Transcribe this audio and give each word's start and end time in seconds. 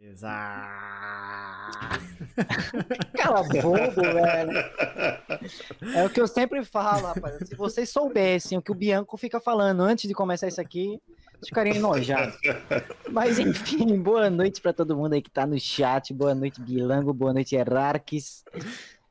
Exato. 0.00 0.68
Cala 3.18 3.42
bobo, 3.42 4.00
velho. 4.02 4.52
É 5.94 6.04
o 6.04 6.10
que 6.10 6.20
eu 6.20 6.26
sempre 6.28 6.64
falo, 6.64 7.08
rapaz. 7.08 7.48
Se 7.48 7.56
vocês 7.56 7.90
soubessem 7.90 8.56
o 8.58 8.62
que 8.62 8.70
o 8.70 8.74
Bianco 8.76 9.16
fica 9.16 9.40
falando 9.40 9.82
antes 9.82 10.06
de 10.06 10.14
começar 10.14 10.46
isso 10.46 10.60
aqui, 10.60 11.00
ficariam 11.44 11.74
enojados. 11.76 12.36
Mas 13.10 13.38
enfim, 13.40 14.00
boa 14.00 14.30
noite 14.30 14.60
pra 14.60 14.72
todo 14.72 14.96
mundo 14.96 15.14
aí 15.14 15.22
que 15.22 15.30
tá 15.30 15.46
no 15.46 15.58
chat. 15.58 16.14
Boa 16.14 16.34
noite, 16.34 16.60
Bilango. 16.60 17.12
Boa 17.12 17.32
noite, 17.32 17.56
Herarques. 17.56 18.44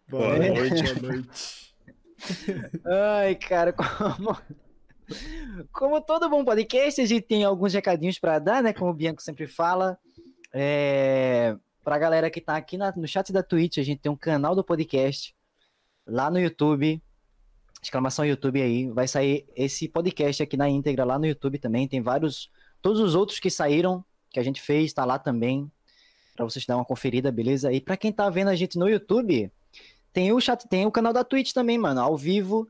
Boa 0.07 0.37
É. 0.37 0.49
noite, 0.53 0.93
boa 0.95 1.11
noite. 1.13 1.73
Ai, 2.85 3.35
cara, 3.35 3.73
como. 3.73 4.37
Como 5.71 6.01
todo 6.01 6.29
bom 6.29 6.43
podcast, 6.43 6.99
a 7.01 7.05
gente 7.05 7.21
tem 7.23 7.43
alguns 7.43 7.73
recadinhos 7.73 8.19
pra 8.19 8.39
dar, 8.39 8.61
né? 8.63 8.73
Como 8.73 8.91
o 8.91 8.93
Bianco 8.93 9.21
sempre 9.21 9.47
fala. 9.47 9.97
É... 10.53 11.55
Pra 11.83 11.97
galera 11.97 12.29
que 12.29 12.41
tá 12.41 12.57
aqui 12.57 12.77
na- 12.77 12.93
no 12.95 13.07
chat 13.07 13.31
da 13.31 13.41
Twitch, 13.41 13.77
a 13.77 13.83
gente 13.83 13.99
tem 14.01 14.11
um 14.11 14.15
canal 14.15 14.55
do 14.55 14.63
podcast 14.63 15.33
lá 16.05 16.29
no 16.29 16.39
YouTube. 16.39 17.01
Exclamação 17.81 18.25
YouTube 18.25 18.61
aí. 18.61 18.89
Vai 18.89 19.07
sair 19.07 19.45
esse 19.55 19.87
podcast 19.87 20.43
aqui 20.43 20.57
na 20.57 20.67
íntegra 20.67 21.05
lá 21.05 21.17
no 21.17 21.25
YouTube 21.25 21.57
também. 21.59 21.87
Tem 21.87 22.01
vários. 22.01 22.49
Todos 22.81 22.99
os 22.99 23.15
outros 23.15 23.39
que 23.39 23.49
saíram, 23.49 24.03
que 24.29 24.39
a 24.39 24.43
gente 24.43 24.61
fez, 24.61 24.91
tá 24.93 25.05
lá 25.05 25.17
também. 25.17 25.71
Pra 26.35 26.43
vocês 26.43 26.65
dar 26.65 26.75
uma 26.75 26.85
conferida, 26.85 27.31
beleza? 27.31 27.71
E 27.71 27.79
pra 27.79 27.95
quem 27.97 28.11
tá 28.11 28.29
vendo 28.29 28.49
a 28.49 28.55
gente 28.55 28.77
no 28.77 28.87
YouTube, 28.89 29.49
tem 30.11 30.31
o 30.33 30.41
chat, 30.41 30.67
tem 30.67 30.85
o 30.85 30.91
canal 30.91 31.13
da 31.13 31.23
Twitch 31.23 31.53
também, 31.53 31.77
mano, 31.77 32.01
ao 32.01 32.17
vivo. 32.17 32.67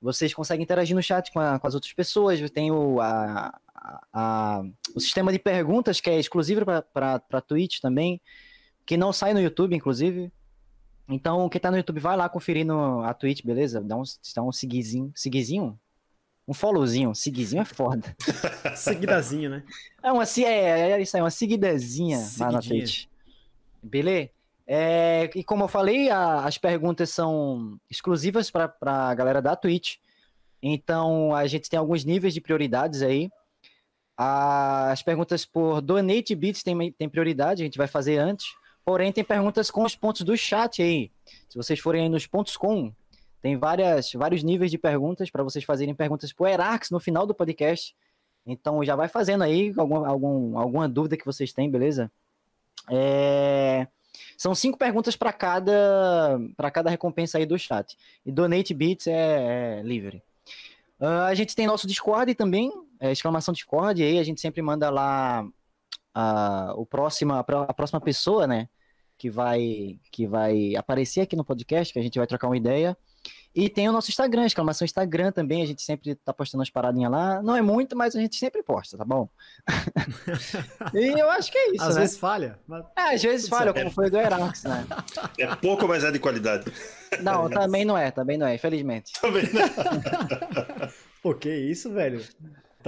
Vocês 0.00 0.32
conseguem 0.32 0.62
interagir 0.64 0.96
no 0.96 1.02
chat 1.02 1.30
com, 1.32 1.38
a- 1.40 1.58
com 1.58 1.66
as 1.66 1.74
outras 1.74 1.92
pessoas. 1.92 2.40
Tem 2.50 2.70
o, 2.70 3.00
a- 3.00 3.60
a- 3.80 4.00
a- 4.12 4.62
o 4.94 5.00
sistema 5.00 5.32
de 5.32 5.38
perguntas 5.38 6.00
que 6.00 6.10
é 6.10 6.18
exclusivo 6.18 6.62
para 6.64 7.40
Twitch 7.46 7.80
também, 7.80 8.20
que 8.84 8.96
não 8.96 9.12
sai 9.12 9.32
no 9.34 9.40
YouTube, 9.40 9.74
inclusive. 9.76 10.30
Então, 11.08 11.48
quem 11.48 11.60
tá 11.60 11.70
no 11.70 11.76
YouTube, 11.76 12.00
vai 12.00 12.16
lá 12.16 12.28
conferir 12.28 12.66
no, 12.66 13.02
a 13.02 13.14
Twitch, 13.14 13.42
beleza? 13.44 13.80
Dá 13.80 13.96
um, 13.96 14.02
dá 14.34 14.42
um 14.42 14.52
seguizinho. 14.52 15.10
Seguizinho? 15.14 15.78
Um 16.46 16.52
followzinho. 16.54 17.14
Seguizinho 17.14 17.62
é 17.62 17.64
foda. 17.64 18.14
Seguidazinho, 18.76 19.50
né? 19.50 19.62
É 20.02 20.12
uma 20.12 20.24
é, 20.24 20.90
é 20.92 21.00
isso 21.00 21.16
aí, 21.16 21.22
uma 21.22 21.30
seguidazinha 21.30 22.18
lá 22.38 22.52
na. 22.52 22.60
Twitch. 22.60 23.06
Beleza? 23.82 24.30
É, 24.66 25.30
e 25.34 25.42
como 25.42 25.64
eu 25.64 25.68
falei, 25.68 26.10
a- 26.10 26.44
as 26.44 26.58
perguntas 26.58 27.08
são 27.10 27.78
exclusivas 27.90 28.50
para 28.50 28.74
a 28.82 29.14
galera 29.14 29.40
da 29.40 29.56
Twitch. 29.56 29.96
Então 30.62 31.34
a 31.34 31.46
gente 31.46 31.70
tem 31.70 31.78
alguns 31.78 32.04
níveis 32.04 32.34
de 32.34 32.40
prioridades 32.40 33.00
aí. 33.02 33.30
As 34.20 35.00
perguntas 35.00 35.44
por 35.44 35.80
Donate 35.80 36.34
Bits 36.34 36.64
tem, 36.64 36.90
tem 36.90 37.08
prioridade, 37.08 37.62
a 37.62 37.64
gente 37.64 37.78
vai 37.78 37.86
fazer 37.86 38.18
antes. 38.18 38.48
Porém, 38.84 39.12
tem 39.12 39.22
perguntas 39.22 39.70
com 39.70 39.84
os 39.84 39.94
pontos 39.94 40.22
do 40.22 40.36
chat 40.36 40.82
aí. 40.82 41.12
Se 41.48 41.56
vocês 41.56 41.78
forem 41.78 42.02
aí 42.02 42.08
nos 42.08 42.26
pontos 42.26 42.56
com, 42.56 42.92
tem 43.40 43.56
várias, 43.56 44.12
vários 44.14 44.42
níveis 44.42 44.72
de 44.72 44.78
perguntas 44.78 45.30
para 45.30 45.44
vocês 45.44 45.64
fazerem 45.64 45.94
perguntas 45.94 46.32
pro 46.32 46.48
Erax 46.48 46.90
no 46.90 46.98
final 46.98 47.26
do 47.26 47.34
podcast. 47.34 47.94
Então 48.44 48.82
já 48.82 48.96
vai 48.96 49.06
fazendo 49.06 49.44
aí 49.44 49.72
algum, 49.76 50.04
algum, 50.04 50.58
alguma 50.58 50.88
dúvida 50.88 51.16
que 51.16 51.24
vocês 51.24 51.52
têm, 51.52 51.70
beleza? 51.70 52.10
É, 52.90 53.86
São 54.36 54.52
cinco 54.52 54.76
perguntas 54.76 55.14
para 55.14 55.32
cada 55.32 56.40
para 56.56 56.70
cada 56.72 56.90
recompensa 56.90 57.38
aí 57.38 57.46
do 57.46 57.58
chat. 57.58 57.96
E 58.26 58.32
Donate 58.32 58.74
Bits 58.74 59.06
é, 59.06 59.78
é 59.78 59.82
livre. 59.84 60.22
Ah, 60.98 61.26
a 61.26 61.34
gente 61.34 61.54
tem 61.54 61.66
nosso 61.66 61.86
Discord 61.86 62.34
também, 62.34 62.72
é, 63.00 63.12
exclamação 63.12 63.52
Discord, 63.54 64.00
e 64.02 64.04
aí 64.04 64.18
a 64.18 64.22
gente 64.24 64.40
sempre 64.40 64.62
manda 64.62 64.90
lá 64.90 65.46
a, 66.14 66.72
o 66.76 66.84
próximo, 66.86 67.34
a, 67.34 67.44
pró- 67.44 67.66
a 67.68 67.74
próxima 67.74 68.00
pessoa, 68.00 68.46
né? 68.46 68.68
Que 69.16 69.28
vai, 69.28 69.98
que 70.12 70.26
vai 70.26 70.76
aparecer 70.76 71.22
aqui 71.22 71.34
no 71.34 71.44
podcast, 71.44 71.92
que 71.92 71.98
a 71.98 72.02
gente 72.02 72.18
vai 72.18 72.26
trocar 72.26 72.46
uma 72.48 72.56
ideia. 72.56 72.96
E 73.54 73.68
tem 73.68 73.88
o 73.88 73.92
nosso 73.92 74.10
Instagram, 74.10 74.46
exclamação 74.46 74.84
Instagram 74.84 75.32
também, 75.32 75.62
a 75.62 75.66
gente 75.66 75.82
sempre 75.82 76.14
tá 76.14 76.32
postando 76.32 76.62
as 76.62 76.70
paradinhas 76.70 77.10
lá. 77.10 77.42
Não 77.42 77.56
é 77.56 77.60
muito, 77.62 77.96
mas 77.96 78.14
a 78.14 78.20
gente 78.20 78.36
sempre 78.36 78.62
posta, 78.62 78.96
tá 78.96 79.04
bom? 79.04 79.28
e 80.94 81.18
eu 81.18 81.28
acho 81.30 81.50
que 81.50 81.58
é 81.58 81.70
isso, 81.74 81.82
Às 81.82 81.94
né? 81.96 82.02
vezes 82.02 82.16
falha, 82.18 82.58
mas 82.68 82.84
É, 82.96 83.14
às 83.14 83.22
vezes 83.22 83.48
falha, 83.48 83.72
como 83.74 83.90
foi 83.90 84.06
o 84.06 84.10
do 84.10 84.18
Erax, 84.18 84.62
né? 84.62 84.86
É 85.38 85.52
pouco, 85.56 85.88
mas 85.88 86.04
é 86.04 86.12
de 86.12 86.20
qualidade. 86.20 86.72
Não, 87.20 87.50
também 87.50 87.84
não 87.84 87.98
é, 87.98 88.12
também 88.12 88.38
não 88.38 88.46
é, 88.46 88.54
infelizmente. 88.54 89.12
Também, 89.20 89.42
né? 89.52 89.62
Pô, 91.20 91.34
que 91.34 91.52
isso, 91.52 91.90
velho? 91.92 92.24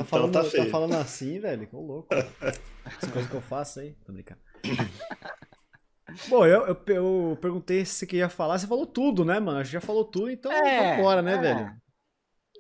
Tá 0.05 0.17
Então 0.17 0.31
falando, 0.33 0.33
tá 0.33 0.65
tá 0.65 0.71
falando 0.71 0.95
assim, 0.95 1.39
velho? 1.39 1.69
Ô 1.73 1.81
louco. 1.81 2.09
Essa 2.15 3.11
coisa 3.13 3.29
que 3.29 3.35
eu 3.35 3.41
faço 3.41 3.81
aí. 3.81 3.95
Tô 4.05 4.13
brincando. 4.13 4.41
Bom, 6.29 6.45
eu, 6.45 6.67
eu, 6.67 6.77
eu 6.89 7.39
perguntei 7.41 7.85
se 7.85 7.95
você 7.95 8.07
queria 8.07 8.29
falar, 8.29 8.59
você 8.59 8.67
falou 8.67 8.85
tudo, 8.87 9.25
né, 9.25 9.39
mano? 9.39 9.61
Que 9.63 9.69
já 9.69 9.81
falou 9.81 10.05
tudo, 10.05 10.31
então 10.31 10.51
É, 10.51 10.97
vambora, 10.97 11.23
né, 11.23 11.35
é. 11.35 11.39
velho? 11.39 11.73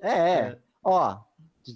É, 0.02 0.30
é. 0.38 0.58
Ó, 0.84 1.18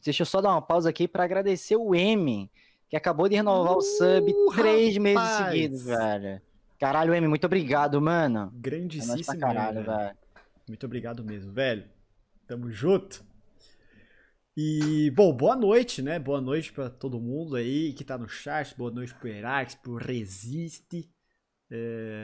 deixa 0.04 0.22
eu 0.22 0.26
só 0.26 0.40
dar 0.40 0.50
uma 0.52 0.62
pausa 0.62 0.88
aqui 0.88 1.08
pra 1.08 1.24
agradecer 1.24 1.74
o 1.76 1.92
M, 1.94 2.48
que 2.88 2.96
acabou 2.96 3.28
de 3.28 3.34
renovar 3.34 3.76
o 3.76 3.80
sub 3.82 4.32
Uh, 4.32 4.54
três 4.54 4.96
meses 4.98 5.20
rapaz! 5.20 5.46
seguidos, 5.52 5.84
velho. 5.84 6.40
Caralho, 6.78 7.12
M, 7.14 7.26
muito 7.28 7.44
obrigado, 7.44 8.00
mano. 8.00 8.52
É 8.54 8.60
Grandíssimo, 8.60 9.24
pra 9.24 9.36
caralho, 9.36 9.74
mesmo, 9.80 9.90
velho. 9.90 9.98
velho. 10.04 10.16
Muito 10.68 10.86
obrigado 10.86 11.24
mesmo, 11.24 11.52
velho. 11.52 11.84
Tamo 12.46 12.70
junto. 12.70 13.24
E, 14.56 15.10
bom, 15.10 15.32
boa 15.32 15.56
noite, 15.56 16.00
né? 16.00 16.18
Boa 16.18 16.40
noite 16.40 16.72
pra 16.72 16.88
todo 16.88 17.20
mundo 17.20 17.56
aí 17.56 17.92
que 17.92 18.04
tá 18.04 18.16
no 18.16 18.28
chat. 18.28 18.76
Boa 18.76 18.90
noite 18.90 19.12
pro 19.14 19.28
Herax, 19.28 19.74
pro 19.74 19.96
Resiste. 19.96 21.10
É... 21.70 22.22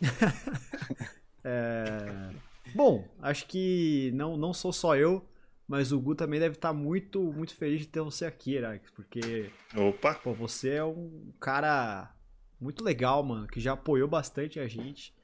É, 1.42 2.30
Bom, 2.74 3.02
acho 3.22 3.46
que 3.46 4.10
não, 4.14 4.36
não 4.36 4.52
sou 4.52 4.74
só 4.74 4.94
eu, 4.94 5.26
mas 5.66 5.90
o 5.90 5.98
Gu 5.98 6.14
também 6.14 6.38
deve 6.38 6.56
estar 6.56 6.72
muito, 6.74 7.32
muito 7.32 7.56
feliz 7.56 7.80
de 7.80 7.86
ter 7.86 8.02
você 8.02 8.26
aqui, 8.26 8.56
Herax, 8.56 8.90
porque 8.90 9.50
Opa, 9.74 10.14
Pô, 10.16 10.34
você 10.34 10.74
é 10.74 10.84
um 10.84 11.32
cara 11.40 12.14
muito 12.60 12.84
legal, 12.84 13.22
mano, 13.22 13.46
que 13.46 13.58
já 13.58 13.72
apoiou 13.72 14.06
bastante 14.06 14.60
a 14.60 14.68
gente. 14.68 15.14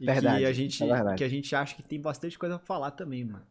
E 0.00 0.06
Verdade, 0.06 0.38
que 0.38 0.46
a 0.46 0.52
gente, 0.52 0.82
é 0.84 0.86
verdade. 0.86 1.18
que 1.18 1.24
a 1.24 1.28
gente 1.28 1.56
acha 1.56 1.74
que 1.74 1.82
tem 1.82 2.00
bastante 2.00 2.38
coisa 2.38 2.56
pra 2.56 2.66
falar 2.66 2.92
também, 2.92 3.24
mano. 3.24 3.44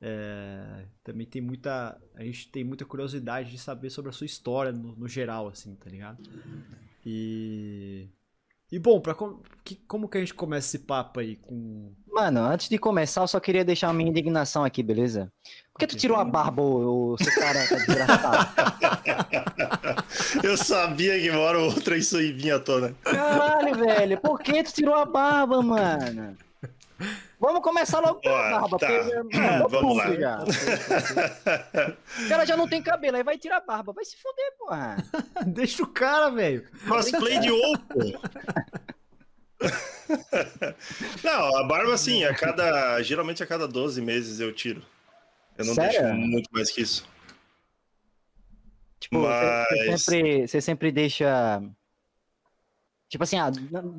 É, 0.00 0.84
também 1.02 1.26
tem 1.26 1.40
muita. 1.40 1.98
A 2.14 2.22
gente 2.24 2.48
tem 2.50 2.62
muita 2.64 2.84
curiosidade 2.84 3.50
de 3.50 3.58
saber 3.58 3.90
sobre 3.90 4.10
a 4.10 4.12
sua 4.12 4.26
história 4.26 4.72
no, 4.72 4.94
no 4.96 5.08
geral, 5.08 5.48
assim, 5.48 5.74
tá 5.76 5.88
ligado? 5.90 6.22
E. 7.04 8.08
E 8.72 8.78
bom, 8.78 8.98
pra, 9.00 9.14
com- 9.14 9.40
que, 9.62 9.76
como 9.86 10.08
que 10.08 10.18
a 10.18 10.20
gente 10.20 10.34
começa 10.34 10.66
esse 10.66 10.80
papo 10.84 11.20
aí 11.20 11.36
com. 11.36 11.92
Mano, 12.10 12.40
antes 12.40 12.68
de 12.68 12.76
começar, 12.76 13.20
eu 13.20 13.28
só 13.28 13.38
queria 13.38 13.64
deixar 13.64 13.88
a 13.90 13.92
minha 13.92 14.10
indignação 14.10 14.64
aqui, 14.64 14.82
beleza? 14.82 15.30
Por 15.72 15.78
que 15.78 15.86
tu 15.86 15.96
tirou 15.96 16.16
a 16.16 16.24
barba, 16.24 16.62
ô, 16.62 17.16
seu 17.18 17.32
careca 17.34 17.76
desgraçado? 17.76 18.52
eu 20.42 20.56
sabia 20.56 21.20
que 21.20 21.30
uma 21.30 21.40
hora 21.40 21.58
ou 21.58 21.66
outra 21.66 21.96
isso 21.96 22.16
aí 22.16 22.32
vinha 22.32 22.56
à 22.56 22.60
tona. 22.60 22.94
Caralho, 23.04 23.76
velho, 23.76 24.20
por 24.20 24.40
que 24.40 24.62
tu 24.64 24.72
tirou 24.72 24.94
a 24.94 25.04
barba, 25.04 25.62
mano? 25.62 26.36
Vamos 27.44 27.60
começar 27.62 28.00
logo 28.00 28.20
pela 28.20 28.34
Ó, 28.34 28.50
barba, 28.60 28.78
tá. 28.78 28.86
porque 28.86 29.38
mano, 29.38 29.68
Vamos 29.68 29.96
lá. 29.98 30.14
já. 30.14 30.38
O 32.24 32.28
cara 32.28 32.44
já 32.46 32.56
não 32.56 32.66
tem 32.66 32.82
cabelo, 32.82 33.16
aí 33.18 33.22
vai 33.22 33.36
tirar 33.36 33.58
a 33.58 33.60
barba. 33.60 33.92
Vai 33.92 34.04
se 34.04 34.16
fuder, 34.16 34.52
porra. 34.58 34.96
Deixa 35.46 35.82
o 35.82 35.86
cara, 35.86 36.30
velho! 36.30 36.66
Cosplay 36.88 37.38
de 37.40 37.50
ovo. 37.52 37.78
Não, 41.22 41.56
a 41.58 41.64
barba 41.64 41.94
assim, 41.94 42.24
a 42.24 42.34
cada. 42.34 43.02
Geralmente 43.02 43.42
a 43.42 43.46
cada 43.46 43.66
12 43.68 44.00
meses 44.00 44.40
eu 44.40 44.52
tiro. 44.52 44.82
Eu 45.58 45.64
não 45.66 45.74
Sério? 45.74 46.00
deixo 46.02 46.14
muito 46.16 46.48
mais 46.52 46.70
que 46.70 46.80
isso. 46.80 47.06
Tipo, 49.00 49.20
você- 49.20 49.66
você 49.68 49.90
Mas- 49.90 50.02
sempre, 50.02 50.48
você 50.48 50.60
sempre 50.60 50.92
deixa. 50.92 51.62
Tipo 53.14 53.22
assim, 53.22 53.38
ah, 53.38 53.48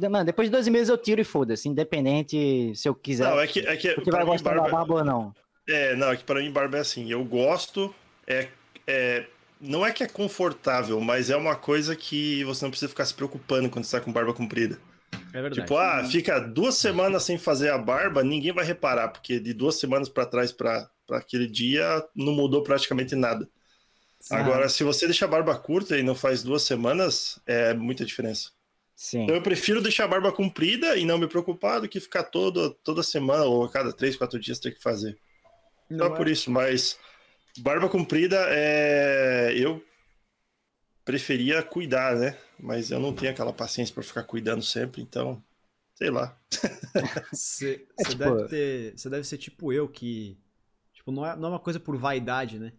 mano, 0.09 0.25
depois 0.25 0.49
de 0.49 0.51
12 0.51 0.69
meses 0.69 0.89
eu 0.89 0.97
tiro 0.97 1.21
e 1.21 1.23
foda-se, 1.23 1.69
independente 1.69 2.73
se 2.75 2.89
eu 2.89 2.93
quiser. 2.93 3.29
Não, 3.29 3.39
é 3.39 3.47
que. 3.47 3.61
É 3.61 3.77
que 3.77 3.93
Porque 3.93 4.11
vai 4.11 4.25
gostar 4.25 4.55
da 4.55 4.63
barba, 4.63 4.77
barba 4.79 4.93
ou 4.95 5.05
não. 5.05 5.33
É, 5.65 5.95
não, 5.95 6.11
é 6.11 6.17
que 6.17 6.25
pra 6.25 6.41
mim 6.41 6.51
barba 6.51 6.75
é 6.77 6.81
assim. 6.81 7.09
Eu 7.09 7.23
gosto, 7.23 7.95
é, 8.27 8.49
é, 8.85 9.25
não 9.61 9.85
é 9.85 9.93
que 9.93 10.03
é 10.03 10.07
confortável, 10.07 10.99
mas 10.99 11.29
é 11.29 11.37
uma 11.37 11.55
coisa 11.55 11.95
que 11.95 12.43
você 12.43 12.65
não 12.65 12.69
precisa 12.69 12.89
ficar 12.89 13.05
se 13.05 13.13
preocupando 13.13 13.69
quando 13.69 13.85
você 13.85 13.97
tá 13.97 14.03
com 14.03 14.11
barba 14.11 14.33
comprida. 14.33 14.77
É 15.31 15.41
verdade. 15.41 15.61
Tipo, 15.61 15.77
ah, 15.77 16.03
fica 16.03 16.37
duas 16.37 16.75
semanas 16.75 17.23
sem 17.23 17.37
fazer 17.37 17.69
a 17.69 17.77
barba, 17.77 18.21
ninguém 18.21 18.51
vai 18.51 18.65
reparar, 18.65 19.07
porque 19.07 19.39
de 19.39 19.53
duas 19.53 19.79
semanas 19.79 20.09
pra 20.09 20.25
trás 20.25 20.51
pra 20.51 20.89
pra 21.07 21.19
aquele 21.19 21.47
dia 21.47 22.03
não 22.13 22.33
mudou 22.33 22.63
praticamente 22.63 23.15
nada. 23.15 23.47
Ah. 24.29 24.39
Agora, 24.39 24.67
se 24.67 24.83
você 24.83 25.05
deixa 25.05 25.23
a 25.23 25.27
barba 25.27 25.55
curta 25.55 25.97
e 25.97 26.03
não 26.03 26.15
faz 26.15 26.43
duas 26.43 26.63
semanas, 26.63 27.39
é 27.45 27.73
muita 27.73 28.03
diferença. 28.05 28.54
Sim. 28.95 29.23
Então 29.23 29.35
eu 29.35 29.41
prefiro 29.41 29.81
deixar 29.81 30.05
a 30.05 30.07
barba 30.07 30.31
comprida 30.31 30.95
e 30.97 31.05
não 31.05 31.17
me 31.17 31.27
preocupar 31.27 31.81
do 31.81 31.87
que 31.89 31.99
ficar 31.99 32.23
todo, 32.23 32.73
toda 32.75 33.03
semana 33.03 33.43
ou 33.43 33.65
a 33.65 33.69
cada 33.71 33.91
três, 33.91 34.15
quatro 34.15 34.39
dias 34.39 34.59
ter 34.59 34.71
que 34.73 34.81
fazer. 34.81 35.17
Só 35.91 36.09
Não 36.09 36.15
por 36.15 36.27
é- 36.27 36.31
isso, 36.31 36.49
mas 36.49 36.97
barba 37.57 37.89
comprida 37.89 38.37
é. 38.49 39.53
Eu 39.55 39.83
preferia 41.03 41.61
cuidar, 41.61 42.15
né? 42.15 42.37
Mas 42.59 42.89
eu 42.89 42.99
não 42.99 43.13
tenho 43.13 43.31
aquela 43.31 43.53
paciência 43.53 43.93
para 43.93 44.03
ficar 44.03 44.23
cuidando 44.23 44.63
sempre, 44.63 45.01
então, 45.01 45.43
sei 45.93 46.09
lá. 46.09 46.37
Você 47.31 47.85
É, 47.99 48.03
tipo- 48.05 48.15
deve 48.17 48.47
ter. 48.47 48.95
Deve 49.09 49.23
ser 49.23 49.37
tipo 49.37 49.71
eu, 49.73 49.87
que. 49.87 50.37
Tipo, 50.93 51.11
não 51.11 51.25
é, 51.25 51.35
não 51.35 51.49
é 51.49 51.51
uma 51.51 51.59
coisa 51.59 51.79
por 51.79 51.97
vaidade, 51.97 52.57
né? 52.57 52.71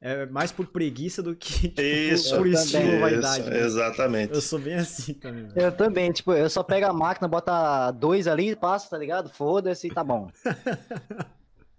É 0.00 0.26
mais 0.26 0.52
por 0.52 0.66
preguiça 0.66 1.22
do 1.22 1.34
que 1.34 1.68
tipo, 1.70 1.80
Isso, 1.80 2.36
por, 2.36 2.46
estilo 2.46 2.82
também. 2.84 3.00
vaidade. 3.00 3.40
Isso, 3.40 3.50
né? 3.50 3.60
exatamente. 3.60 4.34
Eu 4.34 4.40
sou 4.42 4.58
bem 4.58 4.74
assim 4.74 5.14
também. 5.14 5.46
velho. 5.48 5.66
Eu 5.66 5.72
também, 5.72 6.12
tipo, 6.12 6.32
eu 6.34 6.50
só 6.50 6.62
pego 6.62 6.86
a 6.86 6.92
máquina, 6.92 7.26
bota 7.26 7.90
dois 7.92 8.26
ali, 8.28 8.54
passo, 8.54 8.90
tá 8.90 8.98
ligado? 8.98 9.30
Foda-se, 9.30 9.88
tá 9.90 10.04
bom. 10.04 10.30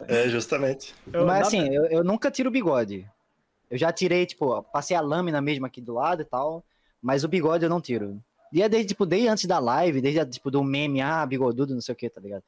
É, 0.07 0.29
justamente. 0.29 0.93
Eu- 1.11 1.25
Mas 1.25 1.47
assim, 1.47 1.67
eu, 1.73 1.85
eu 1.85 2.03
nunca 2.03 2.29
tiro 2.29 2.49
o 2.49 2.51
bigode. 2.51 3.05
Eu 3.69 3.77
já 3.77 3.91
tirei, 3.91 4.25
tipo, 4.25 4.61
passei 4.63 4.95
a 4.95 5.01
lâmina 5.01 5.41
mesmo 5.41 5.65
aqui 5.65 5.81
do 5.81 5.93
lado 5.95 6.21
e 6.21 6.25
tal, 6.25 6.63
mas 7.01 7.23
o 7.23 7.27
bigode 7.27 7.63
eu 7.65 7.69
não 7.69 7.81
tiro. 7.81 8.21
E 8.53 8.61
é 8.61 8.69
desde, 8.69 8.89
tipo, 8.89 9.05
desde 9.05 9.27
antes 9.27 9.45
da 9.45 9.59
live, 9.59 9.99
desde, 9.99 10.23
tipo, 10.27 10.49
do 10.51 10.63
meme, 10.63 11.01
ah, 11.01 11.25
bigodudo, 11.25 11.73
não 11.73 11.81
sei 11.81 11.93
o 11.93 11.95
que, 11.95 12.09
tá 12.09 12.21
ligado? 12.21 12.43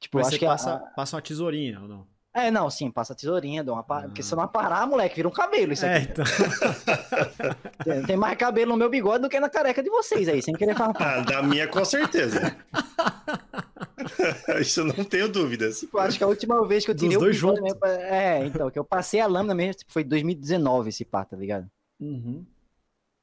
Tipo, 0.00 0.18
Mas 0.18 0.28
acho 0.28 0.36
você 0.36 0.38
que 0.38 0.46
a- 0.46 0.50
passa, 0.50 0.78
passa 0.96 1.16
uma 1.16 1.22
tesourinha, 1.22 1.80
ou 1.82 1.88
não? 1.88 2.06
É, 2.36 2.50
não, 2.50 2.68
sim, 2.68 2.90
passa 2.90 3.12
a 3.12 3.16
tesourinha, 3.16 3.62
dou 3.62 3.74
uma 3.76 3.84
pa... 3.84 4.00
Ah. 4.00 4.02
porque 4.02 4.20
se 4.22 4.34
eu 4.34 4.36
não 4.36 4.48
parar, 4.48 4.84
moleque, 4.88 5.14
vira 5.14 5.28
um 5.28 5.30
cabelo 5.30 5.72
isso 5.72 5.86
É, 5.86 5.98
aqui. 5.98 6.08
então. 6.10 6.24
Tem- 8.06 8.16
mais 8.16 8.36
cabelo 8.36 8.72
no 8.72 8.76
meu 8.76 8.90
bigode 8.90 9.22
do 9.22 9.28
que 9.28 9.38
na 9.38 9.48
careca 9.48 9.80
de 9.82 9.88
vocês 9.88 10.28
aí, 10.28 10.42
sem 10.42 10.52
querer 10.54 10.74
falar. 10.76 10.94
Ah, 11.00 11.20
da 11.20 11.42
minha, 11.44 11.68
com 11.68 11.84
certeza. 11.84 12.56
Isso 14.60 14.80
eu 14.80 14.84
não 14.86 15.04
tenho 15.04 15.28
dúvidas. 15.28 15.82
Eu 15.82 15.98
acho 16.00 16.18
que 16.18 16.24
a 16.24 16.26
última 16.26 16.66
vez 16.66 16.84
que 16.84 16.90
eu 16.90 16.94
Dos 16.94 17.02
tirei 17.02 17.16
o 17.16 17.20
dois 17.20 17.36
bigode 17.36 17.56
juntos. 17.58 17.62
mesmo, 17.62 17.86
é, 17.86 18.44
então, 18.46 18.70
que 18.70 18.78
eu 18.78 18.84
passei 18.84 19.20
a 19.20 19.26
lâmina 19.26 19.54
mesmo, 19.54 19.74
tipo, 19.74 19.92
foi 19.92 20.02
em 20.02 20.08
2019 20.08 20.88
esse 20.90 21.04
pá, 21.04 21.24
tá 21.24 21.36
ligado? 21.36 21.70
Uhum. 22.00 22.44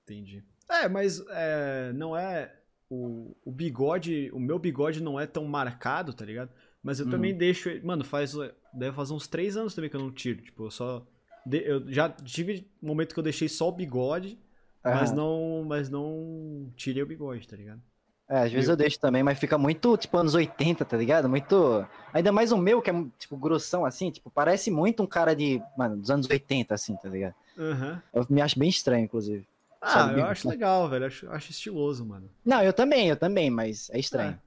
Entendi. 0.03 0.43
É, 0.69 0.87
mas 0.87 1.21
é, 1.29 1.91
não 1.93 2.15
é. 2.15 2.53
O, 2.89 3.35
o 3.45 3.51
bigode, 3.51 4.29
o 4.33 4.39
meu 4.39 4.59
bigode 4.59 5.01
não 5.01 5.19
é 5.19 5.25
tão 5.25 5.45
marcado, 5.45 6.13
tá 6.13 6.25
ligado? 6.25 6.49
Mas 6.83 6.99
eu 6.99 7.05
Uhum. 7.05 7.11
também 7.11 7.35
deixo. 7.35 7.69
ele- 7.69 7.85
Mano, 7.85 8.03
faz. 8.03 8.33
Deve 8.73 8.95
fazer 8.95 9.13
uns 9.13 9.27
três 9.27 9.55
anos 9.57 9.75
também 9.75 9.89
que 9.89 9.95
eu 9.95 10.01
não 10.01 10.11
tiro. 10.11 10.41
Tipo, 10.41 10.65
eu 10.65 10.71
só. 10.71 11.05
eu 11.51 11.91
já 11.91 12.07
tive 12.09 12.67
um 12.83 12.87
momento 12.87 13.13
que 13.13 13.19
eu 13.19 13.23
deixei 13.23 13.49
só 13.49 13.67
o 13.69 13.71
bigode, 13.71 14.37
mas 14.83 15.09
Aham. 15.09 15.15
não. 15.15 15.65
Mas 15.67 15.89
não 15.89 16.71
tirei 16.75 17.01
o 17.03 17.05
bigode, 17.07 17.47
tá 17.47 17.55
ligado? 17.55 17.81
É, 18.29 18.43
às 18.43 18.51
vezes 18.51 18.69
Eu- 18.69 18.73
eu 18.73 18.77
deixo 18.77 18.97
também, 18.99 19.21
mas 19.23 19.37
fica 19.39 19.57
muito, 19.57 19.97
tipo, 19.97 20.17
anos 20.17 20.33
80, 20.35 20.85
tá 20.85 20.95
ligado? 20.95 21.27
Muito. 21.27 21.85
Ainda 22.13 22.31
mais 22.31 22.51
o 22.53 22.57
meu, 22.57 22.81
que 22.81 22.89
é, 22.89 23.05
tipo, 23.19 23.35
grossão 23.35 23.83
assim, 23.85 24.09
tipo, 24.09 24.29
parece 24.31 24.71
muito 24.71 25.03
um 25.03 25.07
cara 25.07 25.35
de, 25.35 25.61
mano, 25.77 25.97
dos 25.97 26.09
anos 26.09 26.29
80, 26.29 26.73
assim, 26.75 26.95
tá 26.95 27.09
ligado? 27.09 27.35
Aham. 27.57 28.01
Eu 28.13 28.25
me 28.29 28.41
acho 28.41 28.57
bem 28.57 28.69
estranho, 28.69 29.03
inclusive. 29.03 29.45
Ah, 29.81 30.13
eu 30.15 30.25
acho 30.25 30.47
legal, 30.47 30.87
velho. 30.87 31.05
Acho, 31.07 31.29
acho 31.31 31.51
estiloso, 31.51 32.05
mano. 32.05 32.29
Não, 32.45 32.61
eu 32.63 32.71
também, 32.71 33.09
eu 33.09 33.17
também, 33.17 33.49
mas 33.49 33.89
é 33.89 33.99
estranho. 33.99 34.31
É, 34.31 34.39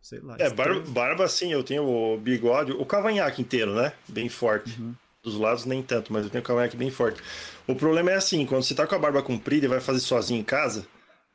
sei 0.00 0.20
lá. 0.20 0.36
É, 0.38 0.50
barba, 0.50 0.80
barba 0.88 1.28
sim, 1.28 1.52
eu 1.52 1.64
tenho 1.64 1.84
o 1.84 2.18
bigode, 2.18 2.72
o 2.72 2.84
cavanhaque 2.84 3.40
inteiro, 3.40 3.74
né? 3.74 3.92
Bem 4.08 4.28
forte. 4.28 4.78
Uhum. 4.80 4.94
Dos 5.22 5.36
lados 5.36 5.64
nem 5.64 5.82
tanto, 5.82 6.12
mas 6.12 6.24
eu 6.24 6.30
tenho 6.30 6.44
o 6.44 6.46
cavanhaque 6.46 6.76
bem 6.76 6.90
forte. 6.90 7.22
O 7.66 7.74
problema 7.74 8.10
é 8.10 8.14
assim, 8.14 8.44
quando 8.44 8.62
você 8.62 8.74
tá 8.74 8.86
com 8.86 8.94
a 8.94 8.98
barba 8.98 9.22
comprida 9.22 9.64
e 9.64 9.68
vai 9.68 9.80
fazer 9.80 10.00
sozinho 10.00 10.40
em 10.40 10.44
casa, 10.44 10.86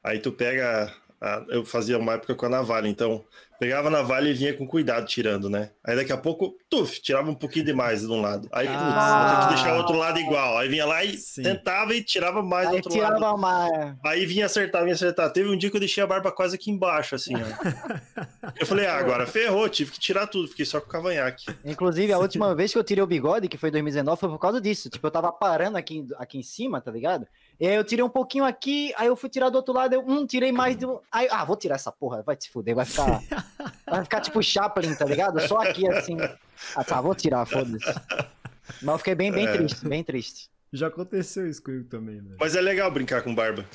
aí 0.03 0.19
tu 0.19 0.31
pega. 0.31 0.93
A- 1.21 1.43
eu 1.49 1.65
fazia 1.65 1.97
uma 1.97 2.13
época 2.13 2.35
com 2.35 2.45
a 2.45 2.49
navalha, 2.49 2.87
então 2.87 3.23
pegava 3.59 3.89
a 3.89 3.91
navalha 3.91 4.29
e 4.29 4.33
vinha 4.33 4.53
com 4.53 4.65
cuidado 4.65 5.05
tirando, 5.05 5.49
né? 5.49 5.71
Aí 5.83 5.93
daqui 5.93 6.13
a 6.13 6.17
pouco, 6.17 6.55
tuf, 6.69 7.01
tirava 7.01 7.29
um 7.29 7.35
pouquinho 7.35 7.65
demais 7.65 7.99
de 8.01 8.07
um 8.07 8.21
lado. 8.21 8.47
Aí, 8.53 8.65
putz, 8.65 8.79
Ah. 8.81 9.19
vou 9.19 9.35
ter 9.35 9.47
que 9.49 9.53
deixar 9.61 9.73
o 9.75 9.77
outro 9.79 9.97
lado 9.97 10.17
igual. 10.17 10.57
Aí 10.57 10.69
vinha 10.69 10.85
lá 10.85 11.03
e 11.03 11.17
Sim. 11.17 11.43
tentava 11.43 11.93
e 11.93 12.01
tirava 12.01 12.41
mais 12.41 12.67
do 12.69 12.75
Aí 12.75 12.75
outro 12.77 12.97
lado. 12.97 13.15
tirava 13.15 13.35
uma. 13.35 13.97
Aí 14.05 14.25
vinha 14.25 14.45
acertar, 14.45 14.83
vinha 14.83 14.95
acertar. 14.95 15.29
Teve 15.33 15.49
um 15.49 15.57
dia 15.57 15.69
que 15.69 15.75
eu 15.75 15.79
deixei 15.81 16.01
a 16.01 16.07
barba 16.07 16.31
quase 16.31 16.55
aqui 16.55 16.71
embaixo, 16.71 17.15
assim, 17.15 17.33
ó. 17.35 18.51
Eu 18.59 18.65
falei, 18.65 18.85
ah, 18.85 18.97
agora 18.97 19.27
ferrou, 19.27 19.67
tive 19.67 19.91
que 19.91 19.99
tirar 19.99 20.25
tudo, 20.27 20.47
fiquei 20.47 20.65
só 20.65 20.79
com 20.79 20.87
o 20.87 20.89
cavanhaque. 20.89 21.45
Inclusive, 21.65 22.13
a 22.13 22.17
última 22.17 22.55
vez 22.55 22.71
que 22.71 22.77
eu 22.77 22.83
tirei 22.83 23.03
o 23.03 23.07
bigode, 23.07 23.49
que 23.49 23.57
foi 23.57 23.69
em 23.69 23.73
2019, 23.73 24.19
foi 24.19 24.29
por 24.29 24.39
causa 24.39 24.61
disso. 24.61 24.89
Tipo, 24.89 25.07
eu 25.07 25.11
tava 25.11 25.31
parando 25.33 25.77
aqui, 25.77 26.07
aqui 26.17 26.37
em 26.37 26.43
cima, 26.43 26.79
tá 26.79 26.91
ligado? 26.91 27.27
E 27.59 27.67
aí 27.67 27.75
eu 27.75 27.83
tirei 27.83 28.03
um 28.03 28.09
pouquinho 28.09 28.45
aqui, 28.45 28.93
aí 28.97 29.07
eu 29.07 29.15
fui 29.17 29.29
tirar 29.29 29.49
do 29.49 29.55
outro 29.55 29.73
lado, 29.73 29.93
eu, 29.93 29.99
hum, 30.07 30.25
tirei 30.25 30.51
mais 30.51 30.77
do. 30.77 31.01
Aí, 31.11 31.27
ah, 31.29 31.43
vou 31.43 31.57
tirar 31.57 31.75
essa 31.75 31.91
porra, 31.91 32.23
vai 32.23 32.37
se 32.39 32.49
fuder, 32.49 32.73
vai 32.75 32.85
ficar. 32.85 33.21
Vai 33.89 34.03
ficar 34.03 34.21
tipo 34.21 34.41
Chaplin, 34.43 34.93
tá 34.93 35.03
ligado? 35.03 35.39
Só 35.47 35.57
aqui 35.57 35.87
assim. 35.89 36.15
Ah, 36.75 36.83
tá, 36.83 37.01
vou 37.01 37.15
tirar, 37.15 37.43
foda-se. 37.47 37.87
Mas 38.83 38.93
eu 38.93 38.97
fiquei 38.99 39.15
bem, 39.15 39.31
bem 39.31 39.47
É. 39.47 39.51
triste, 39.51 39.87
bem 39.87 40.03
triste. 40.03 40.47
Já 40.71 40.87
aconteceu 40.87 41.49
isso 41.49 41.61
comigo 41.63 41.85
também, 41.89 42.21
velho. 42.21 42.35
Mas 42.39 42.55
é 42.55 42.61
legal 42.61 42.91
brincar 42.91 43.23
com 43.23 43.33
barba. 43.33 43.65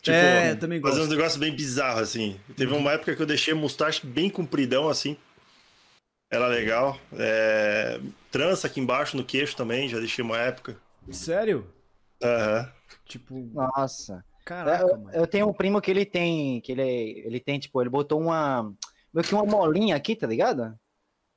Tipo, 0.00 0.16
É, 0.16 0.54
também 0.54 0.80
fazer 0.80 1.02
uns 1.02 1.08
negócios 1.08 1.36
bem 1.36 1.54
bizarros, 1.54 2.00
assim. 2.00 2.40
Teve 2.56 2.72
uma 2.72 2.92
época 2.92 3.14
que 3.14 3.20
eu 3.20 3.26
deixei 3.26 3.52
a 3.52 3.56
mustache 3.56 4.06
bem 4.06 4.30
compridão, 4.30 4.88
assim. 4.88 5.18
Era 6.32 6.46
legal. 6.46 6.98
É, 7.12 8.00
Trança 8.30 8.68
aqui 8.68 8.80
embaixo 8.80 9.18
no 9.18 9.24
queixo 9.24 9.54
também, 9.54 9.86
já 9.86 9.98
deixei 9.98 10.24
uma 10.24 10.38
época. 10.38 10.78
Sério? 11.10 11.66
Aham. 12.22 12.72
Tipo, 13.08 13.34
Nossa. 13.52 14.24
caraca, 14.44 14.82
eu, 14.84 14.98
mano. 14.98 15.10
eu 15.12 15.26
tenho 15.26 15.48
um 15.48 15.52
primo 15.52 15.80
que 15.80 15.90
ele 15.90 16.04
tem. 16.04 16.60
Que 16.60 16.72
ele, 16.72 16.82
ele 17.26 17.40
tem, 17.40 17.58
tipo, 17.58 17.80
ele 17.80 17.90
botou 17.90 18.20
uma. 18.20 18.72
Meio 19.12 19.26
que 19.26 19.34
uma 19.34 19.44
molinha 19.44 19.96
aqui, 19.96 20.14
tá 20.14 20.26
ligado? 20.26 20.78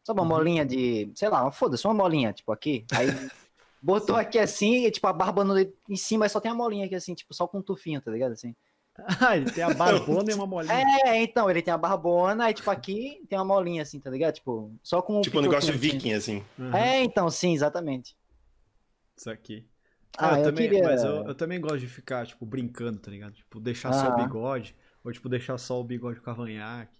Sabe 0.04 0.20
uma 0.20 0.24
Uhum. 0.24 0.38
molinha 0.38 0.66
de. 0.66 1.12
Sei 1.16 1.30
lá, 1.30 1.50
foda-se, 1.52 1.86
uma 1.88 1.94
molinha, 1.94 2.34
tipo, 2.34 2.52
aqui. 2.52 2.86
Aí 2.94 3.08
botou 3.82 4.16
aqui 4.16 4.38
assim, 4.38 4.86
e, 4.86 4.92
tipo, 4.92 5.08
a 5.08 5.14
barba 5.14 5.44
no, 5.44 5.58
em 5.58 5.96
cima, 5.96 6.26
aí 6.26 6.30
só 6.30 6.40
tem 6.40 6.52
a 6.52 6.56
molinha 6.56 6.86
aqui, 6.86 6.96
assim, 6.96 7.14
tipo, 7.16 7.34
só 7.34 7.48
com 7.48 7.60
um 7.60 7.62
tufinho, 7.64 8.02
tá 8.02 8.12
ligado? 8.12 8.34
Assim. 8.34 8.56
Ah, 9.22 9.38
ele 9.38 9.50
tem 9.50 9.64
a 9.64 9.74
barbona 9.74 10.30
e 10.32 10.34
uma 10.36 10.46
molinha. 10.46 10.74
É, 11.06 11.24
então, 11.24 11.50
ele 11.50 11.62
tem 11.62 11.74
a 11.74 11.78
barbona, 11.78 12.46
aí, 12.46 12.54
tipo, 12.54 12.70
aqui 12.70 13.24
tem 13.30 13.40
uma 13.40 13.46
molinha, 13.46 13.82
assim, 13.84 14.00
tá 14.02 14.10
ligado? 14.12 14.34
Tipo, 14.36 14.70
só 14.84 15.02
com 15.02 15.20
um 15.20 15.22
Tipo 15.22 15.40
um 15.40 15.42
negócio 15.42 15.70
assim. 15.70 15.80
viking, 15.80 16.14
assim. 16.14 16.44
Uhum, 16.60 16.76
É, 16.76 17.02
então, 17.02 17.30
sim, 17.32 17.54
exatamente. 17.54 18.16
Isso 19.16 19.30
aqui. 19.30 19.66
Ah, 20.18 20.30
Ah, 20.30 20.32
eu, 20.34 20.38
eu 20.40 20.44
também, 20.44 20.70
queria- 20.70 20.84
mas 20.84 21.04
eu, 21.04 21.16
eu 21.28 21.36
também 21.36 21.60
gosto 21.62 21.80
de 21.80 21.88
ficar, 21.88 22.26
tipo, 22.28 22.46
brincando, 22.46 23.00
tá 23.00 23.10
ligado? 23.10 23.34
Tipo, 23.34 23.60
deixar 23.60 23.94
só 23.94 24.10
o 24.10 24.14
Ah. 24.14 24.16
bigode, 24.24 24.76
ou 25.04 25.12
tipo, 25.12 25.30
deixar 25.30 25.58
só 25.58 25.80
o 25.80 25.84
bigode 25.84 26.20
com 26.20 26.26
cavanhaque. 26.26 27.00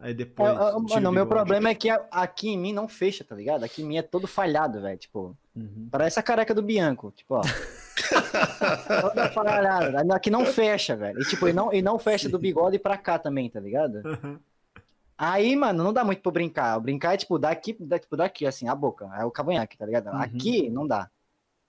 Aí 0.00 0.14
depois. 0.14 0.48
Eu- 0.48 0.56
eu- 0.62 0.80
mano, 0.80 1.10
o 1.10 1.12
meu 1.12 1.26
problema 1.26 1.68
é 1.68 1.74
que 1.74 1.88
aqui 2.10 2.48
em 2.50 2.58
mim 2.58 2.72
não 2.72 2.88
fecha, 2.88 3.22
tá 3.24 3.34
ligado? 3.34 3.64
Aqui 3.64 3.82
em 3.82 3.84
mim 3.86 3.98
é 3.98 4.02
todo 4.02 4.26
falhado, 4.26 4.80
velho. 4.80 4.96
Tipo, 4.98 5.36
Uhum. 5.54 5.88
parece 5.90 6.18
a 6.18 6.22
careca 6.22 6.54
do 6.54 6.62
Bianco. 6.62 7.12
Tipo, 7.14 7.34
ó. 7.34 7.42
Toda 9.02 9.30
falhada. 9.30 10.14
Aqui 10.14 10.30
não 10.30 10.46
fecha, 10.46 10.96
velho. 10.96 11.20
E, 11.20 11.24
tipo, 11.26 11.46
e 11.48 11.52
não, 11.52 11.72
e 11.72 11.82
não 11.82 11.98
fecha 11.98 12.28
do 12.28 12.38
bigode 12.38 12.78
pra 12.78 12.96
cá 12.96 13.18
também, 13.18 13.50
tá 13.50 13.60
ligado? 13.60 14.00
Aí, 15.18 15.54
mano, 15.54 15.84
não 15.84 15.92
dá 15.92 16.02
muito 16.04 16.22
pra 16.22 16.32
brincar. 16.32 16.78
O 16.78 16.80
brincar 16.80 17.14
é, 17.14 17.16
tipo, 17.18 17.38
daqui, 17.38 17.76
da- 17.78 17.98
tipo, 17.98 18.16
daqui, 18.16 18.46
assim, 18.46 18.68
a 18.68 18.74
boca. 18.74 19.06
É 19.18 19.24
o 19.24 19.30
cavanhaque, 19.30 19.76
tá 19.76 19.84
ligado? 19.84 20.06
Uhum. 20.08 20.16
Aqui 20.22 20.70
não 20.70 20.86
dá. 20.86 21.10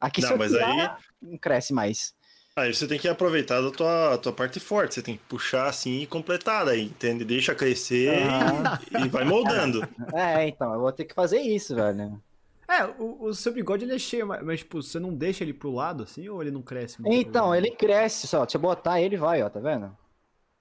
Aqui 0.01 0.19
Não, 0.21 0.27
se 0.27 0.33
eu 0.33 0.37
mas 0.37 0.51
tirar, 0.51 0.99
não 1.21 1.37
cresce 1.37 1.73
mais. 1.73 2.13
Aí 2.55 2.73
você 2.73 2.85
tem 2.85 2.99
que 2.99 3.07
aproveitar 3.07 3.61
da 3.61 3.71
tua, 3.71 4.17
tua 4.17 4.33
parte 4.33 4.59
forte. 4.59 4.95
Você 4.95 5.01
tem 5.01 5.15
que 5.15 5.23
puxar 5.23 5.67
assim 5.67 6.01
e 6.01 6.07
completar 6.07 6.65
daí, 6.65 6.83
entende? 6.85 7.23
Deixa 7.23 7.55
crescer 7.55 8.23
Ah. 8.23 8.79
e, 8.99 9.05
e 9.05 9.09
vai 9.09 9.23
moldando. 9.23 9.87
É, 10.13 10.47
então, 10.47 10.73
eu 10.73 10.81
vou 10.81 10.91
ter 10.91 11.05
que 11.05 11.13
fazer 11.13 11.39
isso, 11.39 11.75
velho. 11.75 12.21
É, 12.67 12.85
o, 12.99 13.25
o 13.25 13.33
seu 13.33 13.53
bigode 13.53 13.85
ele 13.85 13.95
é 13.95 13.99
cheio, 13.99 14.25
mas, 14.25 14.43
mas, 14.43 14.59
tipo, 14.59 14.81
você 14.81 14.99
não 14.99 15.13
deixa 15.13 15.43
ele 15.43 15.53
pro 15.53 15.71
lado 15.71 16.03
assim 16.03 16.27
ou 16.27 16.41
ele 16.41 16.51
não 16.51 16.61
cresce 16.61 17.01
muito? 17.01 17.13
Então, 17.13 17.53
ele 17.53 17.71
cresce 17.71 18.27
só. 18.27 18.47
Se 18.47 18.57
eu 18.57 18.61
botar, 18.61 18.99
ele 18.99 19.17
vai, 19.17 19.41
ó, 19.43 19.49
tá 19.49 19.59
vendo? 19.59 19.95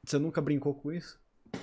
Você 0.04 0.18
nunca 0.18 0.40
brincou 0.40 0.74
com 0.74 0.92
isso? 0.92 1.18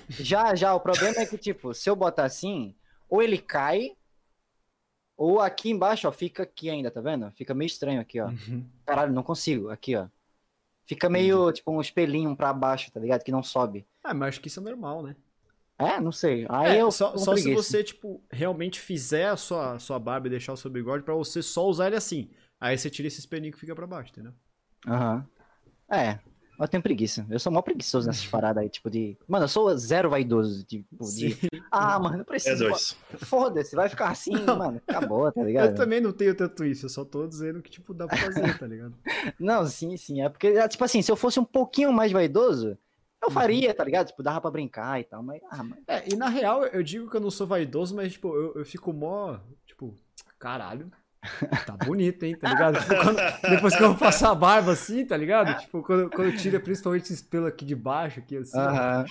Já, 0.08 0.54
já, 0.54 0.74
o 0.74 0.80
problema 0.80 1.18
é 1.18 1.26
que, 1.26 1.38
tipo, 1.38 1.72
se 1.72 1.88
eu 1.88 1.96
botar 1.96 2.24
assim, 2.24 2.74
ou 3.08 3.22
ele 3.22 3.38
cai, 3.38 3.92
ou 5.18 5.40
aqui 5.40 5.68
embaixo, 5.68 6.08
ó, 6.08 6.12
fica 6.12 6.44
aqui 6.44 6.70
ainda, 6.70 6.90
tá 6.90 7.00
vendo? 7.00 7.30
Fica 7.32 7.52
meio 7.52 7.66
estranho 7.66 8.00
aqui, 8.00 8.20
ó. 8.20 8.28
Uhum. 8.28 8.64
Caralho, 8.86 9.12
não 9.12 9.22
consigo, 9.22 9.68
aqui, 9.68 9.96
ó. 9.96 10.06
Fica 10.86 11.10
meio, 11.10 11.52
tipo, 11.52 11.70
um 11.70 11.80
espelhinho 11.80 12.34
pra 12.34 12.52
baixo, 12.52 12.90
tá 12.90 12.98
ligado? 12.98 13.22
Que 13.22 13.32
não 13.32 13.42
sobe. 13.42 13.84
Ah, 14.02 14.14
mas 14.14 14.30
acho 14.30 14.40
que 14.40 14.48
isso 14.48 14.60
é 14.60 14.62
normal, 14.62 15.02
né? 15.02 15.16
É, 15.76 16.00
não 16.00 16.10
sei. 16.10 16.46
Aí 16.48 16.76
É, 16.76 16.82
eu 16.82 16.90
só 16.90 17.16
só 17.16 17.36
se 17.36 17.52
você, 17.52 17.84
tipo, 17.84 18.22
realmente 18.30 18.80
fizer 18.80 19.26
a 19.26 19.36
sua, 19.36 19.74
a 19.74 19.78
sua 19.78 19.98
barba 19.98 20.28
e 20.28 20.30
deixar 20.30 20.52
o 20.52 20.56
seu 20.56 20.70
bigode 20.70 21.04
pra 21.04 21.14
você 21.14 21.42
só 21.42 21.66
usar 21.66 21.88
ele 21.88 21.96
assim. 21.96 22.30
Aí 22.60 22.76
você 22.76 22.88
tira 22.88 23.06
esse 23.06 23.20
espelhinho 23.20 23.52
que 23.52 23.58
fica 23.58 23.74
pra 23.74 23.86
baixo, 23.86 24.10
entendeu? 24.12 24.32
Aham. 24.86 25.26
É, 25.90 26.18
eu 26.64 26.68
tenho 26.68 26.82
preguiça. 26.82 27.26
Eu 27.30 27.38
sou 27.38 27.52
mó 27.52 27.62
preguiçoso 27.62 28.06
nessas 28.06 28.26
paradas 28.28 28.62
aí, 28.62 28.68
tipo, 28.68 28.90
de... 28.90 29.16
Mano, 29.26 29.44
eu 29.44 29.48
sou 29.48 29.76
zero 29.76 30.10
vaidoso, 30.10 30.64
tipo, 30.64 30.86
de... 31.04 31.32
Sim. 31.34 31.36
Ah, 31.70 31.98
mano, 31.98 32.16
não 32.16 32.22
É 32.22 32.24
preciso. 32.24 32.64
dois. 32.64 32.96
Foda-se, 33.18 33.76
vai 33.76 33.88
ficar 33.88 34.08
assim, 34.10 34.32
mano. 34.44 34.80
Acabou, 34.86 35.30
tá 35.30 35.40
Eu 35.40 35.46
ligado? 35.46 35.76
também 35.76 36.00
não 36.00 36.12
tenho 36.12 36.34
tanto 36.34 36.64
isso, 36.64 36.86
eu 36.86 36.90
só 36.90 37.04
tô 37.04 37.26
dizendo 37.26 37.62
que, 37.62 37.70
tipo, 37.70 37.92
dá 37.94 38.06
pra 38.06 38.16
fazer, 38.16 38.58
tá 38.58 38.66
ligado? 38.66 38.94
Não, 39.38 39.66
sim, 39.66 39.96
sim. 39.96 40.22
É 40.22 40.28
porque, 40.28 40.66
tipo 40.68 40.84
assim, 40.84 41.02
se 41.02 41.10
eu 41.12 41.16
fosse 41.16 41.38
um 41.38 41.44
pouquinho 41.44 41.92
mais 41.92 42.10
vaidoso, 42.12 42.76
eu 43.22 43.30
faria, 43.30 43.74
tá 43.74 43.84
ligado? 43.84 44.06
Tipo, 44.08 44.22
dava 44.22 44.40
pra 44.40 44.50
brincar 44.50 45.00
e 45.00 45.04
tal, 45.04 45.22
mas. 45.22 45.40
Ah, 45.50 45.62
mas... 45.62 45.78
É, 45.86 46.04
e 46.12 46.16
na 46.16 46.28
real, 46.28 46.64
eu 46.66 46.82
digo 46.82 47.10
que 47.10 47.16
eu 47.16 47.20
não 47.20 47.30
sou 47.30 47.46
vaidoso, 47.46 47.94
mas, 47.94 48.12
tipo, 48.12 48.28
eu, 48.34 48.54
eu 48.56 48.64
fico 48.64 48.92
mó, 48.92 49.38
tipo, 49.66 49.94
caralho, 50.38 50.90
Tá 51.66 51.76
bonito, 51.76 52.22
hein, 52.24 52.36
tá 52.36 52.48
ligado? 52.48 52.78
Quando- 52.86 53.50
depois 53.50 53.76
que 53.76 53.82
eu 53.82 53.88
vou 53.88 53.98
passar 53.98 54.30
a 54.30 54.34
barba 54.34 54.72
assim, 54.72 55.04
tá 55.04 55.16
ligado? 55.16 55.58
Tipo, 55.60 55.82
quando, 55.82 56.08
quando 56.10 56.36
tira 56.36 56.60
principalmente 56.60 57.04
esses 57.04 57.22
pelos 57.22 57.48
aqui 57.48 57.64
de 57.64 57.74
baixo, 57.74 58.20
aqui 58.20 58.36
assim, 58.36 58.56
ó, 58.58 58.60
Aham. 58.60 59.04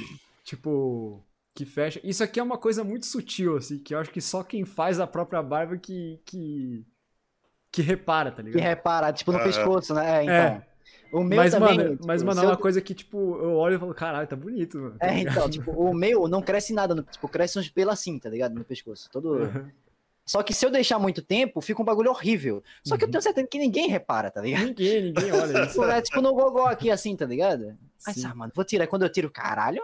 tipo, 0.44 1.24
que 1.54 1.66
fecha. 1.66 2.00
Isso 2.04 2.24
aqui 2.24 2.40
é 2.40 2.44
uma 2.44 2.58
coisa 2.58 2.84
muito 2.84 3.06
sutil, 3.06 3.58
assim, 3.58 3.78
que 3.80 3.94
eu 3.94 4.00
acho 4.00 4.10
que 4.12 4.22
só 4.22 4.44
quem 4.44 4.64
faz 4.66 5.00
a 5.00 5.08
própria 5.08 5.42
barba 5.44 5.78
que. 5.78 6.20
que, 6.26 6.86
que 7.72 7.82
repara, 7.82 8.32
tá 8.32 8.38
Que 8.42 8.50
ligado? 8.50 8.64
repara, 8.64 9.12
tipo, 9.14 9.32
no 9.32 9.38
Aham. 9.40 9.46
pescoço, 9.48 9.94
né? 9.94 10.20
É, 10.20 10.24
então. 10.24 10.34
É. 10.36 10.68
O 11.12 11.24
meu 11.24 11.38
mas, 11.38 11.52
também. 11.54 11.78
mano, 11.78 11.90
tipo, 11.92 12.08
mas, 12.08 12.24
mano, 12.24 12.42
é 12.42 12.46
uma 12.48 12.58
coisa 12.58 12.82
que, 12.82 12.94
tipo, 12.94 13.18
eu 13.38 13.54
olho 13.54 13.76
e 13.76 13.80
falo, 13.80 13.94
caralho, 13.94 14.28
tá 14.28 14.36
bonito, 14.36 14.78
mano. 14.78 14.98
tá 15.00 15.08
É, 15.08 15.20
então, 15.20 15.50
tipo, 15.50 15.72
o 15.72 15.94
meu 15.94 16.28
não 16.28 16.42
cresce 16.42 16.74
nada, 16.74 16.94
no- 16.96 17.04
tipo, 17.04 17.28
cresce 17.30 17.58
uns 17.60 17.70
pelos 17.70 17.94
assim, 17.94 18.18
tá 18.20 18.30
ligado? 18.30 18.54
No 18.56 18.64
pescoço. 18.66 19.10
Todo. 19.12 19.36
Uhum. 19.36 19.72
Só 20.28 20.44
que 20.44 20.54
se 20.54 20.66
eu 20.66 20.70
deixar 20.70 21.00
muito 21.00 21.22
tempo, 21.22 21.62
fica 21.62 21.82
um 21.82 21.86
bagulho 21.86 22.12
horrível. 22.12 22.62
Só 22.84 22.98
que 22.98 23.04
eu 23.04 23.08
Uhum. 23.08 23.12
tenho 23.14 23.22
certeza 23.22 23.48
que 23.48 23.58
ninguém 23.58 23.88
repara, 23.88 24.30
tá 24.30 24.42
ligado? 24.42 24.66
Ninguém, 24.66 25.02
ninguém 25.04 25.32
olha 25.32 25.64
isso. 25.66 25.82
É 25.86 26.02
tipo 26.02 26.22
no 26.22 26.34
gogó 26.34 26.68
aqui, 26.68 26.92
assim, 26.92 27.16
tá 27.16 27.26
ligado? 27.26 27.78
Aí, 28.06 28.14
Sim. 28.14 28.26
ah, 28.26 28.36
mano, 28.36 28.52
vou 28.54 28.66
tirar. 28.66 28.86
Quando 28.88 29.04
eu 29.04 29.10
tiro, 29.10 29.32
caralho. 29.32 29.82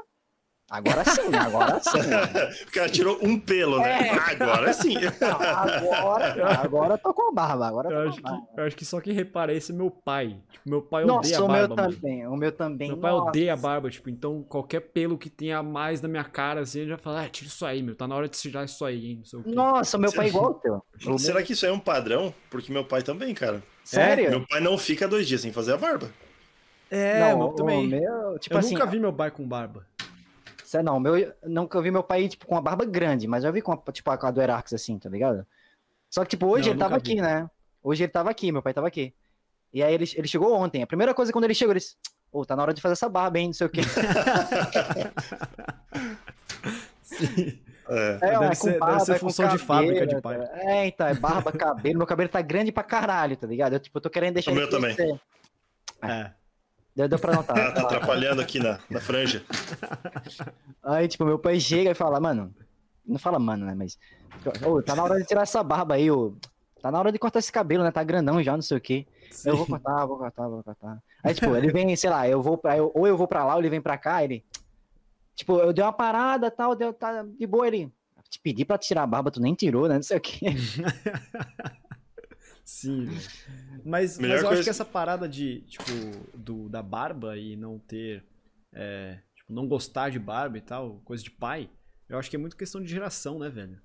Agora 0.70 1.04
sim, 1.06 1.36
agora 1.36 1.80
sim. 1.80 2.00
O 2.68 2.72
cara 2.72 2.90
tirou 2.90 3.20
um 3.22 3.40
pelo, 3.40 3.78
né? 3.80 4.08
É. 4.08 4.12
Agora 4.32 4.74
sim. 4.74 4.96
Agora, 5.22 6.58
agora 6.60 6.94
eu 6.96 6.98
tô 6.98 7.14
com 7.14 7.34
barba. 7.34 7.68
Agora 7.68 7.90
eu 7.92 8.10
acho, 8.10 8.10
com 8.12 8.16
que, 8.16 8.24
barba. 8.24 8.48
eu 8.58 8.64
acho 8.66 8.76
que 8.76 8.86
só 8.86 9.00
quem 9.02 9.14
repara 9.14 9.54
isso 9.54 9.72
é 9.72 9.76
meu 9.76 9.92
pai. 9.92 10.38
Tipo, 10.52 10.70
meu 10.70 10.82
pai 10.82 11.04
odeia 11.04 11.16
Nossa, 11.18 11.36
a 11.42 11.44
o 11.44 11.48
barba, 11.48 11.68
meu 11.68 11.76
mano. 11.76 11.94
também. 11.94 12.28
O 12.28 12.36
meu 12.36 12.52
também. 12.52 12.88
Meu 12.88 12.98
pai 12.98 13.12
nossa. 13.12 13.30
odeia 13.30 13.54
a 13.54 13.58
barba, 13.58 13.90
tipo, 13.90 14.10
então 14.10 14.42
qualquer 14.44 14.80
pelo 14.80 15.18
que 15.18 15.30
tenha 15.30 15.58
a 15.60 15.64
mais 15.64 16.02
na 16.02 16.08
minha 16.08 16.24
cara, 16.24 16.62
assim, 16.62 16.80
ele 16.80 16.90
já 16.90 16.98
fala, 16.98 17.24
ah, 17.24 17.30
tira 17.30 17.48
isso 17.50 17.66
aí, 17.66 17.84
meu, 17.84 17.96
tá 17.96 18.08
na 18.08 18.16
hora 18.16 18.28
de 18.28 18.38
tirar 18.38 18.64
isso 18.64 18.84
aí, 18.86 19.12
hein, 19.12 19.16
não 19.18 19.26
sei 19.26 19.40
o 19.40 19.44
quê. 19.44 19.52
Nossa, 19.52 19.98
o 19.98 20.00
meu 20.00 20.12
pai 20.14 20.26
é 20.26 20.30
igual 20.30 20.52
o 20.52 20.54
teu. 20.56 20.74
O 21.06 21.10
meu- 21.10 21.20
Será 21.20 21.44
que 21.44 21.54
isso 21.54 21.66
é 21.66 21.72
um 21.72 21.80
padrão? 21.80 22.34
Porque 22.50 22.72
meu 22.72 22.86
pai 22.86 23.04
também, 23.04 23.34
cara. 23.36 23.62
Sério? 23.84 24.30
Meu 24.30 24.48
pai 24.48 24.60
não 24.60 24.78
fica 24.78 25.08
dois 25.08 25.28
dias 25.28 25.42
sem 25.42 25.52
fazer 25.52 25.74
a 25.74 25.78
barba. 25.78 26.10
É, 26.90 27.20
não, 27.32 27.38
meu 27.40 27.48
o 27.48 27.54
também. 27.54 27.88
meu, 27.88 28.38
tipo 28.38 28.54
eu 28.54 28.60
assim, 28.60 28.76
nunca 28.76 28.86
vi 28.86 29.00
meu 29.00 29.12
pai 29.12 29.32
com 29.32 29.48
barba. 29.48 29.84
Sério, 30.74 30.86
não, 30.86 31.00
meu, 31.00 31.32
nunca 31.44 31.80
vi 31.84 31.92
meu 31.92 32.02
pai, 32.02 32.28
tipo, 32.28 32.48
com 32.48 32.56
uma 32.56 32.62
barba 32.62 32.84
grande, 32.84 33.28
mas 33.28 33.44
eu 33.44 33.54
vi 33.54 33.62
com 33.62 33.74
a, 33.74 33.92
tipo, 33.92 34.10
a 34.10 34.32
do 34.32 34.42
Herax, 34.42 34.74
assim, 34.74 34.98
tá 34.98 35.08
ligado? 35.08 35.46
Só 36.10 36.24
que, 36.24 36.32
tipo, 36.32 36.48
hoje 36.48 36.66
Não, 36.66 36.72
ele 36.72 36.80
tava 36.80 36.96
vi. 36.96 37.02
aqui, 37.02 37.22
né? 37.22 37.48
Hoje 37.84 38.04
ele 38.04 38.12
tava 38.12 38.32
aqui, 38.32 38.52
meu 38.52 38.62
pai 38.64 38.74
tava 38.74 38.88
aqui. 38.88 39.14
E 39.72 39.84
aí 39.84 39.94
ele, 39.94 40.10
ele 40.16 40.28
chegou 40.28 40.52
ontem. 40.56 40.82
A 40.82 40.88
primeira 40.88 41.14
coisa 41.14 41.32
quando 41.32 41.44
ele 41.44 41.54
chegou, 41.54 41.74
ele 41.74 41.80
disse, 41.80 41.96
ô, 42.32 42.44
tá 42.44 42.56
na 42.56 42.64
hora 42.64 42.74
de 42.74 42.82
fazer 42.82 42.94
essa 42.94 43.08
barba, 43.08 43.38
hein, 43.38 43.48
não 43.48 43.54
sei 43.54 43.68
o 43.68 43.70
quê. 43.70 43.82
Sim. 47.02 47.60
É. 47.90 48.12
É, 48.22 48.40
Deve 48.40 48.48
com 48.48 48.56
ser- 48.56 48.66
deve 48.68 48.80
barba, 48.80 49.00
ser 49.02 49.12
é 49.12 49.20
função 49.20 49.48
de 49.50 49.58
fábrica 49.58 50.08
de 50.08 50.16
cabelo, 50.16 50.22
pai. 50.22 50.38
tá? 50.48 50.72
É, 50.72 50.88
então, 50.88 51.06
é 51.06 51.14
barba, 51.14 51.52
cabelo. 51.52 51.98
Meu 51.98 52.08
cabelo 52.08 52.30
tá 52.30 52.42
grande 52.42 52.72
pra 52.72 52.82
caralho, 52.82 53.36
tá 53.36 53.46
ligado? 53.46 53.74
Eu, 53.74 53.80
tipo, 53.82 53.98
eu 53.98 54.02
tô 54.02 54.10
querendo 54.10 54.36
deixar 54.36 54.52
O 54.52 54.54
ele 54.54 54.62
meu 54.62 54.70
também. 54.70 54.96
crescer. 54.96 55.20
É. 56.02 56.32
Deu, 56.96 57.08
deu 57.08 57.18
pra 57.20 57.34
notar. 57.34 57.56
Tá, 57.56 57.72
tá 57.72 57.82
atrapalhando 57.82 58.42
aqui 58.42 58.60
na, 58.60 58.80
na 58.90 59.00
franja. 59.02 59.44
Aí, 60.84 61.08
tipo, 61.08 61.26
meu 61.26 61.40
pai 61.40 61.60
chega 61.60 61.92
e 61.92 61.96
fala, 61.96 62.20
mano. 62.20 62.54
Não 63.06 63.18
fala 63.18 63.40
mano, 63.40 63.66
né? 63.66 63.74
Mas. 63.76 63.98
Ô, 64.66 64.82
tá 64.82 64.96
na 64.96 65.04
hora 65.04 65.20
de 65.20 65.26
tirar 65.26 65.42
essa 65.42 65.64
barba 65.64 65.96
aí, 65.96 66.10
ô. 66.12 66.36
Tá 66.82 66.92
na 66.92 67.00
hora 67.00 67.12
de 67.12 67.18
cortar 67.20 67.40
esse 67.40 67.52
cabelo, 67.52 67.84
né? 67.84 67.92
Tá 67.92 68.04
grandão 68.04 68.44
já, 68.44 68.54
não 68.54 68.62
sei 68.62 68.78
o 68.78 68.82
quê. 68.82 69.08
Eu 69.46 69.56
vou 69.58 69.66
cortar, 69.66 70.06
vou 70.06 70.18
cortar, 70.18 70.48
vou 70.48 70.64
cortar. 70.64 71.02
Aí, 71.24 71.34
tipo, 71.34 71.56
ele 71.56 71.72
vem, 71.72 71.96
sei 71.96 72.10
lá, 72.10 72.28
eu 72.28 72.42
vou 72.42 72.58
pra. 72.58 72.78
eu- 72.78 72.92
ou 72.94 73.08
eu 73.08 73.18
vou 73.18 73.28
pra 73.28 73.44
lá, 73.46 73.54
ou 73.56 73.60
ele 73.62 73.70
vem 73.70 73.82
pra 73.82 73.98
cá, 73.98 74.24
ele. 74.24 74.44
Tipo, 75.36 75.58
eu 75.60 75.74
dei 75.74 75.84
uma 75.84 75.94
parada 75.94 76.52
tal, 76.52 76.76
deu, 76.76 76.94
tá 76.94 77.24
de 77.24 77.48
boa, 77.48 77.66
ele. 77.68 77.92
Te 78.30 78.40
pedi 78.40 78.66
pra 78.66 78.78
tirar 78.78 79.04
a 79.04 79.08
barba, 79.08 79.32
tu 79.32 79.40
nem 79.42 79.54
tirou, 79.56 79.88
né? 79.88 79.96
Não 79.96 80.04
sei 80.04 80.18
o 80.18 80.22
quê. 80.22 80.40
Sim, 82.64 83.06
velho. 83.06 83.22
Mas, 83.86 84.18
mas 84.18 84.30
eu 84.30 84.36
acho 84.38 84.48
coisa- 84.48 84.64
que 84.64 84.70
essa 84.70 84.86
parada 84.86 85.28
de, 85.28 85.62
tipo, 85.62 86.30
do, 86.38 86.70
da 86.70 86.82
barba 86.82 87.38
e 87.38 87.56
não 87.56 87.78
ter. 87.80 88.24
é, 88.74 89.20
tipo, 89.36 89.54
não 89.54 89.68
gostar 89.68 90.10
de 90.10 90.20
barba 90.20 90.58
e 90.58 90.62
tal, 90.62 91.02
coisa 91.06 91.24
de 91.24 91.30
pai, 91.32 91.70
eu 92.10 92.18
acho 92.18 92.30
que 92.30 92.36
é 92.36 92.40
muito 92.40 92.58
questão 92.58 92.82
de 92.82 92.88
geração, 92.90 93.38
né, 93.40 93.50
velho? 93.50 93.80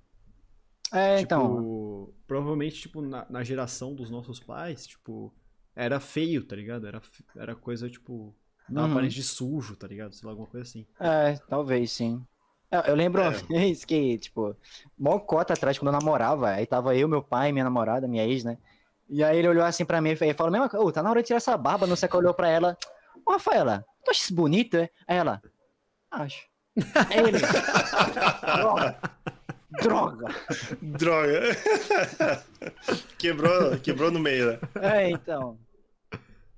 É, 0.91 1.17
Tipo, 1.19 1.25
então. 1.25 2.13
provavelmente, 2.27 2.81
tipo, 2.81 3.01
na, 3.01 3.25
na 3.29 3.43
geração 3.43 3.93
dos 3.93 4.09
nossos 4.09 4.39
pais, 4.39 4.87
tipo, 4.87 5.33
era 5.75 5.99
feio, 5.99 6.43
tá 6.43 6.55
ligado? 6.55 6.87
Era, 6.87 7.01
era 7.35 7.55
coisa, 7.55 7.89
tipo, 7.89 8.35
na 8.67 8.85
Uhum. 8.85 8.91
aparência 8.91 9.15
de 9.21 9.23
sujo, 9.23 9.75
tá 9.75 9.87
ligado? 9.87 10.13
Sei 10.15 10.25
lá, 10.25 10.31
alguma 10.31 10.47
coisa 10.47 10.67
assim. 10.67 10.85
É, 10.99 11.35
talvez 11.47 11.91
sim. 11.91 12.23
Eu, 12.71 12.81
eu 12.81 12.95
lembro 12.95 13.21
uma 13.21 13.31
É. 13.31 13.41
vez 13.49 13.83
que, 13.85 14.17
tipo, 14.19 14.55
mó 14.97 15.19
cota 15.19 15.53
atrás, 15.53 15.77
quando 15.77 15.87
eu 15.93 15.99
namorava, 15.99 16.49
aí 16.51 16.65
tava 16.65 16.95
eu, 16.95 17.07
meu 17.07 17.23
pai, 17.23 17.51
minha 17.51 17.63
namorada, 17.63 18.07
minha 18.07 18.25
ex, 18.25 18.43
né? 18.43 18.57
E 19.09 19.23
aí 19.23 19.39
ele 19.39 19.47
olhou 19.47 19.63
assim 19.63 19.83
pra 19.83 19.99
mim 19.99 20.11
e 20.11 20.33
falou, 20.33 20.51
mesma 20.51 20.69
coisa, 20.69 20.91
tá 20.93 21.03
na 21.03 21.09
hora 21.09 21.21
de 21.21 21.27
tirar 21.27 21.37
essa 21.37 21.57
barba, 21.57 21.87
não 21.87 21.95
sei 21.95 22.07
o 22.07 22.09
que 22.11 22.17
olhou 22.17 22.33
pra 22.33 22.47
ela. 22.47 22.77
Ô, 23.25 23.31
Rafaela, 23.31 23.83
tu 24.03 24.11
acha 24.11 24.21
isso 24.21 24.35
bonito, 24.35 24.77
é? 24.77 24.89
Aí 25.07 25.17
ela, 25.17 25.41
acho. 26.11 26.47
Aí 27.09 27.17
ele, 27.17 27.39
droga, 28.55 28.97
droga. 29.81 30.27
Droga. 30.81 31.41
quebrou, 33.17 33.77
quebrou 33.79 34.11
no 34.11 34.19
meio, 34.19 34.51
né? 34.51 34.59
É, 34.81 35.09
então. 35.09 35.57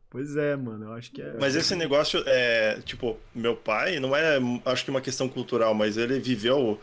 Pois 0.09 0.35
é, 0.35 0.57
mano, 0.57 0.87
eu 0.87 0.93
acho 0.93 1.09
que 1.11 1.21
é. 1.21 1.37
Mas 1.39 1.55
esse 1.55 1.73
negócio 1.73 2.21
é, 2.27 2.81
tipo, 2.83 3.17
meu 3.33 3.55
pai 3.55 3.97
não 3.97 4.13
é, 4.13 4.37
acho 4.65 4.83
que 4.83 4.91
uma 4.91 4.99
questão 4.99 5.29
cultural, 5.29 5.73
mas 5.73 5.95
ele 5.95 6.19
viveu 6.19 6.77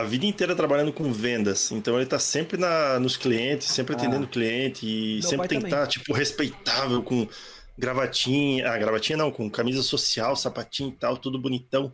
a 0.00 0.04
vida 0.04 0.26
inteira 0.26 0.54
trabalhando 0.54 0.92
com 0.92 1.12
vendas. 1.12 1.70
Então 1.72 1.96
ele 1.96 2.06
tá 2.06 2.18
sempre 2.18 2.56
na, 2.56 2.98
nos 3.00 3.16
clientes, 3.16 3.68
sempre 3.68 3.94
Ah. 3.94 3.98
atendendo 3.98 4.24
o 4.24 4.28
cliente 4.28 4.86
e 4.86 5.14
Meu 5.20 5.22
sempre 5.30 5.48
que 5.48 5.58
também. 5.60 5.86
tipo, 5.88 6.12
respeitável 6.12 7.02
com 7.02 7.26
gravatinha, 7.78 8.70
ah, 8.70 8.78
gravatinha 8.78 9.18
não, 9.18 9.30
com 9.30 9.50
camisa 9.50 9.82
social, 9.82 10.34
sapatinho 10.36 10.90
e 10.90 10.92
tal, 10.92 11.16
tudo 11.16 11.38
bonitão. 11.38 11.92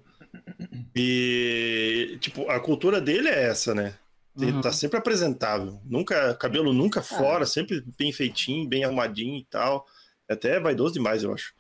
E, 0.95 2.17
tipo, 2.21 2.49
a 2.51 2.59
cultura 2.61 3.01
dele 3.01 3.29
é 3.29 3.45
essa, 3.49 3.75
né? 3.75 3.95
Ele 4.39 4.53
Uhum. 4.53 4.61
tá 4.61 4.73
sempre 4.73 4.99
apresentável. 4.99 5.79
Nunca, 5.85 6.35
cabelo 6.35 6.73
nunca 6.73 7.03
fora, 7.03 7.45
sempre 7.45 7.83
bem 7.99 8.13
feitinho, 8.13 8.67
bem 8.69 8.85
arrumadinho 8.85 9.37
e 9.39 9.45
tal. 9.45 9.87
Até 10.29 10.57
é 10.57 10.61
vaidoso 10.61 10.95
demais, 10.95 11.23
eu 11.23 11.33
acho. 11.35 11.53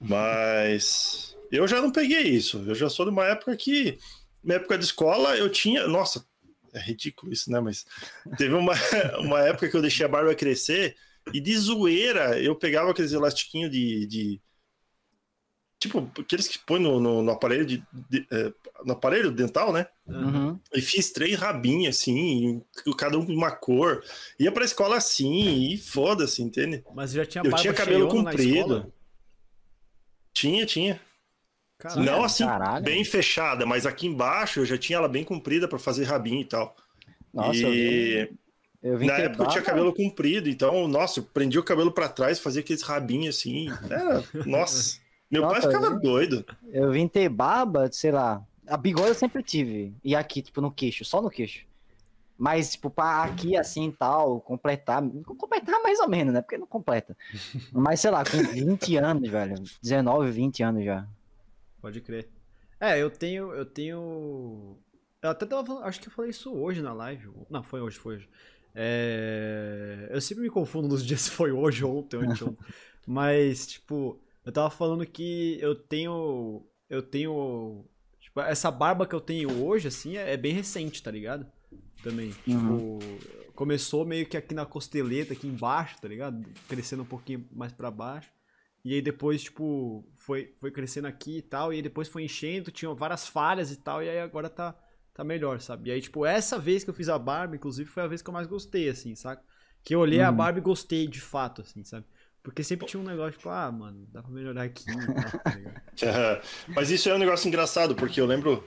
Mas 0.00 1.36
eu 1.50 1.66
já 1.68 1.80
não 1.80 1.90
peguei 1.92 2.22
isso. 2.22 2.62
Eu 2.66 2.74
já 2.74 2.88
sou 2.88 3.04
de 3.04 3.10
uma 3.12 3.26
época 3.26 3.54
que, 3.56 3.98
na 4.46 4.54
época 4.54 4.78
de 4.78 4.84
escola, 4.84 5.36
eu 5.36 5.50
tinha. 5.50 5.86
Nossa, 5.86 6.24
é 6.72 6.80
ridículo 6.80 7.32
isso, 7.32 7.50
né? 7.50 7.60
Mas 7.60 7.84
teve 8.38 8.54
uma, 8.54 8.72
uma 9.20 9.40
época 9.40 9.68
que 9.68 9.76
eu 9.76 9.82
deixei 9.82 10.06
a 10.06 10.08
barba 10.08 10.34
crescer 10.34 10.96
e 11.34 11.40
de 11.40 11.56
zoeira 11.58 12.40
eu 12.40 12.54
pegava 12.54 12.90
aqueles 12.90 13.12
elastiquinhos 13.12 13.70
de. 13.70 14.06
de- 14.06 14.40
Tipo, 15.78 16.10
aqueles 16.18 16.48
que 16.48 16.58
põe 16.60 16.80
no, 16.80 16.98
no, 16.98 17.22
no 17.22 17.30
aparelho 17.30 17.66
de, 17.66 17.84
de- 18.08 18.26
é, 18.32 18.50
no 18.82 18.94
aparelho 18.94 19.30
dental, 19.30 19.74
né? 19.74 19.86
Uhum. 20.06 20.58
E 20.74 20.80
fiz 20.80 21.12
três 21.12 21.38
rabinhos, 21.38 21.98
assim, 21.98 22.62
cada 22.96 23.18
um 23.18 23.26
com 23.26 23.32
uma 23.34 23.50
cor. 23.50 24.02
Ia 24.40 24.50
pra 24.50 24.64
escola 24.64 24.96
assim, 24.96 25.70
e 25.72 25.76
foda-se, 25.76 26.40
entende? 26.42 26.82
Mas 26.94 27.12
já 27.12 27.26
tinha 27.26 27.44
Eu 27.44 27.54
tinha 27.54 27.74
cabelo 27.74 28.08
comprido. 28.08 28.90
Tinha, 30.32 30.64
tinha. 30.66 31.00
Caralho. 31.78 32.02
Não 32.04 32.24
assim, 32.24 32.44
caralho. 32.46 32.84
bem 32.84 33.04
fechada, 33.04 33.66
mas 33.66 33.84
aqui 33.86 34.06
embaixo 34.06 34.60
eu 34.60 34.66
já 34.66 34.78
tinha 34.78 34.96
ela 34.98 35.08
bem 35.08 35.22
comprida 35.24 35.68
pra 35.68 35.78
fazer 35.78 36.04
rabinho 36.04 36.40
e 36.40 36.44
tal. 36.44 36.74
Nossa, 37.32 37.58
eu 37.58 37.72
e 37.74 38.26
vim, 38.26 38.38
eu 38.82 38.98
vim 38.98 39.06
na 39.06 39.18
época 39.18 39.42
eu 39.44 39.48
tinha 39.48 39.62
cabelo 39.62 39.92
comprido, 39.94 40.48
então, 40.48 40.88
nossa, 40.88 41.20
eu 41.20 41.24
prendia 41.24 41.60
o 41.60 41.64
cabelo 41.64 41.92
pra 41.92 42.08
trás, 42.08 42.38
fazia 42.38 42.60
aqueles 42.62 42.82
rabinhos 42.82 43.36
assim. 43.36 43.68
Era, 43.90 44.24
nossa. 44.46 44.98
Meu 45.28 45.42
pai 45.42 45.56
Nossa, 45.56 45.66
ficava 45.68 45.86
eu- 45.86 46.00
doido. 46.00 46.44
Eu 46.72 46.92
vim 46.92 47.08
ter 47.08 47.28
barba, 47.28 47.90
sei 47.90 48.12
lá. 48.12 48.40
A 48.64 48.76
bigode 48.76 49.08
eu 49.08 49.14
sempre 49.14 49.42
tive. 49.42 49.92
E 50.04 50.14
aqui, 50.14 50.40
tipo, 50.40 50.60
no 50.60 50.70
queixo, 50.70 51.04
só 51.04 51.20
no 51.20 51.28
queixo. 51.28 51.64
Mas, 52.38 52.70
tipo, 52.72 52.88
pra 52.88 53.24
aqui 53.24 53.56
assim 53.56 53.88
e 53.88 53.92
tal, 53.92 54.40
completar. 54.40 55.02
Completar 55.36 55.82
mais 55.82 55.98
ou 55.98 56.08
menos, 56.08 56.32
né? 56.32 56.40
Porque 56.42 56.56
não 56.56 56.66
completa. 56.66 57.16
Mas, 57.72 58.00
sei 58.00 58.10
lá, 58.12 58.22
com 58.24 58.36
20 58.38 58.96
anos, 58.98 59.28
velho. 59.28 59.56
19, 59.82 60.30
20 60.30 60.62
anos 60.62 60.84
já. 60.84 61.04
Pode 61.80 62.00
crer. 62.00 62.28
É, 62.80 63.00
eu 63.00 63.10
tenho. 63.10 63.52
Eu 63.52 63.64
tenho. 63.64 64.78
Eu 65.22 65.30
até 65.30 65.46
tava 65.46 65.64
falando, 65.66 65.84
acho 65.84 66.00
que 66.00 66.08
eu 66.08 66.12
falei 66.12 66.30
isso 66.30 66.52
hoje 66.52 66.82
na 66.82 66.92
live. 66.92 67.28
Não, 67.50 67.62
foi 67.62 67.80
hoje, 67.80 67.98
foi 67.98 68.16
hoje. 68.16 68.28
É, 68.74 70.08
Eu 70.10 70.20
sempre 70.20 70.44
me 70.44 70.50
confundo 70.50 70.86
nos 70.88 71.04
dias 71.04 71.22
se 71.22 71.30
foi 71.30 71.50
hoje, 71.50 71.84
ontem, 71.84 72.18
ontem. 72.18 72.56
Mas, 73.06 73.66
tipo, 73.66 74.20
eu 74.44 74.52
tava 74.52 74.70
falando 74.70 75.06
que 75.06 75.58
eu 75.60 75.74
tenho. 75.74 76.62
Eu 76.88 77.02
tenho. 77.02 77.84
Tipo, 78.20 78.40
essa 78.40 78.70
barba 78.70 79.06
que 79.06 79.14
eu 79.14 79.20
tenho 79.20 79.64
hoje, 79.64 79.88
assim, 79.88 80.16
é 80.16 80.34
é 80.34 80.36
bem 80.36 80.52
recente, 80.52 81.02
tá 81.02 81.10
ligado? 81.10 81.46
Também. 82.02 82.34
Uhum. 82.46 82.98
Tipo, 82.98 83.52
começou 83.54 84.04
meio 84.04 84.26
que 84.26 84.36
aqui 84.36 84.54
na 84.54 84.66
costeleta, 84.66 85.32
aqui 85.32 85.46
embaixo, 85.46 86.00
tá 86.00 86.06
ligado? 86.06 86.46
Crescendo 86.68 87.02
um 87.02 87.06
pouquinho 87.06 87.48
mais 87.50 87.72
pra 87.72 87.90
baixo. 87.90 88.28
E 88.86 88.94
aí 88.94 89.02
depois, 89.02 89.42
tipo, 89.42 90.08
foi, 90.14 90.54
foi 90.60 90.70
crescendo 90.70 91.08
aqui 91.08 91.38
e 91.38 91.42
tal, 91.42 91.72
e 91.72 91.76
aí 91.76 91.82
depois 91.82 92.08
foi 92.08 92.22
enchendo, 92.24 92.70
tinha 92.70 92.92
várias 92.94 93.26
falhas 93.26 93.70
e 93.72 93.76
tal, 93.76 94.02
e 94.02 94.08
aí 94.08 94.20
agora 94.20 94.48
tá, 94.48 94.76
tá 95.12 95.24
melhor, 95.24 95.60
sabe? 95.60 95.90
E 95.90 95.92
aí, 95.92 96.00
tipo, 96.00 96.24
essa 96.24 96.58
vez 96.58 96.84
que 96.84 96.90
eu 96.90 96.94
fiz 96.94 97.08
a 97.08 97.18
barba, 97.18 97.56
inclusive, 97.56 97.88
foi 97.90 98.02
a 98.04 98.06
vez 98.06 98.22
que 98.22 98.28
eu 98.30 98.34
mais 98.34 98.46
gostei, 98.46 98.88
assim, 98.88 99.14
saca? 99.16 99.42
Que 99.82 99.94
eu 99.94 100.00
olhei 100.00 100.20
a 100.20 100.30
Uhum. 100.30 100.36
barba 100.36 100.58
e 100.58 100.62
gostei 100.62 101.06
de 101.08 101.20
fato, 101.20 101.62
assim, 101.62 101.82
sabe? 101.82 102.06
Porque 102.42 102.62
sempre 102.62 102.86
tinha 102.86 103.00
um 103.00 103.04
negócio, 103.06 103.32
tipo, 103.32 103.48
ah, 103.48 103.70
mano, 103.72 104.06
dá 104.12 104.22
pra 104.22 104.30
melhorar 104.30 104.62
aqui 104.62 105.12
tá? 105.18 105.34
Mas 106.74 106.90
isso 106.90 107.08
é 107.08 107.14
um 107.14 107.18
negócio 107.18 107.48
engraçado, 107.48 107.94
porque 107.94 108.20
eu 108.20 108.26
lembro 108.26 108.62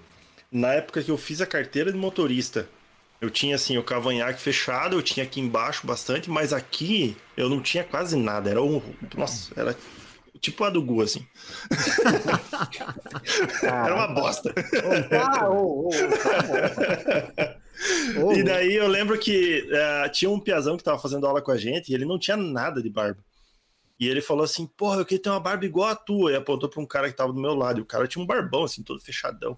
na 0.52 0.74
época 0.74 1.04
que 1.04 1.12
eu 1.12 1.18
fiz 1.18 1.42
a 1.42 1.46
carteira 1.46 1.92
de 1.92 1.98
motorista, 1.98 2.68
eu 3.22 3.30
tinha 3.30 3.56
assim 3.56 3.78
o 3.78 3.84
cavanhaque 3.84 4.42
fechado, 4.42 4.96
eu 4.98 5.04
tinha 5.04 5.26
aqui 5.26 5.40
embaixo 5.40 5.86
bastante, 5.86 6.30
mas 6.30 6.54
aqui 6.54 7.16
eu 7.36 7.50
não 7.50 7.62
tinha 7.62 7.84
quase 7.84 8.16
nada. 8.18 8.50
Era 8.50 8.62
um. 8.62 8.82
Nossa, 9.16 9.52
era 9.60 9.76
tipo 10.42 10.64
a 10.64 10.70
do 10.70 10.82
Gu, 10.82 11.02
assim. 11.02 11.26
Era 13.64 13.96
uma 13.96 14.08
bosta. 14.08 14.54
Ah, 15.12 15.32
tá 15.32 15.50
E 18.36 18.44
daí 18.44 18.76
eu 18.76 18.88
lembro 18.88 19.18
que 19.18 19.68
eh, 19.72 20.10
tinha 20.10 20.30
um 20.30 20.40
piazão 20.40 20.76
que 20.76 20.84
tava 20.84 21.00
fazendo 21.00 21.26
aula 21.26 21.42
com 21.42 21.52
a 21.52 21.58
gente 21.58 21.90
e 21.90 21.96
ele 21.96 22.06
não 22.06 22.20
tinha 22.20 22.36
nada 22.36 22.82
de 22.82 22.90
barba. 22.90 23.24
E 24.00 24.08
ele 24.08 24.22
falou 24.22 24.44
assim: 24.44 24.66
Porra, 24.66 25.02
eu 25.02 25.06
queria 25.06 25.22
ter 25.22 25.30
uma 25.30 25.40
barba 25.40 25.66
igual 25.66 25.90
a 25.90 25.96
tua. 25.96 26.32
E 26.32 26.36
apontou 26.36 26.70
pra 26.70 26.82
um 26.82 26.86
cara 26.86 27.10
que 27.10 27.18
tava 27.18 27.34
do 27.34 27.42
meu 27.42 27.54
lado. 27.54 27.80
E 27.80 27.82
o 27.82 27.86
cara 27.86 28.08
tinha 28.08 28.24
um 28.24 28.28
barbão, 28.28 28.64
assim, 28.64 28.82
todo 28.82 29.02
fechadão. 29.02 29.58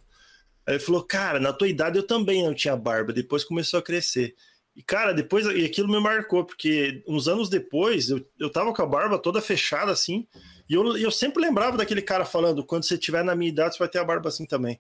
Aí 0.65 0.75
ele 0.75 0.83
falou: 0.83 1.03
Cara, 1.03 1.39
na 1.39 1.53
tua 1.53 1.67
idade 1.67 1.97
eu 1.97 2.05
também 2.05 2.43
não 2.43 2.53
tinha 2.53 2.75
barba. 2.75 3.13
Depois 3.13 3.43
começou 3.43 3.79
a 3.79 3.83
crescer. 3.83 4.35
E, 4.75 4.81
cara, 4.81 5.13
depois. 5.13 5.45
E 5.45 5.65
aquilo 5.65 5.89
me 5.89 5.99
marcou, 5.99 6.45
porque 6.45 7.03
uns 7.07 7.27
anos 7.27 7.49
depois 7.49 8.09
eu, 8.09 8.25
eu 8.39 8.49
tava 8.49 8.73
com 8.73 8.81
a 8.81 8.85
barba 8.85 9.19
toda 9.19 9.41
fechada, 9.41 9.91
assim. 9.91 10.25
E 10.69 10.73
eu, 10.73 10.95
eu 10.97 11.11
sempre 11.11 11.41
lembrava 11.41 11.75
daquele 11.77 12.01
cara 12.01 12.23
falando: 12.25 12.63
Quando 12.63 12.83
você 12.83 12.97
tiver 12.97 13.23
na 13.23 13.35
minha 13.35 13.49
idade, 13.49 13.73
você 13.75 13.79
vai 13.79 13.89
ter 13.89 13.99
a 13.99 14.03
barba 14.05 14.29
assim 14.29 14.45
também. 14.45 14.79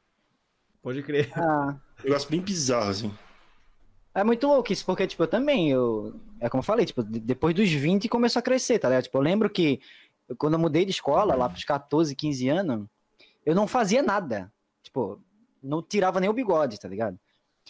Pode 0.81 1.03
crer. 1.03 1.29
Ah, 1.37 1.75
Um 1.99 2.03
negócio 2.05 2.29
bem 2.29 2.39
bizarro, 2.41 2.89
assim. 2.89 3.13
é 4.15 4.23
muito 4.23 4.47
louco 4.47 4.71
isso, 4.73 4.85
porque, 4.85 5.05
tipo, 5.05 5.21
eu 5.23 5.27
também, 5.27 5.69
eu... 5.69 6.19
É 6.39 6.49
como 6.49 6.59
eu 6.61 6.65
falei, 6.65 6.85
tipo, 6.85 7.03
de- 7.03 7.19
depois 7.19 7.53
dos 7.53 7.69
20 7.69 8.09
começou 8.09 8.39
a 8.39 8.43
crescer, 8.43 8.79
tá 8.79 8.87
ligado? 8.89 9.03
Tipo, 9.03 9.17
eu 9.17 9.21
lembro 9.21 9.47
que 9.49 9.79
eu- 10.27 10.35
quando 10.35 10.53
eu 10.53 10.59
mudei 10.59 10.83
de 10.83 10.89
escola, 10.91 11.35
lá 11.35 11.47
pros 11.47 11.63
14, 11.65 12.15
15 12.15 12.49
anos, 12.49 12.87
eu 13.45 13.53
não 13.53 13.67
fazia 13.67 14.01
nada. 14.01 14.51
Tipo, 14.81 15.21
não 15.61 15.83
tirava 15.83 16.19
nem 16.19 16.29
o 16.29 16.33
bigode, 16.33 16.79
tá 16.79 16.87
ligado? 16.87 17.19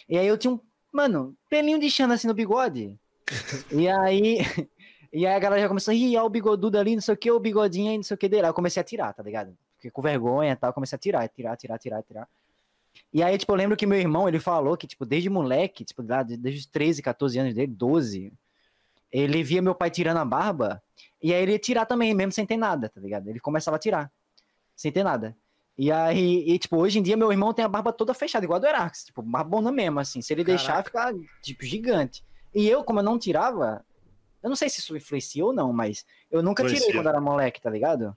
E 0.08 0.16
aí 0.16 0.26
eu 0.26 0.38
tinha 0.38 0.52
um, 0.54 0.60
mano, 0.92 1.34
pelinho 1.48 1.78
de 1.78 1.90
chana 1.90 2.14
assim 2.14 2.28
no 2.28 2.34
bigode. 2.34 2.98
e 3.70 3.88
aí... 3.88 4.38
E 5.14 5.26
aí 5.26 5.34
a 5.34 5.38
galera 5.38 5.60
já 5.60 5.68
começou, 5.68 5.92
ih, 5.92 6.16
ó 6.16 6.24
o 6.24 6.30
bigodudo 6.30 6.78
ali, 6.78 6.94
não 6.94 7.02
sei 7.02 7.12
o 7.12 7.16
que, 7.18 7.30
o 7.30 7.38
bigodinho 7.38 7.90
aí, 7.90 7.98
não 7.98 8.02
sei 8.02 8.14
o 8.14 8.18
que 8.18 8.30
dele. 8.30 8.44
Aí 8.44 8.48
eu 8.48 8.54
comecei 8.54 8.80
a 8.80 8.84
tirar, 8.84 9.12
tá 9.12 9.22
ligado? 9.22 9.54
Fiquei 9.76 9.90
com 9.90 10.00
vergonha 10.00 10.52
e 10.52 10.56
tal, 10.56 10.72
comecei 10.72 10.96
a 10.96 10.98
tirar, 10.98 11.28
tirar, 11.28 11.54
tirar, 11.54 11.78
tirar, 11.78 12.02
tirar. 12.02 12.28
E 13.12 13.22
aí, 13.22 13.36
tipo, 13.36 13.52
eu 13.52 13.56
lembro 13.56 13.76
que 13.76 13.84
meu 13.84 13.98
irmão, 13.98 14.26
ele 14.26 14.40
falou 14.40 14.74
que, 14.74 14.86
tipo, 14.86 15.04
desde 15.04 15.28
moleque, 15.28 15.84
tipo, 15.84 16.02
lá, 16.02 16.22
desde 16.22 16.60
os 16.60 16.66
13, 16.66 17.02
14 17.02 17.38
anos 17.38 17.54
dele, 17.54 17.66
12, 17.66 18.32
ele 19.10 19.42
via 19.42 19.60
meu 19.60 19.74
pai 19.74 19.90
tirando 19.90 20.16
a 20.16 20.24
barba, 20.24 20.82
e 21.22 21.34
aí 21.34 21.42
ele 21.42 21.52
ia 21.52 21.58
tirar 21.58 21.84
também, 21.84 22.14
mesmo 22.14 22.32
sem 22.32 22.46
ter 22.46 22.56
nada, 22.56 22.88
tá 22.88 23.00
ligado? 23.00 23.28
Ele 23.28 23.38
começava 23.38 23.76
a 23.76 23.80
tirar, 23.80 24.10
sem 24.74 24.90
ter 24.90 25.04
nada. 25.04 25.36
E 25.78 25.90
aí, 25.90 26.44
e, 26.46 26.58
tipo, 26.58 26.76
hoje 26.76 26.98
em 26.98 27.02
dia 27.02 27.16
meu 27.16 27.30
irmão 27.32 27.52
tem 27.52 27.64
a 27.64 27.68
barba 27.68 27.92
toda 27.92 28.12
fechada, 28.12 28.44
igual 28.44 28.58
a 28.58 28.60
do 28.60 28.66
Erax, 28.66 29.04
tipo, 29.04 29.22
barbona 29.22 29.72
mesmo, 29.72 30.00
assim, 30.00 30.20
se 30.20 30.32
ele 30.32 30.44
deixar, 30.44 30.84
fica, 30.84 31.12
tipo, 31.42 31.64
gigante. 31.64 32.22
E 32.54 32.68
eu, 32.68 32.84
como 32.84 33.00
eu 33.00 33.04
não 33.04 33.18
tirava, 33.18 33.82
eu 34.42 34.48
não 34.48 34.56
sei 34.56 34.68
se 34.68 34.80
isso 34.80 34.96
influencia 34.96 35.44
ou 35.44 35.52
não, 35.52 35.72
mas 35.72 36.04
eu 36.30 36.42
nunca 36.42 36.62
tirei 36.62 36.76
Influencia. 36.76 37.00
quando 37.00 37.08
era 37.08 37.20
moleque, 37.20 37.60
tá 37.60 37.70
ligado? 37.70 38.14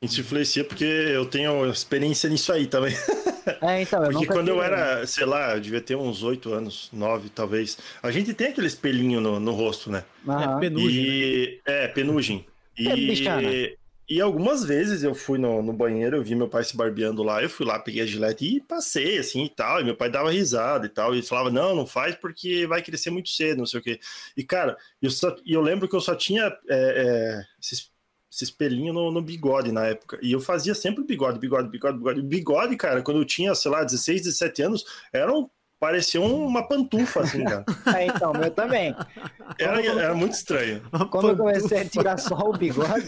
Isso 0.00 0.20
influencia 0.20 0.64
porque 0.64 0.84
eu 0.84 1.24
tenho 1.26 1.68
experiência 1.70 2.28
nisso 2.28 2.52
aí 2.52 2.66
também. 2.66 2.94
É, 3.60 3.82
então, 3.82 3.98
eu 4.02 4.10
Porque 4.10 4.20
nunca 4.24 4.32
quando 4.32 4.48
eu 4.48 4.54
tirei. 4.54 4.70
era, 4.72 5.06
sei 5.06 5.26
lá, 5.26 5.54
eu 5.54 5.60
devia 5.60 5.80
ter 5.82 5.94
uns 5.94 6.22
8 6.22 6.50
anos, 6.50 6.88
9 6.90 7.28
talvez. 7.28 7.76
A 8.02 8.10
gente 8.10 8.32
tem 8.32 8.46
aquele 8.46 8.66
espelhinho 8.66 9.20
no, 9.20 9.38
no 9.38 9.52
rosto, 9.52 9.90
né? 9.90 10.02
Aham. 10.26 10.56
É 10.56 10.60
penugem, 10.60 11.02
né? 11.02 11.08
E, 11.10 11.60
é, 11.66 11.88
penugem. 11.88 12.46
É, 12.78 12.96
bichana. 12.96 13.42
E, 14.08 14.20
algumas 14.20 14.64
vezes 14.64 15.02
eu 15.02 15.14
fui 15.14 15.38
no, 15.38 15.62
no 15.62 15.72
banheiro, 15.72 16.16
eu 16.16 16.22
vi 16.22 16.34
meu 16.34 16.48
pai 16.48 16.62
se 16.62 16.76
barbeando 16.76 17.22
lá, 17.22 17.42
eu 17.42 17.48
fui 17.48 17.64
lá, 17.64 17.78
peguei 17.78 18.02
a 18.02 18.06
gilete 18.06 18.56
e 18.56 18.60
passei, 18.60 19.18
assim, 19.18 19.44
e 19.44 19.48
tal. 19.48 19.80
E 19.80 19.84
meu 19.84 19.96
pai 19.96 20.10
dava 20.10 20.30
risada 20.30 20.86
e 20.86 20.88
tal. 20.88 21.14
E 21.14 21.22
falava, 21.22 21.50
não, 21.50 21.74
não 21.74 21.86
faz 21.86 22.14
porque 22.14 22.66
vai 22.66 22.82
crescer 22.82 23.10
muito 23.10 23.30
cedo, 23.30 23.58
não 23.58 23.66
sei 23.66 23.80
o 23.80 23.82
quê. 23.82 23.98
E, 24.36 24.44
cara, 24.44 24.76
eu, 25.00 25.10
só, 25.10 25.34
eu 25.46 25.60
lembro 25.60 25.88
que 25.88 25.96
eu 25.96 26.00
só 26.00 26.14
tinha 26.14 26.44
é, 26.44 26.52
é, 26.70 27.42
esse, 27.60 27.88
esse 28.30 28.44
espelhinho 28.44 28.92
no, 28.92 29.10
no 29.10 29.22
bigode 29.22 29.72
na 29.72 29.86
época. 29.86 30.18
E 30.22 30.32
eu 30.32 30.40
fazia 30.40 30.74
sempre 30.74 31.04
bigode, 31.04 31.38
bigode, 31.38 31.68
bigode, 31.68 31.98
bigode. 31.98 32.22
Bigode, 32.22 32.76
cara, 32.76 33.02
quando 33.02 33.20
eu 33.20 33.24
tinha, 33.24 33.54
sei 33.54 33.70
lá, 33.70 33.84
16, 33.84 34.22
17 34.22 34.62
anos, 34.62 34.84
era 35.12 35.32
um, 35.32 35.48
parecia 35.84 36.18
uma 36.18 36.66
pantufa, 36.66 37.20
assim, 37.20 37.44
cara. 37.44 37.62
É, 37.94 38.06
então, 38.06 38.32
meu 38.32 38.50
também. 38.50 38.96
Era, 39.58 39.84
era 39.84 40.14
muito 40.14 40.32
estranho. 40.32 40.80
Quando 41.10 41.28
eu 41.28 41.36
comecei 41.36 41.80
a 41.82 41.84
tirar 41.84 42.16
só 42.16 42.36
o 42.36 42.56
bigode. 42.56 43.06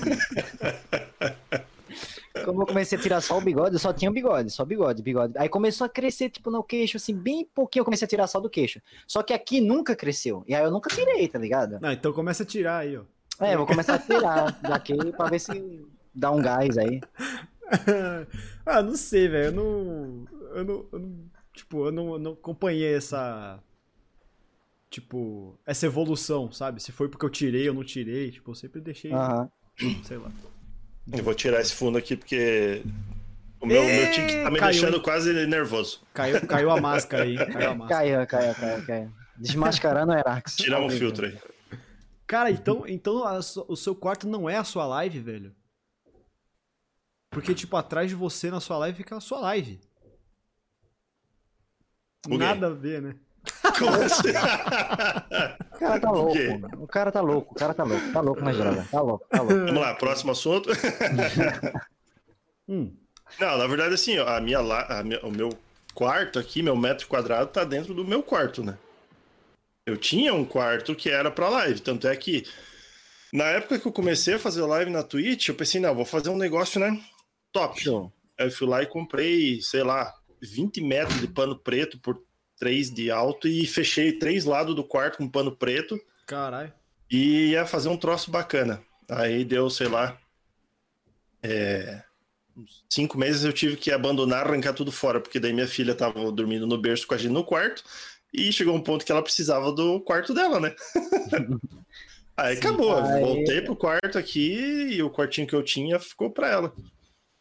Quando 2.44 2.60
eu 2.60 2.66
comecei 2.66 2.98
a 2.98 3.00
tirar 3.00 3.22
só 3.22 3.38
o 3.38 3.40
bigode, 3.40 3.76
eu 3.76 3.78
só 3.78 3.94
tinha 3.94 4.10
bigode, 4.10 4.50
só 4.50 4.62
bigode, 4.62 5.02
bigode. 5.02 5.32
Aí 5.38 5.48
começou 5.48 5.86
a 5.86 5.88
crescer, 5.88 6.28
tipo, 6.28 6.50
no 6.50 6.62
queixo, 6.62 6.98
assim, 6.98 7.14
bem 7.14 7.48
pouquinho 7.54 7.80
eu 7.80 7.84
comecei 7.86 8.04
a 8.04 8.08
tirar 8.08 8.26
só 8.26 8.38
do 8.38 8.50
queixo. 8.50 8.78
Só 9.06 9.22
que 9.22 9.32
aqui 9.32 9.58
nunca 9.58 9.96
cresceu. 9.96 10.44
E 10.46 10.54
aí 10.54 10.62
eu 10.62 10.70
nunca 10.70 10.90
tirei, 10.94 11.26
tá 11.28 11.38
ligado? 11.38 11.78
Não, 11.80 11.90
então 11.90 12.12
começa 12.12 12.42
a 12.42 12.46
tirar 12.46 12.80
aí, 12.80 12.98
ó. 12.98 13.02
É, 13.40 13.54
eu 13.54 13.58
vou 13.58 13.66
começar 13.66 13.94
a 13.94 13.98
tirar 13.98 14.52
daqui 14.60 14.94
pra 15.12 15.30
ver 15.30 15.38
se 15.38 15.82
dá 16.14 16.30
um 16.30 16.42
gás 16.42 16.76
aí. 16.76 17.00
ah, 18.66 18.82
não 18.82 18.96
sei, 18.96 19.28
velho. 19.28 19.46
Eu 19.46 19.52
não, 19.52 20.24
eu 20.54 20.64
não. 20.64 20.86
eu 20.92 20.98
não- 20.98 21.35
Tipo, 21.56 21.86
eu 21.86 21.92
não, 21.92 22.18
não 22.18 22.32
acompanhei 22.32 22.94
essa. 22.94 23.58
Tipo, 24.90 25.58
essa 25.66 25.86
evolução, 25.86 26.52
sabe? 26.52 26.82
Se 26.82 26.92
foi 26.92 27.08
porque 27.08 27.24
eu 27.24 27.30
tirei 27.30 27.68
ou 27.68 27.74
não 27.74 27.82
tirei. 27.82 28.30
Tipo, 28.30 28.50
eu 28.50 28.54
sempre 28.54 28.80
deixei. 28.80 29.10
Aham. 29.10 29.50
Sei 30.04 30.18
lá. 30.18 30.30
Eu 31.10 31.24
vou 31.24 31.34
tirar 31.34 31.60
esse 31.60 31.72
fundo 31.72 31.96
aqui 31.96 32.16
porque 32.16 32.82
o 33.60 33.66
meu, 33.66 33.82
meu 33.82 34.10
tique 34.10 34.42
tá 34.42 34.50
me 34.50 34.58
caiu, 34.58 34.72
deixando 34.72 35.00
quase 35.00 35.32
nervoso. 35.46 36.02
Caiu, 36.12 36.46
caiu 36.46 36.70
a 36.70 36.80
máscara 36.80 37.24
aí. 37.24 37.36
Caiu 37.36 37.70
a 37.70 37.74
máscara. 37.76 38.00
Caiu, 38.00 38.26
caiu, 38.26 38.54
caiu, 38.54 38.86
caiu. 38.86 39.12
Desmascarando 39.36 40.12
o 40.12 40.14
Erax. 40.14 40.56
Tiramos 40.56 40.94
o 40.94 40.98
filtro 40.98 41.26
aí. 41.26 41.38
Cara, 42.26 42.50
então, 42.50 42.84
então 42.86 43.24
a 43.24 43.38
o 43.38 43.76
seu 43.76 43.94
quarto 43.94 44.28
não 44.28 44.48
é 44.50 44.56
a 44.56 44.64
sua 44.64 44.86
live, 44.86 45.20
velho? 45.20 45.54
Porque, 47.30 47.54
tipo, 47.54 47.76
atrás 47.76 48.08
de 48.08 48.14
você 48.14 48.50
na 48.50 48.60
sua 48.60 48.78
live 48.78 48.96
fica 48.96 49.16
a 49.16 49.20
sua 49.20 49.40
live. 49.40 49.80
Nada 52.28 52.66
a 52.68 52.70
ver, 52.70 53.02
né? 53.02 53.14
Como 53.78 53.90
assim? 54.02 54.30
O 55.74 55.78
cara 55.78 56.00
tá 56.00 56.10
louco, 56.10 56.34
mano. 56.60 56.82
O 56.82 56.86
cara 56.88 57.12
tá 57.12 57.20
louco, 57.20 57.52
o 57.52 57.54
cara 57.58 57.74
tá 57.74 57.84
louco, 57.84 58.12
tá 58.12 58.20
louco 58.20 58.40
na 58.44 58.52
droga. 58.52 58.86
Tá 58.90 59.00
louco, 59.00 59.26
tá 59.28 59.38
louco. 59.42 59.54
Vamos 59.66 59.80
lá, 59.80 59.94
próximo 59.94 60.32
assunto. 60.32 60.70
Hum. 62.68 62.92
Não, 63.38 63.58
na 63.58 63.66
verdade, 63.68 63.94
assim, 63.94 64.18
a 64.18 64.40
minha, 64.40 64.60
la- 64.60 64.86
a 64.98 65.02
minha- 65.02 65.20
o 65.24 65.30
meu 65.30 65.50
quarto 65.94 66.36
aqui, 66.38 66.62
meu 66.62 66.76
metro 66.76 67.06
quadrado, 67.06 67.48
tá 67.50 67.62
dentro 67.64 67.94
do 67.94 68.04
meu 68.04 68.22
quarto, 68.24 68.62
né? 68.64 68.76
Eu 69.86 69.96
tinha 69.96 70.34
um 70.34 70.44
quarto 70.44 70.94
que 70.94 71.08
era 71.08 71.30
pra 71.30 71.48
live, 71.48 71.80
tanto 71.80 72.08
é 72.08 72.16
que 72.16 72.44
na 73.32 73.44
época 73.44 73.78
que 73.78 73.86
eu 73.86 73.92
comecei 73.92 74.34
a 74.34 74.38
fazer 74.38 74.62
live 74.62 74.90
na 74.90 75.04
Twitch, 75.04 75.48
eu 75.48 75.54
pensei, 75.54 75.80
não, 75.80 75.94
vou 75.94 76.04
fazer 76.04 76.28
um 76.28 76.36
negócio, 76.36 76.80
né? 76.80 77.00
Top. 77.52 77.80
Show. 77.80 78.12
Aí 78.38 78.46
eu 78.48 78.50
fui 78.50 78.66
lá 78.66 78.82
e 78.82 78.86
comprei, 78.86 79.60
sei 79.62 79.84
lá, 79.84 80.12
20 80.46 80.80
metros 80.80 81.20
de 81.20 81.28
pano 81.28 81.56
preto 81.58 81.98
por 81.98 82.22
3 82.58 82.90
de 82.90 83.10
alto 83.10 83.46
e 83.48 83.66
fechei 83.66 84.12
três 84.12 84.44
lados 84.44 84.74
do 84.74 84.82
quarto 84.82 85.18
com 85.18 85.28
pano 85.28 85.54
preto 85.54 86.00
Caralho. 86.26 86.72
e 87.10 87.48
ia 87.50 87.66
fazer 87.66 87.88
um 87.90 87.96
troço 87.96 88.30
bacana. 88.30 88.82
Aí 89.08 89.44
deu, 89.44 89.68
sei 89.68 89.88
lá, 89.88 90.18
é, 91.42 92.02
cinco 92.88 93.18
meses 93.18 93.44
eu 93.44 93.52
tive 93.52 93.76
que 93.76 93.90
abandonar, 93.92 94.46
arrancar 94.46 94.72
tudo 94.72 94.90
fora, 94.90 95.20
porque 95.20 95.38
daí 95.38 95.52
minha 95.52 95.68
filha 95.68 95.94
tava 95.94 96.32
dormindo 96.32 96.66
no 96.66 96.78
berço 96.78 97.06
com 97.06 97.14
a 97.14 97.18
gente 97.18 97.32
no 97.32 97.44
quarto 97.44 97.82
e 98.32 98.50
chegou 98.52 98.74
um 98.74 98.82
ponto 98.82 99.04
que 99.04 99.12
ela 99.12 99.22
precisava 99.22 99.70
do 99.70 100.00
quarto 100.00 100.32
dela, 100.34 100.58
né? 100.58 100.74
Aí 102.36 102.56
acabou, 102.58 102.94
Aí- 102.96 103.20
voltei 103.20 103.62
pro 103.62 103.76
quarto 103.76 104.18
aqui 104.18 104.52
e 104.92 105.02
o 105.02 105.10
quartinho 105.10 105.46
que 105.46 105.54
eu 105.54 105.62
tinha 105.62 105.98
ficou 105.98 106.30
pra 106.30 106.50
ela. 106.50 106.72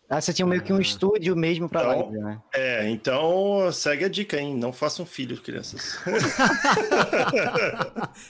Ah, 0.08 0.22
você 0.22 0.32
tinha 0.32 0.46
meio 0.46 0.62
que 0.62 0.72
um 0.72 0.80
estúdio 0.80 1.36
mesmo 1.36 1.68
pra 1.68 1.82
Então, 1.82 2.00
live, 2.12 2.18
né? 2.20 2.42
É, 2.54 2.88
então 2.90 3.72
segue 3.72 4.06
a 4.06 4.10
dica, 4.10 4.38
hein? 4.40 4.56
Não 4.56 4.72
façam 4.72 5.04
filhos, 5.06 5.40
crianças. 5.40 5.98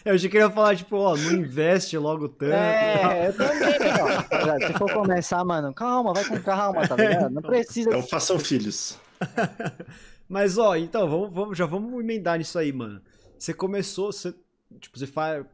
Eu 0.03 0.17
já 0.17 0.29
queria 0.29 0.49
falar, 0.49 0.75
tipo, 0.75 0.95
ó, 0.97 1.15
não 1.17 1.31
investe 1.33 1.97
logo 1.97 2.29
tanto. 2.29 2.53
É, 2.53 3.27
eu 3.27 3.33
também, 3.33 3.61
ó. 4.01 4.21
Tá 4.23 4.39
ligado? 4.39 4.67
Se 4.67 4.73
for 4.77 4.91
começar, 4.93 5.43
mano, 5.43 5.73
calma, 5.73 6.13
vai 6.13 6.25
com 6.25 6.39
calma, 6.41 6.87
tá 6.87 6.95
ligado? 6.95 7.29
Não 7.29 7.41
precisa. 7.41 7.89
Não 7.89 8.01
façam 8.03 8.39
filhos. 8.39 8.97
Mas, 10.27 10.57
ó, 10.57 10.75
então, 10.75 11.07
vamos, 11.09 11.33
vamos- 11.33 11.57
já 11.57 11.65
vamos 11.65 11.99
emendar 11.99 12.37
nisso 12.37 12.57
aí, 12.57 12.71
mano. 12.73 13.01
Você 13.37 13.53
começou, 13.53 14.11
você, 14.11 14.33
tipo, 14.79 14.97
você 14.97 15.05
faz, 15.07 15.45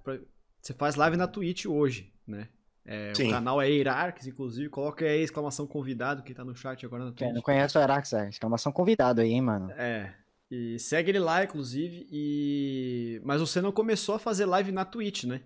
você 0.62 0.74
faz 0.74 0.96
live 0.96 1.18
na 1.18 1.28
Twitch 1.28 1.66
hoje, 1.66 2.12
né? 2.28 2.48
É, 2.86 3.14
o 3.20 3.30
canal 3.30 3.62
é 3.62 3.70
Eirarques, 3.70 4.28
inclusive. 4.28 4.70
Coloca 4.70 5.06
aí 5.06 5.22
a 5.22 5.24
exclamação 5.24 5.68
convidado 5.68 6.24
que 6.24 6.34
tá 6.34 6.44
no 6.44 6.56
chat 6.56 6.86
agora 6.86 7.06
na 7.06 7.12
Quem 7.14 7.28
Twitch. 7.28 7.36
não 7.36 7.42
conhece 7.42 7.78
o 7.78 7.82
Erax, 7.82 8.14
é 8.14 8.30
exclamação 8.30 8.72
convidado 8.72 9.22
aí, 9.22 9.32
hein, 9.32 9.42
mano. 9.42 9.72
É. 9.72 10.14
E 10.50 10.78
segue 10.80 11.12
ele 11.12 11.20
lá, 11.20 11.44
inclusive. 11.44 12.08
E. 12.12 13.22
Mas 13.24 13.40
você 13.40 13.62
não 13.62 13.72
começou 13.72 14.16
a 14.16 14.20
fazer 14.20 14.46
live 14.46 14.72
na 14.72 14.84
Twitch, 14.84 15.24
né? 15.26 15.42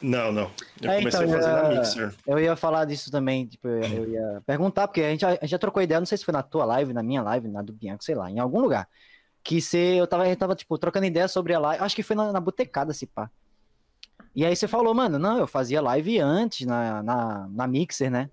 Não, 0.00 0.32
não. 0.32 0.50
Eu 0.80 0.90
É, 0.90 0.98
comecei 0.98 1.24
então, 1.24 1.34
a 1.36 1.40
fazer 1.40 1.50
eu 1.50 1.62
na 1.62 1.68
Mixer. 1.80 2.14
Eu 2.26 2.38
ia 2.38 2.56
falar 2.56 2.84
disso 2.84 3.10
também, 3.10 3.46
tipo, 3.46 3.68
eu, 3.68 3.82
eu 3.82 4.10
ia 4.10 4.42
perguntar, 4.44 4.88
porque 4.88 5.00
a 5.00 5.10
gente, 5.10 5.20
já, 5.20 5.28
a 5.28 5.32
gente 5.34 5.48
já 5.50 5.58
trocou 5.58 5.82
ideia, 5.82 6.00
não 6.00 6.06
sei 6.06 6.18
se 6.18 6.24
foi 6.24 6.32
na 6.32 6.42
tua 6.42 6.64
live, 6.64 6.92
na 6.92 7.02
minha 7.02 7.22
live, 7.22 7.46
na 7.48 7.62
do 7.62 7.72
Bianco, 7.72 8.02
sei 8.02 8.14
lá, 8.14 8.30
em 8.30 8.38
algum 8.40 8.60
lugar. 8.60 8.88
Que 9.44 9.60
você, 9.60 10.00
eu 10.00 10.06
tava, 10.06 10.24
gente 10.26 10.38
tava, 10.38 10.54
tipo, 10.56 10.76
trocando 10.78 11.06
ideia 11.06 11.28
sobre 11.28 11.54
a 11.54 11.58
live, 11.60 11.84
acho 11.84 11.94
que 11.96 12.02
foi 12.02 12.16
na, 12.16 12.32
na 12.32 12.40
botecada, 12.40 12.92
se 12.92 13.06
pá. 13.06 13.30
E 14.34 14.44
aí 14.44 14.56
você 14.56 14.66
falou, 14.66 14.94
mano, 14.94 15.18
não, 15.18 15.38
eu 15.38 15.46
fazia 15.46 15.80
live 15.80 16.18
antes 16.18 16.66
na, 16.66 17.02
na, 17.02 17.48
na 17.48 17.66
Mixer, 17.66 18.10
né? 18.10 18.30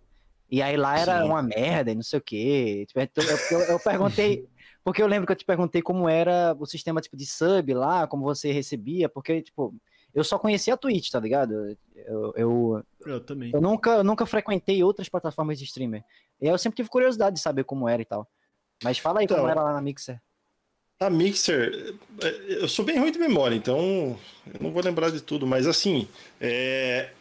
E 0.49 0.61
aí 0.61 0.75
lá 0.77 0.97
era 0.97 1.19
Sim. 1.21 1.25
uma 1.27 1.41
merda 1.43 1.91
e 1.91 1.95
não 1.95 2.01
sei 2.01 2.19
o 2.19 2.21
quê. 2.21 2.85
Tipo, 2.87 2.99
então, 3.01 3.23
eu, 3.23 3.37
eu, 3.59 3.65
eu 3.65 3.79
perguntei, 3.79 4.47
porque 4.83 5.01
eu 5.01 5.07
lembro 5.07 5.27
que 5.27 5.31
eu 5.33 5.35
te 5.35 5.45
perguntei 5.45 5.81
como 5.81 6.07
era 6.09 6.55
o 6.57 6.65
sistema, 6.65 7.01
tipo, 7.01 7.15
de 7.17 7.25
sub 7.25 7.73
lá, 7.73 8.07
como 8.07 8.23
você 8.23 8.51
recebia, 8.51 9.07
porque, 9.09 9.41
tipo, 9.41 9.75
eu 10.13 10.23
só 10.23 10.39
conhecia 10.39 10.73
a 10.73 10.77
Twitch, 10.77 11.11
tá 11.11 11.19
ligado? 11.19 11.77
Eu, 11.95 12.33
eu, 12.35 12.85
Eu 13.05 13.19
também. 13.19 13.51
eu 13.53 13.61
nunca, 13.61 13.91
eu 13.97 14.03
nunca 14.03 14.25
frequentei 14.25 14.83
outras 14.83 15.07
plataformas 15.07 15.59
de 15.59 15.65
streamer. 15.65 16.03
E 16.41 16.47
aí 16.47 16.53
eu 16.53 16.57
sempre 16.57 16.77
tive 16.77 16.89
curiosidade 16.89 17.35
de 17.35 17.41
saber 17.41 17.63
como 17.63 17.87
era 17.87 18.01
e 18.01 18.05
tal. 18.05 18.27
Mas 18.83 18.97
fala 18.97 19.19
aí 19.19 19.27
como 19.27 19.41
Então, 19.41 19.49
era 19.49 19.61
lá 19.61 19.73
na 19.73 19.81
Mixer. 19.81 20.19
A 21.01 21.09
Mixer, 21.09 21.95
é, 22.21 22.27
eu 22.61 22.67
sou 22.67 22.83
bem 22.83 22.99
ruim 22.99 23.09
de 23.11 23.17
memória, 23.19 23.55
então 23.55 24.19
eu 24.53 24.59
não 24.59 24.69
vou 24.71 24.83
lembrar 24.83 25.09
de 25.09 25.21
tudo, 25.21 25.47
mas 25.47 25.65
assim, 25.65 26.09
é, 26.41 27.11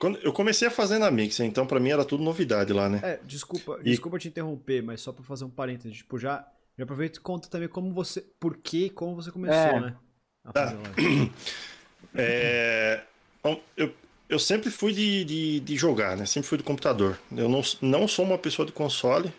quando 0.00 0.18
eu 0.18 0.32
comecei 0.32 0.66
a 0.66 0.70
fazer 0.70 0.98
na 0.98 1.12
Mixer, 1.12 1.46
então 1.46 1.64
pra 1.64 1.78
mim 1.78 1.90
era 1.90 2.04
tudo 2.04 2.24
novidade 2.24 2.72
lá, 2.72 2.88
né? 2.88 2.98
É, 3.04 3.20
desculpa, 3.24 3.78
E- 3.82 3.90
desculpa 3.90 4.18
te 4.18 4.26
interromper, 4.26 4.82
mas 4.82 5.00
só 5.00 5.12
pra 5.12 5.22
fazer 5.24 5.44
um 5.44 5.50
parênteses, 5.50 5.98
tipo, 5.98 6.18
já, 6.18 6.44
já 6.76 6.82
aproveita 6.82 7.20
e 7.20 7.22
conta 7.22 7.48
também 7.48 7.68
como 7.68 7.88
você, 7.92 8.20
por 8.40 8.56
que, 8.56 8.90
como 8.90 9.14
você 9.14 9.30
começou, 9.30 9.54
É. 9.76 9.80
né? 9.80 9.94
A 10.44 10.52
Tá. 10.52 10.74
É, 12.16 13.00
bom, 13.42 13.60
eu, 13.76 13.92
eu 14.28 14.38
sempre 14.38 14.70
fui 14.70 14.92
de, 14.92 15.24
de, 15.24 15.60
de 15.60 15.76
jogar, 15.76 16.16
né? 16.16 16.26
Sempre 16.26 16.48
fui 16.48 16.58
do 16.58 16.62
computador. 16.64 17.18
Eu 17.36 17.48
não, 17.48 17.60
não 17.80 18.06
sou 18.06 18.24
uma 18.24 18.38
pessoa 18.38 18.64
de 18.66 18.70
console. 18.72 19.32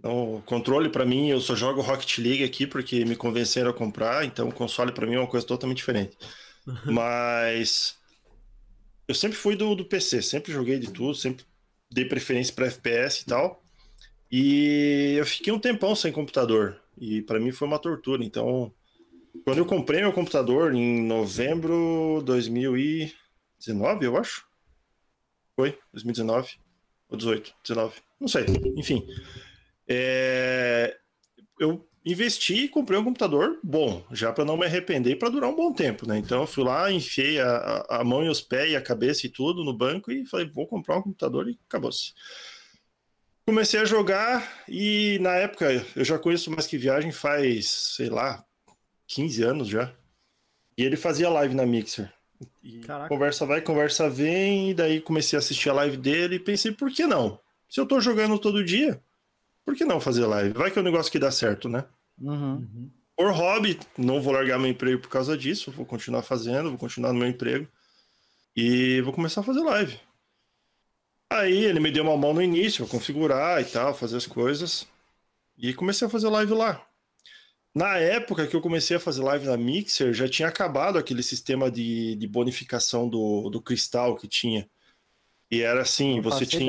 Então, 0.00 0.42
controle 0.46 0.88
pra 0.88 1.04
mim, 1.04 1.28
eu 1.28 1.42
só 1.42 1.54
jogo 1.54 1.82
Rocket 1.82 2.18
League 2.18 2.42
aqui 2.42 2.66
porque 2.66 3.04
me 3.04 3.14
convenceram 3.14 3.70
a 3.70 3.74
comprar, 3.74 4.24
então 4.24 4.48
o 4.48 4.52
console 4.52 4.92
pra 4.92 5.06
mim 5.06 5.16
é 5.16 5.18
uma 5.18 5.26
coisa 5.26 5.46
totalmente 5.46 5.76
diferente. 5.76 6.16
Mas 6.86 7.98
eu 9.06 9.14
sempre 9.14 9.36
fui 9.36 9.56
do, 9.56 9.74
do 9.74 9.84
PC, 9.84 10.22
sempre 10.22 10.52
joguei 10.52 10.78
de 10.78 10.90
tudo, 10.90 11.14
sempre 11.14 11.44
dei 11.90 12.06
preferência 12.06 12.54
pra 12.54 12.66
FPS 12.66 13.20
e 13.20 13.26
tal. 13.26 13.62
E 14.32 15.16
eu 15.18 15.26
fiquei 15.26 15.52
um 15.52 15.58
tempão 15.58 15.94
sem 15.94 16.10
computador 16.10 16.80
e 16.96 17.20
pra 17.20 17.38
mim 17.38 17.52
foi 17.52 17.68
uma 17.68 17.78
tortura. 17.78 18.24
Então, 18.24 18.72
quando 19.44 19.58
eu 19.58 19.66
comprei 19.66 20.00
meu 20.00 20.14
computador 20.14 20.74
em 20.74 21.02
novembro 21.02 22.20
de 22.20 22.24
2019, 22.24 24.06
eu 24.06 24.16
acho. 24.16 24.46
Foi? 25.54 25.78
2019? 25.92 26.58
Ou 27.10 27.18
18? 27.18 27.54
19? 27.62 27.96
Não 28.18 28.28
sei. 28.28 28.46
Enfim. 28.76 29.06
É, 29.90 30.96
Eu 31.58 31.84
investi 32.04 32.54
e 32.64 32.68
comprei 32.68 32.98
um 32.98 33.04
computador 33.04 33.58
bom, 33.62 34.06
já 34.12 34.32
para 34.32 34.44
não 34.44 34.56
me 34.56 34.64
arrepender 34.64 35.10
e 35.10 35.16
para 35.16 35.28
durar 35.28 35.50
um 35.50 35.56
bom 35.56 35.72
tempo, 35.72 36.06
né? 36.06 36.16
Então 36.16 36.40
eu 36.42 36.46
fui 36.46 36.62
lá, 36.64 36.90
enfiei 36.92 37.40
a, 37.40 37.84
a- 37.90 38.04
mão 38.04 38.24
e 38.24 38.28
os 38.28 38.40
pés 38.40 38.70
e 38.70 38.76
a 38.76 38.80
cabeça 38.80 39.26
e 39.26 39.30
tudo 39.30 39.64
no 39.64 39.76
banco 39.76 40.10
e 40.12 40.24
falei, 40.24 40.46
vou 40.48 40.66
comprar 40.66 40.96
um 40.96 41.02
computador 41.02 41.48
e 41.48 41.58
acabou-se. 41.68 42.12
Comecei 43.46 43.80
a 43.80 43.84
jogar 43.84 44.62
e 44.68 45.18
na 45.20 45.34
época 45.34 45.84
eu 45.96 46.04
já 46.04 46.18
conheço 46.18 46.50
mais 46.50 46.66
que 46.66 46.78
viagem 46.78 47.10
faz, 47.10 47.68
sei 47.96 48.08
lá, 48.08 48.44
15 49.08 49.42
anos 49.42 49.68
já. 49.68 49.92
E 50.78 50.84
ele 50.84 50.96
fazia 50.96 51.28
live 51.28 51.54
na 51.54 51.66
Mixer. 51.66 52.10
E 52.62 52.80
conversa 53.08 53.44
vai, 53.44 53.60
conversa 53.60 54.08
vem, 54.08 54.70
e 54.70 54.74
daí 54.74 55.00
comecei 55.00 55.36
a 55.36 55.40
assistir 55.40 55.68
a 55.68 55.74
live 55.74 55.96
dele 55.96 56.36
e 56.36 56.40
pensei, 56.40 56.70
por 56.72 56.90
que 56.90 57.06
não? 57.06 57.38
Se 57.68 57.78
eu 57.80 57.86
tô 57.86 58.00
jogando 58.00 58.38
todo 58.38 58.64
dia, 58.64 59.02
por 59.64 59.74
que 59.74 59.84
não 59.84 60.00
fazer 60.00 60.26
live? 60.26 60.52
Vai 60.52 60.70
que 60.70 60.78
é 60.78 60.82
um 60.82 60.84
negócio 60.84 61.10
que 61.10 61.18
dá 61.18 61.30
certo, 61.30 61.68
né? 61.68 61.84
Uhum. 62.18 62.90
Por 63.16 63.32
hobby, 63.32 63.78
não 63.98 64.20
vou 64.20 64.32
largar 64.32 64.58
meu 64.58 64.70
emprego 64.70 65.00
por 65.00 65.08
causa 65.08 65.36
disso, 65.36 65.70
vou 65.70 65.84
continuar 65.84 66.22
fazendo, 66.22 66.70
vou 66.70 66.78
continuar 66.78 67.12
no 67.12 67.18
meu 67.18 67.28
emprego 67.28 67.68
e 68.56 69.00
vou 69.02 69.12
começar 69.12 69.42
a 69.42 69.44
fazer 69.44 69.60
live. 69.60 70.00
Aí 71.30 71.64
ele 71.64 71.80
me 71.80 71.90
deu 71.90 72.02
uma 72.02 72.16
mão 72.16 72.34
no 72.34 72.42
início, 72.42 72.86
configurar 72.88 73.60
e 73.60 73.64
tal, 73.64 73.94
fazer 73.94 74.16
as 74.16 74.26
coisas 74.26 74.86
e 75.56 75.72
comecei 75.74 76.06
a 76.06 76.10
fazer 76.10 76.28
live 76.28 76.52
lá. 76.54 76.84
Na 77.74 77.96
época 77.98 78.46
que 78.48 78.56
eu 78.56 78.60
comecei 78.60 78.96
a 78.96 79.00
fazer 79.00 79.22
live 79.22 79.46
na 79.46 79.56
Mixer, 79.56 80.12
já 80.12 80.28
tinha 80.28 80.48
acabado 80.48 80.98
aquele 80.98 81.22
sistema 81.22 81.70
de, 81.70 82.16
de 82.16 82.26
bonificação 82.26 83.08
do, 83.08 83.48
do 83.48 83.62
cristal 83.62 84.16
que 84.16 84.26
tinha. 84.26 84.68
E 85.50 85.62
era 85.62 85.82
assim, 85.82 86.16
Não 86.16 86.22
você 86.22 86.46
tinha, 86.46 86.62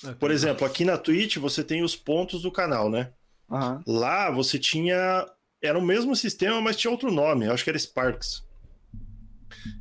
ideia. 0.00 0.16
Por 0.18 0.30
exemplo, 0.30 0.66
aqui 0.66 0.84
na 0.84 0.96
Twitch 0.96 1.36
você 1.36 1.62
tem 1.62 1.82
os 1.82 1.94
pontos 1.94 2.42
do 2.42 2.50
canal, 2.50 2.88
né? 2.90 3.12
Aham. 3.50 3.82
Lá 3.86 4.30
você 4.30 4.58
tinha. 4.58 5.26
Era 5.62 5.78
o 5.78 5.84
mesmo 5.84 6.14
sistema, 6.14 6.60
mas 6.60 6.76
tinha 6.76 6.90
outro 6.90 7.10
nome. 7.10 7.46
Eu 7.46 7.52
acho 7.52 7.64
que 7.64 7.70
era 7.70 7.78
Sparks. 7.78 8.44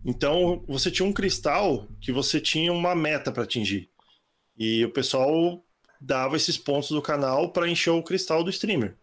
Então 0.03 0.63
você 0.67 0.89
tinha 0.89 1.07
um 1.07 1.13
cristal 1.13 1.87
que 2.01 2.11
você 2.11 2.39
tinha 2.41 2.73
uma 2.73 2.95
meta 2.95 3.31
para 3.31 3.43
atingir. 3.43 3.89
E 4.57 4.83
o 4.83 4.91
pessoal 4.91 5.63
dava 6.01 6.35
esses 6.35 6.57
pontos 6.57 6.89
do 6.89 7.01
canal 7.01 7.51
para 7.51 7.69
encher 7.69 7.91
o 7.91 8.03
cristal 8.03 8.43
do 8.43 8.49
streamer. 8.49 8.95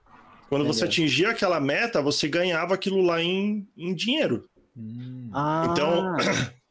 Quando 0.48 0.64
você 0.66 0.84
atingia 0.84 1.30
aquela 1.30 1.60
meta, 1.60 2.02
você 2.02 2.28
ganhava 2.28 2.74
aquilo 2.74 3.00
lá 3.00 3.22
em, 3.22 3.66
em 3.76 3.94
dinheiro. 3.94 4.48
Hum. 4.76 5.30
Ah, 5.32 5.68
Então, 5.70 6.16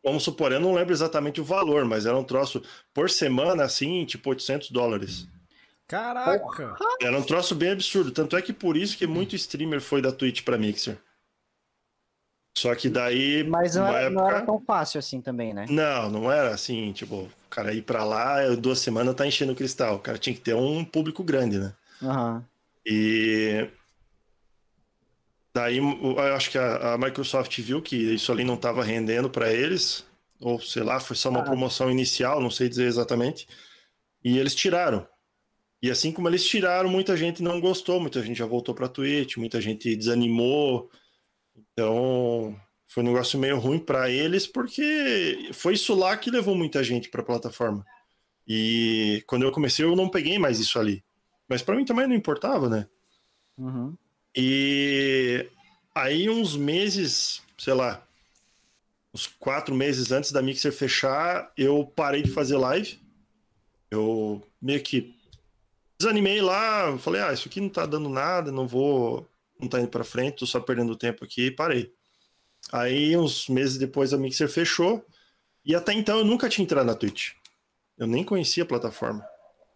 Vamos 0.04 0.24
supor, 0.24 0.52
eu 0.52 0.60
não 0.60 0.74
lembro 0.74 0.94
exatamente 0.94 1.40
o 1.40 1.46
valor, 1.46 1.86
mas 1.86 2.06
era 2.06 2.18
um 2.18 2.24
troço 2.24 2.62
por 2.94 3.10
semana, 3.10 3.64
assim, 3.64 4.04
tipo 4.06 4.30
800 4.30 4.70
dólares. 4.70 5.28
Caraca! 5.88 6.76
Era 7.02 7.18
um 7.18 7.24
troço 7.24 7.56
bem 7.56 7.72
absurdo. 7.72 8.12
Tanto 8.12 8.36
é 8.36 8.42
que 8.42 8.52
por 8.52 8.76
isso 8.76 8.98
que 8.98 9.06
muito 9.08 9.36
streamer 9.36 9.80
foi 9.82 10.02
da 10.02 10.12
Twitch 10.12 10.42
pra 10.44 10.58
Mixer. 10.58 10.98
Só 12.58 12.74
que 12.76 12.90
daí. 12.90 13.44
mas 13.44 13.76
não 13.76 13.88
era, 13.88 14.10
não 14.10 14.22
época- 14.24 14.38
era 14.38 14.46
tão 14.46 14.60
fácil 14.62 15.00
assim 15.00 15.22
também, 15.22 15.54
né? 15.54 15.66
Não, 15.70 16.10
não 16.10 16.32
era 16.32 16.54
assim, 16.54 16.92
tipo, 16.94 17.16
o 17.24 17.32
cara 17.50 17.74
ir 17.74 17.82
pra 17.82 18.04
lá, 18.04 18.48
duas 18.56 18.80
semanas 18.80 19.16
tá 19.16 19.26
enchendo 19.26 19.54
o 19.54 19.56
cristal. 19.56 19.96
O 19.96 20.00
cara 20.00 20.18
tinha 20.18 20.36
que 20.36 20.42
ter 20.42 20.54
um 20.56 20.84
público 20.86 21.24
grande, 21.24 21.58
né? 21.60 21.74
Aham. 22.02 22.46
E 22.86 23.68
daí 25.54 25.78
eu 25.78 26.20
acho 26.36 26.50
que 26.52 26.58
a, 26.58 26.94
a 26.94 26.98
Microsoft 26.98 27.60
viu 27.62 27.82
que 27.82 27.96
isso 27.96 28.32
ali 28.32 28.44
não 28.44 28.56
estava 28.56 28.84
rendendo 28.84 29.30
para 29.30 29.52
eles, 29.52 30.06
ou 30.40 30.60
sei 30.60 30.84
lá, 30.84 31.00
foi 31.00 31.16
só 31.16 31.30
uma 31.30 31.42
Ah. 31.42 31.44
promoção 31.44 31.90
inicial, 31.92 32.42
não 32.42 32.50
sei 32.52 32.68
dizer 32.70 32.86
exatamente, 32.88 33.48
e 34.24 34.38
eles 34.38 34.56
tiraram. 34.56 35.08
E 35.82 35.92
assim 35.92 36.12
como 36.14 36.30
eles 36.30 36.46
tiraram, 36.46 36.90
muita 36.90 37.16
gente 37.18 37.44
não 37.44 37.60
gostou, 37.60 38.00
muita 38.00 38.22
gente 38.24 38.38
já 38.38 38.46
voltou 38.46 38.74
para 38.74 38.88
Twitch, 38.88 39.36
muita 39.38 39.60
gente 39.60 39.96
desanimou. 39.98 40.90
Então, 41.74 42.58
foi 42.88 43.04
um 43.04 43.08
negócio 43.08 43.38
meio 43.38 43.60
ruim 43.60 43.80
para 43.80 44.10
eles, 44.10 44.48
porque 44.48 45.50
foi 45.52 45.74
isso 45.74 45.94
lá 45.94 46.16
que 46.16 46.32
levou 46.32 46.56
muita 46.56 46.82
gente 46.84 47.10
para 47.10 47.22
a 47.22 47.26
plataforma. 47.26 47.86
E 48.48 49.24
quando 49.28 49.44
eu 49.44 49.52
comecei, 49.52 49.84
eu 49.86 49.96
não 49.96 50.08
peguei 50.10 50.40
mais 50.40 50.58
isso 50.60 50.80
ali. 50.80 51.04
Mas 51.50 51.62
para 51.62 51.76
mim 51.76 51.84
também 51.86 52.08
não 52.08 52.16
importava, 52.16 52.70
né? 52.70 52.88
Uhum. 53.58 53.94
E 54.36 55.50
aí, 55.94 56.30
uns 56.30 56.56
meses, 56.56 57.42
sei 57.58 57.74
lá, 57.74 58.06
uns 59.14 59.28
quatro 59.28 59.76
meses 59.76 60.12
antes 60.12 60.32
da 60.32 60.42
Mixer 60.42 60.72
fechar, 60.72 61.52
eu 61.56 61.86
parei 61.86 62.24
de 62.24 62.32
fazer 62.32 62.58
live. 62.58 63.00
Eu 63.92 64.42
meio 64.60 64.82
que 64.82 65.16
desanimei 66.00 66.42
lá, 66.42 66.98
falei, 66.98 67.22
ah, 67.22 67.32
isso 67.32 67.48
aqui 67.48 67.62
não 67.62 67.70
tá 67.70 67.86
dando 67.86 68.10
nada, 68.10 68.52
não 68.52 68.68
vou, 68.68 69.30
não 69.60 69.70
tá 69.70 69.80
indo 69.80 69.88
pra 69.88 70.04
frente, 70.04 70.38
tô 70.38 70.46
só 70.46 70.60
perdendo 70.60 70.96
tempo 70.96 71.24
aqui, 71.24 71.48
e 71.48 71.52
parei. 71.52 71.94
Aí, 72.72 73.16
uns 73.16 73.48
meses 73.48 73.78
depois, 73.78 74.14
a 74.14 74.18
Mixer 74.18 74.50
fechou, 74.50 75.06
e 75.64 75.76
até 75.76 75.94
então 75.94 76.18
eu 76.18 76.26
nunca 76.26 76.50
tinha 76.50 76.66
entrado 76.66 76.88
na 76.88 76.96
Twitch. 76.96 77.34
Eu 77.98 78.08
nem 78.08 78.24
conhecia 78.24 78.64
a 78.64 78.66
plataforma. 78.66 79.24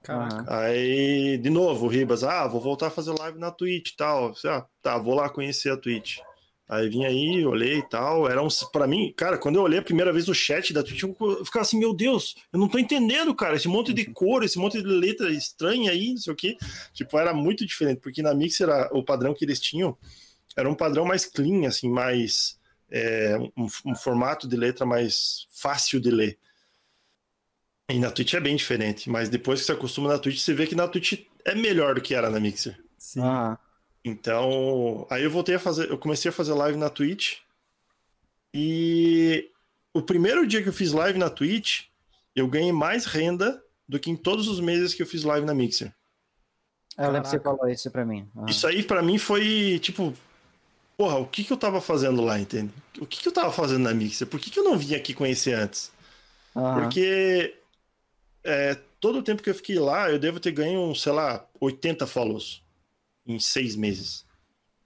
Caraca. 0.08 0.46
Aí, 0.48 1.38
de 1.38 1.50
novo, 1.50 1.86
o 1.86 1.90
Ribas, 1.90 2.24
ah, 2.24 2.48
vou 2.48 2.62
voltar 2.62 2.88
a 2.88 2.90
fazer 2.90 3.12
live 3.12 3.38
na 3.38 3.52
Twitch 3.52 3.90
e 3.90 3.98
tal. 3.98 4.34
Ah, 4.46 4.66
tá, 4.82 4.98
vou 4.98 5.14
lá 5.14 5.28
conhecer 5.30 5.70
a 5.70 5.76
Twitch. 5.76 6.20
Aí 6.66 6.88
vim 6.88 7.04
aí, 7.04 7.46
olhei 7.46 7.80
e 7.80 7.90
tal. 7.90 8.26
Era 8.26 8.42
um, 8.42 8.48
pra 8.72 8.88
mim, 8.88 9.14
cara, 9.18 9.38
quando 9.38 9.58
eu 9.58 9.64
olhei 9.64 9.80
a 9.80 9.84
primeira 9.84 10.14
vez 10.14 10.30
o 10.30 10.34
chat 10.34 10.74
da 10.74 10.82
Twitch, 10.82 11.04
eu 11.04 11.44
ficava 11.44 11.64
assim, 11.64 11.78
meu 11.78 11.94
Deus, 11.94 12.36
eu 12.54 12.60
não 12.60 12.70
tô 12.70 12.80
entendendo, 12.80 13.36
cara. 13.36 13.58
Esse 13.58 13.68
monte 13.68 13.92
de 13.92 14.06
cor, 14.06 14.46
esse 14.46 14.58
monte 14.58 14.82
de 14.82 14.88
letra 14.88 15.30
estranha 15.30 15.92
aí, 15.92 16.12
não 16.12 16.18
sei 16.18 16.32
o 16.32 16.36
quê. 16.38 16.58
Tipo, 16.94 17.20
era 17.20 17.34
muito 17.34 17.66
diferente, 17.66 18.00
porque 18.00 18.22
na 18.22 18.34
Mixer 18.34 18.70
o 18.94 19.04
padrão 19.04 19.34
que 19.34 19.44
eles 19.44 19.60
tinham 19.60 19.98
era 20.56 20.70
um 20.70 20.76
padrão 20.76 21.04
mais 21.04 21.26
clean, 21.26 21.68
assim, 21.68 21.90
mais. 21.90 22.58
é, 22.90 23.38
um, 23.58 23.68
um 23.86 23.96
formato 23.96 24.48
de 24.48 24.56
letra 24.56 24.86
mais 24.86 25.48
fácil 25.52 26.00
de 26.00 26.12
ler. 26.12 26.40
E 27.90 28.00
na 28.00 28.12
Twitch 28.12 28.34
é 28.34 28.40
bem 28.40 28.56
diferente, 28.56 29.10
mas 29.10 29.30
depois 29.30 29.62
que 29.62 29.66
você 29.66 29.72
acostuma 29.72 30.10
na 30.10 30.20
Twitch, 30.20 30.40
você 30.40 30.54
vê 30.54 30.68
que 30.68 30.76
na 30.76 30.88
Twitch 30.88 31.26
é 31.46 31.56
melhor 31.56 31.96
do 31.96 32.02
que 32.02 32.14
era 32.14 32.30
na 32.30 32.40
Mixer. 32.40 32.78
Sim. 32.98 33.22
Aham. 33.22 33.58
Então, 34.04 35.06
aí 35.10 35.24
eu 35.24 35.32
voltei 35.32 35.56
a 35.56 35.60
fazer, 35.60 35.90
eu 35.90 35.98
comecei 35.98 36.30
a 36.30 36.34
fazer 36.34 36.54
live 36.54 36.78
na 36.78 36.90
Twitch 36.90 37.40
e 38.54 39.52
o 39.94 40.02
primeiro 40.02 40.48
dia 40.48 40.64
que 40.64 40.70
eu 40.70 40.74
fiz 40.74 40.92
live 40.92 41.20
na 41.20 41.30
Twitch, 41.30 41.86
eu 42.36 42.48
ganhei 42.48 42.72
mais 42.72 43.06
renda 43.06 43.62
do 43.88 44.00
que 44.00 44.10
em 44.10 44.16
todos 44.16 44.48
os 44.48 44.60
meses 44.60 44.94
que 44.94 45.02
eu 45.02 45.08
fiz 45.08 45.24
live 45.24 45.46
na 45.46 45.54
Mixer. 45.54 45.94
Eu 46.98 47.06
lembro 47.06 47.24
que 47.24 47.30
você 47.30 47.40
falou 47.40 47.68
isso 47.68 47.92
pra 47.92 48.06
mim. 48.06 48.28
Uhum. 48.36 48.46
Isso 48.48 48.66
aí 48.66 48.82
para 48.82 49.02
mim 49.02 49.18
foi 49.18 49.78
tipo, 49.80 50.14
porra, 50.98 51.18
o 51.18 51.28
que 51.28 51.44
que 51.44 51.52
eu 51.52 51.58
tava 51.58 51.82
fazendo 51.82 52.22
lá, 52.24 52.40
entende? 52.40 52.72
O 53.00 53.06
que 53.06 53.20
que 53.20 53.28
eu 53.28 53.34
tava 53.34 53.52
fazendo 53.52 53.84
na 53.84 53.94
Mixer? 53.94 54.28
Por 54.28 54.40
que 54.40 54.50
que 54.50 54.60
eu 54.60 54.64
não 54.64 54.78
vim 54.78 54.96
aqui 54.96 55.14
conhecer 55.14 55.54
antes? 55.54 55.92
Uhum. 56.56 56.82
Porque 56.82 57.56
é, 58.48 58.76
todo 59.00 59.20
o 59.20 59.24
tempo 59.24 59.44
que 59.44 59.50
eu 59.50 59.56
fiquei 59.56 59.78
lá, 59.78 60.10
eu 60.10 60.18
devo 60.18 60.40
ter 60.40 60.52
ganho, 60.52 60.96
sei 60.96 61.12
lá, 61.12 61.46
80 61.60 62.08
follows 62.08 62.64
em 63.26 63.40
seis 63.40 63.76
meses. 63.76 64.26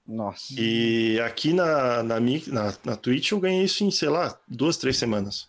Nossa. 0.06 0.54
E 0.58 1.20
aqui 1.22 1.54
na, 1.54 2.02
na, 2.02 2.20
na, 2.20 2.78
na 2.84 2.96
Twitch 2.96 3.32
eu 3.32 3.40
ganhei 3.40 3.64
isso 3.64 3.84
em, 3.84 3.92
sei 3.92 4.10
lá, 4.10 4.38
duas, 4.48 4.78
três 4.78 4.98
semanas. 4.98 5.48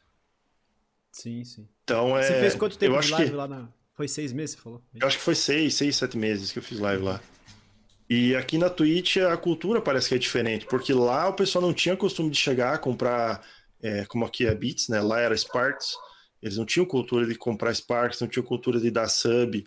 Sim, 1.10 1.42
sim. 1.42 1.66
Então 1.82 2.16
é. 2.16 2.22
Você 2.22 2.40
fez 2.40 2.54
quanto 2.54 2.78
tempo 2.78 2.94
eu 2.94 3.00
de 3.00 3.10
live 3.10 3.30
que... 3.30 3.36
lá 3.36 3.48
na. 3.48 3.68
Foi 3.94 4.08
seis 4.08 4.32
meses, 4.32 4.56
você 4.56 4.62
falou? 4.62 4.82
Eu 4.94 5.06
acho 5.06 5.18
que 5.18 5.24
foi 5.24 5.34
seis, 5.34 5.74
seis, 5.74 5.96
sete 5.96 6.16
meses 6.16 6.52
que 6.52 6.58
eu 6.58 6.62
fiz 6.62 6.78
live 6.78 7.02
lá. 7.02 7.20
E 8.08 8.34
aqui 8.36 8.58
na 8.58 8.68
Twitch 8.68 9.16
a 9.16 9.36
cultura 9.36 9.80
parece 9.80 10.08
que 10.08 10.14
é 10.14 10.18
diferente, 10.18 10.66
porque 10.66 10.92
lá 10.92 11.28
o 11.28 11.34
pessoal 11.34 11.62
não 11.62 11.72
tinha 11.72 11.96
costume 11.96 12.30
de 12.30 12.36
chegar, 12.36 12.78
comprar, 12.78 13.46
é, 13.82 14.04
como 14.06 14.24
aqui 14.24 14.46
é 14.46 14.54
Beats, 14.54 14.88
né? 14.88 15.00
Lá 15.00 15.20
era 15.20 15.36
Sparks. 15.36 15.94
Eles 16.42 16.56
não 16.56 16.64
tinham 16.64 16.84
cultura 16.84 17.26
de 17.26 17.34
comprar 17.34 17.74
Sparks, 17.74 18.20
não 18.20 18.28
tinham 18.28 18.44
cultura 18.44 18.80
de 18.80 18.90
dar 18.90 19.08
sub, 19.08 19.64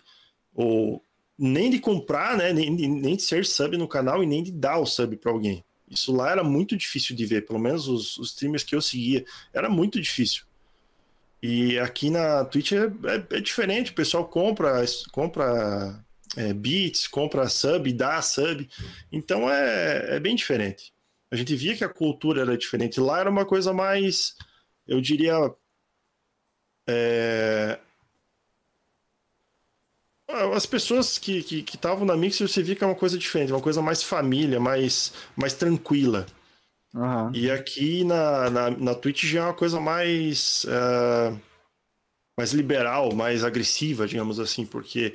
ou 0.54 1.02
nem 1.38 1.70
de 1.70 1.78
comprar, 1.78 2.36
né? 2.36 2.52
Nem, 2.52 2.70
nem 2.70 3.16
de 3.16 3.22
ser 3.22 3.44
sub 3.46 3.76
no 3.76 3.88
canal 3.88 4.22
e 4.22 4.26
nem 4.26 4.42
de 4.42 4.52
dar 4.52 4.78
o 4.78 4.86
sub 4.86 5.16
para 5.16 5.32
alguém. 5.32 5.64
Isso 5.88 6.14
lá 6.14 6.30
era 6.30 6.42
muito 6.42 6.76
difícil 6.76 7.14
de 7.14 7.24
ver, 7.24 7.46
pelo 7.46 7.58
menos 7.58 7.88
os, 7.88 8.18
os 8.18 8.30
streamers 8.30 8.64
que 8.64 8.74
eu 8.74 8.82
seguia, 8.82 9.24
era 9.54 9.68
muito 9.70 10.00
difícil. 10.00 10.44
E 11.42 11.78
aqui 11.78 12.10
na 12.10 12.44
Twitch 12.44 12.72
é, 12.72 12.86
é, 12.86 13.36
é 13.36 13.40
diferente, 13.40 13.92
o 13.92 13.94
pessoal 13.94 14.26
compra, 14.26 14.84
compra 15.12 16.04
é, 16.36 16.52
beats, 16.52 17.06
compra 17.06 17.48
sub, 17.48 17.92
dá 17.92 18.20
sub, 18.20 18.68
então 19.12 19.48
é, 19.50 20.16
é 20.16 20.20
bem 20.20 20.34
diferente. 20.34 20.92
A 21.30 21.36
gente 21.36 21.54
via 21.54 21.76
que 21.76 21.84
a 21.84 21.88
cultura 21.88 22.42
era 22.42 22.56
diferente. 22.56 23.00
Lá 23.00 23.20
era 23.20 23.30
uma 23.30 23.44
coisa 23.44 23.72
mais, 23.72 24.36
eu 24.86 25.00
diria, 25.00 25.34
é, 26.88 27.78
as 30.54 30.66
pessoas 30.66 31.18
que 31.18 31.64
estavam 31.72 32.04
na 32.04 32.16
Mixer, 32.16 32.48
você 32.48 32.62
via 32.62 32.74
que 32.74 32.82
é 32.82 32.86
uma 32.86 32.96
coisa 32.96 33.16
diferente, 33.16 33.52
uma 33.52 33.60
coisa 33.60 33.80
mais 33.80 34.02
família, 34.02 34.58
mais, 34.58 35.12
mais 35.36 35.54
tranquila. 35.54 36.26
Uhum. 36.94 37.30
E 37.34 37.50
aqui 37.50 38.04
na, 38.04 38.50
na, 38.50 38.70
na 38.70 38.94
Twitch 38.94 39.24
já 39.24 39.40
é 39.40 39.44
uma 39.44 39.54
coisa 39.54 39.78
mais, 39.78 40.64
uh, 40.64 41.38
mais 42.38 42.52
liberal, 42.52 43.14
mais 43.14 43.44
agressiva, 43.44 44.06
digamos 44.06 44.40
assim, 44.40 44.66
porque 44.66 45.14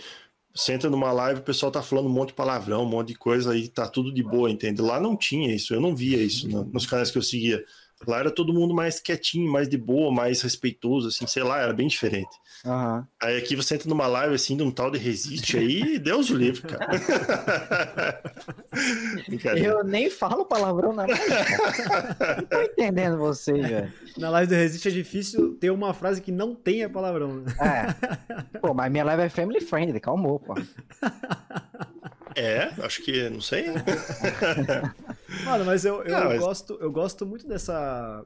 você 0.53 0.73
entra 0.73 0.89
numa 0.89 1.11
live, 1.11 1.39
o 1.39 1.43
pessoal 1.43 1.71
tá 1.71 1.81
falando 1.81 2.07
um 2.07 2.13
monte 2.13 2.29
de 2.29 2.35
palavrão, 2.35 2.83
um 2.83 2.89
monte 2.89 3.09
de 3.09 3.15
coisa 3.15 3.55
e 3.55 3.67
tá 3.67 3.87
tudo 3.87 4.13
de 4.13 4.21
boa, 4.23 4.49
entende? 4.49 4.81
Lá 4.81 4.99
não 4.99 5.15
tinha 5.15 5.53
isso, 5.53 5.73
eu 5.73 5.81
não 5.81 5.95
via 5.95 6.21
isso 6.21 6.47
no, 6.47 6.63
nos 6.65 6.85
canais 6.85 7.11
que 7.11 7.17
eu 7.17 7.23
seguia. 7.23 7.63
Lá 8.07 8.19
era 8.19 8.31
todo 8.31 8.53
mundo 8.53 8.73
mais 8.73 8.99
quietinho, 8.99 9.51
mais 9.51 9.69
de 9.69 9.77
boa, 9.77 10.11
mais 10.11 10.41
respeitoso, 10.41 11.09
assim, 11.09 11.27
sei 11.27 11.43
lá, 11.43 11.59
era 11.59 11.73
bem 11.73 11.87
diferente. 11.87 12.29
Uhum. 12.65 13.03
Aí 13.21 13.37
aqui 13.37 13.55
você 13.55 13.75
entra 13.75 13.89
numa 13.89 14.07
live 14.07 14.35
assim 14.35 14.55
de 14.57 14.63
um 14.63 14.71
tal 14.71 14.91
de 14.91 14.97
resiste 14.97 15.57
aí, 15.57 15.97
Deus 15.99 16.29
o 16.29 16.35
livre, 16.35 16.61
cara. 16.61 16.89
eu 19.57 19.83
nem 19.83 20.09
falo 20.09 20.45
palavrão 20.45 20.93
na 20.93 21.05
live. 21.05 21.21
não 22.37 22.45
tô 22.45 22.61
entendendo 22.61 23.17
vocês, 23.17 23.67
velho. 23.67 23.93
Na 24.17 24.29
live 24.29 24.49
do 24.49 24.55
resiste 24.55 24.87
é 24.87 24.91
difícil 24.91 25.55
ter 25.55 25.71
uma 25.71 25.93
frase 25.93 26.21
que 26.21 26.31
não 26.31 26.53
tenha 26.53 26.89
palavrão. 26.89 27.37
Né? 27.37 27.53
É. 27.59 28.59
Pô, 28.59 28.73
mas 28.73 28.91
minha 28.91 29.03
live 29.03 29.23
é 29.23 29.29
family 29.29 29.61
friendly, 29.61 29.99
calmou, 29.99 30.39
pô. 30.39 30.53
É, 32.35 32.65
acho 32.83 33.03
que, 33.03 33.29
não 33.29 33.41
sei. 33.41 33.65
Mano, 35.45 35.65
mas 35.65 35.85
eu, 35.85 36.03
eu, 36.03 36.11
não, 36.11 36.25
mas... 36.25 36.39
Gosto, 36.39 36.77
eu 36.81 36.91
gosto 36.91 37.25
muito 37.25 37.47
dessa, 37.47 38.25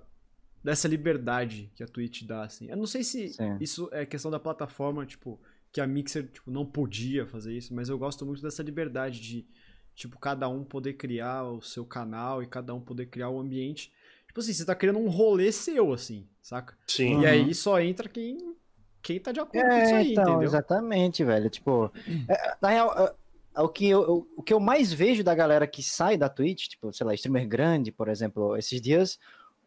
dessa 0.64 0.88
liberdade 0.88 1.72
que 1.76 1.84
a 1.84 1.88
Twitch 1.88 2.24
dá, 2.24 2.44
assim. 2.44 2.70
Eu 2.70 2.78
não 2.78 2.86
sei 2.86 3.04
se 3.04 3.30
Sim. 3.30 3.58
isso 3.60 3.90
é 3.92 4.06
questão 4.06 4.32
da 4.32 4.40
plataforma, 4.40 5.06
tipo, 5.06 5.40
que 5.72 5.82
a 5.82 5.88
Mixer 5.88 6.28
tipo, 6.28 6.50
não 6.50 6.66
podia 6.66 7.26
fazer 7.26 7.54
isso, 7.54 7.74
mas 7.74 7.90
eu 7.90 7.98
gosto 7.98 8.26
muito 8.26 8.42
dessa 8.42 8.64
liberdade 8.64 9.20
de, 9.20 9.46
tipo, 9.94 10.18
cada 10.18 10.48
um 10.48 10.64
poder 10.64 10.94
criar 10.94 11.44
o 11.44 11.62
seu 11.62 11.86
canal 11.86 12.42
e 12.42 12.48
cada 12.48 12.74
um 12.74 12.82
poder 12.82 13.08
criar 13.08 13.30
o 13.30 13.40
ambiente. 13.40 13.92
Tipo 14.28 14.40
assim, 14.40 14.54
você 14.54 14.66
tá 14.66 14.76
criando 14.76 15.00
um 15.00 15.10
rolê 15.10 15.52
seu, 15.52 15.94
assim, 15.94 16.28
saca? 16.42 16.78
Sim. 16.88 17.12
E 17.12 17.16
uhum. 17.16 17.26
aí 17.26 17.54
só 17.54 17.80
entra 17.80 18.10
quem, 18.10 18.56
quem 19.02 19.20
tá 19.20 19.32
de 19.32 19.40
acordo 19.40 19.66
é, 19.66 19.80
com 19.80 19.86
isso 19.86 19.96
aí, 19.96 20.12
então, 20.12 20.24
entendeu? 20.24 20.44
Exatamente, 20.44 21.24
velho. 21.24 21.50
Tipo, 21.50 21.92
é, 22.28 22.58
na 22.62 22.70
real, 22.70 23.18
o 23.58 23.70
que, 23.70 23.88
eu, 23.88 24.28
o 24.36 24.44
que 24.44 24.54
eu 24.54 24.60
mais 24.60 24.92
vejo 24.92 25.24
da 25.24 25.34
galera 25.34 25.68
que 25.68 25.82
sai 25.82 26.18
da 26.18 26.30
Twitch, 26.30 26.68
tipo, 26.68 26.92
sei 26.94 27.06
lá, 27.06 27.14
streamer 27.14 27.48
grande, 27.48 27.92
por 27.92 28.08
exemplo, 28.08 28.56
esses 28.58 28.82
dias, 28.82 29.20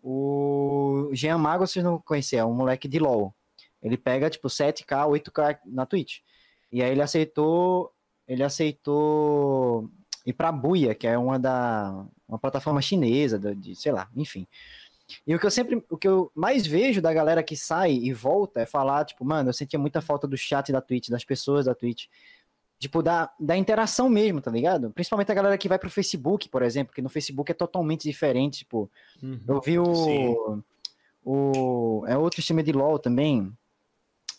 o 0.03 1.11
Jean 1.13 1.39
Mago, 1.39 1.67
vocês 1.67 1.85
não 1.85 1.99
conheciam, 1.99 2.49
é 2.49 2.51
um 2.51 2.55
moleque 2.55 2.89
de 2.89 2.99
LoL. 2.99 3.35
Ele 3.83 3.97
pega, 3.97 4.31
tipo, 4.31 4.49
7K, 4.49 5.09
8K 5.09 5.59
na 5.67 5.87
Twitch. 5.87 6.19
E 6.71 6.83
aí 6.83 6.91
ele 6.91 7.03
aceitou, 7.03 7.93
ele 8.27 8.43
aceitou 8.43 9.91
ir 10.27 10.33
pra 10.33 10.53
Buia, 10.53 10.95
que 10.95 11.07
é 11.07 11.17
uma 11.17 11.39
da, 11.39 12.05
uma 12.29 12.39
plataforma 12.39 12.83
chinesa, 12.83 13.39
de, 13.39 13.55
de, 13.55 13.75
sei 13.75 13.93
lá, 13.93 14.09
enfim. 14.15 14.47
E 15.27 15.35
o 15.35 15.39
que 15.39 15.47
eu 15.47 15.51
sempre, 15.51 15.83
o 15.89 15.97
que 15.97 16.07
eu 16.07 16.31
mais 16.35 16.67
vejo 16.67 17.01
da 17.01 17.13
galera 17.13 17.43
que 17.43 17.57
sai 17.57 17.93
e 17.93 18.13
volta 18.13 18.61
é 18.61 18.67
falar, 18.67 19.07
tipo, 19.07 19.25
mano, 19.25 19.49
eu 19.49 19.55
sentia 19.55 19.79
muita 19.79 20.03
falta 20.03 20.29
do 20.29 20.37
chat 20.37 20.71
da 20.71 20.83
Twitch, 20.83 21.09
das 21.09 21.25
pessoas 21.25 21.65
da 21.65 21.75
Twitch 21.75 22.07
tipo, 22.79 23.03
da, 23.03 23.31
da 23.39 23.57
interação 23.57 24.09
mesmo, 24.09 24.41
tá 24.41 24.51
ligado? 24.51 24.91
Principalmente 24.91 25.33
a 25.33 25.35
galera 25.35 25.59
que 25.59 25.69
vai 25.69 25.79
pro 25.79 25.91
Facebook, 25.91 26.49
por 26.49 26.63
exemplo, 26.63 26.95
que 26.95 27.03
no 27.03 27.09
Facebook 27.09 27.51
é 27.51 27.55
totalmente 27.55 28.03
diferente, 28.03 28.59
tipo, 28.59 28.91
uhum. 29.23 29.41
eu 29.49 29.61
vi 29.61 29.79
o, 29.79 30.63
o, 31.25 32.05
é 32.07 32.17
outro 32.17 32.41
sistema 32.41 32.63
de 32.63 32.73
LoL 32.73 32.99
também, 32.99 33.53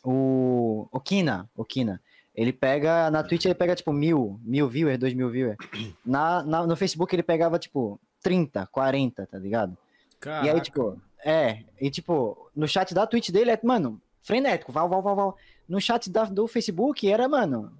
o, 0.03 0.87
o 0.91 0.99
Kina, 0.99 1.49
o 1.55 1.65
Kina, 1.65 2.01
ele 2.33 2.53
pega, 2.53 3.11
na 3.11 3.23
Twitch 3.23 3.45
ele 3.45 3.55
pega, 3.55 3.75
tipo, 3.75 3.91
mil, 3.91 4.39
mil 4.43 4.69
viewers, 4.69 4.97
dois 4.97 5.13
mil 5.13 5.29
viewers, 5.29 5.57
na, 6.05 6.41
na, 6.43 6.65
no 6.65 6.77
Facebook 6.77 7.13
ele 7.13 7.23
pegava, 7.23 7.59
tipo, 7.59 7.99
30, 8.21 8.65
40, 8.67 9.25
tá 9.25 9.37
ligado? 9.37 9.77
Caraca. 10.19 10.47
E 10.47 10.49
aí, 10.49 10.61
tipo, 10.61 11.01
é, 11.23 11.63
e 11.79 11.89
tipo, 11.89 12.49
no 12.55 12.67
chat 12.67 12.93
da 12.93 13.05
Twitch 13.05 13.29
dele 13.29 13.51
é, 13.51 13.59
mano, 13.63 14.01
frenético, 14.21 14.71
val, 14.71 14.87
val, 14.87 15.01
val, 15.01 15.15
val. 15.15 15.37
No 15.67 15.79
chat 15.81 16.09
da, 16.09 16.23
do 16.23 16.47
Facebook 16.47 17.09
era, 17.09 17.27
mano, 17.27 17.71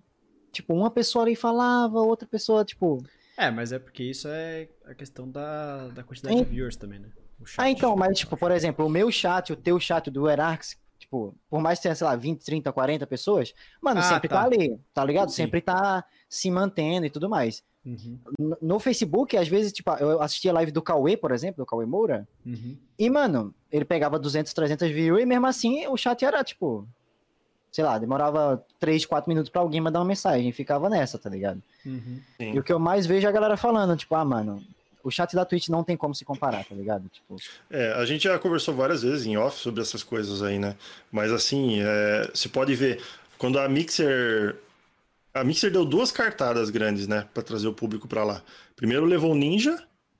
Tipo, 0.51 0.73
uma 0.73 0.89
pessoa 0.89 1.25
ali 1.25 1.35
falava, 1.35 1.99
outra 1.99 2.27
pessoa, 2.27 2.65
tipo. 2.65 3.03
É, 3.37 3.49
mas 3.49 3.71
é 3.71 3.79
porque 3.79 4.03
isso 4.03 4.27
é 4.27 4.67
a 4.85 4.93
questão 4.93 5.29
da, 5.29 5.87
da 5.89 6.03
quantidade 6.03 6.35
de 6.35 6.43
viewers 6.43 6.75
também, 6.75 6.99
né? 6.99 7.09
Ah, 7.57 7.69
então, 7.69 7.95
mas, 7.95 8.19
tipo, 8.19 8.35
por 8.35 8.51
exemplo, 8.51 8.85
o 8.85 8.89
meu 8.89 9.09
chat, 9.11 9.53
o 9.53 9.55
teu 9.55 9.79
chat 9.79 10.11
do 10.11 10.29
Erax, 10.29 10.77
tipo, 10.97 11.33
por 11.49 11.61
mais 11.61 11.79
que 11.79 11.83
tenha, 11.83 11.95
sei 11.95 12.05
lá, 12.05 12.15
20, 12.15 12.43
30, 12.43 12.71
40 12.71 13.07
pessoas, 13.07 13.53
mano, 13.81 14.01
ah, 14.01 14.03
sempre 14.03 14.27
tá. 14.27 14.41
tá. 14.41 14.43
ali, 14.45 14.79
tá 14.93 15.05
ligado? 15.05 15.29
Sim. 15.29 15.43
Sempre 15.43 15.61
tá 15.61 16.03
se 16.27 16.51
mantendo 16.51 17.05
e 17.05 17.09
tudo 17.09 17.29
mais. 17.29 17.63
Uhum. 17.85 18.19
No, 18.37 18.57
no 18.61 18.79
Facebook, 18.79 19.37
às 19.37 19.47
vezes, 19.47 19.71
tipo, 19.71 19.89
eu 19.93 20.21
assistia 20.21 20.51
a 20.51 20.55
live 20.55 20.71
do 20.71 20.81
Cauê, 20.81 21.15
por 21.15 21.31
exemplo, 21.31 21.63
do 21.63 21.65
Cauê 21.65 21.85
Moura, 21.85 22.27
uhum. 22.45 22.77
e, 22.97 23.09
mano, 23.09 23.53
ele 23.71 23.85
pegava 23.85 24.19
200, 24.19 24.53
300 24.53 24.91
views 24.91 25.21
e 25.21 25.25
mesmo 25.25 25.47
assim 25.47 25.87
o 25.87 25.95
chat 25.95 26.23
era, 26.23 26.43
tipo, 26.43 26.87
sei 27.71 27.83
lá, 27.83 27.97
demorava 27.97 28.63
3, 28.79 29.05
4 29.05 29.29
minutos 29.29 29.49
para 29.49 29.61
alguém 29.61 29.81
mandar 29.81 29.99
uma 29.99 30.05
mensagem, 30.05 30.51
ficava 30.51 30.89
nessa, 30.89 31.17
tá 31.17 31.29
ligado? 31.29 31.61
Uhum. 31.85 32.19
E 32.39 32.59
o 32.59 32.63
que 32.63 32.73
eu 32.73 32.79
mais 32.79 33.05
vejo 33.05 33.25
é 33.25 33.29
a 33.29 33.33
galera 33.33 33.57
falando, 33.57 33.95
tipo, 33.95 34.15
ah, 34.15 34.25
mano, 34.25 34.63
o 35.03 35.11
chat 35.11 35.33
da 35.35 35.45
Twitch 35.45 35.69
não 35.69 35.83
tem 35.83 35.95
como 35.95 36.13
se 36.13 36.25
comparar, 36.25 36.65
tá 36.65 36.75
ligado? 36.75 37.07
Tipo... 37.09 37.35
É, 37.69 37.93
a 37.93 38.05
gente 38.05 38.23
já 38.23 38.37
conversou 38.37 38.73
várias 38.73 39.03
vezes 39.03 39.25
em 39.25 39.37
off 39.37 39.59
sobre 39.59 39.81
essas 39.81 40.03
coisas 40.03 40.41
aí, 40.41 40.59
né? 40.59 40.75
Mas 41.11 41.31
assim, 41.31 41.79
é, 41.81 42.29
você 42.33 42.49
pode 42.49 42.75
ver, 42.75 43.01
quando 43.37 43.59
a 43.59 43.67
Mixer. 43.67 44.57
A 45.33 45.43
Mixer 45.43 45.71
deu 45.71 45.85
duas 45.85 46.11
cartadas 46.11 46.69
grandes, 46.71 47.07
né? 47.07 47.27
para 47.33 47.43
trazer 47.43 47.67
o 47.67 47.73
público 47.73 48.07
para 48.07 48.23
lá. 48.23 48.41
Primeiro 48.75 49.05
levou 49.05 49.31
o 49.31 49.35
Ninja, 49.35 49.71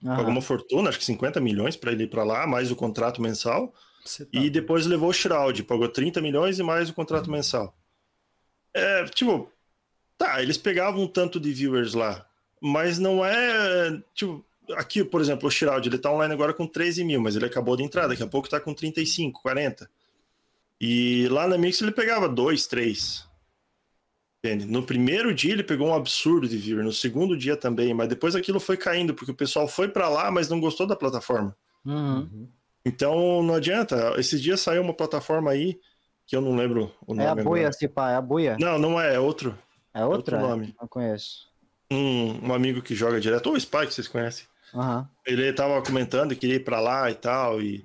Aham. 0.06 0.16
pagou 0.16 0.32
uma 0.32 0.42
fortuna, 0.42 0.90
acho 0.90 1.00
que 1.00 1.06
50 1.06 1.42
milhões 1.42 1.76
para 1.76 1.92
ele 1.92 2.04
ir 2.04 2.08
para 2.08 2.24
lá, 2.24 2.46
mais 2.46 2.72
o 2.72 2.76
contrato 2.76 3.22
mensal. 3.22 3.74
Tá... 4.04 4.26
E 4.32 4.50
depois 4.50 4.86
levou 4.86 5.10
o 5.10 5.14
Shroud, 5.14 5.64
pagou 5.64 5.88
30 5.88 6.22
milhões 6.22 6.60
e 6.60 6.64
mais 6.64 6.90
o 6.90 6.94
contrato 6.94 7.28
uhum. 7.28 7.34
mensal. 7.34 7.78
É, 8.74 9.06
tipo, 9.06 9.52
tá, 10.18 10.42
eles 10.42 10.58
pegavam 10.58 11.04
um 11.04 11.08
tanto 11.08 11.40
de 11.40 11.52
viewers 11.52 11.94
lá, 11.94 12.26
mas 12.62 13.00
não 13.00 13.26
é. 13.26 14.02
Tipo, 14.14 14.46
aqui, 14.76 15.04
por 15.04 15.22
exemplo, 15.22 15.48
o 15.48 15.52
Shroud, 15.52 15.88
ele 15.88 15.98
tá 15.98 16.12
online 16.12 16.34
agora 16.34 16.54
com 16.54 16.68
13 16.68 17.04
mil, 17.04 17.22
mas 17.22 17.36
ele 17.36 17.46
acabou 17.46 17.76
de 17.76 17.84
entrar, 17.84 18.08
daqui 18.08 18.24
a 18.24 18.28
pouco 18.28 18.50
tá 18.50 18.60
com 18.60 18.74
35, 18.74 19.42
40. 19.42 19.90
E 20.80 21.28
lá 21.30 21.48
na 21.48 21.58
Mix 21.58 21.82
ele 21.82 21.92
pegava 21.92 22.30
2, 22.30 22.68
3. 22.68 23.28
Entende? 24.42 24.66
No 24.66 24.84
primeiro 24.84 25.34
dia 25.34 25.52
ele 25.52 25.64
pegou 25.64 25.90
um 25.90 25.94
absurdo 25.94 26.48
de 26.48 26.58
viewer, 26.58 26.84
no 26.84 26.94
segundo 26.94 27.38
dia 27.38 27.58
também, 27.58 27.94
mas 27.94 28.08
depois 28.08 28.36
aquilo 28.36 28.60
foi 28.60 28.78
caindo, 28.78 29.14
porque 29.14 29.32
o 29.32 29.36
pessoal 29.36 29.68
foi 29.68 29.90
para 29.90 30.08
lá, 30.08 30.32
mas 30.32 30.48
não 30.48 30.62
gostou 30.62 30.88
da 30.88 30.96
plataforma. 30.96 31.56
Uhum. 31.86 32.48
Então 32.86 33.44
não 33.44 33.56
adianta. 33.56 34.14
Esses 34.18 34.42
dias 34.42 34.62
saiu 34.62 34.82
uma 34.82 34.94
plataforma 34.94 35.52
aí, 35.52 35.80
que 36.26 36.36
eu 36.36 36.42
não 36.42 36.56
lembro 36.56 36.92
o 37.06 37.14
nome. 37.14 37.26
É 37.26 37.30
a 37.30 37.36
boia, 37.36 37.62
agora. 37.64 37.74
se 37.74 37.88
pá, 37.88 38.12
é 38.12 38.16
a 38.16 38.22
boia. 38.22 38.58
Não, 38.60 38.78
não 38.78 39.00
é, 39.00 39.16
é 39.16 39.20
outro. 39.20 39.58
É 39.94 40.04
outra? 40.06 40.38
outro 40.38 40.40
nome. 40.40 40.76
Não 40.80 40.88
conheço. 40.88 41.50
Um, 41.92 42.50
um 42.50 42.54
amigo 42.54 42.82
que 42.82 42.94
joga 42.94 43.20
direto, 43.20 43.48
ou 43.48 43.56
o 43.56 43.60
Spike, 43.60 43.94
vocês 43.94 44.08
conhecem. 44.08 44.46
Aham. 44.74 45.10
Ele 45.26 45.52
tava 45.54 45.82
comentando 45.82 46.30
que 46.30 46.42
queria 46.42 46.58
ir 46.58 46.64
pra 46.64 46.80
lá 46.80 47.10
e 47.10 47.16
tal. 47.16 47.62
E... 47.62 47.84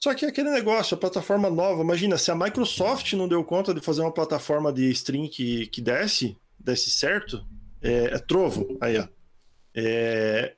Só 0.00 0.14
que 0.14 0.24
é 0.24 0.28
aquele 0.28 0.50
negócio, 0.50 0.94
a 0.94 0.98
plataforma 0.98 1.50
nova, 1.50 1.82
imagina, 1.82 2.16
se 2.16 2.30
a 2.30 2.34
Microsoft 2.34 3.12
não 3.14 3.28
deu 3.28 3.44
conta 3.44 3.74
de 3.74 3.80
fazer 3.80 4.00
uma 4.00 4.12
plataforma 4.12 4.72
de 4.72 4.90
stream 4.90 5.28
que, 5.28 5.66
que 5.66 5.82
desse, 5.82 6.36
desse 6.58 6.90
certo, 6.90 7.44
é, 7.82 8.14
é 8.14 8.18
trovo. 8.18 8.78
Aí, 8.80 8.98
ó. 8.98 9.06
É, 9.74 10.54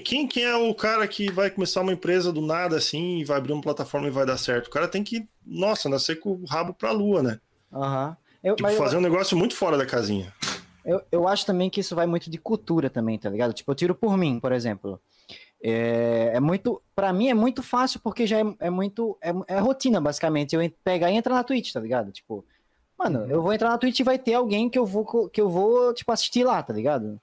quem, 0.00 0.28
quem, 0.28 0.44
é 0.44 0.54
o 0.54 0.74
cara 0.74 1.08
que 1.08 1.32
vai 1.32 1.50
começar 1.50 1.80
uma 1.80 1.92
empresa 1.92 2.30
do 2.30 2.42
nada 2.42 2.76
assim 2.76 3.18
e 3.18 3.24
vai 3.24 3.38
abrir 3.38 3.52
uma 3.54 3.62
plataforma 3.62 4.06
e 4.06 4.10
vai 4.10 4.26
dar 4.26 4.36
certo? 4.36 4.66
O 4.66 4.70
cara 4.70 4.86
tem 4.86 5.02
que, 5.02 5.26
nossa, 5.44 5.88
nascer 5.88 6.20
com 6.20 6.32
o 6.32 6.44
rabo 6.44 6.74
pra 6.74 6.92
lua, 6.92 7.22
né? 7.22 7.40
Aham. 7.72 8.16
Eu, 8.44 8.56
Tipo, 8.56 8.68
mas 8.68 8.76
eu- 8.76 8.82
fazer 8.84 8.96
um 8.98 9.00
negócio 9.00 9.36
muito 9.36 9.56
fora 9.56 9.78
da 9.78 9.86
casinha. 9.86 10.34
Eu, 10.84 11.00
eu 11.10 11.26
acho 11.28 11.46
também 11.46 11.70
que 11.70 11.80
isso 11.80 11.94
vai 11.94 12.06
muito 12.06 12.30
de 12.30 12.36
cultura 12.38 12.90
também, 12.90 13.18
tá 13.18 13.30
ligado? 13.30 13.52
Tipo, 13.54 13.70
eu 13.70 13.74
tiro 13.74 13.94
por 13.94 14.16
mim, 14.16 14.38
por 14.38 14.52
exemplo. 14.52 15.00
É, 15.62 16.32
é 16.34 16.40
muito. 16.40 16.80
Pra 16.94 17.12
mim 17.12 17.28
é 17.28 17.34
muito 17.34 17.62
fácil 17.62 18.00
porque 18.00 18.26
já 18.26 18.38
é, 18.40 18.44
é 18.60 18.70
muito. 18.70 19.16
É, 19.22 19.32
é 19.54 19.58
rotina, 19.58 20.00
basicamente. 20.00 20.54
Eu 20.54 20.72
pegar 20.82 21.10
e 21.10 21.14
entrar 21.16 21.34
na 21.34 21.44
Twitch, 21.44 21.72
tá 21.72 21.80
ligado? 21.80 22.10
Tipo, 22.12 22.44
mano, 22.98 23.26
eu 23.30 23.42
vou 23.42 23.52
entrar 23.52 23.68
na 23.70 23.78
Twitch 23.78 24.00
e 24.00 24.04
vai 24.04 24.18
ter 24.18 24.34
alguém 24.34 24.68
que 24.70 24.78
eu 24.78 24.86
vou, 24.86 25.28
que 25.28 25.40
eu 25.40 25.48
vou 25.50 25.92
tipo, 25.94 26.10
assistir 26.12 26.44
lá, 26.44 26.62
tá 26.62 26.72
ligado? 26.72 27.20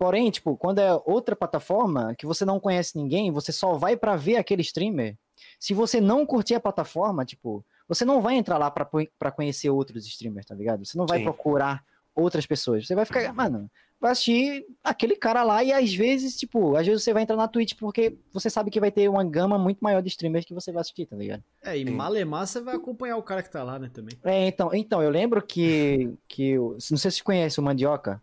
Porém, 0.00 0.30
tipo, 0.30 0.56
quando 0.56 0.78
é 0.78 0.98
outra 1.04 1.36
plataforma 1.36 2.14
que 2.16 2.24
você 2.24 2.42
não 2.42 2.58
conhece 2.58 2.96
ninguém, 2.96 3.30
você 3.30 3.52
só 3.52 3.74
vai 3.74 3.98
pra 3.98 4.16
ver 4.16 4.36
aquele 4.38 4.62
streamer. 4.62 5.14
Se 5.58 5.74
você 5.74 6.00
não 6.00 6.24
curtir 6.24 6.54
a 6.54 6.60
plataforma, 6.60 7.22
tipo, 7.22 7.62
você 7.86 8.02
não 8.02 8.22
vai 8.22 8.36
entrar 8.36 8.56
lá 8.56 8.70
pra 8.70 9.30
conhecer 9.30 9.68
outros 9.68 10.06
streamers, 10.06 10.46
tá 10.46 10.54
ligado? 10.54 10.86
Você 10.86 10.96
não 10.96 11.04
vai 11.04 11.18
Sim. 11.18 11.24
procurar 11.24 11.84
outras 12.14 12.46
pessoas. 12.46 12.86
Você 12.86 12.94
vai 12.94 13.04
ficar, 13.04 13.30
mano, 13.34 13.70
vai 14.00 14.12
assistir 14.12 14.64
aquele 14.82 15.16
cara 15.16 15.42
lá 15.42 15.62
e 15.62 15.70
às 15.70 15.92
vezes, 15.92 16.34
tipo, 16.34 16.76
às 16.76 16.86
vezes 16.86 17.04
você 17.04 17.12
vai 17.12 17.22
entrar 17.24 17.36
na 17.36 17.46
Twitch 17.46 17.74
porque 17.78 18.16
você 18.32 18.48
sabe 18.48 18.70
que 18.70 18.80
vai 18.80 18.90
ter 18.90 19.06
uma 19.06 19.22
gama 19.22 19.58
muito 19.58 19.80
maior 19.80 20.00
de 20.00 20.08
streamers 20.08 20.46
que 20.46 20.54
você 20.54 20.72
vai 20.72 20.80
assistir, 20.80 21.04
tá 21.04 21.14
ligado? 21.14 21.44
É, 21.62 21.76
e 21.76 21.84
malemar 21.90 22.46
você 22.46 22.58
vai 22.58 22.74
acompanhar 22.74 23.18
o 23.18 23.22
cara 23.22 23.42
que 23.42 23.50
tá 23.50 23.62
lá, 23.62 23.78
né, 23.78 23.90
também. 23.92 24.16
É, 24.24 24.46
então, 24.46 24.70
então 24.72 25.02
eu 25.02 25.10
lembro 25.10 25.42
que, 25.42 26.10
que 26.26 26.58
o- 26.58 26.78
não 26.90 26.96
sei 26.96 27.10
se 27.10 27.18
você 27.18 27.22
conhece 27.22 27.60
o 27.60 27.62
Mandioca. 27.62 28.18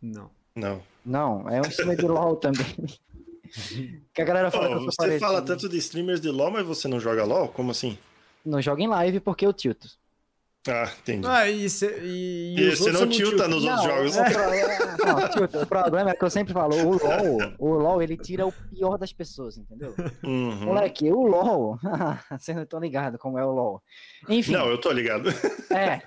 Não. 0.00 0.28
Não. 0.56 0.82
Não, 1.04 1.48
é 1.48 1.58
um 1.60 1.68
streamer 1.68 1.96
de 1.96 2.06
LoL 2.06 2.36
também. 2.36 2.66
que 4.14 4.22
a 4.22 4.24
galera 4.24 4.50
fala 4.50 4.68
que 4.68 4.72
eu 4.74 4.78
sou 4.78 4.86
você 4.92 4.96
parecido. 4.96 5.26
fala 5.26 5.42
tanto 5.42 5.68
de 5.68 5.76
streamers 5.78 6.20
de 6.20 6.30
LoL, 6.30 6.50
mas 6.50 6.64
você 6.66 6.88
não 6.88 6.98
joga 7.00 7.24
LoL? 7.24 7.48
Como 7.48 7.70
assim? 7.70 7.98
Não 8.44 8.60
joga 8.62 8.82
em 8.82 8.88
live 8.88 9.20
porque 9.20 9.46
eu 9.46 9.52
tilto. 9.52 9.88
Ah, 10.68 10.88
entendi. 11.00 11.26
Ah, 11.26 11.50
e, 11.50 11.68
cê, 11.68 11.98
e, 12.04 12.54
E 12.56 12.68
os 12.68 12.78
você 12.78 12.92
não 12.92 13.08
tilta 13.08 13.48
nos 13.48 13.64
outros 13.64 13.82
jogos. 13.82 14.16
O, 14.16 14.22
pro- 14.22 15.06
não, 15.06 15.28
tilta. 15.28 15.62
o 15.62 15.66
problema 15.66 16.10
é 16.10 16.14
que 16.14 16.24
eu 16.24 16.30
sempre 16.30 16.52
falo, 16.52 16.76
o 16.76 16.90
LoL, 16.92 17.54
o 17.58 17.68
LoL, 17.74 18.00
ele 18.00 18.16
tira 18.16 18.46
o 18.46 18.52
pior 18.52 18.96
das 18.96 19.12
pessoas, 19.12 19.58
entendeu? 19.58 19.92
Uhum. 20.22 20.66
Moleque, 20.66 21.10
o 21.10 21.26
LoL, 21.26 21.78
vocês 22.30 22.54
não 22.56 22.62
estão 22.62 22.78
ligados 22.78 23.18
como 23.20 23.40
é 23.40 23.44
o 23.44 23.50
LoL. 23.50 23.82
Enfim, 24.28 24.52
Não, 24.52 24.68
eu 24.70 24.78
tô 24.78 24.92
ligado. 24.92 25.30
é. 25.70 26.00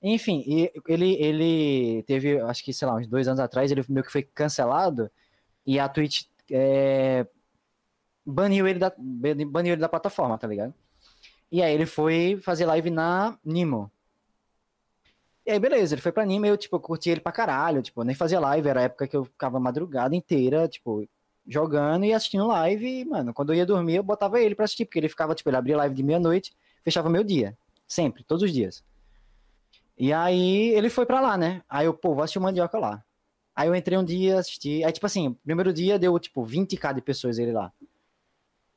Enfim, 0.00 0.44
e 0.46 0.72
ele, 0.86 1.14
ele 1.14 2.02
teve, 2.04 2.40
acho 2.40 2.64
que, 2.64 2.72
sei 2.72 2.86
lá, 2.86 2.94
uns 2.94 3.06
dois 3.06 3.26
anos 3.26 3.40
atrás, 3.40 3.70
ele 3.70 3.84
meio 3.88 4.04
que 4.04 4.12
foi 4.12 4.22
cancelado 4.22 5.10
e 5.66 5.78
a 5.78 5.88
Twitch 5.88 6.26
é, 6.50 7.26
baniu, 8.24 8.66
ele 8.68 8.78
da, 8.78 8.92
baniu 8.96 9.72
ele 9.72 9.80
da 9.80 9.88
plataforma, 9.88 10.38
tá 10.38 10.46
ligado? 10.46 10.72
E 11.50 11.62
aí 11.62 11.74
ele 11.74 11.86
foi 11.86 12.38
fazer 12.42 12.66
live 12.66 12.90
na 12.90 13.38
Nimo. 13.44 13.90
E 15.46 15.50
aí, 15.50 15.58
beleza, 15.58 15.94
ele 15.94 16.02
foi 16.02 16.12
pra 16.12 16.26
Nimo 16.26 16.46
e 16.46 16.48
eu, 16.48 16.56
tipo, 16.56 16.78
curti 16.78 17.10
ele 17.10 17.20
pra 17.20 17.32
caralho, 17.32 17.82
tipo, 17.82 18.04
nem 18.04 18.14
fazia 18.14 18.38
live, 18.38 18.68
era 18.68 18.80
a 18.80 18.84
época 18.84 19.08
que 19.08 19.16
eu 19.16 19.24
ficava 19.24 19.58
madrugada 19.58 20.14
inteira, 20.14 20.68
tipo, 20.68 21.08
jogando 21.46 22.04
e 22.04 22.12
assistindo 22.12 22.46
live, 22.46 22.86
e, 22.86 23.04
mano, 23.04 23.32
quando 23.32 23.52
eu 23.52 23.56
ia 23.56 23.66
dormir, 23.66 23.96
eu 23.96 24.02
botava 24.02 24.40
ele 24.40 24.54
pra 24.54 24.66
assistir, 24.66 24.84
porque 24.84 24.98
ele 24.98 25.08
ficava, 25.08 25.34
tipo, 25.34 25.48
ele 25.48 25.56
abria 25.56 25.76
live 25.78 25.94
de 25.94 26.02
meia-noite, 26.02 26.54
fechava 26.84 27.08
meu 27.08 27.24
dia, 27.24 27.56
sempre, 27.86 28.22
todos 28.22 28.42
os 28.42 28.52
dias. 28.52 28.84
E 29.98 30.12
aí 30.12 30.68
ele 30.70 30.88
foi 30.88 31.04
pra 31.04 31.20
lá, 31.20 31.36
né? 31.36 31.62
Aí 31.68 31.86
eu, 31.86 31.94
pô, 31.94 32.14
vou 32.14 32.22
assistir 32.22 32.38
o 32.38 32.42
Mandioca 32.42 32.78
lá. 32.78 33.02
Aí 33.54 33.68
eu 33.68 33.74
entrei 33.74 33.98
um 33.98 34.04
dia, 34.04 34.38
assisti. 34.38 34.84
Aí, 34.84 34.92
tipo 34.92 35.04
assim, 35.06 35.32
primeiro 35.44 35.72
dia 35.72 35.98
deu, 35.98 36.16
tipo, 36.18 36.44
20k 36.46 36.94
de 36.94 37.00
pessoas 37.02 37.38
ele 37.38 37.50
lá. 37.52 37.72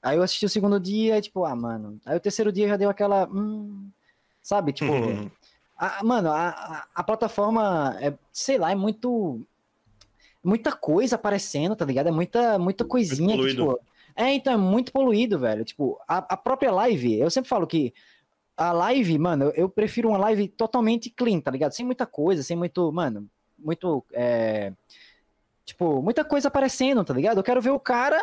Aí 0.01 0.17
eu 0.17 0.23
assisti 0.23 0.45
o 0.45 0.49
segundo 0.49 0.79
dia 0.79 1.17
e, 1.17 1.21
tipo, 1.21 1.45
ah, 1.45 1.55
mano. 1.55 1.99
Aí 2.03 2.17
o 2.17 2.19
terceiro 2.19 2.51
dia 2.51 2.67
já 2.67 2.75
deu 2.77 2.89
aquela. 2.89 3.27
Hum, 3.31 3.89
sabe, 4.41 4.73
tipo. 4.73 4.91
Uhum. 4.91 5.29
a- 5.77 6.03
mano, 6.03 6.31
a, 6.31 6.49
a, 6.49 6.87
a 6.95 7.03
plataforma, 7.03 7.95
é, 8.01 8.11
sei 8.33 8.57
lá, 8.57 8.71
é 8.71 8.75
muito. 8.75 9.39
Muita 10.43 10.71
coisa 10.71 11.15
aparecendo, 11.15 11.75
tá 11.75 11.85
ligado? 11.85 12.07
É 12.07 12.11
muita, 12.11 12.57
muita 12.57 12.83
coisinha 12.83 13.35
que, 13.37 13.41
tipo. 13.51 13.79
É, 14.15 14.33
então 14.33 14.51
é 14.53 14.57
muito 14.57 14.91
poluído, 14.91 15.37
velho. 15.37 15.63
Tipo, 15.63 15.99
a, 16.07 16.17
a 16.33 16.35
própria 16.37 16.71
live, 16.71 17.19
eu 17.19 17.29
sempre 17.29 17.47
falo 17.47 17.67
que 17.67 17.93
a 18.69 18.71
live, 18.71 19.17
mano, 19.17 19.51
eu, 19.55 19.67
prefiro 19.67 20.09
uma 20.09 20.17
live 20.17 20.47
totalmente 20.47 21.09
clean, 21.09 21.39
tá 21.41 21.49
ligado? 21.49 21.73
Sem 21.73 21.85
muita 21.85 22.05
coisa, 22.05 22.43
sem 22.43 22.55
muito, 22.55 22.91
mano, 22.91 23.27
muito. 23.57 24.05
é, 24.13 24.73
tipo, 25.65 26.01
muita 26.01 26.23
coisa 26.23 26.47
aparecendo, 26.47 27.03
tá 27.03 27.13
ligado? 27.13 27.39
Eu 27.39 27.43
quero 27.43 27.61
ver 27.61 27.71
o 27.71 27.79
cara, 27.79 28.21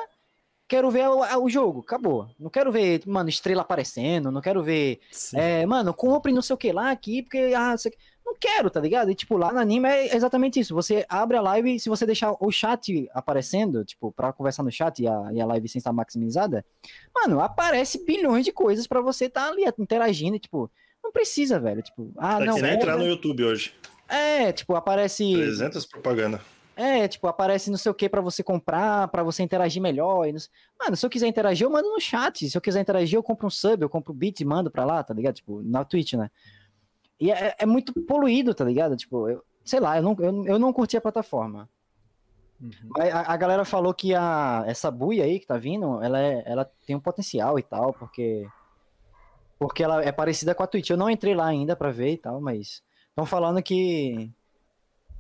quero 0.68 0.90
ver 0.90 1.09
o, 1.09 1.44
o 1.44 1.48
jogo, 1.48 1.81
acabou. 1.81 2.28
Não 2.38 2.50
quero 2.50 2.70
ver, 2.70 3.02
mano, 3.07 3.28
estrela 3.28 3.62
aparecendo, 3.62 4.31
não 4.31 4.40
quero 4.40 4.62
ver 4.62 5.00
é, 5.35 5.64
mano, 5.66 5.94
compre 5.94 6.33
não 6.33 6.42
sei 6.42 6.54
o 6.54 6.59
que 6.59 6.70
lá 6.70 6.90
aqui, 6.90 7.22
porque 7.22 7.52
ah, 7.57 7.70
não 7.70 7.78
sei 7.78 7.92
não 8.28 8.37
quero, 8.38 8.68
tá 8.68 8.78
ligado? 8.78 9.11
E 9.11 9.14
tipo, 9.14 9.38
lá 9.38 9.50
no 9.52 9.59
anime 9.59 9.88
é 9.88 10.14
exatamente 10.14 10.61
isso. 10.61 10.74
Você 10.74 11.07
abre 11.09 11.38
a 11.38 11.40
live 11.40 11.74
e 11.74 11.81
se 11.81 11.88
você 11.88 12.04
deixar 12.04 12.37
o 12.38 12.50
chat 12.52 13.09
aparecendo, 13.14 13.85
tipo, 13.85 14.12
pra 14.12 14.35
conversar 14.35 14.62
no 14.62 14.70
chat 14.70 15.02
e 15.02 15.09
a, 15.09 15.31
e 15.33 15.40
a 15.40 15.46
live 15.46 15.66
sem 15.68 15.78
estar 15.78 15.92
maximizada, 15.92 16.64
mano, 17.14 17.40
aparece 17.40 18.04
bilhões 18.04 18.44
de 18.44 18.52
coisas 18.52 18.87
pra 18.87 19.00
você 19.00 19.24
estar 19.24 19.48
ali 19.48 19.64
interagindo, 19.78 20.37
e, 20.37 20.38
tipo, 20.38 20.70
não 21.02 21.11
precisa, 21.11 21.59
velho. 21.59 21.83
Tipo, 21.83 22.12
ah, 22.18 22.38
não. 22.38 22.57
que 22.57 22.62
nem 22.62 22.72
é, 22.72 22.74
entrar 22.74 22.98
no 22.98 23.07
YouTube 23.07 23.44
hoje. 23.44 23.72
é, 24.09 24.52
tipo, 24.52 24.74
aparece. 24.74 25.33
300 25.33 25.87
propaganda. 25.87 26.40
É, 26.80 27.08
tipo, 27.08 27.26
aparece 27.26 27.72
não 27.72 27.76
sei 27.76 27.90
o 27.90 27.94
que 27.94 28.08
pra 28.08 28.20
você 28.20 28.40
comprar, 28.40 29.08
pra 29.08 29.24
você 29.24 29.42
interagir 29.42 29.82
melhor. 29.82 30.28
e 30.28 30.32
não 30.32 30.38
Mano, 30.78 30.96
se 30.96 31.04
eu 31.04 31.10
quiser 31.10 31.26
interagir, 31.26 31.66
eu 31.66 31.70
mando 31.70 31.88
no 31.88 32.00
chat. 32.00 32.48
Se 32.48 32.56
eu 32.56 32.60
quiser 32.60 32.80
interagir, 32.80 33.16
eu 33.16 33.22
compro 33.22 33.48
um 33.48 33.50
sub, 33.50 33.82
eu 33.82 33.88
compro 33.88 34.12
um 34.12 34.16
beat 34.16 34.38
e 34.38 34.44
mando 34.44 34.70
pra 34.70 34.84
lá, 34.84 35.02
tá 35.02 35.12
ligado? 35.12 35.34
Tipo, 35.34 35.60
na 35.60 35.84
Twitch, 35.84 36.12
né? 36.12 36.30
E 37.18 37.32
é, 37.32 37.52
é 37.58 37.66
muito 37.66 37.92
poluído, 38.04 38.54
tá 38.54 38.64
ligado? 38.64 38.96
Tipo, 38.96 39.28
eu, 39.28 39.44
sei 39.64 39.80
lá, 39.80 39.96
eu 39.96 40.02
não, 40.04 40.16
eu, 40.20 40.46
eu 40.46 40.58
não 40.60 40.72
curti 40.72 40.96
a 40.96 41.00
plataforma. 41.00 41.68
Uhum. 42.60 42.70
A, 43.12 43.32
a 43.32 43.36
galera 43.36 43.64
falou 43.64 43.92
que 43.92 44.14
a, 44.14 44.62
essa 44.64 44.88
buia 44.88 45.24
aí 45.24 45.40
que 45.40 45.48
tá 45.48 45.56
vindo, 45.56 46.00
ela, 46.00 46.20
é, 46.20 46.44
ela 46.46 46.64
tem 46.86 46.94
um 46.94 47.00
potencial 47.00 47.58
e 47.58 47.62
tal, 47.62 47.92
porque. 47.92 48.48
Porque 49.58 49.82
ela 49.82 50.00
é 50.04 50.12
parecida 50.12 50.54
com 50.54 50.62
a 50.62 50.66
Twitch. 50.68 50.90
Eu 50.90 50.96
não 50.96 51.10
entrei 51.10 51.34
lá 51.34 51.46
ainda 51.46 51.74
pra 51.74 51.90
ver 51.90 52.12
e 52.12 52.18
tal, 52.18 52.40
mas. 52.40 52.84
Estão 53.08 53.26
falando 53.26 53.60
que. 53.60 54.30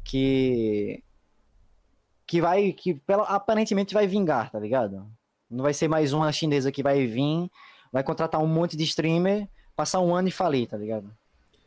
Que. 0.04 1.02
Que 2.28 2.40
vai. 2.40 2.72
Que 2.72 2.94
pela- 2.94 3.24
aparentemente 3.24 3.92
vai 3.94 4.06
vingar, 4.06 4.50
tá 4.52 4.60
ligado? 4.60 5.04
Não 5.50 5.62
vai 5.64 5.72
ser 5.74 5.88
mais 5.88 6.12
uma 6.12 6.30
chinesa 6.30 6.70
que 6.70 6.82
vai 6.82 7.06
vir, 7.06 7.50
vai 7.90 8.04
contratar 8.04 8.40
um 8.40 8.46
monte 8.46 8.76
de 8.76 8.84
streamer, 8.84 9.48
passar 9.74 10.00
um 10.00 10.14
ano 10.14 10.28
e 10.28 10.30
falir, 10.30 10.68
tá 10.68 10.76
ligado? 10.76 11.10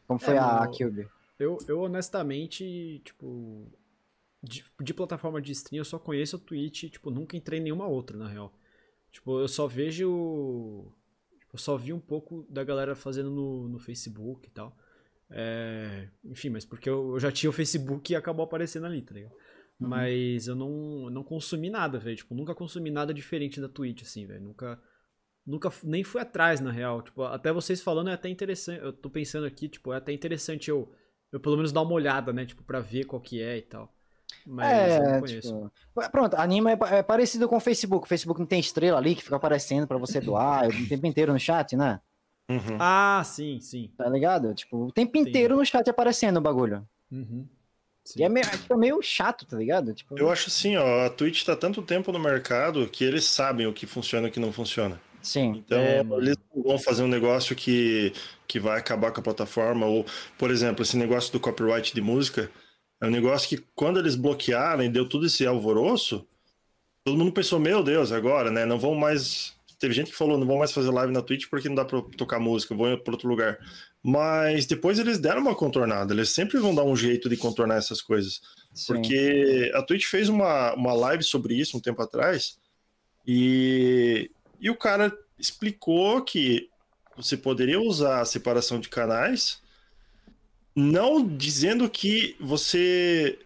Como 0.08 0.19
foi 0.19 0.36
É, 0.36 0.38
a, 0.38 0.67
Cube. 0.67 1.08
Eu, 1.39 1.58
eu 1.67 1.82
honestamente, 1.82 3.02
tipo, 3.04 3.65
de, 4.43 4.63
de 4.80 4.93
plataforma 4.93 5.41
de 5.41 5.52
stream 5.52 5.80
eu 5.80 5.86
só 5.86 5.97
conheço 5.97 6.36
a 6.36 6.39
Twitch, 6.39 6.91
tipo, 6.91 7.10
nunca 7.10 7.36
entrei 7.36 7.60
em 7.60 7.63
nenhuma 7.63 7.88
outra, 7.88 8.15
na 8.15 8.28
real. 8.28 8.54
Tipo, 9.12 9.39
eu 9.39 9.47
só 9.47 9.65
vejo. 9.67 10.86
Tipo, 11.40 11.56
eu 11.56 11.60
só 11.60 11.75
vi 11.75 11.92
um 11.92 12.00
pouco 12.00 12.46
da 12.48 12.63
galera 12.63 12.96
fazendo 12.96 13.31
no, 13.31 13.67
no 13.67 13.79
Facebook 13.79 14.48
e 14.48 14.52
tal. 14.52 14.77
É, 15.31 16.08
enfim, 16.25 16.50
mas 16.50 16.65
porque 16.65 16.90
eu, 16.90 17.13
eu 17.13 17.19
já 17.19 17.31
tinha 17.31 17.50
o 17.50 17.54
Facebook 17.54 18.12
e 18.13 18.15
acabou 18.15 18.44
aparecendo 18.44 18.86
ali, 18.86 19.02
tá 19.02 19.13
ligado? 19.13 19.33
Uhum. 19.82 19.88
Mas 19.90 20.48
eu 20.48 20.56
não, 20.56 21.10
não 21.10 21.23
consumi 21.23 21.69
nada, 21.69 21.98
velho. 21.98 22.15
Tipo, 22.15 22.36
nunca 22.36 22.54
consumi 22.54 22.92
nada 22.92 23.13
diferente 23.13 23.60
da 23.60 23.67
Twitch, 23.67 24.04
assim, 24.04 24.25
velho. 24.25 24.42
Nunca. 24.44 24.79
Nunca 25.46 25.71
nem 25.84 26.04
fui 26.04 26.21
atrás, 26.21 26.60
na 26.60 26.71
real. 26.71 27.02
Tipo, 27.02 27.23
até 27.23 27.52
vocês 27.52 27.82
falando 27.82 28.12
é 28.12 28.13
até 28.13 28.29
interessante. 28.29 28.79
Eu 28.84 28.94
tô 28.94 29.10
pensando 29.10 29.46
aqui, 29.48 29.67
tipo, 29.67 29.92
é 29.92 29.98
até 29.98 30.13
interessante 30.13 30.69
eu, 30.69 30.88
eu 31.32 31.40
pelo 31.40 31.56
menos 31.56 31.71
dar 31.71 31.82
uma 31.82 31.94
olhada, 31.94 32.32
né? 32.32 32.46
Tipo, 32.46 32.63
pra 32.63 32.79
ver 32.79 33.06
qual 33.06 33.19
que 33.19 33.42
é 33.42 33.58
e 33.58 33.62
tal. 33.63 33.92
Mas 34.46 34.96
eu 34.96 35.04
não 35.04 35.10
É, 35.15 35.19
conheço. 35.19 35.71
tipo, 35.73 36.12
pronto, 36.12 36.36
anime 36.36 36.69
é, 36.71 36.77
é 37.00 37.04
parecido 37.04 37.50
com 37.50 37.58
o 37.58 37.60
Facebook. 37.60 38.06
O 38.06 38.08
Facebook 38.08 38.40
não 38.40 38.46
tem 38.46 38.60
estrela 38.60 38.98
ali 39.00 39.15
que 39.15 39.23
fica 39.23 39.36
aparecendo 39.36 39.88
pra 39.88 39.98
você 39.98 40.21
doar 40.21 40.67
o 40.69 40.88
tempo 40.88 41.08
inteiro 41.08 41.34
no 41.34 41.40
chat, 41.40 41.75
né? 41.75 42.00
Uhum. 42.48 42.77
Ah, 42.79 43.23
sim, 43.25 43.60
sim. 43.60 43.92
Tá 43.98 44.08
ligado? 44.08 44.54
Tipo, 44.54 44.86
o 44.86 44.92
tempo 44.92 45.17
inteiro 45.17 45.56
no 45.56 45.65
chat 45.65 45.90
aparecendo 45.90 46.38
o 46.38 46.42
bagulho. 46.42 46.88
Uhum. 47.12 47.48
E 48.15 48.23
é 48.23 48.29
meio, 48.29 48.45
é, 48.45 48.49
tipo, 48.49 48.77
meio 48.77 49.02
chato, 49.02 49.45
tá 49.45 49.58
ligado? 49.58 49.93
Tipo... 49.93 50.17
Eu 50.17 50.29
acho 50.31 50.47
assim, 50.47 50.75
ó, 50.75 51.06
a 51.06 51.10
Twitch 51.10 51.43
tá 51.43 51.56
tanto 51.56 51.81
tempo 51.81 52.12
no 52.12 52.19
mercado 52.19 52.87
que 52.87 53.04
eles 53.04 53.25
sabem 53.25 53.67
o 53.67 53.73
que 53.73 53.85
funciona 53.85 54.27
e 54.27 54.29
o 54.29 54.33
que 54.33 54.39
não 54.39 54.52
funciona. 54.52 54.99
Sim. 55.21 55.63
Então, 55.65 55.79
é... 55.79 55.99
eles 56.17 56.37
não 56.54 56.63
vão 56.63 56.79
fazer 56.79 57.04
um 57.04 57.08
negócio 57.08 57.56
que, 57.56 58.12
que 58.47 58.60
vai 58.60 58.79
acabar 58.79 59.12
com 59.12 59.19
a 59.19 59.23
plataforma. 59.23 59.85
Ou, 59.85 60.06
por 60.37 60.49
exemplo, 60.49 60.81
esse 60.81 60.97
negócio 60.97 61.31
do 61.31 61.39
copyright 61.39 61.93
de 61.93 62.02
música 62.02 62.49
é 62.99 63.06
um 63.06 63.12
negócio 63.12 63.47
que, 63.47 63.63
quando 63.75 63.99
eles 63.99 64.15
bloquearam 64.15 64.83
e 64.83 64.89
deu 64.89 65.08
tudo 65.08 65.27
esse 65.27 65.45
alvoroço, 65.45 66.27
todo 67.04 67.17
mundo 67.17 67.31
pensou, 67.31 67.60
meu 67.60 67.83
Deus, 67.83 68.12
agora, 68.12 68.52
né? 68.52 68.65
Não 68.65 68.79
vão 68.79 68.95
mais. 68.95 69.56
Teve 69.79 69.93
gente 69.93 70.12
que 70.12 70.17
falou, 70.17 70.37
não 70.37 70.45
vão 70.45 70.58
mais 70.58 70.71
fazer 70.71 70.91
live 70.91 71.13
na 71.13 71.21
Twitch 71.21 71.47
porque 71.49 71.67
não 71.67 71.75
dá 71.75 71.85
pra 71.85 72.02
tocar 72.17 72.39
música, 72.39 72.75
vou 72.75 72.95
para 72.97 73.13
outro 73.13 73.27
lugar. 73.27 73.58
Mas 74.04 74.65
depois 74.65 74.97
eles 74.97 75.19
deram 75.19 75.41
uma 75.41 75.54
contornada, 75.54 76.13
eles 76.13 76.29
sempre 76.29 76.58
vão 76.58 76.73
dar 76.73 76.83
um 76.83 76.95
jeito 76.95 77.29
de 77.29 77.37
contornar 77.37 77.75
essas 77.75 78.02
coisas. 78.02 78.41
Sim. 78.73 78.93
Porque 78.93 79.71
a 79.75 79.83
Twitch 79.83 80.06
fez 80.06 80.27
uma, 80.27 80.73
uma 80.73 80.93
live 80.93 81.23
sobre 81.23 81.54
isso 81.54 81.77
um 81.77 81.79
tempo 81.79 82.02
atrás 82.02 82.58
e, 83.25 84.31
e 84.60 84.69
o 84.69 84.75
cara 84.75 85.15
explicou 85.37 86.21
que 86.23 86.69
você 87.15 87.37
poderia 87.37 87.79
usar 87.79 88.21
a 88.21 88.25
separação 88.25 88.79
de 88.79 88.89
canais, 88.89 89.62
não 90.75 91.25
dizendo 91.25 91.89
que 91.89 92.35
você. 92.39 93.37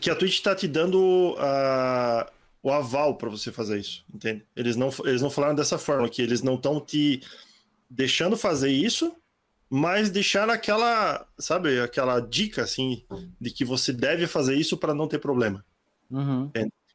que 0.00 0.10
a 0.10 0.14
Twitch 0.14 0.34
está 0.34 0.54
te 0.54 0.68
dando 0.68 1.34
a, 1.38 2.30
o 2.62 2.70
aval 2.70 3.16
para 3.16 3.30
você 3.30 3.50
fazer 3.50 3.80
isso, 3.80 4.04
entende? 4.12 4.44
Eles 4.54 4.76
não, 4.76 4.90
eles 5.04 5.22
não 5.22 5.30
falaram 5.30 5.54
dessa 5.54 5.78
forma, 5.78 6.08
que 6.08 6.22
eles 6.22 6.42
não 6.42 6.54
estão 6.54 6.80
te 6.80 7.22
deixando 7.88 8.36
fazer 8.36 8.70
isso, 8.70 9.14
mas 9.74 10.10
deixar 10.10 10.50
aquela, 10.50 11.26
sabe, 11.38 11.80
aquela 11.80 12.20
dica 12.20 12.62
assim 12.62 13.06
de 13.40 13.50
que 13.50 13.64
você 13.64 13.90
deve 13.90 14.26
fazer 14.26 14.54
isso 14.54 14.76
para 14.76 14.92
não 14.92 15.08
ter 15.08 15.18
problema. 15.18 15.64
Uhum. 16.10 16.50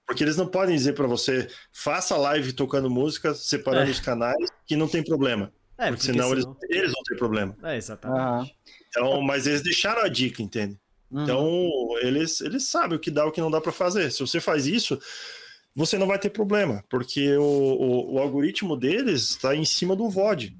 Porque 0.05 0.23
eles 0.23 0.37
não 0.37 0.45
podem 0.45 0.75
dizer 0.75 0.93
para 0.93 1.07
você 1.07 1.47
faça 1.73 2.15
live 2.15 2.53
tocando 2.53 2.87
música, 2.87 3.33
separando 3.33 3.89
é. 3.89 3.91
os 3.91 3.99
canais, 3.99 4.37
que 4.63 4.75
não 4.75 4.87
tem 4.87 5.03
problema. 5.03 5.51
É, 5.75 5.87
porque, 5.87 5.91
porque 5.91 6.05
senão, 6.05 6.29
senão... 6.29 6.55
Eles, 6.61 6.77
eles 6.77 6.91
vão 6.91 7.01
ter 7.01 7.15
problema. 7.15 7.57
É, 7.63 7.77
exatamente. 7.77 8.55
Então, 8.89 9.21
mas 9.23 9.47
eles 9.47 9.63
deixaram 9.63 10.03
a 10.03 10.07
dica, 10.07 10.43
entende? 10.43 10.79
Uhum. 11.09 11.23
Então, 11.23 11.69
eles, 12.03 12.41
eles 12.41 12.69
sabem 12.69 12.95
o 12.95 13.01
que 13.01 13.09
dá 13.09 13.25
e 13.25 13.27
o 13.27 13.31
que 13.31 13.41
não 13.41 13.49
dá 13.49 13.59
para 13.59 13.71
fazer. 13.71 14.11
Se 14.11 14.19
você 14.19 14.39
faz 14.39 14.67
isso, 14.67 15.01
você 15.75 15.97
não 15.97 16.05
vai 16.05 16.19
ter 16.19 16.29
problema, 16.29 16.83
porque 16.87 17.35
o, 17.37 17.41
o, 17.41 18.13
o 18.13 18.19
algoritmo 18.19 18.77
deles 18.77 19.31
está 19.31 19.55
em 19.55 19.65
cima 19.65 19.95
do 19.95 20.07
VOD. 20.11 20.55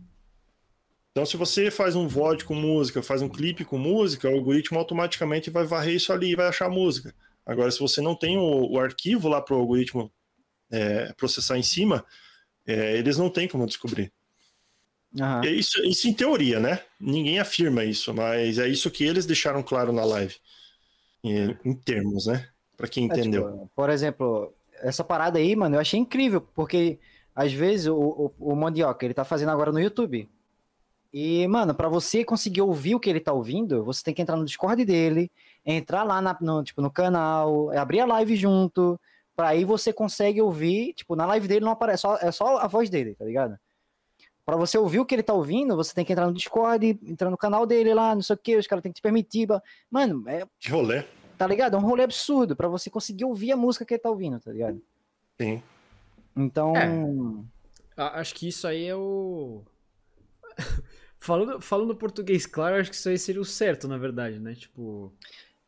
Então, 1.18 1.26
se 1.26 1.36
você 1.36 1.72
faz 1.72 1.96
um 1.96 2.08
VOD 2.08 2.46
com 2.46 2.54
música, 2.54 3.02
faz 3.02 3.24
um 3.24 3.28
clipe 3.28 3.66
com 3.66 3.76
música, 3.76 4.30
o 4.30 4.36
algoritmo 4.36 4.78
automaticamente 4.78 5.50
vai 5.50 5.66
varrer 5.66 5.96
isso 5.96 6.14
ali 6.14 6.30
e 6.30 6.36
vai 6.36 6.46
achar 6.46 6.70
música. 6.70 7.12
Agora, 7.44 7.72
se 7.72 7.80
você 7.80 8.02
não 8.02 8.14
tem 8.14 8.38
o, 8.38 8.74
o 8.74 8.80
arquivo 8.80 9.28
lá 9.28 9.42
para 9.42 9.56
o 9.56 9.60
algoritmo 9.60 10.12
é, 10.70 11.12
processar 11.14 11.58
em 11.58 11.64
cima, 11.64 12.06
é, 12.68 13.00
eles 13.00 13.18
não 13.18 13.32
têm 13.32 13.48
como 13.48 13.66
descobrir. 13.66 14.14
Uhum. 15.20 15.42
Isso, 15.46 15.84
isso 15.86 16.08
em 16.08 16.14
teoria, 16.14 16.60
né? 16.60 16.82
Ninguém 17.00 17.40
afirma 17.40 17.84
isso, 17.84 18.14
mas 18.14 18.60
é 18.60 18.68
isso 18.68 18.92
que 18.92 19.04
eles 19.04 19.26
deixaram 19.26 19.64
claro 19.64 19.92
na 19.92 20.06
live. 20.06 20.36
Em, 21.24 21.58
em 21.66 21.74
termos, 21.74 22.28
né? 22.28 22.48
Para 22.78 22.88
quem 22.88 23.06
entendeu. 23.06 23.48
É, 23.48 23.52
tipo, 23.54 23.72
por 23.76 23.90
exemplo, 23.90 24.54
essa 24.84 25.04
parada 25.04 25.40
aí, 25.40 25.56
mano, 25.56 25.78
eu 25.78 25.80
achei 25.80 26.00
incrível, 26.00 26.42
porque 26.42 27.00
às 27.34 27.52
vezes 27.52 27.88
o, 27.88 27.96
o, 27.98 28.52
o 28.52 28.56
Mandioca, 28.56 29.04
ele 29.04 29.16
tá 29.16 29.26
fazendo 29.26 29.50
agora 29.50 29.72
no 29.72 29.80
YouTube. 29.80 30.30
E, 31.20 31.48
mano, 31.48 31.74
para 31.74 31.90
você 31.90 32.24
conseguir 32.24 32.62
ouvir 32.62 32.94
o 32.94 33.00
que 33.00 33.10
ele 33.10 33.20
tá 33.20 33.34
ouvindo, 33.34 33.84
você 33.84 34.04
tem 34.04 34.14
que 34.14 34.22
entrar 34.22 34.38
no 34.38 34.46
Discord 34.46 34.86
dele, 34.86 35.32
entrar 35.66 36.04
lá 36.04 36.22
na, 36.22 36.38
no, 36.40 36.64
tipo, 36.64 36.80
no 36.80 36.92
canal, 36.92 37.72
abrir 37.72 38.02
a 38.02 38.06
live 38.06 38.36
junto, 38.36 39.02
para 39.36 39.48
aí 39.48 39.66
você 39.66 39.92
consegue 39.92 40.40
ouvir, 40.40 40.94
tipo, 40.94 41.16
na 41.16 41.26
live 41.26 41.48
dele 41.48 41.66
não 41.66 41.72
aparece, 41.72 42.02
só, 42.02 42.18
é 42.18 42.32
só 42.32 42.60
a 42.60 42.68
voz 42.68 42.88
dele, 42.88 43.16
tá 43.16 43.26
ligado? 43.26 43.58
Para 44.46 44.58
você 44.58 44.78
ouvir 44.78 45.00
o 45.00 45.06
que 45.08 45.16
ele 45.16 45.24
tá 45.24 45.34
ouvindo, 45.34 45.76
você 45.76 45.92
tem 45.92 46.06
que 46.06 46.14
entrar 46.14 46.28
no 46.28 46.34
Discord, 46.36 47.00
entrar 47.04 47.32
no 47.32 47.38
canal 47.38 47.66
dele 47.66 47.96
lá, 47.96 48.14
não 48.14 48.22
sei 48.22 48.36
o 48.36 48.38
que, 48.38 48.56
os 48.56 48.68
caras 48.68 48.84
têm 48.84 48.92
que 48.92 48.98
te 48.98 49.02
permitir. 49.02 49.48
Mano, 49.90 50.24
é. 50.30 50.46
Que 50.60 50.70
rolê. 50.70 51.04
Tá 51.36 51.48
ligado? 51.48 51.76
É 51.76 51.80
um 51.80 51.84
rolê 51.84 52.04
absurdo 52.04 52.56
para 52.56 52.68
você 52.68 52.92
conseguir 52.92 53.26
ouvir 53.26 53.52
a 53.52 53.58
música 53.58 53.84
que 53.84 53.96
ele 53.96 54.02
tá 54.02 54.12
ouvindo, 54.12 54.40
tá 54.40 54.52
ligado? 54.52 54.80
Sim. 55.42 55.64
Então. 56.36 56.76
É. 56.78 58.04
Acho 58.20 58.36
que 58.36 58.48
isso 58.48 58.68
aí 58.68 58.86
é 58.86 58.96
o. 58.96 59.64
Falando, 61.20 61.60
falando 61.60 61.96
português 61.96 62.46
claro, 62.46 62.76
acho 62.76 62.90
que 62.90 62.96
isso 62.96 63.10
aí 63.10 63.18
seria 63.18 63.42
o 63.42 63.46
certo, 63.46 63.88
na 63.88 63.98
verdade, 63.98 64.40
né? 64.40 64.54
Tipo. 64.54 65.14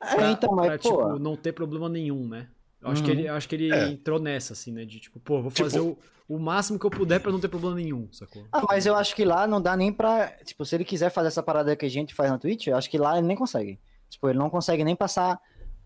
É, 0.02 0.16
pra, 0.16 0.32
então, 0.32 0.52
mas, 0.54 0.68
pra, 0.68 0.78
tipo, 0.78 1.20
não 1.20 1.36
ter 1.36 1.52
problema 1.52 1.90
nenhum, 1.90 2.28
né? 2.28 2.48
Eu 2.82 2.90
acho, 2.90 3.02
uhum. 3.02 3.06
que 3.06 3.12
ele, 3.12 3.28
acho 3.28 3.50
que 3.50 3.56
ele 3.56 3.74
é. 3.74 3.90
entrou 3.90 4.20
nessa, 4.20 4.54
assim, 4.54 4.72
né? 4.72 4.86
De 4.86 5.00
tipo, 5.00 5.20
pô, 5.20 5.42
vou 5.42 5.52
tipo... 5.52 5.70
fazer 5.70 5.82
o, 5.82 5.98
o 6.28 6.40
máximo 6.40 6.80
que 6.80 6.86
eu 6.86 6.90
puder 6.90 7.20
pra 7.20 7.32
não 7.32 7.40
ter 7.40 7.50
problema 7.50 7.76
nenhum, 7.76 8.08
sacou? 8.12 8.46
Ah, 8.52 8.64
mas 8.70 8.86
eu 8.86 8.96
acho 8.96 9.16
que 9.16 9.26
lá 9.26 9.46
não 9.46 9.62
dá 9.62 9.76
nem 9.76 9.92
pra. 9.92 10.28
Tipo, 10.46 10.64
se 10.64 10.76
ele 10.76 10.86
quiser 10.86 11.10
fazer 11.10 11.28
essa 11.28 11.44
parada 11.44 11.76
que 11.76 11.86
a 11.86 11.90
gente 11.90 12.14
faz 12.14 12.32
na 12.32 12.38
Twitch, 12.38 12.68
eu 12.68 12.78
acho 12.78 12.90
que 12.90 12.98
lá 12.98 13.18
ele 13.18 13.28
nem 13.28 13.36
consegue. 13.36 13.80
Tipo, 14.10 14.30
ele 14.30 14.40
não 14.40 14.50
consegue 14.50 14.84
nem 14.84 14.96
passar 14.96 15.40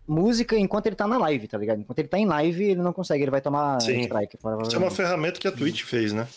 música 0.06 0.56
enquanto 0.56 0.86
ele 0.86 0.96
tá 0.96 1.08
na 1.08 1.18
live, 1.18 1.48
tá 1.48 1.58
ligado? 1.58 1.80
Enquanto 1.80 1.98
ele 1.98 2.08
tá 2.08 2.18
em 2.18 2.26
live, 2.26 2.62
ele 2.62 2.82
não 2.82 2.92
consegue, 2.92 3.24
ele 3.24 3.30
vai 3.30 3.40
tomar 3.40 3.80
Sim. 3.80 4.00
strike. 4.02 4.36
Isso 4.36 4.76
é 4.76 4.78
uma 4.78 4.90
ferramenta 4.90 5.40
que 5.40 5.48
a 5.48 5.52
Twitch 5.52 5.82
fez, 5.82 6.12
né? 6.12 6.28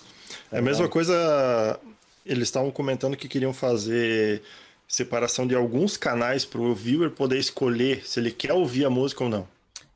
É 0.52 0.60
a 0.60 0.62
mesma 0.62 0.88
coisa 0.88 1.80
eles 2.28 2.48
estavam 2.48 2.72
comentando 2.72 3.16
que 3.16 3.28
queriam 3.28 3.54
fazer 3.54 4.42
separação 4.88 5.46
de 5.46 5.56
alguns 5.56 5.98
canais 5.98 6.46
para 6.46 6.62
o 6.62 6.74
viewer 6.74 7.12
poder 7.12 7.38
escolher 7.38 8.08
se 8.08 8.20
ele 8.20 8.32
quer 8.32 8.54
ouvir 8.54 8.86
a 8.86 8.90
música 8.90 9.24
ou 9.24 9.30
não. 9.30 9.48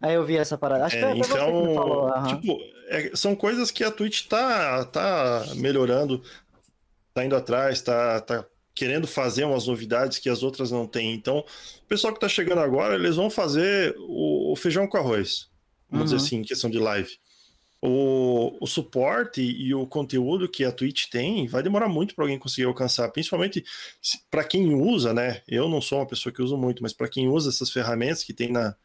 Aí 0.01 0.15
eu 0.15 0.25
vi 0.25 0.35
essa 0.35 0.57
parada. 0.57 0.85
Acho 0.85 0.97
que 0.97 1.03
é 1.03 1.15
então, 1.15 1.23
falou, 1.23 2.09
uhum. 2.09 2.27
tipo, 2.27 2.59
é, 2.89 3.11
são 3.13 3.35
coisas 3.35 3.71
que 3.71 3.83
a 3.83 3.91
Twitch 3.91 4.27
tá, 4.27 4.83
tá 4.85 5.45
melhorando, 5.55 6.21
tá 7.13 7.23
indo 7.23 7.35
atrás, 7.35 7.81
tá, 7.81 8.19
tá 8.19 8.45
querendo 8.73 9.07
fazer 9.07 9.45
umas 9.45 9.67
novidades 9.67 10.17
que 10.17 10.29
as 10.29 10.43
outras 10.43 10.71
não 10.71 10.87
têm. 10.87 11.13
Então, 11.13 11.39
o 11.39 11.87
pessoal 11.87 12.13
que 12.13 12.19
tá 12.19 12.27
chegando 12.27 12.59
agora, 12.59 12.95
eles 12.95 13.15
vão 13.15 13.29
fazer 13.29 13.95
o, 13.99 14.51
o 14.51 14.55
feijão 14.55 14.87
com 14.87 14.97
arroz, 14.97 15.47
vamos 15.89 16.11
uhum. 16.11 16.17
dizer 16.17 16.27
assim, 16.27 16.37
em 16.37 16.43
questão 16.43 16.69
de 16.69 16.79
live 16.79 17.11
o, 17.81 18.57
o 18.61 18.67
suporte 18.67 19.41
e 19.41 19.73
o 19.73 19.87
conteúdo 19.87 20.47
que 20.47 20.63
a 20.63 20.71
Twitch 20.71 21.07
tem 21.07 21.47
vai 21.47 21.63
demorar 21.63 21.89
muito 21.89 22.13
para 22.13 22.23
alguém 22.23 22.37
conseguir 22.37 22.67
alcançar, 22.67 23.09
principalmente 23.09 23.65
para 24.29 24.43
quem 24.43 24.75
usa, 24.75 25.13
né? 25.13 25.41
Eu 25.47 25.67
não 25.67 25.81
sou 25.81 25.99
uma 25.99 26.07
pessoa 26.07 26.31
que 26.31 26.41
usa 26.41 26.55
muito, 26.55 26.83
mas 26.83 26.93
para 26.93 27.09
quem 27.09 27.27
usa 27.27 27.49
essas 27.49 27.71
ferramentas 27.71 28.23
que 28.23 28.33
tem 28.33 28.51
na, 28.51 28.75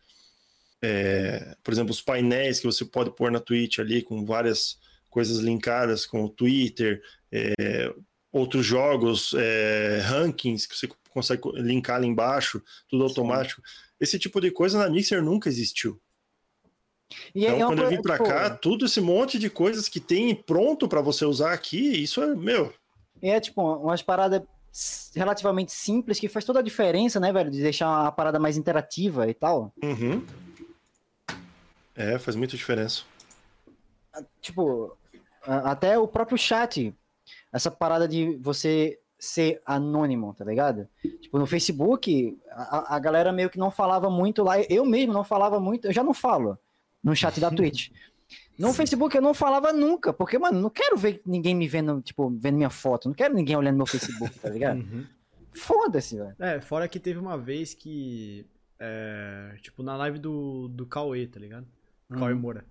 é, 0.82 1.56
por 1.62 1.72
exemplo, 1.72 1.90
os 1.90 2.00
painéis 2.00 2.58
que 2.58 2.66
você 2.66 2.84
pode 2.84 3.10
pôr 3.14 3.30
na 3.30 3.40
Twitch 3.40 3.78
ali 3.78 4.02
com 4.02 4.24
várias 4.24 4.78
coisas 5.10 5.38
linkadas 5.38 6.06
com 6.06 6.24
o 6.24 6.28
Twitter, 6.28 7.02
é, 7.30 7.92
outros 8.32 8.64
jogos, 8.64 9.34
é, 9.34 10.00
rankings 10.00 10.66
que 10.66 10.76
você 10.76 10.88
consegue 11.10 11.42
linkar 11.56 11.96
ali 11.96 12.06
embaixo, 12.06 12.62
tudo 12.88 13.04
automático. 13.04 13.62
Sim. 13.62 13.86
Esse 14.00 14.18
tipo 14.18 14.40
de 14.40 14.50
coisa 14.50 14.78
na 14.78 14.88
Mixer 14.88 15.22
nunca 15.22 15.48
existiu. 15.48 16.00
E 17.34 17.46
então, 17.46 17.56
é 17.56 17.64
quando 17.66 17.82
eu 17.82 17.88
vim 17.88 18.02
para 18.02 18.16
tipo... 18.16 18.28
cá, 18.28 18.50
tudo 18.50 18.86
esse 18.86 19.00
monte 19.00 19.38
de 19.38 19.48
coisas 19.48 19.88
que 19.88 20.00
tem 20.00 20.34
pronto 20.34 20.88
para 20.88 21.00
você 21.00 21.24
usar 21.24 21.52
aqui, 21.52 22.02
isso 22.02 22.22
é 22.22 22.34
meu. 22.34 22.72
É 23.22 23.40
tipo 23.40 23.62
umas 23.62 24.02
paradas 24.02 24.42
relativamente 25.14 25.72
simples 25.72 26.20
que 26.20 26.28
faz 26.28 26.44
toda 26.44 26.58
a 26.58 26.62
diferença, 26.62 27.18
né, 27.18 27.32
velho? 27.32 27.50
De 27.50 27.62
deixar 27.62 28.06
a 28.06 28.12
parada 28.12 28.38
mais 28.38 28.56
interativa 28.56 29.28
e 29.28 29.34
tal. 29.34 29.72
Uhum. 29.82 30.24
É, 31.94 32.18
faz 32.18 32.36
muita 32.36 32.56
diferença. 32.56 33.04
Tipo, 34.42 34.96
até 35.42 35.98
o 35.98 36.06
próprio 36.06 36.36
chat, 36.36 36.94
essa 37.52 37.70
parada 37.70 38.06
de 38.06 38.36
você 38.36 38.98
ser 39.18 39.62
anônimo, 39.64 40.34
tá 40.34 40.44
ligado? 40.44 40.86
Tipo, 41.22 41.38
no 41.38 41.46
Facebook, 41.46 42.38
a, 42.50 42.96
a 42.96 42.98
galera 42.98 43.32
meio 43.32 43.48
que 43.48 43.58
não 43.58 43.70
falava 43.70 44.10
muito 44.10 44.42
lá. 44.42 44.60
Eu 44.60 44.84
mesmo 44.84 45.12
não 45.12 45.24
falava 45.24 45.58
muito, 45.58 45.86
eu 45.86 45.92
já 45.92 46.02
não 46.02 46.12
falo 46.12 46.58
no 47.06 47.14
chat 47.14 47.38
da 47.40 47.50
Twitch. 47.50 47.90
No 48.58 48.74
Facebook 48.74 49.14
eu 49.14 49.22
não 49.22 49.32
falava 49.32 49.72
nunca, 49.72 50.12
porque, 50.12 50.38
mano, 50.38 50.60
não 50.60 50.70
quero 50.70 50.96
ver 50.96 51.22
ninguém 51.24 51.54
me 51.54 51.68
vendo, 51.68 52.00
tipo, 52.00 52.28
vendo 52.30 52.56
minha 52.56 52.70
foto. 52.70 53.06
Não 53.06 53.14
quero 53.14 53.32
ninguém 53.32 53.54
olhando 53.54 53.76
meu 53.76 53.86
Facebook, 53.86 54.36
tá 54.40 54.48
ligado? 54.48 54.78
Uhum. 54.78 55.06
Foda-se, 55.52 56.16
velho. 56.16 56.34
É, 56.38 56.60
fora 56.60 56.88
que 56.88 56.98
teve 56.98 57.18
uma 57.18 57.38
vez 57.38 57.74
que. 57.74 58.44
É, 58.78 59.56
tipo, 59.62 59.82
na 59.82 59.96
live 59.96 60.18
do, 60.18 60.68
do 60.68 60.84
Cauê, 60.84 61.26
tá 61.26 61.38
ligado? 61.38 61.66
Uhum. 62.10 62.18
Cauê 62.18 62.34
Moura. 62.34 62.66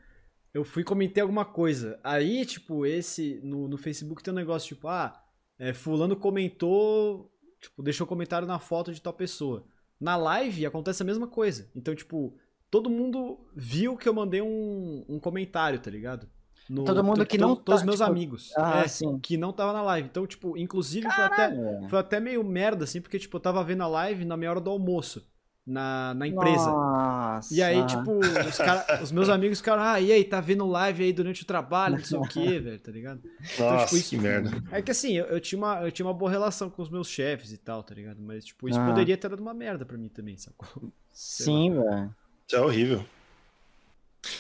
Eu 0.54 0.66
fui 0.66 0.84
comentei 0.84 1.22
alguma 1.22 1.46
coisa. 1.46 2.00
Aí, 2.04 2.46
tipo, 2.46 2.86
esse. 2.86 3.40
No, 3.44 3.68
no 3.68 3.78
Facebook 3.78 4.22
tem 4.22 4.34
um 4.34 4.38
negócio, 4.38 4.76
tipo, 4.76 4.88
ah, 4.88 5.24
é, 5.58 5.74
Fulano 5.74 6.16
comentou. 6.16 7.32
Tipo, 7.62 7.82
deixou 7.82 8.06
comentário 8.06 8.48
na 8.48 8.60
foto 8.60 8.94
de 8.94 9.02
tal 9.02 9.14
pessoa. 9.14 9.66
Na 10.00 10.18
live 10.18 10.66
acontece 10.66 11.02
a 11.02 11.06
mesma 11.06 11.28
coisa. 11.28 11.70
Então, 11.76 11.96
tipo, 11.96 12.38
todo 12.72 12.90
mundo 12.90 13.40
viu 13.56 13.96
que 13.98 14.08
eu 14.08 14.14
mandei 14.14 14.42
um, 14.42 15.06
um 15.08 15.20
comentário, 15.20 15.80
tá 15.80 15.90
ligado? 15.90 16.28
No, 16.70 16.84
todo 16.84 17.04
mundo 17.04 17.24
que 17.26 17.38
não 17.38 17.56
todos 17.56 17.82
tá, 17.82 17.86
meus 17.86 18.00
tipo, 18.00 18.10
amigos 18.10 18.52
ah, 18.58 18.80
é, 18.80 18.88
sim. 18.88 19.20
que 19.20 19.38
não 19.38 19.54
tava 19.54 19.72
na 19.72 19.84
live. 19.84 20.08
Então, 20.10 20.26
tipo, 20.26 20.58
inclusive 20.58 21.08
foi 21.12 21.24
até, 21.24 21.52
foi 21.90 22.00
até 22.00 22.20
meio 22.20 22.44
merda 22.44 22.86
assim, 22.86 23.00
porque 23.00 23.20
tipo, 23.20 23.38
eu 23.38 23.42
tava 23.42 23.64
vendo 23.64 23.84
a 23.84 23.88
live 23.88 24.26
na 24.26 24.36
minha 24.36 24.50
hora 24.50 24.60
do 24.60 24.72
almoço. 24.72 25.24
na, 25.68 26.14
na 26.16 26.28
empresa. 26.28 26.70
Nossa. 26.72 27.54
E 27.54 27.62
aí, 27.62 27.86
tipo, 27.88 28.20
os, 28.20 28.58
cara, 28.58 29.02
os 29.04 29.12
meus 29.12 29.30
amigos 29.30 29.60
ficaram, 29.60 29.82
ah, 29.84 30.00
e 30.00 30.12
aí, 30.12 30.24
tá 30.24 30.40
vendo 30.42 30.66
live 30.66 31.04
aí 31.04 31.12
durante 31.14 31.42
o 31.44 31.46
trabalho, 31.46 31.98
não 31.98 32.04
sei 32.04 32.18
o 32.20 32.22
quê, 32.24 32.60
velho, 32.60 32.80
tá 32.80 32.92
ligado? 32.92 33.22
Nossa, 33.60 33.86
tipo, 33.86 33.98
isso- 33.98 34.10
que 34.10 34.18
merda. 34.18 34.52
É 34.72 34.82
que 34.82 34.90
assim, 34.92 35.14
eu, 35.14 35.26
eu 35.26 35.40
tinha 35.40 35.58
uma, 35.58 35.82
eu 35.82 35.92
tinha 35.92 36.06
uma 36.06 36.14
boa 36.14 36.30
relação 36.32 36.70
com 36.70 36.82
os 36.82 36.90
meus 36.90 37.08
chefes 37.08 37.52
e 37.52 37.58
tal, 37.58 37.84
tá 37.84 37.94
ligado? 37.96 38.22
Mas, 38.22 38.46
tipo, 38.46 38.68
isso 38.70 38.80
Ah. 38.80 38.86
poderia 38.88 39.18
ter 39.18 39.28
dado 39.30 39.40
uma 39.40 39.54
merda 39.54 39.86
pra 39.86 39.98
mim 39.98 40.08
também, 40.10 40.36
sacou? 40.38 40.92
Sim, 41.12 41.74
velho. 41.74 42.16
Isso 42.48 42.56
é 42.56 42.62
horrível. 42.62 43.06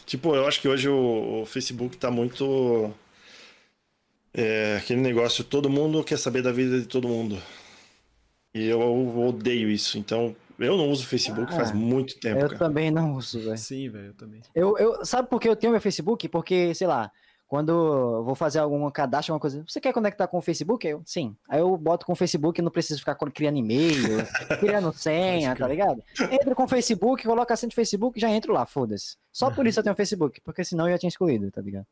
Tipo, 0.05 0.35
eu 0.35 0.47
acho 0.47 0.61
que 0.61 0.67
hoje 0.67 0.87
o, 0.89 1.41
o 1.41 1.45
Facebook 1.45 1.97
tá 1.97 2.09
muito. 2.09 2.93
É, 4.33 4.77
aquele 4.77 5.01
negócio, 5.01 5.43
todo 5.43 5.69
mundo 5.69 6.03
quer 6.03 6.17
saber 6.17 6.41
da 6.41 6.51
vida 6.51 6.79
de 6.79 6.87
todo 6.87 7.07
mundo. 7.07 7.41
E 8.53 8.65
eu 8.67 8.79
odeio 9.19 9.69
isso. 9.69 9.97
Então, 9.97 10.35
eu 10.59 10.77
não 10.77 10.89
uso 10.89 11.03
o 11.03 11.07
Facebook 11.07 11.51
Ah, 11.53 11.55
faz 11.55 11.71
muito 11.71 12.19
tempo, 12.19 12.39
Eu 12.39 12.47
cara. 12.47 12.57
também 12.59 12.91
não 12.91 13.13
uso, 13.15 13.39
velho. 13.39 13.57
Sim, 13.57 13.89
velho, 13.89 14.07
eu 14.07 14.13
também. 14.13 14.41
Eu, 14.53 14.77
eu, 14.77 15.05
sabe 15.05 15.29
por 15.29 15.39
que 15.39 15.47
eu 15.49 15.55
tenho 15.55 15.71
meu 15.71 15.81
Facebook? 15.81 16.27
Porque, 16.29 16.73
sei 16.73 16.87
lá, 16.87 17.11
quando 17.55 17.69
eu 17.69 18.23
vou 18.25 18.35
fazer 18.35 18.59
algum 18.59 18.91
cadastro, 18.91 19.31
alguma 19.31 19.39
coisa, 19.39 19.63
você 19.65 19.79
quer 19.79 19.93
conectar 19.93 20.27
com 20.27 20.37
o 20.37 20.41
Facebook? 20.41 20.85
Eu, 20.85 21.01
sim. 21.05 21.37
Aí 21.47 21.61
eu 21.61 21.77
boto 21.77 22.05
com 22.05 22.11
o 22.11 22.15
Facebook, 22.15 22.61
não 22.61 22.69
preciso 22.69 22.99
ficar 22.99 23.15
criando 23.15 23.57
e-mail, 23.57 24.17
criando 24.59 24.91
senha, 24.91 25.55
tá 25.55 25.65
ligado? 25.65 26.03
Entro 26.29 26.53
com 26.53 26.65
o 26.65 26.67
Facebook, 26.67 27.23
coloco 27.23 27.53
a 27.53 27.55
senha 27.55 27.69
de 27.69 27.75
Facebook 27.75 28.19
e 28.19 28.21
já 28.21 28.29
entro 28.29 28.51
lá, 28.51 28.65
foda-se. 28.65 29.15
Só 29.31 29.49
por 29.49 29.65
isso 29.65 29.79
eu 29.79 29.83
tenho 29.85 29.95
Facebook, 29.95 30.41
porque 30.41 30.65
senão 30.65 30.85
eu 30.85 30.91
já 30.91 30.97
tinha 30.97 31.07
excluído, 31.07 31.49
tá 31.49 31.61
ligado? 31.61 31.87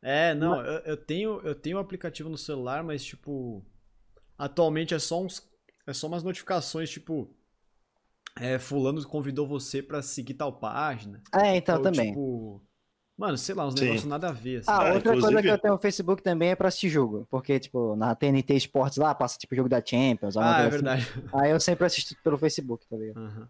É, 0.00 0.36
não, 0.36 0.64
eu, 0.64 0.78
eu 0.84 0.96
tenho 0.96 1.40
eu 1.40 1.56
tenho 1.56 1.78
um 1.78 1.80
aplicativo 1.80 2.28
no 2.28 2.38
celular, 2.38 2.84
mas 2.84 3.04
tipo 3.04 3.66
atualmente 4.38 4.94
é 4.94 5.00
só 5.00 5.20
uns 5.20 5.50
é 5.84 5.92
só 5.92 6.06
umas 6.06 6.22
notificações 6.22 6.90
tipo 6.90 7.28
é, 8.38 8.56
fulano 8.56 9.04
convidou 9.04 9.48
você 9.48 9.82
pra 9.82 10.00
seguir 10.00 10.34
tal 10.34 10.52
página. 10.52 11.20
É, 11.34 11.56
então 11.56 11.78
Ou, 11.78 11.82
também. 11.82 12.10
Tipo, 12.10 12.62
mano, 13.16 13.36
sei 13.38 13.54
lá, 13.54 13.66
uns 13.66 13.74
Sim. 13.74 13.84
negócios 13.86 14.04
nada 14.06 14.28
a 14.28 14.32
ver. 14.32 14.58
assim. 14.58 14.70
Ah, 14.70 14.74
Ah, 14.76 14.84
outra 14.94 15.12
coisa 15.12 15.16
inclusive- 15.28 15.42
que 15.42 15.48
eu 15.48 15.58
tenho 15.58 15.74
no 15.74 15.80
Facebook 15.80 16.22
também 16.22 16.50
é 16.50 16.54
pra 16.56 16.68
assistir 16.68 16.88
jogo. 16.88 17.26
Porque, 17.30 17.58
tipo, 17.58 17.96
na 17.96 18.14
TNT 18.14 18.54
Esportes 18.54 18.98
lá, 18.98 19.14
passa 19.14 19.38
tipo 19.38 19.54
jogo 19.54 19.68
da 19.68 19.82
Champions. 19.84 20.36
alguma 20.36 20.56
Ah, 20.56 20.60
é 20.66 20.70
coisa 20.70 20.90
assim. 20.92 21.04
verdade. 21.04 21.30
Aí 21.32 21.50
eu 21.50 21.60
sempre 21.60 21.86
assisto 21.86 22.14
pelo 22.22 22.36
Facebook, 22.38 22.86
tá 22.88 22.96
ligado? 22.96 23.18
Aham. 23.18 23.48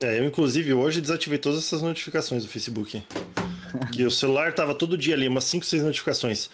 É, 0.00 0.18
eu 0.20 0.24
inclusive 0.26 0.72
hoje 0.74 1.00
desativei 1.00 1.38
todas 1.38 1.58
essas 1.58 1.82
notificações 1.82 2.44
do 2.44 2.48
Facebook. 2.50 3.02
que 3.92 4.04
o 4.04 4.10
celular 4.10 4.54
tava 4.54 4.74
todo 4.74 4.96
dia 4.96 5.14
ali, 5.14 5.26
umas 5.28 5.44
5, 5.44 5.64
6 5.66 5.82
notificações. 5.82 6.48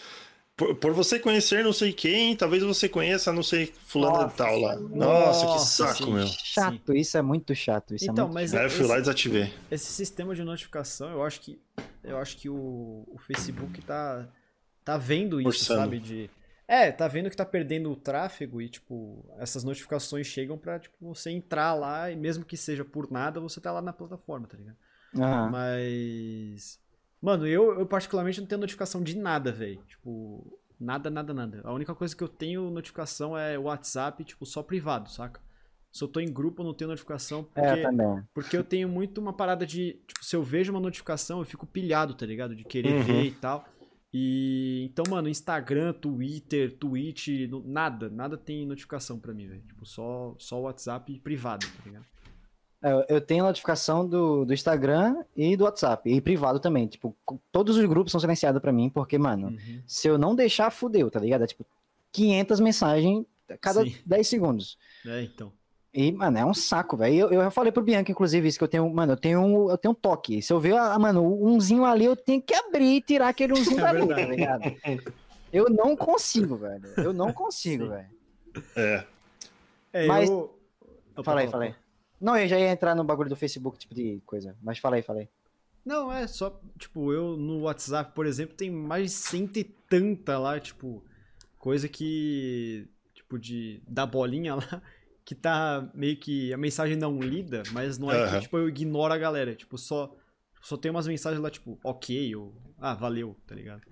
Por, 0.56 0.76
por 0.76 0.92
você 0.92 1.18
conhecer 1.18 1.64
não 1.64 1.72
sei 1.72 1.92
quem, 1.92 2.36
talvez 2.36 2.62
você 2.62 2.88
conheça 2.88 3.32
não 3.32 3.42
sei 3.42 3.72
fulano 3.86 4.18
Nossa, 4.18 4.28
de 4.28 4.34
tal 4.34 4.58
lá. 4.58 4.76
Nossa, 4.76 5.46
que 5.48 5.58
nossa, 5.58 5.86
saco, 5.86 5.88
sim. 5.88 6.12
meu. 6.12 6.28
Chato, 6.42 6.94
isso 6.94 7.16
é 7.18 7.22
muito 7.22 7.54
chato. 7.54 7.94
Isso 7.94 8.10
Então, 8.10 8.26
é 8.26 8.28
muito... 8.28 8.32
mas 8.32 8.54
Aí 8.54 8.64
eu 8.66 8.70
fui 8.70 8.86
esse, 8.86 8.86
lá 8.86 8.96
e 8.98 9.00
desativei. 9.00 9.52
esse 9.70 9.92
sistema 9.92 10.34
de 10.34 10.44
notificação, 10.44 11.10
eu 11.10 11.22
acho 11.24 11.40
que 11.40 11.62
eu 12.02 12.18
acho 12.18 12.36
que 12.38 12.48
o, 12.50 13.04
o 13.08 13.18
Facebook 13.18 13.82
tá 13.82 14.28
tá 14.84 14.98
vendo 14.98 15.40
isso, 15.40 15.66
Forçando. 15.66 15.72
sabe, 15.72 16.00
de 16.00 16.30
É, 16.68 16.92
tá 16.92 17.08
vendo 17.08 17.30
que 17.30 17.36
tá 17.36 17.44
perdendo 17.46 17.90
o 17.92 17.96
tráfego 17.96 18.62
e 18.62 18.68
tipo, 18.70 19.24
essas 19.38 19.64
notificações 19.64 20.26
chegam 20.26 20.58
pra 20.58 20.78
tipo 20.80 20.96
você 21.00 21.30
entrar 21.30 21.74
lá 21.74 22.10
e 22.10 22.16
mesmo 22.16 22.44
que 22.44 22.56
seja 22.56 22.84
por 22.84 23.10
nada, 23.10 23.40
você 23.40 23.60
tá 23.60 23.72
lá 23.72 23.82
na 23.82 23.92
plataforma, 23.92 24.46
tá 24.48 24.56
ligado? 24.56 24.78
Aham. 25.16 25.50
Mas. 25.50 26.80
Mano, 27.24 27.46
eu, 27.46 27.78
eu 27.78 27.86
particularmente 27.86 28.38
não 28.38 28.46
tenho 28.46 28.60
notificação 28.60 29.02
de 29.02 29.16
nada, 29.16 29.50
velho. 29.50 29.80
Tipo, 29.88 30.58
nada, 30.78 31.08
nada, 31.08 31.32
nada. 31.32 31.62
A 31.64 31.72
única 31.72 31.94
coisa 31.94 32.14
que 32.14 32.22
eu 32.22 32.28
tenho 32.28 32.68
notificação 32.68 33.36
é 33.36 33.58
o 33.58 33.62
WhatsApp, 33.62 34.22
tipo, 34.24 34.44
só 34.44 34.62
privado, 34.62 35.08
saca? 35.10 35.40
Se 35.90 36.04
eu 36.04 36.08
tô 36.08 36.20
em 36.20 36.30
grupo, 36.30 36.60
eu 36.60 36.66
não 36.66 36.74
tenho 36.74 36.90
notificação, 36.90 37.48
É, 37.54 37.64
porque, 37.76 37.82
também. 37.82 38.22
porque 38.34 38.56
eu 38.58 38.62
tenho 38.62 38.90
muito 38.90 39.22
uma 39.22 39.32
parada 39.32 39.64
de. 39.64 39.94
Tipo, 40.06 40.22
se 40.22 40.36
eu 40.36 40.42
vejo 40.42 40.70
uma 40.70 40.80
notificação, 40.80 41.38
eu 41.38 41.46
fico 41.46 41.66
pilhado, 41.66 42.12
tá 42.12 42.26
ligado? 42.26 42.54
De 42.54 42.62
querer 42.64 42.98
Uhum. 42.98 43.04
ver 43.04 43.24
e 43.28 43.32
tal. 43.32 43.64
E. 44.12 44.84
Então, 44.90 45.04
mano, 45.08 45.26
Instagram, 45.26 45.94
Twitter, 45.94 46.76
Twitch, 46.76 47.28
nada, 47.64 48.10
nada 48.10 48.36
tem 48.36 48.66
notificação 48.66 49.18
pra 49.18 49.32
mim, 49.32 49.48
velho. 49.48 49.62
Tipo, 49.62 49.86
só, 49.86 50.34
só 50.38 50.58
o 50.60 50.64
WhatsApp 50.64 51.18
privado, 51.20 51.64
tá 51.64 51.82
ligado? 51.86 52.04
É, 52.86 53.16
eu- 53.16 53.20
tenho 53.20 53.44
notificação 53.44 54.06
do, 54.06 54.44
do 54.44 54.52
Instagram 54.52 55.24
e 55.34 55.56
do 55.56 55.64
WhatsApp. 55.64 56.10
E 56.10 56.20
privado 56.20 56.60
também. 56.60 56.86
Tipo, 56.86 57.16
todos 57.50 57.78
os 57.78 57.84
grupos 57.86 58.10
são 58.12 58.20
silenciados 58.20 58.60
pra 58.60 58.70
mim, 58.72 58.90
porque, 58.90 59.16
mano, 59.16 59.48
Uhum. 59.48 59.82
se 59.86 60.06
eu 60.06 60.18
não 60.18 60.34
deixar, 60.34 60.70
fudeu, 60.70 61.10
tá 61.10 61.18
ligado? 61.18 61.44
É 61.44 61.46
tipo 61.46 61.64
500 62.12 62.60
mensagens 62.60 63.24
a 63.50 63.56
cada 63.56 63.82
Sim. 63.84 63.96
10 64.04 64.28
segundos. 64.28 64.76
É, 65.06 65.22
então. 65.22 65.50
E, 65.94 66.10
mano, 66.12 66.36
é 66.36 66.44
um 66.44 66.52
saco, 66.52 66.96
velho. 66.96 67.14
Eu, 67.14 67.30
eu 67.30 67.40
já 67.42 67.50
falei 67.50 67.70
pro 67.72 67.82
Bianca, 67.82 68.10
inclusive, 68.10 68.48
isso 68.48 68.58
que 68.58 68.64
eu 68.64 68.68
tenho, 68.68 68.88
mano, 68.92 69.12
eu 69.12 69.16
tenho 69.16 69.40
um, 69.40 69.70
eu 69.70 69.78
tenho 69.78 69.92
um 69.92 69.94
toque. 69.94 70.42
Se 70.42 70.52
eu 70.52 70.58
ver, 70.60 70.76
ah, 70.76 70.98
mano, 70.98 71.22
umzinho 71.24 71.84
ali, 71.84 72.04
eu 72.04 72.16
tenho 72.16 72.42
que 72.42 72.52
abrir 72.54 72.96
e 72.96 73.00
tirar 73.00 73.28
aquele 73.28 73.52
umzinho 73.58 73.78
É 73.78 73.82
dali, 73.82 74.06
tá 74.08 74.14
ligado? 74.16 74.76
Eu 75.52 75.70
não 75.70 75.96
consigo, 75.96 76.56
velho. 76.56 76.82
Eu 76.96 77.12
não 77.12 77.32
consigo, 77.32 77.88
velho. 77.88 78.08
É. 78.76 79.04
É, 79.92 80.06
Mas- 80.06 80.28
eu. 80.28 80.52
Fala 81.22 81.40
aí, 81.42 81.48
fala 81.48 81.64
aí. 81.64 81.74
Não, 82.24 82.34
eu 82.38 82.48
já 82.48 82.58
ia 82.58 82.70
entrar 82.70 82.94
no 82.94 83.04
bagulho 83.04 83.28
do 83.28 83.36
Facebook, 83.36 83.78
tipo 83.78 83.94
de 83.94 84.22
coisa. 84.24 84.56
Mas 84.62 84.78
fala 84.78 84.96
aí, 84.96 85.02
fala 85.02 85.18
aí. 85.18 85.28
Não, 85.84 86.10
é 86.10 86.26
só, 86.26 86.58
tipo, 86.78 87.12
eu 87.12 87.36
no 87.36 87.60
WhatsApp, 87.60 88.14
por 88.14 88.24
exemplo, 88.24 88.56
tem 88.56 88.70
mais 88.70 89.10
de 89.10 89.10
cento 89.10 89.58
e 89.58 89.64
tanta 89.64 90.38
lá, 90.38 90.58
tipo, 90.58 91.04
coisa 91.58 91.86
que, 91.86 92.88
tipo, 93.12 93.38
de, 93.38 93.82
da 93.86 94.06
bolinha 94.06 94.54
lá, 94.54 94.82
que 95.22 95.34
tá 95.34 95.86
meio 95.92 96.16
que 96.16 96.50
a 96.50 96.56
mensagem 96.56 96.96
não 96.96 97.20
lida, 97.20 97.62
mas 97.74 97.98
não 97.98 98.10
é 98.10 98.16
que, 98.16 98.22
Aham. 98.22 98.40
tipo, 98.40 98.56
eu 98.56 98.70
ignoro 98.70 99.12
a 99.12 99.18
galera, 99.18 99.54
tipo, 99.54 99.76
só, 99.76 100.16
só 100.62 100.78
tem 100.78 100.90
umas 100.90 101.06
mensagens 101.06 101.42
lá, 101.42 101.50
tipo, 101.50 101.78
ok, 101.84 102.34
ou, 102.36 102.54
ah, 102.90 102.94
valeu, 102.94 103.36
tá 103.46 103.54
ligado? 103.54 103.82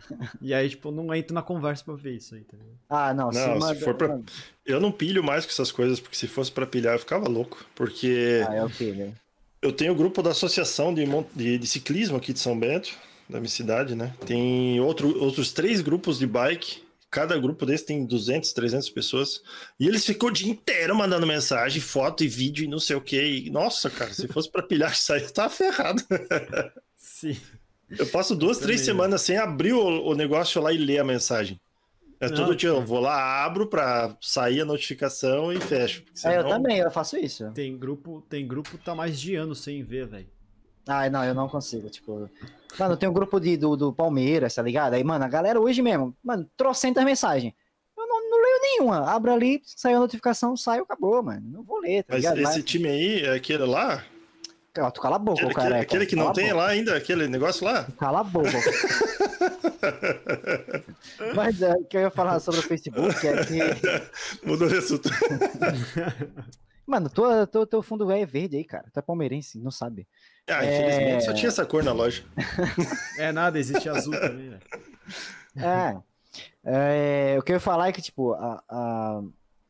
E 0.40 0.52
aí, 0.52 0.68
tipo, 0.70 0.88
eu 0.88 0.92
não 0.92 1.14
entro 1.14 1.34
na 1.34 1.42
conversa 1.42 1.82
pra 1.84 1.94
ver 1.94 2.14
isso 2.16 2.34
aí, 2.34 2.42
tá 2.44 2.56
ligado? 2.56 2.78
Ah, 2.88 3.14
não, 3.14 3.26
Não, 3.30 3.32
se 3.32 3.58
manda- 3.58 3.74
for 3.80 3.94
pra- 3.94 4.08
mano, 4.08 4.24
Eu 4.66 4.80
não 4.80 4.92
pilho 4.92 5.22
mais 5.24 5.44
com 5.44 5.50
essas 5.50 5.72
coisas, 5.72 5.98
porque 5.98 6.16
se 6.16 6.26
fosse 6.28 6.50
pra 6.52 6.66
pilhar 6.66 6.94
eu 6.94 6.98
ficava 6.98 7.28
louco. 7.28 7.64
Porque 7.74 8.42
Ah, 8.48 8.54
é 8.54 8.64
o 8.64 8.70
que, 8.70 8.90
velho? 8.92 9.14
eu 9.60 9.72
tenho 9.72 9.92
o 9.92 9.96
grupo 9.96 10.22
da 10.22 10.30
Associação 10.30 10.92
de, 10.94 11.04
de, 11.34 11.58
de 11.58 11.66
Ciclismo 11.66 12.16
aqui 12.16 12.32
de 12.32 12.38
São 12.40 12.58
Bento, 12.58 12.90
da 13.28 13.38
minha 13.40 13.48
cidade, 13.48 13.94
né? 13.94 14.14
Tem 14.26 14.78
outro, 14.80 15.18
outros 15.22 15.52
três 15.52 15.80
grupos 15.80 16.18
de 16.18 16.26
bike. 16.26 16.82
Cada 17.10 17.38
grupo 17.38 17.66
desse 17.66 17.84
tem 17.84 18.06
200, 18.06 18.52
300 18.54 18.88
pessoas. 18.88 19.42
E 19.78 19.86
eles 19.86 20.04
ficam 20.04 20.30
o 20.30 20.32
dia 20.32 20.50
inteiro 20.50 20.94
mandando 20.96 21.26
mensagem, 21.26 21.78
foto 21.80 22.24
e 22.24 22.28
vídeo 22.28 22.64
e 22.64 22.68
não 22.68 22.78
sei 22.78 22.96
o 22.96 23.02
que. 23.02 23.50
Nossa, 23.50 23.90
cara, 23.90 24.12
se 24.14 24.26
fosse 24.28 24.50
pra 24.50 24.62
pilhar 24.62 24.90
isso 24.92 25.12
aí, 25.12 25.22
eu 25.22 25.30
tava 25.30 25.50
ferrado. 25.50 26.02
Sim. 26.96 27.36
Eu 27.98 28.06
passo 28.06 28.34
duas, 28.34 28.58
três 28.58 28.80
Também. 28.80 28.94
semanas 28.94 29.22
sem 29.22 29.36
abrir 29.36 29.72
o, 29.72 30.06
o 30.06 30.14
negócio 30.14 30.60
lá 30.62 30.72
e 30.72 30.78
ler 30.78 30.98
a 30.98 31.04
mensagem. 31.04 31.60
É 32.20 32.28
Não, 32.28 32.36
todo 32.36 32.54
dia, 32.54 32.68
eu 32.68 32.74
cara. 32.76 32.86
vou 32.86 33.00
lá, 33.00 33.44
abro 33.44 33.66
pra 33.66 34.16
sair 34.20 34.60
a 34.60 34.64
notificação 34.64 35.52
e 35.52 35.60
fecho. 35.60 36.02
porque 36.04 36.26
É, 36.26 36.36
eu 36.38 36.42
senão- 36.42 36.48
também, 36.56 36.78
eu 36.78 36.90
faço 36.90 37.16
isso. 37.16 37.50
Tem 37.52 37.76
grupo, 37.76 38.22
tem 38.28 38.46
grupo 38.46 38.70
que 38.70 38.78
tá 38.78 38.94
mais 38.94 39.20
de 39.20 39.34
ano 39.34 39.54
sem 39.54 39.82
ver, 39.82 40.06
velho. 40.06 40.28
Ah, 40.86 41.08
não, 41.10 41.24
eu 41.24 41.34
não 41.34 41.48
consigo, 41.48 41.88
tipo... 41.90 42.28
Mano, 42.78 42.96
tem 42.96 43.08
um 43.08 43.12
grupo 43.12 43.38
de, 43.38 43.56
do, 43.56 43.76
do 43.76 43.92
Palmeiras, 43.92 44.54
tá 44.54 44.62
ligado? 44.62 44.94
Aí, 44.94 45.04
mano, 45.04 45.24
a 45.24 45.28
galera 45.28 45.60
hoje 45.60 45.82
mesmo, 45.82 46.16
mano, 46.24 46.48
trocentas 46.56 47.04
mensagens. 47.04 47.52
Eu 47.96 48.06
não, 48.06 48.30
não 48.30 48.40
leio 48.42 48.60
nenhuma. 48.62 49.10
Abro 49.10 49.32
ali, 49.32 49.60
saiu 49.64 49.98
a 49.98 50.00
notificação, 50.00 50.56
saiu, 50.56 50.84
acabou, 50.84 51.22
mano. 51.22 51.42
Não 51.44 51.62
vou 51.62 51.78
ler, 51.80 52.02
tá 52.04 52.14
Mas 52.14 52.22
ligado? 52.22 52.38
esse 52.40 52.58
Mas- 52.58 52.64
time 52.64 52.88
aí, 52.88 53.20
é 53.22 53.34
aquele 53.34 53.64
lá? 53.64 54.04
Ó, 54.78 54.90
tu 54.90 55.00
cala 55.02 55.16
a 55.16 55.18
boca, 55.18 55.40
Aquele, 55.42 55.54
careca. 55.54 55.82
aquele 55.82 56.06
que 56.06 56.14
Cala 56.16 56.26
não 56.28 56.32
tem 56.32 56.44
boca. 56.46 56.56
lá 56.56 56.68
ainda, 56.68 56.96
aquele 56.96 57.28
negócio 57.28 57.64
lá? 57.66 57.84
Cala 57.98 58.20
a 58.20 58.24
boca. 58.24 58.48
Mas 61.34 61.60
é, 61.62 61.72
o 61.74 61.84
que 61.84 61.96
eu 61.96 62.00
ia 62.02 62.10
falar 62.10 62.40
sobre 62.40 62.60
o 62.60 62.62
Facebook 62.62 63.26
é 63.26 63.44
que... 63.44 63.58
Mudou 64.46 64.68
de 64.68 64.78
assunto. 64.78 65.10
Mano, 66.86 67.08
tua, 67.08 67.46
teu, 67.46 67.66
teu 67.66 67.82
fundo 67.82 68.10
é 68.10 68.24
verde 68.26 68.56
aí, 68.56 68.64
cara. 68.64 68.86
Tu 68.92 68.98
é 68.98 69.02
palmeirense, 69.02 69.58
não 69.58 69.70
sabe. 69.70 70.06
Ah, 70.48 70.64
infelizmente 70.64 71.16
É. 71.16 71.20
só 71.20 71.32
tinha 71.32 71.48
essa 71.48 71.64
cor 71.64 71.82
na 71.84 71.92
loja. 71.92 72.24
É 73.18 73.30
nada, 73.30 73.58
existe 73.58 73.88
azul 73.88 74.12
também, 74.18 74.50
velho. 74.50 74.62
É. 75.56 75.96
É, 76.64 77.36
o 77.38 77.42
que 77.42 77.52
eu 77.52 77.56
ia 77.56 77.60
falar 77.60 77.88
é 77.88 77.92
que, 77.92 78.02
tipo, 78.02 78.32
a, 78.32 78.62
a- 78.68 79.20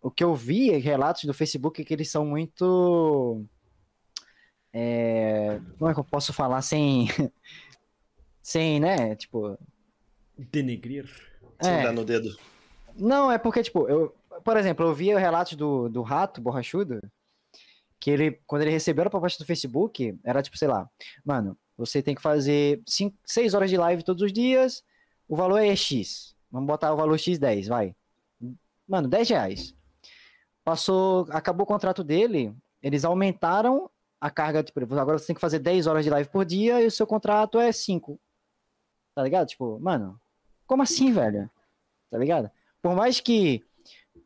o 0.01 0.11
que 0.11 0.25
eu 0.25 0.35
vi 0.35 0.71
em 0.71 0.79
relatos 0.79 1.25
do 1.25 1.35
Facebook 1.35 1.81
é 1.83 1.85
que 1.85 1.93
eles 1.93 2.11
são 2.11 2.25
muito. 2.25 3.45
É, 4.73 5.61
como 5.79 5.91
é 5.91 5.95
que 5.95 6.01
eu 6.01 6.05
posso 6.05 6.33
falar 6.33 6.63
sem. 6.63 7.07
sem, 8.43 8.81
né? 8.81 9.15
Tipo. 9.17 9.59
Denegrir. 10.37 11.07
Sem 11.61 11.73
É, 11.73 11.83
dar 11.83 11.93
no 11.93 12.05
dedo. 12.05 12.37
não, 12.97 13.31
é 13.31 13.39
porque, 13.39 13.63
tipo, 13.63 13.89
eu, 13.89 14.15
por 14.45 14.57
exemplo, 14.57 14.87
eu 14.87 14.95
vi 14.95 15.15
o 15.15 15.19
relato 15.19 15.57
do, 15.57 15.89
do 15.89 16.03
rato 16.03 16.41
borrachudo, 16.41 17.01
que 18.01 18.11
ele, 18.11 18.33
quando 18.47 18.63
ele 18.63 18.71
recebeu 18.71 19.05
a 19.07 19.11
proposta 19.11 19.43
do 19.43 19.47
Facebook, 19.47 20.19
era 20.25 20.43
tipo, 20.43 20.57
sei 20.59 20.69
lá, 20.69 20.89
mano, 21.25 21.57
você 21.77 22.03
tem 22.03 22.15
que 22.15 22.23
fazer 22.23 22.83
6 23.25 23.55
horas 23.55 23.71
de 23.71 23.77
live 23.77 24.03
todos 24.03 24.23
os 24.23 24.33
dias, 24.33 24.83
o 25.29 25.37
valor 25.37 25.59
é 25.59 25.75
X. 25.77 26.35
Vamos 26.51 26.67
botar 26.67 26.93
o 26.93 26.97
valor 26.97 27.17
X10, 27.17 27.69
vai. 27.69 27.95
Mano, 28.89 29.09
10 29.09 29.29
reais. 29.31 29.75
Passou, 30.65 31.27
acabou 31.31 31.65
o 31.65 31.67
contrato 31.67 32.03
dele, 32.05 32.55
eles 32.83 33.05
aumentaram 33.05 33.89
a 34.25 34.31
carga, 34.31 34.63
tipo, 34.63 34.79
agora 34.81 35.19
você 35.19 35.27
tem 35.27 35.35
que 35.35 35.41
fazer 35.41 35.59
10 35.59 35.87
horas 35.89 36.05
de 36.05 36.11
live 36.11 36.29
por 36.31 36.45
dia 36.45 36.81
e 36.81 36.87
o 36.87 36.91
seu 36.91 37.07
contrato 37.07 37.59
é 37.59 37.73
5. 37.73 38.19
Tá 39.15 39.23
ligado? 39.23 39.49
Tipo, 39.49 39.79
mano, 39.81 40.19
como 40.67 40.83
assim, 40.83 41.13
velho? 41.13 41.51
Tá 42.11 42.19
ligado? 42.19 42.51
Por 42.81 42.95
mais 42.95 43.19
que 43.21 43.65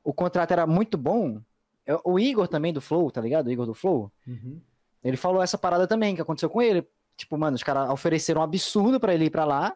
o 0.05 0.13
contrato 0.13 0.51
era 0.53 0.67
muito 0.67 0.99
bom, 0.99 1.41
é, 1.87 1.99
o 2.05 2.19
Igor 2.19 2.47
também 2.47 2.73
do 2.73 2.81
Flow, 2.81 3.11
tá 3.11 3.21
ligado? 3.21 3.47
O 3.47 3.51
Igor 3.51 3.65
do 3.67 3.75
Flow, 3.75 4.13
Uhum. 4.27 4.61
ele 5.03 5.17
falou 5.17 5.43
essa 5.43 5.57
parada 5.57 5.87
também, 5.87 6.15
que 6.15 6.21
aconteceu 6.21 6.51
com 6.51 6.61
ele. 6.61 6.87
Tipo, 7.17 7.39
mano, 7.39 7.55
os 7.55 7.63
caras 7.63 7.89
ofereceram 7.89 8.43
um 8.43 8.45
absurdo 8.45 9.01
pra 9.01 9.15
ele 9.15 9.25
ir 9.25 9.31
pra 9.31 9.45
lá, 9.47 9.75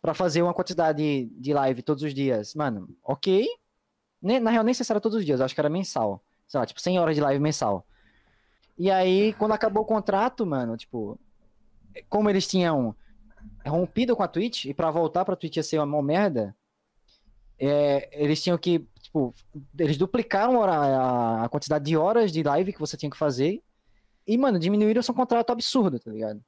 pra 0.00 0.14
fazer 0.14 0.40
uma 0.42 0.54
quantidade 0.54 1.26
de 1.26 1.52
live 1.52 1.82
todos 1.82 2.02
os 2.02 2.14
dias. 2.14 2.54
Mano, 2.54 2.88
ok. 3.04 3.46
Na 4.22 4.50
real, 4.50 4.64
nem 4.64 4.72
sei 4.72 4.84
se 4.86 4.90
era 4.92 5.00
todos 5.00 5.18
os 5.18 5.24
dias, 5.26 5.40
acho 5.40 5.54
que 5.54 5.60
era 5.60 5.68
mensal. 5.68 6.22
Sei 6.46 6.58
lá, 6.58 6.64
tipo, 6.64 6.80
100 6.80 6.98
horas 6.98 7.14
de 7.14 7.20
live 7.20 7.40
mensal. 7.42 7.86
E 8.78 8.90
aí, 8.90 9.32
quando 9.34 9.52
acabou 9.52 9.82
o 9.82 9.86
contrato, 9.86 10.46
mano, 10.46 10.76
tipo, 10.76 11.18
como 12.08 12.30
eles 12.30 12.46
tinham 12.46 12.94
rompido 13.66 14.14
com 14.14 14.22
a 14.22 14.28
Twitch, 14.28 14.66
e 14.66 14.74
pra 14.74 14.90
voltar 14.90 15.24
pra 15.24 15.34
Twitch 15.34 15.56
ia 15.56 15.62
ser 15.62 15.80
uma 15.80 16.02
merda, 16.02 16.54
é, 17.58 18.08
eles 18.12 18.40
tinham 18.40 18.56
que, 18.56 18.86
tipo, 19.02 19.34
eles 19.76 19.96
duplicaram 19.96 20.62
a, 20.62 21.44
a 21.44 21.48
quantidade 21.48 21.84
de 21.84 21.96
horas 21.96 22.30
de 22.30 22.42
live 22.42 22.72
que 22.72 22.78
você 22.78 22.96
tinha 22.96 23.10
que 23.10 23.18
fazer, 23.18 23.62
e, 24.24 24.38
mano, 24.38 24.58
diminuíram 24.58 25.02
seu 25.02 25.14
contrato 25.14 25.50
absurdo, 25.50 25.98
tá 25.98 26.10
ligado? 26.10 26.40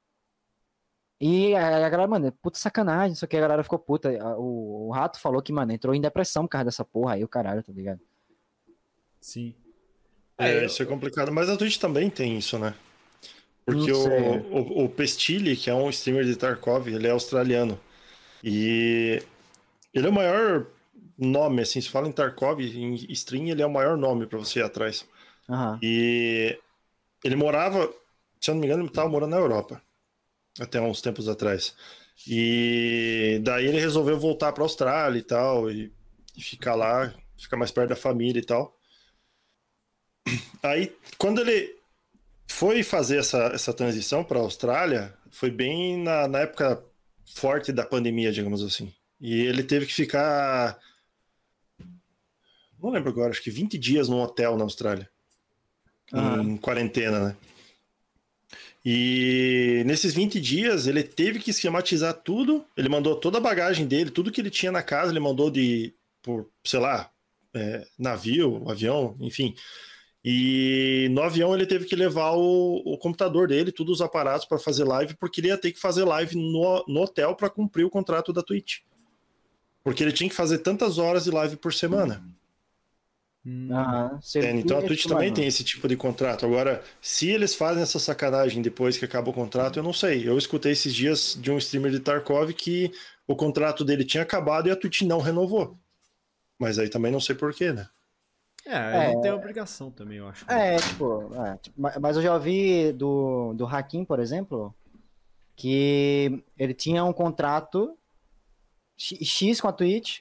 E 1.20 1.54
a, 1.54 1.86
a 1.86 1.90
galera, 1.90 2.06
mano, 2.06 2.32
puta 2.40 2.58
sacanagem, 2.58 3.12
isso 3.12 3.24
aqui 3.24 3.36
a 3.36 3.40
galera 3.40 3.62
ficou 3.62 3.78
puta. 3.78 4.10
O, 4.38 4.88
o 4.88 4.90
rato 4.92 5.18
falou 5.18 5.42
que, 5.42 5.52
mano, 5.52 5.72
entrou 5.72 5.94
em 5.94 6.00
depressão 6.00 6.44
por 6.44 6.50
causa 6.50 6.66
dessa 6.66 6.84
porra 6.84 7.14
aí, 7.14 7.24
o 7.24 7.28
caralho, 7.28 7.62
tá 7.62 7.72
ligado? 7.72 8.00
Sim. 9.20 9.54
É, 10.40 10.62
É, 10.62 10.66
isso 10.66 10.82
é 10.82 10.86
complicado. 10.86 11.32
Mas 11.32 11.48
a 11.48 11.56
Twitch 11.56 11.78
também 11.78 12.10
tem 12.10 12.38
isso, 12.38 12.58
né? 12.58 12.74
Porque 13.64 13.92
o, 13.92 14.02
sei. 14.02 14.22
o, 14.50 14.84
o 14.84 14.88
Pestilli, 14.88 15.56
que 15.56 15.70
é 15.70 15.74
um 15.74 15.90
streamer 15.90 16.24
de 16.24 16.36
Tarkov, 16.36 16.88
ele 16.88 17.06
é 17.06 17.10
australiano. 17.10 17.78
E 18.42 19.22
ele 19.94 20.06
é 20.06 20.10
o 20.10 20.12
maior 20.12 20.66
nome, 21.18 21.62
assim, 21.62 21.80
se 21.80 21.90
fala 21.90 22.08
em 22.08 22.12
Tarkov, 22.12 22.60
em 22.60 22.94
stream, 23.12 23.48
ele 23.48 23.62
é 23.62 23.66
o 23.66 23.70
maior 23.70 23.96
nome 23.96 24.26
pra 24.26 24.38
você 24.38 24.60
ir 24.60 24.62
atrás. 24.62 25.06
Aham. 25.48 25.78
E 25.82 26.58
ele 27.24 27.36
morava, 27.36 27.92
se 28.40 28.50
eu 28.50 28.54
não 28.54 28.60
me 28.60 28.66
engano, 28.66 28.82
ele 28.82 28.90
estava 28.90 29.08
morando 29.08 29.30
na 29.32 29.36
Europa, 29.38 29.82
até 30.60 30.80
uns 30.80 31.02
tempos 31.02 31.28
atrás. 31.28 31.76
E 32.26 33.40
daí 33.42 33.66
ele 33.66 33.80
resolveu 33.80 34.18
voltar 34.18 34.52
para 34.52 34.62
a 34.62 34.66
Austrália 34.66 35.18
e 35.18 35.22
tal, 35.22 35.70
e, 35.70 35.92
e 36.36 36.42
ficar 36.42 36.74
lá, 36.74 37.14
ficar 37.38 37.56
mais 37.56 37.70
perto 37.70 37.90
da 37.90 37.96
família 37.96 38.40
e 38.40 38.44
tal. 38.44 38.79
Aí, 40.62 40.92
quando 41.18 41.40
ele 41.40 41.76
foi 42.46 42.82
fazer 42.82 43.18
essa, 43.18 43.46
essa 43.54 43.72
transição 43.72 44.24
para 44.24 44.38
a 44.38 44.42
Austrália, 44.42 45.14
foi 45.30 45.50
bem 45.50 46.02
na, 46.02 46.28
na 46.28 46.40
época 46.40 46.82
forte 47.34 47.72
da 47.72 47.84
pandemia, 47.86 48.32
digamos 48.32 48.62
assim. 48.62 48.92
E 49.20 49.42
ele 49.42 49.62
teve 49.62 49.86
que 49.86 49.94
ficar. 49.94 50.78
Não 52.82 52.90
lembro 52.90 53.10
agora, 53.10 53.30
acho 53.30 53.42
que 53.42 53.50
20 53.50 53.78
dias 53.78 54.08
num 54.08 54.20
hotel 54.20 54.56
na 54.56 54.64
Austrália 54.64 55.08
em 56.12 56.56
quarentena, 56.56 57.20
né? 57.20 57.36
E 58.84 59.82
nesses 59.84 60.14
20 60.14 60.40
dias 60.40 60.86
ele 60.86 61.02
teve 61.02 61.38
que 61.38 61.50
esquematizar 61.50 62.14
tudo. 62.14 62.64
Ele 62.76 62.88
mandou 62.88 63.14
toda 63.14 63.38
a 63.38 63.40
bagagem 63.40 63.86
dele, 63.86 64.10
tudo 64.10 64.32
que 64.32 64.40
ele 64.40 64.50
tinha 64.50 64.72
na 64.72 64.82
casa, 64.82 65.12
ele 65.12 65.20
mandou 65.20 65.50
de, 65.50 65.92
por, 66.22 66.48
sei 66.64 66.80
lá, 66.80 67.10
é, 67.54 67.86
navio, 67.98 68.68
avião, 68.68 69.16
enfim. 69.20 69.54
E 70.24 71.08
no 71.12 71.22
avião 71.22 71.54
ele 71.54 71.64
teve 71.64 71.86
que 71.86 71.96
levar 71.96 72.32
o, 72.32 72.82
o 72.84 72.98
computador 72.98 73.48
dele, 73.48 73.72
todos 73.72 73.94
os 73.96 74.02
aparatos 74.02 74.46
para 74.46 74.58
fazer 74.58 74.84
live, 74.84 75.14
porque 75.14 75.40
ele 75.40 75.48
ia 75.48 75.56
ter 75.56 75.72
que 75.72 75.80
fazer 75.80 76.04
live 76.04 76.36
no, 76.36 76.84
no 76.86 77.00
hotel 77.00 77.34
para 77.34 77.48
cumprir 77.48 77.84
o 77.84 77.90
contrato 77.90 78.32
da 78.32 78.42
Twitch. 78.42 78.80
Porque 79.82 80.02
ele 80.02 80.12
tinha 80.12 80.28
que 80.28 80.36
fazer 80.36 80.58
tantas 80.58 80.98
horas 80.98 81.24
de 81.24 81.30
live 81.30 81.56
por 81.56 81.72
semana. 81.72 82.22
Hum. 83.46 83.68
Você- 84.20 84.40
É, 84.40 84.50
então 84.50 84.76
a 84.76 84.82
Twitch 84.82 85.04
também 85.06 85.28
mano, 85.30 85.36
tem 85.36 85.46
esse 85.46 85.64
tipo 85.64 85.88
de 85.88 85.96
contrato. 85.96 86.44
Agora, 86.44 86.84
se 87.00 87.30
eles 87.30 87.54
fazem 87.54 87.82
essa 87.82 87.98
sacanagem 87.98 88.60
depois 88.60 88.98
que 88.98 89.06
acaba 89.06 89.30
o 89.30 89.32
contrato, 89.32 89.78
eu 89.78 89.82
não 89.82 89.94
sei. 89.94 90.28
Eu 90.28 90.36
escutei 90.36 90.72
esses 90.72 90.94
dias 90.94 91.38
de 91.40 91.50
um 91.50 91.56
streamer 91.56 91.90
de 91.90 92.00
Tarkov 92.00 92.52
que 92.52 92.92
o 93.26 93.34
contrato 93.34 93.82
dele 93.86 94.04
tinha 94.04 94.22
acabado 94.22 94.68
e 94.68 94.70
a 94.70 94.76
Twitch 94.76 95.00
não 95.00 95.20
renovou. 95.20 95.78
Mas 96.58 96.78
aí 96.78 96.90
também 96.90 97.10
não 97.10 97.20
sei 97.20 97.34
porquê, 97.34 97.72
né? 97.72 97.88
É, 98.70 99.06
ele 99.10 99.18
É. 99.18 99.20
tem 99.20 99.32
obrigação 99.32 99.90
também, 99.90 100.18
eu 100.18 100.28
acho. 100.28 100.44
É, 100.50 100.76
tipo, 100.76 101.30
é, 101.44 101.56
tipo, 101.56 101.80
ma- 101.80 101.94
mas 102.00 102.16
eu 102.16 102.22
já 102.22 102.32
ouvi 102.34 102.92
do, 102.92 103.52
do 103.54 103.66
Hakim, 103.66 104.04
por 104.04 104.18
exemplo, 104.20 104.74
que 105.56 106.42
ele 106.58 106.72
tinha 106.74 107.04
um 107.04 107.12
contrato 107.12 107.96
X 108.96 109.60
com 109.60 109.68
a 109.68 109.72
Twitch, 109.72 110.20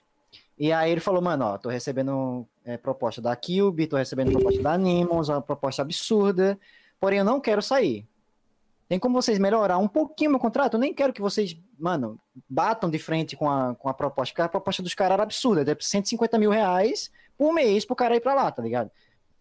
e 0.58 0.72
aí 0.72 0.92
ele 0.92 1.02
falou, 1.02 1.22
mano, 1.22 1.46
ó, 1.46 1.58
tô 1.58 1.70
recebendo 1.70 2.46
é, 2.66 2.78
proposta 2.78 3.22
da 3.22 3.36
Cube, 3.36 3.88
tô 3.88 3.98
recebendo 3.98 4.32
proposta 4.32 4.62
da 4.62 4.74
Animons, 4.74 5.30
uma 5.30 5.42
proposta 5.42 5.82
absurda, 5.82 6.60
porém 7.00 7.20
eu 7.20 7.26
não 7.26 7.40
quero 7.40 7.62
sair. 7.62 8.06
Tem 8.88 8.98
como 8.98 9.22
vocês 9.22 9.38
melhorar 9.38 9.78
um 9.78 9.88
pouquinho 9.88 10.32
meu 10.32 10.40
contrato? 10.40 10.74
Eu 10.74 10.80
nem 10.80 10.94
quero 10.94 11.14
que 11.14 11.22
vocês, 11.22 11.56
mano, 11.78 12.20
batam 12.50 12.90
de 12.90 12.98
frente 12.98 13.36
com 13.38 13.50
a, 13.50 13.76
com 13.76 13.88
a 13.88 13.94
proposta, 13.94 14.34
porque 14.34 14.42
a 14.42 14.50
proposta 14.50 14.82
dos 14.82 14.96
caras 14.96 15.14
era 15.14 15.24
absurda, 15.24 15.70
é 15.72 15.78
150 15.80 16.38
mil 16.40 16.50
reais 16.50 17.12
por 17.40 17.54
mês 17.54 17.86
pro 17.86 17.96
cara 17.96 18.18
ir 18.18 18.20
pra 18.20 18.34
lá, 18.34 18.52
tá 18.52 18.62
ligado? 18.62 18.92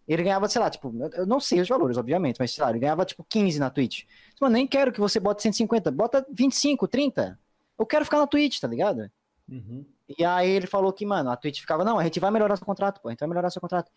Ele 0.07 0.23
ganhava, 0.23 0.47
sei 0.47 0.61
lá, 0.61 0.69
tipo, 0.69 0.91
eu- 1.13 1.27
não 1.27 1.39
sei 1.39 1.59
os 1.59 1.67
valores, 1.67 1.97
obviamente, 1.97 2.37
mas 2.39 2.51
sei 2.51 2.63
lá, 2.63 2.69
ele 2.69 2.79
ganhava 2.79 3.05
tipo 3.05 3.23
15 3.27 3.59
na 3.59 3.69
Twitch. 3.69 4.05
Mano, 4.39 4.53
nem 4.53 4.65
quero 4.65 4.91
que 4.91 4.99
você 4.99 5.19
bote 5.19 5.41
150, 5.43 5.91
bota 5.91 6.25
25, 6.31 6.87
30. 6.87 7.37
Eu 7.77 7.85
quero 7.85 8.05
ficar 8.05 8.17
na 8.17 8.25
Twitch, 8.25 8.59
tá 8.59 8.67
ligado? 8.67 9.11
Uhum. 9.47 9.85
E 10.17 10.23
aí 10.25 10.49
ele 10.49 10.65
falou 10.65 10.91
que, 10.93 11.05
mano, 11.05 11.29
a 11.29 11.35
Twitch 11.35 11.59
ficava, 11.59 11.83
não, 11.83 11.99
a 11.99 12.03
gente 12.05 12.19
vai 12.19 12.31
melhorar 12.31 12.55
seu 12.55 12.65
contrato, 12.65 13.01
pô, 13.01 13.09
a 13.09 13.11
gente 13.11 13.19
vai 13.19 13.27
melhorar 13.29 13.49
seu 13.51 13.61
contrato. 13.61 13.91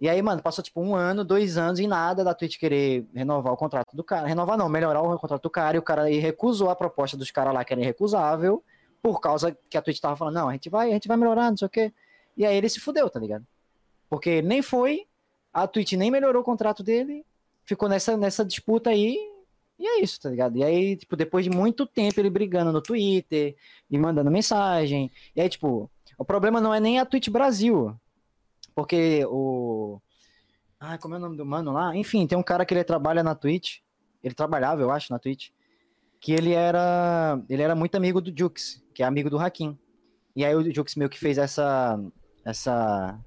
E 0.00 0.08
aí, 0.08 0.20
mano, 0.22 0.42
passou 0.42 0.64
tipo 0.64 0.80
um 0.80 0.94
ano, 0.94 1.24
dois 1.24 1.56
anos 1.56 1.78
e 1.78 1.86
nada 1.86 2.24
da 2.24 2.34
Twitch 2.34 2.58
querer 2.58 3.06
renovar 3.14 3.52
o 3.52 3.56
contrato 3.56 3.94
do 3.96 4.02
cara. 4.02 4.26
Renovar 4.26 4.56
não, 4.58 4.68
melhorar 4.68 5.02
o 5.02 5.18
contrato 5.18 5.42
do 5.42 5.50
cara. 5.50 5.76
E 5.76 5.78
o 5.78 5.82
cara 5.82 6.02
aí 6.04 6.18
recusou 6.18 6.70
a 6.70 6.76
proposta 6.76 7.16
dos 7.16 7.30
caras 7.30 7.54
lá, 7.54 7.64
que 7.64 7.72
era 7.72 7.80
irrecusável, 7.82 8.64
por 9.02 9.20
causa 9.20 9.56
que 9.68 9.76
a 9.76 9.82
Twitch 9.82 10.00
tava 10.00 10.16
falando, 10.16 10.34
não, 10.34 10.48
a 10.48 10.52
gente 10.52 10.68
vai, 10.70 10.90
a 10.90 10.94
gente 10.94 11.06
vai 11.08 11.16
melhorar, 11.16 11.50
não 11.50 11.56
sei 11.56 11.66
o 11.66 11.70
quê. 11.70 11.92
E 12.36 12.44
aí 12.44 12.56
ele 12.56 12.68
se 12.68 12.80
fudeu, 12.80 13.08
tá 13.10 13.20
ligado? 13.20 13.46
Porque 14.08 14.42
nem 14.42 14.62
foi, 14.62 15.06
a 15.52 15.66
Twitch 15.66 15.92
nem 15.92 16.10
melhorou 16.10 16.42
o 16.42 16.44
contrato 16.44 16.82
dele, 16.82 17.24
ficou 17.64 17.88
nessa, 17.88 18.16
nessa 18.16 18.44
disputa 18.44 18.90
aí, 18.90 19.16
e 19.78 19.86
é 19.86 20.02
isso, 20.02 20.20
tá 20.20 20.28
ligado? 20.28 20.56
E 20.56 20.64
aí, 20.64 20.96
tipo, 20.96 21.16
depois 21.16 21.44
de 21.44 21.50
muito 21.50 21.86
tempo 21.86 22.20
ele 22.20 22.28
brigando 22.28 22.72
no 22.72 22.82
Twitter, 22.82 23.56
e 23.90 23.98
mandando 23.98 24.30
mensagem, 24.30 25.10
e 25.34 25.40
aí, 25.40 25.48
tipo, 25.48 25.90
o 26.18 26.24
problema 26.24 26.60
não 26.60 26.74
é 26.74 26.80
nem 26.80 26.98
a 26.98 27.06
Twitch 27.06 27.28
Brasil, 27.28 27.94
porque 28.74 29.24
o... 29.26 30.00
Ah, 30.78 30.96
como 30.98 31.14
é 31.14 31.18
o 31.18 31.20
nome 31.20 31.36
do 31.36 31.44
mano 31.44 31.72
lá? 31.72 31.94
Enfim, 31.94 32.26
tem 32.26 32.38
um 32.38 32.42
cara 32.42 32.64
que 32.64 32.72
ele 32.72 32.84
trabalha 32.84 33.22
na 33.22 33.34
Twitch, 33.34 33.78
ele 34.22 34.34
trabalhava, 34.34 34.80
eu 34.80 34.90
acho, 34.90 35.12
na 35.12 35.18
Twitch, 35.18 35.50
que 36.20 36.32
ele 36.32 36.52
era, 36.52 37.40
ele 37.48 37.62
era 37.62 37.74
muito 37.74 37.94
amigo 37.94 38.20
do 38.20 38.32
Jux, 38.36 38.82
que 38.94 39.02
é 39.02 39.06
amigo 39.06 39.30
do 39.30 39.38
Hakim. 39.38 39.78
E 40.36 40.44
aí 40.44 40.54
o 40.54 40.74
Jux 40.74 40.94
meio 40.94 41.10
que 41.10 41.18
fez 41.18 41.38
essa, 41.38 41.98
essa, 42.50 43.18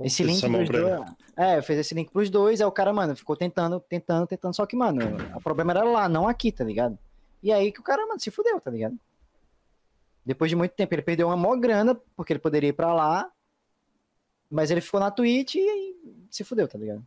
esse 0.00 0.22
link 0.22 0.36
Essa 0.38 0.48
pros 0.48 0.68
dois. 0.68 1.00
É, 1.36 1.60
fez 1.62 1.78
esse 1.80 1.94
link 1.94 2.10
pros 2.10 2.30
dois, 2.30 2.60
aí 2.60 2.66
o 2.66 2.72
cara, 2.72 2.92
mano, 2.92 3.16
ficou 3.16 3.36
tentando, 3.36 3.80
tentando, 3.80 4.26
tentando, 4.26 4.54
só 4.54 4.64
que, 4.66 4.76
mano, 4.76 5.00
o 5.34 5.40
problema 5.40 5.72
era 5.72 5.84
lá, 5.84 6.08
não 6.08 6.28
aqui, 6.28 6.50
tá 6.52 6.64
ligado? 6.64 6.98
E 7.42 7.52
aí 7.52 7.70
que 7.72 7.80
o 7.80 7.82
cara, 7.82 8.06
mano, 8.06 8.20
se 8.20 8.30
fudeu, 8.30 8.60
tá 8.60 8.70
ligado? 8.70 8.98
Depois 10.24 10.50
de 10.50 10.56
muito 10.56 10.72
tempo, 10.72 10.94
ele 10.94 11.02
perdeu 11.02 11.28
uma 11.28 11.36
mó 11.36 11.54
grana, 11.56 11.94
porque 12.16 12.32
ele 12.32 12.40
poderia 12.40 12.70
ir 12.70 12.72
pra 12.72 12.92
lá, 12.92 13.30
mas 14.50 14.70
ele 14.70 14.80
ficou 14.80 14.98
na 14.98 15.10
Twitch 15.10 15.54
e 15.56 15.60
aí 15.60 15.96
se 16.30 16.42
fudeu, 16.42 16.66
tá 16.66 16.78
ligado? 16.78 17.06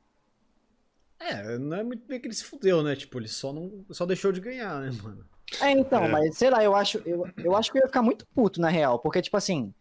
É, 1.19 1.57
não 1.57 1.77
é 1.77 1.83
muito 1.83 2.07
bem 2.07 2.19
que 2.19 2.27
ele 2.27 2.33
se 2.33 2.45
fudeu, 2.45 2.81
né? 2.81 2.95
Tipo, 2.95 3.19
ele 3.19 3.27
só, 3.27 3.51
não, 3.51 3.83
só 3.91 4.05
deixou 4.05 4.31
de 4.31 4.39
ganhar, 4.39 4.79
né, 4.79 4.91
mano? 5.03 5.25
É, 5.59 5.71
então, 5.71 6.05
É. 6.05 6.07
mas 6.07 6.37
sei 6.37 6.49
lá, 6.49 6.63
eu 6.63 6.75
acho, 6.75 6.99
eu, 7.05 7.27
eu 7.37 7.55
acho 7.55 7.71
que 7.71 7.77
eu 7.77 7.81
ia 7.81 7.87
ficar 7.87 8.01
muito 8.01 8.25
puto, 8.27 8.61
na 8.61 8.69
real, 8.69 8.99
porque, 8.99 9.21
tipo 9.21 9.35
assim, 9.35 9.73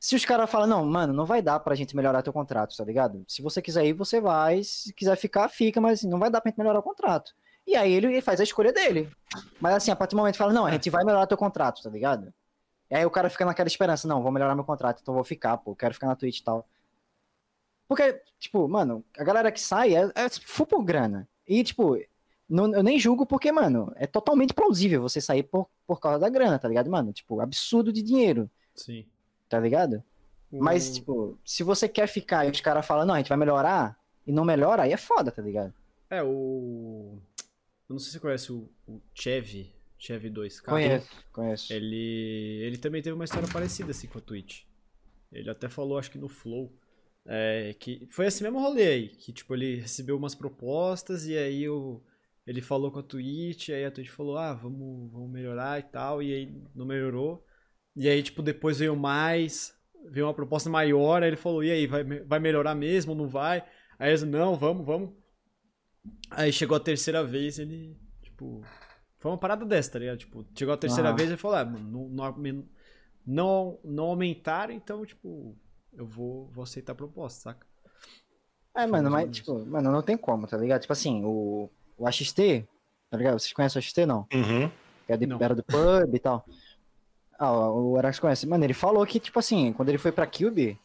se 0.00 0.16
os 0.16 0.24
caras 0.24 0.50
falam, 0.50 0.66
não, 0.66 0.84
mano, 0.84 1.12
não 1.12 1.26
vai 1.26 1.42
dar 1.42 1.60
pra 1.60 1.74
gente 1.74 1.94
melhorar 1.94 2.22
teu 2.22 2.32
contrato, 2.32 2.74
tá 2.74 2.82
ligado? 2.82 3.22
Se 3.28 3.42
você 3.42 3.60
quiser 3.60 3.84
ir, 3.84 3.92
você 3.92 4.18
vai, 4.18 4.64
se 4.64 4.94
quiser 4.94 5.14
ficar, 5.14 5.46
fica, 5.50 5.78
mas 5.78 6.02
não 6.02 6.18
vai 6.18 6.30
dar 6.30 6.40
pra 6.40 6.50
gente 6.50 6.58
melhorar 6.58 6.78
o 6.78 6.82
contrato. 6.82 7.32
E 7.66 7.76
aí 7.76 7.92
ele 7.92 8.20
faz 8.22 8.40
a 8.40 8.44
escolha 8.44 8.72
dele. 8.72 9.10
Mas 9.60 9.74
assim, 9.74 9.90
a 9.90 9.96
partir 9.96 10.12
do 10.12 10.16
momento 10.16 10.32
que 10.32 10.38
fala, 10.38 10.54
não, 10.54 10.64
a 10.64 10.70
gente 10.70 10.88
vai 10.88 11.04
melhorar 11.04 11.26
teu 11.26 11.36
contrato, 11.36 11.82
tá 11.82 11.90
ligado? 11.90 12.32
E 12.90 12.94
aí 12.96 13.04
o 13.04 13.10
cara 13.10 13.28
fica 13.28 13.44
naquela 13.44 13.68
esperança, 13.68 14.08
não, 14.08 14.22
vou 14.22 14.32
melhorar 14.32 14.54
meu 14.54 14.64
contrato, 14.64 15.00
então 15.02 15.12
vou 15.14 15.22
ficar, 15.22 15.58
pô, 15.58 15.76
quero 15.76 15.92
ficar 15.92 16.06
na 16.06 16.16
Twitch 16.16 16.38
e 16.38 16.44
tal. 16.44 16.66
Porque, 17.86 18.22
tipo, 18.38 18.66
mano, 18.68 19.04
a 19.18 19.22
galera 19.24 19.52
que 19.52 19.60
sai 19.60 19.94
é, 19.94 20.10
é 20.14 20.28
full 20.42 20.66
por 20.66 20.82
grana. 20.82 21.28
E, 21.46 21.62
tipo, 21.62 21.98
não- 22.48 22.72
eu 22.74 22.82
nem 22.82 22.98
julgo 22.98 23.26
porque, 23.26 23.52
mano, 23.52 23.92
é 23.96 24.06
totalmente 24.06 24.54
plausível 24.54 25.02
você 25.02 25.20
sair 25.20 25.42
por, 25.42 25.68
por 25.86 26.00
causa 26.00 26.18
da 26.18 26.28
grana, 26.28 26.58
tá 26.58 26.68
ligado, 26.68 26.90
mano? 26.90 27.12
Tipo, 27.12 27.40
absurdo 27.40 27.92
de 27.92 28.02
dinheiro, 28.02 28.50
Sim. 28.74 29.06
Tá 29.50 29.60
ligado? 29.60 30.02
Mas, 30.52 30.88
O- 30.90 30.94
tipo, 30.94 31.38
se 31.44 31.62
você 31.62 31.88
quer 31.88 32.06
ficar 32.06 32.46
e 32.46 32.50
os 32.50 32.60
caras 32.62 32.86
falam, 32.86 33.06
não, 33.06 33.14
a 33.14 33.18
gente 33.18 33.28
vai 33.28 33.38
melhorar, 33.38 33.98
e 34.26 34.32
não 34.32 34.44
melhora, 34.44 34.84
aí 34.84 34.92
é 34.92 34.96
foda, 34.96 35.30
tá 35.30 35.42
ligado? 35.42 35.74
É, 36.08 36.22
o. 36.22 37.18
Eu 37.88 37.94
não 37.94 37.98
sei 37.98 38.06
se 38.06 38.12
você 38.12 38.20
conhece 38.20 38.52
o, 38.52 38.68
o 38.88 39.00
Chevy, 39.14 39.74
Chevy 39.98 40.30
2K. 40.30 40.70
Conheço, 40.70 41.08
conheço. 41.32 41.72
Ele, 41.72 42.60
ele 42.64 42.78
também 42.78 43.02
teve 43.02 43.14
uma 43.14 43.24
história 43.24 43.48
parecida 43.52 43.90
assim 43.90 44.06
com 44.06 44.18
a 44.18 44.20
Twitch. 44.22 44.62
Ele 45.32 45.50
até 45.50 45.68
falou, 45.68 45.98
acho 45.98 46.10
que 46.10 46.18
no 46.18 46.28
Flow, 46.28 46.72
é, 47.26 47.74
que 47.78 48.06
foi 48.10 48.26
esse 48.26 48.42
mesmo 48.42 48.60
rolê 48.60 48.86
aí, 48.86 49.08
que 49.08 49.32
tipo, 49.32 49.54
ele 49.54 49.76
recebeu 49.80 50.16
umas 50.16 50.34
propostas 50.34 51.26
e 51.26 51.36
aí 51.36 51.68
o, 51.68 52.00
ele 52.46 52.60
falou 52.60 52.90
com 52.90 52.98
a 53.00 53.02
Twitch, 53.02 53.68
aí 53.70 53.84
a 53.84 53.90
Twitch 53.90 54.10
falou, 54.10 54.36
ah, 54.38 54.54
vamos, 54.54 55.10
vamos 55.12 55.30
melhorar 55.30 55.78
e 55.78 55.82
tal, 55.84 56.22
e 56.22 56.32
aí 56.32 56.52
não 56.74 56.86
melhorou. 56.86 57.44
E 57.96 58.08
aí, 58.08 58.22
tipo, 58.22 58.42
depois 58.42 58.78
veio 58.78 58.96
mais, 58.96 59.74
veio 60.10 60.26
uma 60.26 60.34
proposta 60.34 60.70
maior, 60.70 61.22
aí 61.22 61.28
ele 61.30 61.36
falou, 61.36 61.62
e 61.64 61.70
aí, 61.70 61.86
vai, 61.86 62.04
vai 62.04 62.38
melhorar 62.38 62.74
mesmo 62.74 63.12
ou 63.12 63.18
não 63.18 63.28
vai? 63.28 63.64
Aí 63.98 64.10
eles, 64.10 64.22
não, 64.22 64.56
vamos, 64.56 64.86
vamos. 64.86 65.10
Aí 66.30 66.52
chegou 66.52 66.76
a 66.76 66.80
terceira 66.80 67.22
vez, 67.24 67.58
ele, 67.58 67.96
tipo, 68.22 68.62
foi 69.18 69.30
uma 69.30 69.38
parada 69.38 69.66
dessa, 69.66 69.92
tá 69.92 69.98
ligado? 69.98 70.18
Tipo, 70.18 70.46
chegou 70.56 70.72
a 70.72 70.78
terceira 70.78 71.10
Ah. 71.10 71.12
vez 71.12 71.30
e 71.30 71.36
falou, 71.36 71.56
ah, 71.58 71.64
mano, 71.64 72.08
não, 72.08 72.34
não, 73.26 73.78
não, 73.84 74.04
aumentaram, 74.04 74.72
então, 74.72 75.04
tipo, 75.04 75.56
eu 75.92 76.06
vou, 76.06 76.48
vou 76.52 76.62
aceitar 76.64 76.92
a 76.92 76.96
proposta, 76.96 77.40
saca? 77.50 77.66
É, 78.74 78.82
Foi 78.82 78.90
mano, 78.92 79.10
mas, 79.10 79.22
menos. 79.22 79.36
tipo, 79.36 79.66
mano, 79.66 79.90
não 79.90 80.02
tem 80.02 80.16
como, 80.16 80.46
tá 80.46 80.56
ligado? 80.56 80.80
Tipo 80.80 80.92
assim, 80.92 81.22
o, 81.24 81.68
o 81.98 82.06
AXT, 82.06 82.36
tá 83.10 83.16
ligado? 83.18 83.38
Vocês 83.38 83.52
conhecem 83.52 83.78
o 83.78 83.82
AXT, 83.82 83.98
não? 84.06 84.20
Uhum. 84.32 84.70
Que 85.06 85.12
é 85.12 85.16
de, 85.16 85.26
Não. 85.26 85.38
era 85.42 85.54
do 85.56 85.64
pub 85.64 86.14
e 86.14 86.18
tal. 86.20 86.46
Ah, 87.42 87.70
o 87.70 87.96
Arax 87.96 88.18
conhece. 88.20 88.46
Mano, 88.46 88.62
ele 88.64 88.74
falou 88.74 89.04
que, 89.06 89.18
tipo 89.18 89.38
assim, 89.38 89.72
quando 89.72 89.88
ele 89.88 89.96
foi 89.96 90.12
pra 90.12 90.26
Cube, 90.26 90.78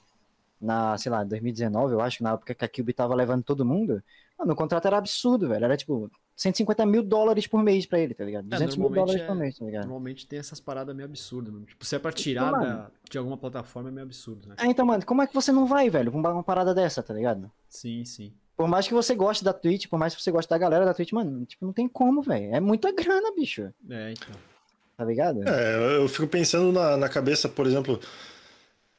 na, 0.60 0.98
sei 0.98 1.12
lá, 1.12 1.22
2019, 1.24 1.94
eu 1.94 2.00
acho, 2.02 2.24
na 2.24 2.32
época 2.32 2.56
que 2.56 2.64
a 2.64 2.70
Cube 2.70 2.94
tava 2.94 3.14
levando 3.14 3.44
todo 3.44 3.66
mundo, 3.66 4.02
mano, 4.40 4.54
o 4.54 4.56
contrato 4.56 4.86
era 4.88 4.98
absurdo, 4.98 5.50
velho. 5.50 5.66
Era, 5.66 5.76
tipo, 5.76 6.10
150 6.34 6.86
mil 6.86 7.04
dólares 7.04 7.46
por 7.46 7.62
mês 7.62 7.86
pra 7.86 8.00
ele, 8.00 8.14
tá 8.14 8.24
ligado? 8.24 8.46
200 8.48 8.78
mil 8.78 8.86
É, 8.86 8.90
normalmente 8.90 9.06
dólares 9.06 9.22
é- 9.22 9.28
por 9.28 9.36
mês, 9.36 9.58
tá 9.60 9.66
ligado? 9.66 9.84
Normalmente 9.84 10.28
tem 10.28 10.40
essas 10.40 10.60
paradas 10.62 10.96
meio 10.96 11.08
absurdas, 11.10 11.54
mano. 11.54 11.66
Tipo, 11.66 11.84
se 11.86 11.94
é 11.96 12.00
pra 12.00 12.12
tirar 12.14 12.52
mano. 12.54 12.64
da- 12.64 12.92
de 13.10 13.18
alguma 13.18 13.38
plataforma, 13.38 13.90
é 13.90 13.92
meio 13.92 14.06
absurdo, 14.06 14.48
né? 14.48 14.56
É, 14.58 14.66
então, 14.66 14.86
mano, 14.86 15.06
como 15.06 15.22
é 15.22 15.28
que 15.28 15.34
você 15.34 15.52
não 15.52 15.66
vai, 15.66 15.90
velho, 15.90 16.10
pra 16.10 16.32
uma 16.34 16.44
parada 16.44 16.74
dessa, 16.74 17.04
tá 17.04 17.14
ligado? 17.14 17.52
Sim, 17.68 18.06
sim. 18.06 18.34
Por 18.56 18.70
mais 18.70 18.88
que 18.88 18.94
você 18.94 19.14
goste 19.14 19.44
da 19.44 19.52
Twitch, 19.52 19.88
por 19.90 20.00
mais 20.00 20.16
que 20.16 20.22
você 20.24 20.32
goste 20.32 20.50
da 20.50 20.58
galera 20.58 20.86
da 20.86 20.94
Twitch, 20.94 21.12
mano, 21.12 21.46
tipo, 21.46 21.66
não 21.66 21.74
tem 21.74 21.88
como, 21.90 22.22
velho. 22.22 22.56
É 22.56 22.62
muita 22.62 22.94
grana, 22.94 23.34
bicho, 23.36 23.74
É, 23.90 24.12
então. 24.14 24.34
Tá 24.98 25.06
ligado? 25.06 25.48
É, 25.48 25.98
eu 25.98 26.08
fico 26.08 26.28
pensando 26.28 26.72
na, 26.72 26.96
na 26.98 27.10
cabeça, 27.10 27.48
por 27.50 27.66
exemplo, 27.68 28.00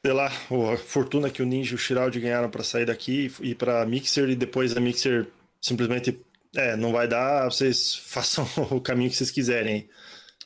sei 0.05 0.13
lá, 0.13 0.27
a 0.27 0.77
fortuna 0.77 1.31
que 1.31 1.43
o 1.43 1.47
Ninja 1.47 1.73
e 1.73 1.75
o 1.75 1.79
Shiraldi 1.79 2.21
ganharam 2.21 2.51
pra 2.51 2.63
sair 2.63 2.85
daqui 2.87 3.33
e 3.41 3.51
ir 3.51 3.55
pra 3.55 3.85
Mixer 3.87 4.29
e 4.29 4.37
depois 4.37 4.77
a 4.77 4.81
Mixer 4.81 5.27
simplesmente, 5.61 6.21
é, 6.55 6.77
não 6.77 6.93
vai 6.93 7.09
dar, 7.09 7.51
vocês 7.51 7.95
façam 8.07 8.47
o 8.71 8.81
caminho 8.81 9.11
que 9.11 9.17
vocês 9.17 9.31
quiserem. 9.31 9.89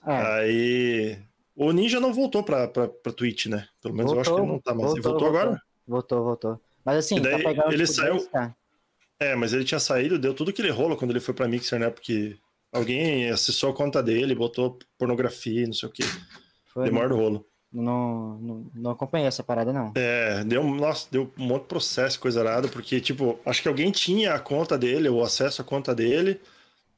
É, 0.07 0.13
Aí, 0.13 1.19
o 1.55 1.73
Ninja 1.73 2.01
não 2.01 2.13
voltou 2.15 2.43
pra, 2.43 2.67
pra, 2.69 2.89
pra 2.89 3.13
Twitch, 3.13 3.47
né? 3.47 3.69
Pelo 3.83 3.95
menos 3.95 4.13
eu 4.13 4.21
acho 4.21 4.35
que 4.35 4.41
ele 4.41 4.47
não 4.49 4.59
tá 4.59 4.75
mais. 4.75 4.93
Ele 4.93 5.03
voltou 5.03 5.29
agora? 5.29 5.61
Voltou, 5.87 6.25
voltou. 6.25 6.61
Mas 6.85 6.97
assim, 6.99 7.21
daí 7.21 7.43
tá 7.43 7.51
ele 7.69 7.85
tipo, 7.85 7.93
saiu- 7.93 8.17
10K. 8.17 8.55
É, 9.23 9.35
mas 9.37 9.53
ele 9.53 9.65
tinha 9.65 9.79
saído, 9.79 10.19
deu 10.19 10.33
tudo 10.33 10.51
aquele 10.51 10.71
rolo 10.71 10.97
quando 10.97 11.11
ele 11.11 11.21
foi 11.21 11.35
pra 11.35 11.47
Mixer, 11.47 11.79
né? 11.79 11.91
Porque 11.91 12.39
alguém 12.73 13.31
acessou 13.31 13.71
a 13.71 13.75
conta 13.75 14.03
dele, 14.03 14.35
botou 14.35 14.79
pornografia, 14.99 15.67
não 15.67 15.73
sei 15.73 15.89
o 15.89 15.93
quê. 15.93 16.05
Foi, 16.67 16.85
Demora 16.85 17.09
do 17.09 17.17
rolo. 17.17 17.47
Não, 17.73 18.37
não, 18.39 18.71
não 18.75 18.91
acompanhei 18.91 19.29
essa 19.29 19.45
parada, 19.45 19.73
não. 19.73 19.93
É, 19.95 20.43
deu, 20.45 20.65
nossa, 20.65 21.07
deu 21.11 21.33
um 21.39 21.45
monte 21.45 21.63
de 21.63 21.69
processo, 21.69 22.19
coisa 22.19 22.41
arada, 22.41 22.67
porque, 22.69 23.01
tipo, 23.01 23.39
acho 23.47 23.63
que 23.63 23.69
alguém 23.69 23.93
tinha 23.93 24.35
a 24.35 24.41
conta 24.41 24.77
dele, 24.77 25.09
o 25.09 25.23
acesso 25.23 25.63
à 25.63 25.65
conta 25.65 25.95
dele, 25.95 26.41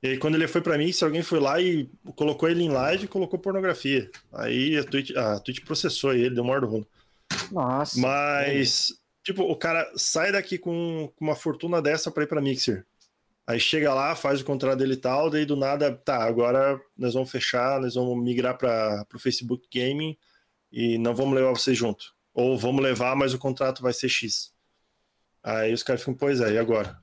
e 0.02 0.08
aí 0.08 0.18
quando 0.18 0.34
ele 0.34 0.48
foi 0.48 0.60
pra 0.60 0.76
Mixer, 0.76 1.06
alguém 1.06 1.22
foi 1.22 1.38
lá 1.38 1.60
e 1.60 1.88
colocou 2.16 2.48
ele 2.48 2.64
em 2.64 2.70
live 2.70 3.04
e 3.04 3.08
colocou 3.08 3.38
pornografia. 3.38 4.10
Aí 4.32 4.76
a 4.76 4.82
Twitch, 4.82 5.14
a 5.14 5.38
Twitch 5.38 5.62
processou 5.64 6.12
ele, 6.12 6.34
deu 6.34 6.42
maior 6.42 6.62
do 6.62 6.66
rolo. 6.66 6.88
Nossa. 7.52 8.00
Mas, 8.00 8.88
tipo, 9.22 9.42
o 9.42 9.54
cara 9.54 9.88
sai 9.94 10.32
daqui 10.32 10.58
com 10.58 11.12
uma 11.20 11.36
fortuna 11.36 11.80
dessa 11.80 12.10
pra 12.10 12.24
ir 12.24 12.26
pra 12.26 12.40
Mixer. 12.40 12.84
Aí 13.46 13.58
chega 13.58 13.92
lá, 13.92 14.14
faz 14.14 14.40
o 14.40 14.44
contrato 14.44 14.78
dele 14.78 14.94
e 14.94 14.96
tal, 14.96 15.28
daí 15.28 15.44
do 15.44 15.56
nada, 15.56 15.92
tá, 15.92 16.22
agora 16.22 16.80
nós 16.96 17.14
vamos 17.14 17.30
fechar, 17.30 17.80
nós 17.80 17.94
vamos 17.94 18.22
migrar 18.22 18.56
para 18.56 19.04
o 19.14 19.18
Facebook 19.18 19.66
Gaming 19.72 20.16
e 20.70 20.96
não 20.98 21.14
vamos 21.14 21.34
levar 21.34 21.50
você 21.50 21.74
junto. 21.74 22.14
Ou 22.32 22.56
vamos 22.56 22.82
levar, 22.82 23.16
mas 23.16 23.34
o 23.34 23.38
contrato 23.38 23.82
vai 23.82 23.92
ser 23.92 24.08
X. 24.08 24.52
Aí 25.42 25.72
os 25.72 25.82
caras 25.82 26.00
ficam, 26.00 26.14
pois 26.14 26.40
é, 26.40 26.52
e 26.52 26.58
agora? 26.58 26.96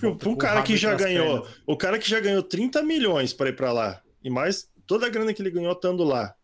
Volta 0.00 0.28
o 0.28 0.36
cara 0.36 0.62
que 0.62 0.76
já 0.76 0.94
ganhou, 0.94 1.42
pernas. 1.42 1.62
o 1.66 1.76
cara 1.76 1.98
que 1.98 2.08
já 2.08 2.20
ganhou 2.20 2.42
30 2.42 2.82
milhões 2.82 3.32
para 3.32 3.48
ir 3.48 3.56
para 3.56 3.72
lá, 3.72 4.02
e 4.22 4.30
mais 4.30 4.70
toda 4.86 5.06
a 5.06 5.08
grana 5.08 5.32
que 5.32 5.42
ele 5.42 5.50
ganhou 5.50 5.72
estando 5.72 6.04
lá. 6.04 6.34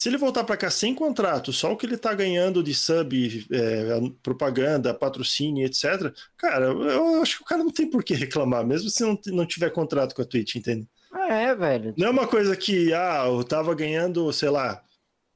Se 0.00 0.08
ele 0.08 0.16
voltar 0.16 0.44
para 0.44 0.56
cá 0.56 0.70
sem 0.70 0.94
contrato, 0.94 1.52
só 1.52 1.72
o 1.72 1.76
que 1.76 1.84
ele 1.84 1.98
tá 1.98 2.14
ganhando 2.14 2.62
de 2.62 2.72
sub, 2.72 3.46
é, 3.52 4.00
propaganda, 4.22 4.94
patrocínio, 4.94 5.66
etc. 5.66 6.10
Cara, 6.38 6.68
eu 6.68 7.20
acho 7.20 7.36
que 7.36 7.42
o 7.42 7.46
cara 7.46 7.62
não 7.62 7.70
tem 7.70 7.86
por 7.88 8.02
que 8.02 8.14
reclamar, 8.14 8.66
mesmo 8.66 8.88
se 8.88 9.02
não, 9.02 9.20
não 9.26 9.44
tiver 9.44 9.68
contrato 9.68 10.14
com 10.14 10.22
a 10.22 10.24
Twitch, 10.24 10.54
entende? 10.54 10.88
É, 11.28 11.54
velho. 11.54 11.92
Não 11.98 12.06
é 12.06 12.10
uma 12.10 12.26
coisa 12.26 12.56
que, 12.56 12.94
ah, 12.94 13.24
eu 13.26 13.44
tava 13.44 13.74
ganhando, 13.74 14.32
sei 14.32 14.48
lá, 14.48 14.82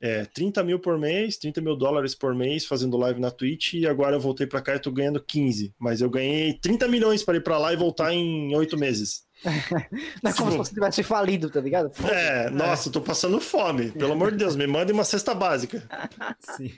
é, 0.04 0.26
30 0.26 0.62
mil 0.62 0.78
por 0.78 0.98
mês, 0.98 1.38
30 1.38 1.62
mil 1.62 1.74
dólares 1.74 2.14
por 2.14 2.34
mês 2.34 2.66
fazendo 2.66 2.98
live 2.98 3.18
na 3.18 3.30
Twitch 3.30 3.72
e 3.72 3.86
agora 3.86 4.16
eu 4.16 4.20
voltei 4.20 4.46
pra 4.46 4.60
cá 4.60 4.74
e 4.74 4.78
tô 4.78 4.92
ganhando 4.92 5.18
15. 5.18 5.72
Mas 5.78 6.02
eu 6.02 6.10
ganhei 6.10 6.58
30 6.60 6.86
milhões 6.86 7.22
para 7.24 7.38
ir 7.38 7.42
pra 7.42 7.56
lá 7.56 7.72
e 7.72 7.76
voltar 7.76 8.12
em 8.12 8.54
8 8.54 8.76
meses. 8.76 9.24
Não 10.22 10.30
é 10.30 10.34
como 10.34 10.50
se 10.52 10.58
você 10.58 10.74
tivesse 10.74 11.02
falido, 11.02 11.48
tá 11.48 11.58
ligado? 11.58 11.90
É, 12.06 12.50
nossa, 12.50 12.88
eu 12.88 12.92
tô 12.92 13.00
passando 13.00 13.40
fome. 13.40 13.92
Pelo 13.92 14.12
amor 14.12 14.30
de 14.30 14.36
Deus, 14.36 14.56
me 14.56 14.66
mande 14.66 14.92
uma 14.92 15.04
cesta 15.04 15.34
básica. 15.34 15.82
Sim. 16.54 16.72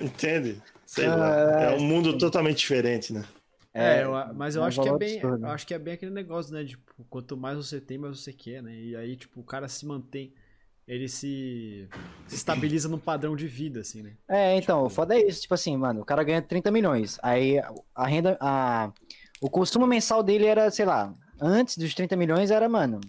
Entende? 0.00 0.60
Sei 0.84 1.06
lá. 1.08 1.58
Ah, 1.58 1.62
É 1.62 1.76
um 1.76 1.80
mundo 1.84 2.18
totalmente 2.18 2.58
diferente, 2.58 3.12
né? 3.12 3.24
É, 3.72 4.02
eu 4.02 4.16
a- 4.16 4.32
mas 4.32 4.56
eu 4.56 4.64
é 4.64 4.66
acho 4.66 4.82
que 4.82 4.88
é 4.88 4.96
bem, 4.98 5.20
eu 5.20 5.46
acho 5.46 5.64
que 5.66 5.74
é 5.74 5.78
bem 5.78 5.94
aquele 5.94 6.10
negócio, 6.10 6.52
né? 6.52 6.64
Tipo, 6.64 6.82
quanto 7.08 7.36
mais 7.36 7.56
você 7.56 7.80
tem, 7.80 7.98
mais 7.98 8.18
você 8.20 8.32
quer, 8.32 8.62
né? 8.62 8.74
E 8.74 8.96
aí, 8.96 9.14
tipo, 9.16 9.40
o 9.40 9.44
cara 9.44 9.68
se 9.68 9.86
mantém, 9.86 10.32
ele 10.88 11.06
se, 11.08 11.86
se 12.26 12.34
estabiliza 12.34 12.88
num 12.88 12.98
padrão 12.98 13.36
de 13.36 13.46
vida, 13.46 13.80
assim, 13.80 14.02
né? 14.02 14.12
É, 14.26 14.56
então, 14.56 14.82
o 14.84 14.88
foda 14.88 15.14
é 15.14 15.20
isso, 15.28 15.42
tipo 15.42 15.52
assim, 15.54 15.76
mano, 15.76 16.00
o 16.00 16.04
cara 16.04 16.24
ganha 16.24 16.40
30 16.42 16.70
milhões, 16.70 17.18
aí 17.22 17.60
a 17.94 18.06
renda, 18.06 18.36
a, 18.40 18.90
o 19.40 19.50
consumo 19.50 19.86
mensal 19.86 20.22
dele 20.22 20.46
era, 20.46 20.70
sei 20.70 20.86
lá, 20.86 21.12
antes 21.40 21.76
dos 21.76 21.94
30 21.94 22.16
milhões 22.16 22.50
era, 22.50 22.68
mano, 22.68 23.00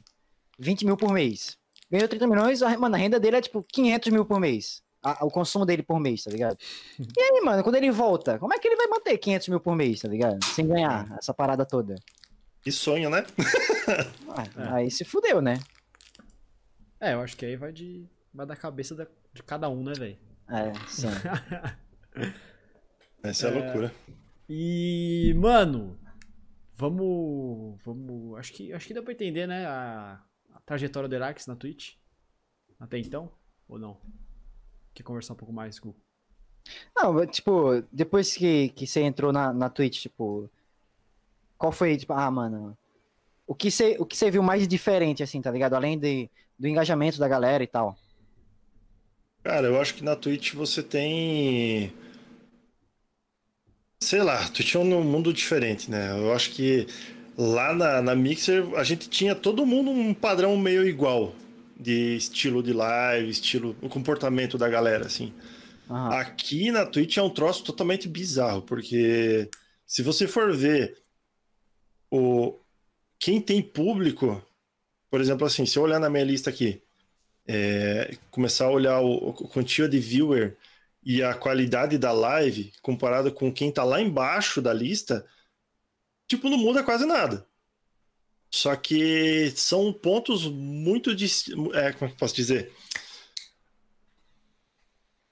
20 0.60 0.86
mil 0.86 0.98
por 0.98 1.14
mês. 1.14 1.58
Ganhou 1.90 2.08
30 2.08 2.28
milhões, 2.28 2.62
a, 2.62 2.78
mano, 2.78 2.96
a 2.96 2.98
renda 3.00 3.20
dele 3.20 3.38
é 3.38 3.42
tipo 3.42 3.64
500 3.64 4.12
mil 4.12 4.26
por 4.26 4.40
mês, 4.42 4.82
a- 5.02 5.26
o 5.26 5.32
consumo 5.32 5.66
dele 5.66 5.82
por 5.82 6.00
mês, 6.02 6.24
tá 6.24 6.30
ligado? 6.32 6.58
E 7.18 7.22
aí, 7.22 7.42
mano, 7.46 7.64
quando 7.64 7.76
ele 7.76 7.90
volta, 7.92 8.38
como 8.38 8.54
é 8.54 8.60
que 8.60 8.68
ele 8.68 8.76
vai 8.76 8.88
manter 8.88 9.18
500 9.18 9.48
mil 9.48 9.60
por 9.62 9.74
mês, 9.76 10.02
tá 10.02 10.08
ligado? 10.10 10.44
Sem 10.44 10.68
ganhar 10.68 11.16
essa 11.18 11.34
parada 11.34 11.66
toda. 11.66 11.96
Que 12.62 12.72
sonho, 12.74 13.10
né? 13.10 13.26
Ah, 14.56 14.76
Aí 14.76 14.92
se 14.92 15.04
fudeu, 15.06 15.42
né? 15.42 15.60
É, 17.00 17.14
eu 17.14 17.22
acho 17.22 17.38
que 17.38 17.46
aí 17.46 17.56
vai 17.56 17.72
de 17.72 18.08
vai 18.34 18.46
da 18.46 18.56
cabeça 18.56 18.96
da- 18.96 19.08
de 19.34 19.44
cada 19.44 19.70
um, 19.70 19.84
né, 19.84 19.94
velho? 19.94 20.18
É, 20.48 20.74
sim. 20.88 21.08
Essa 23.24 23.48
é 23.48 23.50
a 23.50 23.54
loucura. 23.54 23.94
E, 24.48 25.34
mano, 25.38 25.98
vamos, 26.74 27.80
vamos, 27.84 28.38
acho 28.40 28.54
que 28.54 28.74
acho 28.74 28.88
que 28.88 28.94
deu 28.94 29.04
pra 29.04 29.14
entender, 29.14 29.48
né, 29.48 29.66
a, 29.66 30.22
a 30.54 30.60
trajetória 30.62 31.08
do 31.08 31.16
Erax 31.16 31.46
na 31.48 31.56
Twitch 31.56 31.96
até 32.80 32.98
então, 32.98 33.32
ou 33.68 33.78
não? 33.78 34.00
Quer 34.94 35.04
conversar 35.04 35.34
um 35.34 35.38
pouco 35.38 35.54
mais, 35.54 35.78
Gu? 35.80 35.96
Não, 36.96 37.26
tipo, 37.28 37.82
depois 37.92 38.36
que, 38.36 38.70
que 38.70 38.88
você 38.88 39.02
entrou 39.02 39.32
na, 39.32 39.54
na 39.54 39.70
Twitch, 39.70 40.02
tipo, 40.02 40.50
qual 41.58 41.72
foi, 41.72 41.98
tipo, 41.98 42.14
ah, 42.14 42.30
mano, 42.32 42.78
o 43.50 43.56
que 43.56 43.72
você, 43.72 43.96
o 43.98 44.06
que 44.06 44.16
você 44.16 44.30
viu 44.30 44.44
mais 44.44 44.68
diferente, 44.68 45.24
assim, 45.24 45.42
tá 45.42 45.50
ligado? 45.50 45.74
Além 45.74 45.98
de, 45.98 46.30
do 46.58 46.68
engajamento 46.68 47.18
da 47.18 47.28
galera 47.28 47.64
e 47.64 47.68
tal. 47.68 47.98
Cara, 49.44 49.66
eu 49.66 49.82
acho 49.82 49.96
que 49.96 50.04
na 50.04 50.16
Twitch 50.16 50.54
você 50.54 50.84
tem. 50.84 51.92
Sei 54.00 54.22
lá, 54.22 54.48
Twitch 54.50 54.76
é 54.76 54.78
um 54.78 55.04
mundo 55.04 55.34
diferente, 55.34 55.90
né? 55.90 56.12
Eu 56.12 56.32
acho 56.32 56.52
que 56.52 56.86
lá 57.36 57.74
na, 57.74 58.04
na 58.04 58.16
Mixer 58.16 58.64
a 58.76 58.84
gente 58.84 59.10
tinha 59.10 59.34
todo 59.34 59.66
mundo 59.66 59.90
um 59.90 60.14
padrão 60.14 60.56
meio 60.56 60.88
igual 60.88 61.34
de 61.76 62.18
estilo 62.18 62.62
de 62.62 62.72
live, 62.72 63.32
estilo, 63.32 63.76
o 63.82 63.90
comportamento 63.90 64.60
da 64.60 64.70
galera, 64.70 65.08
assim. 65.08 65.34
Aham. 65.90 66.20
Aqui 66.20 66.70
na 66.70 66.86
Twitch 66.86 67.18
é 67.18 67.24
um 67.24 67.32
troço 67.32 67.64
totalmente 67.64 68.08
bizarro, 68.08 68.62
porque 68.62 69.50
se 69.88 70.04
você 70.04 70.28
for 70.28 70.56
ver 70.56 70.96
o 72.12 72.59
quem 73.20 73.42
tem 73.42 73.62
público, 73.62 74.42
por 75.12 75.20
exemplo, 75.20 75.46
assim, 75.46 75.66
se 75.66 75.78
eu 75.78 75.84
olhar 75.84 76.00
na 76.00 76.10
minha 76.10 76.24
lista 76.24 76.50
aqui, 76.50 76.82
é, 77.46 78.18
começar 78.32 78.66
a 78.66 78.72
olhar 78.72 79.02
o, 79.02 79.30
o 79.30 79.34
quantia 79.50 79.90
de 79.90 80.00
viewer 80.00 80.58
e 81.04 81.22
a 81.22 81.34
qualidade 81.34 81.98
da 81.98 82.12
live 82.12 82.72
comparado 82.82 83.32
com 83.32 83.52
quem 83.52 83.72
tá 83.72 83.84
lá 83.84 84.00
embaixo 84.00 84.62
da 84.62 84.74
lista, 84.74 85.26
tipo, 86.28 86.50
não 86.50 86.58
muda 86.58 86.84
quase 86.84 87.06
nada. 87.06 87.46
Só 88.52 88.76
que 88.76 89.52
são 89.52 89.94
pontos 89.94 90.48
muito. 90.48 91.12
É, 91.12 91.94
como 91.94 92.06
é 92.06 92.08
que 92.08 92.14
eu 92.16 92.18
posso 92.18 92.36
dizer? 92.36 92.72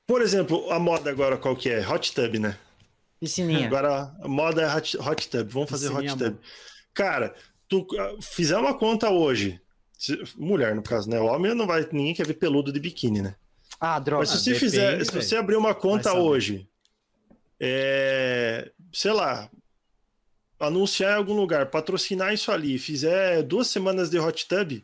Por 0.05 0.21
exemplo, 0.21 0.71
a 0.71 0.79
moda 0.79 1.09
agora 1.09 1.37
qual 1.37 1.55
que 1.55 1.69
é? 1.69 1.87
Hot 1.87 2.13
tub, 2.13 2.35
né? 2.35 2.57
Piscininha. 3.19 3.65
Agora 3.65 4.15
a 4.21 4.27
moda 4.27 4.61
é 4.61 4.75
hot, 4.75 4.97
hot 4.97 5.29
tub. 5.29 5.49
Vamos 5.49 5.69
fazer 5.69 5.89
Piscininha, 5.89 6.13
hot 6.13 6.23
tub. 6.23 6.37
Cara, 6.93 7.35
tu 7.67 7.85
ah, 7.99 8.15
fizer 8.21 8.57
uma 8.57 8.73
conta 8.77 9.09
hoje. 9.09 9.59
mulher, 10.35 10.75
no 10.75 10.81
caso, 10.83 11.09
né? 11.09 11.19
O 11.19 11.25
homem 11.25 11.53
não 11.53 11.67
vai. 11.67 11.87
Ninguém 11.91 12.13
quer 12.13 12.25
ver 12.27 12.35
peludo 12.35 12.71
de 12.71 12.79
biquíni, 12.79 13.21
né? 13.21 13.35
Ah, 13.79 13.99
droga. 13.99 14.21
Mas 14.21 14.29
se 14.29 14.37
você 14.37 14.53
depende, 14.53 14.59
fizer, 14.59 15.05
se 15.05 15.11
você 15.11 15.35
abrir 15.35 15.55
uma 15.55 15.73
conta 15.75 16.13
hoje, 16.13 16.67
é, 17.59 18.71
sei 18.93 19.11
lá, 19.11 19.49
anunciar 20.59 21.13
em 21.13 21.17
algum 21.17 21.33
lugar, 21.35 21.69
patrocinar 21.69 22.33
isso 22.33 22.51
ali, 22.51 22.77
fizer 22.79 23.43
duas 23.43 23.67
semanas 23.67 24.09
de 24.09 24.17
hot 24.19 24.47
tub, 24.47 24.83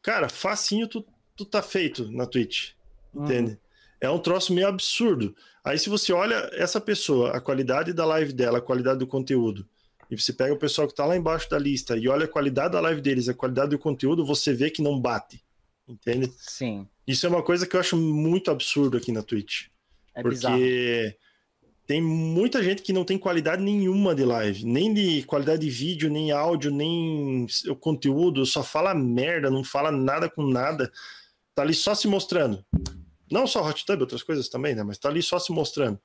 cara, 0.00 0.28
facinho 0.28 0.86
tu, 0.86 1.04
tu 1.36 1.44
tá 1.44 1.62
feito 1.62 2.10
na 2.10 2.26
Twitch, 2.26 2.70
Uhum. 3.14 3.24
entende? 3.24 3.58
É 4.00 4.08
um 4.10 4.18
troço 4.18 4.52
meio 4.54 4.66
absurdo. 4.68 5.34
Aí 5.64 5.78
se 5.78 5.88
você 5.88 6.12
olha 6.12 6.50
essa 6.54 6.80
pessoa, 6.80 7.30
a 7.36 7.40
qualidade 7.40 7.92
da 7.92 8.04
live 8.04 8.32
dela, 8.32 8.58
a 8.58 8.62
qualidade 8.62 8.98
do 8.98 9.06
conteúdo, 9.06 9.68
e 10.12 10.20
você 10.20 10.30
pega 10.30 10.52
o 10.52 10.58
pessoal 10.58 10.86
que 10.86 10.94
tá 10.94 11.06
lá 11.06 11.16
embaixo 11.16 11.48
da 11.48 11.58
lista 11.58 11.96
e 11.96 12.06
olha 12.06 12.26
a 12.26 12.28
qualidade 12.28 12.74
da 12.74 12.80
live 12.82 13.00
deles, 13.00 13.30
a 13.30 13.34
qualidade 13.34 13.70
do 13.70 13.78
conteúdo, 13.78 14.26
você 14.26 14.52
vê 14.52 14.68
que 14.68 14.82
não 14.82 15.00
bate, 15.00 15.42
entende? 15.88 16.30
Sim. 16.36 16.86
Isso 17.06 17.24
é 17.24 17.30
uma 17.30 17.42
coisa 17.42 17.66
que 17.66 17.74
eu 17.74 17.80
acho 17.80 17.96
muito 17.96 18.50
absurdo 18.50 18.98
aqui 18.98 19.10
na 19.10 19.22
Twitch. 19.22 19.68
É 20.14 20.22
bizarro. 20.22 20.58
porque 20.58 21.16
tem 21.86 22.02
muita 22.02 22.62
gente 22.62 22.82
que 22.82 22.92
não 22.92 23.06
tem 23.06 23.16
qualidade 23.16 23.62
nenhuma 23.62 24.14
de 24.14 24.22
live, 24.22 24.66
nem 24.66 24.92
de 24.92 25.22
qualidade 25.22 25.62
de 25.62 25.70
vídeo, 25.70 26.10
nem 26.10 26.30
áudio, 26.30 26.70
nem 26.70 27.46
o 27.70 27.74
conteúdo, 27.74 28.44
só 28.44 28.62
fala 28.62 28.94
merda, 28.94 29.50
não 29.50 29.64
fala 29.64 29.90
nada 29.90 30.28
com 30.28 30.46
nada. 30.46 30.92
Tá 31.54 31.62
ali 31.62 31.72
só 31.72 31.94
se 31.94 32.06
mostrando. 32.06 32.62
Não 33.30 33.46
só 33.46 33.66
Hot 33.66 33.86
Tub, 33.86 34.02
outras 34.02 34.22
coisas 34.22 34.50
também, 34.50 34.74
né? 34.74 34.82
Mas 34.82 34.98
tá 34.98 35.08
ali 35.08 35.22
só 35.22 35.38
se 35.38 35.50
mostrando. 35.52 35.98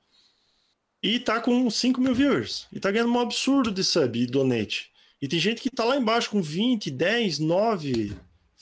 E 1.02 1.18
tá 1.20 1.40
com 1.40 1.68
5 1.70 2.00
mil 2.00 2.14
viewers. 2.14 2.66
E 2.72 2.80
tá 2.80 2.90
ganhando 2.90 3.12
um 3.12 3.20
absurdo 3.20 3.70
de 3.70 3.84
sub 3.84 4.18
e 4.20 4.26
donate. 4.26 4.90
E 5.22 5.28
tem 5.28 5.38
gente 5.38 5.60
que 5.60 5.70
tá 5.70 5.84
lá 5.84 5.96
embaixo 5.96 6.30
com 6.30 6.40
20, 6.42 6.90
10, 6.90 7.38
9 7.38 8.16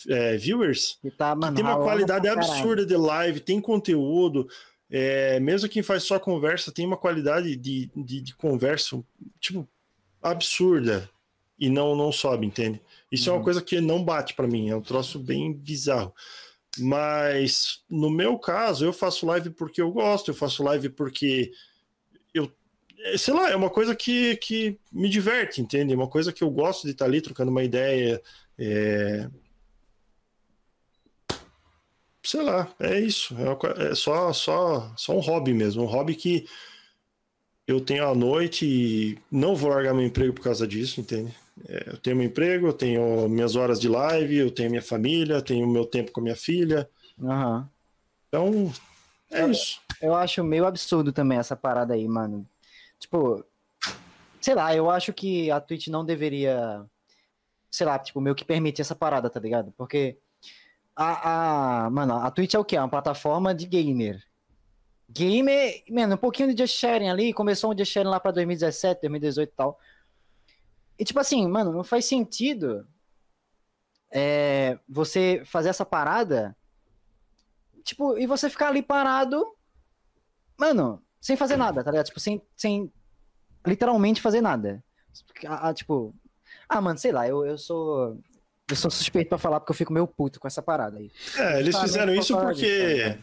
é, 0.08 0.36
viewers 0.36 0.98
E 1.02 1.10
tá, 1.10 1.34
mano, 1.34 1.56
tem 1.56 1.64
uma 1.64 1.78
qualidade 1.82 2.28
absurda 2.28 2.84
de 2.84 2.96
live, 2.96 3.40
tem 3.40 3.60
conteúdo. 3.60 4.48
é, 4.90 5.40
mesmo 5.40 5.68
quem 5.68 5.82
faz 5.82 6.02
só 6.04 6.18
conversa, 6.18 6.70
tem 6.70 6.86
uma 6.86 6.96
qualidade 6.96 7.56
de, 7.56 7.90
de, 7.96 8.20
de 8.20 8.34
conversa, 8.36 9.02
tipo, 9.40 9.66
absurda. 10.22 11.08
E 11.58 11.68
não, 11.70 11.96
não 11.96 12.12
sobe, 12.12 12.46
entende? 12.46 12.80
Isso 13.10 13.28
é 13.28 13.32
Uhum. 13.32 13.38
uma 13.38 13.44
coisa 13.44 13.62
que 13.62 13.80
não 13.80 14.04
bate 14.04 14.34
pra 14.34 14.46
mim, 14.46 14.68
é 14.68 14.76
um 14.76 14.82
troço 14.82 15.18
bem 15.18 15.52
bizarro. 15.54 16.14
Mas 16.78 17.80
no 17.88 18.10
meu 18.10 18.38
caso, 18.38 18.84
eu 18.84 18.92
faço 18.92 19.24
live 19.26 19.50
porque 19.50 19.80
eu 19.80 19.90
gosto, 19.90 20.30
eu 20.30 20.34
faço 20.34 20.62
live 20.62 20.90
porque 20.90 21.50
é, 21.50 21.54
Sei 23.16 23.32
lá, 23.34 23.50
é 23.50 23.56
uma 23.56 23.70
coisa 23.70 23.94
que, 23.94 24.36
que 24.36 24.78
me 24.92 25.08
diverte, 25.08 25.60
entende? 25.60 25.92
É 25.92 25.96
uma 25.96 26.08
coisa 26.08 26.32
que 26.32 26.42
eu 26.42 26.50
gosto 26.50 26.84
de 26.84 26.92
estar 26.92 27.04
ali 27.04 27.20
trocando 27.20 27.50
uma 27.50 27.62
ideia. 27.62 28.20
é, 28.58 29.28
sei 32.26 32.42
lá, 32.42 32.74
é 32.80 32.98
isso. 32.98 33.34
É, 33.38 33.90
é 33.90 33.94
só, 33.94 34.32
só, 34.32 34.92
só 34.96 35.16
um 35.16 35.20
hobby 35.20 35.54
mesmo. 35.54 35.82
Um 35.82 35.86
hobby 35.86 36.14
que 36.14 36.46
eu 37.66 37.80
tenho 37.80 38.06
à 38.08 38.14
noite 38.14 38.66
e 38.66 39.18
não 39.30 39.54
vou 39.54 39.70
largar 39.70 39.94
meu 39.94 40.04
emprego 40.04 40.32
por 40.32 40.42
causa 40.42 40.66
disso, 40.66 41.00
entende? 41.00 41.34
É, 41.68 41.90
eu 41.92 41.98
tenho 41.98 42.16
meu 42.16 42.26
emprego, 42.26 42.66
eu 42.66 42.72
tenho 42.72 43.28
minhas 43.28 43.56
horas 43.56 43.80
de 43.80 43.88
live, 43.88 44.36
eu 44.36 44.50
tenho 44.50 44.70
minha 44.70 44.82
família, 44.82 45.34
eu 45.34 45.42
tenho 45.42 45.66
meu 45.66 45.84
tempo 45.86 46.12
com 46.12 46.20
a 46.20 46.22
minha 46.22 46.36
filha. 46.36 46.88
Aham. 47.20 47.68
Então, 48.28 48.72
é 49.30 49.46
isso. 49.46 49.80
Eu 50.00 50.14
acho 50.14 50.44
meio 50.44 50.66
absurdo 50.66 51.12
também 51.12 51.38
essa 51.38 51.56
parada 51.56 51.94
aí, 51.94 52.06
mano. 52.06 52.46
Tipo, 52.98 53.44
sei 54.40 54.54
lá, 54.54 54.74
eu 54.74 54.90
acho 54.90 55.12
que 55.12 55.50
a 55.50 55.60
Twitch 55.60 55.88
não 55.88 56.04
deveria, 56.04 56.84
sei 57.70 57.86
lá, 57.86 57.98
tipo, 57.98 58.20
meio 58.20 58.34
que 58.34 58.44
permitir 58.44 58.82
essa 58.82 58.94
parada, 58.94 59.30
tá 59.30 59.40
ligado? 59.40 59.72
Porque 59.76 60.18
a, 60.94 61.86
a 61.86 61.90
mano, 61.90 62.14
a 62.14 62.30
Twitch 62.30 62.54
é 62.54 62.58
o 62.58 62.64
quê? 62.64 62.76
É 62.76 62.80
uma 62.80 62.88
plataforma 62.88 63.54
de 63.54 63.66
gamer. 63.66 64.22
Gamer, 65.08 65.84
mano, 65.90 66.14
um 66.14 66.18
pouquinho 66.18 66.52
de 66.54 66.62
just 66.62 66.78
sharing 66.78 67.08
ali, 67.08 67.32
começou 67.32 67.72
um 67.72 67.78
just 67.78 67.92
sharing 67.92 68.08
lá 68.08 68.18
pra 68.18 68.32
2017, 68.32 69.00
2018 69.02 69.48
e 69.48 69.52
tal. 69.54 69.78
E 70.98 71.04
tipo 71.04 71.20
assim, 71.20 71.46
mano, 71.46 71.72
não 71.72 71.84
faz 71.84 72.06
sentido 72.06 72.86
é, 74.10 74.78
você 74.88 75.42
fazer 75.44 75.68
essa 75.68 75.84
parada, 75.84 76.56
tipo, 77.84 78.18
e 78.18 78.26
você 78.26 78.48
ficar 78.48 78.68
ali 78.68 78.82
parado 78.82 79.56
mano, 80.56 81.02
sem 81.26 81.36
fazer 81.36 81.56
nada, 81.56 81.82
tá 81.82 81.90
ligado? 81.90 82.06
Tipo, 82.06 82.20
sem, 82.20 82.40
sem 82.56 82.92
literalmente 83.66 84.22
fazer 84.22 84.40
nada. 84.40 84.82
Tipo, 85.74 86.14
ah, 86.68 86.80
mano, 86.80 86.98
sei 86.98 87.10
lá, 87.10 87.26
eu, 87.26 87.44
eu 87.44 87.58
sou. 87.58 88.20
Eu 88.68 88.76
sou 88.76 88.90
suspeito 88.90 89.28
pra 89.28 89.38
falar 89.38 89.60
porque 89.60 89.70
eu 89.70 89.76
fico 89.76 89.92
meio 89.92 90.06
puto 90.06 90.40
com 90.40 90.46
essa 90.46 90.62
parada 90.62 90.98
aí. 90.98 91.10
É, 91.36 91.60
eles 91.60 91.76
fizeram 91.76 92.14
isso 92.14 92.36
porque. 92.38 92.94
disso, 92.94 93.10
tá? 93.10 93.18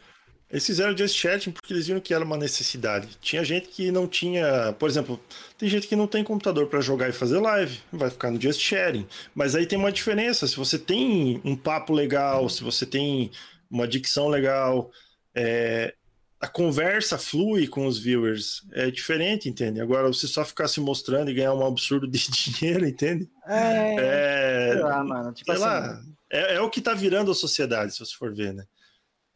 Eles 0.49 0.66
fizeram 0.66 0.95
just 0.95 1.16
chatting 1.16 1.51
porque 1.51 1.74
eles 1.74 1.88
viram 1.88 1.99
que 1.99 2.14
era 2.14 2.24
uma 2.24 2.38
necessidade. 2.38 3.08
Tinha 3.20 3.43
gente 3.43 3.70
que 3.70 3.91
não 3.91 4.08
tinha, 4.08 4.74
por 4.78 4.88
exemplo, 4.88 5.20
tem 5.58 5.68
gente 5.68 5.88
que 5.88 5.95
não 5.95 6.06
tem 6.06 6.24
computador 6.24 6.68
para 6.68 6.80
jogar 6.80 7.10
e 7.10 7.12
fazer 7.12 7.39
live, 7.39 7.80
vai 7.91 8.10
ficar 8.10 8.30
no 8.30 8.39
just 8.39 8.62
chatting. 8.62 9.08
Mas 9.34 9.56
aí 9.56 9.66
tem 9.66 9.80
uma 9.80 9.91
diferença. 9.91 10.47
Se 10.47 10.56
você 10.56 10.78
tem 10.78 11.41
um 11.43 11.56
papo 11.56 11.91
legal, 11.91 12.47
se 12.49 12.64
você 12.64 12.86
tem 12.86 13.32
uma 13.70 13.88
dicção 13.88 14.28
legal, 14.28 14.91
é, 15.36 15.95
a 16.44 16.48
conversa 16.48 17.18
flui 17.18 17.68
com 17.70 17.88
os 17.88 17.98
viewers. 17.98 18.64
É 18.74 18.91
diferente, 18.91 19.48
entende? 19.48 19.80
Agora 19.80 20.08
você 20.10 20.28
só 20.28 20.44
ficar 20.44 20.68
se 20.68 20.82
mostrando 20.82 21.32
e 21.32 21.34
ganhar 21.34 21.54
um 21.54 21.66
absurdo 21.66 22.06
de 22.06 22.20
dinheiro, 22.30 22.86
entende? 22.86 23.30
É. 23.48 23.96
É, 23.98 24.72
Sei 24.74 24.82
lá, 24.82 25.04
mano. 25.06 25.32
Tipo 25.34 25.46
sei 25.56 25.64
assim. 25.64 25.64
lá, 25.64 26.04
é, 26.30 26.56
é 26.56 26.62
o 26.62 26.70
que 26.70 26.82
tá 26.82 26.94
virando 26.94 27.32
a 27.32 27.36
sociedade, 27.36 27.94
se 27.94 28.00
você 28.00 28.14
for 28.14 28.34
ver, 28.36 28.54
né? 28.54 28.66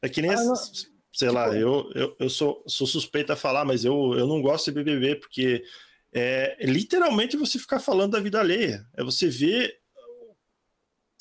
É 0.02 0.10
que 0.10 0.22
nem, 0.22 0.32
Ah, 0.32 0.54
sei 1.14 1.30
lá, 1.30 1.46
tipo- 1.46 1.56
eu, 1.62 1.92
eu, 1.96 2.16
eu 2.20 2.30
sou, 2.30 2.62
sou 2.68 2.86
suspeito 2.86 3.32
a 3.32 3.38
falar, 3.38 3.64
mas 3.64 3.86
eu, 3.86 4.14
eu 4.18 4.28
não 4.28 4.42
gosto 4.42 4.66
de 4.66 4.84
BBB 4.84 5.16
porque 5.16 5.64
é 6.14 6.58
literalmente 6.66 7.38
você 7.38 7.58
ficar 7.58 7.80
falando 7.80 8.12
da 8.12 8.20
vida 8.20 8.38
alheia. 8.40 8.86
É 8.98 9.04
você 9.04 9.30
ver, 9.30 9.80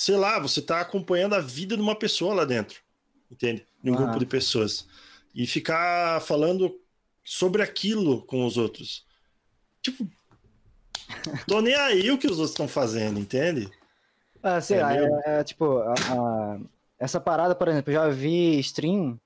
sei 0.00 0.16
lá, 0.16 0.38
você 0.40 0.60
tá 0.60 0.80
acompanhando 0.80 1.34
a 1.34 1.40
vida 1.40 1.76
de 1.76 1.82
uma 1.82 1.96
pessoa 1.96 2.34
lá 2.34 2.44
dentro, 2.44 2.80
entende? 3.30 3.64
De 3.82 3.88
um 3.90 3.94
Aham. 3.94 4.02
grupo 4.04 4.18
de 4.18 4.26
pessoas. 4.26 4.86
E 5.36 5.46
ficar 5.46 6.20
falando 6.22 6.80
sobre 7.22 7.62
aquilo 7.62 8.22
com 8.24 8.46
os 8.46 8.56
outros. 8.56 9.04
Tipo, 9.82 10.08
tô 11.46 11.60
nem 11.60 11.74
aí 11.74 12.10
o 12.10 12.16
que 12.18 12.26
os 12.26 12.32
outros 12.38 12.50
estão 12.50 12.66
fazendo, 12.66 13.20
entende? 13.20 13.70
Ah, 14.42 14.60
sei 14.60 14.78
É 14.78 14.82
lá, 14.82 14.88
meio- 14.88 15.20
é, 15.26 15.40
é, 15.40 15.44
tipo, 15.44 15.78
a- 15.78 15.92
a- 15.92 16.58
essa 16.98 17.20
parada, 17.20 17.54
por 17.54 17.68
exemplo, 17.68 17.90
eu 17.92 17.94
já 17.96 18.08
vi 18.08 18.58
stream 18.60 19.20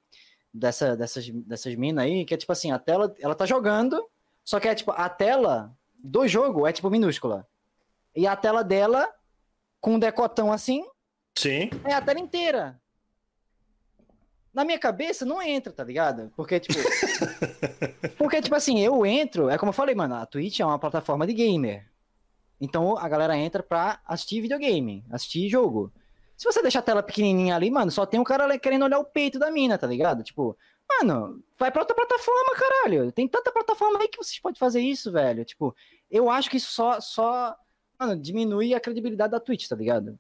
dessa, 0.52 0.96
dessas, 0.96 1.28
dessas 1.28 1.74
minas 1.76 2.04
aí, 2.04 2.24
que 2.24 2.34
é 2.34 2.36
tipo 2.36 2.50
assim, 2.52 2.72
a 2.72 2.78
tela, 2.78 3.14
ela 3.20 3.34
tá 3.34 3.46
jogando, 3.46 4.04
só 4.44 4.58
que 4.58 4.66
é 4.66 4.74
tipo, 4.74 4.90
a 4.90 5.08
tela 5.08 5.72
do 6.02 6.26
jogo 6.26 6.66
é 6.66 6.72
tipo 6.72 6.90
minúscula. 6.90 7.46
E 8.16 8.26
a 8.26 8.34
tela 8.34 8.64
dela, 8.64 9.08
com 9.80 9.94
um 9.94 9.98
decotão 9.98 10.50
assim, 10.52 10.84
Sim. 11.38 11.70
é 11.84 11.92
a 11.94 12.00
tela 12.02 12.18
inteira. 12.18 12.80
Na 14.53 14.64
minha 14.64 14.78
cabeça 14.78 15.24
não 15.24 15.40
entra, 15.40 15.72
tá 15.72 15.84
ligado? 15.84 16.32
Porque, 16.36 16.59
tipo. 16.59 16.78
porque, 18.18 18.42
tipo 18.42 18.55
assim, 18.55 18.80
eu 18.80 19.07
entro, 19.07 19.48
é 19.48 19.57
como 19.57 19.70
eu 19.70 19.74
falei, 19.74 19.94
mano, 19.94 20.16
a 20.16 20.26
Twitch 20.26 20.61
é 20.61 20.66
uma 20.66 20.78
plataforma 20.78 21.26
de 21.26 21.32
gamer. 21.32 21.88
Então 22.61 22.98
a 22.98 23.09
galera 23.09 23.36
entra 23.36 23.62
pra 23.62 24.01
assistir 24.05 24.40
videogame, 24.40 25.05
assistir 25.11 25.48
jogo. 25.48 25.92
Se 26.36 26.44
você 26.44 26.61
deixar 26.61 26.80
a 26.80 26.82
tela 26.82 27.03
pequenininha 27.03 27.55
ali, 27.55 27.70
mano, 27.70 27.90
só 27.90 28.05
tem 28.05 28.20
um 28.20 28.24
cara 28.24 28.59
querendo 28.59 28.84
olhar 28.84 28.98
o 28.98 29.05
peito 29.05 29.38
da 29.38 29.51
mina, 29.51 29.78
tá 29.78 29.86
ligado? 29.86 30.22
Tipo, 30.22 30.57
mano, 30.88 31.42
vai 31.59 31.70
pra 31.70 31.82
outra 31.82 31.94
plataforma, 31.94 32.55
caralho. 32.57 33.12
Tem 33.12 33.26
tanta 33.26 33.53
plataforma 33.53 33.98
aí 34.01 34.09
que 34.09 34.18
vocês 34.18 34.38
podem 34.38 34.59
fazer 34.59 34.80
isso, 34.80 35.11
velho. 35.11 35.44
Tipo, 35.44 35.74
eu 36.11 36.28
acho 36.28 36.51
que 36.51 36.57
isso 36.57 36.72
só, 36.72 37.01
só 37.01 37.57
mano, 37.98 38.20
diminui 38.20 38.74
a 38.74 38.80
credibilidade 38.80 39.32
da 39.32 39.40
Twitch, 39.40 39.68
tá 39.68 39.76
ligado? 39.76 40.18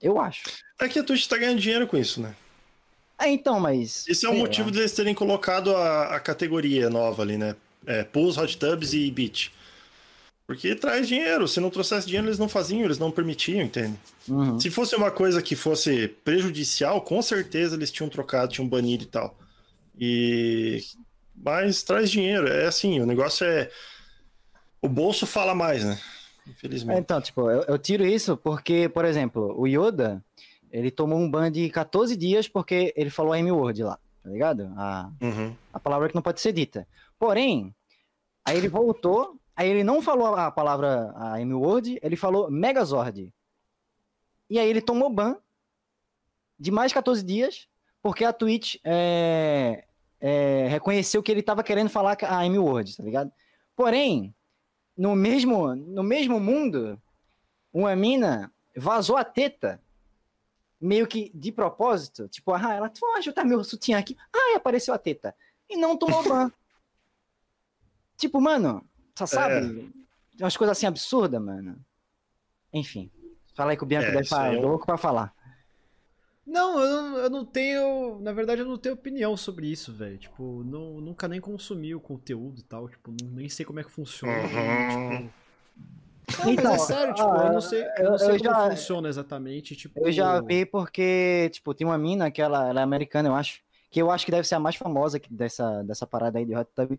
Eu 0.00 0.18
acho. 0.20 0.42
É 0.78 0.88
que 0.88 0.98
a 0.98 1.04
Twitch 1.04 1.26
tá 1.26 1.38
ganhando 1.38 1.60
dinheiro 1.60 1.86
com 1.86 1.96
isso, 1.96 2.20
né? 2.20 2.34
É, 3.18 3.28
então, 3.28 3.58
mas. 3.58 4.06
Esse 4.08 4.26
é 4.26 4.28
o 4.28 4.34
motivo 4.36 4.70
deles 4.70 4.92
terem 4.92 5.14
colocado 5.14 5.74
a, 5.74 6.16
a 6.16 6.20
categoria 6.20 6.90
nova 6.90 7.22
ali, 7.22 7.38
né? 7.38 7.56
É, 7.86 8.04
pools, 8.04 8.36
hot 8.36 8.56
tubs 8.58 8.92
e 8.92 9.10
beach. 9.10 9.52
Porque 10.46 10.74
traz 10.74 11.08
dinheiro. 11.08 11.48
Se 11.48 11.60
não 11.60 11.70
trouxesse 11.70 12.06
dinheiro, 12.06 12.28
eles 12.28 12.38
não 12.38 12.48
faziam, 12.48 12.84
eles 12.84 12.98
não 12.98 13.10
permitiam, 13.10 13.62
entende? 13.62 13.98
Uhum. 14.28 14.60
Se 14.60 14.70
fosse 14.70 14.94
uma 14.94 15.10
coisa 15.10 15.42
que 15.42 15.56
fosse 15.56 16.08
prejudicial, 16.24 17.00
com 17.00 17.20
certeza 17.22 17.74
eles 17.74 17.90
tinham 17.90 18.08
trocado, 18.08 18.52
tinham 18.52 18.68
banido 18.68 19.04
e 19.04 19.06
tal. 19.06 19.36
E. 19.98 20.80
Mas 21.34 21.82
traz 21.82 22.10
dinheiro. 22.10 22.48
É 22.48 22.66
assim, 22.66 23.00
o 23.00 23.06
negócio 23.06 23.46
é. 23.46 23.70
O 24.80 24.88
bolso 24.88 25.26
fala 25.26 25.54
mais, 25.54 25.84
né? 25.84 25.98
infelizmente. 26.46 26.98
Então, 26.98 27.20
tipo, 27.20 27.50
eu, 27.50 27.62
eu 27.62 27.78
tiro 27.78 28.04
isso 28.04 28.36
porque, 28.36 28.88
por 28.88 29.04
exemplo, 29.04 29.54
o 29.58 29.66
Yoda, 29.66 30.22
ele 30.70 30.90
tomou 30.90 31.18
um 31.18 31.30
ban 31.30 31.50
de 31.50 31.68
14 31.70 32.16
dias 32.16 32.48
porque 32.48 32.92
ele 32.96 33.10
falou 33.10 33.32
a 33.32 33.38
M-word 33.38 33.82
lá, 33.82 33.98
tá 34.22 34.30
ligado? 34.30 34.72
A, 34.76 35.10
Uhum. 35.20 35.54
a 35.72 35.80
palavra 35.80 36.08
que 36.08 36.14
não 36.14 36.22
pode 36.22 36.40
ser 36.40 36.52
dita. 36.52 36.86
Porém, 37.18 37.74
aí 38.44 38.56
ele 38.58 38.68
voltou, 38.68 39.38
aí 39.54 39.68
ele 39.68 39.82
não 39.84 40.02
falou 40.02 40.34
a 40.34 40.50
palavra 40.50 41.12
a 41.16 41.40
M-word, 41.40 41.98
ele 42.02 42.16
falou 42.16 42.50
Megazord. 42.50 43.32
E 44.48 44.58
aí 44.58 44.68
ele 44.68 44.80
tomou 44.80 45.10
ban 45.10 45.36
de 46.58 46.70
mais 46.70 46.92
14 46.92 47.22
dias, 47.24 47.66
porque 48.02 48.24
a 48.24 48.32
Twitch 48.32 48.76
é, 48.84 49.84
é, 50.20 50.66
reconheceu 50.68 51.22
que 51.22 51.30
ele 51.30 51.40
estava 51.40 51.62
querendo 51.62 51.90
falar 51.90 52.16
a 52.22 52.46
M-word, 52.46 52.96
tá 52.96 53.02
ligado? 53.02 53.32
Porém, 53.74 54.34
no 54.96 55.14
mesmo, 55.14 55.74
no 55.74 56.02
mesmo 56.02 56.38
mundo, 56.40 57.00
uma 57.72 57.94
mina 57.96 58.50
vazou 58.76 59.16
a 59.16 59.24
teta, 59.24 59.80
meio 60.80 61.06
que 61.06 61.30
de 61.34 61.50
propósito, 61.50 62.28
tipo, 62.28 62.52
ah, 62.52 62.74
ela, 62.74 62.92
vou 63.00 63.16
ajudar 63.16 63.44
meu 63.44 63.62
sutiã 63.64 63.98
aqui, 63.98 64.16
ah, 64.34 64.56
apareceu 64.56 64.92
a 64.94 64.98
teta, 64.98 65.34
e 65.68 65.76
não 65.76 65.96
tomou 65.96 66.22
ban. 66.28 66.50
tipo, 68.16 68.40
mano, 68.40 68.84
só 69.16 69.26
sabe? 69.26 69.92
Umas 70.38 70.56
coisas 70.56 70.76
assim 70.76 70.86
absurdas, 70.86 71.40
mano. 71.40 71.78
Enfim, 72.72 73.10
fala 73.54 73.70
aí 73.70 73.76
que 73.76 73.82
o 73.82 73.86
Bianco 73.86 74.08
É, 74.08 74.10
deve 74.10 74.22
estar 74.22 74.42
aí 74.42 74.56
é 74.56 74.60
louco 74.60 74.84
pra 74.84 74.98
falar. 74.98 75.34
Não, 76.46 76.78
eu 76.78 77.02
não, 77.02 77.18
eu 77.18 77.30
não 77.30 77.44
tenho. 77.44 78.20
Na 78.20 78.32
verdade, 78.32 78.60
eu 78.60 78.66
não 78.66 78.78
tenho 78.78 78.94
opinião 78.94 79.36
sobre 79.36 79.66
isso, 79.66 79.92
velho. 79.92 80.16
Tipo, 80.16 80.62
não, 80.62 81.00
nunca 81.00 81.26
nem 81.26 81.40
consumi 81.40 81.92
o 81.92 82.00
conteúdo 82.00 82.60
e 82.60 82.62
tal. 82.62 82.88
Tipo, 82.88 83.12
nem 83.20 83.48
sei 83.48 83.66
como 83.66 83.80
é 83.80 83.84
que 83.84 83.90
funciona. 83.90 84.32
Uhum. 84.32 85.10
Tipo. 85.26 85.45
Não, 86.38 86.50
Então, 86.52 86.72
mas 86.72 86.82
é 86.82 86.86
sério, 86.86 87.14
tipo, 87.14 87.28
eu 87.28 87.52
não 87.52 87.60
sei, 87.60 87.84
eu 87.98 88.10
não 88.10 88.18
sei 88.18 88.28
eu 88.30 88.38
como 88.38 88.44
já- 88.50 88.70
funciona 88.70 89.08
exatamente. 89.08 89.76
Tipo, 89.76 90.00
Eu 90.00 90.10
já 90.12 90.40
vi 90.40 90.66
porque, 90.66 91.48
tipo, 91.52 91.72
tem 91.72 91.86
uma 91.86 91.96
mina 91.96 92.30
que 92.30 92.42
ela, 92.42 92.68
ela 92.68 92.80
é 92.80 92.82
americana, 92.82 93.28
eu 93.28 93.34
acho, 93.34 93.60
que 93.90 94.02
eu 94.02 94.10
acho 94.10 94.24
que 94.24 94.32
deve 94.32 94.46
ser 94.46 94.56
a 94.56 94.60
mais 94.60 94.74
famosa 94.76 95.20
dessa, 95.30 95.82
dessa 95.84 96.06
parada 96.06 96.38
aí 96.38 96.44
de 96.44 96.54
Hot 96.56 96.68
Tub, 96.74 96.98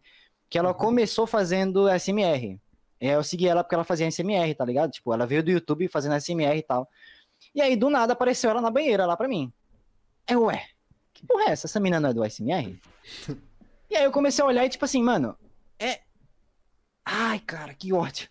que 0.50 0.58
ela 0.58 0.74
começou 0.74 1.28
fazendo 1.28 1.90
SMR. 1.90 2.58
É, 3.02 3.16
Eu 3.16 3.24
segui 3.24 3.48
ela 3.48 3.64
porque 3.64 3.76
ela 3.76 3.84
fazia 3.84 4.08
SMR, 4.08 4.56
tá 4.56 4.64
ligado? 4.66 4.92
Tipo, 4.92 5.14
ela 5.14 5.28
veio 5.28 5.44
do 5.44 5.52
YouTube 5.52 5.88
fazendo 5.90 6.16
SMR 6.16 6.58
e 6.58 6.64
tal. 6.64 6.90
E 7.54 7.62
aí, 7.62 7.76
do 7.76 7.90
nada, 7.90 8.14
apareceu 8.14 8.50
ela 8.50 8.62
na 8.62 8.72
banheira 8.72 9.06
lá 9.06 9.16
pra 9.18 9.28
mim. 9.28 9.52
É, 10.26 10.36
ué, 10.38 10.66
que 11.14 11.26
porra 11.26 11.44
é 11.48 11.52
essa? 11.52 11.68
Essa 11.68 11.80
mina 11.80 12.00
não 12.00 12.10
é 12.10 12.14
do 12.14 12.24
SMR? 12.24 12.80
e 13.92 13.96
aí 13.96 14.04
eu 14.06 14.12
comecei 14.12 14.42
a 14.44 14.48
olhar 14.48 14.66
e, 14.66 14.70
tipo 14.70 14.86
assim, 14.86 15.04
mano, 15.04 15.38
é. 15.78 16.00
Ai, 17.10 17.40
cara, 17.40 17.74
que 17.74 17.94
ódio. 17.94 18.28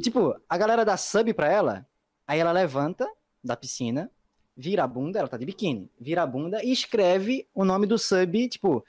tipo, 0.00 0.34
a 0.48 0.56
galera 0.56 0.84
dá 0.84 0.96
sub 0.96 1.32
pra 1.34 1.50
ela, 1.52 1.86
aí 2.26 2.38
ela 2.40 2.52
levanta 2.52 3.06
da 3.42 3.54
piscina, 3.56 4.10
vira 4.56 4.84
a 4.84 4.86
bunda, 4.86 5.18
ela 5.18 5.28
tá 5.28 5.36
de 5.36 5.44
biquíni, 5.44 5.90
vira 6.00 6.22
a 6.22 6.26
bunda 6.26 6.64
e 6.64 6.72
escreve 6.72 7.46
o 7.54 7.64
nome 7.64 7.86
do 7.86 7.98
sub, 7.98 8.48
tipo, 8.48 8.82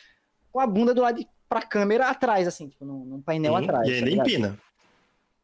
com 0.51 0.59
a 0.61 0.65
bunda 0.67 0.93
do 0.93 1.01
lado 1.01 1.17
de, 1.19 1.27
pra 1.49 1.61
câmera 1.61 2.07
atrás, 2.09 2.47
assim, 2.47 2.69
tipo, 2.69 2.85
num, 2.85 3.03
num 3.03 3.21
painel 3.21 3.57
Sim, 3.57 3.63
atrás. 3.65 3.87
e 3.89 3.91
aí 3.91 3.99
tá 3.99 4.05
nem 4.05 4.17
empina. 4.19 4.59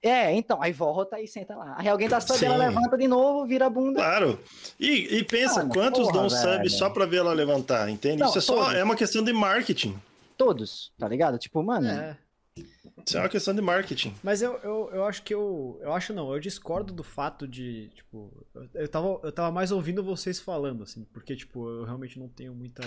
É, 0.04 0.32
então, 0.34 0.60
aí 0.64 0.72
volta 0.72 1.20
e 1.22 1.28
senta 1.28 1.56
lá. 1.56 1.76
Aí 1.78 1.88
alguém 1.88 2.08
dá 2.10 2.20
sub, 2.22 2.40
Sim. 2.40 2.46
ela 2.46 2.56
levanta 2.56 2.98
de 2.98 3.08
novo, 3.08 3.46
vira 3.46 3.66
a 3.68 3.70
bunda. 3.70 4.00
Claro. 4.00 4.40
E, 4.80 5.18
e 5.18 5.24
pensa, 5.24 5.60
Mano, 5.60 5.74
quantos 5.74 6.08
porra, 6.08 6.14
dão 6.14 6.30
sub 6.30 6.58
velho. 6.58 6.70
só 6.72 6.90
pra 6.90 7.06
ver 7.06 7.18
ela 7.18 7.34
levantar, 7.34 7.88
entende? 7.90 8.18
Não, 8.22 8.30
Isso 8.30 8.38
é 8.38 8.42
só 8.42 8.56
todos. 8.56 8.74
é 8.74 8.84
uma 8.84 8.96
questão 8.96 9.22
de 9.24 9.32
marketing. 9.34 9.96
Todos, 10.38 10.92
tá 10.98 11.08
ligado? 11.08 11.38
Tipo, 11.38 11.62
mano, 11.62 11.88
É. 11.88 12.18
Isso 12.58 13.18
é 13.18 13.22
uma 13.22 13.30
questão 13.30 13.54
de 13.56 13.62
marketing. 13.62 14.14
Mas 14.22 14.42
eu, 14.42 14.56
eu, 14.58 14.90
eu 14.94 15.06
acho 15.06 15.24
que 15.24 15.34
eu. 15.34 15.80
Eu 15.82 15.94
acho 15.94 16.14
não, 16.14 16.34
eu 16.34 16.40
discordo 16.40 16.94
do 16.94 17.04
fato 17.04 17.48
de, 17.48 17.90
tipo. 17.96 18.46
Eu, 18.74 18.88
tava, 18.90 19.08
eu 19.24 19.32
tava 19.32 19.52
mais 19.52 19.72
ouvindo 19.72 20.04
vocês 20.04 20.40
falando, 20.40 20.84
assim, 20.84 21.06
porque, 21.06 21.36
tipo, 21.36 21.68
eu 21.70 21.86
realmente 21.86 22.20
não 22.20 22.28
tenho 22.28 22.54
muita. 22.54 22.84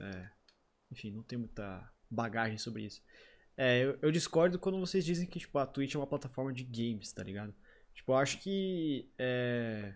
é, 0.00 0.28
enfim, 0.92 1.10
não 1.12 1.22
tenho 1.22 1.40
muita 1.40 1.88
bagagem 2.10 2.58
sobre 2.58 2.82
isso. 2.84 3.02
É, 3.56 3.84
eu, 3.84 3.98
eu 4.02 4.10
discordo 4.10 4.58
quando 4.58 4.80
vocês 4.80 5.04
dizem 5.04 5.26
que, 5.28 5.38
tipo, 5.38 5.56
a 5.58 5.66
Twitch 5.66 5.94
é 5.94 5.98
uma 5.98 6.06
plataforma 6.06 6.52
de 6.52 6.64
games, 6.64 7.12
tá 7.12 7.22
ligado? 7.22 7.54
Tipo, 7.94 8.12
eu 8.12 8.16
acho 8.16 8.38
que. 8.40 9.08
é, 9.18 9.94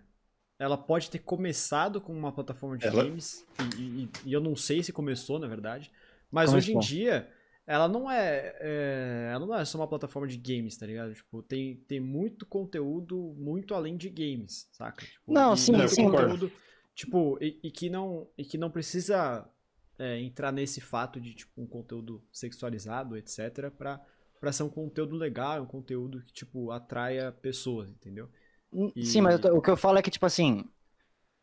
ela 0.60 0.76
pode 0.78 1.10
ter 1.10 1.18
começado 1.20 2.00
como 2.00 2.18
uma 2.18 2.32
plataforma 2.32 2.76
de 2.78 2.86
Ela- 2.86 3.04
games, 3.04 3.44
e, 3.76 3.82
e- 3.82 4.10
e 4.26 4.32
eu 4.32 4.40
não 4.40 4.54
sei 4.56 4.82
se 4.82 4.92
começou, 4.92 5.38
na 5.38 5.46
verdade. 5.48 5.90
Mas 6.30 6.52
hoje 6.52 6.74
em 6.74 6.78
dia, 6.78 7.32
ela 7.68 7.88
não 7.88 8.10
é, 8.10 8.56
é, 8.60 9.30
Ela 9.32 9.46
não 9.46 9.54
é 9.54 9.64
só 9.64 9.78
uma 9.78 9.88
plataforma 9.88 10.26
de 10.28 10.36
games, 10.38 10.76
tá 10.76 10.86
ligado? 10.86 11.14
Tipo, 11.14 11.42
tem, 11.42 11.76
tem 11.88 12.00
muito 12.00 12.46
conteúdo 12.46 13.34
muito 13.38 13.74
além 13.74 13.96
de 13.96 14.08
games, 14.10 14.68
saca? 14.72 15.06
Tipo, 15.06 15.34
Não, 15.34 15.56
sim, 15.56 15.86
muito 15.86 15.88
sim. 15.88 16.10
conteúdo, 16.10 16.52
tipo, 16.94 17.38
e, 17.42 17.60
e 17.62 17.70
que 17.70 17.90
não, 17.90 18.28
e 18.38 18.44
que 18.44 18.58
não 18.58 18.70
precisa 18.70 19.48
é, 19.98 20.18
entrar 20.20 20.52
nesse 20.52 20.80
fato 20.80 21.20
de, 21.20 21.34
tipo, 21.34 21.60
um 21.62 21.66
conteúdo 21.66 22.24
sexualizado, 22.32 23.16
etc, 23.16 23.70
pra, 23.76 24.00
pra 24.40 24.52
ser 24.52 24.62
um 24.64 24.70
conteúdo 24.70 25.16
legal, 25.16 25.62
um 25.62 25.66
conteúdo 25.66 26.22
que, 26.24 26.32
tipo, 26.32 26.70
atraia 26.70 27.32
pessoas, 27.32 27.90
entendeu? 27.90 28.30
E- 28.72 28.94
Sim, 29.00 29.22
mas 29.22 29.38
o 29.44 29.62
que 29.62 29.70
eu 29.70 29.76
falo 29.76 29.98
é 29.98 30.02
que, 30.02 30.10
tipo 30.10 30.26
assim, 30.26 30.64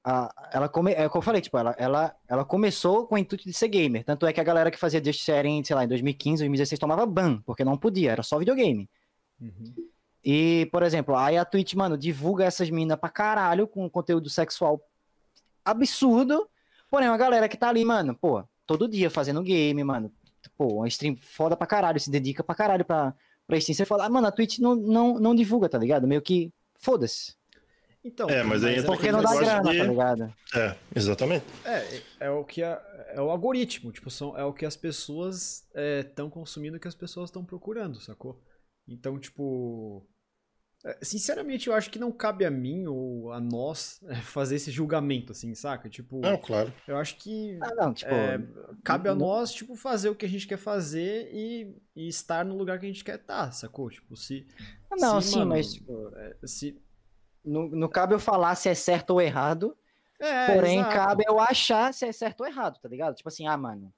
a- 0.07 0.49
ela 0.53 0.69
come, 0.69 0.93
é 0.93 1.07
o 1.07 1.09
que 1.09 1.17
eu 1.17 1.21
falei, 1.21 1.41
tipo, 1.41 1.57
ela, 1.57 1.75
ela, 1.79 2.15
ela 2.27 2.45
começou 2.45 3.07
com 3.07 3.15
o 3.15 3.17
intuito 3.17 3.43
de 3.43 3.53
ser 3.53 3.67
gamer. 3.67 4.03
Tanto 4.03 4.25
é 4.27 4.31
que 4.31 4.39
a 4.39 4.43
galera 4.43 4.69
que 4.69 4.77
fazia 4.77 5.03
Just 5.03 5.21
Sharing, 5.21 5.63
sei 5.63 5.75
lá, 5.75 5.83
em 5.83 5.87
2015, 5.87 6.43
2016, 6.43 6.77
tomava 6.79 7.05
ban, 7.07 7.41
porque 7.45 7.63
não 7.65 7.75
podia, 7.77 8.11
era 8.11 8.21
só 8.23 8.37
videogame. 8.37 8.87
Uhum. 9.41 9.73
E, 10.23 10.67
por 10.71 10.83
exemplo, 10.83 11.15
aí 11.15 11.37
a 11.37 11.43
Twitch, 11.45 11.73
mano, 11.73 11.97
divulga 11.97 12.45
essas 12.45 12.69
minas 12.69 12.97
pra 12.99 13.09
caralho 13.09 13.67
com 13.67 13.89
conteúdo 13.89 14.29
sexual 14.29 14.79
absurdo. 15.63 16.47
Porém, 16.89 17.07
uma 17.09 17.17
galera 17.17 17.49
que 17.49 17.57
tá 17.57 17.69
ali, 17.69 17.83
mano, 17.83 18.15
pô, 18.15 18.43
todo 18.65 18.87
dia 18.87 19.09
fazendo 19.09 19.41
game, 19.41 19.83
mano. 19.83 20.11
Pô, 20.57 20.75
uma 20.77 20.87
stream 20.87 21.15
foda 21.19 21.57
pra 21.57 21.65
caralho, 21.67 21.99
se 21.99 22.09
dedica 22.09 22.43
pra 22.43 22.53
caralho 22.55 22.85
pra, 22.85 23.13
pra 23.47 23.57
stream. 23.57 23.75
Você 23.75 23.85
fala, 23.85 24.05
ah, 24.05 24.09
mano, 24.09 24.27
a 24.27 24.31
Twitch 24.31 24.59
não, 24.59 24.75
não, 24.75 25.19
não 25.19 25.35
divulga, 25.35 25.67
tá 25.67 25.77
ligado? 25.77 26.07
Meio 26.07 26.21
que 26.21 26.51
foda-se. 26.75 27.33
Então, 28.05 28.29
É, 28.29 28.43
mas 28.43 28.63
aí 28.63 28.75
entra 28.75 28.87
Porque 28.87 29.07
aquele 29.09 29.17
não 29.17 29.23
dá 29.23 29.35
grana, 29.35 29.71
de- 29.71 29.77
tá 29.77 29.83
ligado? 29.83 30.33
É, 30.55 30.75
exatamente. 30.95 31.45
É, 31.65 32.25
é 32.27 32.29
o 32.29 32.45
que 32.45 32.61
a- 32.61 32.81
é 33.09 33.19
o 33.19 33.29
algoritmo, 33.31 33.91
tipo, 33.91 34.09
são, 34.11 34.37
é 34.37 34.43
o 34.45 34.53
que 34.53 34.65
as 34.65 34.77
pessoas 34.77 35.67
estão 35.73 36.29
consumindo, 36.29 36.79
que 36.79 36.87
as 36.87 36.95
pessoas 36.95 37.29
estão 37.29 37.43
procurando, 37.43 37.99
sacou? 37.99 38.39
Então, 38.87 39.19
tipo, 39.19 40.07
é, 40.85 40.99
sinceramente, 41.03 41.67
eu 41.67 41.73
acho 41.73 41.89
que 41.89 41.97
não 41.97 42.11
cabe 42.11 42.45
a 42.45 42.51
mim 42.51 42.85
ou 42.85 43.31
a 43.31 43.39
nós 43.39 43.99
é, 44.03 44.15
fazer 44.21 44.55
esse 44.57 44.69
julgamento, 44.71 45.31
assim, 45.31 45.55
saca? 45.55 45.89
Tipo, 45.89 46.21
Não, 46.21 46.37
claro. 46.37 46.71
eu 46.87 46.97
acho 46.97 47.17
que 47.17 47.57
Ah, 47.61 47.73
não, 47.75 47.93
tipo, 47.93 48.11
é, 48.11 48.37
cabe 48.83 49.09
a 49.09 49.15
nós, 49.15 49.51
tipo, 49.51 49.75
fazer 49.75 50.09
o 50.09 50.15
que 50.15 50.25
a 50.25 50.29
gente 50.29 50.47
quer 50.47 50.57
fazer 50.57 51.31
e, 51.33 51.75
e 51.95 52.07
estar 52.07 52.45
no 52.45 52.55
lugar 52.55 52.79
que 52.79 52.85
a 52.85 52.89
gente 52.89 53.03
quer 53.03 53.19
estar, 53.19 53.51
sacou? 53.51 53.89
Tipo, 53.89 54.15
se, 54.15 54.45
Ah, 54.91 54.95
não, 54.97 55.19
se, 55.19 55.29
sim, 55.31 55.39
mano, 55.39 55.49
mas 55.49 55.73
tipo, 55.73 56.15
é, 56.15 56.37
se, 56.47 56.79
não, 57.45 57.67
não 57.67 57.87
cabe 57.87 58.13
eu 58.13 58.19
falar 58.19 58.55
se 58.55 58.67
é 58.67 58.73
certo 58.73 59.11
ou 59.11 59.21
errado, 59.21 59.77
é, 60.19 60.53
porém 60.53 60.79
exato. 60.79 60.95
cabe 60.95 61.23
eu 61.27 61.39
achar 61.39 61.93
se 61.93 62.05
é 62.05 62.11
certo 62.11 62.41
ou 62.41 62.47
errado, 62.47 62.79
tá 62.79 62.89
ligado? 62.89 63.15
Tipo 63.15 63.29
assim, 63.29 63.47
ah, 63.47 63.57
mano, 63.57 63.93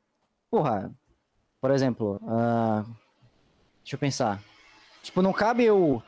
porra, 0.50 0.94
por 1.62 1.72
exemplo, 1.72 2.20
ah, 2.28 2.84
deixa 3.84 3.96
eu 3.96 4.00
pensar. 4.00 4.42
Tipo, 5.02 5.22
não 5.22 5.34
cabe 5.34 5.64
eu 5.64 6.04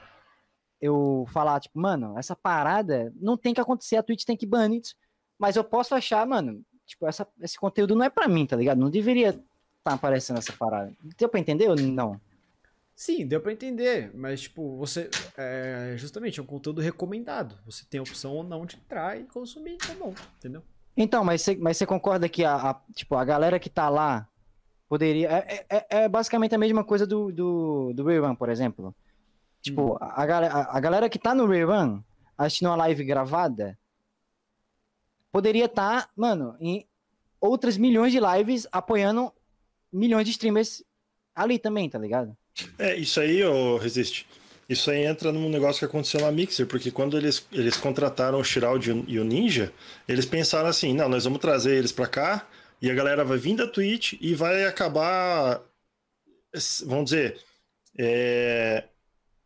eu 0.82 1.26
falar, 1.34 1.60
tipo, 1.60 1.78
mano, 1.78 2.18
essa 2.18 2.36
parada 2.36 3.14
não 3.18 3.36
tem 3.36 3.54
que 3.54 3.60
acontecer, 3.60 3.98
a 3.98 4.04
Twitch 4.04 4.24
tem 4.24 4.38
que 4.38 4.46
banir 4.46 4.82
isso, 4.82 4.96
mas 5.38 5.56
eu 5.56 5.64
posso 5.64 5.94
achar, 5.94 6.26
mano, 6.26 6.64
tipo, 6.86 7.06
essa, 7.06 7.28
esse 7.42 7.58
conteúdo 7.58 7.96
não 7.96 8.06
é 8.06 8.10
pra 8.10 8.28
mim, 8.28 8.46
tá 8.46 8.56
ligado? 8.56 8.80
Não 8.80 8.90
deveria 8.90 9.30
estar 9.30 9.42
tá 9.84 9.94
aparecendo 9.94 10.38
essa 10.40 10.54
parada. 10.54 10.94
Deu 11.18 11.30
pra 11.30 11.40
entender 11.40 11.70
ou 11.70 11.76
não? 11.76 12.20
Sim, 13.00 13.26
deu 13.26 13.40
pra 13.40 13.54
entender, 13.54 14.12
mas 14.14 14.42
tipo, 14.42 14.76
você. 14.76 15.10
É, 15.38 15.94
justamente, 15.96 16.38
é 16.38 16.44
um 16.44 16.46
conteúdo 16.46 16.82
recomendado. 16.82 17.58
Você 17.66 17.86
tem 17.90 17.98
a 17.98 18.04
opção 18.04 18.34
ou 18.34 18.44
não 18.44 18.66
de 18.66 18.76
entrar 18.76 19.18
e 19.18 19.24
consumir, 19.24 19.78
tá 19.78 19.94
bom, 19.98 20.14
entendeu? 20.38 20.62
Então, 20.98 21.24
mas 21.24 21.42
você, 21.42 21.56
mas 21.56 21.78
você 21.78 21.86
concorda 21.86 22.28
que 22.28 22.44
a, 22.44 22.56
a- 22.72 22.82
tipo, 22.94 23.16
a 23.16 23.24
galera 23.24 23.58
que 23.58 23.70
tá 23.70 23.88
lá 23.88 24.28
poderia. 24.90 25.30
É, 25.32 25.66
é- 25.70 25.86
é 26.04 26.10
basicamente 26.10 26.54
a 26.54 26.58
mesma 26.58 26.84
coisa 26.84 27.08
do, 27.08 27.32
do, 27.32 27.94
do 27.94 28.04
Rerun, 28.04 28.36
por 28.36 28.50
exemplo. 28.50 28.94
Tipo, 29.62 29.96
a, 30.02 30.22
a, 30.22 30.24
a- 30.48 30.78
a 30.78 30.80
galera 30.82 31.08
que 31.08 31.18
tá 31.18 31.34
no 31.34 31.48
Rerun, 31.48 32.02
assistindo 32.38 32.68
uma 32.68 32.76
live 32.76 33.06
gravada, 33.06 33.80
poderia 35.32 35.68
estar, 35.68 36.10
mano, 36.18 36.58
em 36.60 36.86
outras 37.40 37.78
milhões 37.78 38.12
de 38.12 38.20
lives 38.20 38.68
apoiando 38.74 39.32
milhões 39.90 40.26
de 40.26 40.32
streamers 40.32 40.84
ali 41.34 41.58
também, 41.58 41.90
tá 41.90 41.98
ligado? 41.98 42.36
É, 42.78 42.96
isso 42.96 43.20
aí, 43.20 43.44
ô 43.44 43.78
Resiste. 43.78 44.28
Isso 44.68 44.92
aí 44.92 45.04
entra 45.04 45.32
num 45.32 45.50
negócio 45.50 45.80
que 45.80 45.86
aconteceu 45.86 46.22
na 46.22 46.32
Mixer, 46.32 46.68
porque 46.68 46.92
quando 46.92 47.18
eles, 47.18 47.46
eles 47.52 47.76
contrataram 47.78 48.40
o 48.40 48.44
Shroud 48.44 48.88
e 48.90 48.94
o- 48.94 49.06
e 49.08 49.20
o 49.20 49.24
Ninja, 49.24 49.74
eles 50.08 50.26
pensaram 50.26 50.70
assim: 50.70 50.94
não, 50.94 51.10
nós 51.10 51.24
vamos 51.24 51.40
trazer 51.40 51.76
eles 51.76 51.92
pra 51.92 52.08
cá 52.08 52.48
e 52.82 52.90
a 52.90 52.94
galera 52.94 53.24
vai 53.26 53.38
vir 53.38 53.56
da 53.56 53.68
Twitch 53.68 54.14
e 54.22 54.36
vai 54.36 54.66
acabar, 54.66 55.62
vamos 56.86 57.06
dizer, 57.06 57.40
é, 57.98 58.86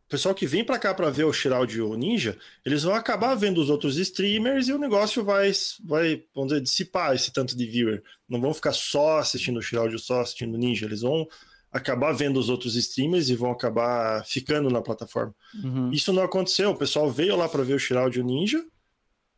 pessoal 0.10 0.36
que 0.36 0.48
vem 0.48 0.64
para 0.64 0.80
cá 0.80 0.94
para 0.94 1.10
ver 1.10 1.26
o 1.26 1.34
Shroud 1.34 1.76
e 1.78 1.82
o 1.82 1.96
Ninja, 1.96 2.38
eles 2.66 2.84
vão 2.84 2.96
acabar 2.96 3.36
vendo 3.36 3.60
os 3.62 3.70
outros 3.70 3.98
streamers 3.98 4.68
e 4.68 4.74
o 4.74 4.78
negócio 4.80 5.24
vai, 5.24 5.52
vai 5.86 6.24
vamos 6.36 6.52
dizer, 6.52 6.62
dissipar 6.64 7.16
esse 7.16 7.32
tanto 7.34 7.58
de 7.58 7.66
viewer. 7.66 8.04
Não 8.30 8.42
vão 8.42 8.54
ficar 8.54 8.74
só 8.74 9.20
assistindo 9.20 9.58
o 9.60 9.62
Shroud 9.62 9.94
ou 9.94 10.00
só 10.00 10.22
assistindo 10.22 10.56
o 10.56 10.58
Ninja, 10.58 10.86
eles 10.86 11.02
vão 11.02 11.28
acabar 11.74 12.14
vendo 12.14 12.40
os 12.40 12.50
outros 12.50 12.76
streamers 12.76 13.30
e 13.30 13.36
vão 13.36 13.52
acabar 13.52 14.24
ficando 14.26 14.70
na 14.70 14.82
plataforma. 14.82 15.34
Uhum. 15.64 15.92
Isso 15.92 16.14
não 16.14 16.24
aconteceu, 16.24 16.70
o 16.70 16.78
pessoal 16.78 17.12
veio 17.12 17.36
lá 17.36 17.50
para 17.50 17.64
ver 17.64 17.74
o 17.74 17.80
Shroud 17.80 18.16
e 18.16 18.22
o 18.22 18.24
Ninja 18.24 18.64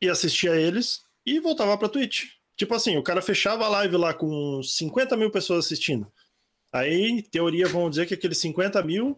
e 0.01 0.09
assistia 0.09 0.55
eles 0.55 1.03
e 1.25 1.39
voltava 1.39 1.77
pra 1.77 1.87
Twitch. 1.87 2.25
Tipo 2.57 2.75
assim, 2.75 2.97
o 2.97 3.03
cara 3.03 3.21
fechava 3.21 3.65
a 3.65 3.69
live 3.69 3.95
lá 3.95 4.13
com 4.13 4.61
50 4.61 5.15
mil 5.15 5.31
pessoas 5.31 5.65
assistindo. 5.65 6.11
Aí, 6.71 7.09
em 7.09 7.21
teoria, 7.21 7.67
vão 7.67 7.89
dizer 7.89 8.05
que 8.05 8.13
aqueles 8.13 8.37
50 8.39 8.83
mil 8.83 9.17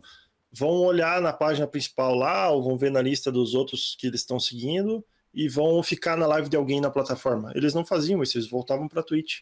vão 0.52 0.70
olhar 0.70 1.20
na 1.22 1.34
página 1.34 1.68
principal 1.68 2.14
lá, 2.16 2.50
ou 2.50 2.64
vão 2.64 2.78
ver 2.78 2.92
na 2.92 3.02
lista 3.02 3.32
dos 3.32 3.56
outros 3.56 3.96
que 4.00 4.08
eles 4.08 4.22
estão 4.22 4.40
seguindo, 4.40 5.04
e 5.34 5.48
vão 5.48 5.82
ficar 5.84 6.16
na 6.16 6.28
live 6.28 6.50
de 6.50 6.56
alguém 6.56 6.80
na 6.80 6.90
plataforma. 6.90 7.52
Eles 7.56 7.74
não 7.74 7.86
faziam 7.86 8.22
isso, 8.24 8.38
eles 8.38 8.50
voltavam 8.50 8.88
pra 8.88 9.04
Twitch. 9.04 9.42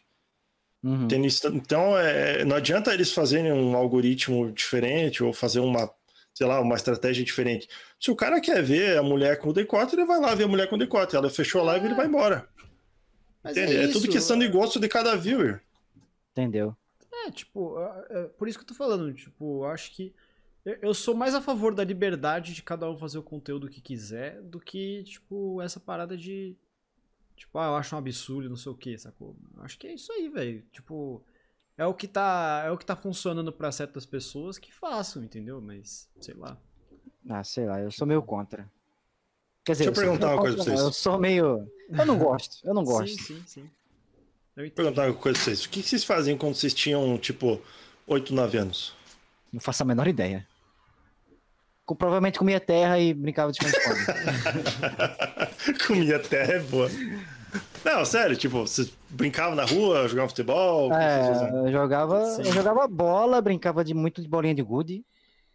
Uhum. 0.82 1.08
Então, 1.54 1.98
é, 1.98 2.44
não 2.44 2.56
adianta 2.56 2.92
eles 2.94 3.12
fazerem 3.12 3.52
um 3.52 3.74
algoritmo 3.76 4.52
diferente 4.52 5.22
ou 5.24 5.32
fazer 5.32 5.60
uma, 5.60 5.90
sei 6.32 6.46
lá, 6.46 6.60
uma 6.60 6.76
estratégia 6.76 7.24
diferente. 7.24 7.68
Se 7.98 8.10
o 8.10 8.16
cara 8.16 8.40
quer 8.40 8.62
ver 8.62 8.98
a 8.98 9.02
mulher 9.02 9.38
com 9.38 9.52
decote, 9.52 9.94
ele 9.96 10.04
vai 10.04 10.20
lá 10.20 10.34
ver 10.34 10.44
a 10.44 10.48
mulher 10.48 10.68
com 10.68 10.78
decote. 10.78 11.16
Ela 11.16 11.30
fechou 11.30 11.60
a 11.62 11.64
live, 11.64 11.86
ele 11.86 11.94
vai 11.94 12.06
embora. 12.06 12.48
Mas 13.42 13.56
Entende? 13.56 13.76
É, 13.76 13.88
tudo 13.88 14.08
questão 14.08 14.38
de 14.38 14.46
gosto 14.48 14.78
de 14.78 14.88
cada 14.88 15.16
viewer. 15.16 15.60
Entendeu? 16.32 16.76
É, 17.26 17.30
tipo, 17.30 17.80
é, 17.80 18.06
é, 18.10 18.22
por 18.24 18.46
isso 18.46 18.58
que 18.58 18.64
eu 18.64 18.68
tô 18.68 18.74
falando, 18.74 19.12
tipo, 19.14 19.64
eu 19.64 19.70
acho 19.70 19.90
que 19.92 20.14
eu- 20.64 20.76
eu 20.82 20.94
sou 20.94 21.14
mais 21.14 21.34
a 21.34 21.40
favor 21.40 21.74
da 21.74 21.82
liberdade 21.84 22.52
de 22.52 22.62
cada 22.62 22.88
um 22.90 22.96
fazer 22.96 23.18
o 23.18 23.22
conteúdo 23.22 23.68
que 23.68 23.80
quiser 23.80 24.40
do 24.42 24.60
que, 24.60 25.02
tipo, 25.04 25.60
essa 25.62 25.80
parada 25.80 26.16
de, 26.16 26.56
tipo, 27.36 27.58
ah, 27.58 27.66
eu 27.66 27.76
acho 27.76 27.94
um 27.94 27.98
absurdo, 27.98 28.48
não 28.48 28.56
sei 28.56 28.72
o 28.72 28.76
que, 28.76 28.96
sacou? 28.98 29.36
Eu 29.56 29.62
acho 29.62 29.78
que 29.78 29.86
é 29.86 29.94
isso 29.94 30.12
aí, 30.12 30.28
velho. 30.28 30.62
Tipo, 30.72 31.22
é 31.76 31.86
o 31.86 31.94
que 31.94 32.08
tá, 32.08 32.64
é 32.66 32.70
o 32.70 32.78
que 32.78 32.86
tá 32.86 32.96
funcionando 32.96 33.52
pra 33.52 33.70
certas 33.70 34.06
pessoas 34.06 34.58
que 34.58 34.72
façam, 34.72 35.22
entendeu? 35.22 35.60
Mas, 35.60 36.08
sei 36.20 36.34
lá. 36.34 36.56
Ah, 37.28 37.44
sei 37.44 37.66
lá, 37.66 37.80
eu 37.80 37.90
sou 37.90 38.06
meio 38.06 38.22
contra. 38.22 38.70
Quer 39.64 39.72
dizer, 39.72 39.84
Deixa 39.86 39.90
eu 39.90 39.94
sou 39.94 40.04
perguntar 40.04 40.26
meio 40.28 40.36
uma 40.36 40.42
coisa 40.42 40.56
pra 40.56 40.64
vocês. 40.64 40.80
Eu 40.80 40.92
sou 40.92 41.18
meio. 41.18 41.72
Eu 41.90 42.06
não 42.06 42.18
gosto, 42.18 42.56
eu 42.66 42.74
não 42.74 42.84
gosto. 42.84 43.16
Sim, 43.16 43.42
sim, 43.42 43.42
sim. 43.46 43.70
Eu 44.56 44.70
perguntar 44.70 45.06
uma 45.06 45.14
coisa 45.14 45.36
pra 45.36 45.44
vocês. 45.44 45.64
O 45.64 45.68
que 45.68 45.82
que 45.82 45.88
vocês 45.88 46.02
faziam 46.02 46.38
quando 46.38 46.54
vocês 46.54 46.72
tinham, 46.72 47.18
tipo, 47.18 47.60
8, 48.06 48.32
9 48.32 48.58
anos? 48.58 48.94
Não 49.52 49.60
faço 49.60 49.82
a 49.82 49.86
menor 49.86 50.06
ideia. 50.08 50.46
Com- 51.86 51.94
Provavelmente 51.94 52.38
comia 52.38 52.58
terra 52.60 52.98
e 52.98 53.14
brincava 53.14 53.52
de 53.52 53.58
esconde-esconde. 53.64 54.04
Comia 55.86 56.18
terra 56.18 56.54
é 56.54 56.58
boa. 56.60 56.88
Não, 57.84 58.04
sério, 58.04 58.36
tipo, 58.36 58.58
vocês 58.58 58.92
brincavam 59.08 59.54
na 59.54 59.64
rua, 59.64 60.08
jogavam 60.08 60.28
futebol? 60.28 60.88
o? 60.90 60.92
É, 60.92 61.30
eu 61.66 61.72
jogava, 61.72 62.24
Sim. 62.26 62.42
eu 62.44 62.52
jogava 62.52 62.86
bola, 62.88 63.40
brincava 63.40 63.84
de 63.84 63.94
muito 63.94 64.20
de 64.20 64.28
bolinha 64.28 64.54
de 64.54 64.62
gude. 64.62 65.04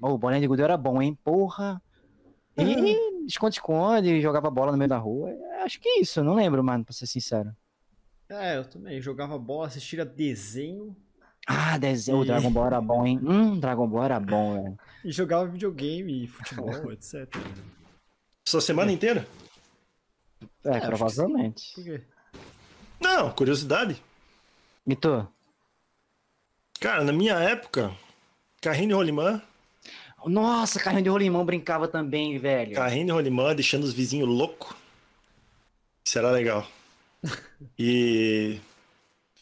Oh, 0.02 0.18
bolinha 0.18 0.40
de 0.42 0.48
gude 0.48 0.62
era 0.64 0.78
bom, 0.78 1.02
hein? 1.02 1.18
Porra. 1.24 1.82
E 2.58 3.26
esconde-esconde, 3.28 4.22
jogava 4.22 4.50
bola 4.50 4.72
no 4.72 4.78
meio 4.78 4.90
da 4.90 4.98
rua. 4.98 5.30
Acho 5.64 5.80
que 5.80 5.88
é 5.90 6.00
isso, 6.02 6.22
eu 6.22 6.24
não 6.24 6.34
lembro, 6.34 6.64
mano, 6.64 6.84
pra 6.84 6.94
ser 6.94 7.06
sincero. 7.08 7.52
É, 8.30 8.58
eu 8.58 8.64
também 8.66 9.02
jogava 9.02 9.38
bola, 9.38 9.68
assistia 9.68 10.06
desenho 10.06 10.96
Ah, 11.48 11.78
desenho. 11.78 12.20
O 12.20 12.24
E- 12.24 12.28
Dragon 12.28 12.52
Ball 12.52 12.68
era 12.68 12.82
bom, 12.82 13.06
hein? 13.06 13.20
Hum, 13.24 13.60
Dragon 13.60 13.88
Ball 13.88 14.04
era 14.04 14.20
bom, 14.20 14.64
velho. 14.64 14.78
e 15.04 15.12
jogava 15.12 15.48
videogame, 15.48 16.28
futebol, 16.28 16.92
etc. 16.94 17.28
Sua 18.48 18.62
semana 18.62 18.92
inteira? 18.92 19.28
É, 20.66 20.80
que 20.80 20.86
provavelmente. 20.88 21.74
Por 21.76 21.84
quê? 21.84 22.02
Não, 23.00 23.32
curiosidade. 23.32 24.02
E 24.86 24.96
tu? 24.96 25.28
Cara, 26.80 27.04
na 27.04 27.12
minha 27.14 27.36
época, 27.36 27.92
carrinho 28.62 28.90
de 28.90 28.94
rolimã, 28.94 29.42
Nossa, 30.26 30.80
carrinho 30.80 31.04
de 31.04 31.10
rolimão 31.10 31.46
brincava 31.46 31.88
também, 31.88 32.38
velho. 32.40 32.76
carrinho 32.76 33.06
de 33.08 33.12
rolimã, 33.12 33.54
deixando 33.56 33.84
os 33.84 33.94
vizinhos 33.94 34.28
loucos. 34.30 34.76
Era 36.16 36.32
legal. 36.32 36.68
E. 37.78 38.60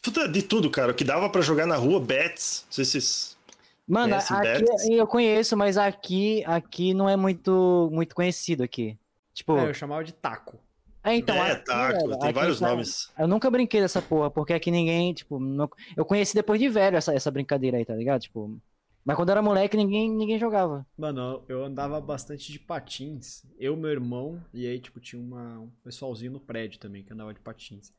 Puta, 0.02 0.28
de 0.28 0.42
tudo, 0.42 0.70
cara. 0.70 0.92
O 0.92 0.94
que 0.94 1.04
dava 1.04 1.28
pra 1.28 1.40
jogar 1.42 1.66
na 1.66 1.76
rua, 1.76 2.00
bets. 2.00 2.64
Não 2.66 2.72
sei 2.72 2.84
se 2.84 2.90
vocês. 2.92 3.38
Mano, 3.86 4.14
aqui 4.14 4.34
Betis? 4.40 4.88
eu 4.88 5.06
conheço, 5.06 5.56
mas 5.56 5.76
aqui, 5.76 6.44
aqui 6.46 6.94
não 6.94 7.08
é 7.08 7.16
muito, 7.16 7.88
muito 7.92 8.14
conhecido 8.14 8.62
aqui. 8.62 8.96
Tipo, 9.34 9.56
É, 9.58 9.68
eu 9.68 9.74
chamava 9.74 10.04
de 10.04 10.12
taco. 10.12 10.60
é, 11.02 11.16
então, 11.16 11.34
é, 11.34 11.52
aqui, 11.52 11.64
taco, 11.64 12.06
velho, 12.06 12.18
tem 12.20 12.32
vários 12.32 12.60
tá- 12.60 12.68
nomes. 12.68 13.10
Eu 13.18 13.26
nunca 13.26 13.50
brinquei 13.50 13.80
dessa 13.80 14.00
porra, 14.00 14.30
porque 14.30 14.52
aqui 14.52 14.70
ninguém, 14.70 15.12
tipo, 15.12 15.40
não- 15.40 15.68
eu 15.96 16.04
conheci 16.04 16.34
depois 16.34 16.60
de 16.60 16.68
velho 16.68 16.96
essa, 16.96 17.12
essa 17.12 17.32
brincadeira 17.32 17.78
aí, 17.78 17.84
tá 17.84 17.94
ligado? 17.96 18.20
Tipo, 18.20 18.56
mas 19.04 19.16
quando 19.16 19.30
eu 19.30 19.32
era 19.32 19.42
moleque 19.42 19.76
ninguém, 19.76 20.08
ninguém 20.08 20.38
jogava. 20.38 20.86
Mano, 20.96 21.42
eu 21.48 21.56
eu 21.58 21.64
andava 21.64 22.00
bastante 22.00 22.52
de 22.52 22.60
patins. 22.60 23.42
Eu, 23.58 23.76
meu 23.76 23.90
irmão, 23.90 24.40
e 24.54 24.68
aí, 24.68 24.78
tipo, 24.78 25.00
tinha 25.00 25.20
uma, 25.20 25.58
um 25.58 25.70
pessoalzinho 25.82 26.30
no 26.30 26.40
prédio 26.40 26.78
também 26.78 27.02
que 27.02 27.12
andava 27.12 27.34
de 27.34 27.40
patins. 27.40 27.92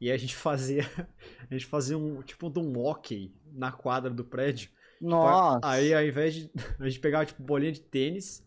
E 0.00 0.10
aí 0.10 0.14
a 0.14 0.18
gente 0.18 0.36
fazia. 0.36 0.82
A 1.48 1.54
gente 1.54 1.66
fazia 1.66 1.96
um 1.96 2.22
tipo 2.22 2.50
de 2.50 2.58
um 2.58 2.76
hockey 2.78 3.32
na 3.52 3.70
quadra 3.70 4.10
do 4.10 4.24
prédio. 4.24 4.70
Nossa. 5.00 5.60
Aí 5.62 5.94
ao 5.94 6.02
invés 6.02 6.34
de. 6.34 6.50
A 6.80 6.88
gente 6.88 7.00
pegava, 7.00 7.24
tipo, 7.24 7.42
bolinha 7.42 7.72
de 7.72 7.80
tênis 7.80 8.44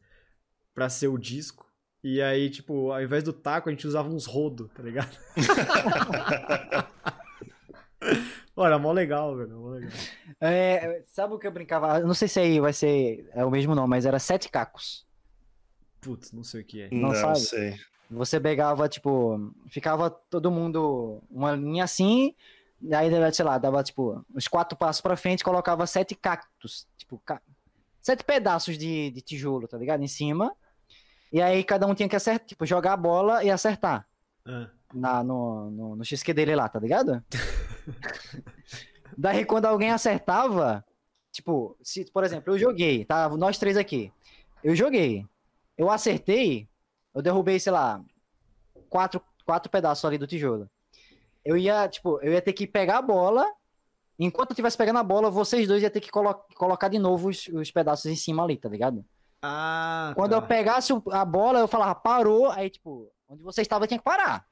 pra 0.73 0.89
ser 0.89 1.07
o 1.07 1.17
disco. 1.17 1.65
E 2.03 2.21
aí, 2.21 2.49
tipo, 2.49 2.91
ao 2.91 3.01
invés 3.01 3.23
do 3.23 3.33
taco, 3.33 3.67
a 3.67 3.71
gente 3.71 3.85
usava 3.85 4.07
uns 4.07 4.25
rodo, 4.25 4.69
tá 4.69 4.81
ligado? 4.81 5.17
Era 8.57 8.77
mó 8.77 8.91
legal, 8.91 9.35
velho. 9.35 9.57
Mó 9.57 9.69
legal. 9.69 9.91
É, 10.41 11.03
sabe 11.07 11.33
o 11.33 11.39
que 11.39 11.47
eu 11.47 11.51
brincava? 11.51 11.99
Eu 11.99 12.07
não 12.07 12.13
sei 12.13 12.27
se 12.27 12.39
aí 12.39 12.59
vai 12.59 12.73
ser 12.73 13.29
é 13.33 13.43
o 13.43 13.51
mesmo 13.51 13.73
nome, 13.73 13.89
mas 13.89 14.05
era 14.05 14.19
sete 14.19 14.49
cacos. 14.49 15.07
Putz, 16.01 16.31
não 16.31 16.43
sei 16.43 16.61
o 16.61 16.65
que 16.65 16.81
é. 16.81 16.89
Não 16.91 17.09
Não, 17.09 17.15
sabe? 17.15 17.39
sei. 17.39 17.75
Você 18.09 18.39
pegava, 18.39 18.89
tipo, 18.89 19.51
ficava 19.67 20.09
todo 20.09 20.49
mundo 20.51 21.21
uma 21.29 21.51
linha 21.51 21.83
assim, 21.83 22.33
e 22.81 22.93
aí, 22.95 23.09
sei 23.33 23.45
lá, 23.45 23.57
dava, 23.57 23.83
tipo, 23.83 24.25
uns 24.33 24.47
quatro 24.47 24.77
passos 24.77 25.01
pra 25.01 25.15
frente, 25.15 25.43
colocava 25.43 25.85
sete 25.85 26.15
cactos, 26.15 26.87
tipo, 26.97 27.21
ca- 27.23 27.41
sete 28.01 28.23
pedaços 28.23 28.77
de, 28.77 29.11
de 29.11 29.21
tijolo, 29.21 29.67
tá 29.67 29.77
ligado? 29.77 30.01
Em 30.03 30.07
cima. 30.07 30.55
E 31.31 31.39
aí 31.41 31.63
cada 31.63 31.85
um 31.85 31.93
tinha 31.93 32.09
que 32.09 32.15
acertar, 32.15 32.47
tipo, 32.47 32.65
jogar 32.65 32.93
a 32.93 32.97
bola 32.97 33.43
e 33.43 33.51
acertar 33.51 34.07
Ah, 34.43 34.69
na, 34.91 35.23
no, 35.23 35.69
no, 35.69 35.95
no 35.97 36.03
XQ 36.05 36.33
dele 36.33 36.55
lá, 36.55 36.67
tá 36.67 36.79
ligado? 36.79 37.23
Daí 39.17 39.45
quando 39.45 39.65
alguém 39.65 39.91
acertava, 39.91 40.83
tipo, 41.31 41.77
se, 41.83 42.05
por 42.11 42.23
exemplo, 42.23 42.53
eu 42.53 42.57
joguei, 42.59 43.05
tá? 43.05 43.29
Nós 43.29 43.57
três 43.57 43.77
aqui. 43.77 44.11
Eu 44.63 44.75
joguei. 44.75 45.25
Eu 45.77 45.89
acertei, 45.89 46.67
eu 47.13 47.21
derrubei, 47.21 47.59
sei 47.59 47.71
lá, 47.71 48.01
quatro, 48.89 49.21
quatro 49.45 49.69
pedaços 49.71 50.05
ali 50.05 50.17
do 50.17 50.27
tijolo. 50.27 50.69
Eu 51.43 51.57
ia, 51.57 51.87
tipo, 51.87 52.19
eu 52.21 52.33
ia 52.33 52.41
ter 52.41 52.53
que 52.53 52.67
pegar 52.67 52.97
a 52.97 53.01
bola. 53.01 53.45
Enquanto 54.17 54.49
eu 54.49 54.53
estivesse 54.53 54.77
pegando 54.77 54.99
a 54.99 55.03
bola, 55.03 55.29
vocês 55.31 55.67
dois 55.67 55.81
iam 55.81 55.89
ter 55.89 56.01
que 56.01 56.11
colo 56.11 56.33
colocar 56.55 56.89
de 56.89 56.99
novo 56.99 57.29
os, 57.29 57.47
os 57.47 57.71
pedaços 57.71 58.05
em 58.05 58.15
cima 58.15 58.43
ali, 58.43 58.57
tá 58.57 58.67
ligado? 58.67 59.03
Ah, 59.41 60.11
Quando 60.15 60.31
tá. 60.31 60.37
eu 60.37 60.41
pegasse 60.41 60.91
o- 60.91 61.01
a 61.11 61.23
bola, 61.23 61.59
eu 61.59 61.67
falava, 61.67 61.95
parou. 61.95 62.49
Aí, 62.51 62.69
tipo, 62.69 63.09
onde 63.29 63.41
você 63.41 63.61
estava 63.61 63.87
tinha 63.87 63.97
que 63.97 64.03
parar. 64.03 64.45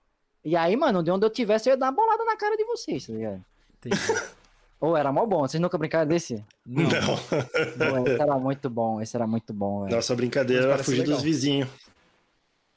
E 0.45 0.55
aí, 0.55 0.77
mano, 0.77 1.03
de 1.03 1.11
onde 1.11 1.25
eu 1.25 1.29
tivesse, 1.29 1.67
eu 1.69 1.73
ia 1.73 1.77
dar 1.77 1.88
uma 1.88 1.91
bolada 1.91 2.23
na 2.23 2.38
cara 2.38 2.55
de 2.55 2.63
vocês, 2.63 3.05
tá 3.07 3.11
ligado? 3.13 3.43
Entendi. 3.77 3.97
Ô, 4.79 4.95
era 4.95 5.11
mó 5.11 5.25
bom. 5.25 5.41
Vocês 5.41 5.59
nunca 5.59 5.77
brincaram 5.77 6.07
desse? 6.07 6.45
Não. 6.65 6.84
Não. 6.84 8.03
Pô, 8.03 8.07
esse 8.09 8.21
era 8.21 8.39
muito 8.39 8.69
bom, 8.69 9.01
esse 9.01 9.15
era 9.17 9.27
muito 9.27 9.51
bom, 9.53 9.84
velho. 9.84 9.95
Nossa 9.95 10.15
brincadeira 10.15 10.67
era 10.71 10.84
fugir 10.84 10.99
legal. 11.01 11.15
dos 11.15 11.23
vizinhos. 11.23 11.67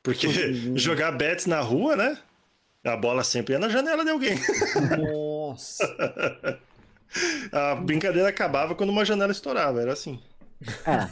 Porque 0.02 0.28
jogar 0.76 1.12
bets 1.12 1.46
na 1.46 1.60
rua, 1.60 1.96
né? 1.96 2.18
A 2.84 2.96
bola 2.96 3.22
sempre 3.22 3.52
ia 3.54 3.58
na 3.58 3.68
janela 3.68 4.04
de 4.04 4.10
alguém. 4.10 4.36
Nossa. 4.98 5.84
A 7.52 7.74
brincadeira 7.74 8.28
acabava 8.28 8.74
quando 8.74 8.90
uma 8.90 9.04
janela 9.04 9.32
estourava, 9.32 9.82
era 9.82 9.92
assim. 9.92 10.20
É. 10.86 11.10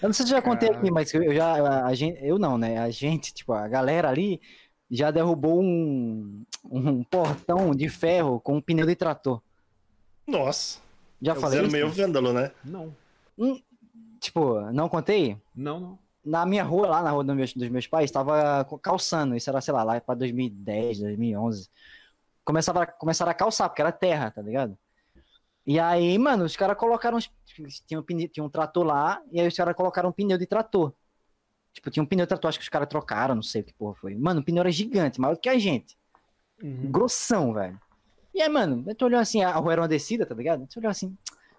Eu 0.00 0.08
não 0.08 0.12
sei 0.12 0.24
se 0.24 0.32
eu 0.32 0.36
já 0.36 0.42
contei 0.42 0.70
aqui, 0.70 0.90
mas 0.90 1.12
eu 1.12 1.34
já. 1.34 1.54
A, 1.54 1.86
a 1.86 1.94
gente, 1.94 2.24
eu 2.24 2.38
não, 2.38 2.56
né? 2.56 2.78
A 2.78 2.88
gente, 2.90 3.34
tipo, 3.34 3.52
a 3.52 3.66
galera 3.66 4.08
ali 4.08 4.40
já 4.90 5.10
derrubou 5.10 5.60
um, 5.60 6.44
um 6.64 7.02
portão 7.04 7.74
de 7.74 7.88
ferro 7.88 8.40
com 8.40 8.56
um 8.56 8.60
pneu 8.60 8.86
de 8.86 8.94
trator. 8.94 9.42
Nossa. 10.26 10.78
Já 11.20 11.32
Eles 11.32 11.42
falei 11.42 11.60
isso? 11.62 11.72
meio 11.72 11.90
vândalo, 11.90 12.32
né? 12.32 12.52
Não. 12.64 12.94
Tipo, 14.20 14.60
não 14.72 14.88
contei? 14.88 15.36
Não, 15.54 15.80
não. 15.80 15.98
Na 16.24 16.44
minha 16.44 16.62
rua, 16.62 16.86
lá 16.86 17.02
na 17.02 17.10
rua 17.10 17.24
dos 17.24 17.34
meus, 17.34 17.54
dos 17.54 17.68
meus 17.68 17.86
pais, 17.86 18.10
tava 18.10 18.66
calçando. 18.82 19.34
Isso 19.34 19.48
era, 19.48 19.60
sei 19.60 19.72
lá, 19.72 19.82
lá 19.82 20.00
pra 20.00 20.14
2010, 20.14 21.00
2011. 21.00 21.70
Começava, 22.44 22.86
começaram 22.86 23.30
a 23.30 23.34
calçar, 23.34 23.68
porque 23.68 23.80
era 23.80 23.92
terra, 23.92 24.30
tá 24.30 24.42
ligado? 24.42 24.76
E 25.66 25.78
aí, 25.78 26.18
mano, 26.18 26.44
os 26.44 26.56
caras 26.56 26.76
colocaram. 26.76 27.18
Tinha 27.86 28.00
um, 28.00 28.02
tinha 28.04 28.44
um 28.44 28.48
trator 28.48 28.84
lá, 28.84 29.22
e 29.30 29.40
aí 29.40 29.46
os 29.46 29.54
caras 29.54 29.74
colocaram 29.74 30.10
um 30.10 30.12
pneu 30.12 30.36
de 30.36 30.46
trator. 30.46 30.92
Tipo, 31.72 31.90
tinha 31.90 32.02
um 32.02 32.06
pneu 32.06 32.26
de 32.26 32.28
trator, 32.28 32.48
acho 32.48 32.58
que 32.58 32.64
os 32.64 32.68
caras 32.68 32.88
trocaram, 32.88 33.34
não 33.34 33.42
sei 33.42 33.62
o 33.62 33.64
que 33.64 33.72
porra 33.72 33.94
foi. 33.94 34.14
Mano, 34.14 34.40
o 34.40 34.44
pneu 34.44 34.60
era 34.60 34.70
gigante, 34.70 35.20
maior 35.20 35.34
do 35.34 35.40
que 35.40 35.48
a 35.48 35.58
gente. 35.58 35.96
Uhum. 36.62 36.90
Grossão, 36.90 37.52
velho. 37.52 37.80
E 38.34 38.42
aí, 38.42 38.48
mano, 38.48 38.84
tu 38.94 39.04
olhou 39.04 39.20
assim, 39.20 39.42
a 39.42 39.52
rua 39.52 39.72
era 39.72 39.80
uma 39.82 39.88
descida, 39.88 40.26
tá 40.26 40.34
ligado? 40.34 40.66
Tu 40.66 40.78
olhou 40.78 40.90
assim, 40.90 41.16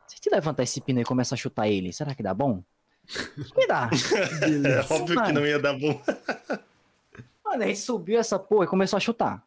se 0.07 0.15
gente 0.15 0.29
levantar 0.29 0.63
esse 0.63 0.81
pneu 0.81 1.01
e 1.01 1.05
começar 1.05 1.35
a 1.35 1.37
chutar 1.37 1.67
ele, 1.69 1.93
será 1.93 2.13
que 2.13 2.21
dá 2.21 2.33
bom? 2.33 2.63
Que 3.07 3.67
dá. 3.67 3.89
É 3.91 4.93
óbvio 4.93 5.07
que 5.07 5.15
Mano. 5.15 5.39
não 5.39 5.45
ia 5.45 5.59
dar 5.59 5.77
bom. 5.77 6.01
Mano, 7.43 7.63
aí 7.63 7.75
subiu 7.75 8.19
essa 8.19 8.39
porra 8.39 8.65
e 8.65 8.67
começou 8.67 8.97
a 8.97 8.99
chutar. 8.99 9.43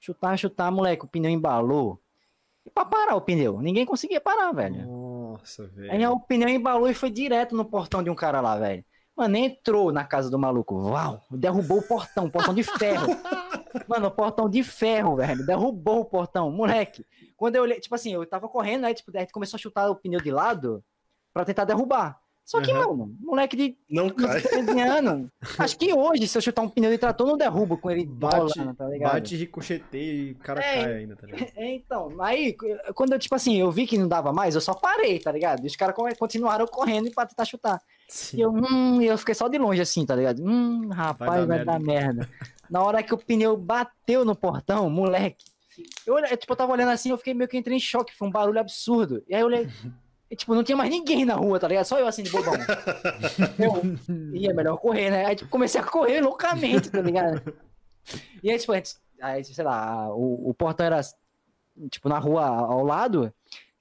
Chutar, 0.00 0.38
chutar, 0.38 0.70
moleque, 0.70 1.04
o 1.04 1.08
pneu 1.08 1.30
embalou. 1.30 2.00
E 2.64 2.70
pra 2.70 2.84
parar 2.84 3.14
o 3.16 3.20
pneu, 3.20 3.60
ninguém 3.60 3.84
conseguia 3.84 4.20
parar, 4.20 4.52
velho. 4.52 4.86
Nossa, 4.86 5.66
velho. 5.68 5.92
Aí 5.92 6.06
o 6.06 6.20
pneu 6.20 6.48
embalou 6.48 6.88
e 6.88 6.94
foi 6.94 7.10
direto 7.10 7.54
no 7.54 7.64
portão 7.64 8.02
de 8.02 8.08
um 8.08 8.14
cara 8.14 8.40
lá, 8.40 8.58
velho. 8.58 8.84
Mano, 9.16 9.36
entrou 9.36 9.92
na 9.92 10.04
casa 10.04 10.28
do 10.30 10.38
maluco. 10.38 10.74
Uau! 10.74 11.22
Derrubou 11.30 11.78
o 11.78 11.82
portão, 11.86 12.28
portão 12.28 12.54
de 12.54 12.62
ferro. 12.62 13.06
Mano, 13.86 14.10
portão 14.10 14.48
de 14.48 14.62
ferro, 14.64 15.16
velho. 15.16 15.44
Derrubou 15.46 16.00
o 16.00 16.04
portão. 16.04 16.50
Moleque, 16.50 17.04
quando 17.36 17.56
eu 17.56 17.62
olhei, 17.62 17.78
tipo 17.78 17.94
assim, 17.94 18.12
eu 18.12 18.26
tava 18.26 18.48
correndo, 18.48 18.84
aí 18.86 18.94
tipo, 18.94 19.16
a 19.16 19.20
gente 19.20 19.32
começou 19.32 19.56
a 19.56 19.60
chutar 19.60 19.88
o 19.90 19.96
pneu 19.96 20.20
de 20.20 20.30
lado 20.30 20.82
pra 21.32 21.44
tentar 21.44 21.64
derrubar. 21.64 22.18
Só 22.44 22.60
que, 22.60 22.70
Uhum. 22.72 22.96
mano, 22.96 23.16
moleque 23.20 23.56
de 23.56 23.76
Não 23.88 24.10
cai. 24.10 24.40
13 24.42 24.78
anos. 24.80 25.28
Acho 25.58 25.78
que 25.78 25.94
hoje, 25.94 26.28
se 26.28 26.36
eu 26.36 26.42
chutar 26.42 26.60
um 26.62 26.68
pneu 26.68 26.90
de 26.90 26.98
trator, 26.98 27.26
não 27.26 27.38
derrubo 27.38 27.78
com 27.78 27.90
ele 27.90 28.04
Bate, 28.04 28.58
rolando, 28.58 28.74
tá 28.74 28.86
ligado? 28.86 29.12
bate, 29.14 29.34
ricocheteia 29.36 30.12
e 30.12 30.32
o 30.32 30.34
cara 30.36 30.60
É. 30.60 30.82
cai 30.82 30.92
ainda, 30.94 31.16
tá 31.16 31.26
ligado? 31.26 31.50
É, 31.56 31.74
então, 31.74 32.14
aí, 32.20 32.54
quando 32.94 33.14
eu, 33.14 33.18
tipo 33.18 33.34
assim, 33.34 33.56
eu 33.58 33.70
vi 33.72 33.86
que 33.86 33.96
não 33.96 34.06
dava 34.06 34.30
mais, 34.30 34.54
eu 34.54 34.60
só 34.60 34.74
parei, 34.74 35.18
tá 35.18 35.32
ligado? 35.32 35.64
E 35.64 35.66
os 35.66 35.74
caras 35.76 35.96
continuaram 36.18 36.66
correndo 36.66 37.10
pra 37.12 37.24
tentar 37.24 37.46
chutar. 37.46 37.80
Sim. 38.08 38.36
E 38.36 38.40
eu, 38.42 38.50
hum, 38.52 39.00
eu 39.00 39.16
fiquei 39.16 39.34
só 39.34 39.48
de 39.48 39.56
longe 39.56 39.80
assim, 39.80 40.04
tá 40.04 40.14
ligado? 40.14 40.42
Hum, 40.44 40.90
rapaz, 40.90 41.46
vai, 41.46 41.46
dar 41.46 41.64
dar 41.64 41.80
merda. 41.80 42.28
Na 42.68 42.82
hora 42.82 43.02
que 43.02 43.14
o 43.14 43.18
pneu 43.18 43.56
bateu 43.56 44.22
no 44.24 44.36
portão, 44.36 44.90
moleque, 44.90 45.44
eu, 46.06 46.16
tipo, 46.36 46.52
eu 46.52 46.56
tava 46.56 46.72
olhando 46.72 46.90
assim, 46.90 47.08
eu 47.08 47.16
fiquei 47.16 47.32
meio 47.32 47.48
que 47.48 47.56
entrei 47.56 47.76
em 47.76 47.80
choque, 47.80 48.14
foi 48.14 48.28
um 48.28 48.30
barulho 48.30 48.60
absurdo. 48.60 49.22
E 49.26 49.34
aí 49.34 49.40
eu 49.40 49.46
olhei, 49.46 49.66
e, 50.34 50.36
tipo, 50.36 50.52
não 50.52 50.64
tinha 50.64 50.76
mais 50.76 50.90
ninguém 50.90 51.24
na 51.24 51.34
rua, 51.34 51.60
tá 51.60 51.68
ligado? 51.68 51.84
Só 51.84 51.96
eu 51.96 52.08
assim, 52.08 52.24
de 52.24 52.30
bobão. 52.30 52.54
Eu, 53.56 54.34
e 54.34 54.48
é 54.48 54.52
melhor 54.52 54.76
correr, 54.78 55.08
né? 55.08 55.26
Aí, 55.26 55.36
tipo, 55.36 55.48
comecei 55.48 55.80
a 55.80 55.84
correr 55.84 56.20
loucamente, 56.20 56.90
tá 56.90 57.00
ligado? 57.00 57.54
E 58.42 58.50
aí, 58.50 58.58
tipo, 58.58 58.72
a 58.72 58.74
gente, 58.74 58.96
aí, 59.20 59.44
sei 59.44 59.64
lá, 59.64 60.12
o, 60.12 60.50
o 60.50 60.52
portão 60.52 60.86
era, 60.86 61.00
tipo, 61.88 62.08
na 62.08 62.18
rua 62.18 62.44
ao 62.44 62.82
lado. 62.84 63.32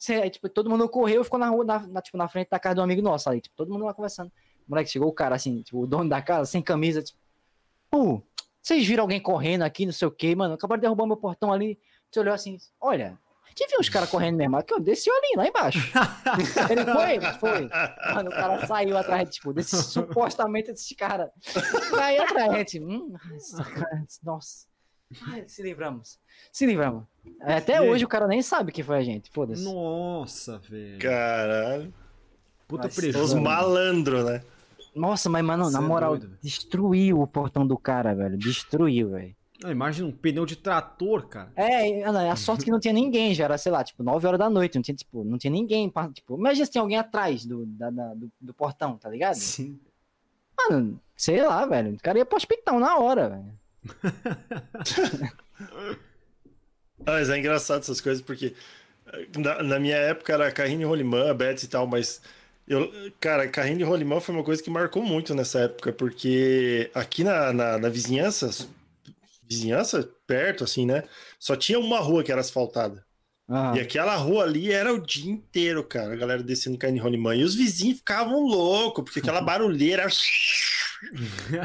Aí, 0.09 0.29
tipo, 0.29 0.47
todo 0.47 0.69
mundo 0.69 0.87
correu 0.87 1.21
e 1.21 1.23
ficou 1.23 1.39
na 1.39 1.49
rua, 1.49 1.65
na, 1.65 1.79
na, 1.87 2.01
tipo, 2.03 2.19
na 2.19 2.27
frente 2.27 2.49
da 2.51 2.59
casa 2.59 2.79
um 2.79 2.83
amigo 2.83 3.01
nosso 3.01 3.31
aí, 3.31 3.41
tipo, 3.41 3.55
todo 3.55 3.73
mundo 3.73 3.85
lá 3.85 3.93
conversando. 3.95 4.31
Moleque, 4.67 4.91
chegou 4.91 5.09
o 5.09 5.13
cara, 5.13 5.33
assim, 5.33 5.63
tipo, 5.63 5.81
o 5.81 5.87
dono 5.87 6.07
da 6.07 6.21
casa, 6.21 6.45
sem 6.45 6.61
camisa, 6.61 7.01
tipo, 7.01 7.17
pô, 7.89 8.21
vocês 8.61 8.85
viram 8.85 9.05
alguém 9.05 9.19
correndo 9.19 9.63
aqui, 9.63 9.87
não 9.87 9.93
sei 9.93 10.07
o 10.07 10.11
quê, 10.11 10.35
mano, 10.35 10.53
acabaram 10.53 10.79
de 10.79 10.83
derrubar 10.83 11.07
meu 11.07 11.17
portão 11.17 11.51
ali. 11.51 11.79
Você 12.11 12.19
olhou 12.19 12.33
assim, 12.35 12.59
olha, 12.79 13.17
viu 13.55 13.79
uns 13.79 13.89
caras 13.89 14.09
correndo 14.09 14.37
mesmo, 14.37 14.61
que 14.63 14.73
eu 14.73 14.79
desci 14.79 15.09
ali, 15.09 15.33
lá 15.37 15.47
embaixo. 15.47 15.79
Ele 16.69 16.83
foi, 16.85 17.31
foi. 17.39 17.69
Mano, 18.13 18.29
o 18.29 18.33
cara 18.33 18.65
saiu 18.65 18.97
atrás, 18.97 19.29
tipo, 19.29 19.53
desse, 19.53 19.75
supostamente 19.83 20.71
desse 20.71 20.95
cara. 20.95 21.31
Saiu 21.89 22.23
atrás, 22.23 22.51
a 22.53 22.57
gente, 22.57 22.79
hum, 22.79 23.13
nossa. 24.23 24.67
Ai, 25.31 25.43
se 25.47 25.61
livramos, 25.61 26.19
se 26.51 26.65
livramos. 26.65 27.03
Até 27.41 27.73
E 27.73 27.77
aí? 27.77 27.89
hoje 27.89 28.03
o 28.03 28.07
cara 28.07 28.27
nem 28.27 28.41
sabe 28.41 28.71
que 28.71 28.81
foi 28.81 28.97
a 28.97 29.03
gente, 29.03 29.29
foda-se. 29.31 29.63
Nossa, 29.63 30.57
velho. 30.57 30.99
Caralho. 30.99 31.93
Puta 32.67 32.89
prejuízo. 32.89 33.21
Os 33.23 33.33
malandros, 33.33 34.25
né? 34.25 34.41
Nossa, 34.95 35.29
mas, 35.29 35.43
mano, 35.43 35.65
na 35.65 35.71
Cê 35.71 35.77
é 35.77 35.87
moral, 35.87 36.17
velho. 36.17 36.37
destruiu 36.41 37.21
o 37.21 37.27
portão 37.27 37.65
do 37.67 37.77
cara, 37.77 38.15
velho. 38.15 38.37
Destruiu, 38.37 39.11
velho. 39.11 39.35
Imagina 39.71 40.07
um 40.07 40.11
pneu 40.11 40.45
de 40.45 40.55
trator, 40.55 41.27
cara. 41.27 41.51
É, 41.55 42.01
é, 42.01 42.11
não, 42.11 42.29
a 42.31 42.35
sorte 42.35 42.65
que 42.65 42.71
não 42.71 42.79
tinha 42.79 42.93
ninguém, 42.93 43.33
já 43.33 43.45
era, 43.45 43.57
sei 43.57 43.71
lá, 43.71 43.83
tipo, 43.83 44.03
9 44.03 44.25
horas 44.27 44.39
da 44.39 44.49
noite, 44.49 44.75
não 44.75 44.81
tinha, 44.81 44.95
tipo, 44.95 45.23
não 45.23 45.37
tinha 45.37 45.51
ninguém, 45.51 45.91
tipo, 46.13 46.37
imagina 46.37 46.65
se 46.65 46.71
tinha 46.71 46.81
alguém 46.81 46.97
atrás 46.97 47.45
do, 47.45 47.65
da- 47.65 47.89
da- 47.89 48.13
do, 48.13 48.31
do 48.39 48.53
portão, 48.53 48.97
tá 48.97 49.09
ligado? 49.09 49.35
Sim. 49.35 49.79
Mano, 50.57 50.99
sei 51.15 51.41
lá, 51.41 51.65
velho, 51.65 51.93
o 51.93 51.99
cara 52.01 52.17
ia 52.19 52.25
pro 52.25 52.37
hospital 52.37 52.79
na 52.79 52.97
hora, 52.97 53.29
velho. 53.29 53.53
Ah, 57.05 57.11
Mas 57.11 57.29
é 57.29 57.37
engraçado 57.37 57.81
essas 57.81 57.99
coisas, 57.99 58.21
porque 58.23 58.53
eh, 59.07 59.27
na, 59.37 59.61
na 59.63 59.79
minha 59.79 59.95
época 59.97 60.33
era 60.33 60.51
carrinho 60.51 60.79
de 60.79 60.85
rolimã, 60.85 61.35
Betts 61.35 61.63
e 61.63 61.67
tal, 61.67 61.85
mas 61.85 62.21
eu, 62.67 62.89
cara, 63.19 63.47
carrinho 63.47 63.77
de 63.79 63.83
rolimã 63.83 64.19
foi 64.19 64.33
uma 64.33 64.43
coisa 64.43 64.63
que 64.63 64.69
marcou 64.69 65.03
muito 65.03 65.35
nessa 65.35 65.59
época, 65.61 65.91
porque 65.91 66.89
aqui 66.93 67.23
na, 67.23 67.51
na, 67.51 67.77
na 67.77 67.89
vizinhança, 67.89 68.49
vizinhança 69.55 70.09
perto, 70.25 70.63
assim, 70.63 70.85
né? 70.85 71.03
Só 71.39 71.55
tinha 71.55 71.79
uma 71.79 71.99
rua 71.99 72.23
que 72.23 72.31
era 72.31 72.41
asfaltada. 72.41 73.05
Aham. 73.49 73.75
E 73.75 73.81
aquela 73.81 74.15
rua 74.15 74.43
ali 74.43 74.71
era 74.71 74.93
o 74.93 74.99
dia 74.99 75.29
inteiro, 75.29 75.83
cara, 75.83 76.13
a 76.13 76.15
galera 76.15 76.41
descendo 76.41 76.77
carrinho 76.77 76.99
de 76.99 77.03
rolimã. 77.03 77.35
E 77.35 77.43
os 77.43 77.55
vizinhos 77.55 77.97
ficavam 77.97 78.41
loucos, 78.41 79.03
porque 79.03 79.19
aquela 79.19 79.41
barulheira 79.43 80.07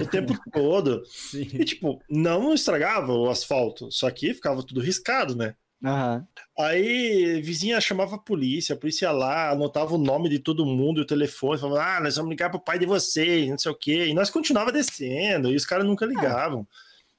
o 0.00 0.06
tempo 0.06 0.34
todo. 0.52 1.02
Sim. 1.06 1.48
E, 1.52 1.64
tipo, 1.64 2.02
não 2.10 2.52
estragava 2.52 3.12
o 3.12 3.30
asfalto, 3.30 3.90
só 3.92 4.10
que 4.10 4.34
ficava 4.34 4.62
tudo 4.62 4.80
riscado, 4.80 5.36
né? 5.36 5.54
Aham. 5.84 6.26
Aí 6.58 7.40
vizinha 7.40 7.80
chamava 7.80 8.16
a 8.16 8.18
polícia, 8.18 8.74
a 8.74 8.78
polícia 8.78 9.06
ia 9.06 9.12
lá, 9.12 9.50
anotava 9.50 9.94
o 9.94 9.98
nome 9.98 10.28
de 10.28 10.40
todo 10.40 10.66
mundo 10.66 11.00
e 11.00 11.02
o 11.04 11.06
telefone, 11.06 11.60
falava, 11.60 11.96
ah, 11.96 12.00
nós 12.00 12.16
vamos 12.16 12.30
ligar 12.30 12.50
pro 12.50 12.58
pai 12.58 12.80
de 12.80 12.86
vocês, 12.86 13.48
não 13.48 13.58
sei 13.58 13.70
o 13.70 13.76
quê. 13.76 14.06
E 14.08 14.14
nós 14.14 14.28
continuava 14.28 14.72
descendo, 14.72 15.52
e 15.52 15.56
os 15.56 15.64
caras 15.64 15.86
nunca 15.86 16.04
ligavam. 16.04 16.66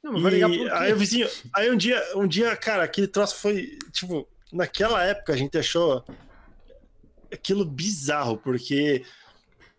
Não, 0.03 0.13
mas 0.13 0.21
vai 0.23 0.31
ligar 0.31 0.49
pro 0.49 0.57
quê? 0.59 0.69
aí 0.71 0.93
o 0.93 0.97
vizinho, 0.97 1.30
aí 1.53 1.69
um 1.69 1.76
dia, 1.77 2.01
um 2.15 2.27
dia, 2.27 2.55
cara, 2.55 2.84
aquele 2.84 3.07
troço 3.07 3.35
foi, 3.35 3.77
tipo, 3.91 4.27
naquela 4.51 5.03
época 5.03 5.34
a 5.34 5.38
gente 5.38 5.57
achou 5.57 6.03
aquilo 7.31 7.65
bizarro, 7.65 8.38
porque 8.38 9.03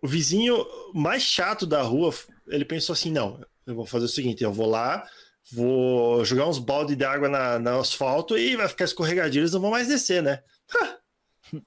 o 0.03 0.07
vizinho 0.07 0.65
mais 0.95 1.23
chato 1.23 1.67
da 1.67 1.83
rua, 1.83 2.15
ele 2.49 2.65
pensou 2.65 2.93
assim, 2.93 3.11
não, 3.11 3.41
eu 3.67 3.75
vou 3.75 3.87
fazer 3.87 4.05
o 4.05 4.09
seguinte, 4.09 4.45
eu 4.45 4.53
vou 4.53 4.69
lá, 4.69 5.07
vou 5.53 6.25
jogar 6.25 6.47
uns 6.49 6.59
balde 6.59 6.95
de 6.95 7.05
água 7.05 7.29
na, 7.29 7.59
no 7.59 7.81
asfalto 7.81 8.37
e 8.39 8.57
vai 8.57 8.69
ficar 8.69 8.85
escorregadio, 8.85 9.41
eles 9.41 9.53
não 9.53 9.61
vão 9.61 9.71
mais 9.71 9.89
descer, 9.89 10.23
né? 10.23 10.43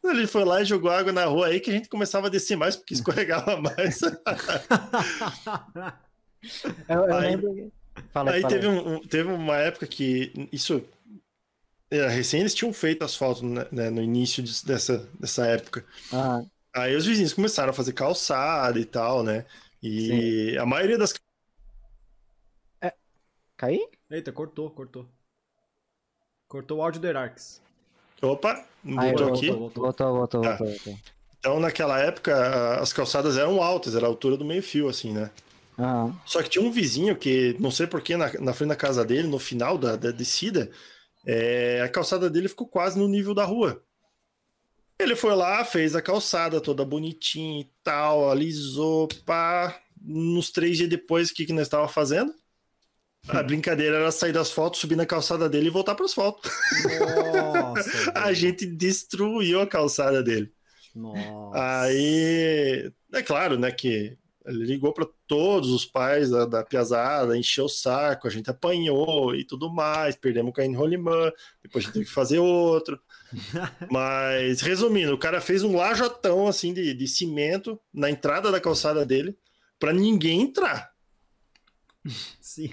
Ele 0.01 0.25
foi 0.27 0.45
lá 0.45 0.61
e 0.61 0.65
jogou 0.65 0.89
água 0.89 1.11
na 1.11 1.25
rua 1.25 1.47
aí 1.47 1.59
que 1.59 1.69
a 1.69 1.73
gente 1.73 1.89
começava 1.89 2.27
a 2.27 2.29
descer 2.29 2.55
mais 2.55 2.77
porque 2.77 2.93
escorregava 2.93 3.57
mais. 3.59 3.99
Eu, 6.89 6.95
eu 7.05 7.13
Aí- 7.15 7.31
lembro. 7.31 7.71
Fala, 8.11 8.31
Aí 8.31 8.41
fala 8.41 8.53
teve, 8.53 8.67
um, 8.67 8.99
teve 9.07 9.29
uma 9.31 9.57
época 9.57 9.87
que 9.87 10.31
isso. 10.51 10.83
é, 11.91 12.07
recém 12.07 12.41
eles 12.41 12.53
tinham 12.53 12.73
feito 12.73 13.03
asfalto 13.03 13.45
né, 13.45 13.65
né, 13.71 13.89
no 13.89 14.01
início 14.01 14.41
dis- 14.43 14.63
dessa, 14.63 15.07
dessa 15.19 15.45
época. 15.47 15.85
Aham. 16.11 16.49
Aí 16.75 16.95
os 16.95 17.05
vizinhos 17.05 17.33
começaram 17.33 17.69
a 17.69 17.73
fazer 17.73 17.93
calçada 17.93 18.79
e 18.79 18.85
tal, 18.85 19.23
né? 19.23 19.45
E 19.81 20.57
a 20.59 20.65
maioria 20.65 20.97
das. 20.97 21.13
Caí? 23.57 23.79
Eita, 24.09 24.31
cortou, 24.31 24.69
cortou. 24.71 25.05
Cortou 26.47 26.77
o 26.77 26.81
áudio 26.83 27.01
do 27.01 27.07
Erarx. 27.07 27.61
Opa, 28.21 28.65
Aí, 28.95 29.11
voltou 29.11 29.27
voltou, 29.27 29.27
aqui. 29.27 29.51
voltou. 29.51 29.83
Voltou, 29.83 30.13
voltou, 30.17 30.41
Tá. 30.41 30.57
voltou. 30.57 30.67
voltou. 30.67 30.99
Então 31.39 31.59
naquela 31.59 31.99
época 31.99 32.79
as 32.79 32.93
calçadas 32.93 33.37
eram 33.37 33.61
altas, 33.61 33.95
era 33.95 34.05
a 34.05 34.09
altura 34.09 34.37
do 34.37 34.45
meio-fio, 34.45 34.87
assim, 34.89 35.11
né? 35.13 35.29
Aham. 35.77 36.15
Só 36.25 36.41
que 36.41 36.49
tinha 36.49 36.63
um 36.63 36.71
vizinho 36.71 37.15
que, 37.15 37.55
não 37.59 37.71
sei 37.71 37.87
porquê, 37.87 38.15
na, 38.15 38.31
na 38.39 38.53
frente 38.53 38.69
da 38.69 38.75
casa 38.75 39.03
dele, 39.03 39.27
no 39.27 39.39
final 39.39 39.77
da, 39.77 39.95
da 39.95 40.11
descida, 40.11 40.69
é, 41.25 41.81
a 41.81 41.89
calçada 41.89 42.29
dele 42.29 42.49
ficou 42.49 42.67
quase 42.67 42.97
no 42.97 43.07
nível 43.07 43.33
da 43.33 43.45
rua. 43.45 43.83
Ele 44.99 45.15
foi 45.15 45.35
lá, 45.35 45.65
fez 45.65 45.95
a 45.95 46.01
calçada 46.01 46.61
toda 46.61 46.85
bonitinha 46.85 47.61
e 47.61 47.69
tal, 47.83 48.29
alisou, 48.29 49.07
pá. 49.25 49.79
Nos 50.05 50.51
três 50.51 50.77
dias 50.77 50.89
depois, 50.89 51.29
o 51.29 51.33
que, 51.33 51.45
que 51.45 51.53
nós 51.53 51.63
estávamos 51.63 51.93
fazendo? 51.93 52.33
A 53.27 53.41
brincadeira 53.41 53.97
era 53.97 54.11
sair 54.11 54.33
das 54.33 54.51
fotos, 54.51 54.81
subir 54.81 54.97
na 54.97 55.05
calçada 55.05 55.47
dele 55.47 55.67
e 55.67 55.71
voltar 55.71 55.95
para 55.95 56.05
as 56.05 56.13
fotos. 56.13 56.51
Nossa. 56.99 58.11
A 58.19 58.33
gente 58.33 58.65
destruiu 58.65 59.61
a 59.61 59.67
calçada 59.67 60.21
dele. 60.21 60.51
Nossa. 60.93 61.83
Aí, 61.83 62.91
é 63.13 63.23
claro, 63.23 63.57
né, 63.57 63.71
que 63.71 64.17
ele 64.45 64.65
ligou 64.65 64.93
para 64.93 65.07
todos 65.27 65.69
os 65.69 65.85
pais 65.85 66.29
da, 66.29 66.45
da 66.45 66.63
piazada, 66.63 67.37
encheu 67.37 67.65
o 67.65 67.69
saco, 67.69 68.27
a 68.27 68.29
gente 68.29 68.49
apanhou 68.49 69.33
e 69.35 69.43
tudo 69.43 69.71
mais, 69.71 70.15
perdemos 70.15 70.51
o 70.51 70.53
carrinho 70.53 70.73
de 70.73 70.79
rolimã, 70.79 71.31
depois 71.61 71.83
a 71.83 71.87
gente 71.87 71.93
teve 71.93 72.05
que 72.05 72.11
fazer 72.11 72.39
outro. 72.39 72.99
Mas, 73.89 74.61
resumindo, 74.61 75.13
o 75.13 75.17
cara 75.17 75.39
fez 75.39 75.63
um 75.63 75.75
lajotão 75.75 76.47
assim 76.47 76.73
de, 76.73 76.93
de 76.93 77.07
cimento 77.07 77.79
na 77.93 78.09
entrada 78.09 78.51
da 78.51 78.59
calçada 78.59 79.05
dele 79.05 79.37
para 79.79 79.93
ninguém 79.93 80.41
entrar. 80.41 80.93
Sim. 82.39 82.69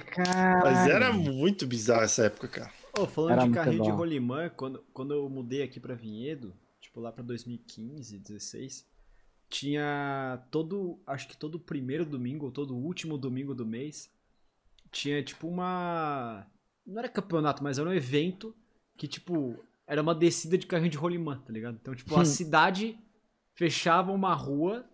Mas 0.63 0.89
era 0.89 1.13
muito 1.13 1.67
bizarro 1.67 2.03
essa 2.03 2.25
época, 2.25 2.49
cara. 2.49 2.73
Ô, 2.99 3.07
falando 3.07 3.33
Era 3.33 3.47
de 3.47 3.51
carrinho 3.51 3.85
de 3.85 3.91
rolimã, 3.91 4.49
quando, 4.49 4.85
quando 4.93 5.15
eu 5.15 5.29
mudei 5.29 5.63
aqui 5.63 5.79
pra 5.79 5.95
Vinhedo, 5.95 6.53
tipo 6.81 7.01
lá 7.01 7.13
pra 7.13 7.23
2015, 7.23 8.19
16, 8.19 8.87
tinha 9.51 10.41
todo, 10.51 11.01
acho 11.05 11.27
que 11.29 11.37
todo 11.37 11.59
primeiro 11.59 12.07
domingo 12.07 12.47
ou 12.47 12.53
todo 12.53 12.77
último 12.77 13.19
domingo 13.19 13.53
do 13.55 13.67
mês, 13.67 14.09
tinha 14.93 15.23
tipo 15.23 15.49
uma, 15.49 16.47
não 16.87 17.01
era 17.01 17.09
campeonato, 17.09 17.63
mas 17.63 17.79
era 17.79 17.89
um 17.89 17.93
evento 17.93 18.55
que 18.97 19.09
tipo, 19.09 19.59
era 19.87 20.01
uma 20.01 20.15
descida 20.15 20.57
de 20.57 20.67
carrinho 20.67 20.91
de 20.91 20.97
rolimã, 20.97 21.39
tá 21.45 21.53
ligado? 21.53 21.77
Então 21.81 21.95
tipo, 21.95 22.19
a 22.19 22.25
cidade 22.25 22.97
fechava 23.53 24.13
uma 24.13 24.33
rua 24.35 24.89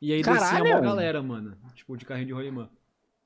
e 0.00 0.12
aí 0.12 0.22
descia 0.22 0.40
Caralho! 0.40 0.70
uma 0.70 0.80
galera, 0.80 1.22
mano, 1.22 1.56
tipo, 1.74 1.96
de 1.96 2.04
carrinho 2.04 2.26
de 2.26 2.32
rolimã. 2.34 2.68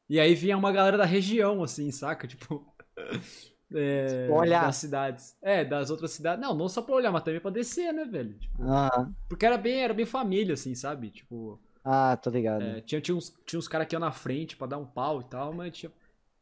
E 0.09 0.21
aí 0.21 0.35
vinha 0.37 0.57
uma 0.57 0.71
galera 0.71 0.97
da 0.97 1.05
região, 1.05 1.65
assim, 1.65 1.91
saca? 1.91 2.29
Tipo. 2.29 2.65
é, 3.75 4.29
Olhar. 4.31 4.67
Das 4.67 4.77
cidades. 4.77 5.37
É, 5.43 5.65
das 5.65 5.91
outras 5.91 6.13
cidades. 6.13 6.41
Não, 6.41 6.55
não 6.55 6.69
só 6.69 6.81
pra 6.83 6.95
olhar, 6.95 7.11
mas 7.13 7.23
também 7.23 7.41
pra 7.41 7.51
descer, 7.51 7.93
né, 7.93 8.05
velho? 8.05 8.35
Tipo, 8.39 8.63
Aham. 8.63 9.15
porque 9.29 9.45
era 9.47 9.59
bem, 9.59 9.83
era 9.83 9.93
bem 9.95 10.07
família, 10.07 10.55
assim, 10.55 10.75
sabe? 10.75 11.11
Tipo. 11.11 11.61
Ah, 11.85 12.17
tô 12.17 12.31
ligado. 12.31 12.63
é, 12.63 12.81
tinha, 12.81 13.01
tinha 13.01 13.17
uns, 13.17 13.33
tinha 13.47 13.59
uns 13.59 13.69
caras 13.69 13.87
que 13.87 13.95
iam 13.95 14.01
na 14.01 14.11
frente 14.13 14.57
pra 14.57 14.67
dar 14.67 14.79
um 14.79 14.85
pau 14.87 15.21
e 15.21 15.25
tal, 15.25 15.53
mas 15.53 15.77
tinha, 15.77 15.93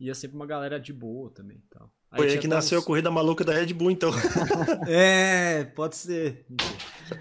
ia 0.01 0.14
sempre 0.14 0.36
uma 0.36 0.46
galera 0.46 0.80
de 0.80 0.92
boa 0.92 1.30
também 1.30 1.59
e 1.59 1.68
tal. 1.70 1.90
Foi 2.16 2.30
aí 2.30 2.38
que 2.38 2.46
nasceu 2.46 2.78
uns- 2.78 2.84
a 2.84 2.86
corrida 2.86 3.10
maluca 3.10 3.42
da 3.44 3.52
Red 3.52 3.74
Bull, 3.74 3.90
então. 3.90 4.10
É, 4.88 5.64
pode 5.64 5.96
ser. 5.96 6.46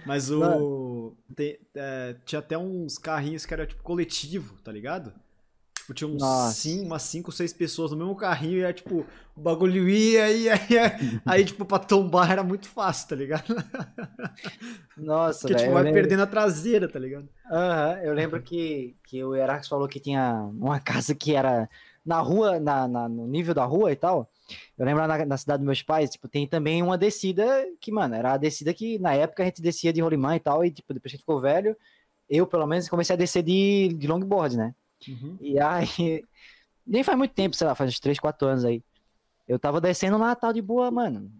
Mas 0.06 0.30
o. 0.32 1.16
tem- 1.36 1.58
é, 1.76 2.16
tinha 2.26 2.40
até 2.40 2.58
uns 2.58 2.98
carrinhos 2.98 3.46
que 3.46 3.54
era 3.54 3.66
tipo 3.66 3.82
coletivo, 3.84 4.56
tá 4.64 4.72
ligado? 4.72 5.12
Tipo, 5.84 5.94
tinha 5.94 6.08
uns 6.08 6.22
Nossa. 6.22 6.54
cinco, 6.54 6.86
umas 6.86 7.02
5, 7.04 7.32
6 7.34 7.52
pessoas 7.52 7.92
no 7.92 7.98
mesmo 7.98 8.16
carrinho 8.16 8.60
e 8.60 8.62
era 8.62 8.72
tipo, 8.72 9.06
o 9.36 9.42
bagulho 9.42 9.90
ia, 9.90 10.32
ia, 10.32 10.54
ia. 10.70 10.98
Aí, 11.26 11.44
tipo, 11.46 11.66
pra 11.66 11.78
tombar 11.78 12.32
era 12.32 12.42
muito 12.42 12.70
fácil, 12.70 13.10
tá 13.10 13.16
ligado? 13.18 13.54
Nossa, 14.98 15.42
Porque, 15.48 15.56
tipo, 15.56 15.74
vai 15.74 15.84
lembro- 15.84 16.00
perdendo 16.02 16.24
a 16.24 16.28
traseira, 16.28 16.88
tá 16.88 16.98
ligado? 17.00 17.28
Aham, 17.52 18.00
eu 18.04 18.14
lembro 18.14 18.42
que, 18.42 18.96
que 19.06 19.24
o 19.24 19.36
Herax 19.36 19.68
falou 19.68 19.88
que 19.88 20.00
tinha 20.00 20.34
uma 20.54 20.80
casa 20.80 21.14
que 21.14 21.36
era 21.36 21.70
na 22.06 22.20
rua, 22.22 22.60
na, 22.60 22.88
na- 22.88 23.10
no 23.10 23.28
nível 23.28 23.54
da 23.54 23.66
rua 23.66 23.92
e 23.92 23.96
tal. 23.96 24.30
Eu 24.78 24.86
lembro 24.86 25.06
na, 25.06 25.26
na 25.26 25.38
cidade 25.38 25.60
dos 25.60 25.66
meus 25.66 25.82
pais, 25.82 26.10
tipo, 26.12 26.28
tem 26.28 26.48
também 26.48 26.82
uma 26.82 26.98
descida 26.98 27.66
que, 27.80 27.92
mano, 27.92 28.16
era 28.16 28.34
a 28.34 28.38
descida 28.38 28.74
que 28.74 29.00
na 29.00 29.14
época 29.14 29.44
a 29.44 29.46
gente 29.46 29.62
descia 29.62 29.92
de 29.92 30.02
rolimã 30.02 30.36
e 30.36 30.40
tal, 30.40 30.64
e 30.64 30.72
tipo, 30.72 30.94
depois 30.94 31.12
que 31.12 31.16
a 31.16 31.18
gente 31.18 31.22
ficou 31.26 31.40
velho, 31.42 31.76
eu 32.30 32.46
pelo 32.48 32.66
menos 32.68 32.88
comecei 32.90 33.14
a 33.16 33.18
descer 33.18 33.44
de, 33.44 33.90
de 33.98 34.08
longboard, 34.08 34.56
né? 34.58 34.74
Uhum. 35.08 35.38
E 35.42 35.60
aí, 35.60 36.24
nem 36.86 37.04
faz 37.04 37.18
muito 37.18 37.34
tempo, 37.34 37.56
sei 37.56 37.68
lá, 37.68 37.76
faz 37.76 37.90
uns 37.90 38.00
3, 38.00 38.20
4 38.20 38.48
anos 38.48 38.66
aí. 38.66 38.84
Eu 39.48 39.60
tava 39.60 39.82
descendo 39.82 40.18
lá, 40.18 40.36
tal, 40.36 40.54
de 40.54 40.62
boa, 40.62 40.90
mano. 40.90 41.32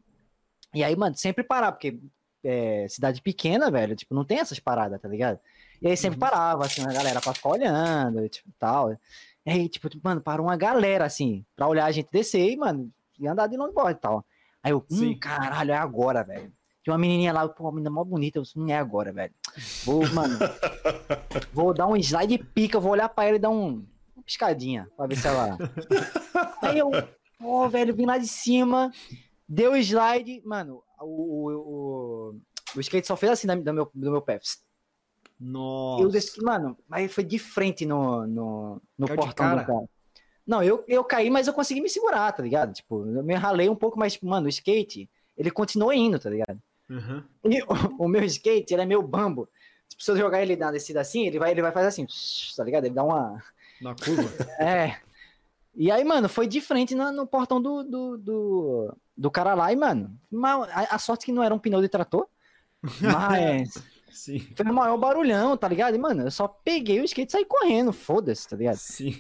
E 0.74 0.84
aí, 0.84 0.96
mano, 0.96 1.16
sempre 1.16 1.44
parar, 1.44 1.72
porque 1.72 2.00
é, 2.44 2.88
cidade 2.90 3.22
pequena, 3.22 3.72
velho, 3.72 3.96
tipo, 3.96 4.14
não 4.14 4.26
tem 4.26 4.40
essas 4.40 4.60
paradas, 4.60 5.00
tá 5.02 5.08
ligado? 5.08 5.40
E 5.82 5.88
aí 5.88 5.96
sempre 5.96 6.16
Uhum. 6.16 6.20
parava, 6.20 6.66
assim, 6.66 6.82
a 6.82 6.92
galera 6.94 7.22
pra 7.22 7.34
ficar 7.34 7.50
olhando, 7.50 8.28
tipo, 8.30 8.50
tal. 8.60 8.92
E 9.46 9.52
aí, 9.52 9.70
tipo, 9.70 9.90
mano, 10.04 10.22
parou 10.22 10.48
uma 10.48 10.58
galera, 10.58 11.06
assim, 11.06 11.46
pra 11.56 11.68
olhar 11.68 11.86
a 11.86 11.92
gente 11.92 12.10
descer 12.12 12.50
e, 12.52 12.58
mano, 12.58 12.92
e 13.20 13.28
andar 13.28 13.48
de 13.48 13.58
longboard 13.58 13.98
e 13.98 14.02
tal. 14.02 14.26
Aí 14.62 14.72
eu, 14.72 14.80
hum, 14.90 14.96
Sim. 14.98 15.16
caralho, 15.18 15.72
é 15.72 15.78
agora, 15.78 16.24
velho. 16.24 16.52
Tinha 16.84 16.94
uma 16.94 17.00
menininha 17.00 17.32
lá, 17.32 17.48
pô, 17.48 17.64
uma 17.64 17.72
menina 17.72 17.90
mó 17.90 18.04
bonita, 18.04 18.38
eu 18.38 18.44
disse, 18.44 18.60
não 18.60 18.68
é 18.68 18.78
agora, 18.78 19.14
velho. 19.14 19.34
Vou, 19.86 20.06
mano, 20.14 20.38
vou 21.54 21.74
dar 21.74 21.88
um 21.88 21.96
slide 21.96 22.38
pica, 22.38 22.80
vou 22.80 22.92
olhar 22.92 23.08
pra 23.08 23.24
ela 23.26 23.38
e 23.38 23.40
dar 23.40 23.50
um, 23.50 23.86
uma 24.14 24.24
piscadinha, 24.26 24.90
pra 24.98 25.08
ver 25.08 25.16
se 25.16 25.26
ela... 25.26 25.58
Aí 26.62 26.78
eu, 26.78 26.92
pô, 27.40 27.70
velho, 27.70 27.96
vim 27.96 28.06
lá 28.06 28.18
de 28.18 28.28
cima, 28.28 28.92
deu 29.48 29.72
o 29.72 29.78
slide, 29.78 30.42
mano, 30.46 30.84
o, 31.00 31.06
o, 31.06 31.52
o, 31.52 32.36
o 32.76 32.80
skate 32.82 33.08
só 33.08 33.16
fez 33.16 33.32
assim 33.32 33.48
do 33.48 33.74
meu, 33.74 33.90
do 33.94 34.12
meu 34.12 34.22
pé. 34.22 34.40
Nossa. 35.40 36.04
Eu 36.04 36.10
desci, 36.10 36.42
mano, 36.42 36.78
aí 36.92 37.08
foi 37.08 37.24
de 37.24 37.40
frente 37.40 37.86
no, 37.86 38.28
no, 38.28 38.82
no 38.98 39.08
Caiu 39.08 39.20
portão 39.20 39.50
do 39.50 39.56
cara? 39.56 39.66
cara. 39.66 39.90
Não, 40.46 40.62
eu, 40.62 40.84
eu 40.88 41.04
caí, 41.04 41.30
mas 41.30 41.48
eu 41.48 41.54
consegui 41.54 41.80
me 41.80 41.90
segurar, 41.90 42.32
tá 42.34 42.44
ligado? 42.44 42.74
Tipo, 42.74 43.08
eu 43.08 43.24
me 43.24 43.34
ralei 43.36 43.70
um 43.70 43.76
pouco, 43.76 43.98
mas, 43.98 44.14
tipo, 44.14 44.28
mano, 44.28 44.48
o 44.48 44.50
skate, 44.50 45.10
ele 45.38 45.50
continuou 45.50 45.94
indo, 45.94 46.20
tá 46.20 46.30
ligado? 46.30 46.62
Uhum. 46.90 47.24
E 47.46 47.62
o, 47.64 48.04
o 48.06 48.08
meu 48.08 48.24
skate, 48.24 48.74
ele 48.74 48.84
é 48.84 48.86
meu 48.86 49.02
bambo. 49.02 49.50
Se 49.98 50.12
eu 50.12 50.18
jogar 50.18 50.42
ele 50.42 50.56
na 50.56 50.72
descida 50.72 51.02
assim, 51.02 51.26
ele 51.28 51.40
vai, 51.40 51.52
ele 51.52 51.62
vai 51.62 51.72
fazer 51.72 51.88
assim, 51.88 52.06
tá 52.56 52.64
ligado? 52.64 52.86
Ele 52.86 52.96
dá 52.96 53.04
uma... 53.04 53.42
Na 53.82 53.96
curva. 53.96 54.24
É. 54.60 54.98
E 55.76 55.90
aí, 55.92 56.04
mano, 56.04 56.30
foi 56.30 56.46
de 56.48 56.62
frente 56.62 56.94
no, 56.94 57.12
no 57.12 57.26
portão 57.26 57.60
do, 57.62 57.84
do, 57.84 58.18
do, 58.18 58.98
do 59.18 59.32
cara 59.32 59.56
lá, 59.56 59.74
e, 59.74 59.76
mano, 59.76 60.16
ma- 60.30 60.66
a, 60.68 60.96
a 60.96 61.00
sorte 61.00 61.26
que 61.26 61.32
não 61.32 61.42
era 61.42 61.54
um 61.54 61.58
pneu 61.58 61.82
de 61.82 61.90
trator, 61.90 62.28
mas 63.02 63.84
Sim. 64.12 64.40
foi 64.56 64.66
o 64.68 64.74
maior 64.74 64.98
barulhão, 64.98 65.58
tá 65.58 65.68
ligado? 65.68 65.96
E, 65.96 65.98
mano, 65.98 66.24
eu 66.24 66.32
só 66.32 66.48
peguei 66.48 67.02
o 67.02 67.04
skate 67.06 67.30
e 67.30 67.32
saí 67.32 67.46
correndo, 67.46 67.92
foda-se, 67.92 68.48
tá 68.48 68.56
ligado? 68.56 68.78
Sim. 68.78 69.20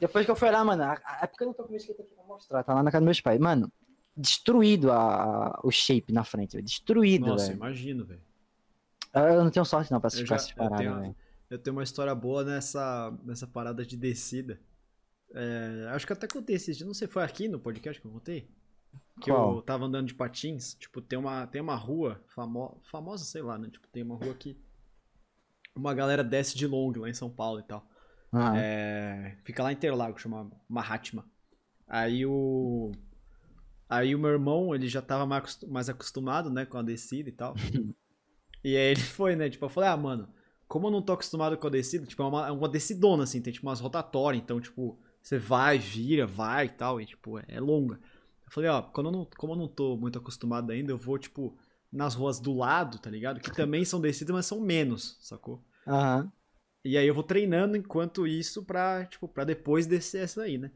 Depois 0.00 0.24
que 0.24 0.30
eu 0.30 0.36
fui 0.36 0.50
lá, 0.50 0.64
mano, 0.64 0.84
a, 0.84 0.98
a 1.04 1.24
época 1.24 1.44
eu 1.44 1.48
não 1.48 1.54
tô 1.54 1.64
com 1.64 1.68
o 1.68 1.72
meu 1.72 1.78
skate 1.78 2.00
aqui 2.00 2.14
pra 2.14 2.24
mostrar, 2.24 2.62
tá 2.64 2.72
lá 2.72 2.82
na 2.82 2.90
casa 2.90 3.00
dos 3.02 3.06
meus 3.06 3.20
pais. 3.20 3.38
Mano, 3.38 3.70
destruído 4.16 4.90
a, 4.90 4.96
a- 5.48 5.60
o 5.64 5.70
shape 5.70 6.12
na 6.12 6.24
frente, 6.24 6.52
velho, 6.52 6.64
destruído, 6.64 7.26
Nossa, 7.26 7.46
velho. 7.46 7.56
imagino, 7.56 8.04
velho. 8.04 8.20
Eu 9.14 9.44
não 9.44 9.50
tenho 9.50 9.64
sorte 9.64 9.90
não 9.92 10.00
pra 10.00 10.10
Eu 10.14 10.26
já- 10.26 10.36
essas 10.36 10.50
eu 10.50 10.56
paradas, 10.56 10.78
tenho- 10.78 11.00
velho. 11.00 11.16
Eu 11.50 11.58
tenho 11.58 11.76
uma 11.76 11.82
história 11.82 12.14
boa 12.14 12.42
nessa, 12.44 13.12
nessa 13.24 13.46
parada 13.46 13.84
de 13.84 13.94
descida. 13.96 14.58
É, 15.34 15.88
acho 15.90 16.06
que 16.06 16.12
até 16.14 16.26
contei 16.26 16.56
esses 16.56 16.76
dias. 16.76 16.86
Não 16.86 16.94
sei, 16.94 17.06
foi 17.08 17.22
aqui 17.22 17.46
no 17.46 17.58
podcast 17.60 18.00
que 18.00 18.06
eu 18.06 18.10
contei? 18.12 18.48
Que 19.20 19.30
Qual? 19.30 19.56
eu 19.56 19.62
tava 19.62 19.84
andando 19.84 20.06
de 20.06 20.14
patins. 20.14 20.74
Tipo, 20.74 21.00
tem 21.02 21.18
uma, 21.18 21.46
tem 21.46 21.60
uma 21.60 21.74
rua 21.76 22.22
famo, 22.28 22.78
famosa, 22.82 23.24
sei 23.24 23.42
lá, 23.42 23.58
né? 23.58 23.68
Tipo, 23.70 23.86
tem 23.88 24.02
uma 24.02 24.16
rua 24.16 24.34
que 24.34 24.56
uma 25.74 25.92
galera 25.94 26.24
desce 26.24 26.56
de 26.56 26.66
long 26.66 26.92
lá 26.96 27.08
em 27.08 27.14
São 27.14 27.28
Paulo 27.30 27.60
e 27.60 27.62
tal. 27.64 27.86
Ah, 28.32 28.54
É, 28.56 29.36
fica 29.44 29.62
lá 29.62 29.70
em 29.70 29.74
Interlagos, 29.74 30.22
chama 30.22 30.50
Mahatma. 30.68 31.26
Aí 31.86 32.24
o. 32.24 32.92
Aí 33.92 34.14
o 34.14 34.18
meu 34.18 34.30
irmão, 34.30 34.74
ele 34.74 34.88
já 34.88 35.02
tava 35.02 35.26
mais 35.26 35.42
acostu- 35.42 35.68
mais 35.68 35.88
acostumado, 35.90 36.48
né, 36.48 36.64
com 36.64 36.78
a 36.78 36.82
descida 36.82 37.28
e 37.28 37.32
tal. 37.32 37.54
e 38.64 38.74
aí 38.74 38.90
ele 38.92 39.00
foi, 39.02 39.36
né? 39.36 39.50
Tipo, 39.50 39.66
eu 39.66 39.68
falei, 39.68 39.90
ah, 39.90 39.96
mano, 39.98 40.28
como 40.66 40.86
eu 40.86 40.90
não 40.90 41.02
tô 41.02 41.12
acostumado 41.12 41.58
com 41.58 41.66
a 41.66 41.70
descida, 41.70 42.06
tipo, 42.06 42.22
é 42.22 42.26
uma, 42.26 42.48
é 42.48 42.50
uma 42.50 42.70
descidona, 42.70 43.24
assim, 43.24 43.42
tem 43.42 43.52
tipo 43.52 43.66
umas 43.66 43.80
rotatórias, 43.80 44.42
então, 44.42 44.58
tipo, 44.58 44.98
você 45.22 45.38
vai, 45.38 45.78
vira, 45.78 46.26
vai 46.26 46.64
e 46.64 46.70
tal, 46.70 47.02
e 47.02 47.04
tipo, 47.04 47.38
é 47.46 47.60
longa. 47.60 47.96
Eu 48.46 48.50
falei, 48.50 48.70
ó, 48.70 48.80
quando 48.80 49.08
eu 49.08 49.12
não, 49.12 49.28
como 49.36 49.52
eu 49.52 49.58
não 49.58 49.68
tô 49.68 49.94
muito 49.98 50.18
acostumado 50.18 50.72
ainda, 50.72 50.90
eu 50.90 50.96
vou, 50.96 51.18
tipo, 51.18 51.54
nas 51.92 52.14
ruas 52.14 52.40
do 52.40 52.54
lado, 52.54 52.98
tá 52.98 53.10
ligado? 53.10 53.40
Que 53.40 53.54
também 53.54 53.84
são 53.84 54.00
descidas, 54.00 54.34
mas 54.34 54.46
são 54.46 54.58
menos, 54.58 55.18
sacou? 55.20 55.62
Aham. 55.86 56.32
E 56.82 56.96
aí 56.96 57.06
eu 57.06 57.14
vou 57.14 57.22
treinando 57.22 57.76
enquanto 57.76 58.26
isso 58.26 58.64
pra, 58.64 59.04
tipo, 59.04 59.28
pra 59.28 59.44
depois 59.44 59.86
descer 59.86 60.24
essa 60.24 60.42
aí, 60.42 60.56
né? 60.56 60.70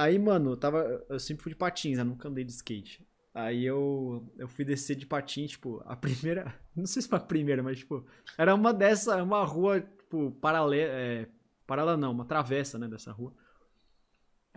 Aí, 0.00 0.18
mano, 0.18 0.52
eu 0.52 0.56
tava. 0.56 1.04
Eu 1.10 1.20
sempre 1.20 1.42
fui 1.42 1.52
de 1.52 1.58
patins, 1.58 1.98
eu 1.98 2.04
nunca 2.06 2.26
andei 2.26 2.42
de 2.42 2.52
skate. 2.52 3.06
Aí 3.34 3.66
eu, 3.66 4.26
eu 4.38 4.48
fui 4.48 4.64
descer 4.64 4.96
de 4.96 5.04
patins, 5.04 5.50
tipo, 5.50 5.82
a 5.84 5.94
primeira. 5.94 6.58
Não 6.74 6.86
sei 6.86 7.02
se 7.02 7.08
foi 7.08 7.18
a 7.18 7.20
primeira, 7.20 7.62
mas, 7.62 7.80
tipo, 7.80 8.06
era 8.38 8.54
uma 8.54 8.72
dessa, 8.72 9.22
uma 9.22 9.44
rua, 9.44 9.82
tipo, 9.82 10.30
paralela. 10.40 10.90
É, 10.90 11.28
paralela 11.66 11.98
não, 11.98 12.12
uma 12.12 12.24
travessa, 12.24 12.78
né, 12.78 12.88
dessa 12.88 13.12
rua. 13.12 13.34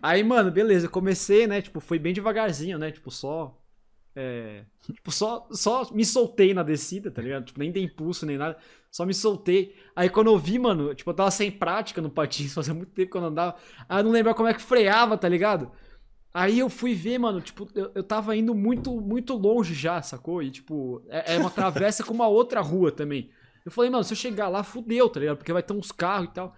Aí, 0.02 0.24
mano, 0.24 0.50
beleza, 0.50 0.88
comecei, 0.88 1.46
né? 1.46 1.62
Tipo, 1.62 1.82
foi 1.82 2.00
bem 2.00 2.14
devagarzinho, 2.14 2.80
né? 2.80 2.90
Tipo, 2.92 3.12
só. 3.12 3.62
É, 4.16 4.64
tipo, 4.94 5.12
só, 5.12 5.48
só 5.52 5.94
me 5.94 6.06
soltei 6.06 6.54
na 6.54 6.64
descida, 6.64 7.12
tá 7.12 7.22
ligado? 7.22 7.46
Tipo, 7.46 7.60
nem 7.60 7.72
dei 7.72 7.84
impulso 7.84 8.26
nem 8.26 8.38
nada. 8.38 8.58
Só 8.94 9.06
me 9.08 9.16
soltei. 9.16 9.76
Aí 9.96 10.10
quando 10.10 10.28
eu 10.32 10.40
vi, 10.40 10.60
mano, 10.60 10.96
tipo, 10.96 11.10
eu 11.12 11.16
tava 11.16 11.32
sem 11.32 11.52
prática 11.52 12.02
no 12.02 12.12
patins, 12.12 12.54
fazia 12.56 12.76
muito 12.76 12.92
tempo 12.94 13.12
que 13.12 13.18
eu 13.18 13.22
não 13.22 13.30
andava. 13.30 13.58
Aí 13.90 14.00
eu 14.00 14.06
não 14.06 14.12
lembrava 14.12 14.38
como 14.38 14.50
é 14.50 14.54
que 14.54 14.62
freava, 14.62 15.18
tá 15.18 15.30
ligado? 15.30 15.72
Aí 16.34 16.60
eu 16.60 16.70
fui 16.70 16.96
ver, 16.96 17.20
mano, 17.20 17.42
tipo, 17.42 17.68
eu, 17.76 17.92
eu 17.96 18.04
tava 18.04 18.36
indo 18.36 18.56
muito, 18.56 19.00
muito 19.02 19.36
longe 19.36 19.74
já, 19.76 20.02
sacou? 20.02 20.42
E, 20.42 20.52
tipo, 20.52 21.04
é, 21.10 21.36
é 21.36 21.40
uma 21.40 21.52
travessa 21.52 22.04
com 22.04 22.14
uma 22.14 22.28
outra 22.28 22.62
rua 22.62 22.92
também. 22.92 23.30
Eu 23.66 23.72
falei, 23.72 23.90
mano, 23.92 24.04
se 24.04 24.14
eu 24.14 24.18
chegar 24.18 24.50
lá, 24.50 24.64
fudeu, 24.64 25.10
tá 25.10 25.20
ligado? 25.20 25.38
Porque 25.38 25.54
vai 25.54 25.64
ter 25.64 25.74
uns 25.74 25.92
carros 25.92 26.30
e 26.30 26.34
tal. 26.34 26.56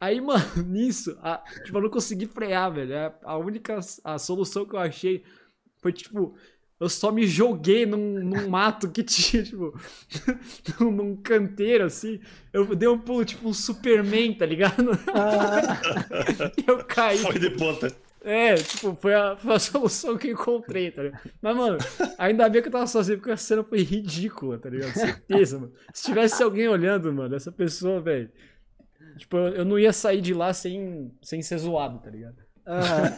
Aí, 0.00 0.20
mano, 0.22 0.44
nisso, 0.66 1.18
a- 1.22 1.42
tipo, 1.64 1.78
eu 1.78 1.82
não 1.82 1.90
consegui 1.90 2.26
frear, 2.26 2.72
velho. 2.72 2.92
É 2.94 3.14
A 3.24 3.36
única 3.38 3.80
a 4.04 4.18
solução 4.18 4.66
que 4.66 4.74
eu 4.74 4.80
achei 4.80 5.24
foi, 5.82 5.92
tipo, 5.92 6.34
eu 6.80 6.88
só 6.88 7.10
me 7.10 7.26
joguei 7.26 7.84
num, 7.84 8.20
num 8.20 8.48
mato 8.48 8.90
que 8.90 9.02
tinha, 9.04 9.42
tipo, 9.42 9.78
num, 10.78 10.90
num 10.92 11.16
canteiro, 11.16 11.84
assim. 11.84 12.20
Eu 12.52 12.74
dei 12.74 12.88
um 12.88 12.98
pulo, 12.98 13.24
tipo, 13.24 13.48
um 13.48 13.52
Superman, 13.52 14.34
tá 14.34 14.46
ligado? 14.46 14.90
e 16.56 16.64
eu 16.70 16.84
caí. 16.84 17.18
Foi 17.18 17.38
de 17.38 17.50
ponta. 17.50 17.92
É, 18.20 18.54
tipo, 18.56 18.96
foi 19.00 19.14
a, 19.14 19.36
foi 19.36 19.54
a 19.54 19.58
solução 19.58 20.16
que 20.16 20.28
eu 20.28 20.32
encontrei, 20.32 20.90
tá 20.90 21.02
ligado? 21.02 21.30
Mas, 21.40 21.56
mano, 21.56 21.78
ainda 22.18 22.48
bem 22.48 22.60
que 22.60 22.68
eu 22.68 22.72
tava 22.72 22.86
sozinho, 22.86 23.18
porque 23.18 23.30
a 23.30 23.36
cena 23.36 23.64
foi 23.64 23.82
ridícula, 23.82 24.58
tá 24.58 24.68
ligado? 24.68 24.92
Certeza, 24.92 25.58
mano. 25.58 25.72
Se 25.92 26.04
tivesse 26.04 26.42
alguém 26.42 26.68
olhando, 26.68 27.12
mano, 27.12 27.34
essa 27.34 27.50
pessoa, 27.50 28.00
velho. 28.00 28.30
Tipo, 29.16 29.36
eu 29.36 29.54
eu 29.56 29.64
não 29.64 29.78
ia 29.78 29.92
sair 29.92 30.20
de 30.20 30.34
lá 30.34 30.52
sem, 30.52 31.12
sem 31.22 31.42
ser 31.42 31.58
zoado, 31.58 31.98
tá 31.98 32.10
ligado? 32.10 32.36
Aham. 32.66 33.14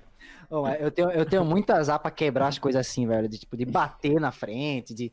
Mas 0.50 0.80
eu, 0.80 0.90
tenho, 0.90 1.10
eu 1.12 1.24
tenho 1.24 1.44
muito 1.44 1.70
azar 1.70 1.98
pra 2.00 2.10
quebrar 2.10 2.48
as 2.48 2.58
coisas 2.58 2.86
assim, 2.86 3.06
velho. 3.06 3.28
De, 3.28 3.38
tipo, 3.38 3.56
de 3.56 3.64
bater 3.64 4.20
na 4.20 4.32
frente, 4.32 4.92
de. 4.92 5.12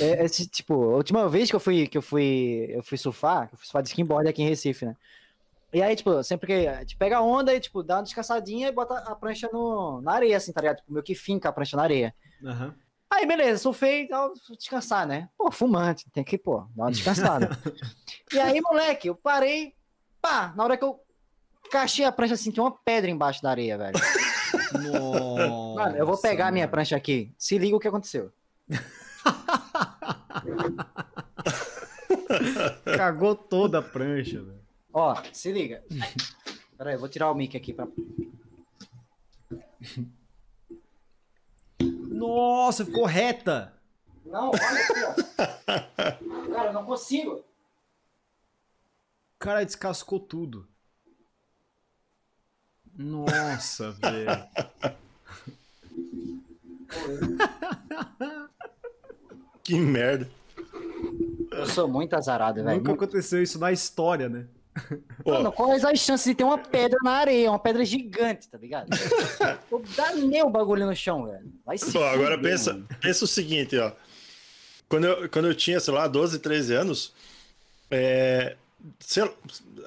é, 0.00 0.24
esse, 0.24 0.46
tipo, 0.46 0.74
a 0.74 0.96
última 0.96 1.28
vez 1.28 1.50
que 1.50 1.56
eu 1.56 1.60
fui, 1.60 1.88
que 1.88 1.98
eu 1.98 2.02
fui, 2.02 2.66
eu 2.70 2.82
fui 2.82 2.96
surfar, 2.96 3.48
eu 3.52 3.58
fui 3.58 3.66
surfar 3.66 3.82
de 3.82 3.88
skimboard 3.88 4.28
aqui 4.28 4.42
em 4.42 4.48
Recife, 4.48 4.86
né? 4.86 4.96
E 5.72 5.82
aí, 5.82 5.96
tipo, 5.96 6.22
sempre 6.22 6.46
que 6.46 6.68
a 6.68 6.80
gente 6.80 6.96
pega 6.96 7.18
a 7.18 7.20
onda 7.20 7.52
e, 7.52 7.58
tipo, 7.58 7.82
dá 7.82 7.96
uma 7.96 8.02
descansadinha 8.02 8.68
e 8.68 8.72
bota 8.72 8.94
a 8.98 9.14
prancha 9.16 9.48
no, 9.52 10.00
na 10.00 10.12
areia, 10.12 10.36
assim, 10.36 10.52
tá 10.52 10.60
ligado? 10.60 10.76
Tipo, 10.76 10.92
meio 10.92 11.04
que 11.04 11.14
finca 11.14 11.48
a 11.48 11.52
prancha 11.52 11.76
na 11.76 11.82
areia. 11.82 12.14
Aham. 12.44 12.74
Aí, 13.10 13.26
beleza, 13.26 13.58
surfei 13.58 14.02
e 14.02 14.08
tal, 14.08 14.32
descansar, 14.56 15.06
né? 15.06 15.28
Pô, 15.36 15.50
fumante, 15.50 16.10
tem 16.10 16.24
que, 16.24 16.38
pô, 16.38 16.66
dar 16.74 16.84
uma 16.84 16.90
descansada. 16.90 17.50
e 18.32 18.38
aí, 18.38 18.60
moleque, 18.60 19.08
eu 19.08 19.14
parei, 19.14 19.74
pá, 20.20 20.52
na 20.56 20.64
hora 20.64 20.76
que 20.76 20.84
eu 20.84 21.00
cachei 21.70 22.04
a 22.04 22.12
prancha, 22.12 22.34
assim, 22.34 22.50
tinha 22.50 22.64
uma 22.64 22.76
pedra 22.84 23.10
embaixo 23.10 23.42
da 23.42 23.50
areia, 23.50 23.76
velho. 23.78 23.98
Nossa, 24.72 25.74
Mano, 25.76 25.96
eu 25.96 26.06
vou 26.06 26.18
pegar 26.18 26.48
a 26.48 26.52
minha 26.52 26.66
prancha 26.68 26.96
aqui. 26.96 27.32
Se 27.38 27.56
liga 27.58 27.76
o 27.76 27.80
que 27.80 27.88
aconteceu. 27.88 28.32
Cagou 32.96 33.34
toda 33.34 33.78
a 33.78 33.82
prancha, 33.82 34.42
velho. 34.42 34.60
Ó, 34.92 35.14
se 35.32 35.50
liga. 35.52 35.82
Pera 36.76 36.90
aí, 36.90 36.96
eu 36.96 37.00
vou 37.00 37.08
tirar 37.08 37.30
o 37.30 37.34
mic 37.34 37.56
aqui 37.56 37.72
pra. 37.72 37.86
Nossa, 41.80 42.84
ficou 42.84 43.04
reta. 43.04 43.72
Não, 44.24 44.50
olha 44.50 44.58
aqui, 44.58 45.04
ó. 45.04 45.14
Cara, 46.52 46.70
eu 46.70 46.72
não 46.72 46.84
consigo. 46.84 47.44
O 49.36 49.38
cara 49.38 49.64
descascou 49.64 50.18
tudo. 50.18 50.66
Nossa, 52.98 53.92
velho. 54.00 54.44
Que 59.62 59.78
merda. 59.78 60.28
Eu 61.50 61.66
sou 61.66 61.88
muito 61.88 62.14
azarado, 62.14 62.62
velho. 62.62 62.76
Nunca 62.78 62.92
aconteceu 62.92 63.42
isso 63.42 63.58
na 63.58 63.72
história, 63.72 64.28
né? 64.28 64.46
Pô, 65.24 65.32
Mano, 65.32 65.50
quais 65.50 65.84
as 65.84 65.98
chances 65.98 66.26
de 66.26 66.34
ter 66.34 66.44
uma 66.44 66.58
pedra 66.58 66.98
na 67.02 67.12
areia? 67.12 67.50
Uma 67.50 67.58
pedra 67.58 67.82
gigante, 67.84 68.46
tá 68.48 68.58
ligado? 68.58 68.88
Eu 69.72 69.82
danei 69.96 70.42
o 70.42 70.50
bagulho 70.50 70.84
no 70.86 70.94
chão, 70.94 71.24
velho. 71.26 71.50
Vai 71.64 71.78
se 71.78 71.90
Pô, 71.90 72.04
agora 72.04 72.36
fuder, 72.36 72.50
pensa, 72.52 72.72
mano. 72.74 72.86
pensa 73.00 73.24
o 73.24 73.28
seguinte, 73.28 73.76
ó. 73.78 73.92
Quando 74.88 75.04
eu, 75.06 75.28
quando 75.30 75.46
eu 75.48 75.54
tinha, 75.54 75.80
sei 75.80 75.92
lá, 75.92 76.06
12, 76.06 76.38
13 76.38 76.74
anos, 76.74 77.12
é, 77.90 78.56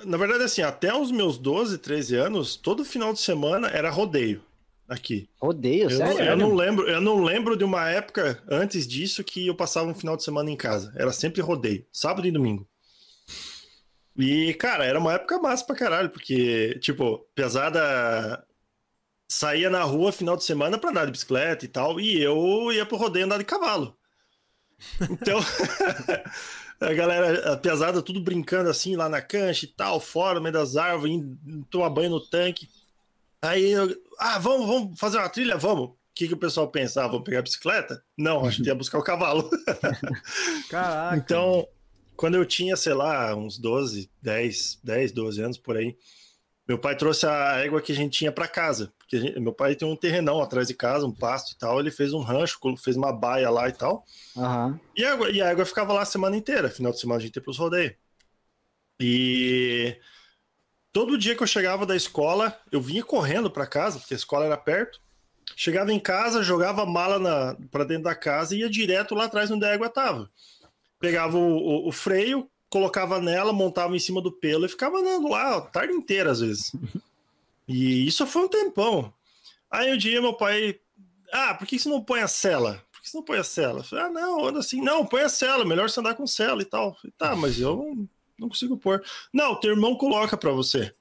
na 0.05 0.17
verdade, 0.17 0.43
assim, 0.43 0.61
até 0.61 0.93
os 0.93 1.11
meus 1.11 1.37
12, 1.37 1.77
13 1.77 2.15
anos, 2.15 2.55
todo 2.55 2.83
final 2.85 3.13
de 3.13 3.19
semana 3.19 3.67
era 3.69 3.89
rodeio 3.89 4.43
aqui. 4.87 5.29
Rodeio, 5.39 5.89
Eu, 5.89 5.99
não, 5.99 6.07
sério? 6.07 6.31
eu 6.31 6.37
não 6.37 6.55
lembro, 6.55 6.87
eu 6.89 6.99
não 6.99 7.23
lembro 7.23 7.55
de 7.55 7.63
uma 7.63 7.87
época 7.89 8.41
antes 8.49 8.87
disso 8.87 9.23
que 9.23 9.47
eu 9.47 9.55
passava 9.55 9.87
um 9.87 9.93
final 9.93 10.17
de 10.17 10.23
semana 10.23 10.49
em 10.49 10.57
casa. 10.57 10.91
Era 10.95 11.11
sempre 11.13 11.41
rodeio, 11.41 11.85
sábado 11.93 12.27
e 12.27 12.31
domingo. 12.31 12.67
E, 14.17 14.53
cara, 14.55 14.83
era 14.85 14.99
uma 14.99 15.13
época 15.13 15.39
massa 15.39 15.65
pra 15.65 15.75
caralho, 15.75 16.09
porque, 16.09 16.77
tipo, 16.79 17.19
pesada 17.33 18.43
saía 19.31 19.69
na 19.69 19.83
rua 19.83 20.11
final 20.11 20.35
de 20.35 20.43
semana 20.43 20.77
pra 20.77 20.89
andar 20.89 21.05
de 21.05 21.11
bicicleta 21.11 21.63
e 21.63 21.67
tal, 21.67 21.99
e 21.99 22.21
eu 22.21 22.71
ia 22.73 22.85
pro 22.85 22.97
rodeio 22.97 23.25
andar 23.25 23.37
de 23.37 23.45
cavalo. 23.45 23.95
Então, 25.09 25.39
a 26.79 26.93
galera, 26.93 27.53
a 27.53 27.57
pesada, 27.57 28.01
tudo 28.01 28.21
brincando 28.21 28.69
assim 28.69 28.95
lá 28.95 29.09
na 29.09 29.21
cancha 29.21 29.65
e 29.65 29.69
tal, 29.69 29.99
fora, 29.99 30.35
no 30.35 30.41
meio 30.41 30.53
das 30.53 30.77
árvores, 30.77 31.15
indo 31.15 31.65
tomar 31.69 31.89
banho 31.89 32.11
no 32.11 32.21
tanque. 32.21 32.69
Aí 33.41 33.71
eu, 33.71 33.95
ah, 34.17 34.39
vamos, 34.39 34.67
vamos 34.67 34.99
fazer 34.99 35.17
uma 35.17 35.29
trilha? 35.29 35.57
Vamos. 35.57 35.89
O 35.89 35.95
que, 36.13 36.27
que 36.27 36.33
o 36.33 36.37
pessoal 36.37 36.69
pensa? 36.69 37.03
Ah, 37.03 37.07
vamos 37.07 37.23
pegar 37.23 37.39
a 37.39 37.43
bicicleta? 37.43 38.03
Não, 38.17 38.45
acho 38.45 38.61
que 38.61 38.67
ia 38.67 38.75
buscar 38.75 38.97
o 38.97 39.03
cavalo. 39.03 39.49
Caraca. 40.69 41.15
Então, 41.15 41.67
quando 42.15 42.35
eu 42.35 42.45
tinha, 42.45 42.75
sei 42.75 42.93
lá, 42.93 43.33
uns 43.35 43.57
12, 43.57 44.09
10, 44.21 44.79
10, 44.83 45.11
12 45.13 45.41
anos 45.41 45.57
por 45.57 45.77
aí, 45.77 45.95
meu 46.69 46.77
pai 46.77 46.95
trouxe 46.95 47.25
a 47.25 47.57
égua 47.65 47.81
que 47.81 47.91
a 47.91 47.95
gente 47.95 48.17
tinha 48.19 48.31
para 48.31 48.47
casa. 48.47 48.93
Porque 48.99 49.19
gente- 49.19 49.39
meu 49.39 49.51
pai 49.51 49.75
tem 49.75 49.87
um 49.87 49.95
terrenão 49.95 50.39
atrás 50.39 50.67
de 50.67 50.75
casa, 50.75 51.03
um 51.05 51.11
pasto 51.11 51.51
e 51.53 51.57
tal. 51.57 51.79
Ele 51.79 51.89
fez 51.89 52.13
um 52.13 52.21
rancho, 52.21 52.59
fez 52.77 52.95
uma 52.95 53.11
baia 53.11 53.49
lá 53.49 53.67
e 53.67 53.71
tal. 53.73 54.05
Aham. 54.37 54.79
E 54.95 55.03
a, 55.03 55.09
égua, 55.13 55.31
e 55.31 55.41
a 55.41 55.47
égua 55.47 55.65
ficava 55.65 55.91
lá 55.93 56.03
a 56.03 56.05
semana 56.05 56.37
inteira. 56.37 56.69
Final 56.69 56.91
de 56.91 56.99
semana 56.99 57.19
a 57.19 57.21
gente 57.23 57.35
ia 57.35 57.41
pros 57.41 57.57
rodeios. 57.57 57.95
E 58.99 59.97
todo 60.93 61.17
dia 61.17 61.35
que 61.35 61.41
eu 61.43 61.47
chegava 61.47 61.85
da 61.85 61.95
escola, 61.95 62.57
eu 62.71 62.81
vinha 62.81 63.03
correndo 63.03 63.49
para 63.49 63.65
casa, 63.65 63.99
porque 63.99 64.13
a 64.13 64.17
escola 64.17 64.45
era 64.45 64.57
perto. 64.57 64.99
Chegava 65.55 65.91
em 65.91 65.99
casa, 65.99 66.43
jogava 66.43 66.83
a 66.83 66.85
mala 66.85 67.57
para 67.71 67.83
dentro 67.83 68.03
da 68.03 68.15
casa 68.15 68.55
e 68.55 68.59
ia 68.59 68.69
direto 68.69 69.15
lá 69.15 69.25
atrás 69.25 69.49
onde 69.49 69.65
a 69.65 69.69
égua 69.69 69.89
tava. 69.89 70.29
Pegava 70.99 71.37
o, 71.37 71.57
o- 71.57 71.87
o 71.87 71.91
freio, 71.91 72.47
colocava 72.69 73.19
nela, 73.19 73.51
montava 73.51 73.95
em 73.95 73.99
cima 73.99 74.21
do 74.21 74.31
pelo 74.31 74.65
e 74.65 74.69
ficava 74.69 74.99
andando 74.99 75.29
lá 75.29 75.57
a 75.57 75.61
tarde 75.61 75.93
inteira, 75.93 76.31
às 76.31 76.39
vezes. 76.39 76.71
E 77.67 78.07
isso 78.07 78.25
foi 78.25 78.43
um 78.43 78.49
tempão. 78.49 79.13
Aí 79.69 79.93
um 79.93 79.97
dia 79.97 80.21
meu 80.21 80.33
pai. 80.33 80.79
Ah, 81.31 81.53
por 81.53 81.67
que 81.67 81.77
você 81.77 81.87
não 81.87 82.03
põe 82.03 82.21
a 82.21 82.27
cela? 82.27 82.83
Por 82.91 83.01
que 83.01 83.09
você 83.09 83.17
não 83.17 83.23
põe 83.23 83.37
a 83.37 83.43
cela? 83.43 83.83
Falei, 83.83 84.05
ah, 84.05 84.09
não, 84.09 84.45
anda 84.45 84.59
assim. 84.59 84.81
Não, 84.81 85.05
põe 85.05 85.21
a 85.21 85.29
cela, 85.29 85.63
melhor 85.63 85.89
você 85.89 85.99
andar 85.99 86.15
com 86.15 86.25
cela 86.25 86.61
e 86.61 86.65
tal. 86.65 86.95
Falei, 86.95 87.13
tá, 87.17 87.35
mas 87.35 87.59
eu 87.59 87.75
não, 87.75 88.09
não 88.39 88.49
consigo 88.49 88.77
pôr. 88.77 89.03
Não, 89.31 89.59
teu 89.59 89.71
irmão 89.71 89.95
coloca 89.95 90.35
pra 90.35 90.51
você. 90.51 90.93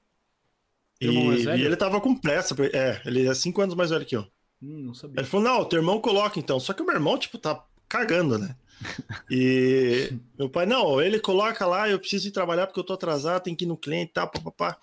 E, 1.01 1.07
e 1.07 1.65
ele 1.65 1.75
tava 1.75 1.99
com 1.99 2.15
pressa. 2.15 2.55
É, 2.73 3.01
ele 3.05 3.27
é 3.27 3.33
cinco 3.33 3.61
anos 3.61 3.73
mais 3.73 3.89
velho 3.89 4.05
que 4.05 4.15
eu. 4.15 4.27
Hum, 4.61 4.83
não 4.87 4.93
sabia. 4.93 5.21
Ele 5.21 5.27
falou, 5.27 5.45
não, 5.45 5.65
teu 5.65 5.79
irmão 5.79 5.99
coloca 5.99 6.37
então. 6.39 6.59
Só 6.59 6.73
que 6.73 6.81
o 6.83 6.85
meu 6.85 6.95
irmão, 6.95 7.17
tipo, 7.17 7.37
tá 7.37 7.63
cagando, 7.87 8.37
né? 8.37 8.55
E 9.31 10.11
meu 10.37 10.49
pai, 10.49 10.65
não, 10.65 10.99
ele 11.01 11.19
coloca 11.19 11.65
lá, 11.65 11.87
eu 11.87 11.99
preciso 11.99 12.27
ir 12.27 12.31
trabalhar 12.31 12.65
porque 12.67 12.79
eu 12.79 12.83
tô 12.83 12.93
atrasado, 12.93 13.43
tem 13.43 13.55
que 13.55 13.63
ir 13.65 13.67
no 13.67 13.77
cliente 13.77 14.09
e 14.11 14.13
tal, 14.13 14.27
papapá. 14.29 14.77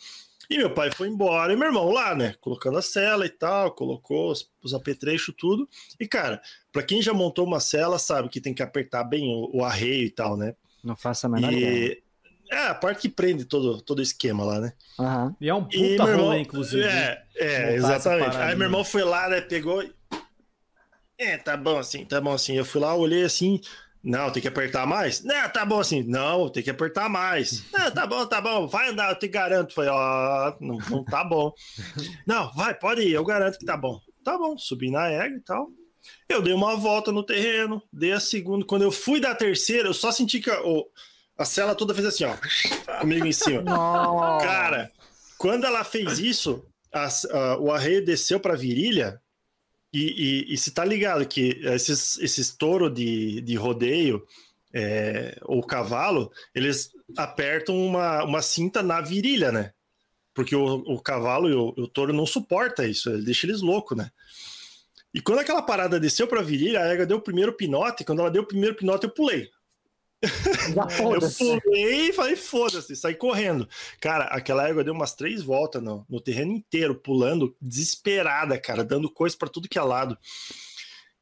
E 0.49 0.57
meu 0.57 0.73
pai 0.73 0.93
foi 0.93 1.09
embora, 1.09 1.53
e 1.53 1.57
meu 1.57 1.67
irmão 1.67 1.91
lá, 1.91 2.15
né? 2.15 2.35
Colocando 2.41 2.79
a 2.79 2.83
cela 2.83 3.27
e 3.27 3.29
tal, 3.29 3.73
colocou 3.73 4.31
os, 4.31 4.49
os 4.63 4.73
apetrechos, 4.73 5.35
tudo. 5.37 5.69
E, 5.99 6.07
cara, 6.07 6.41
pra 6.71 6.85
quem 6.85 7.03
já 7.03 7.13
montou 7.13 7.45
uma 7.45 7.59
cela, 7.59 7.99
sabe 7.99 8.29
que 8.29 8.41
tem 8.41 8.55
que 8.55 8.63
apertar 8.63 9.03
bem 9.03 9.29
o, 9.29 9.51
o 9.59 9.65
arreio 9.65 10.05
e 10.07 10.11
tal, 10.11 10.37
né? 10.37 10.55
Não 10.85 10.95
faço 10.95 11.27
a 11.27 11.29
menor 11.29 11.53
ideia. 11.53 11.73
E 11.89 12.03
é 12.49 12.69
a 12.69 12.75
parte 12.75 13.01
que 13.03 13.09
prende 13.09 13.45
todo, 13.45 13.81
todo 13.83 13.99
o 13.99 14.03
esquema 14.03 14.45
lá, 14.45 14.61
né? 14.61 14.73
Aham. 15.01 15.35
E 15.41 15.49
é 15.49 15.55
um 15.55 15.67
E 15.69 15.79
puta 15.79 16.05
meu 16.05 16.09
irmão, 16.13 16.27
rolê, 16.29 16.41
inclusive. 16.41 16.87
É, 16.87 17.23
é, 17.35 17.75
exatamente. 17.75 18.37
Aí 18.37 18.55
meu 18.55 18.67
irmão 18.67 18.85
foi 18.85 19.03
lá, 19.03 19.29
né? 19.29 19.41
Pegou. 19.41 19.83
e- 19.83 19.93
É, 21.19 21.37
tá 21.39 21.57
bom 21.57 21.79
assim, 21.79 22.05
tá 22.05 22.21
bom 22.21 22.33
assim. 22.33 22.57
Eu 22.57 22.65
fui 22.65 22.81
lá, 22.81 22.95
olhei 22.95 23.25
assim. 23.25 23.61
Não, 24.09 24.31
tem 24.31 24.41
que 24.41 24.47
apertar 24.47 24.87
mais? 24.87 25.23
Não, 25.25 25.49
tá 25.49 25.65
bom 25.65 25.81
assim. 25.81 26.05
Não, 26.05 26.49
tem 26.49 26.63
que 26.63 26.71
apertar 26.71 27.09
mais. 27.09 27.65
Não, 27.73 27.91
tá 27.91 28.07
bom, 28.07 28.25
tá 28.25 28.41
bom. 28.41 28.69
Vai 28.69 28.91
andar, 28.91 29.11
eu 29.11 29.19
te 29.19 29.27
garanto. 29.27 29.75
Falei, 29.75 29.91
ó, 29.91 30.55
não, 30.61 30.79
não 30.89 31.05
tá 31.05 31.25
bom. 31.25 31.53
Não, 32.27 32.53
vai, 32.53 32.73
pode 32.73 33.03
ir, 33.03 33.13
eu 33.13 33.25
garanto 33.25 33.59
que 33.59 33.65
tá 33.67 33.77
bom. 33.77 34.01
Tá 34.23 34.39
bom, 34.39 34.57
subi 34.57 34.91
na 34.91 35.09
égua 35.09 35.37
e 35.37 35.41
tal. 35.41 35.69
Eu 36.29 36.41
dei 36.41 36.53
uma 36.55 36.77
volta 36.77 37.11
no 37.11 37.25
terreno, 37.25 37.83
dei 37.93 38.13
a 38.13 38.21
segunda. 38.21 38.65
Quando 38.65 38.83
eu 38.83 38.93
fui 38.93 39.19
da 39.21 39.35
terceira, 39.35 39.89
eu 39.89 39.95
só 39.95 40.13
senti 40.13 40.39
que 40.39 40.51
a, 40.51 40.59
a 41.39 41.45
cela 41.45 41.75
toda 41.75 41.93
fez 41.95 42.07
assim, 42.07 42.25
ó, 42.25 42.37
comigo 43.01 43.27
em 43.27 43.33
cima. 43.33 43.63
Nossa. 43.67 44.45
Cara, 44.47 44.91
quando 45.37 45.65
ela 45.65 45.83
fez 45.83 46.21
isso, 46.21 46.65
as- 46.93 47.25
a- 47.25 47.59
o 47.59 47.73
arreio 47.73 48.05
desceu 48.05 48.39
para 48.39 48.55
a 48.55 48.57
virilha. 48.57 49.21
E, 49.93 50.47
e, 50.51 50.55
e 50.55 50.59
se 50.59 50.71
tá 50.73 50.85
ligado 50.85 51.27
que 51.27 51.61
esses, 51.63 52.19
esses 52.19 52.51
touros 52.55 52.93
de, 52.93 53.41
de 53.41 53.55
rodeio 53.55 54.27
é, 54.75 55.39
ou 55.43 55.63
cavalo, 55.63 56.31
eles 56.55 56.91
apertam 57.17 57.77
uma, 57.77 58.25
uma 58.25 58.43
cinta 58.43 58.83
na 58.83 59.01
virilha, 59.01 59.51
né? 59.51 59.73
Porque 60.35 60.55
o, 60.55 60.77
o 60.87 61.01
cavalo 61.01 61.49
e 61.49 61.55
o, 61.55 61.69
o 61.77 61.89
touro 61.89 62.13
não 62.13 62.27
suporta 62.27 62.87
isso, 62.87 63.09
ele 63.09 63.25
deixa 63.25 63.47
eles 63.47 63.63
loucos, 63.63 63.97
né? 63.97 64.11
E 65.17 65.21
quando 65.23 65.39
aquela 65.39 65.63
parada 65.63 65.99
desceu 65.99 66.29
para 66.29 66.41
a 66.41 66.45
virilha, 66.45 66.79
a 66.79 66.89
égua 66.89 67.07
deu 67.07 67.17
o 67.17 67.23
primeiro 67.23 67.55
pinote. 67.55 68.05
Quando 68.05 68.21
ela 68.21 68.31
deu 68.31 68.43
o 68.43 68.47
primeiro 68.47 68.75
pinote, 68.75 69.07
eu 69.07 69.11
pulei. 69.11 69.49
Eu 71.15 71.61
pulei 71.63 72.09
e 72.09 72.13
falei, 72.13 72.37
foda-se, 72.37 72.97
saí 72.97 73.15
correndo. 73.15 73.69
Cara, 74.01 74.25
aquela 74.25 74.69
égua 74.69 74.83
deu 74.83 74.95
umas 74.95 75.15
três 75.15 75.43
voltas 75.43 75.83
no, 75.83 76.05
no 76.09 76.21
terreno 76.21 76.53
inteiro, 76.53 76.95
pulando, 76.95 77.55
desesperada, 77.61 78.59
cara, 78.59 78.85
dando 78.85 79.11
coisa 79.11 79.37
para 79.37 79.49
tudo 79.49 79.69
que 79.69 79.79
é 79.79 79.83
lado. 79.83 80.17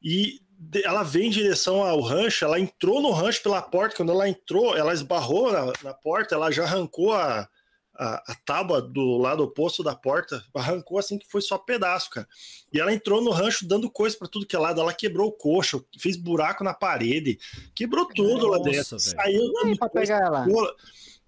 E 0.01 0.39
ela 0.83 1.03
veio 1.03 1.25
em 1.25 1.29
direção 1.29 1.83
ao 1.83 1.99
rancho, 1.99 2.45
ela 2.45 2.59
entrou 2.59 3.01
no 3.01 3.11
rancho 3.11 3.43
pela 3.43 3.61
porta. 3.61 3.97
Quando 3.97 4.11
ela 4.11 4.29
entrou, 4.29 4.75
ela 4.75 4.93
esbarrou 4.93 5.51
na, 5.51 5.73
na 5.83 5.93
porta, 5.93 6.35
ela 6.35 6.51
já 6.51 6.63
arrancou 6.63 7.13
a, 7.13 7.49
a, 7.97 8.31
a 8.31 8.35
tábua 8.45 8.81
do 8.81 9.17
lado 9.17 9.43
oposto 9.43 9.83
da 9.83 9.95
porta, 9.95 10.43
arrancou 10.53 10.97
assim 10.97 11.17
que 11.17 11.27
foi 11.29 11.41
só 11.41 11.57
pedaço, 11.57 12.09
cara. 12.09 12.27
E 12.71 12.79
ela 12.79 12.93
entrou 12.93 13.21
no 13.21 13.31
rancho 13.31 13.67
dando 13.67 13.89
coisa 13.89 14.17
para 14.17 14.27
tudo 14.27 14.45
que 14.45 14.55
é 14.55 14.59
lado. 14.59 14.81
Ela 14.81 14.93
quebrou 14.93 15.29
o 15.29 15.31
coxo, 15.31 15.85
fez 15.99 16.15
buraco 16.17 16.63
na 16.63 16.73
parede, 16.73 17.39
quebrou 17.73 18.05
tudo 18.07 18.47
lá 18.47 18.57
Nossa, 18.57 18.69
dentro. 18.69 18.97
velho. 18.97 19.15
Saiu 19.15 19.43
E 19.63 19.67
aí, 19.67 19.77
pra 19.77 19.89
pegar 19.89 20.21
ela? 20.21 20.45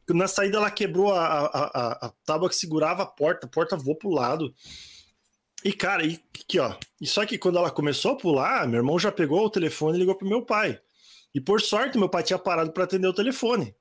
Na 0.09 0.27
saída 0.27 0.57
ela 0.57 0.71
quebrou 0.71 1.11
a, 1.11 1.25
a, 1.25 1.47
a, 1.47 2.05
a 2.07 2.13
tábua 2.25 2.47
que 2.47 2.55
segurava 2.55 3.03
a 3.03 3.07
porta, 3.07 3.45
a 3.45 3.49
porta 3.49 3.75
voou 3.75 3.95
pro 3.95 4.09
lado. 4.09 4.53
E, 5.65 5.73
cara, 5.73 6.05
e 6.05 6.19
aqui, 6.33 6.59
ó. 6.59 6.75
E 7.01 7.05
só 7.05 7.25
que 7.25 7.37
quando 7.37 7.57
ela 7.57 7.71
começou 7.71 8.11
a 8.11 8.15
pular, 8.15 8.67
meu 8.67 8.77
irmão 8.77 8.97
já 8.97 9.11
pegou 9.11 9.43
o 9.45 9.49
telefone 9.49 9.97
e 9.97 9.99
ligou 9.99 10.15
pro 10.15 10.27
meu 10.27 10.45
pai. 10.45 10.79
E 11.33 11.41
por 11.41 11.61
sorte, 11.61 11.97
meu 11.97 12.09
pai 12.09 12.23
tinha 12.23 12.39
parado 12.39 12.71
para 12.71 12.85
atender 12.85 13.07
o 13.07 13.13
telefone. 13.13 13.75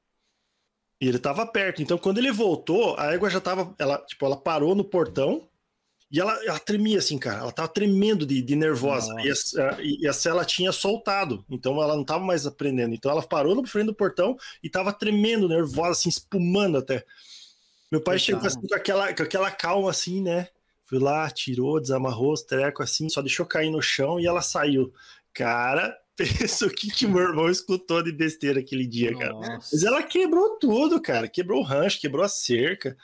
E 1.01 1.09
ele 1.09 1.19
tava 1.19 1.47
perto. 1.47 1.83
Então, 1.83 1.99
quando 1.99 2.19
ele 2.19 2.33
voltou, 2.33 2.99
a 2.99 3.13
égua 3.13 3.29
já 3.29 3.41
tava. 3.41 3.75
Ela, 3.79 3.99
tipo, 3.99 4.25
ela 4.25 4.37
parou 4.37 4.75
no 4.75 4.85
portão 4.85 5.47
e 6.11 6.21
ela, 6.21 6.33
ela 6.45 6.59
tremia 6.59 6.99
assim, 6.99 7.19
cara. 7.19 7.41
Ela 7.41 7.53
tava 7.53 7.69
tremendo 7.69 8.25
de, 8.25 8.41
de 8.41 8.57
nervosa. 8.57 9.15
E 9.21 9.31
a, 9.31 9.83
e 9.83 10.09
a 10.09 10.13
cela 10.13 10.45
tinha 10.45 10.73
soltado. 10.73 11.45
Então, 11.51 11.83
ela 11.83 11.97
não 11.97 12.05
tava 12.05 12.25
mais 12.25 12.47
aprendendo. 12.47 12.95
Então, 12.95 13.11
ela 13.11 13.23
parou 13.23 13.55
no 13.55 13.67
frente 13.67 13.87
do 13.87 13.95
portão 13.95 14.37
e 14.63 14.71
tava 14.71 14.93
tremendo, 14.93 15.49
nervosa, 15.49 15.93
assim, 15.93 16.09
espumando 16.09 16.79
até. 16.79 17.05
Meu 17.91 18.01
pai 18.01 18.19
chegou 18.19 18.47
assim, 18.47 18.61
com, 18.61 18.75
aquela, 18.75 19.13
com 19.15 19.23
aquela 19.23 19.51
calma, 19.51 19.91
assim, 19.91 20.23
né? 20.23 20.49
Fui 20.85 20.99
lá, 20.99 21.29
tirou, 21.31 21.81
desamarrou 21.81 22.33
os 22.33 22.43
trecos 22.43 22.89
assim, 22.89 23.09
só 23.09 23.21
deixou 23.21 23.45
cair 23.45 23.71
no 23.71 23.83
chão 23.83 24.21
e 24.21 24.27
ela 24.27 24.41
saiu. 24.41 24.93
Cara, 25.33 25.97
pensa 26.17 26.67
o 26.67 26.71
que, 26.71 26.91
que 26.91 27.07
meu 27.07 27.21
irmão 27.21 27.49
escutou 27.49 28.03
de 28.03 28.11
besteira 28.11 28.61
aquele 28.61 28.87
dia, 28.87 29.11
Nossa. 29.13 29.25
cara. 29.25 29.59
Mas 29.73 29.83
ela 29.83 30.03
quebrou 30.03 30.59
tudo, 30.59 31.01
cara. 31.01 31.29
Quebrou 31.29 31.61
o 31.61 31.65
rancho, 31.65 32.01
quebrou 32.01 32.25
a 32.25 32.29
cerca. 32.29 32.97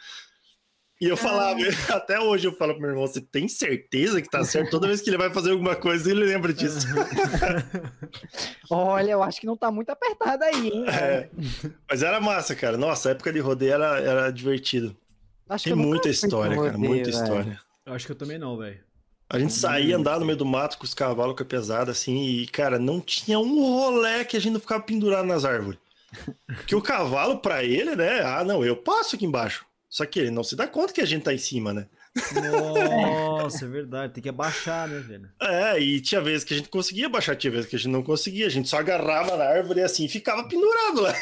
E 1.01 1.09
eu 1.09 1.17
falava, 1.17 1.59
ah. 1.91 1.95
até 1.97 2.21
hoje 2.21 2.47
eu 2.47 2.53
falo 2.53 2.75
pro 2.75 2.83
meu 2.83 2.91
irmão, 2.91 3.07
você 3.07 3.21
tem 3.21 3.49
certeza 3.49 4.23
que 4.23 4.31
tá 4.31 4.45
certo? 4.45 4.71
Toda 4.71 4.87
vez 4.87 5.01
que 5.01 5.11
ele 5.11 5.19
vai 5.19 5.31
fazer 5.31 5.51
alguma 5.51 5.75
coisa, 5.75 6.09
ele 6.09 6.25
lembra 6.25 6.53
disso. 6.53 6.87
Olha, 8.71 9.11
eu 9.11 9.23
acho 9.23 9.41
que 9.41 9.47
não 9.47 9.57
tá 9.57 9.69
muito 9.69 9.91
apertado 9.91 10.45
aí, 10.45 10.69
hein? 10.69 10.85
É. 10.89 11.29
Mas 11.91 12.05
era 12.05 12.21
massa, 12.21 12.55
cara. 12.55 12.77
Nossa, 12.77 13.09
a 13.09 13.13
época 13.13 13.33
de 13.33 13.41
rodeio 13.41 13.73
era, 13.73 13.99
era 13.99 14.31
divertido. 14.31 14.97
Acho 15.49 15.65
tem 15.65 15.75
muita 15.75 16.09
história, 16.09 16.57
cara, 16.57 16.79
muita 16.79 17.11
história. 17.11 17.61
Eu 17.85 17.95
acho 17.95 18.07
que 18.07 18.13
eu 18.13 18.17
também 18.17 18.39
não, 18.39 18.57
velho. 18.57 18.81
A 19.33 19.39
gente 19.39 19.55
saía 19.55 19.97
andar 19.97 20.21
no 20.21 20.27
meio 20.27 20.37
do 20.37 20.45
mato 20.45 20.77
com 20.77 20.85
os 20.85 20.93
cavalos 20.93 21.35
com 21.35 21.43
a 21.43 21.47
pesada, 21.47 21.91
assim, 21.91 22.23
e, 22.23 22.47
cara, 22.47 22.79
não 22.79 23.01
tinha 23.01 23.39
um 23.39 23.63
rolé 23.63 24.27
que 24.27 24.37
a 24.37 24.41
gente 24.41 24.53
não 24.53 24.61
ficava 24.61 24.83
pendurado 24.83 25.27
nas 25.27 25.47
árvores. 25.47 25.81
Porque 26.47 26.77
o 26.77 26.83
cavalo, 26.83 27.39
para 27.39 27.65
ele, 27.65 27.97
né? 27.97 28.21
Ah, 28.21 28.45
não, 28.45 28.63
eu 28.63 28.77
passo 28.77 29.17
aqui 29.17 29.25
embaixo. 29.25 29.65
Só 29.89 30.05
que 30.05 30.21
ele 30.21 30.31
não 30.31 30.45
se 30.45 30.55
dá 30.55 30.67
conta 30.67 30.93
que 30.93 31.01
a 31.01 31.07
gente 31.07 31.23
tá 31.23 31.33
em 31.33 31.39
cima, 31.39 31.73
né? 31.73 31.87
Nossa, 32.51 33.65
é 33.65 33.69
verdade. 33.69 34.13
Tem 34.13 34.23
que 34.23 34.29
abaixar, 34.29 34.87
né, 34.87 35.01
velho? 35.01 35.31
É, 35.41 35.79
e 35.81 36.01
tinha 36.01 36.21
vezes 36.21 36.45
que 36.45 36.53
a 36.53 36.57
gente 36.59 36.69
conseguia 36.69 37.07
abaixar, 37.07 37.35
tinha 37.35 37.51
vezes 37.51 37.69
que 37.69 37.77
a 37.77 37.79
gente 37.79 37.91
não 37.91 38.03
conseguia. 38.03 38.47
A 38.47 38.51
gente 38.51 38.69
só 38.69 38.79
agarrava 38.79 39.35
na 39.37 39.45
árvore 39.45 39.81
e 39.81 39.83
assim 39.83 40.07
ficava 40.09 40.45
pendurado 40.45 41.01
lá. 41.01 41.15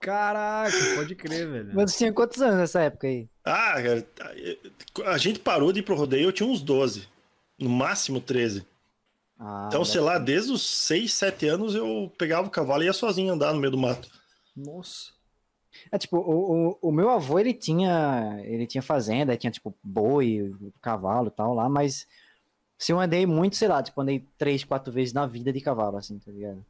Caraca, 0.00 0.76
pode 0.96 1.14
crer, 1.14 1.48
velho. 1.48 1.70
Mas 1.72 1.92
você 1.92 1.98
tinha 1.98 2.12
quantos 2.12 2.42
anos 2.42 2.56
nessa 2.56 2.82
época 2.82 3.06
aí? 3.06 3.28
Ah, 3.44 3.74
cara, 3.80 4.06
a 5.06 5.18
gente 5.18 5.38
parou 5.38 5.72
de 5.72 5.78
ir 5.78 5.82
pro 5.82 5.94
rodeio, 5.94 6.24
eu 6.24 6.32
tinha 6.32 6.48
uns 6.48 6.60
12. 6.60 7.11
No 7.62 7.70
máximo 7.70 8.20
13. 8.20 8.66
Ah, 9.38 9.66
então, 9.68 9.84
sei 9.84 10.00
lá, 10.00 10.18
desde 10.18 10.52
os 10.52 10.62
6, 10.62 11.12
7 11.12 11.48
anos 11.48 11.74
eu 11.74 12.12
pegava 12.18 12.46
o 12.46 12.50
cavalo 12.50 12.82
e 12.82 12.86
ia 12.86 12.92
sozinho 12.92 13.32
andar 13.32 13.52
no 13.52 13.60
meio 13.60 13.70
do 13.70 13.78
mato. 13.78 14.08
Nossa. 14.56 15.10
É 15.90 15.98
tipo, 15.98 16.18
o, 16.18 16.70
o, 16.70 16.78
o 16.82 16.92
meu 16.92 17.10
avô, 17.10 17.38
ele 17.38 17.54
tinha, 17.54 18.40
ele 18.44 18.66
tinha 18.66 18.82
fazenda, 18.82 19.36
tinha 19.36 19.50
tipo 19.50 19.74
boi, 19.82 20.54
cavalo 20.80 21.28
e 21.28 21.30
tal 21.30 21.54
lá, 21.54 21.68
mas 21.68 22.06
se 22.78 22.92
eu 22.92 23.00
andei 23.00 23.24
muito, 23.26 23.56
sei 23.56 23.68
lá, 23.68 23.82
tipo, 23.82 24.00
andei 24.00 24.26
três, 24.36 24.64
quatro 24.64 24.92
vezes 24.92 25.14
na 25.14 25.26
vida 25.26 25.52
de 25.52 25.60
cavalo, 25.60 25.96
assim, 25.96 26.18
tá 26.18 26.30
ligado? 26.30 26.64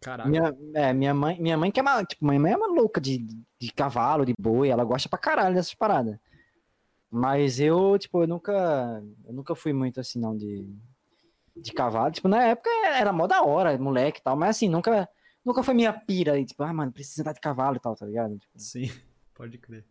Caraca. 0.00 0.28
Minha, 0.28 0.56
é, 0.74 0.92
minha 0.92 1.14
mãe, 1.14 1.40
minha 1.40 1.56
mãe 1.56 1.70
que 1.70 1.80
é 1.80 1.82
uma, 1.82 2.04
tipo, 2.04 2.24
minha 2.24 2.38
mãe 2.38 2.52
é 2.52 2.56
uma 2.56 2.68
louca 2.68 3.00
de, 3.00 3.18
de 3.58 3.72
cavalo, 3.72 4.26
de 4.26 4.34
boi, 4.38 4.68
ela 4.68 4.84
gosta 4.84 5.08
pra 5.08 5.18
caralho 5.18 5.54
dessas 5.54 5.74
paradas. 5.74 6.18
Mas 7.10 7.58
eu, 7.58 7.98
tipo, 7.98 8.22
eu 8.22 8.26
nunca, 8.26 9.02
eu 9.24 9.32
nunca 9.32 9.54
fui 9.54 9.72
muito 9.72 9.98
assim, 9.98 10.20
não, 10.20 10.36
de, 10.36 10.68
de 11.56 11.72
cavalo. 11.72 12.10
Tipo, 12.10 12.28
na 12.28 12.42
época 12.42 12.70
era 12.86 13.12
mó 13.12 13.26
da 13.26 13.42
hora, 13.42 13.78
moleque 13.78 14.20
e 14.20 14.22
tal, 14.22 14.36
mas 14.36 14.50
assim, 14.56 14.68
nunca, 14.68 15.08
nunca 15.44 15.62
foi 15.62 15.74
minha 15.74 15.92
pira. 15.92 16.42
tipo, 16.44 16.62
ah, 16.62 16.72
mano, 16.72 16.92
precisa 16.92 17.22
andar 17.22 17.32
de 17.32 17.40
cavalo 17.40 17.76
e 17.76 17.80
tal, 17.80 17.96
tá 17.96 18.04
ligado? 18.04 18.38
Tipo... 18.38 18.52
Sim, 18.58 18.90
pode 19.34 19.56
crer. 19.58 19.84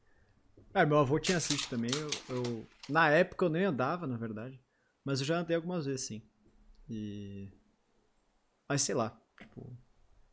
É, 0.73 0.85
meu 0.85 0.99
avô 0.99 1.19
tinha 1.19 1.39
sítio 1.39 1.67
também. 1.69 1.89
Eu, 1.95 2.35
eu, 2.35 2.67
na 2.87 3.09
época 3.09 3.45
eu 3.45 3.49
nem 3.49 3.65
andava, 3.65 4.05
na 4.05 4.15
verdade. 4.15 4.61
Mas 5.03 5.19
eu 5.19 5.25
já 5.25 5.39
andei 5.39 5.55
algumas 5.55 5.85
vezes, 5.85 6.05
sim. 6.05 6.21
E. 6.87 7.49
Mas 8.69 8.83
sei 8.83 8.93
lá. 8.93 9.19
Tipo, 9.39 9.75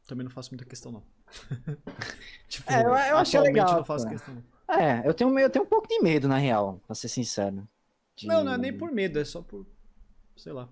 também 0.06 0.24
não 0.24 0.30
faço 0.30 0.50
muita 0.50 0.64
questão, 0.66 0.92
não. 0.92 1.02
tipo, 2.48 2.70
é, 2.70 2.82
eu, 2.82 2.88
eu 2.88 3.16
achei 3.16 3.40
legal. 3.40 3.76
não 3.76 3.84
faço 3.84 4.06
questão, 4.06 4.34
não. 4.34 4.53
É, 4.80 5.02
eu 5.06 5.14
tenho, 5.14 5.38
eu 5.38 5.50
tenho 5.50 5.64
um 5.64 5.68
pouco 5.68 5.88
de 5.88 6.00
medo, 6.00 6.28
na 6.28 6.36
real, 6.36 6.80
pra 6.86 6.94
ser 6.94 7.08
sincero. 7.08 7.66
De... 8.16 8.26
Não, 8.26 8.44
não 8.44 8.54
é 8.54 8.58
nem 8.58 8.72
por 8.72 8.92
medo, 8.92 9.18
é 9.18 9.24
só 9.24 9.42
por. 9.42 9.66
Sei 10.36 10.52
lá. 10.52 10.68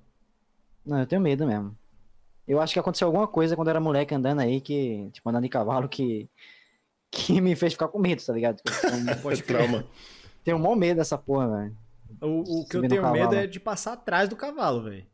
Não, 0.85 1.01
eu 1.01 1.07
tenho 1.07 1.21
medo 1.21 1.47
mesmo. 1.47 1.77
Eu 2.47 2.61
acho 2.61 2.73
que 2.73 2.79
aconteceu 2.79 3.07
alguma 3.07 3.29
coisa 3.29 3.55
quando 3.55 3.69
eu 3.69 3.73
era 3.73 3.81
moleque 3.81 4.15
andando 4.15 4.41
aí, 4.41 4.61
que, 4.61 5.11
tipo, 5.13 5.29
andando 5.29 5.45
de 5.45 5.49
cavalo, 5.49 5.89
que, 5.89 6.29
que 7.11 7.41
me 7.41 7.55
fez 7.55 7.73
ficar 7.73 7.89
com 7.89 7.99
medo, 7.99 8.25
tá 8.25 8.33
ligado? 8.33 8.61
Pode 9.23 9.43
trauma. 9.43 9.87
Tenho 10.43 10.57
um 10.57 10.61
maior 10.61 10.77
medo 10.77 10.97
dessa 10.97 11.17
porra, 11.17 11.49
velho. 11.49 11.77
O, 12.21 12.61
o 12.61 12.67
que 12.67 12.77
eu 12.77 12.89
tenho 12.89 13.13
medo 13.13 13.35
é 13.35 13.47
de 13.47 13.61
passar 13.61 13.93
atrás 13.95 14.29
do 14.29 14.37
cavalo, 14.37 14.83
velho. 14.83 15.07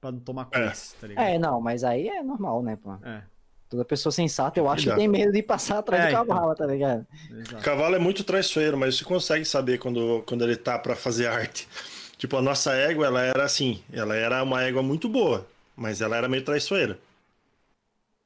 Pra 0.00 0.12
não 0.12 0.20
tomar 0.20 0.44
coisa, 0.46 0.68
é. 0.68 1.00
tá 1.00 1.06
ligado? 1.06 1.24
É, 1.24 1.38
não, 1.38 1.60
mas 1.60 1.82
aí 1.82 2.08
é 2.08 2.22
normal, 2.22 2.62
né, 2.62 2.76
pô? 2.76 2.92
É. 3.02 3.24
Toda 3.68 3.84
pessoa 3.84 4.12
sensata, 4.12 4.60
eu 4.60 4.68
acho 4.68 4.88
que 4.88 4.94
tem 4.94 5.08
medo 5.08 5.32
de 5.32 5.42
passar 5.42 5.78
atrás 5.78 6.04
é, 6.04 6.06
do 6.06 6.10
então. 6.12 6.26
cavalo, 6.26 6.52
então. 6.52 6.66
tá 6.66 6.72
ligado? 6.72 7.06
O 7.52 7.62
cavalo 7.62 7.96
é 7.96 7.98
muito 7.98 8.22
traiçoeiro, 8.22 8.76
mas 8.76 8.96
você 8.96 9.04
consegue 9.04 9.44
saber 9.44 9.78
quando, 9.78 10.22
quando 10.24 10.44
ele 10.44 10.56
tá 10.56 10.78
para 10.78 10.94
fazer 10.94 11.26
arte. 11.26 11.68
Tipo, 12.16 12.38
a 12.38 12.42
nossa 12.42 12.72
égua, 12.72 13.06
ela 13.06 13.22
era 13.22 13.44
assim, 13.44 13.82
ela 13.92 14.16
era 14.16 14.42
uma 14.42 14.62
égua 14.62 14.82
muito 14.82 15.06
boa, 15.06 15.46
mas 15.76 16.00
ela 16.00 16.16
era 16.16 16.28
meio 16.28 16.42
traiçoeira. 16.42 16.98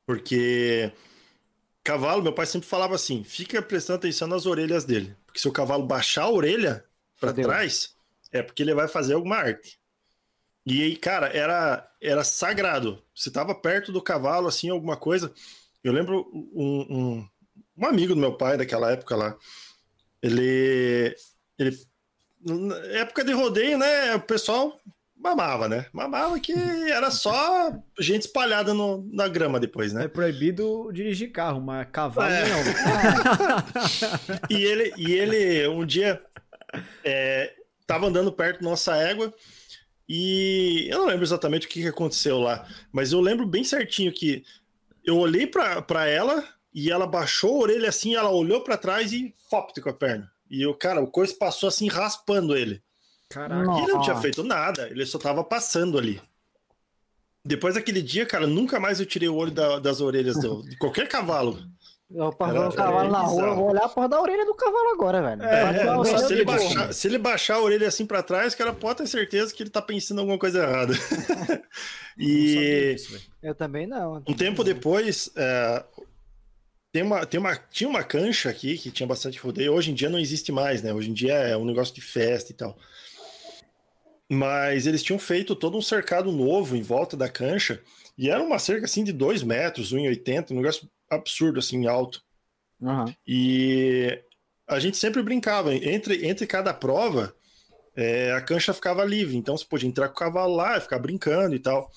Porque 0.07 0.93
cavalo, 1.83 2.23
meu 2.23 2.33
pai 2.33 2.47
sempre 2.47 2.69
falava 2.69 2.95
assim, 2.95 3.25
fica 3.25 3.61
prestando 3.61 3.99
atenção 3.99 4.29
nas 4.29 4.47
orelhas 4.47 4.85
dele. 4.85 5.17
Porque 5.27 5.41
se 5.41 5.49
o 5.49 5.53
cavalo 5.53 5.85
baixar 5.85 6.23
a 6.23 6.31
orelha 6.31 6.85
para 7.19 7.33
trás, 7.33 7.95
é 8.31 8.43
porque 8.43 8.63
ele 8.63 8.75
vai 8.75 8.87
fazer 8.87 9.15
alguma 9.15 9.37
arte. 9.37 9.79
E 10.65 10.83
aí, 10.83 10.97
cara, 10.97 11.27
era, 11.29 11.91
era 12.01 12.23
sagrado. 12.23 13.03
Você 13.21 13.31
tava 13.31 13.55
perto 13.55 13.93
do 13.93 14.01
cavalo, 14.01 14.49
assim, 14.49 14.71
alguma 14.71 14.97
coisa. 14.97 15.31
Eu 15.85 15.93
lembro 15.93 16.27
um, 16.33 16.87
um, 16.89 17.29
um 17.77 17.87
amigo 17.87 18.15
do 18.15 18.21
meu 18.21 18.35
pai 18.35 18.57
daquela 18.57 18.91
época 18.91 19.15
lá. 19.15 19.37
Ele. 20.23 21.15
ele 21.59 21.79
na 22.43 22.77
época 22.99 23.23
de 23.23 23.33
rodeio, 23.35 23.77
né? 23.77 24.15
O 24.15 24.21
pessoal 24.21 24.81
mamava, 25.15 25.69
né? 25.69 25.85
Mamava 25.93 26.41
que 26.41 26.55
era 26.91 27.11
só 27.11 27.71
gente 27.99 28.23
espalhada 28.23 28.73
no, 28.73 29.07
na 29.13 29.29
grama 29.29 29.61
depois, 29.61 29.93
né? 29.93 30.05
É 30.05 30.09
proibido 30.09 30.91
dirigir 30.91 31.31
carro, 31.31 31.61
mas 31.61 31.87
cavalo 31.93 32.33
é. 32.33 32.49
não. 32.49 32.59
e, 34.49 34.65
ele, 34.65 34.95
e 34.97 35.13
ele, 35.13 35.69
um 35.69 35.85
dia, 35.85 36.23
é, 37.05 37.53
tava 37.87 38.07
andando 38.07 38.33
perto 38.33 38.63
da 38.63 38.71
nossa 38.71 38.97
égua 38.97 39.31
e 40.13 40.89
eu 40.91 40.99
não 40.99 41.07
lembro 41.07 41.23
exatamente 41.23 41.69
o 41.69 41.71
que, 41.71 41.83
que 41.83 41.87
aconteceu 41.87 42.41
lá, 42.41 42.67
mas 42.91 43.13
eu 43.13 43.21
lembro 43.21 43.47
bem 43.47 43.63
certinho 43.63 44.13
que 44.13 44.45
eu 45.05 45.17
olhei 45.17 45.47
para 45.47 46.09
ela 46.09 46.43
e 46.75 46.91
ela 46.91 47.07
baixou 47.07 47.55
a 47.55 47.63
orelha 47.63 47.89
assim, 47.89 48.17
ela 48.17 48.29
olhou 48.29 48.65
para 48.65 48.77
trás 48.77 49.13
e 49.13 49.33
fopte 49.49 49.81
com 49.81 49.89
a 49.89 49.93
perna. 49.93 50.29
E 50.51 50.67
o 50.67 50.75
cara, 50.75 51.01
o 51.01 51.07
coice 51.07 51.39
passou 51.39 51.69
assim 51.69 51.87
raspando 51.87 52.57
ele. 52.57 52.83
Caraca. 53.29 53.71
E 53.71 53.83
ele 53.85 53.93
não 53.93 54.01
tinha 54.01 54.17
feito 54.17 54.43
nada, 54.43 54.89
ele 54.89 55.07
só 55.07 55.17
tava 55.17 55.45
passando 55.45 55.97
ali. 55.97 56.21
Depois 57.45 57.77
daquele 57.77 58.03
dia, 58.03 58.27
cara, 58.27 58.49
nunca 58.49 58.81
mais 58.81 58.99
eu 58.99 59.07
tirei 59.07 59.29
o 59.29 59.37
olho 59.37 59.53
da, 59.53 59.79
das 59.79 60.01
orelhas 60.01 60.41
do, 60.41 60.69
de 60.69 60.77
qualquer 60.77 61.09
cavalo. 61.09 61.57
Eu 62.13 62.33
passo 62.33 62.59
o 62.59 62.73
cavalo 62.73 63.11
na 63.11 63.21
rua, 63.21 63.43
eu 63.43 63.55
vou 63.55 63.71
olhar 63.71 63.85
a 63.85 63.89
porra 63.89 64.09
da 64.09 64.21
orelha 64.21 64.45
do 64.45 64.55
cavalo 64.55 64.89
agora, 64.91 65.23
velho. 65.23 65.43
É, 65.45 65.63
é, 65.63 66.05
se, 66.19 66.33
ele 66.33 66.45
baixar, 66.45 66.93
se, 66.93 67.09
ele 67.09 67.19
baixar, 67.19 67.55
a 67.55 67.63
orelha 67.63 67.87
assim 67.87 68.05
para 68.05 68.23
trás, 68.23 68.53
cara, 68.55 68.73
pode 68.73 68.99
ter 68.99 69.07
certeza 69.07 69.55
que 69.55 69.63
ele 69.63 69.71
tá 69.71 69.81
pensando 69.81 70.19
alguma 70.19 70.39
coisa 70.39 70.65
errada. 70.65 70.93
e. 72.19 72.97
eu 73.41 73.55
também 73.55 73.87
não. 73.87 74.23
um 74.27 74.35
tempo 74.35 74.65
depois, 74.65 75.31
é, 75.37 75.85
tem 76.93 77.03
uma, 77.05 77.25
tem 77.25 77.39
uma, 77.39 77.55
tinha 77.55 77.89
uma 77.89 78.03
cancha 78.03 78.51
aqui 78.51 78.77
que 78.77 78.91
tinha 78.91 79.07
bastante 79.07 79.39
rodeio. 79.39 79.73
Hoje 79.73 79.93
em 79.93 79.95
dia 79.95 80.09
não 80.09 80.19
existe 80.19 80.51
mais, 80.51 80.83
né? 80.83 80.93
Hoje 80.93 81.11
em 81.11 81.15
dia 81.15 81.35
é 81.35 81.57
um 81.57 81.65
negócio 81.65 81.95
de 81.95 82.01
festa 82.01 82.51
e 82.51 82.55
tal. 82.55 82.77
Mas 84.29 84.87
eles 84.87 85.03
tinham 85.03 85.19
feito 85.19 85.55
todo 85.55 85.79
um 85.79 85.83
cercado 85.83 86.33
novo 86.33 86.75
em 86.75 86.83
volta 86.83 87.17
da 87.17 87.29
cancha. 87.29 87.81
E 88.19 88.29
era 88.29 88.43
uma 88.43 88.59
cerca 88.59 88.87
assim 88.87 89.05
de 89.05 89.13
2 89.13 89.45
metros, 89.45 89.93
1,80, 89.95 90.51
um 90.51 90.57
negócio 90.57 90.89
absurdo, 91.11 91.59
assim, 91.59 91.87
alto. 91.87 92.23
Uhum. 92.81 93.13
E 93.27 94.23
a 94.67 94.79
gente 94.79 94.97
sempre 94.97 95.23
brincava, 95.23 95.75
entre, 95.75 96.27
entre 96.27 96.47
cada 96.47 96.73
prova, 96.73 97.35
é, 97.95 98.33
a 98.33 98.41
cancha 98.41 98.73
ficava 98.73 99.05
livre, 99.05 99.37
então 99.37 99.57
você 99.57 99.65
podia 99.65 99.89
entrar 99.89 100.09
com 100.09 100.15
o 100.15 100.19
cavalo 100.19 100.55
lá, 100.55 100.81
ficar 100.81 100.99
brincando 100.99 101.55
e 101.55 101.59
tal. 101.59 101.91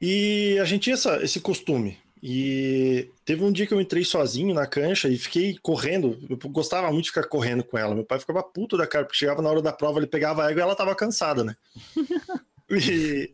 E 0.00 0.58
a 0.60 0.64
gente 0.64 0.84
tinha 0.84 0.94
essa, 0.94 1.22
esse 1.22 1.40
costume. 1.40 1.98
E 2.22 3.10
teve 3.24 3.42
um 3.42 3.52
dia 3.52 3.66
que 3.66 3.72
eu 3.72 3.80
entrei 3.80 4.04
sozinho 4.04 4.54
na 4.54 4.66
cancha 4.66 5.08
e 5.08 5.16
fiquei 5.16 5.56
correndo. 5.62 6.18
Eu 6.28 6.36
gostava 6.50 6.90
muito 6.90 7.04
de 7.04 7.10
ficar 7.10 7.26
correndo 7.26 7.64
com 7.64 7.78
ela. 7.78 7.94
Meu 7.94 8.04
pai 8.04 8.18
ficava 8.18 8.42
puto 8.42 8.76
da 8.76 8.86
cara, 8.86 9.04
porque 9.04 9.18
chegava 9.18 9.40
na 9.40 9.48
hora 9.48 9.62
da 9.62 9.72
prova, 9.72 9.98
ele 9.98 10.06
pegava 10.06 10.44
a 10.44 10.50
égua 10.50 10.60
e 10.60 10.62
ela 10.62 10.76
tava 10.76 10.94
cansada, 10.94 11.44
né? 11.44 11.56
e 12.70 13.32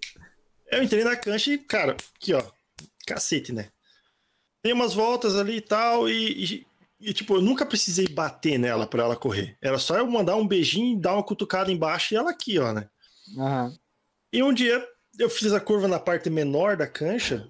eu 0.71 0.83
entrei 0.83 1.03
na 1.03 1.17
cancha 1.17 1.53
e, 1.53 1.59
cara, 1.59 1.97
aqui 2.15 2.33
ó, 2.33 2.43
cacete, 3.07 3.53
né? 3.53 3.69
Tem 4.67 4.73
umas 4.73 4.95
voltas 4.95 5.37
ali 5.37 5.59
e 5.59 5.61
tal, 5.61 6.09
e, 6.09 6.45
e, 6.45 6.67
e, 7.01 7.13
tipo, 7.13 7.37
eu 7.37 7.41
nunca 7.41 7.65
precisei 7.65 8.09
bater 8.09 8.59
nela 8.59 8.85
pra 8.85 9.05
ela 9.05 9.15
correr. 9.15 9.57
Era 9.63 9.79
só 9.79 9.97
eu 9.97 10.05
mandar 10.09 10.35
um 10.35 10.45
beijinho, 10.45 10.99
dar 10.99 11.13
uma 11.15 11.23
cutucada 11.23 11.71
embaixo 11.71 12.13
e 12.13 12.17
ela 12.17 12.33
aqui, 12.33 12.59
ó, 12.59 12.73
né? 12.73 12.91
Aham. 13.39 13.79
E 14.33 14.43
um 14.43 14.53
dia 14.53 14.85
eu 15.21 15.31
fiz 15.31 15.53
a 15.53 15.61
curva 15.61 15.87
na 15.87 16.01
parte 16.01 16.29
menor 16.29 16.77
da 16.77 16.89
cancha. 16.89 17.49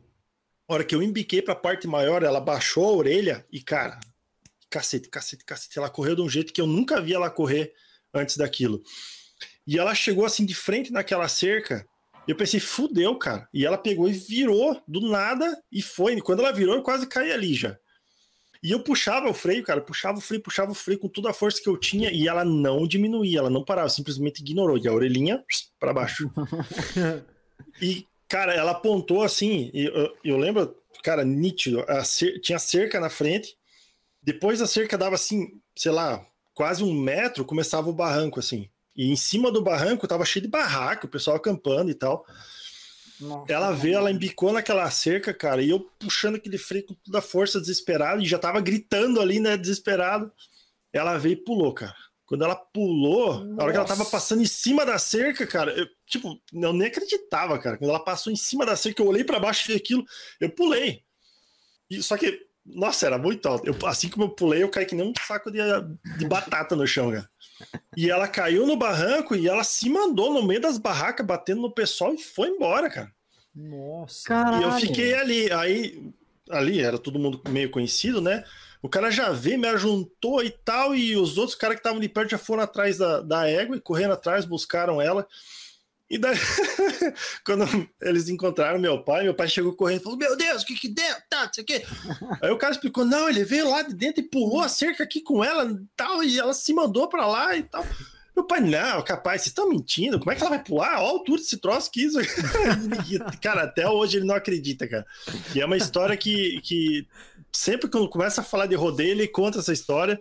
A 0.69 0.75
hora 0.75 0.85
que 0.85 0.95
eu 0.95 1.03
embiquei 1.03 1.41
pra 1.41 1.55
parte 1.55 1.87
maior, 1.87 2.23
ela 2.23 2.39
baixou 2.39 2.85
a 2.85 2.93
orelha 2.93 3.47
e, 3.51 3.63
cara, 3.63 3.99
cacete, 4.69 5.09
cacete, 5.09 5.43
cacete. 5.43 5.79
Ela 5.79 5.89
correu 5.89 6.17
de 6.17 6.21
um 6.21 6.29
jeito 6.29 6.53
que 6.53 6.61
eu 6.61 6.67
nunca 6.67 7.01
vi 7.01 7.15
ela 7.15 7.31
correr 7.31 7.73
antes 8.13 8.37
daquilo. 8.37 8.83
E 9.67 9.79
ela 9.79 9.95
chegou 9.95 10.27
assim 10.27 10.45
de 10.45 10.55
frente 10.55 10.93
naquela 10.93 11.29
cerca. 11.29 11.89
E 12.27 12.31
eu 12.31 12.37
pensei, 12.37 12.59
fudeu, 12.61 13.17
cara. 13.17 13.49
E 13.53 13.65
ela 13.65 13.79
pegou 13.79 14.09
e 14.09 14.13
virou 14.13 14.81
do 14.87 15.01
nada 15.01 15.63
e 15.71 15.81
foi. 15.81 16.15
E 16.15 16.21
quando 16.21 16.41
ela 16.41 16.53
virou, 16.53 16.75
eu 16.75 16.83
quase 16.83 17.07
caí 17.07 17.33
ali 17.33 17.55
já. 17.55 17.79
E 18.63 18.73
eu 18.73 18.81
puxava 18.81 19.29
o 19.29 19.35
freio, 19.35 19.63
cara, 19.63 19.81
puxava 19.81 20.19
o 20.19 20.21
freio, 20.21 20.43
puxava 20.43 20.73
o 20.73 20.75
freio 20.75 20.99
com 20.99 21.09
toda 21.09 21.31
a 21.31 21.35
força 21.35 21.63
que 21.63 21.69
eu 21.69 21.77
tinha 21.77 22.11
e 22.11 22.27
ela 22.27 22.45
não 22.45 22.87
diminuía, 22.87 23.39
ela 23.39 23.51
não 23.51 23.65
parava, 23.65 23.89
simplesmente 23.89 24.41
ignorou. 24.41 24.77
E 24.79 24.89
a 24.89 24.93
orelhinha 24.93 25.45
para 25.79 25.93
baixo. 25.93 26.29
e, 27.81 28.05
cara, 28.29 28.55
ela 28.55 28.73
apontou 28.73 29.23
assim, 29.23 29.71
e 29.73 29.85
eu, 29.85 30.17
eu 30.25 30.37
lembro, 30.37 30.75
cara, 31.03 31.25
nítido, 31.25 31.85
cer- 32.05 32.41
tinha 32.41 32.59
cerca 32.59 32.99
na 32.99 33.11
frente, 33.11 33.57
depois 34.21 34.61
a 34.61 34.67
cerca 34.67 34.99
dava 34.99 35.15
assim, 35.15 35.47
sei 35.77 35.93
lá, 35.93 36.27
quase 36.53 36.83
um 36.83 36.93
metro, 36.93 37.45
começava 37.45 37.89
o 37.89 37.93
barranco, 37.93 38.41
assim. 38.41 38.69
E 38.97 39.11
em 39.11 39.17
cima 39.17 39.53
do 39.53 39.63
barranco 39.63 40.09
tava 40.09 40.25
cheio 40.25 40.45
de 40.45 40.51
barraco, 40.51 41.07
o 41.07 41.11
pessoal 41.11 41.37
acampando 41.37 41.91
e 41.91 41.95
tal. 41.95 42.25
Nossa. 43.21 43.53
Ela 43.53 43.73
veio, 43.73 43.97
ela 43.97 44.11
embicou 44.11 44.53
naquela 44.53 44.91
cerca, 44.91 45.33
cara, 45.33 45.63
e 45.63 45.71
eu 45.71 45.81
puxando 45.99 46.37
aquele 46.37 46.59
freio 46.59 46.87
com 46.87 46.95
toda 46.95 47.19
a 47.19 47.23
força, 47.23 47.61
desesperado, 47.61 48.23
e 48.23 48.27
já 48.27 48.39
tava 48.39 48.61
gritando 48.61 49.21
ali, 49.21 49.41
né, 49.41 49.57
desesperado. 49.57 50.31
Ela 50.93 51.19
veio 51.19 51.35
e 51.35 51.45
pulou, 51.45 51.73
cara. 51.73 51.95
Quando 52.27 52.45
ela 52.45 52.57
pulou, 52.57 53.47
a 53.59 53.63
hora 53.63 53.73
que 53.73 53.79
ela 53.79 53.87
tava 53.87 54.01
Nossa. 54.01 54.11
passando 54.11 54.43
em 54.43 54.47
cima 54.47 54.85
da 54.85 54.99
cerca, 54.99 55.47
cara, 55.47 55.73
eu, 55.73 55.87
tipo, 56.07 56.41
eu 56.53 56.73
nem 56.73 56.89
acreditava, 56.89 57.59
cara. 57.59 57.79
Quando 57.79 57.91
ela 57.91 58.01
passou 58.01 58.33
em 58.33 58.37
cima 58.37 58.67
da 58.67 58.75
cerca, 58.75 59.01
eu 59.01 59.07
olhei 59.07 59.23
pra 59.23 59.39
baixo 59.39 59.63
e 59.71 59.73
vi 59.73 59.79
aquilo, 59.79 60.05
eu 60.41 60.51
pulei. 60.51 61.05
E, 61.89 62.03
só 62.03 62.17
que, 62.17 62.45
nossa, 62.65 63.07
era 63.07 63.17
muito 63.17 63.47
alto. 63.47 63.67
Eu, 63.67 63.87
assim 63.87 64.09
como 64.09 64.25
eu 64.25 64.31
pulei, 64.31 64.63
eu 64.63 64.69
caí 64.69 64.85
que 64.85 64.95
nem 64.95 65.07
um 65.07 65.13
saco 65.25 65.53
de, 65.53 65.59
de 66.19 66.27
batata 66.27 66.75
no 66.75 66.87
chão, 66.87 67.13
cara. 67.13 67.31
E 67.97 68.11
ela 68.11 68.29
caiu 68.29 68.67
no 68.67 68.77
barranco 68.77 69.35
e 69.35 69.49
ela 69.49 69.65
se 69.65 69.89
mandou 69.89 70.33
no 70.33 70.43
meio 70.43 70.61
das 70.61 70.79
barracas, 70.79 71.27
batendo 71.27 71.63
no 71.63 71.71
pessoal 71.71 72.15
e 72.15 72.19
foi 72.19 72.49
embora, 72.49 72.91
cara. 72.91 73.11
Nossa. 73.55 74.29
Caralho. 74.29 74.61
E 74.61 74.65
eu 74.65 74.73
fiquei 74.73 75.15
ali, 75.15 75.51
aí 75.51 76.13
ali 76.51 76.81
era 76.81 76.99
todo 76.99 77.19
mundo 77.19 77.41
meio 77.49 77.71
conhecido, 77.71 78.21
né? 78.21 78.45
O 78.83 78.89
cara 78.89 79.11
já 79.11 79.31
veio, 79.31 79.59
me 79.59 79.67
ajuntou 79.67 80.45
e 80.45 80.51
tal, 80.51 80.95
e 80.95 81.17
os 81.17 81.39
outros 81.39 81.57
caras 81.57 81.77
que 81.77 81.81
estavam 81.81 81.99
de 81.99 82.09
perto 82.09 82.31
já 82.31 82.39
foram 82.39 82.63
atrás 82.63 82.99
da, 82.99 83.21
da 83.21 83.49
égua 83.49 83.77
e 83.77 83.81
correndo 83.81 84.13
atrás, 84.13 84.45
buscaram 84.45 85.01
ela. 85.01 85.27
E 86.09 86.19
daí, 86.19 86.37
quando 87.45 87.65
eles 88.01 88.29
encontraram 88.29 88.79
meu 88.79 89.03
pai, 89.03 89.25
meu 89.25 89.35
pai 89.35 89.49
chegou 89.49 89.75
correndo 89.75 90.01
e 90.01 90.03
falou: 90.05 90.19
Meu 90.19 90.37
Deus, 90.37 90.63
o 90.63 90.67
que 90.67 90.77
que 90.77 90.89
deu? 90.89 91.17
Tá, 91.29 91.47
não 91.47 91.53
sei 91.53 91.65
o 91.65 91.67
quê. 91.67 91.85
Aí 92.41 92.51
o 92.51 92.59
cara 92.59 92.73
explicou: 92.73 93.05
Não, 93.05 93.29
ele 93.29 93.45
veio 93.45 93.69
lá 93.69 93.83
de 93.83 93.95
dentro 93.95 94.21
e 94.21 94.29
pulou 94.29 94.61
a 94.61 94.69
cerca 94.69 95.03
aqui 95.03 95.21
com 95.21 95.43
ela 95.45 95.65
e 95.65 95.85
tal, 95.97 96.23
e 96.23 96.39
ela 96.39 96.55
se 96.55 96.73
mandou 96.73 97.09
pra 97.09 97.27
lá 97.27 97.57
e 97.57 97.65
tal. 97.65 97.85
Meu 98.37 98.45
pai, 98.45 98.61
não, 98.61 99.03
capaz, 99.03 99.41
vocês 99.41 99.49
estão 99.49 99.69
mentindo. 99.69 100.19
Como 100.19 100.31
é 100.31 100.35
que 100.35 100.43
ela 100.43 100.51
vai 100.51 100.63
pular? 100.63 100.99
Olha 100.99 101.07
a 101.07 101.11
altura 101.11 101.41
desse 101.41 101.57
troço 101.57 101.91
que 101.91 102.03
isso. 102.03 102.19
Cara, 103.41 103.63
até 103.63 103.89
hoje 103.89 104.19
ele 104.19 104.27
não 104.27 104.35
acredita, 104.35 104.87
cara. 104.87 105.07
E 105.55 105.61
é 105.61 105.65
uma 105.65 105.77
história 105.77 106.15
que, 106.19 106.61
que 106.61 107.09
sempre 107.51 107.89
quando 107.89 108.11
começa 108.11 108.43
a 108.43 108.45
falar 108.45 108.67
de 108.67 108.75
rodeio, 108.75 109.13
ele 109.13 109.27
conta 109.27 109.59
essa 109.59 109.73
história 109.73 110.21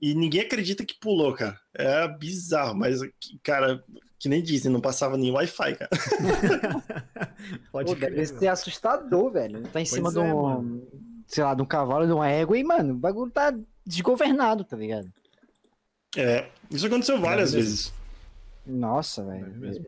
e 0.00 0.14
ninguém 0.14 0.40
acredita 0.40 0.84
que 0.84 0.98
pulou, 0.98 1.34
cara. 1.34 1.60
É 1.74 2.08
bizarro, 2.08 2.74
mas, 2.74 3.00
cara, 3.42 3.84
que 4.18 4.28
nem 4.28 4.42
dizem, 4.42 4.70
não 4.72 4.80
passava 4.80 5.16
nem 5.16 5.30
Wi-Fi, 5.30 5.74
cara. 5.76 5.90
Pode 7.70 7.90
Pô, 7.92 7.96
crer, 7.96 8.10
deve 8.14 8.26
mano. 8.26 8.38
ser 8.40 8.48
assustador, 8.48 9.30
velho. 9.32 9.62
Tá 9.62 9.80
em 9.80 9.84
Pois 9.84 9.90
cima 9.90 10.08
é, 10.08 10.12
de 10.12 10.18
um, 10.18 10.42
mano. 10.42 10.82
sei 11.26 11.44
lá, 11.44 11.54
de 11.54 11.62
um 11.62 11.66
cavalo, 11.66 12.06
de 12.06 12.12
uma 12.12 12.28
égua 12.28 12.56
e, 12.58 12.64
mano, 12.64 12.94
o 12.94 12.96
bagulho 12.96 13.30
tá 13.30 13.54
desgovernado, 13.84 14.64
tá 14.64 14.76
ligado? 14.76 15.12
É, 16.16 16.48
isso 16.70 16.86
aconteceu 16.86 17.20
várias 17.20 17.52
mesmo. 17.54 17.68
vezes. 17.68 17.92
Nossa, 18.66 19.22
É 19.22 19.24
velho. 19.26 19.54
mesmo. 19.56 19.86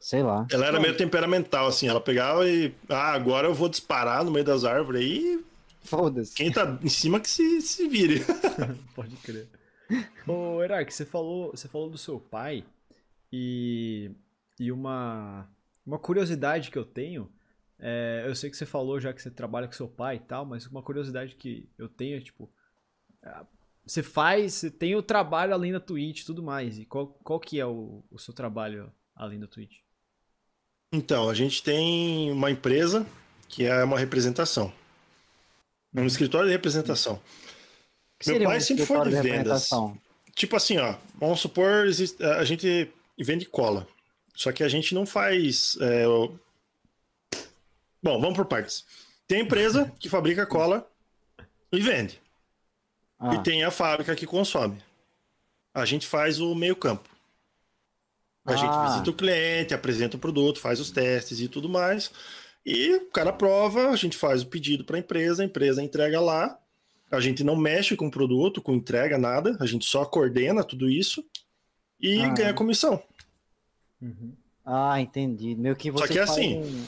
Sei 0.00 0.22
lá. 0.22 0.46
Ela 0.52 0.66
era 0.66 0.80
meio 0.80 0.96
temperamental, 0.96 1.66
assim, 1.66 1.88
ela 1.88 2.00
pegava 2.00 2.48
e. 2.48 2.72
Ah, 2.88 3.12
agora 3.12 3.48
eu 3.48 3.54
vou 3.54 3.68
disparar 3.68 4.24
no 4.24 4.30
meio 4.30 4.44
das 4.44 4.64
árvores 4.64 5.02
aí. 5.02 5.44
Foda-se. 5.82 6.34
Quem 6.34 6.50
tá 6.50 6.78
em 6.82 6.88
cima 6.88 7.18
que 7.20 7.28
se, 7.28 7.60
se 7.60 7.88
vire. 7.88 8.24
Pode 8.94 9.14
crer. 9.16 9.46
Ô, 10.26 10.62
Herak, 10.62 10.92
você 10.92 11.04
falou, 11.04 11.50
você 11.50 11.68
falou 11.68 11.90
do 11.90 11.98
seu 11.98 12.18
pai 12.18 12.64
e, 13.36 14.10
e 14.58 14.72
uma, 14.72 15.48
uma 15.84 15.98
curiosidade 15.98 16.70
que 16.70 16.78
eu 16.78 16.84
tenho. 16.84 17.30
é, 17.78 18.24
eu 18.26 18.34
sei 18.34 18.50
que 18.50 18.56
você 18.56 18.66
falou 18.66 18.98
já 19.00 19.12
que 19.12 19.20
você 19.22 19.30
trabalha 19.30 19.66
com 19.66 19.72
seu 19.74 19.88
pai 19.88 20.16
e 20.16 20.20
tal, 20.20 20.44
mas 20.46 20.66
uma 20.66 20.82
curiosidade 20.82 21.34
que 21.36 21.68
eu 21.78 21.88
tenho 21.88 22.16
é 22.16 22.20
tipo. 22.20 22.50
ah, 23.22 23.44
Você 23.86 24.02
faz, 24.02 24.54
você 24.54 24.70
tem 24.70 24.94
o 24.96 25.02
trabalho 25.02 25.52
além 25.54 25.72
da 25.72 25.80
Twitch 25.80 26.20
e 26.22 26.26
tudo 26.26 26.42
mais. 26.42 26.78
E 26.78 26.84
qual, 26.86 27.08
qual 27.22 27.38
que 27.40 27.60
é 27.60 27.66
o, 27.66 28.02
o 28.10 28.18
seu 28.18 28.32
trabalho 28.34 28.92
além 29.14 29.38
da 29.38 29.46
Twitch? 29.46 29.78
Então, 30.92 31.28
a 31.28 31.34
gente 31.34 31.62
tem 31.62 32.30
uma 32.32 32.50
empresa 32.50 33.06
que 33.48 33.64
é 33.64 33.84
uma 33.84 33.98
representação. 33.98 34.72
É 35.94 36.00
um 36.00 36.06
escritório 36.06 36.46
de 36.48 36.52
representação. 36.52 37.20
Meu 38.26 38.44
pai 38.44 38.56
um 38.56 38.60
sempre 38.60 38.86
foi 38.86 38.96
de 39.04 39.10
de 39.10 39.22
vendas. 39.22 39.68
Tipo 40.34 40.56
assim, 40.56 40.78
ó, 40.78 40.96
vamos 41.14 41.40
supor, 41.40 41.86
existe- 41.86 42.22
a 42.22 42.44
gente 42.44 42.90
vende 43.24 43.46
cola. 43.46 43.86
Só 44.34 44.52
que 44.52 44.62
a 44.62 44.68
gente 44.68 44.94
não 44.94 45.06
faz. 45.06 45.76
é, 45.80 46.04
Bom, 48.02 48.20
vamos 48.20 48.36
por 48.36 48.46
partes. 48.46 48.84
Tem 49.26 49.38
a 49.38 49.42
empresa 49.42 49.92
que 49.98 50.08
fabrica 50.08 50.46
cola 50.46 50.88
e 51.72 51.80
vende. 51.80 52.20
Ah, 53.18 53.34
E 53.34 53.42
tem 53.42 53.64
a 53.64 53.70
fábrica 53.70 54.14
que 54.14 54.26
consome. 54.26 54.78
A 55.74 55.84
gente 55.84 56.06
faz 56.06 56.40
o 56.40 56.54
meio-campo. 56.54 57.08
A 58.44 58.54
gente 58.54 58.70
Ah. 58.70 58.88
visita 58.88 59.10
o 59.10 59.14
cliente, 59.14 59.74
apresenta 59.74 60.16
o 60.16 60.20
produto, 60.20 60.60
faz 60.60 60.78
os 60.78 60.90
testes 60.90 61.40
e 61.40 61.48
tudo 61.48 61.68
mais. 61.68 62.12
E 62.64 62.94
o 62.94 63.10
cara 63.10 63.32
prova, 63.32 63.90
a 63.90 63.96
gente 63.96 64.16
faz 64.16 64.42
o 64.42 64.46
pedido 64.46 64.84
para 64.84 64.96
a 64.96 65.00
empresa, 65.00 65.42
a 65.42 65.46
empresa 65.46 65.82
entrega 65.82 66.20
lá. 66.20 66.58
A 67.10 67.20
gente 67.20 67.42
não 67.42 67.56
mexe 67.56 67.96
com 67.96 68.06
o 68.08 68.10
produto, 68.10 68.60
com 68.60 68.74
entrega, 68.74 69.16
nada. 69.18 69.56
A 69.60 69.66
gente 69.66 69.84
só 69.84 70.04
coordena 70.04 70.62
tudo 70.62 70.88
isso 70.90 71.24
e 72.00 72.20
Ah. 72.20 72.28
ganha 72.28 72.54
comissão. 72.54 73.02
ah, 74.64 75.00
entendi. 75.00 75.54
Meio 75.54 75.76
que 75.76 75.90
Só 75.90 75.98
você 75.98 76.12
que 76.12 76.18
é 76.18 76.22
assim, 76.22 76.58
um- 76.58 76.86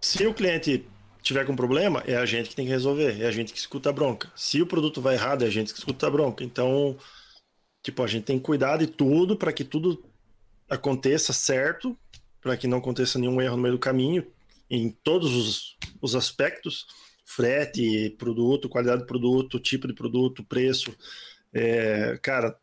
Se 0.00 0.26
o 0.26 0.34
cliente 0.34 0.84
tiver 1.22 1.44
com 1.46 1.54
problema, 1.54 2.02
é 2.06 2.16
a 2.16 2.26
gente 2.26 2.48
que 2.50 2.56
tem 2.56 2.66
que 2.66 2.72
resolver, 2.72 3.20
é 3.20 3.26
a 3.26 3.30
gente 3.30 3.52
que 3.52 3.58
escuta 3.58 3.90
a 3.90 3.92
bronca. 3.92 4.30
Se 4.34 4.60
o 4.60 4.66
produto 4.66 5.00
vai 5.00 5.14
errado, 5.14 5.44
é 5.44 5.46
a 5.46 5.50
gente 5.50 5.72
que 5.72 5.78
escuta 5.78 6.06
a 6.06 6.10
bronca. 6.10 6.42
Então, 6.42 6.96
tipo, 7.82 8.02
a 8.02 8.06
gente 8.08 8.24
tem 8.24 8.38
que 8.38 8.44
cuidar 8.44 8.78
de 8.78 8.86
tudo 8.88 9.36
para 9.36 9.52
que 9.52 9.62
tudo 9.64 10.04
aconteça 10.68 11.32
certo, 11.32 11.96
para 12.40 12.56
que 12.56 12.66
não 12.66 12.78
aconteça 12.78 13.18
nenhum 13.18 13.40
erro 13.40 13.56
no 13.56 13.62
meio 13.62 13.74
do 13.74 13.78
caminho, 13.80 14.26
em 14.68 14.90
todos 14.90 15.32
os, 15.36 15.76
os 16.00 16.16
aspectos: 16.16 16.86
frete, 17.24 18.10
produto, 18.18 18.68
qualidade 18.68 19.02
do 19.02 19.06
produto, 19.06 19.60
tipo 19.60 19.86
de 19.86 19.94
produto, 19.94 20.42
preço. 20.44 20.92
É, 21.54 22.18
cara, 22.20 22.58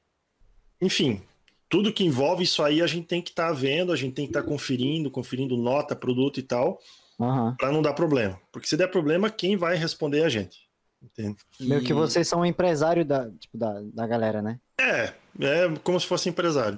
enfim, 0.82 1.22
tudo 1.70 1.94
que 1.94 2.04
envolve 2.04 2.44
isso 2.44 2.64
aí 2.64 2.82
a 2.82 2.88
gente 2.88 3.06
tem 3.08 3.22
que 3.22 3.30
estar 3.30 3.52
vendo, 3.54 3.92
a 3.94 3.96
gente 3.96 4.14
tem 4.16 4.26
que 4.26 4.32
estar 4.32 4.42
conferindo, 4.44 5.10
conferindo 5.12 5.56
nota, 5.56 5.96
produto 5.96 6.40
e 6.40 6.44
tal 6.44 6.80
Aham. 7.20 7.56
para 7.60 7.72
não 7.72 7.82
dar 7.82 7.94
problema. 7.94 8.40
Porque 8.52 8.68
se 8.68 8.76
der 8.76 8.88
problema, 8.90 9.30
quem 9.30 9.56
vai 9.56 9.76
responder 9.76 10.20
é 10.22 10.26
a 10.26 10.30
gente. 10.30 10.68
Entende? 11.02 11.38
Meio 11.62 11.82
que 11.82 11.92
E- 11.92 11.96
vocês 11.96 12.28
são 12.28 12.42
um 12.42 12.46
empresário 12.46 13.06
da, 13.06 13.30
tipo, 13.32 13.58
da, 13.58 13.82
da 13.94 14.06
galera, 14.08 14.42
né? 14.42 14.60
É, 14.82 15.14
é 15.40 15.70
como 15.84 16.00
se 16.00 16.06
fosse 16.08 16.28
empresário. 16.28 16.78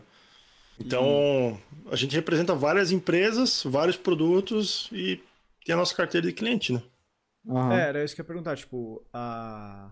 Então, 0.79 1.59
a 1.91 1.95
gente 1.95 2.15
representa 2.15 2.53
várias 2.55 2.91
empresas, 2.91 3.63
vários 3.63 3.97
produtos 3.97 4.89
e 4.91 5.21
tem 5.65 5.73
a 5.73 5.77
nossa 5.77 5.95
carteira 5.95 6.25
de 6.27 6.33
cliente, 6.33 6.73
né? 6.73 6.81
Aham. 7.47 7.73
É, 7.73 7.81
era 7.89 8.03
isso 8.03 8.13
que 8.15 8.21
eu 8.21 8.23
ia 8.23 8.27
perguntar, 8.27 8.55
tipo, 8.57 9.03
a. 9.13 9.89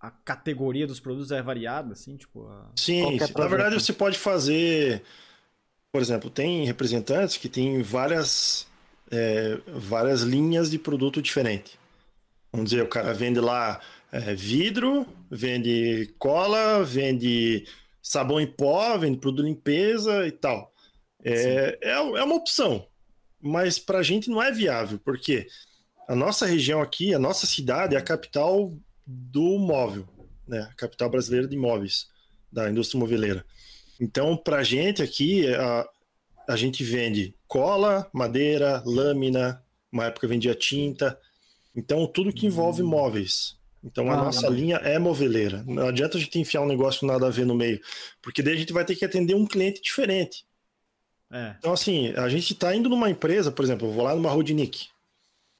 A 0.00 0.10
categoria 0.10 0.86
dos 0.86 1.00
produtos 1.00 1.32
é 1.32 1.42
variada, 1.42 1.92
assim, 1.92 2.16
tipo. 2.16 2.46
A... 2.46 2.70
Sim, 2.76 3.18
sim. 3.18 3.32
na 3.36 3.46
verdade 3.48 3.74
você 3.74 3.92
pode 3.92 4.18
fazer, 4.18 5.02
por 5.90 6.00
exemplo, 6.00 6.30
tem 6.30 6.64
representantes 6.64 7.36
que 7.36 7.48
têm 7.48 7.82
várias 7.82 8.68
é, 9.10 9.58
várias 9.66 10.22
linhas 10.22 10.70
de 10.70 10.78
produto 10.78 11.20
diferente. 11.20 11.78
Vamos 12.52 12.70
dizer, 12.70 12.82
o 12.82 12.88
cara 12.88 13.12
vende 13.12 13.40
lá 13.40 13.80
é, 14.12 14.34
vidro, 14.34 15.06
vende 15.30 16.14
cola, 16.18 16.82
vende 16.84 17.66
sabão 18.02 18.40
em 18.40 18.46
pó, 18.46 18.96
vende 18.96 19.18
produto 19.18 19.44
de 19.44 19.50
limpeza 19.50 20.26
e 20.26 20.32
tal. 20.32 20.72
É, 21.24 21.78
é, 21.82 21.92
é 21.92 22.00
uma 22.00 22.36
opção, 22.36 22.86
mas 23.40 23.78
para 23.78 23.98
a 23.98 24.02
gente 24.02 24.30
não 24.30 24.42
é 24.42 24.52
viável, 24.52 24.98
porque 25.04 25.46
a 26.06 26.14
nossa 26.14 26.46
região 26.46 26.80
aqui, 26.80 27.12
a 27.12 27.18
nossa 27.18 27.46
cidade 27.46 27.94
é 27.94 27.98
a 27.98 28.02
capital 28.02 28.72
do 29.10 29.58
móvel, 29.58 30.06
né? 30.46 30.70
Capital 30.76 31.08
brasileira 31.08 31.48
de 31.48 31.56
imóveis, 31.56 32.08
da 32.52 32.70
indústria 32.70 33.00
moveleira. 33.00 33.42
Então, 33.98 34.36
para 34.36 34.58
a 34.58 34.62
gente 34.62 35.02
aqui, 35.02 35.46
a, 35.54 35.88
a 36.46 36.56
gente 36.56 36.84
vende 36.84 37.34
cola, 37.46 38.08
madeira, 38.12 38.82
lâmina, 38.84 39.62
uma 39.90 40.04
época 40.04 40.28
vendia 40.28 40.54
tinta. 40.54 41.18
Então, 41.74 42.06
tudo 42.06 42.32
que 42.32 42.46
envolve 42.46 42.82
hum. 42.82 42.88
móveis. 42.88 43.56
Então, 43.82 44.10
a 44.10 44.14
ah, 44.14 44.24
nossa 44.24 44.48
linha 44.48 44.76
é 44.76 44.98
moveleira. 44.98 45.64
Não 45.66 45.88
adianta 45.88 46.18
a 46.18 46.20
gente 46.20 46.38
enfiar 46.38 46.60
um 46.60 46.66
negócio 46.66 47.06
nada 47.06 47.26
a 47.26 47.30
ver 47.30 47.46
no 47.46 47.54
meio, 47.54 47.80
porque 48.20 48.42
daí 48.42 48.54
a 48.54 48.58
gente 48.58 48.72
vai 48.72 48.84
ter 48.84 48.94
que 48.96 49.04
atender 49.04 49.34
um 49.34 49.46
cliente 49.46 49.80
diferente. 49.80 50.44
É. 51.30 51.54
Então, 51.58 51.72
assim, 51.72 52.12
a 52.14 52.28
gente 52.28 52.52
está 52.52 52.74
indo 52.74 52.88
numa 52.88 53.08
empresa, 53.08 53.50
por 53.52 53.64
exemplo, 53.64 53.88
eu 53.88 53.92
vou 53.92 54.04
lá 54.04 54.14
numa 54.14 54.30
Rodnick. 54.30 54.88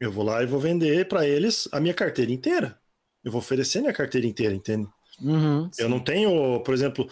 Eu 0.00 0.12
vou 0.12 0.24
lá 0.24 0.42
e 0.42 0.46
vou 0.46 0.60
vender 0.60 1.08
para 1.08 1.26
eles 1.26 1.68
a 1.72 1.80
minha 1.80 1.94
carteira 1.94 2.30
inteira. 2.30 2.78
Eu 3.24 3.32
vou 3.32 3.40
oferecer 3.40 3.80
minha 3.80 3.92
carteira 3.92 4.26
inteira, 4.26 4.54
entende? 4.54 4.88
Uhum, 5.20 5.68
eu 5.78 5.88
não 5.88 5.98
tenho, 5.98 6.60
por 6.60 6.72
exemplo, 6.72 7.08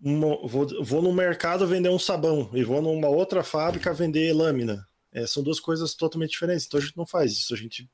uma, 0.00 0.46
vou, 0.46 0.66
vou 0.82 1.02
no 1.02 1.12
mercado 1.12 1.66
vender 1.66 1.88
um 1.88 1.98
sabão 1.98 2.50
e 2.52 2.62
vou 2.62 2.80
numa 2.80 3.08
outra 3.08 3.42
fábrica 3.42 3.92
vender 3.92 4.32
lâmina. 4.32 4.84
É, 5.12 5.26
são 5.26 5.42
duas 5.42 5.58
coisas 5.58 5.94
totalmente 5.94 6.30
diferentes. 6.30 6.66
Então 6.66 6.78
a 6.78 6.82
gente 6.82 6.96
não 6.96 7.06
faz 7.06 7.32
isso. 7.32 7.54
A 7.54 7.56
gente 7.56 7.88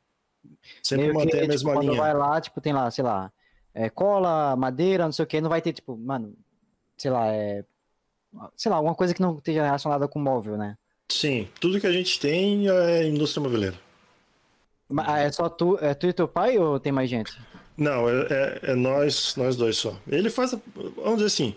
sempre 0.82 1.06
Meio 1.06 1.14
mantém 1.14 1.40
que, 1.40 1.44
a 1.44 1.48
mesma 1.48 1.70
tipo, 1.70 1.81
linha. 1.81 1.93
Quando 1.93 2.01
vai 2.01 2.14
lá, 2.14 2.40
tipo, 2.40 2.60
tem 2.60 2.72
lá, 2.72 2.90
sei 2.90 3.05
lá, 3.05 3.32
é, 3.72 3.89
cola, 3.89 4.55
madeira, 4.56 5.05
não 5.05 5.12
sei 5.12 5.24
o 5.24 5.26
que, 5.26 5.40
não 5.40 5.48
vai 5.48 5.62
ter, 5.62 5.72
tipo, 5.72 5.97
mano, 5.97 6.35
sei 6.97 7.10
lá, 7.10 7.28
é. 7.28 7.64
Sei 8.56 8.68
lá, 8.68 8.76
alguma 8.76 8.97
coisa 8.97 9.14
que 9.14 9.22
não 9.22 9.39
esteja 9.39 9.62
relacionada 9.62 10.09
com 10.09 10.18
móvel, 10.18 10.56
né? 10.56 10.76
Sim, 11.09 11.48
tudo 11.60 11.81
que 11.81 11.86
a 11.86 11.93
gente 11.93 12.18
tem 12.18 12.68
é 12.68 13.06
indústria 13.06 13.40
moveleira. 13.40 13.84
É 15.19 15.32
só 15.32 15.48
tu, 15.48 15.78
é 15.81 15.94
tu 15.94 16.06
e 16.06 16.12
teu 16.12 16.28
pai 16.28 16.59
ou 16.59 16.78
tem 16.78 16.93
mais 16.93 17.09
gente? 17.09 17.32
Não, 17.77 18.09
é, 18.09 18.27
é, 18.31 18.61
é 18.73 18.74
nós, 18.74 19.35
nós 19.36 19.56
dois 19.56 19.77
só. 19.77 19.97
Ele 20.06 20.31
faz, 20.31 20.55
vamos 20.74 21.15
dizer 21.15 21.27
assim, 21.27 21.55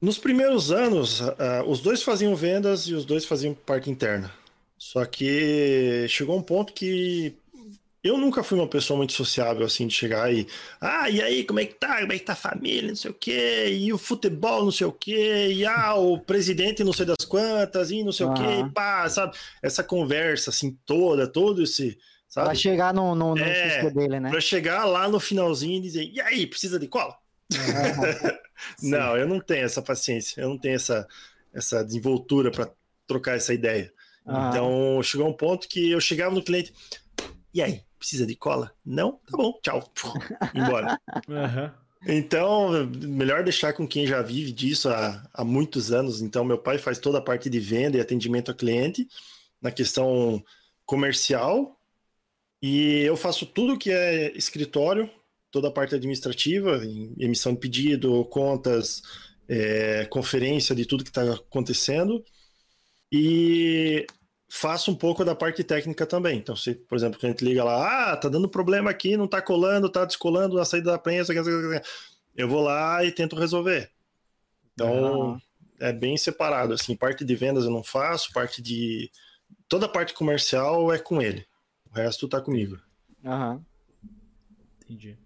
nos 0.00 0.18
primeiros 0.18 0.70
anos, 0.70 1.20
uh, 1.20 1.34
os 1.66 1.80
dois 1.80 2.02
faziam 2.02 2.34
vendas 2.36 2.82
e 2.82 2.94
os 2.94 3.04
dois 3.04 3.24
faziam 3.24 3.54
parte 3.54 3.90
interna. 3.90 4.30
Só 4.78 5.04
que 5.06 6.06
chegou 6.08 6.36
um 6.36 6.42
ponto 6.42 6.72
que 6.72 7.34
eu 8.06 8.16
nunca 8.16 8.42
fui 8.42 8.58
uma 8.58 8.68
pessoa 8.68 8.96
muito 8.96 9.12
sociável, 9.12 9.64
assim, 9.64 9.86
de 9.86 9.94
chegar 9.94 10.32
e. 10.32 10.46
Ah, 10.80 11.08
e 11.08 11.22
aí, 11.22 11.44
como 11.44 11.60
é 11.60 11.64
que 11.64 11.74
tá? 11.74 12.00
Como 12.00 12.12
é 12.12 12.18
que 12.18 12.24
tá 12.24 12.32
a 12.32 12.36
família? 12.36 12.88
Não 12.88 12.96
sei 12.96 13.10
o 13.10 13.14
quê. 13.14 13.68
E 13.70 13.92
o 13.92 13.98
futebol, 13.98 14.64
não 14.64 14.72
sei 14.72 14.86
o 14.86 14.92
quê. 14.92 15.48
E 15.52 15.64
ah, 15.66 15.94
o 15.94 16.18
presidente, 16.18 16.84
não 16.84 16.92
sei 16.92 17.06
das 17.06 17.24
quantas. 17.24 17.90
E 17.90 18.02
não 18.02 18.12
sei 18.12 18.26
ah. 18.26 18.30
o 18.30 18.34
quê. 18.34 18.60
E 18.66 18.70
pá, 18.70 19.08
sabe? 19.08 19.36
Essa 19.62 19.82
conversa, 19.82 20.50
assim, 20.50 20.76
toda, 20.84 21.26
todo 21.26 21.62
esse. 21.62 21.98
Sabe? 22.28 22.48
Pra 22.48 22.54
chegar 22.54 22.92
no, 22.92 23.14
no, 23.14 23.34
no 23.34 23.42
é, 23.42 23.90
dele, 23.90 24.20
né? 24.20 24.30
Pra 24.30 24.40
chegar 24.40 24.84
lá 24.84 25.08
no 25.08 25.20
finalzinho 25.20 25.78
e 25.78 25.82
dizer: 25.82 26.04
e 26.04 26.20
aí, 26.20 26.46
precisa 26.46 26.78
de 26.78 26.88
cola? 26.88 27.16
não, 28.82 29.16
eu 29.16 29.26
não 29.26 29.40
tenho 29.40 29.64
essa 29.64 29.80
paciência, 29.80 30.40
eu 30.40 30.48
não 30.48 30.58
tenho 30.58 30.74
essa, 30.74 31.06
essa 31.54 31.84
desenvoltura 31.84 32.50
para 32.50 32.68
trocar 33.06 33.36
essa 33.36 33.54
ideia. 33.54 33.92
Ah. 34.26 34.50
Então, 34.50 35.00
chegou 35.02 35.28
um 35.28 35.32
ponto 35.32 35.68
que 35.68 35.90
eu 35.90 36.00
chegava 36.00 36.34
no 36.34 36.42
cliente, 36.42 36.74
e 37.54 37.62
aí, 37.62 37.80
precisa 38.06 38.24
de 38.24 38.36
cola? 38.36 38.72
Não? 38.84 39.18
Tá 39.28 39.36
bom, 39.36 39.58
tchau. 39.60 39.92
Embora. 40.54 40.96
Uhum. 41.28 41.70
Então, 42.06 42.86
melhor 43.02 43.42
deixar 43.42 43.72
com 43.72 43.86
quem 43.86 44.06
já 44.06 44.22
vive 44.22 44.52
disso 44.52 44.88
há, 44.88 45.28
há 45.34 45.44
muitos 45.44 45.92
anos. 45.92 46.22
Então, 46.22 46.44
meu 46.44 46.56
pai 46.56 46.78
faz 46.78 46.98
toda 47.00 47.18
a 47.18 47.22
parte 47.22 47.50
de 47.50 47.58
venda 47.58 47.96
e 47.96 48.00
atendimento 48.00 48.52
a 48.52 48.54
cliente 48.54 49.08
na 49.60 49.72
questão 49.72 50.42
comercial. 50.84 51.76
E 52.62 53.00
eu 53.00 53.16
faço 53.16 53.44
tudo 53.44 53.76
que 53.76 53.90
é 53.90 54.30
escritório, 54.36 55.10
toda 55.50 55.66
a 55.66 55.72
parte 55.72 55.96
administrativa, 55.96 56.80
emissão 57.18 57.54
de 57.54 57.58
pedido, 57.58 58.24
contas, 58.26 59.02
é, 59.48 60.06
conferência 60.06 60.76
de 60.76 60.86
tudo 60.86 61.02
que 61.02 61.10
está 61.10 61.34
acontecendo. 61.34 62.24
E 63.10 64.06
faço 64.48 64.90
um 64.90 64.94
pouco 64.94 65.24
da 65.24 65.34
parte 65.34 65.64
técnica 65.64 66.06
também. 66.06 66.38
Então, 66.38 66.54
se, 66.54 66.74
por 66.74 66.96
exemplo, 66.96 67.18
a 67.22 67.26
gente 67.26 67.44
liga 67.44 67.64
lá, 67.64 68.12
ah, 68.12 68.16
tá 68.16 68.28
dando 68.28 68.48
problema 68.48 68.90
aqui, 68.90 69.16
não 69.16 69.26
tá 69.26 69.42
colando, 69.42 69.88
tá 69.88 70.04
descolando 70.04 70.56
na 70.56 70.64
saída 70.64 70.92
da 70.92 70.98
prensa, 70.98 71.32
eu 72.36 72.48
vou 72.48 72.62
lá 72.62 73.04
e 73.04 73.10
tento 73.10 73.36
resolver. 73.36 73.90
Então, 74.72 75.40
é 75.80 75.92
bem 75.92 76.16
separado, 76.16 76.74
assim, 76.74 76.96
parte 76.96 77.24
de 77.24 77.34
vendas 77.34 77.64
eu 77.64 77.70
não 77.70 77.82
faço, 77.82 78.32
parte 78.32 78.62
de... 78.62 79.10
Toda 79.68 79.86
a 79.86 79.88
parte 79.88 80.14
comercial 80.14 80.92
é 80.92 80.98
com 80.98 81.20
ele. 81.20 81.46
O 81.90 81.94
resto 81.96 82.28
tá 82.28 82.40
comigo. 82.40 82.78
Aham. 83.24 83.64
Entendi. 84.84 85.18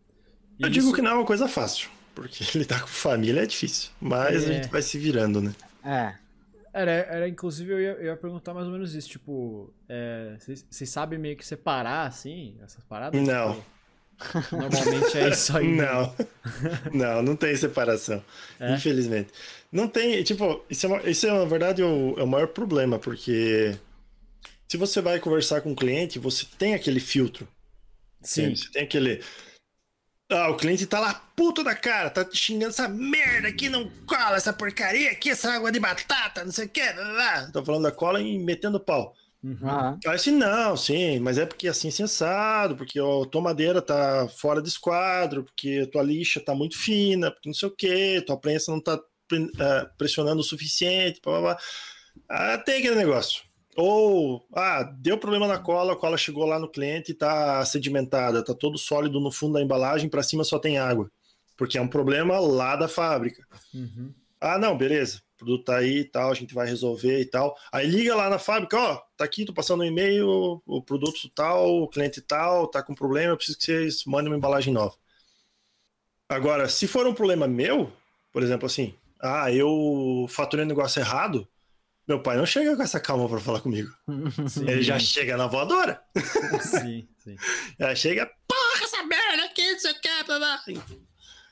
Eu 0.59 0.69
isso... 0.69 0.81
digo 0.81 0.95
que 0.95 1.03
não 1.03 1.11
é 1.11 1.15
uma 1.15 1.27
coisa 1.27 1.47
fácil, 1.47 1.91
porque 2.15 2.45
lidar 2.57 2.83
com 2.83 2.89
família 2.89 3.43
é 3.43 3.47
difícil, 3.47 3.91
mas 4.01 4.45
é. 4.45 4.51
a 4.51 4.53
gente 4.55 4.69
vai 4.69 4.83
se 4.83 4.99
virando, 4.99 5.41
né? 5.43 5.55
É. 5.85 6.30
Era, 6.73 6.91
era 6.91 7.29
inclusive, 7.29 7.73
eu 7.73 7.81
ia, 7.81 7.93
eu 7.93 8.05
ia 8.07 8.17
perguntar 8.17 8.55
mais 8.55 8.67
ou 8.67 8.73
menos 8.73 8.95
isso, 8.95 9.09
tipo, 9.09 9.73
vocês 10.39 10.65
é, 10.83 10.85
sabem 10.87 11.19
meio 11.19 11.37
que 11.37 11.45
separar, 11.45 12.07
assim, 12.07 12.57
essas 12.63 12.85
paradas? 12.85 13.21
Não. 13.21 13.55
Tipo, 13.55 14.57
normalmente 14.57 15.19
é 15.19 15.29
isso 15.31 15.57
aí. 15.57 15.67
Né? 15.67 15.85
Não, 15.85 16.15
não, 16.93 17.23
não 17.23 17.37
tem 17.37 17.57
separação, 17.57 18.23
é? 18.61 18.75
infelizmente. 18.75 19.31
Não 19.73 19.89
tem, 19.89 20.23
tipo, 20.23 20.65
isso 20.71 20.87
é, 20.87 20.89
uma, 20.89 21.11
isso 21.11 21.27
é 21.27 21.33
na 21.33 21.45
verdade, 21.45 21.83
o, 21.83 22.15
é 22.19 22.23
o 22.23 22.27
maior 22.27 22.49
problema, 22.49 22.99
porque 22.99 23.77
se 24.69 24.77
você 24.77 25.01
vai 25.01 25.19
conversar 25.19 25.63
com 25.63 25.71
um 25.71 25.75
cliente, 25.75 26.19
você 26.19 26.47
tem 26.59 26.75
aquele 26.75 27.01
filtro. 27.01 27.49
Sim. 28.23 28.55
Você 28.55 28.71
tem 28.71 28.83
aquele 28.83 29.21
ah, 30.31 30.51
o 30.51 30.57
cliente 30.57 30.87
tá 30.87 31.01
lá 31.01 31.15
puto 31.35 31.65
da 31.65 31.75
cara, 31.75 32.11
tá 32.11 32.27
xingando 32.33 32.71
essa 32.71 32.89
merda 32.89 33.49
aqui, 33.49 33.69
não 33.69 33.91
cola 34.07 34.37
essa 34.37 34.53
porcaria 34.53 35.11
aqui, 35.11 35.31
essa 35.31 35.53
água 35.53 35.73
de 35.73 35.81
batata, 35.81 36.45
não 36.45 36.53
sei 36.53 36.67
o 36.67 36.69
que. 36.69 36.83
Tô 37.53 37.65
falando 37.65 37.83
da 37.83 37.93
cola 37.93 38.21
e 38.21 38.39
metendo 38.39 38.79
pau. 38.79 39.15
Uhum. 39.43 39.99
Aí 40.07 40.15
assim, 40.15 40.33
não, 40.33 40.77
sim, 40.77 41.19
mas 41.19 41.39
é 41.39 41.47
porque 41.47 41.67
assim 41.67 41.91
sensado, 41.91 42.77
porque 42.77 42.99
a 43.01 43.27
tua 43.31 43.41
madeira 43.41 43.81
tá 43.81 44.29
fora 44.29 44.61
de 44.61 44.69
esquadro, 44.69 45.45
porque 45.45 45.85
a 45.85 45.91
tua 45.91 46.03
lixa 46.03 46.41
tá 46.41 46.55
muito 46.55 46.79
fina, 46.79 47.31
porque 47.31 47.49
não 47.49 47.55
sei 47.55 47.69
o 47.69 47.75
que, 47.75 48.23
tua 48.23 48.39
prensa 48.39 48.71
não 48.71 48.81
tá 48.81 48.97
uh, 48.97 49.97
pressionando 49.97 50.41
o 50.41 50.45
suficiente, 50.45 51.21
blá, 51.25 51.41
blá, 51.41 51.55
blá. 51.55 51.59
Ah, 52.29 52.59
tem 52.59 52.79
aquele 52.79 52.97
negócio. 52.97 53.50
Ou, 53.77 54.47
ah, 54.53 54.83
deu 54.83 55.17
problema 55.17 55.47
na 55.47 55.59
cola, 55.59 55.93
a 55.93 55.97
cola 55.97 56.19
chegou 56.19 56.45
lá 56.45 56.59
no 56.59 56.71
cliente 56.71 57.13
e 57.13 57.15
tá 57.15 57.65
sedimentada, 57.65 58.45
tá 58.45 58.55
todo 58.55 58.77
sólido 58.77 59.21
no 59.21 59.31
fundo 59.31 59.55
da 59.55 59.63
embalagem, 59.63 60.09
para 60.09 60.23
cima 60.23 60.45
só 60.45 60.59
tem 60.59 60.79
água. 60.79 61.11
Porque 61.57 61.79
é 61.79 61.81
um 61.81 61.89
problema 61.89 62.39
lá 62.41 62.75
da 62.75 62.89
fábrica. 62.89 63.47
Uhum. 63.73 64.13
Ah, 64.41 64.59
não, 64.59 64.77
beleza. 64.77 65.19
O 65.35 65.45
produto 65.45 65.65
tá 65.65 65.77
aí 65.77 65.99
e 65.99 66.05
tal, 66.05 66.31
a 66.31 66.35
gente 66.35 66.55
vai 66.55 66.67
resolver 66.67 67.21
e 67.21 67.25
tal. 67.25 67.57
Aí 67.73 67.87
liga 67.87 68.15
lá 68.15 68.29
na 68.29 68.39
fábrica, 68.39 68.79
ó, 68.79 69.03
tá 69.17 69.25
aqui, 69.25 69.45
tô 69.45 69.53
passando 69.53 69.83
um 69.83 69.87
e-mail, 69.87 70.63
o 70.67 70.83
produto 70.83 71.31
tal, 71.35 71.83
o 71.83 71.89
cliente 71.89 72.21
tal, 72.21 72.67
tá 72.67 72.83
com 72.83 72.95
problema, 72.95 73.33
eu 73.33 73.37
preciso 73.37 73.59
que 73.59 73.65
vocês 73.65 74.05
mandem 74.05 74.31
uma 74.31 74.37
embalagem 74.37 74.73
nova. 74.73 74.95
Agora, 76.29 76.69
se 76.69 76.87
for 76.87 77.07
um 77.07 77.15
problema 77.15 77.47
meu, 77.49 77.93
por 78.33 78.43
exemplo, 78.43 78.67
assim, 78.67 78.95
ah, 79.21 79.53
eu 79.53 80.27
faturei 80.29 80.65
um 80.65 80.69
negócio 80.69 81.01
errado, 81.01 81.47
meu 82.11 82.21
pai 82.21 82.37
não 82.37 82.45
chega 82.45 82.77
com 82.77 82.83
essa 82.83 82.99
calma 82.99 83.29
para 83.29 83.39
falar 83.39 83.61
comigo. 83.61 83.89
Sim. 84.49 84.69
Ele 84.69 84.83
já 84.83 84.99
chega 84.99 85.37
na 85.37 85.47
voadora. 85.47 86.03
Sim, 86.61 87.09
sim. 87.19 87.37
Já 87.79 87.95
chega, 87.95 88.27
porra, 88.49 88.85
essa 88.85 89.03
merda 89.05 89.45
aqui, 89.45 89.73
não 89.73 89.79
sei 89.79 89.93
o 89.93 90.01
que, 90.01 90.09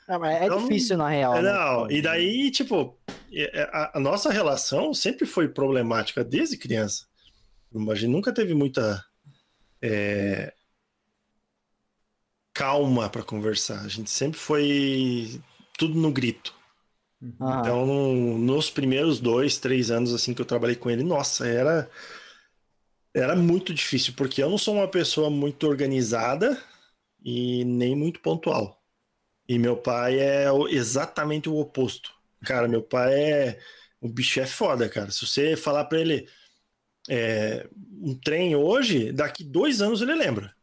não, 0.08 0.18
mas 0.18 0.40
é 0.40 0.46
então, 0.46 0.62
difícil 0.62 0.96
na 0.96 1.08
real. 1.08 1.34
Né? 1.34 1.52
Não, 1.52 1.86
né? 1.86 1.94
e 1.94 2.02
daí, 2.02 2.50
tipo, 2.50 2.98
a, 3.70 3.98
a, 3.98 4.00
nossa 4.00 4.32
relação 4.32 4.94
sempre 4.94 5.26
foi 5.26 5.48
problemática 5.48 6.24
desde 6.24 6.56
criança. 6.56 7.06
A 7.74 7.94
gente 7.94 8.10
nunca 8.10 8.32
teve 8.32 8.54
muita 8.54 9.04
é, 9.82 10.54
calma 12.54 13.10
para 13.10 13.22
conversar. 13.22 13.82
A 13.82 13.88
gente 13.88 14.10
sempre 14.10 14.38
foi 14.40 15.40
tudo 15.76 15.94
no 15.94 16.10
grito. 16.10 16.57
Ah. 17.40 17.60
Então, 17.60 17.86
nos 18.38 18.70
primeiros 18.70 19.20
dois, 19.20 19.58
três 19.58 19.90
anos 19.90 20.14
assim 20.14 20.34
que 20.34 20.40
eu 20.40 20.46
trabalhei 20.46 20.76
com 20.76 20.90
ele, 20.90 21.02
nossa, 21.02 21.46
era 21.46 21.90
era 23.14 23.34
muito 23.36 23.74
difícil, 23.74 24.14
porque 24.16 24.42
eu 24.42 24.50
não 24.50 24.58
sou 24.58 24.74
uma 24.74 24.88
pessoa 24.88 25.30
muito 25.30 25.66
organizada 25.66 26.62
e 27.24 27.64
nem 27.64 27.96
muito 27.96 28.20
pontual. 28.20 28.82
E 29.48 29.58
meu 29.58 29.76
pai 29.76 30.18
é 30.20 30.46
exatamente 30.70 31.48
o 31.48 31.56
oposto. 31.58 32.12
Cara, 32.44 32.68
meu 32.68 32.82
pai 32.82 33.14
é. 33.14 33.60
O 34.00 34.08
bicho 34.08 34.40
é 34.40 34.46
foda, 34.46 34.88
cara. 34.88 35.10
Se 35.10 35.26
você 35.26 35.56
falar 35.56 35.84
para 35.86 36.00
ele. 36.00 36.28
é, 37.08 37.68
um 38.02 38.14
trem 38.14 38.56
hoje, 38.56 39.12
daqui 39.12 39.44
dois 39.44 39.80
anos 39.82 40.02
ele 40.02 40.14
lembra. 40.14 40.54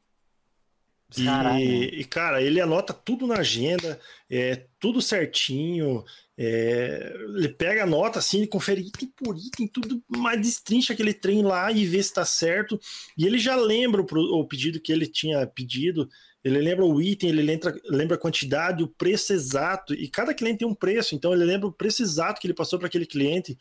E, 1.18 2.02
e, 2.02 2.06
cara, 2.06 2.42
ele 2.42 2.60
anota 2.60 2.94
tudo 2.94 3.26
na 3.28 3.38
agenda, 3.40 4.00
é 4.30 4.68
tudo 4.80 5.02
certinho. 5.02 6.04
É, 6.38 7.14
ele 7.38 7.48
pega 7.48 7.84
a 7.84 7.86
nota 7.86 8.20
assim, 8.20 8.46
confere 8.46 8.82
item 8.82 9.10
por 9.16 9.38
item, 9.38 9.68
tudo, 9.68 10.04
mas 10.10 10.42
destrincha 10.42 10.92
aquele 10.92 11.14
trem 11.14 11.42
lá 11.42 11.72
e 11.72 11.86
vê 11.86 12.02
se 12.04 12.14
tá 12.14 12.26
certo. 12.26 12.80
E 13.18 13.26
ele 13.26 13.40
já 13.40 13.56
lembra 13.56 14.02
o, 14.02 14.40
o 14.40 14.48
pedido 14.48 14.80
que 14.80 14.92
ele 14.92 15.08
tinha 15.08 15.48
pedido, 15.48 16.10
ele 16.44 16.60
lembra 16.60 16.86
o 16.86 17.02
item, 17.02 17.30
ele 17.30 17.42
lembra, 17.42 17.76
lembra 17.86 18.16
a 18.18 18.20
quantidade, 18.20 18.84
o 18.84 18.88
preço 18.88 19.34
exato. 19.34 19.94
E 19.94 20.10
cada 20.10 20.34
cliente 20.34 20.60
tem 20.60 20.68
um 20.68 20.76
preço, 20.76 21.16
então 21.16 21.34
ele 21.34 21.46
lembra 21.46 21.68
o 21.68 21.74
preço 21.74 22.04
exato 22.04 22.40
que 22.40 22.48
ele 22.48 22.54
passou 22.54 22.78
para 22.78 22.88
aquele 22.88 23.06
cliente. 23.06 23.58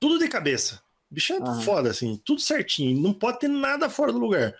Tudo 0.00 0.18
de 0.18 0.28
cabeça. 0.28 0.82
bicho 1.10 1.32
é 1.34 1.38
ah. 1.40 1.60
foda, 1.60 1.90
assim, 1.90 2.20
tudo 2.24 2.40
certinho. 2.40 3.00
Não 3.00 3.12
pode 3.12 3.40
ter 3.40 3.48
nada 3.48 3.88
fora 3.90 4.12
do 4.12 4.18
lugar. 4.18 4.54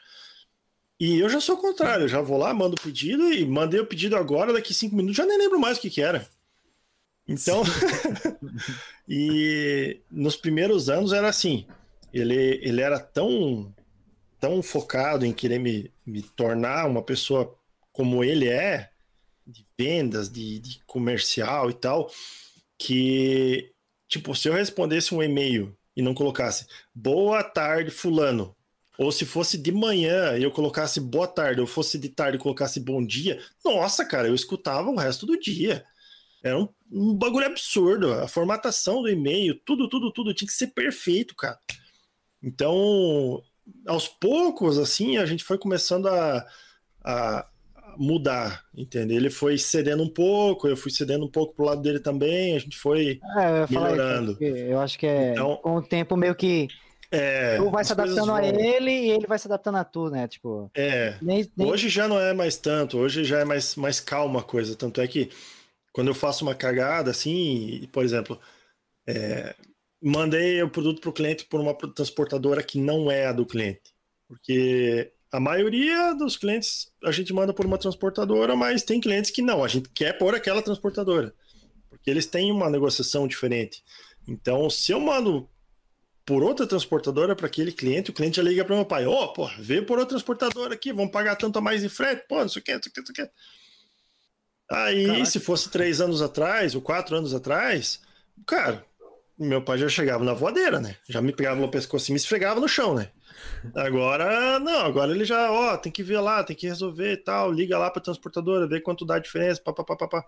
E 1.01 1.18
eu 1.18 1.28
já 1.28 1.40
sou 1.40 1.56
o 1.56 1.60
contrário, 1.60 2.06
já 2.06 2.20
vou 2.20 2.38
lá, 2.38 2.55
mando 2.55 2.76
o 2.78 2.80
pedido 2.80 3.32
e 3.32 3.44
mandei 3.44 3.80
o 3.80 3.86
pedido 3.86 4.14
agora, 4.16 4.52
daqui 4.52 4.72
cinco 4.72 4.94
minutos, 4.94 5.16
já 5.16 5.26
nem 5.26 5.36
lembro 5.36 5.59
mais 5.59 5.76
o 5.76 5.80
que, 5.80 5.90
que 5.90 6.01
era. 6.01 6.28
Então, 7.26 7.62
e 9.09 10.01
nos 10.10 10.36
primeiros 10.36 10.88
anos 10.88 11.12
era 11.12 11.28
assim, 11.28 11.66
ele, 12.12 12.60
ele 12.62 12.80
era 12.80 13.01
tão, 13.01 13.74
tão 14.38 14.62
focado 14.62 15.24
em 15.24 15.32
querer 15.32 15.59
me, 15.59 15.92
me 16.05 16.22
tornar 16.22 16.86
uma 16.86 17.02
pessoa 17.02 17.56
como 17.92 18.22
ele 18.22 18.48
é, 18.48 18.90
de 19.46 19.66
vendas, 19.78 20.30
de, 20.30 20.59
de 20.59 20.80
comercial 20.86 21.70
e 21.70 21.74
tal, 21.74 22.10
que, 22.78 23.72
tipo, 24.09 24.34
se 24.34 24.48
eu 24.48 24.52
respondesse 24.52 25.14
um 25.14 25.22
e-mail 25.22 25.76
e 25.96 26.02
não 26.02 26.14
colocasse 26.14 26.66
boa 26.94 27.42
tarde, 27.42 27.90
fulano, 27.90 28.55
ou 28.98 29.10
se 29.10 29.24
fosse 29.24 29.59
de 29.59 29.72
manhã 29.72 30.36
e 30.36 30.42
eu 30.42 30.51
colocasse 30.51 31.01
boa 31.01 31.26
tarde, 31.26 31.60
ou 31.60 31.66
fosse 31.66 31.98
de 31.98 32.09
tarde 32.09 32.36
e 32.36 32.40
colocasse 32.40 32.80
bom 32.80 33.05
dia, 33.05 33.40
nossa, 33.64 34.05
cara, 34.05 34.28
eu 34.28 34.34
escutava 34.34 34.90
o 34.90 34.96
resto 34.96 35.26
do 35.26 35.38
dia. 35.38 35.84
Era 36.42 36.59
um, 36.59 36.68
um 36.95 37.15
bagulho 37.15 37.47
absurdo. 37.47 38.12
A 38.12 38.29
formatação 38.29 39.03
do 39.03 39.09
e-mail, 39.09 39.55
tudo, 39.65 39.89
tudo, 39.89 40.12
tudo 40.12 40.33
tinha 40.33 40.47
que 40.47 40.55
ser 40.55 40.69
perfeito, 40.69 41.35
cara. 41.35 41.59
Então, 42.43 43.43
aos 43.87 44.07
poucos, 44.07 44.79
assim, 44.79 45.16
a 45.16 45.27
gente 45.27 45.43
foi 45.43 45.59
começando 45.59 46.07
a, 46.07 46.47
a 47.03 47.47
mudar, 47.97 48.65
entende? 48.77 49.15
Ele 49.15 49.31
foi 49.31 49.59
cedendo 49.59 50.03
um 50.03 50.09
pouco, 50.09 50.69
eu 50.69 50.77
fui 50.77 50.91
cedendo 50.91 51.25
um 51.25 51.31
pouco 51.31 51.55
pro 51.55 51.65
lado 51.65 51.83
dele 51.83 51.99
também, 51.99 52.55
a 52.55 52.59
gente 52.59 52.77
foi 52.77 53.21
é, 53.37 53.66
melhorando. 53.73 54.37
eu 54.41 54.81
acho 54.81 54.99
que 54.99 55.07
é 55.07 55.33
então, 55.33 55.57
com 55.57 55.77
o 55.77 55.83
tempo 55.83 56.16
meio 56.16 56.35
que 56.35 56.69
é, 57.11 57.57
tu 57.57 57.71
vai 57.71 57.85
se 57.85 57.93
adaptando 57.93 58.33
a 58.33 58.45
ele 58.45 58.91
e 58.91 59.11
ele 59.11 59.27
vai 59.27 59.39
se 59.39 59.47
adaptando 59.47 59.77
a 59.77 59.85
tu, 59.85 60.11
né? 60.11 60.27
Tipo, 60.27 60.71
é. 60.75 61.16
Nem, 61.23 61.49
nem... 61.57 61.71
Hoje 61.71 61.89
já 61.89 62.09
não 62.09 62.19
é 62.19 62.35
mais 62.35 62.57
tanto, 62.57 62.99
hoje 62.99 63.25
já 63.25 63.39
é 63.41 63.45
mais, 63.45 63.77
mais 63.77 64.01
calma 64.01 64.41
a 64.41 64.43
coisa. 64.43 64.75
Tanto 64.75 65.01
é 65.01 65.07
que 65.07 65.31
quando 65.95 66.09
eu 66.09 66.15
faço 66.15 66.45
uma 66.45 66.57
cagada, 66.57 67.12
assim, 67.12 67.89
por 67.93 68.05
exemplo, 68.05 68.41
é, 69.07 69.55
mandei 70.03 70.61
o 70.61 70.69
produto 70.69 71.01
para 71.01 71.11
o 71.11 71.12
cliente 71.12 71.45
por 71.45 71.61
uma 71.61 71.73
transportadora 71.73 72.65
que 72.65 72.81
não 72.81 73.09
é 73.09 73.27
a 73.27 73.33
do 73.33 73.47
cliente. 73.47 73.95
Porque 74.27 75.12
a 75.31 75.39
maioria 75.39 76.12
dos 76.15 76.37
clientes 76.37 76.93
a 77.05 77.12
gente 77.12 77.33
manda 77.33 77.55
por 77.55 77.65
uma 77.65 77.79
transportadora, 77.79 78.57
mas 78.57 78.83
tem 78.83 79.01
clientes 79.01 79.31
que 79.31 79.41
não, 79.41 79.62
a 79.62 79.69
gente 79.69 79.89
quer 79.91 80.19
por 80.19 80.35
aquela 80.35 80.61
transportadora. 80.61 81.33
Porque 81.89 82.11
eles 82.11 82.27
têm 82.27 82.51
uma 82.51 82.69
negociação 82.69 83.29
diferente. 83.29 83.85
Então, 84.27 84.69
se 84.69 84.91
eu 84.91 84.99
mando 84.99 85.49
por 86.27 86.43
outra 86.43 86.66
transportadora 86.66 87.37
para 87.37 87.47
aquele 87.47 87.71
cliente, 87.71 88.11
o 88.11 88.15
cliente 88.15 88.39
já 88.39 88.43
liga 88.43 88.65
para 88.65 88.75
meu 88.75 88.85
pai: 88.85 89.07
Ó, 89.07 89.27
oh, 89.27 89.33
pô, 89.33 89.49
veio 89.61 89.87
por 89.87 89.97
outra 89.97 90.16
transportadora 90.16 90.75
aqui, 90.75 90.93
vamos 90.93 91.12
pagar 91.12 91.37
tanto 91.37 91.57
a 91.57 91.62
mais 91.62 91.83
de 91.83 91.89
frete, 91.89 92.27
pô, 92.27 92.41
não 92.41 92.49
sei 92.49 92.61
o 92.61 92.65
que, 92.65 92.75
não 92.75 92.83
sei 92.83 92.91
o 92.91 92.93
que, 92.93 93.01
não 93.01 93.07
sei 93.07 93.25
o 93.25 93.29
que. 93.29 93.35
Aí, 94.74 95.06
Caraca. 95.06 95.24
se 95.26 95.38
fosse 95.38 95.70
três 95.70 96.01
anos 96.01 96.20
atrás, 96.20 96.74
ou 96.74 96.82
quatro 96.82 97.16
anos 97.16 97.32
atrás, 97.32 98.01
cara, 98.46 98.84
meu 99.38 99.62
pai 99.62 99.78
já 99.78 99.88
chegava 99.88 100.24
na 100.24 100.34
voadeira, 100.34 100.80
né? 100.80 100.96
Já 101.09 101.22
me 101.22 101.32
pegava 101.32 101.60
no 101.60 101.70
pescoço 101.70 102.10
e 102.10 102.12
me 102.12 102.16
esfregava 102.16 102.60
no 102.60 102.68
chão, 102.68 102.94
né? 102.94 103.10
Agora, 103.74 104.59
não, 104.59 104.80
agora 104.84 105.12
ele 105.12 105.24
já, 105.24 105.51
ó, 105.51 105.76
tem 105.76 105.92
que 105.92 106.02
ver 106.02 106.18
lá, 106.20 106.42
tem 106.42 106.56
que 106.56 106.66
resolver 106.66 107.12
e 107.12 107.16
tal, 107.16 107.52
liga 107.52 107.78
lá 107.78 107.90
pra 107.90 108.02
transportadora, 108.02 108.68
vê 108.68 108.80
quanto 108.80 109.05
dá 109.05 109.16
a 109.16 109.20
diferença, 109.20 109.60
papapá. 109.62 110.24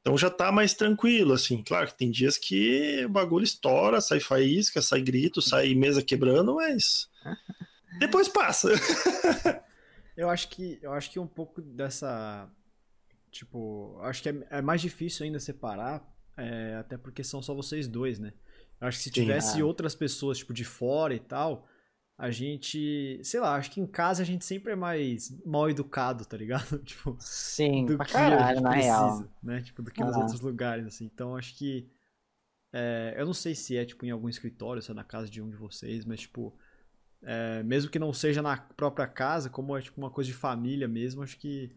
Então 0.00 0.16
já 0.16 0.30
tá 0.30 0.50
mais 0.52 0.74
tranquilo, 0.74 1.34
assim. 1.34 1.62
Claro 1.62 1.88
que 1.88 1.98
tem 1.98 2.10
dias 2.10 2.38
que 2.38 3.04
o 3.04 3.08
bagulho 3.08 3.44
estoura, 3.44 4.00
sai 4.00 4.20
faísca, 4.20 4.80
sai 4.80 5.00
grito, 5.02 5.42
sai 5.42 5.74
mesa 5.74 6.02
quebrando, 6.02 6.54
mas 6.54 7.08
depois 7.98 8.28
passa. 8.28 8.70
eu 10.16 10.30
acho 10.30 10.48
que 10.48 10.78
eu 10.82 10.92
acho 10.92 11.10
que 11.10 11.18
um 11.18 11.26
pouco 11.26 11.60
dessa 11.60 12.48
Tipo, 13.38 13.96
acho 14.00 14.20
que 14.20 14.28
é, 14.30 14.46
é 14.50 14.60
mais 14.60 14.80
difícil 14.80 15.24
ainda 15.24 15.38
separar, 15.38 16.04
é, 16.36 16.74
até 16.74 16.98
porque 16.98 17.22
são 17.22 17.40
só 17.40 17.54
vocês 17.54 17.86
dois, 17.86 18.18
né? 18.18 18.32
Acho 18.80 18.98
que 18.98 19.04
se 19.04 19.10
tivesse 19.12 19.52
Sim. 19.52 19.62
outras 19.62 19.94
pessoas, 19.94 20.38
tipo, 20.38 20.52
de 20.52 20.64
fora 20.64 21.14
e 21.14 21.20
tal, 21.20 21.68
a 22.16 22.32
gente, 22.32 23.20
sei 23.22 23.38
lá, 23.38 23.54
acho 23.54 23.70
que 23.70 23.80
em 23.80 23.86
casa 23.86 24.24
a 24.24 24.26
gente 24.26 24.44
sempre 24.44 24.72
é 24.72 24.76
mais 24.76 25.30
mal 25.46 25.70
educado, 25.70 26.24
tá 26.24 26.36
ligado? 26.36 26.78
tipo, 26.82 27.16
Sim, 27.20 27.86
do 27.86 27.96
que 27.96 28.12
caralho, 28.12 28.60
na 28.60 28.70
precisa, 28.70 28.92
real. 28.92 29.24
né? 29.40 29.62
Tipo, 29.62 29.82
do 29.82 29.92
que 29.92 30.02
nos 30.02 30.16
outros 30.16 30.40
lugares, 30.40 30.84
assim. 30.84 31.04
Então, 31.04 31.36
acho 31.36 31.56
que 31.56 31.88
é, 32.72 33.14
eu 33.16 33.24
não 33.24 33.34
sei 33.34 33.54
se 33.54 33.76
é, 33.76 33.84
tipo, 33.84 34.04
em 34.04 34.10
algum 34.10 34.28
escritório, 34.28 34.82
se 34.82 34.90
é 34.90 34.94
na 34.94 35.04
casa 35.04 35.30
de 35.30 35.40
um 35.40 35.48
de 35.48 35.56
vocês, 35.56 36.04
mas, 36.04 36.22
tipo, 36.22 36.58
é, 37.22 37.62
mesmo 37.62 37.88
que 37.88 38.00
não 38.00 38.12
seja 38.12 38.42
na 38.42 38.56
própria 38.56 39.06
casa, 39.06 39.48
como 39.48 39.76
é, 39.76 39.80
tipo, 39.80 40.00
uma 40.00 40.10
coisa 40.10 40.26
de 40.26 40.34
família 40.34 40.88
mesmo, 40.88 41.22
acho 41.22 41.38
que 41.38 41.72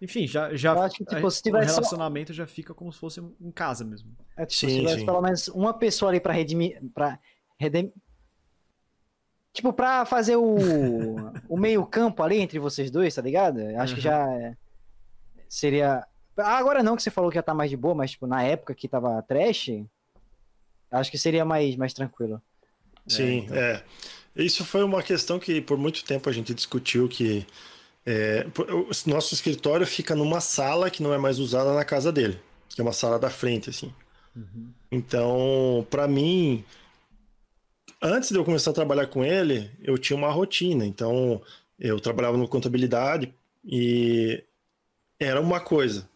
enfim, 0.00 0.26
já, 0.26 0.54
já 0.54 0.72
eu 0.72 0.82
acho 0.82 0.96
que, 0.96 1.04
tipo, 1.04 1.30
se 1.30 1.42
tivesse 1.42 1.72
o 1.72 1.74
relacionamento 1.74 2.32
já 2.32 2.46
fica 2.46 2.72
como 2.72 2.92
se 2.92 2.98
fosse 3.00 3.20
em 3.40 3.50
casa 3.50 3.84
mesmo. 3.84 4.16
É, 4.36 4.46
tipo, 4.46 4.60
sim, 4.60 4.68
se 4.68 4.76
tivesse 4.76 5.00
sim. 5.00 5.06
pelo 5.06 5.20
menos 5.20 5.48
uma 5.48 5.74
pessoa 5.74 6.10
ali 6.10 6.20
pra 6.20 6.32
redimir. 6.32 6.80
Pra 6.94 7.18
redem... 7.58 7.92
Tipo, 9.52 9.72
pra 9.72 10.04
fazer 10.04 10.36
o, 10.36 10.56
o 11.48 11.56
meio-campo 11.56 12.22
ali 12.22 12.38
entre 12.38 12.60
vocês 12.60 12.92
dois, 12.92 13.14
tá 13.14 13.22
ligado? 13.22 13.58
Acho 13.76 13.92
uhum. 13.92 13.96
que 13.96 14.00
já 14.00 14.32
é... 14.32 14.56
seria. 15.48 16.06
Agora 16.36 16.80
não 16.80 16.94
que 16.94 17.02
você 17.02 17.10
falou 17.10 17.28
que 17.28 17.34
já 17.34 17.42
tá 17.42 17.52
mais 17.52 17.68
de 17.68 17.76
boa, 17.76 17.94
mas 17.94 18.12
tipo, 18.12 18.28
na 18.28 18.44
época 18.44 18.76
que 18.76 18.86
tava 18.86 19.20
trash, 19.22 19.70
acho 20.92 21.10
que 21.10 21.18
seria 21.18 21.44
mais, 21.44 21.74
mais 21.74 21.92
tranquilo. 21.92 22.40
Sim, 23.08 23.22
é, 23.24 23.34
então... 23.34 23.56
é. 23.56 23.84
Isso 24.36 24.64
foi 24.64 24.84
uma 24.84 25.02
questão 25.02 25.40
que 25.40 25.60
por 25.60 25.76
muito 25.76 26.04
tempo 26.04 26.28
a 26.28 26.32
gente 26.32 26.54
discutiu 26.54 27.08
que 27.08 27.44
é, 28.10 28.46
o 28.72 29.10
nosso 29.10 29.34
escritório 29.34 29.86
fica 29.86 30.14
numa 30.14 30.40
sala 30.40 30.90
que 30.90 31.02
não 31.02 31.12
é 31.12 31.18
mais 31.18 31.38
usada 31.38 31.74
na 31.74 31.84
casa 31.84 32.10
dele, 32.10 32.40
que 32.66 32.80
é 32.80 32.82
uma 32.82 32.94
sala 32.94 33.18
da 33.18 33.28
frente, 33.28 33.68
assim. 33.68 33.92
Uhum. 34.34 34.72
Então, 34.90 35.86
para 35.90 36.08
mim, 36.08 36.64
antes 38.00 38.30
de 38.30 38.36
eu 38.36 38.46
começar 38.46 38.70
a 38.70 38.74
trabalhar 38.74 39.08
com 39.08 39.22
ele, 39.22 39.70
eu 39.82 39.98
tinha 39.98 40.16
uma 40.16 40.30
rotina. 40.30 40.86
Então, 40.86 41.42
eu 41.78 42.00
trabalhava 42.00 42.38
no 42.38 42.48
contabilidade 42.48 43.30
e 43.62 44.42
era 45.20 45.38
uma 45.38 45.60
coisa. 45.60 46.08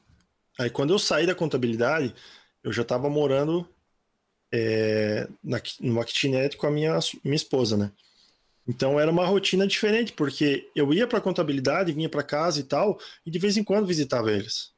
Aí, 0.58 0.70
quando 0.70 0.94
eu 0.94 0.98
saí 0.98 1.26
da 1.26 1.34
contabilidade, 1.34 2.14
eu 2.64 2.72
já 2.72 2.80
estava 2.80 3.10
morando 3.10 3.68
é, 4.50 5.28
na, 5.44 5.60
numa 5.78 6.06
kitnet 6.06 6.56
com 6.56 6.66
a 6.66 6.70
minha, 6.70 6.98
minha 7.22 7.36
esposa, 7.36 7.76
né? 7.76 7.92
Então 8.66 8.98
era 8.98 9.10
uma 9.10 9.26
rotina 9.26 9.66
diferente, 9.66 10.12
porque 10.12 10.70
eu 10.74 10.92
ia 10.94 11.06
para 11.06 11.20
contabilidade, 11.20 11.92
vinha 11.92 12.08
para 12.08 12.22
casa 12.22 12.60
e 12.60 12.62
tal, 12.62 12.98
e 13.26 13.30
de 13.30 13.38
vez 13.38 13.56
em 13.56 13.64
quando 13.64 13.86
visitava 13.86 14.30
eles. 14.30 14.70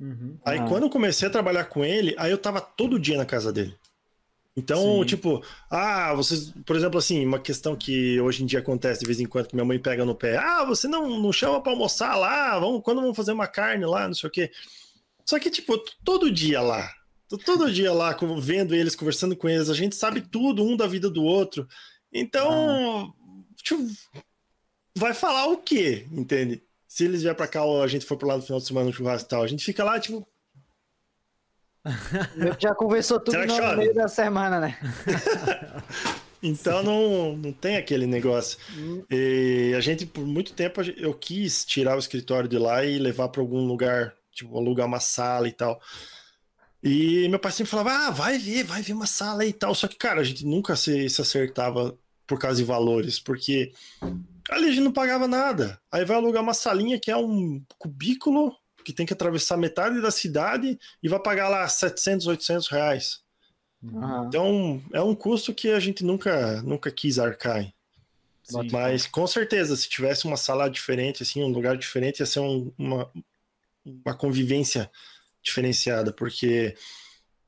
Uhum. 0.00 0.38
Aí 0.44 0.58
ah. 0.58 0.64
quando 0.66 0.84
eu 0.84 0.90
comecei 0.90 1.28
a 1.28 1.30
trabalhar 1.30 1.64
com 1.64 1.84
ele, 1.84 2.14
aí 2.18 2.30
eu 2.30 2.38
tava 2.38 2.60
todo 2.60 2.98
dia 2.98 3.16
na 3.16 3.26
casa 3.26 3.52
dele. 3.52 3.74
Então, 4.54 5.00
Sim. 5.00 5.06
tipo, 5.06 5.42
ah, 5.70 6.12
vocês, 6.14 6.52
por 6.66 6.76
exemplo, 6.76 6.98
assim, 6.98 7.24
uma 7.24 7.38
questão 7.38 7.74
que 7.74 8.20
hoje 8.20 8.42
em 8.42 8.46
dia 8.46 8.58
acontece 8.58 9.00
de 9.00 9.06
vez 9.06 9.18
em 9.18 9.24
quando 9.24 9.48
que 9.48 9.54
minha 9.54 9.64
mãe 9.64 9.78
pega 9.78 10.04
no 10.04 10.14
pé, 10.14 10.36
ah, 10.36 10.64
você 10.64 10.86
não, 10.86 11.18
não 11.18 11.32
chama 11.32 11.60
para 11.62 11.72
almoçar 11.72 12.16
lá, 12.16 12.58
vamos, 12.58 12.82
quando 12.82 13.00
vamos 13.00 13.16
fazer 13.16 13.32
uma 13.32 13.46
carne 13.46 13.86
lá, 13.86 14.06
não 14.06 14.14
sei 14.14 14.28
o 14.28 14.30
quê. 14.30 14.50
Só 15.24 15.38
que, 15.38 15.50
tipo, 15.50 15.82
todo 16.04 16.30
dia 16.30 16.60
lá, 16.60 16.92
tô 17.28 17.38
todo 17.38 17.72
dia 17.72 17.92
lá, 17.92 18.14
vendo 18.40 18.74
eles, 18.74 18.94
conversando 18.94 19.34
com 19.34 19.48
eles, 19.48 19.70
a 19.70 19.74
gente 19.74 19.96
sabe 19.96 20.20
tudo 20.20 20.62
um 20.62 20.76
da 20.76 20.86
vida 20.86 21.08
do 21.08 21.24
outro. 21.24 21.66
Então, 22.12 23.10
ah 23.16 23.21
tipo, 23.62 23.86
vai 24.96 25.14
falar 25.14 25.46
o 25.46 25.58
quê, 25.58 26.06
entende? 26.10 26.62
Se 26.86 27.04
eles 27.04 27.22
vier 27.22 27.34
pra 27.34 27.48
cá 27.48 27.64
ou 27.64 27.82
a 27.82 27.88
gente 27.88 28.04
for 28.04 28.16
pro 28.16 28.28
lado 28.28 28.40
no 28.40 28.46
final 28.46 28.60
de 28.60 28.66
semana 28.66 28.86
no 28.86 28.92
churrasco 28.92 29.26
e 29.26 29.30
tal, 29.30 29.42
a 29.42 29.46
gente 29.46 29.64
fica 29.64 29.82
lá, 29.82 29.98
tipo. 29.98 30.26
Já 32.60 32.74
conversou 32.74 33.18
tudo 33.18 33.38
no 33.38 33.76
meio 33.76 33.94
da 33.94 34.08
semana, 34.08 34.60
né? 34.60 34.78
então 36.42 36.82
não, 36.82 37.36
não 37.36 37.52
tem 37.52 37.76
aquele 37.76 38.06
negócio. 38.06 38.58
E 39.10 39.72
a 39.76 39.80
gente, 39.80 40.04
por 40.04 40.26
muito 40.26 40.52
tempo, 40.52 40.82
eu 40.82 41.14
quis 41.14 41.64
tirar 41.64 41.96
o 41.96 41.98
escritório 41.98 42.48
de 42.48 42.58
lá 42.58 42.84
e 42.84 42.98
levar 42.98 43.28
para 43.30 43.40
algum 43.40 43.66
lugar, 43.66 44.14
tipo, 44.30 44.56
alugar 44.56 44.86
uma 44.86 45.00
sala 45.00 45.48
e 45.48 45.52
tal. 45.52 45.80
E 46.82 47.28
meu 47.28 47.38
pai 47.38 47.52
sempre 47.52 47.70
falava, 47.70 48.08
ah, 48.08 48.10
vai 48.10 48.38
ver, 48.38 48.64
vai 48.64 48.82
ver 48.82 48.92
uma 48.92 49.06
sala 49.06 49.46
e 49.46 49.52
tal. 49.52 49.74
Só 49.74 49.86
que, 49.86 49.96
cara, 49.96 50.20
a 50.20 50.24
gente 50.24 50.44
nunca 50.44 50.74
se, 50.74 51.08
se 51.08 51.20
acertava 51.20 51.96
por 52.32 52.38
causa 52.38 52.56
de 52.56 52.64
valores, 52.64 53.20
porque 53.20 53.72
ali 54.48 54.64
a 54.64 54.68
gente 54.70 54.80
não 54.80 54.92
pagava 54.92 55.28
nada. 55.28 55.78
Aí 55.92 56.02
vai 56.02 56.16
alugar 56.16 56.42
uma 56.42 56.54
salinha 56.54 56.98
que 56.98 57.10
é 57.10 57.16
um 57.16 57.62
cubículo 57.76 58.56
que 58.82 58.90
tem 58.90 59.04
que 59.04 59.12
atravessar 59.12 59.58
metade 59.58 60.00
da 60.00 60.10
cidade 60.10 60.78
e 61.02 61.08
vai 61.10 61.20
pagar 61.20 61.50
lá 61.50 61.68
700, 61.68 62.26
800 62.26 62.68
reais. 62.68 63.20
Aham. 63.84 64.24
Então, 64.28 64.82
é 64.94 65.02
um 65.02 65.14
custo 65.14 65.52
que 65.52 65.68
a 65.68 65.78
gente 65.78 66.02
nunca, 66.02 66.62
nunca 66.62 66.90
quis 66.90 67.18
arcar. 67.18 67.70
Sim. 68.42 68.68
Mas, 68.72 69.06
com 69.06 69.26
certeza, 69.26 69.76
se 69.76 69.90
tivesse 69.90 70.24
uma 70.24 70.38
sala 70.38 70.70
diferente, 70.70 71.22
assim, 71.22 71.42
um 71.42 71.48
lugar 71.52 71.76
diferente, 71.76 72.20
ia 72.20 72.26
ser 72.26 72.40
um- 72.40 72.72
uma, 72.78 73.10
uma 73.84 74.14
convivência 74.14 74.90
diferenciada, 75.42 76.12
porque 76.14 76.74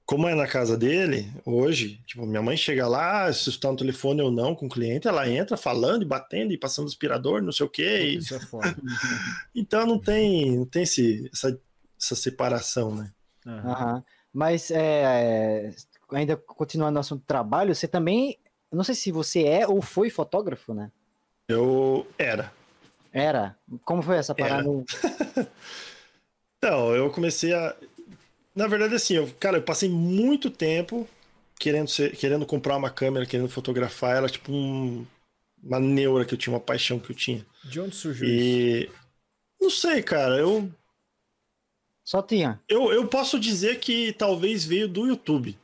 como 0.07 0.29
é 0.29 0.35
na 0.35 0.47
casa 0.47 0.77
dele, 0.77 1.33
hoje, 1.47 1.99
tipo, 2.07 2.27
minha 2.27 2.43
mãe 2.43 2.57
chega 2.57 2.87
lá, 2.87 3.33
se 3.33 3.49
está 3.49 3.71
no 3.71 3.77
telefone 3.77 4.21
ou 4.21 4.31
não 4.31 4.55
com 4.55 4.67
o 4.67 4.69
cliente, 4.69 5.09
ela 5.09 5.29
entra 5.29 5.57
falando 5.57 6.03
e 6.03 6.07
batendo 6.07 6.53
e 6.53 6.59
passando 6.59 6.87
aspirador, 6.87 7.41
não 7.43 7.53
sei 7.53 7.65
o 7.65 7.71
quê. 7.71 8.01
e- 8.03 8.17
Isso 8.17 8.35
é 8.35 8.41
foda. 8.41 8.77
Então 9.55 9.87
não 9.87 9.99
tem, 9.99 10.59
não 10.59 10.67
tem 10.67 10.83
esse, 10.83 11.31
essa, 11.33 11.59
essa 11.99 12.15
separação, 12.15 12.95
né? 12.95 13.11
Aham. 13.47 14.05
Mas 14.33 14.71
é, 14.71 15.71
ainda 16.11 16.37
continuando 16.37 16.95
no 16.95 17.01
assunto 17.01 17.21
do 17.21 17.27
trabalho, 17.27 17.75
você 17.75 17.87
também. 17.89 18.39
Não 18.73 18.83
sei 18.83 18.95
se 18.97 19.13
você 19.13 19.45
é 19.45 19.67
ou 19.67 19.81
foi 19.81 20.11
fotógrafo, 20.11 20.75
né? 20.75 20.91
Eu 21.47 22.05
era. 22.19 22.53
Era. 23.13 23.57
Como 23.85 24.03
foi 24.03 24.17
essa 24.17 24.35
parada? 24.35 24.69
Então, 26.59 26.95
eu 26.95 27.11
comecei 27.11 27.53
a. 27.53 27.77
Na 28.55 28.67
verdade, 28.67 28.95
assim, 28.95 29.15
eu, 29.15 29.29
cara, 29.41 29.59
eu 29.59 29.63
passei 29.63 29.89
muito 29.89 30.51
tempo 30.51 31.09
querendo, 31.59 31.89
ser, 31.89 32.17
querendo 32.17 32.47
comprar 32.47 32.77
uma 32.77 32.91
câmera, 32.91 33.27
querendo 33.27 33.49
fotografar 33.49 34.17
ela, 34.17 34.29
tipo 34.29 34.53
um- 34.53 35.05
uma 35.63 35.81
neura 35.81 36.25
que 36.25 36.35
eu 36.35 36.39
tinha, 36.39 36.55
uma 36.55 36.61
paixão 36.61 36.99
que 36.99 37.11
eu 37.11 37.17
tinha. 37.17 37.45
De 37.65 37.81
onde 37.81 37.97
surgiu 37.97 38.27
isso? 38.29 38.35
E. 38.35 38.91
Não 39.61 39.71
sei, 39.71 40.03
cara, 40.03 40.37
eu, 40.39 40.71
Só 42.05 42.23
tinha. 42.23 42.61
eu, 42.69 42.93
eu 42.93 43.09
posso 43.09 43.41
dizer 43.41 43.81
que 43.81 44.13
talvez 44.13 44.65
veio 44.65 44.87
do 44.89 45.07
YouTube. 45.07 45.57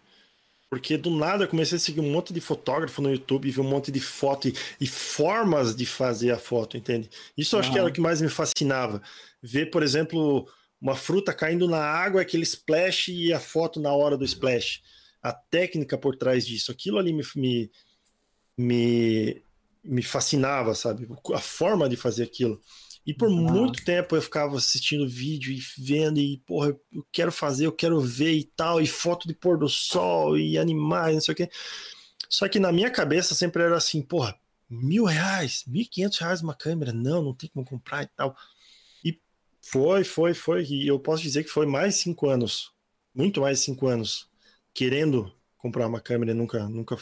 Porque 0.71 0.97
do 0.97 1.11
nada 1.11 1.45
eu 1.45 1.49
comecei 1.49 1.77
a 1.77 1.81
seguir 1.81 2.01
um 2.01 2.13
monte 2.13 2.33
de 2.33 2.41
fotógrafo 2.41 3.03
no 3.03 3.11
YouTube, 3.11 3.51
ver 3.51 3.61
um 3.61 3.65
monte 3.69 3.91
de 3.91 4.01
foto 4.01 4.49
e, 4.49 4.55
e 4.81 4.87
formas 4.87 5.75
de 5.75 5.85
fazer 5.85 6.31
a 6.31 6.39
foto, 6.39 6.77
entende? 6.77 7.11
Isso 7.37 7.57
eu 7.57 7.61
acho 7.61 7.73
que 7.73 7.79
era 7.79 7.89
o 7.89 7.93
que 7.93 8.01
mais 8.01 8.21
me 8.21 8.29
fascinava. 8.29 9.03
Ver, 9.43 9.67
por 9.67 9.83
exemplo, 9.83 10.47
uma 10.81 10.97
fruta 10.97 11.35
caindo 11.35 11.69
na 11.69 11.83
água, 11.83 12.23
aquele 12.23 12.45
splash 12.45 13.09
e 13.09 13.33
a 13.33 13.41
foto 13.41 13.79
na 13.79 13.93
hora 13.93 14.17
do 14.17 14.25
splash. 14.25 14.81
A 15.23 15.33
técnica 15.33 15.99
por 15.99 16.17
trás 16.17 16.47
disso. 16.47 16.73
Aquilo 16.73 16.99
ali 16.99 17.13
me, 17.13 17.23
me, 17.37 17.71
me, 18.57 19.43
me 19.85 20.03
fascinava, 20.03 20.75
sabe? 20.75 21.07
A 21.35 21.41
forma 21.41 21.89
de 21.89 21.97
fazer 21.97 22.25
aquilo. 22.25 22.61
E 23.07 23.15
por 23.15 23.29
Aham. 23.29 23.41
muito 23.41 23.85
tempo 23.85 24.15
eu 24.15 24.23
ficava 24.23 24.57
assistindo 24.57 25.09
vídeo 25.09 25.53
e 25.53 25.61
vendo, 25.79 26.19
e 26.19 26.39
porra, 26.47 26.69
eu 26.93 27.07
quero 27.11 27.33
fazer, 27.33 27.67
eu 27.67 27.73
quero 27.73 28.01
ver 28.01 28.33
e 28.33 28.45
tal, 28.45 28.81
e 28.81 28.87
foto 28.87 29.27
de 29.27 29.35
pôr 29.35 29.59
do 29.59 29.69
sol, 29.69 30.39
e 30.39 30.59
animais, 30.59 31.15
não 31.15 31.21
sei 31.21 31.33
o 31.33 31.37
quê. 31.37 31.51
Só 32.29 32.49
que 32.49 32.61
na 32.61 32.71
minha 32.71 32.91
cabeça 32.91 33.35
sempre 33.35 33.63
era 33.63 33.77
assim, 33.77 34.03
porra, 34.03 34.39
mil 34.69 35.05
reais, 35.05 35.65
mil 35.67 35.83
e 35.83 35.87
quinhentos 35.87 36.19
reais 36.19 36.43
uma 36.43 36.55
câmera, 36.55 36.93
não, 36.93 37.23
não 37.23 37.35
tem 37.35 37.51
como 37.51 37.67
comprar 37.67 38.05
e 38.05 38.09
tal. 38.09 38.37
Foi, 39.73 40.03
foi, 40.03 40.35
foi, 40.35 40.65
e 40.65 40.89
eu 40.89 40.99
posso 40.99 41.23
dizer 41.23 41.45
que 41.45 41.51
foi 41.51 41.65
mais 41.65 41.95
de 41.95 42.01
cinco 42.01 42.29
anos, 42.29 42.73
muito 43.15 43.41
mais 43.41 43.59
de 43.59 43.65
cinco 43.67 43.87
anos, 43.87 44.29
querendo 44.75 45.33
comprar 45.57 45.87
uma 45.87 46.01
câmera, 46.01 46.33
e 46.33 46.35
nunca, 46.35 46.69
nunca 46.69 46.99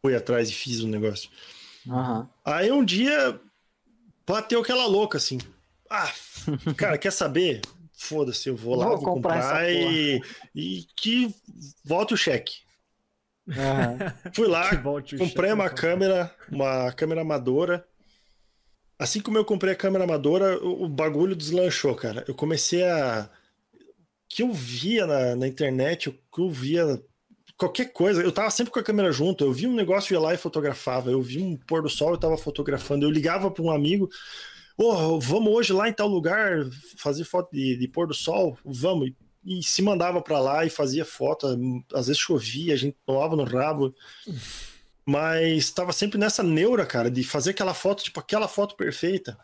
fui 0.00 0.14
atrás 0.14 0.48
e 0.48 0.52
fiz 0.52 0.80
o 0.80 0.86
negócio. 0.86 1.28
Aham. 1.88 2.30
Aí 2.44 2.70
um 2.70 2.84
dia 2.84 3.40
bateu 4.24 4.60
aquela 4.60 4.86
louca 4.86 5.18
assim. 5.18 5.38
Ah, 5.90 6.12
cara, 6.76 6.96
quer 6.96 7.10
saber? 7.10 7.62
Foda-se, 7.94 8.48
eu 8.48 8.56
vou 8.56 8.76
lá, 8.76 8.86
Vou 8.86 8.98
vou, 8.98 9.14
comprar 9.14 9.34
comprar, 9.34 9.64
essa 9.64 9.70
e, 9.72 10.22
e 10.54 10.86
que 10.96 11.34
volte 11.84 12.14
o 12.14 12.16
cheque. 12.16 12.60
Aham. 13.48 13.98
Fui 14.32 14.46
lá, 14.46 14.70
comprei 15.18 15.50
chefe, 15.50 15.52
uma 15.52 15.68
pô. 15.68 15.76
câmera, 15.76 16.36
uma 16.48 16.92
câmera 16.92 17.22
amadora. 17.22 17.84
Assim 19.02 19.20
como 19.20 19.36
eu 19.36 19.44
comprei 19.44 19.72
a 19.72 19.76
câmera 19.76 20.04
amadora, 20.04 20.64
o, 20.64 20.84
o 20.84 20.88
bagulho 20.88 21.34
deslanchou, 21.34 21.92
cara. 21.96 22.24
Eu 22.28 22.36
comecei 22.36 22.84
a. 22.84 23.28
Que 24.28 24.44
eu 24.44 24.52
via 24.52 25.04
na, 25.08 25.34
na 25.34 25.48
internet, 25.48 26.08
o 26.08 26.12
que 26.12 26.40
eu 26.40 26.48
via. 26.48 27.02
Qualquer 27.56 27.92
coisa, 27.92 28.22
eu 28.22 28.30
tava 28.30 28.48
sempre 28.50 28.72
com 28.72 28.78
a 28.78 28.82
câmera 28.82 29.10
junto. 29.10 29.42
Eu 29.42 29.52
vi 29.52 29.66
um 29.66 29.74
negócio, 29.74 30.14
eu 30.14 30.20
ia 30.20 30.24
lá 30.24 30.34
e 30.34 30.38
fotografava. 30.38 31.10
Eu 31.10 31.20
vi 31.20 31.42
um 31.42 31.56
pôr 31.56 31.82
do 31.82 31.88
sol, 31.88 32.12
eu 32.12 32.16
tava 32.16 32.38
fotografando. 32.38 33.04
Eu 33.04 33.10
ligava 33.10 33.50
para 33.50 33.64
um 33.64 33.72
amigo: 33.72 34.08
Ô, 34.78 35.18
vamos 35.18 35.52
hoje 35.52 35.72
lá 35.72 35.88
em 35.88 35.92
tal 35.92 36.06
lugar 36.06 36.64
fazer 36.96 37.24
foto 37.24 37.50
de, 37.52 37.76
de 37.76 37.88
pôr 37.88 38.06
do 38.06 38.14
sol? 38.14 38.56
Vamos. 38.64 39.08
E, 39.44 39.58
e 39.58 39.62
se 39.64 39.82
mandava 39.82 40.22
para 40.22 40.38
lá 40.38 40.64
e 40.64 40.70
fazia 40.70 41.04
foto. 41.04 41.58
Às 41.92 42.06
vezes 42.06 42.22
chovia, 42.22 42.74
a 42.74 42.78
gente 42.78 42.96
tomava 43.04 43.34
no 43.34 43.42
rabo. 43.42 43.92
Mas 45.04 45.64
estava 45.64 45.92
sempre 45.92 46.18
nessa 46.18 46.42
neura, 46.42 46.86
cara, 46.86 47.10
de 47.10 47.24
fazer 47.24 47.50
aquela 47.50 47.74
foto, 47.74 48.04
tipo 48.04 48.20
aquela 48.20 48.46
foto 48.46 48.76
perfeita. 48.76 49.38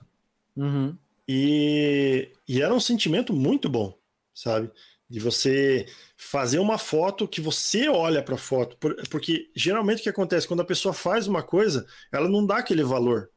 Uhum. 0.57 0.97
E, 1.27 2.31
e 2.49 2.63
era 2.63 2.73
um 2.73 2.81
sentimento 2.81 3.33
muito 3.33 3.69
bom, 3.69 3.97
sabe? 4.33 4.71
De 5.11 5.21
você 5.21 5.87
fazer 6.17 6.59
uma 6.59 6.79
foto 6.79 7.29
que 7.29 7.41
você 7.41 7.89
olha 7.89 8.23
para 8.23 8.35
a 8.37 8.39
foto. 8.39 8.77
Por- 8.79 8.97
porque 9.09 9.51
geralmente 9.55 10.01
o 10.01 10.03
que 10.03 10.09
acontece 10.09 10.47
quando 10.49 10.61
a 10.61 10.65
pessoa 10.67 10.95
faz 10.95 11.27
uma 11.27 11.43
coisa, 11.43 11.87
ela 12.13 12.29
não 12.29 12.47
dá 12.47 12.59
aquele 12.59 12.83
valor, 12.83 13.31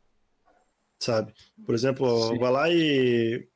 sabe? 1.00 1.34
Por 1.66 1.76
exemplo, 1.76 2.30
Sim. 2.30 2.38
vai 2.38 2.52
lá 2.52 2.70
e. 2.70 3.48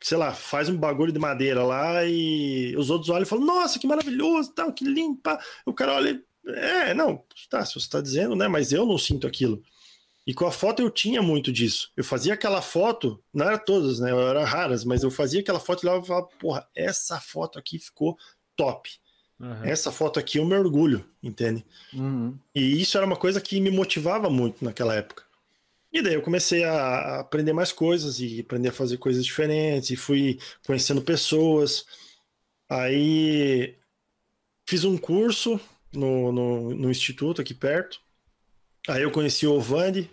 Sei 0.00 0.16
lá, 0.16 0.32
faz 0.32 0.68
um 0.68 0.76
bagulho 0.76 1.12
de 1.12 1.18
madeira 1.18 1.64
lá 1.64 2.04
e 2.04 2.74
os 2.76 2.88
outros 2.88 3.10
olham 3.10 3.22
e 3.22 3.26
falam: 3.26 3.44
Nossa, 3.44 3.78
que 3.78 3.86
maravilhoso, 3.86 4.52
tal, 4.54 4.72
que 4.72 4.84
pá." 5.22 5.42
O 5.66 5.72
cara 5.72 5.94
olha. 5.94 6.22
É, 6.48 6.94
não, 6.94 7.22
tá, 7.50 7.64
se 7.64 7.74
você 7.74 7.80
está 7.80 8.00
dizendo, 8.00 8.34
né? 8.34 8.48
Mas 8.48 8.72
eu 8.72 8.86
não 8.86 8.98
sinto 8.98 9.26
aquilo. 9.26 9.62
E 10.26 10.34
com 10.34 10.46
a 10.46 10.52
foto 10.52 10.82
eu 10.82 10.90
tinha 10.90 11.22
muito 11.22 11.50
disso. 11.50 11.90
Eu 11.96 12.04
fazia 12.04 12.34
aquela 12.34 12.60
foto, 12.60 13.22
não 13.32 13.46
era 13.46 13.58
todas, 13.58 13.98
né? 13.98 14.10
Eram 14.10 14.44
raras, 14.44 14.84
mas 14.84 15.02
eu 15.02 15.10
fazia 15.10 15.40
aquela 15.40 15.58
foto 15.58 15.82
e 15.82 15.86
lá 15.86 15.94
eu 15.94 16.02
falava, 16.02 16.26
porra, 16.38 16.68
essa 16.74 17.18
foto 17.18 17.58
aqui 17.58 17.78
ficou 17.78 18.16
top. 18.54 18.90
Aham. 19.40 19.64
Essa 19.64 19.90
foto 19.90 20.18
aqui 20.18 20.38
eu 20.38 20.44
me 20.44 20.54
orgulho, 20.54 21.04
entende? 21.22 21.64
Uhum. 21.94 22.36
E 22.54 22.80
isso 22.80 22.96
era 22.96 23.06
uma 23.06 23.16
coisa 23.16 23.40
que 23.40 23.60
me 23.60 23.70
motivava 23.70 24.28
muito 24.28 24.64
naquela 24.64 24.94
época. 24.94 25.22
E 25.90 26.02
daí 26.02 26.14
eu 26.14 26.22
comecei 26.22 26.64
a 26.64 27.20
aprender 27.20 27.52
mais 27.52 27.72
coisas 27.72 28.20
e 28.20 28.40
aprender 28.40 28.68
a 28.68 28.72
fazer 28.72 28.98
coisas 28.98 29.24
diferentes 29.24 29.90
e 29.90 29.96
fui 29.96 30.38
conhecendo 30.66 31.00
pessoas. 31.00 31.86
Aí 32.68 33.76
fiz 34.66 34.84
um 34.84 34.98
curso 34.98 35.58
no, 35.92 36.32
no, 36.32 36.74
no 36.74 36.90
instituto 36.90 37.40
aqui 37.40 37.54
perto. 37.54 38.00
Aí 38.88 39.02
eu 39.02 39.10
conheci 39.10 39.46
o 39.46 39.54
Ovandi, 39.54 40.10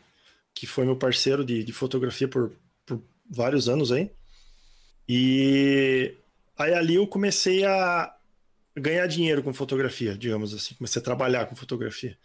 que 0.54 0.66
foi 0.66 0.86
meu 0.86 0.96
parceiro 0.96 1.44
de, 1.46 1.64
de 1.64 1.74
fotografia 1.74 2.28
por, 2.28 2.52
por 2.86 3.02
vários 3.30 3.70
anos 3.70 3.92
aí. 3.92 4.12
E 5.08 6.16
aí 6.58 6.74
ali 6.74 6.96
eu 6.96 7.08
comecei 7.08 7.64
a 7.66 8.14
ganhar 8.76 9.08
dinheiro 9.08 9.44
com 9.44 9.54
fotografia, 9.54 10.18
digamos 10.18 10.54
assim. 10.54 10.76
Comecei 10.76 11.02
a 11.02 11.06
trabalhar 11.06 11.46
com 11.46 11.56
fotografia. 11.56 12.18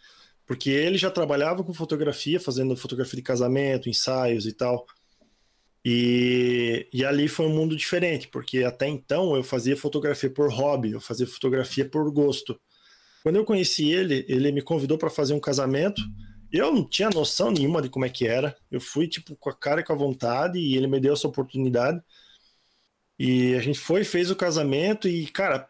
Porque 0.45 0.69
ele 0.69 0.97
já 0.97 1.09
trabalhava 1.09 1.63
com 1.63 1.73
fotografia, 1.73 2.39
fazendo 2.39 2.75
fotografia 2.75 3.15
de 3.15 3.21
casamento, 3.21 3.89
ensaios 3.89 4.45
e 4.45 4.53
tal. 4.53 4.85
E, 5.83 6.87
e 6.93 7.03
ali 7.03 7.27
foi 7.27 7.47
um 7.47 7.55
mundo 7.55 7.75
diferente, 7.75 8.27
porque 8.27 8.63
até 8.63 8.87
então 8.87 9.35
eu 9.35 9.43
fazia 9.43 9.75
fotografia 9.75 10.29
por 10.29 10.51
hobby, 10.51 10.91
eu 10.91 11.01
fazia 11.01 11.25
fotografia 11.25 11.87
por 11.87 12.11
gosto. 12.11 12.59
Quando 13.23 13.35
eu 13.35 13.45
conheci 13.45 13.91
ele, 13.91 14.25
ele 14.27 14.51
me 14.51 14.61
convidou 14.61 14.97
para 14.97 15.09
fazer 15.09 15.33
um 15.33 15.39
casamento. 15.39 16.01
Eu 16.51 16.73
não 16.73 16.87
tinha 16.87 17.09
noção 17.09 17.51
nenhuma 17.51 17.81
de 17.81 17.89
como 17.89 18.05
é 18.05 18.09
que 18.09 18.27
era. 18.27 18.55
Eu 18.69 18.81
fui 18.81 19.07
tipo 19.07 19.35
com 19.35 19.49
a 19.49 19.55
cara 19.55 19.81
e 19.81 19.83
com 19.83 19.93
a 19.93 19.95
vontade 19.95 20.59
e 20.59 20.75
ele 20.75 20.87
me 20.87 20.99
deu 20.99 21.13
essa 21.13 21.27
oportunidade. 21.27 22.01
E 23.17 23.53
a 23.55 23.59
gente 23.61 23.79
foi, 23.79 24.03
fez 24.03 24.31
o 24.31 24.35
casamento 24.35 25.07
e, 25.07 25.27
cara, 25.27 25.69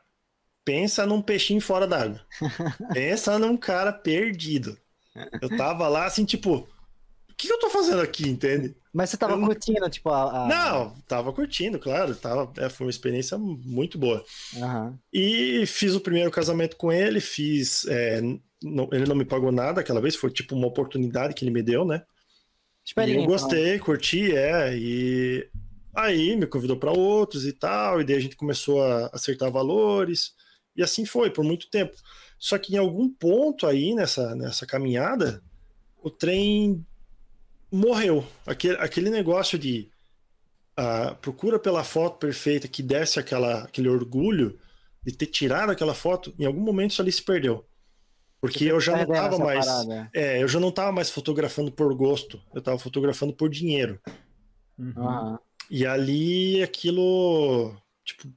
pensa 0.63 1.05
num 1.05 1.21
peixinho 1.21 1.61
fora 1.61 1.85
d'água. 1.85 2.25
pensa 2.93 3.37
num 3.37 3.57
cara 3.57 3.91
perdido. 3.91 4.77
Eu 5.41 5.55
tava 5.57 5.87
lá 5.87 6.05
assim, 6.05 6.23
tipo, 6.23 6.67
o 7.45 7.47
que 7.49 7.53
eu 7.53 7.59
tô 7.59 7.69
fazendo 7.69 8.01
aqui, 8.01 8.27
entende? 8.27 8.75
Mas 8.93 9.09
você 9.09 9.17
tava 9.17 9.33
Eu 9.33 9.41
curtindo, 9.41 9.89
tipo, 9.89 10.09
a. 10.09 10.45
a- 10.45 10.47
Não, 10.47 10.99
tava 11.07 11.31
curtindo, 11.33 11.79
claro, 11.79 12.15
tava, 12.15 12.51
é, 12.57 12.69
foi 12.69 12.85
uma 12.87 12.91
experiência 12.91 13.37
muito 13.37 13.97
boa. 13.97 14.23
Aham. 14.57 14.97
E 15.13 15.65
fiz 15.65 15.95
o 15.95 16.01
primeiro 16.01 16.29
casamento 16.31 16.75
com 16.75 16.91
ele, 16.91 17.19
fiz. 17.21 17.85
é, 17.87 18.21
não- 18.63 18.89
ele 18.91 19.05
não 19.05 19.15
me 19.15 19.25
pagou 19.25 19.51
nada 19.51 19.81
aquela 19.81 20.01
vez, 20.01 20.15
foi 20.15 20.29
tipo 20.31 20.55
uma 20.55 20.67
oportunidade 20.67 21.33
que 21.33 21.43
ele 21.43 21.51
me 21.51 21.63
deu, 21.63 21.83
né? 21.85 22.03
Eu 22.97 23.25
gostei, 23.25 23.79
curti, 23.79 24.35
é. 24.35 24.75
E 24.77 25.47
aí 25.95 26.35
me 26.35 26.45
convidou 26.47 26.77
para 26.77 26.91
outros 26.91 27.45
e 27.45 27.53
tal, 27.53 28.01
e 28.01 28.03
daí 28.03 28.15
a 28.15 28.19
gente 28.19 28.35
começou 28.35 28.83
a 28.83 29.07
acertar 29.13 29.51
valores, 29.51 30.31
e 30.75 30.81
assim 30.83 31.05
foi 31.05 31.29
por 31.31 31.43
muito 31.43 31.69
tempo. 31.69 31.95
Só 32.39 32.57
que 32.57 32.73
em 32.73 32.77
algum 32.77 33.07
ponto 33.09 33.67
aí 33.67 33.93
nessa, 33.93 34.35
nessa 34.35 34.65
caminhada, 34.65 35.43
o 36.03 36.09
trem 36.09 36.83
morreu. 37.71 38.25
Aquele, 38.45 38.75
aquele 38.77 39.09
negócio 39.09 39.57
de 39.57 39.89
uh, 40.77 41.15
procura 41.15 41.57
pela 41.57 41.83
foto 41.83 42.17
perfeita 42.17 42.67
que 42.67 42.83
desse 42.83 43.19
aquela, 43.19 43.63
aquele 43.63 43.87
orgulho 43.87 44.59
de 45.03 45.13
ter 45.13 45.27
tirado 45.27 45.71
aquela 45.71 45.93
foto, 45.93 46.33
em 46.37 46.45
algum 46.45 46.61
momento 46.61 46.91
isso 46.91 47.01
ali 47.01 47.11
se 47.11 47.23
perdeu. 47.23 47.65
Porque 48.39 48.65
eu 48.65 48.79
já 48.79 48.97
não 48.97 49.05
tava 49.05 49.37
mais. 49.37 49.65
Parada. 49.65 50.09
É, 50.13 50.41
eu 50.41 50.47
já 50.47 50.59
não 50.59 50.71
tava 50.71 50.91
mais 50.91 51.11
fotografando 51.11 51.71
por 51.71 51.93
gosto. 51.93 52.41
Eu 52.53 52.61
tava 52.61 52.79
fotografando 52.79 53.31
por 53.33 53.49
dinheiro. 53.49 54.01
Uhum. 54.79 55.37
E 55.69 55.85
ali 55.85 56.61
aquilo, 56.63 57.75
tipo, 58.03 58.27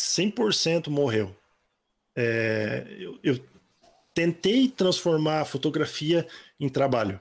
100% 0.00 0.88
morreu. 0.88 1.36
É, 2.16 2.86
eu, 3.00 3.18
eu 3.22 3.40
tentei 4.14 4.68
transformar 4.68 5.40
a 5.40 5.44
fotografia 5.44 6.24
em 6.58 6.68
trabalho 6.68 7.20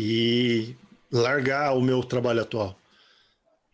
e 0.00 0.76
largar 1.10 1.76
o 1.76 1.82
meu 1.82 2.04
trabalho 2.04 2.42
atual. 2.42 2.78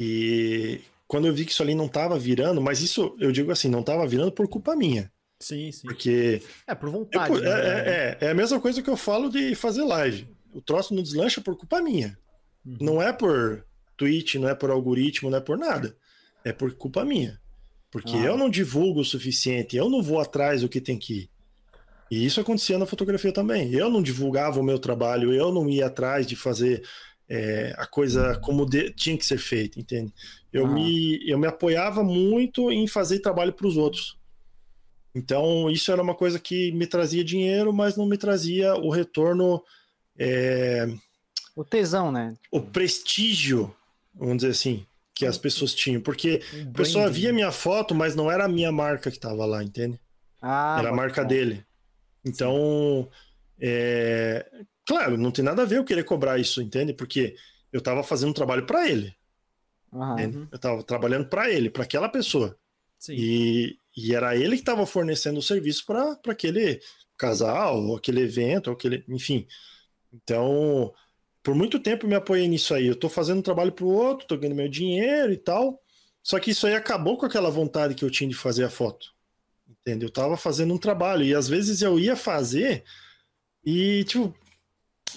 E 0.00 0.80
quando 1.06 1.26
eu 1.26 1.34
vi 1.34 1.44
que 1.44 1.52
isso 1.52 1.62
ali 1.62 1.74
não 1.74 1.84
estava 1.84 2.18
virando, 2.18 2.62
mas 2.62 2.80
isso 2.80 3.14
eu 3.20 3.30
digo 3.30 3.52
assim, 3.52 3.68
não 3.68 3.80
estava 3.80 4.06
virando 4.06 4.32
por 4.32 4.48
culpa 4.48 4.74
minha. 4.74 5.12
Sim, 5.38 5.70
sim. 5.70 5.86
Porque. 5.86 6.40
É, 6.66 6.74
por 6.74 6.88
vontade. 6.88 7.34
Eu, 7.34 7.42
né? 7.42 7.50
é, 7.50 8.18
é, 8.20 8.26
é, 8.26 8.30
a 8.30 8.34
mesma 8.34 8.58
coisa 8.58 8.80
que 8.80 8.88
eu 8.88 8.96
falo 8.96 9.28
de 9.28 9.54
fazer 9.54 9.84
live. 9.84 10.26
O 10.54 10.62
troço 10.62 10.94
não 10.94 11.02
deslancha 11.02 11.42
por 11.42 11.56
culpa 11.56 11.82
minha. 11.82 12.16
Uhum. 12.64 12.78
Não 12.80 13.02
é 13.02 13.12
por 13.12 13.66
tweet, 13.96 14.38
não 14.38 14.48
é 14.48 14.54
por 14.54 14.70
algoritmo, 14.70 15.28
não 15.28 15.38
é 15.38 15.40
por 15.42 15.58
nada. 15.58 15.94
É 16.42 16.52
por 16.52 16.74
culpa 16.74 17.04
minha. 17.04 17.38
Porque 17.90 18.16
ah. 18.16 18.24
eu 18.24 18.38
não 18.38 18.48
divulgo 18.48 19.00
o 19.00 19.04
suficiente, 19.04 19.76
eu 19.76 19.90
não 19.90 20.02
vou 20.02 20.20
atrás 20.20 20.62
do 20.62 20.68
que 20.68 20.80
tem 20.80 20.98
que 20.98 21.14
ir. 21.14 21.30
E 22.10 22.24
isso 22.24 22.40
acontecia 22.40 22.78
na 22.78 22.86
fotografia 22.86 23.32
também. 23.32 23.72
Eu 23.72 23.90
não 23.90 24.02
divulgava 24.02 24.60
o 24.60 24.64
meu 24.64 24.78
trabalho, 24.78 25.32
eu 25.32 25.52
não 25.52 25.68
ia 25.68 25.86
atrás 25.86 26.26
de 26.26 26.36
fazer 26.36 26.82
é, 27.28 27.74
a 27.78 27.86
coisa 27.86 28.38
como 28.40 28.66
de, 28.66 28.90
tinha 28.90 29.16
que 29.16 29.24
ser 29.24 29.38
feita, 29.38 29.80
entende? 29.80 30.12
Eu, 30.52 30.66
ah. 30.66 30.68
me, 30.68 31.28
eu 31.28 31.38
me 31.38 31.46
apoiava 31.46 32.02
muito 32.02 32.70
em 32.70 32.86
fazer 32.86 33.20
trabalho 33.20 33.52
para 33.52 33.66
os 33.66 33.76
outros. 33.76 34.18
Então, 35.14 35.70
isso 35.70 35.92
era 35.92 36.02
uma 36.02 36.14
coisa 36.14 36.38
que 36.38 36.72
me 36.72 36.86
trazia 36.86 37.24
dinheiro, 37.24 37.72
mas 37.72 37.96
não 37.96 38.06
me 38.06 38.18
trazia 38.18 38.74
o 38.74 38.90
retorno. 38.90 39.62
É, 40.18 40.86
o 41.56 41.64
tesão, 41.64 42.10
né? 42.10 42.34
O 42.50 42.60
prestígio, 42.60 43.74
vamos 44.14 44.38
dizer 44.38 44.50
assim 44.50 44.84
que 45.14 45.24
as 45.24 45.38
pessoas 45.38 45.72
tinham, 45.72 46.00
porque 46.00 46.42
a 46.68 46.76
pessoa 46.76 47.08
via 47.08 47.32
minha 47.32 47.52
foto, 47.52 47.94
mas 47.94 48.16
não 48.16 48.28
era 48.28 48.46
a 48.46 48.48
minha 48.48 48.72
marca 48.72 49.12
que 49.12 49.16
estava 49.16 49.46
lá, 49.46 49.62
entende? 49.62 50.00
Ah, 50.42 50.76
era 50.80 50.90
a 50.90 50.92
marca 50.92 51.22
bom. 51.22 51.28
dele. 51.28 51.64
Então, 52.24 53.08
é... 53.60 54.46
claro, 54.86 55.16
não 55.16 55.30
tem 55.30 55.44
nada 55.44 55.62
a 55.62 55.66
ver 55.66 55.78
eu 55.78 55.84
querer 55.84 56.04
cobrar 56.04 56.38
isso, 56.38 56.62
entende? 56.62 56.92
Porque 56.92 57.36
eu 57.72 57.78
estava 57.78 58.02
fazendo 58.02 58.30
um 58.30 58.34
trabalho 58.34 58.66
para 58.66 58.88
ele. 58.88 59.14
Uhum. 59.92 60.48
Eu 60.50 60.56
estava 60.56 60.82
trabalhando 60.82 61.28
para 61.28 61.50
ele, 61.50 61.70
para 61.70 61.84
aquela 61.84 62.08
pessoa. 62.08 62.58
Sim. 62.98 63.14
E, 63.16 63.78
e 63.96 64.14
era 64.14 64.36
ele 64.36 64.56
que 64.56 64.62
estava 64.62 64.86
fornecendo 64.86 65.38
o 65.38 65.42
serviço 65.42 65.84
para 65.86 66.18
aquele 66.28 66.80
casal, 67.16 67.80
ou 67.80 67.96
aquele 67.96 68.22
evento, 68.22 68.68
ou 68.68 68.74
aquele, 68.74 69.04
enfim. 69.08 69.46
Então, 70.12 70.92
por 71.42 71.54
muito 71.54 71.78
tempo 71.78 72.06
me 72.06 72.14
apoiei 72.14 72.48
nisso 72.48 72.74
aí. 72.74 72.86
Eu 72.86 72.96
tô 72.96 73.08
fazendo 73.08 73.38
um 73.38 73.42
trabalho 73.42 73.72
pro 73.72 73.86
outro, 73.86 74.26
tô 74.26 74.36
ganhando 74.36 74.56
meu 74.56 74.68
dinheiro 74.68 75.32
e 75.32 75.36
tal. 75.36 75.80
Só 76.22 76.40
que 76.40 76.50
isso 76.50 76.66
aí 76.66 76.74
acabou 76.74 77.18
com 77.18 77.26
aquela 77.26 77.50
vontade 77.50 77.94
que 77.94 78.04
eu 78.04 78.10
tinha 78.10 78.28
de 78.28 78.34
fazer 78.34 78.64
a 78.64 78.70
foto. 78.70 79.13
Entendeu? 79.86 80.08
Eu 80.08 80.12
tava 80.12 80.36
fazendo 80.36 80.72
um 80.72 80.78
trabalho 80.78 81.24
e 81.24 81.34
às 81.34 81.46
vezes 81.46 81.82
eu 81.82 81.98
ia 81.98 82.16
fazer 82.16 82.84
e, 83.64 84.04
tipo, 84.04 84.34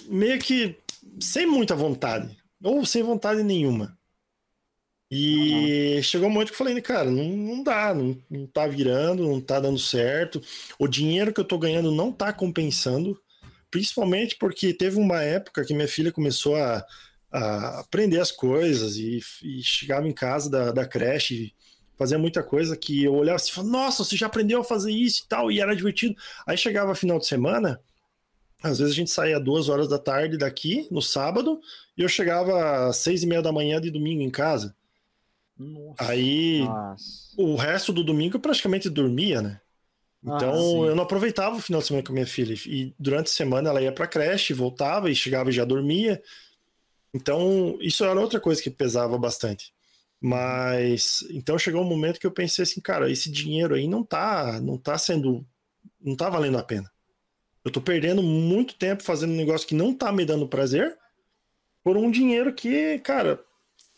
meio 0.06 0.38
que 0.38 0.76
sem 1.20 1.46
muita 1.46 1.74
vontade. 1.74 2.36
Ou 2.62 2.84
sem 2.84 3.02
vontade 3.02 3.42
nenhuma. 3.42 3.96
E 5.10 5.96
uhum. 5.96 6.02
chegou 6.02 6.28
um 6.28 6.32
momento 6.32 6.48
que 6.48 6.54
eu 6.54 6.58
falei, 6.58 6.80
cara, 6.82 7.10
não, 7.10 7.24
não 7.24 7.62
dá, 7.62 7.94
não, 7.94 8.20
não 8.28 8.46
tá 8.46 8.66
virando, 8.66 9.26
não 9.26 9.40
tá 9.40 9.58
dando 9.58 9.78
certo. 9.78 10.42
O 10.78 10.86
dinheiro 10.86 11.32
que 11.32 11.40
eu 11.40 11.46
tô 11.46 11.56
ganhando 11.58 11.90
não 11.90 12.12
tá 12.12 12.32
compensando 12.32 13.18
principalmente 13.70 14.36
porque 14.36 14.72
teve 14.72 14.98
uma 14.98 15.22
época 15.22 15.64
que 15.64 15.74
minha 15.74 15.88
filha 15.88 16.12
começou 16.12 16.56
a, 16.56 16.84
a 17.30 17.80
aprender 17.80 18.20
as 18.20 18.30
coisas 18.30 18.96
e, 18.96 19.20
e, 19.42 19.62
chegava 19.62 20.08
em 20.08 20.12
casa 20.12 20.50
da, 20.50 20.72
da 20.72 20.86
creche 20.86 21.54
fazia 21.98 22.18
muita 22.18 22.42
coisa 22.42 22.76
que 22.76 23.04
eu 23.04 23.14
olhava 23.14 23.36
assim 23.36 23.50
e 23.50 23.54
falava, 23.54 23.72
nossa, 23.72 24.04
você 24.04 24.16
já 24.16 24.26
aprendeu 24.26 24.60
a 24.60 24.64
fazer 24.64 24.92
isso 24.92 25.24
e 25.24 25.28
tal, 25.28 25.50
e 25.50 25.60
era 25.60 25.74
divertido. 25.74 26.14
Aí 26.46 26.56
chegava 26.56 26.94
final 26.94 27.18
de 27.18 27.26
semana, 27.26 27.80
às 28.62 28.78
vezes 28.78 28.94
a 28.94 28.96
gente 28.96 29.10
saía 29.10 29.40
duas 29.40 29.68
horas 29.68 29.88
da 29.88 29.98
tarde 29.98 30.38
daqui, 30.38 30.86
no 30.90 31.02
sábado, 31.02 31.60
e 31.96 32.02
eu 32.02 32.08
chegava 32.08 32.88
às 32.88 32.98
seis 32.98 33.22
e 33.22 33.26
meia 33.26 33.42
da 33.42 33.52
manhã 33.52 33.80
de 33.80 33.90
domingo 33.90 34.22
em 34.22 34.30
casa. 34.30 34.74
Nossa. 35.58 36.10
Aí 36.10 36.60
Nossa. 36.60 37.34
o 37.36 37.56
resto 37.56 37.92
do 37.92 38.04
domingo 38.04 38.36
eu 38.36 38.40
praticamente 38.40 38.88
dormia, 38.88 39.42
né? 39.42 39.60
Então 40.22 40.84
ah, 40.84 40.88
eu 40.88 40.96
não 40.96 41.04
aproveitava 41.04 41.56
o 41.56 41.60
final 41.60 41.80
de 41.80 41.86
semana 41.86 42.04
com 42.04 42.12
a 42.12 42.14
minha 42.14 42.26
filha. 42.26 42.54
E 42.66 42.92
durante 42.98 43.26
a 43.26 43.30
semana 43.30 43.70
ela 43.70 43.82
ia 43.82 43.92
pra 43.92 44.06
creche, 44.06 44.52
voltava 44.52 45.10
e 45.10 45.14
chegava 45.14 45.50
e 45.50 45.52
já 45.52 45.64
dormia. 45.64 46.20
Então 47.14 47.78
isso 47.80 48.04
era 48.04 48.20
outra 48.20 48.40
coisa 48.40 48.62
que 48.62 48.70
pesava 48.70 49.16
bastante. 49.16 49.72
Mas 50.20 51.24
então 51.30 51.58
chegou 51.58 51.82
um 51.82 51.88
momento 51.88 52.18
que 52.18 52.26
eu 52.26 52.32
pensei 52.32 52.64
assim, 52.64 52.80
cara, 52.80 53.10
esse 53.10 53.30
dinheiro 53.30 53.74
aí 53.74 53.86
não 53.86 54.02
tá, 54.04 54.60
não 54.60 54.76
tá 54.76 54.98
sendo, 54.98 55.46
não 56.00 56.16
tá 56.16 56.28
valendo 56.28 56.58
a 56.58 56.62
pena. 56.62 56.90
Eu 57.64 57.70
tô 57.70 57.80
perdendo 57.80 58.22
muito 58.22 58.74
tempo 58.74 59.02
fazendo 59.02 59.32
um 59.32 59.36
negócio 59.36 59.66
que 59.66 59.74
não 59.74 59.94
tá 59.94 60.10
me 60.10 60.24
dando 60.24 60.48
prazer 60.48 60.96
por 61.84 61.96
um 61.96 62.10
dinheiro 62.10 62.52
que, 62.52 62.98
cara, 63.00 63.40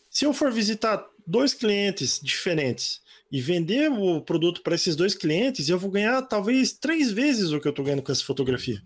se 0.09 0.25
eu 0.25 0.33
for 0.33 0.51
visitar 0.51 1.03
dois 1.25 1.53
clientes 1.53 2.19
diferentes 2.21 3.01
e 3.31 3.41
vender 3.41 3.89
o 3.89 4.21
produto 4.21 4.61
para 4.61 4.75
esses 4.75 4.95
dois 4.95 5.15
clientes, 5.15 5.69
eu 5.69 5.79
vou 5.79 5.89
ganhar 5.89 6.21
talvez 6.23 6.73
três 6.73 7.11
vezes 7.11 7.51
o 7.51 7.59
que 7.59 7.67
eu 7.67 7.71
estou 7.71 7.85
ganhando 7.85 8.03
com 8.03 8.11
essa 8.11 8.23
fotografia. 8.23 8.81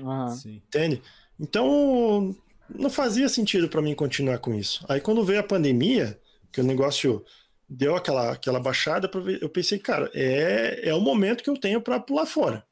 Uhum. 0.00 0.34
Entende? 0.44 1.02
Então, 1.40 2.36
não 2.68 2.90
fazia 2.90 3.28
sentido 3.28 3.68
para 3.68 3.80
mim 3.80 3.94
continuar 3.94 4.38
com 4.38 4.54
isso. 4.54 4.84
Aí, 4.88 5.00
quando 5.00 5.24
veio 5.24 5.40
a 5.40 5.42
pandemia, 5.42 6.20
que 6.52 6.60
o 6.60 6.64
negócio 6.64 7.24
deu 7.68 7.96
aquela, 7.96 8.32
aquela 8.32 8.60
baixada, 8.60 9.10
eu 9.40 9.48
pensei, 9.48 9.78
cara, 9.78 10.10
é, 10.14 10.88
é 10.88 10.94
o 10.94 11.00
momento 11.00 11.42
que 11.42 11.50
eu 11.50 11.58
tenho 11.58 11.80
para 11.80 12.00
pular 12.00 12.26
fora. 12.26 12.64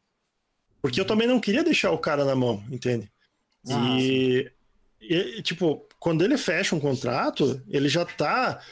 Porque 0.80 1.00
eu 1.00 1.04
também 1.04 1.26
não 1.26 1.40
queria 1.40 1.64
deixar 1.64 1.90
o 1.90 1.98
cara 1.98 2.24
na 2.24 2.34
mão, 2.34 2.62
entende? 2.70 3.10
Ah, 3.68 3.96
e, 3.98 4.50
e, 5.00 5.42
tipo, 5.42 5.88
quando 5.98 6.22
ele 6.22 6.36
fecha 6.36 6.76
um 6.76 6.80
contrato, 6.80 7.62
ele 7.68 7.88
já 7.88 8.04
tá. 8.04 8.62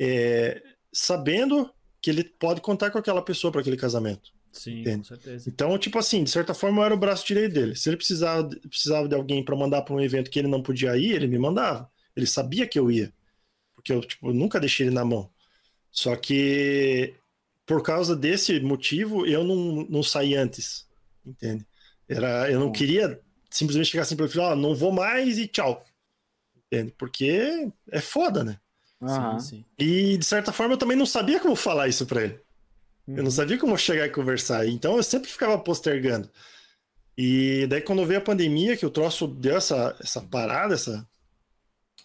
É, 0.00 0.62
sabendo 0.92 1.70
que 2.00 2.10
ele 2.10 2.24
pode 2.24 2.60
contar 2.60 2.90
com 2.90 2.98
aquela 2.98 3.22
pessoa 3.22 3.52
para 3.52 3.60
aquele 3.60 3.76
casamento. 3.76 4.32
Sim, 4.52 4.80
entende? 4.80 4.98
com 4.98 5.04
certeza. 5.04 5.48
Então, 5.48 5.78
tipo 5.78 5.98
assim, 5.98 6.24
de 6.24 6.30
certa 6.30 6.54
forma 6.54 6.80
eu 6.80 6.86
era 6.86 6.94
o 6.94 6.98
braço 6.98 7.26
direito 7.26 7.54
dele. 7.54 7.76
Se 7.76 7.88
ele 7.88 7.96
precisava, 7.96 8.48
precisava 8.68 9.08
de 9.08 9.14
alguém 9.14 9.44
para 9.44 9.56
mandar 9.56 9.82
para 9.82 9.94
um 9.94 10.00
evento 10.00 10.30
que 10.30 10.38
ele 10.38 10.48
não 10.48 10.62
podia 10.62 10.96
ir, 10.96 11.12
ele 11.12 11.26
me 11.26 11.38
mandava. 11.38 11.90
Ele 12.16 12.26
sabia 12.26 12.66
que 12.66 12.78
eu 12.78 12.90
ia. 12.90 13.12
Porque 13.88 13.92
eu, 13.92 14.00
tipo, 14.00 14.32
nunca 14.32 14.60
deixei 14.60 14.86
ele 14.86 14.94
na 14.94 15.04
mão. 15.04 15.30
Só 15.90 16.14
que 16.14 17.14
por 17.64 17.82
causa 17.82 18.14
desse 18.14 18.58
motivo, 18.60 19.26
eu 19.26 19.44
não, 19.44 19.86
não 19.88 20.02
saí 20.02 20.34
antes. 20.34 20.86
Entende? 21.24 21.66
Era, 22.08 22.50
eu 22.50 22.60
não 22.60 22.72
queria 22.72 23.20
simplesmente 23.50 23.90
chegar 23.90 24.02
assim 24.02 24.16
para 24.16 24.26
ele 24.26 24.34
falar, 24.34 24.56
não 24.56 24.74
vou 24.74 24.92
mais 24.92 25.38
e 25.38 25.46
tchau. 25.46 25.84
Entende? 26.66 26.94
Porque 26.96 27.70
é 27.90 28.00
foda, 28.00 28.44
né? 28.44 28.58
Uhum. 29.00 29.38
Sim, 29.38 29.48
sim. 29.56 29.64
E 29.78 30.16
de 30.16 30.24
certa 30.24 30.52
forma 30.52 30.74
eu 30.74 30.78
também 30.78 30.96
não 30.96 31.06
sabia 31.06 31.40
como 31.40 31.54
falar 31.56 31.88
isso 31.88 32.06
para 32.06 32.24
ele. 32.24 32.34
Uhum. 33.06 33.14
Eu 33.14 33.16
não 33.16 33.24
uhum. 33.24 33.30
sabia 33.30 33.58
como 33.58 33.76
chegar 33.78 34.06
e 34.06 34.10
conversar. 34.10 34.66
Então 34.66 34.96
eu 34.96 35.02
sempre 35.02 35.30
ficava 35.30 35.58
postergando. 35.58 36.30
E 37.16 37.66
daí 37.68 37.80
quando 37.80 38.06
veio 38.06 38.20
a 38.20 38.24
pandemia, 38.24 38.76
que 38.76 38.86
o 38.86 38.90
troço 38.90 39.26
deu 39.26 39.56
essa, 39.56 39.96
essa 40.00 40.20
parada, 40.20 40.74
essa. 40.74 41.06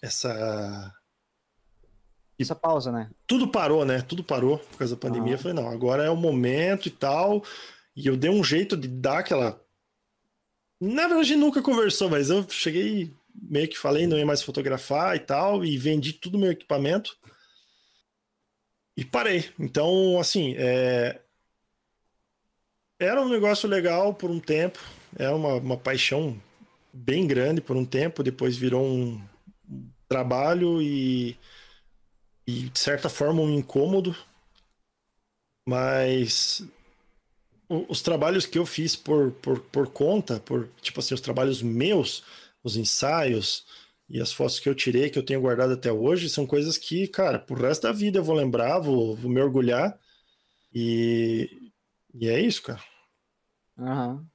Essa. 0.01 0.93
Essa 2.43 2.55
pausa, 2.55 2.91
né? 2.91 3.09
Tudo 3.25 3.47
parou, 3.47 3.85
né? 3.85 4.01
Tudo 4.01 4.23
parou 4.23 4.59
por 4.59 4.77
causa 4.77 4.95
da 4.95 4.99
pandemia. 4.99 5.27
Uhum. 5.27 5.33
Eu 5.33 5.37
falei, 5.39 5.53
não, 5.55 5.69
agora 5.69 6.03
é 6.03 6.09
o 6.09 6.15
momento 6.15 6.87
e 6.87 6.91
tal. 6.91 7.43
E 7.95 8.07
eu 8.07 8.15
dei 8.15 8.29
um 8.29 8.43
jeito 8.43 8.77
de 8.77 8.87
dar 8.87 9.19
aquela. 9.19 9.61
Na 10.79 11.03
verdade, 11.03 11.21
a 11.21 11.23
gente 11.23 11.39
nunca 11.39 11.61
conversou, 11.61 12.09
mas 12.09 12.29
eu 12.29 12.47
cheguei 12.49 13.11
meio 13.33 13.67
que 13.67 13.77
falei, 13.77 14.05
não 14.05 14.17
ia 14.17 14.25
mais 14.25 14.41
fotografar 14.41 15.15
e 15.15 15.19
tal, 15.19 15.65
e 15.65 15.77
vendi 15.77 16.13
tudo 16.13 16.37
meu 16.37 16.51
equipamento 16.51 17.17
e 18.95 19.03
parei. 19.03 19.49
Então, 19.59 20.19
assim, 20.19 20.55
é... 20.57 21.19
era 22.99 23.21
um 23.21 23.29
negócio 23.29 23.67
legal 23.67 24.13
por 24.13 24.29
um 24.29 24.39
tempo, 24.39 24.79
é 25.17 25.29
uma, 25.29 25.55
uma 25.55 25.77
paixão 25.77 26.39
bem 26.91 27.25
grande 27.25 27.61
por 27.61 27.75
um 27.75 27.85
tempo, 27.85 28.23
depois 28.23 28.55
virou 28.55 28.85
um 28.85 29.21
trabalho 30.07 30.81
e, 30.81 31.35
e 32.45 32.69
de 32.69 32.79
certa 32.79 33.09
forma 33.09 33.41
um 33.41 33.49
incômodo, 33.49 34.15
mas 35.67 36.65
os 37.69 38.01
trabalhos 38.01 38.45
que 38.45 38.57
eu 38.57 38.65
fiz 38.65 38.95
por, 38.95 39.31
por, 39.33 39.59
por 39.59 39.87
conta, 39.91 40.39
por 40.39 40.69
tipo 40.81 40.99
assim, 40.99 41.13
os 41.13 41.21
trabalhos 41.21 41.61
meus, 41.61 42.23
os 42.63 42.75
ensaios 42.75 43.65
e 44.09 44.21
as 44.21 44.31
fotos 44.31 44.59
que 44.59 44.69
eu 44.69 44.75
tirei, 44.75 45.09
que 45.09 45.17
eu 45.17 45.25
tenho 45.25 45.41
guardado 45.41 45.73
até 45.73 45.91
hoje, 45.91 46.29
são 46.29 46.45
coisas 46.45 46.77
que, 46.77 47.07
cara, 47.07 47.39
pro 47.39 47.55
resto 47.55 47.83
da 47.83 47.91
vida 47.91 48.19
eu 48.19 48.23
vou 48.23 48.35
lembrar, 48.35 48.79
vou, 48.79 49.15
vou 49.15 49.31
me 49.31 49.41
orgulhar. 49.41 49.97
E, 50.73 51.71
e 52.13 52.27
é 52.27 52.39
isso, 52.39 52.61
cara. 52.63 52.81
Aham. 53.77 54.25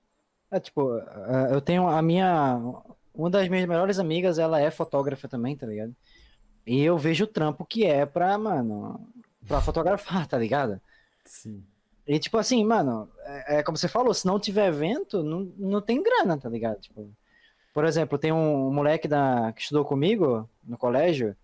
É 0.50 0.58
tipo, 0.58 0.96
eh, 0.98 1.48
eu 1.52 1.60
tenho 1.60 1.86
a 1.86 2.00
minha. 2.02 2.58
Uma 3.14 3.30
das 3.30 3.48
minhas 3.48 3.66
melhores 3.68 3.98
amigas, 3.98 4.38
ela 4.38 4.60
é 4.60 4.70
fotógrafa 4.70 5.28
também, 5.28 5.56
tá 5.56 5.66
ligado? 5.66 5.94
E 6.68 6.84
eu 6.84 6.98
vejo 6.98 7.24
o 7.24 7.26
trampo 7.26 7.64
que 7.64 7.86
é 7.86 8.04
pra, 8.04 8.36
mano, 8.36 9.00
pra 9.46 9.62
fotografar, 9.62 10.26
tá 10.26 10.36
ligado? 10.36 10.78
Sim. 11.24 11.64
E 12.06 12.18
tipo 12.18 12.36
assim, 12.36 12.62
mano, 12.62 13.08
é, 13.24 13.56
é 13.56 13.62
como 13.62 13.78
você 13.78 13.88
falou, 13.88 14.12
se 14.12 14.26
não 14.26 14.38
tiver 14.38 14.66
evento, 14.66 15.22
não, 15.22 15.50
não 15.56 15.80
tem 15.80 16.02
grana, 16.02 16.36
tá 16.36 16.46
ligado? 16.46 16.78
Tipo, 16.78 17.10
por 17.72 17.86
exemplo, 17.86 18.18
tem 18.18 18.32
um 18.32 18.70
moleque 18.70 19.08
da, 19.08 19.50
que 19.54 19.62
estudou 19.62 19.82
comigo 19.82 20.46
no 20.62 20.76
colégio, 20.76 21.34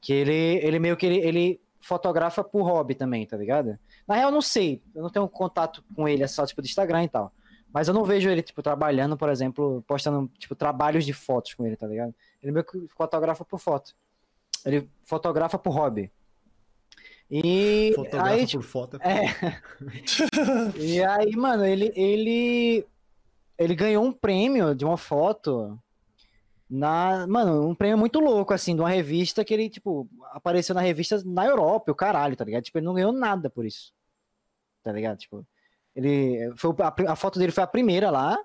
que 0.00 0.14
ele, 0.14 0.58
ele 0.62 0.78
meio 0.78 0.96
que 0.96 1.04
ele, 1.04 1.18
ele 1.18 1.60
fotografa 1.78 2.42
por 2.42 2.62
hobby 2.62 2.94
também, 2.94 3.26
tá 3.26 3.36
ligado? 3.36 3.78
Na 4.08 4.14
real, 4.14 4.30
eu 4.30 4.34
não 4.34 4.42
sei, 4.42 4.82
eu 4.94 5.02
não 5.02 5.10
tenho 5.10 5.28
contato 5.28 5.84
com 5.94 6.08
ele, 6.08 6.22
é 6.22 6.26
só 6.26 6.46
tipo 6.46 6.62
de 6.62 6.68
Instagram 6.68 7.04
e 7.04 7.08
tal. 7.08 7.30
Mas 7.70 7.86
eu 7.86 7.92
não 7.92 8.04
vejo 8.04 8.30
ele, 8.30 8.40
tipo, 8.42 8.62
trabalhando, 8.62 9.14
por 9.14 9.28
exemplo, 9.28 9.84
postando, 9.86 10.30
tipo, 10.38 10.54
trabalhos 10.54 11.04
de 11.04 11.12
fotos 11.12 11.52
com 11.52 11.66
ele, 11.66 11.76
tá 11.76 11.86
ligado? 11.86 12.14
Ele 12.42 12.50
meio 12.50 12.64
que 12.64 12.88
fotografa 12.96 13.44
por 13.44 13.58
foto. 13.58 13.94
Ele 14.64 14.88
fotografa 15.04 15.58
por 15.58 15.70
hobby. 15.70 16.10
E 17.30 17.92
Fotografa 17.94 18.30
aí, 18.30 18.40
por 18.40 18.46
tipo, 18.46 18.62
foto. 18.62 18.98
é. 19.02 19.26
e 20.78 21.02
aí, 21.02 21.34
mano, 21.34 21.64
ele, 21.64 21.92
ele, 21.96 22.86
ele 23.58 23.74
ganhou 23.74 24.04
um 24.04 24.12
prêmio 24.12 24.74
de 24.74 24.84
uma 24.84 24.96
foto 24.96 25.78
na, 26.68 27.26
mano, 27.26 27.68
um 27.68 27.74
prêmio 27.74 27.98
muito 27.98 28.20
louco, 28.20 28.52
assim, 28.52 28.74
de 28.74 28.80
uma 28.80 28.88
revista 28.88 29.44
que 29.44 29.54
ele, 29.54 29.68
tipo, 29.68 30.08
apareceu 30.32 30.74
na 30.74 30.80
revista 30.80 31.22
na 31.24 31.46
Europa, 31.46 31.92
o 31.92 31.94
caralho, 31.94 32.36
tá 32.36 32.44
ligado? 32.44 32.64
Tipo, 32.64 32.78
ele 32.78 32.86
não 32.86 32.94
ganhou 32.94 33.12
nada 33.12 33.48
por 33.48 33.64
isso. 33.64 33.92
Tá 34.82 34.92
ligado? 34.92 35.18
Tipo, 35.18 35.46
ele, 35.94 36.52
foi, 36.56 36.74
a, 36.80 37.12
a 37.12 37.16
foto 37.16 37.38
dele 37.38 37.52
foi 37.52 37.62
a 37.64 37.68
primeira 37.68 38.10
lá, 38.10 38.38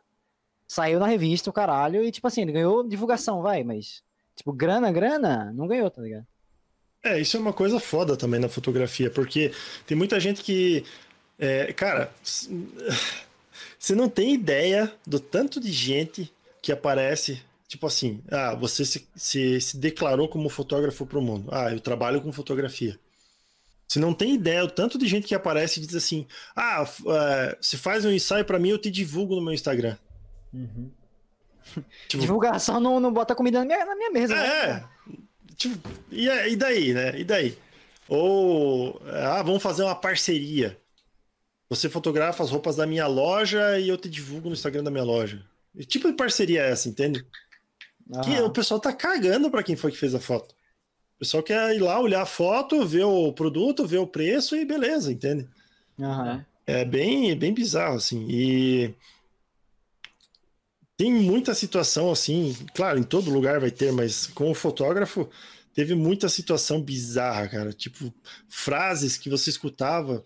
saiu 0.67 0.99
na 0.99 1.07
revista, 1.07 1.49
o 1.49 1.53
caralho, 1.53 2.03
e, 2.03 2.11
tipo 2.11 2.27
assim, 2.27 2.41
ele 2.41 2.51
ganhou 2.51 2.87
divulgação, 2.87 3.41
vai, 3.41 3.63
mas, 3.63 4.03
tipo, 4.39 4.51
grana, 4.53 4.91
grana, 4.91 5.51
não 5.53 5.67
ganhou, 5.67 5.89
tá 5.89 6.01
ligado? 6.01 6.25
É, 7.03 7.19
isso 7.19 7.37
é 7.37 7.39
uma 7.39 7.53
coisa 7.53 7.79
foda 7.79 8.17
também 8.17 8.39
na 8.39 8.49
fotografia, 8.49 9.09
porque 9.09 9.51
tem 9.85 9.95
muita 9.97 10.19
gente 10.19 10.41
que. 10.43 10.83
é, 11.37 11.71
cara, 11.73 12.11
você 13.79 13.95
não 13.95 14.09
tem 14.09 14.33
ideia 14.33 14.91
do 15.05 15.19
tanto 15.19 15.59
de 15.59 15.71
gente 15.71 16.31
que 16.61 16.71
aparece. 16.71 17.41
Tipo 17.67 17.85
assim, 17.85 18.19
ah, 18.31 18.55
você 18.55 18.83
se, 18.83 19.07
se, 19.15 19.61
se 19.61 19.77
declarou 19.77 20.27
como 20.27 20.49
fotógrafo 20.49 21.05
pro 21.05 21.21
mundo. 21.21 21.49
Ah, 21.51 21.71
eu 21.71 21.79
trabalho 21.79 22.19
com 22.19 22.31
fotografia. 22.31 22.99
Você 23.87 23.99
não 23.99 24.13
tem 24.13 24.33
ideia 24.33 24.63
o 24.63 24.69
tanto 24.69 24.97
de 24.97 25.07
gente 25.07 25.27
que 25.27 25.35
aparece 25.35 25.79
e 25.79 25.85
diz 25.85 25.95
assim: 25.95 26.25
ah, 26.55 26.83
é, 27.07 27.57
se 27.61 27.77
faz 27.77 28.05
um 28.05 28.11
ensaio 28.11 28.43
pra 28.43 28.59
mim, 28.59 28.69
eu 28.69 28.77
te 28.77 28.89
divulgo 28.89 29.35
no 29.35 29.41
meu 29.41 29.53
Instagram. 29.53 29.97
Uhum. 30.51 30.89
Tipo, 32.07 32.21
Divulgação 32.21 32.79
não, 32.79 32.99
não 32.99 33.11
bota 33.13 33.35
comida 33.35 33.59
na 33.59 33.65
minha, 33.65 33.85
na 33.85 33.95
minha 33.95 34.11
mesa, 34.11 34.35
né? 34.35 34.47
É, 34.47 34.83
tipo, 35.55 35.87
e, 36.11 36.29
a- 36.29 36.47
e 36.47 36.55
daí, 36.55 36.93
né? 36.93 37.19
E 37.19 37.23
daí? 37.23 37.57
Ou, 38.07 38.99
ah, 39.05 39.43
vamos 39.43 39.61
fazer 39.61 39.83
uma 39.83 39.95
parceria. 39.95 40.77
Você 41.69 41.87
fotografa 41.87 42.41
as 42.43 42.49
roupas 42.49 42.75
da 42.75 42.87
minha 42.87 43.05
loja 43.05 43.77
e 43.79 43.87
eu 43.87 43.97
te 43.97 44.09
divulgo 44.09 44.47
no 44.49 44.53
Instagram 44.55 44.83
da 44.83 44.89
minha 44.89 45.03
loja. 45.03 45.43
Que 45.77 45.85
tipo 45.85 46.07
de 46.09 46.15
parceria 46.15 46.63
é 46.63 46.71
essa, 46.71 46.89
entende? 46.89 47.23
Que 48.23 48.31
Aham. 48.37 48.45
o 48.45 48.49
pessoal 48.51 48.79
tá 48.79 48.91
cagando 48.91 49.51
pra 49.51 49.61
quem 49.61 49.75
foi 49.75 49.91
que 49.91 49.97
fez 49.97 50.15
a 50.15 50.19
foto. 50.19 50.55
O 51.15 51.19
pessoal 51.19 51.43
quer 51.43 51.75
ir 51.75 51.79
lá 51.79 51.99
olhar 51.99 52.23
a 52.23 52.25
foto, 52.25 52.83
ver 52.87 53.03
o 53.03 53.31
produto, 53.31 53.85
ver 53.85 53.99
o 53.99 54.07
preço 54.07 54.55
e 54.55 54.65
beleza, 54.65 55.11
entende? 55.11 55.47
Aham. 56.01 56.43
É 56.65 56.83
bem, 56.83 57.37
bem 57.37 57.53
bizarro, 57.53 57.97
assim. 57.97 58.25
E 58.29 58.95
tem 60.99 61.13
muita 61.13 61.53
situação 61.53 62.11
assim, 62.11 62.53
claro, 62.75 62.99
em 62.99 63.03
todo 63.03 63.31
lugar 63.31 63.57
vai 63.57 63.71
ter, 63.71 63.89
mas 63.89 64.27
com 64.27 64.51
o 64.51 64.53
fotógrafo 64.53 65.29
teve 65.73 65.95
muita 65.95 66.27
situação 66.27 66.81
bizarra, 66.81 67.47
cara. 67.47 67.71
Tipo, 67.71 68.13
frases 68.49 69.17
que 69.17 69.29
você 69.29 69.49
escutava 69.49 70.21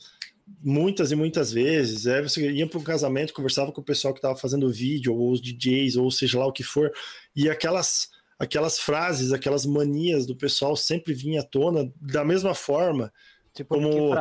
muitas 0.64 1.12
e 1.12 1.16
muitas 1.16 1.54
vezes. 1.54 2.08
Aí 2.08 2.24
você 2.24 2.50
ia 2.50 2.66
para 2.66 2.80
um 2.80 2.84
casamento, 2.84 3.36
conversava 3.36 3.72
com 3.72 3.82
o 3.82 3.84
pessoal 3.84 4.16
que 4.16 4.18
estava 4.18 4.36
fazendo 4.36 4.68
vídeo, 4.68 5.14
ou 5.14 5.34
os 5.34 5.40
DJs, 5.40 5.96
ou 5.96 6.10
seja 6.10 6.40
lá 6.40 6.48
o 6.48 6.52
que 6.52 6.64
for, 6.64 6.92
e 7.36 7.48
aquelas 7.48 8.10
aquelas 8.40 8.80
frases, 8.80 9.32
aquelas 9.32 9.68
manias 9.68 10.26
do 10.26 10.36
pessoal 10.36 10.76
sempre 10.76 11.14
vinha 11.14 11.42
à 11.42 11.44
tona 11.44 11.94
da 12.02 12.26
mesma 12.26 12.56
forma. 12.56 13.14
Tipo, 13.54 13.76
Como-? 13.76 14.16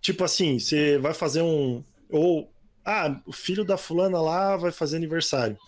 Tipo 0.00 0.24
assim, 0.24 0.58
você 0.58 0.96
vai 0.96 1.12
fazer 1.12 1.42
um. 1.42 1.84
Ou. 2.08 2.50
Ah, 2.82 3.20
o 3.26 3.32
filho 3.32 3.66
da 3.66 3.76
fulana 3.76 4.18
lá 4.18 4.56
vai 4.56 4.72
fazer 4.72 4.96
aniversário. 4.96 5.58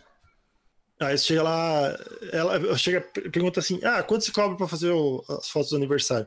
Aí 1.07 1.19
você 1.19 1.25
chega 1.25 1.43
lá, 1.43 1.99
ela 2.33 2.77
chega 2.79 3.07
e 3.17 3.31
pergunta 3.31 3.61
assim: 3.61 3.81
Ah, 3.85 4.03
quanto 4.03 4.25
você 4.25 4.33
cobra 4.33 4.57
para 4.57 4.69
fazer 4.69 4.91
o- 4.91 5.25
as 5.29 5.49
fotos 5.49 5.71
do 5.71 5.77
aniversário? 5.77 6.27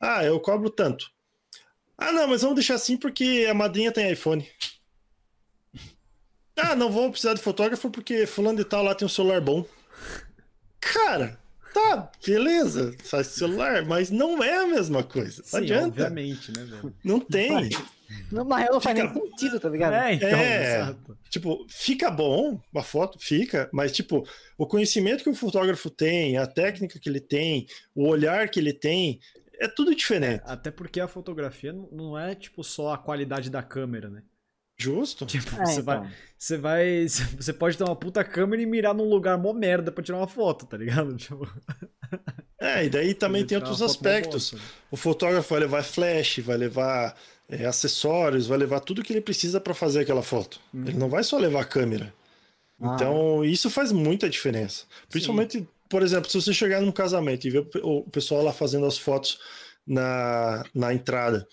Ah, 0.00 0.24
eu 0.24 0.38
cobro 0.40 0.68
tanto. 0.70 1.10
Ah, 1.98 2.12
não, 2.12 2.28
mas 2.28 2.42
vamos 2.42 2.56
deixar 2.56 2.74
assim 2.74 2.96
porque 2.96 3.46
a 3.48 3.54
madrinha 3.54 3.90
tem 3.92 4.10
iPhone. 4.12 4.46
Ah, 6.58 6.74
não 6.74 6.90
vou 6.90 7.10
precisar 7.10 7.34
de 7.34 7.42
fotógrafo 7.42 7.90
porque 7.90 8.26
fulano 8.26 8.56
de 8.56 8.64
tal 8.64 8.82
lá 8.82 8.94
tem 8.94 9.04
um 9.04 9.10
celular 9.10 9.42
bom. 9.42 9.62
Cara, 10.80 11.38
tá, 11.74 12.10
beleza, 12.26 12.96
faz 13.04 13.26
celular, 13.26 13.84
mas 13.84 14.08
não 14.10 14.42
é 14.42 14.56
a 14.62 14.66
mesma 14.66 15.02
coisa. 15.02 15.42
Não 15.42 15.50
Sim, 15.50 15.56
adianta. 15.58 15.86
obviamente, 15.86 16.50
né, 16.56 16.64
velho? 16.64 16.94
Não 17.04 17.20
tem. 17.20 17.68
Não, 18.30 18.44
na 18.44 18.58
real 18.58 18.72
não 18.74 18.80
faz 18.80 18.98
Fica- 18.98 19.12
nem 19.12 19.28
sentido, 19.30 19.60
tá 19.60 19.68
ligado? 19.68 19.94
É, 19.94 20.12
então, 20.14 20.28
É. 20.28 20.94
Tipo, 21.30 21.66
fica 21.68 22.10
bom 22.10 22.60
a 22.74 22.82
foto, 22.82 23.18
fica, 23.18 23.68
mas 23.72 23.92
tipo, 23.92 24.26
o 24.56 24.66
conhecimento 24.66 25.22
que 25.24 25.30
o 25.30 25.34
fotógrafo 25.34 25.90
tem, 25.90 26.36
a 26.38 26.46
técnica 26.46 26.98
que 26.98 27.08
ele 27.08 27.20
tem, 27.20 27.66
o 27.94 28.06
olhar 28.08 28.48
que 28.48 28.58
ele 28.60 28.72
tem, 28.72 29.20
é 29.58 29.66
tudo 29.68 29.94
diferente. 29.94 30.42
Até 30.44 30.70
porque 30.70 31.00
a 31.00 31.08
fotografia 31.08 31.72
não- 31.72 32.18
é, 32.18 32.34
tipo, 32.34 32.62
só 32.64 32.92
a 32.94 32.98
qualidade 32.98 33.50
da 33.50 33.62
câmera, 33.62 34.08
né? 34.08 34.22
Justo? 34.78 35.24
Tipo, 35.24 35.48
É, 35.60 35.64
você, 35.66 35.80
então. 35.80 35.84
vai, 36.02 36.12
você 36.38 36.56
vai. 36.58 37.06
Você 37.42 37.52
pode 37.52 37.78
ter 37.78 37.84
uma 37.84 37.96
puta 37.96 38.22
câmera 38.22 38.60
e 38.60 38.66
mirar 38.66 38.92
num 38.94 39.08
lugar 39.08 39.38
mó 39.38 39.54
merda 39.54 39.90
pra 39.90 40.04
tirar 40.04 40.18
uma 40.18 40.28
foto, 40.28 40.66
tá 40.66 40.76
ligado? 40.76 41.16
Tipo, 41.16 41.50
É, 42.60 42.84
e 42.84 42.90
daí 42.90 43.14
também 43.14 43.44
tem 43.46 43.56
outros 43.56 43.80
aspectos. 43.82 44.52
né? 44.52 44.60
O 44.90 44.96
fotógrafo 44.96 45.48
vai 45.50 45.60
levar 45.60 45.82
flash, 45.82 46.38
vai 46.40 46.56
levar 46.56 47.16
é, 47.48 47.64
acessórios, 47.66 48.46
vai 48.46 48.58
levar 48.58 48.80
tudo 48.80 49.02
que 49.02 49.12
ele 49.12 49.20
precisa 49.20 49.60
para 49.60 49.74
fazer 49.74 50.00
aquela 50.00 50.22
foto. 50.22 50.60
Ele 50.74 50.98
não 50.98 51.08
vai 51.08 51.22
só 51.22 51.38
levar 51.38 51.60
a 51.62 51.64
câmera. 51.64 52.12
Ah. 52.80 52.92
Então, 52.94 53.44
isso 53.44 53.70
faz 53.70 53.92
muita 53.92 54.28
diferença. 54.28 54.84
Principalmente, 55.08 55.66
por 55.88 56.02
exemplo, 56.02 56.28
se 56.30 56.40
você 56.40 56.52
chegar 56.52 56.80
num 56.80 56.92
casamento 56.92 57.46
e 57.46 57.50
ver 57.50 57.58
o 57.60 57.64
pe- 57.64 57.80
o 57.82 58.02
pessoal 58.10 58.42
lá 58.42 58.52
fazendo 58.52 58.84
as 58.86 58.98
fotos 58.98 59.38
na, 59.86 60.64
na 60.74 60.92
entrada, 60.92 61.46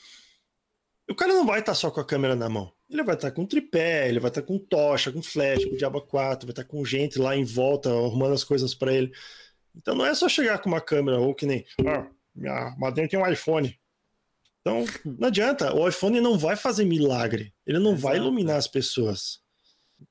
o 1.09 1.15
cara 1.15 1.33
não 1.33 1.45
vai 1.45 1.59
estar 1.59 1.75
só 1.75 1.91
com 1.91 1.99
a 1.99 2.05
câmera 2.05 2.35
na 2.35 2.49
mão. 2.49 2.71
Ele 2.89 3.03
vai 3.03 3.15
estar 3.15 3.31
com 3.31 3.45
tripé, 3.45 4.07
ele 4.07 4.19
vai 4.19 4.29
estar 4.29 4.41
com 4.41 4.57
tocha, 4.57 5.11
com 5.11 5.21
flash, 5.21 5.65
com 5.65 5.75
diaba 5.75 5.99
4, 6.01 6.45
vai 6.47 6.51
estar 6.51 6.63
com 6.63 6.83
gente 6.85 7.17
lá 7.19 7.35
em 7.35 7.43
volta 7.43 7.89
arrumando 7.89 8.33
as 8.33 8.43
coisas 8.43 8.73
para 8.75 8.93
ele. 8.93 9.11
Então 9.75 9.95
não 9.95 10.05
é 10.05 10.13
só 10.13 10.29
chegar 10.29 10.59
com 10.59 10.69
uma 10.69 10.81
câmera 10.81 11.19
ou 11.19 11.33
que 11.33 11.45
nem, 11.45 11.65
ah, 11.87 12.07
minha 12.35 12.75
madrinha 12.77 13.07
tem 13.09 13.19
um 13.19 13.27
iPhone. 13.27 13.75
Então, 14.65 14.85
não 15.03 15.27
adianta, 15.27 15.75
o 15.75 15.85
iPhone 15.87 16.21
não 16.21 16.37
vai 16.37 16.55
fazer 16.55 16.85
milagre, 16.85 17.53
ele 17.67 17.79
não 17.79 17.97
vai 17.97 18.13
Exato. 18.13 18.27
iluminar 18.27 18.55
as 18.55 18.67
pessoas. 18.67 19.39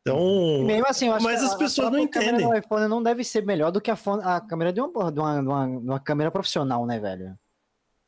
Então, 0.00 0.62
Mesmo 0.64 0.86
assim, 0.86 1.06
eu 1.06 1.14
acho 1.14 1.24
Mas 1.24 1.40
que 1.40 1.46
as 1.46 1.52
a- 1.52 1.54
a 1.54 1.58
pessoas 1.58 1.90
não 1.90 2.00
própria 2.00 2.08
câmera 2.10 2.36
entendem. 2.42 2.60
do 2.60 2.66
iPhone 2.66 2.88
não 2.88 3.02
deve 3.02 3.24
ser 3.24 3.44
melhor 3.46 3.70
do 3.72 3.80
que 3.80 3.90
a, 3.90 3.96
fone- 3.96 4.22
a 4.24 4.40
câmera 4.42 4.70
de 4.72 4.80
uma, 4.80 5.10
de, 5.10 5.18
uma, 5.20 5.40
de, 5.42 5.48
uma, 5.48 5.66
de 5.66 5.76
uma 5.88 6.00
câmera 6.00 6.30
profissional, 6.30 6.84
né, 6.86 6.98
velho? 7.00 7.34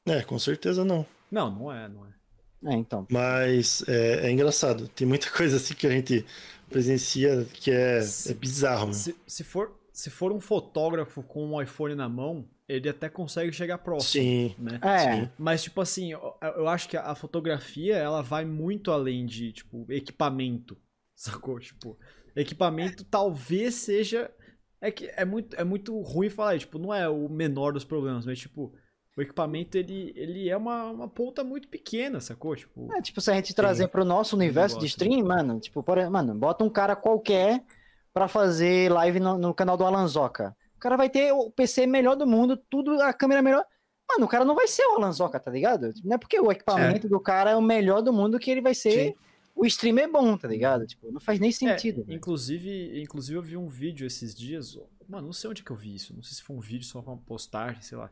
é, 0.06 0.22
com 0.22 0.38
certeza 0.38 0.84
não. 0.84 1.06
Não, 1.30 1.50
não 1.50 1.72
é, 1.72 1.88
não 1.88 2.04
é. 2.06 2.72
É, 2.72 2.74
então. 2.74 3.06
Mas 3.10 3.82
é, 3.88 4.26
é 4.26 4.30
engraçado. 4.30 4.86
Tem 4.88 5.06
muita 5.06 5.30
coisa 5.30 5.56
assim 5.56 5.74
que 5.74 5.86
a 5.86 5.90
gente 5.90 6.24
presencia 6.68 7.46
que 7.54 7.70
é, 7.70 8.00
é 8.00 8.34
bizarro, 8.34 8.82
mano. 8.82 8.94
Se, 8.94 9.14
se, 9.26 9.42
for, 9.44 9.72
se 9.92 10.10
for 10.10 10.30
um 10.32 10.40
fotógrafo 10.40 11.22
com 11.22 11.46
um 11.46 11.60
iPhone 11.62 11.94
na 11.94 12.08
mão, 12.08 12.46
ele 12.68 12.88
até 12.88 13.08
consegue 13.08 13.52
chegar 13.52 13.78
próximo, 13.78 14.22
Sim. 14.22 14.54
né? 14.58 14.78
É, 14.82 14.98
Sim. 14.98 15.30
Mas, 15.38 15.62
tipo 15.62 15.80
assim, 15.80 16.12
eu, 16.12 16.34
eu 16.56 16.68
acho 16.68 16.88
que 16.88 16.96
a 16.96 17.14
fotografia, 17.14 17.96
ela 17.96 18.22
vai 18.22 18.44
muito 18.44 18.90
além 18.90 19.26
de, 19.26 19.52
tipo, 19.52 19.86
equipamento, 19.90 20.76
sacou? 21.14 21.58
Tipo, 21.60 21.98
equipamento 22.34 23.04
talvez 23.04 23.74
seja... 23.74 24.30
É 24.80 24.90
que 24.90 25.10
é 25.16 25.24
muito, 25.24 25.56
é 25.56 25.64
muito 25.64 25.98
ruim 26.02 26.28
falar, 26.28 26.58
tipo, 26.58 26.78
não 26.78 26.92
é 26.92 27.08
o 27.08 27.26
menor 27.26 27.72
dos 27.72 27.84
problemas, 27.84 28.26
mas, 28.26 28.38
tipo, 28.38 28.74
o 29.16 29.22
equipamento 29.22 29.78
ele, 29.78 30.12
ele 30.16 30.50
é 30.50 30.56
uma, 30.56 30.90
uma 30.90 31.08
ponta 31.08 31.44
muito 31.44 31.68
pequena, 31.68 32.20
sacou? 32.20 32.54
Tipo, 32.54 32.92
É, 32.92 33.00
tipo, 33.00 33.20
se 33.20 33.30
a 33.30 33.34
gente 33.34 33.54
trazer 33.54 33.88
pro 33.88 34.04
nosso 34.04 34.36
universo 34.36 34.78
de 34.78 34.86
stream, 34.86 35.24
mano, 35.24 35.58
tipo, 35.60 35.82
por, 35.82 35.98
mano, 36.10 36.34
bota 36.34 36.64
um 36.64 36.68
cara 36.68 36.94
qualquer 36.94 37.64
pra 38.12 38.28
fazer 38.28 38.92
live 38.92 39.20
no, 39.20 39.38
no 39.38 39.54
canal 39.54 39.76
do 39.76 39.84
Alanzoca. 39.84 40.54
O 40.84 40.86
cara 40.86 40.96
vai 40.98 41.08
ter 41.08 41.32
o 41.32 41.50
PC 41.50 41.86
melhor 41.86 42.14
do 42.14 42.26
mundo, 42.26 42.58
tudo, 42.68 43.00
a 43.00 43.10
câmera 43.14 43.40
melhor. 43.40 43.64
Mano, 44.06 44.26
o 44.26 44.28
cara 44.28 44.44
não 44.44 44.54
vai 44.54 44.68
ser 44.68 44.82
o 44.84 44.96
Alanzoca, 44.96 45.40
tá 45.40 45.50
ligado? 45.50 45.90
Não 46.04 46.16
é 46.16 46.18
porque 46.18 46.38
o 46.38 46.52
equipamento 46.52 47.08
do 47.08 47.18
cara 47.18 47.52
é 47.52 47.56
o 47.56 47.62
melhor 47.62 48.02
do 48.02 48.12
mundo 48.12 48.38
que 48.38 48.50
ele 48.50 48.60
vai 48.60 48.74
ser. 48.74 48.90
Sim. 49.12 49.14
O 49.56 49.64
streamer 49.64 50.04
é 50.04 50.08
bom, 50.08 50.36
tá 50.36 50.46
ligado? 50.46 50.86
Tipo, 50.86 51.10
não 51.10 51.20
faz 51.20 51.40
nem 51.40 51.48
É, 51.48 51.52
sentido. 51.52 52.04
velho. 52.04 52.14
inclusive, 52.18 53.00
inclusive 53.02 53.38
eu 53.38 53.42
vi 53.42 53.56
um 53.56 53.66
vídeo 53.66 54.06
esses 54.06 54.34
dias, 54.34 54.78
mano, 55.08 55.28
não 55.28 55.32
sei 55.32 55.48
onde 55.48 55.62
que 55.64 55.70
eu 55.70 55.76
vi 55.76 55.94
isso, 55.94 56.14
não 56.14 56.22
sei 56.22 56.34
se 56.34 56.42
foi 56.42 56.54
um 56.54 56.60
vídeo, 56.60 56.84
só 56.84 57.00
uma 57.00 57.16
postagem, 57.16 57.80
sei 57.80 57.96
lá, 57.96 58.10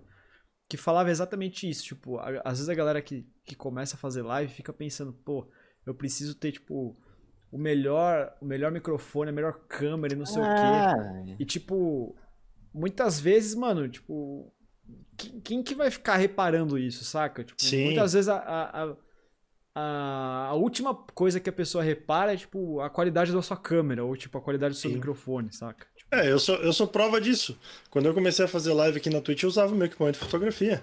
que 0.66 0.78
falava 0.78 1.10
exatamente 1.10 1.68
isso, 1.68 1.84
tipo, 1.84 2.18
às 2.18 2.56
vezes 2.56 2.70
a 2.70 2.74
galera 2.74 3.02
que, 3.02 3.26
que 3.44 3.54
começa 3.54 3.96
a 3.96 3.98
fazer 3.98 4.22
live 4.22 4.50
fica 4.50 4.72
pensando, 4.72 5.12
pô, 5.12 5.46
eu 5.84 5.94
preciso 5.94 6.34
ter, 6.36 6.52
tipo, 6.52 6.96
o 7.50 7.58
melhor, 7.58 8.34
o 8.40 8.46
melhor 8.46 8.72
microfone, 8.72 9.28
a 9.28 9.32
melhor 9.32 9.60
câmera 9.68 10.14
e 10.14 10.16
não 10.16 10.24
sei 10.24 10.40
o 10.40 10.44
quê. 10.46 10.50
Ah, 10.54 11.36
E, 11.38 11.44
tipo, 11.44 12.16
muitas 12.74 13.20
vezes, 13.20 13.54
mano, 13.54 13.88
tipo, 13.88 14.52
quem, 15.16 15.40
quem 15.40 15.62
que 15.62 15.74
vai 15.74 15.90
ficar 15.90 16.16
reparando 16.16 16.78
isso, 16.78 17.04
saca? 17.04 17.44
Tipo, 17.44 17.66
Sim. 17.68 17.82
muitas 17.82 18.12
vezes 18.14 18.28
a, 18.28 18.38
a, 18.38 18.96
a, 19.74 20.48
a- 20.50 20.54
última 20.54 20.94
coisa 20.94 21.40
que 21.40 21.50
a 21.50 21.52
pessoa 21.52 21.82
repara 21.84 22.34
é, 22.34 22.36
tipo, 22.36 22.80
a 22.80 22.90
qualidade 22.90 23.32
da 23.32 23.42
sua 23.42 23.56
câmera 23.56 24.04
ou, 24.04 24.16
tipo, 24.16 24.38
a 24.38 24.42
qualidade 24.42 24.74
do 24.74 24.78
seu 24.80 24.90
Sim. 24.90 24.92
microfone, 24.92 25.52
saca? 25.52 25.86
Tipo, 25.96 26.12
É, 26.12 26.30
eu 26.30 26.38
sou, 26.38 26.56
eu 26.56 26.72
sou 26.72 26.86
prova 26.86 27.20
disso. 27.20 27.58
Quando 27.90 28.06
eu 28.06 28.14
comecei 28.14 28.44
a 28.44 28.48
fazer 28.48 28.72
live 28.74 28.98
aqui 28.98 29.10
na 29.10 29.20
Twitch, 29.20 29.42
eu 29.42 29.48
usava 29.48 29.72
o 29.72 29.76
meu 29.76 29.86
equipamento 29.86 30.18
de 30.18 30.24
fotografia. 30.24 30.82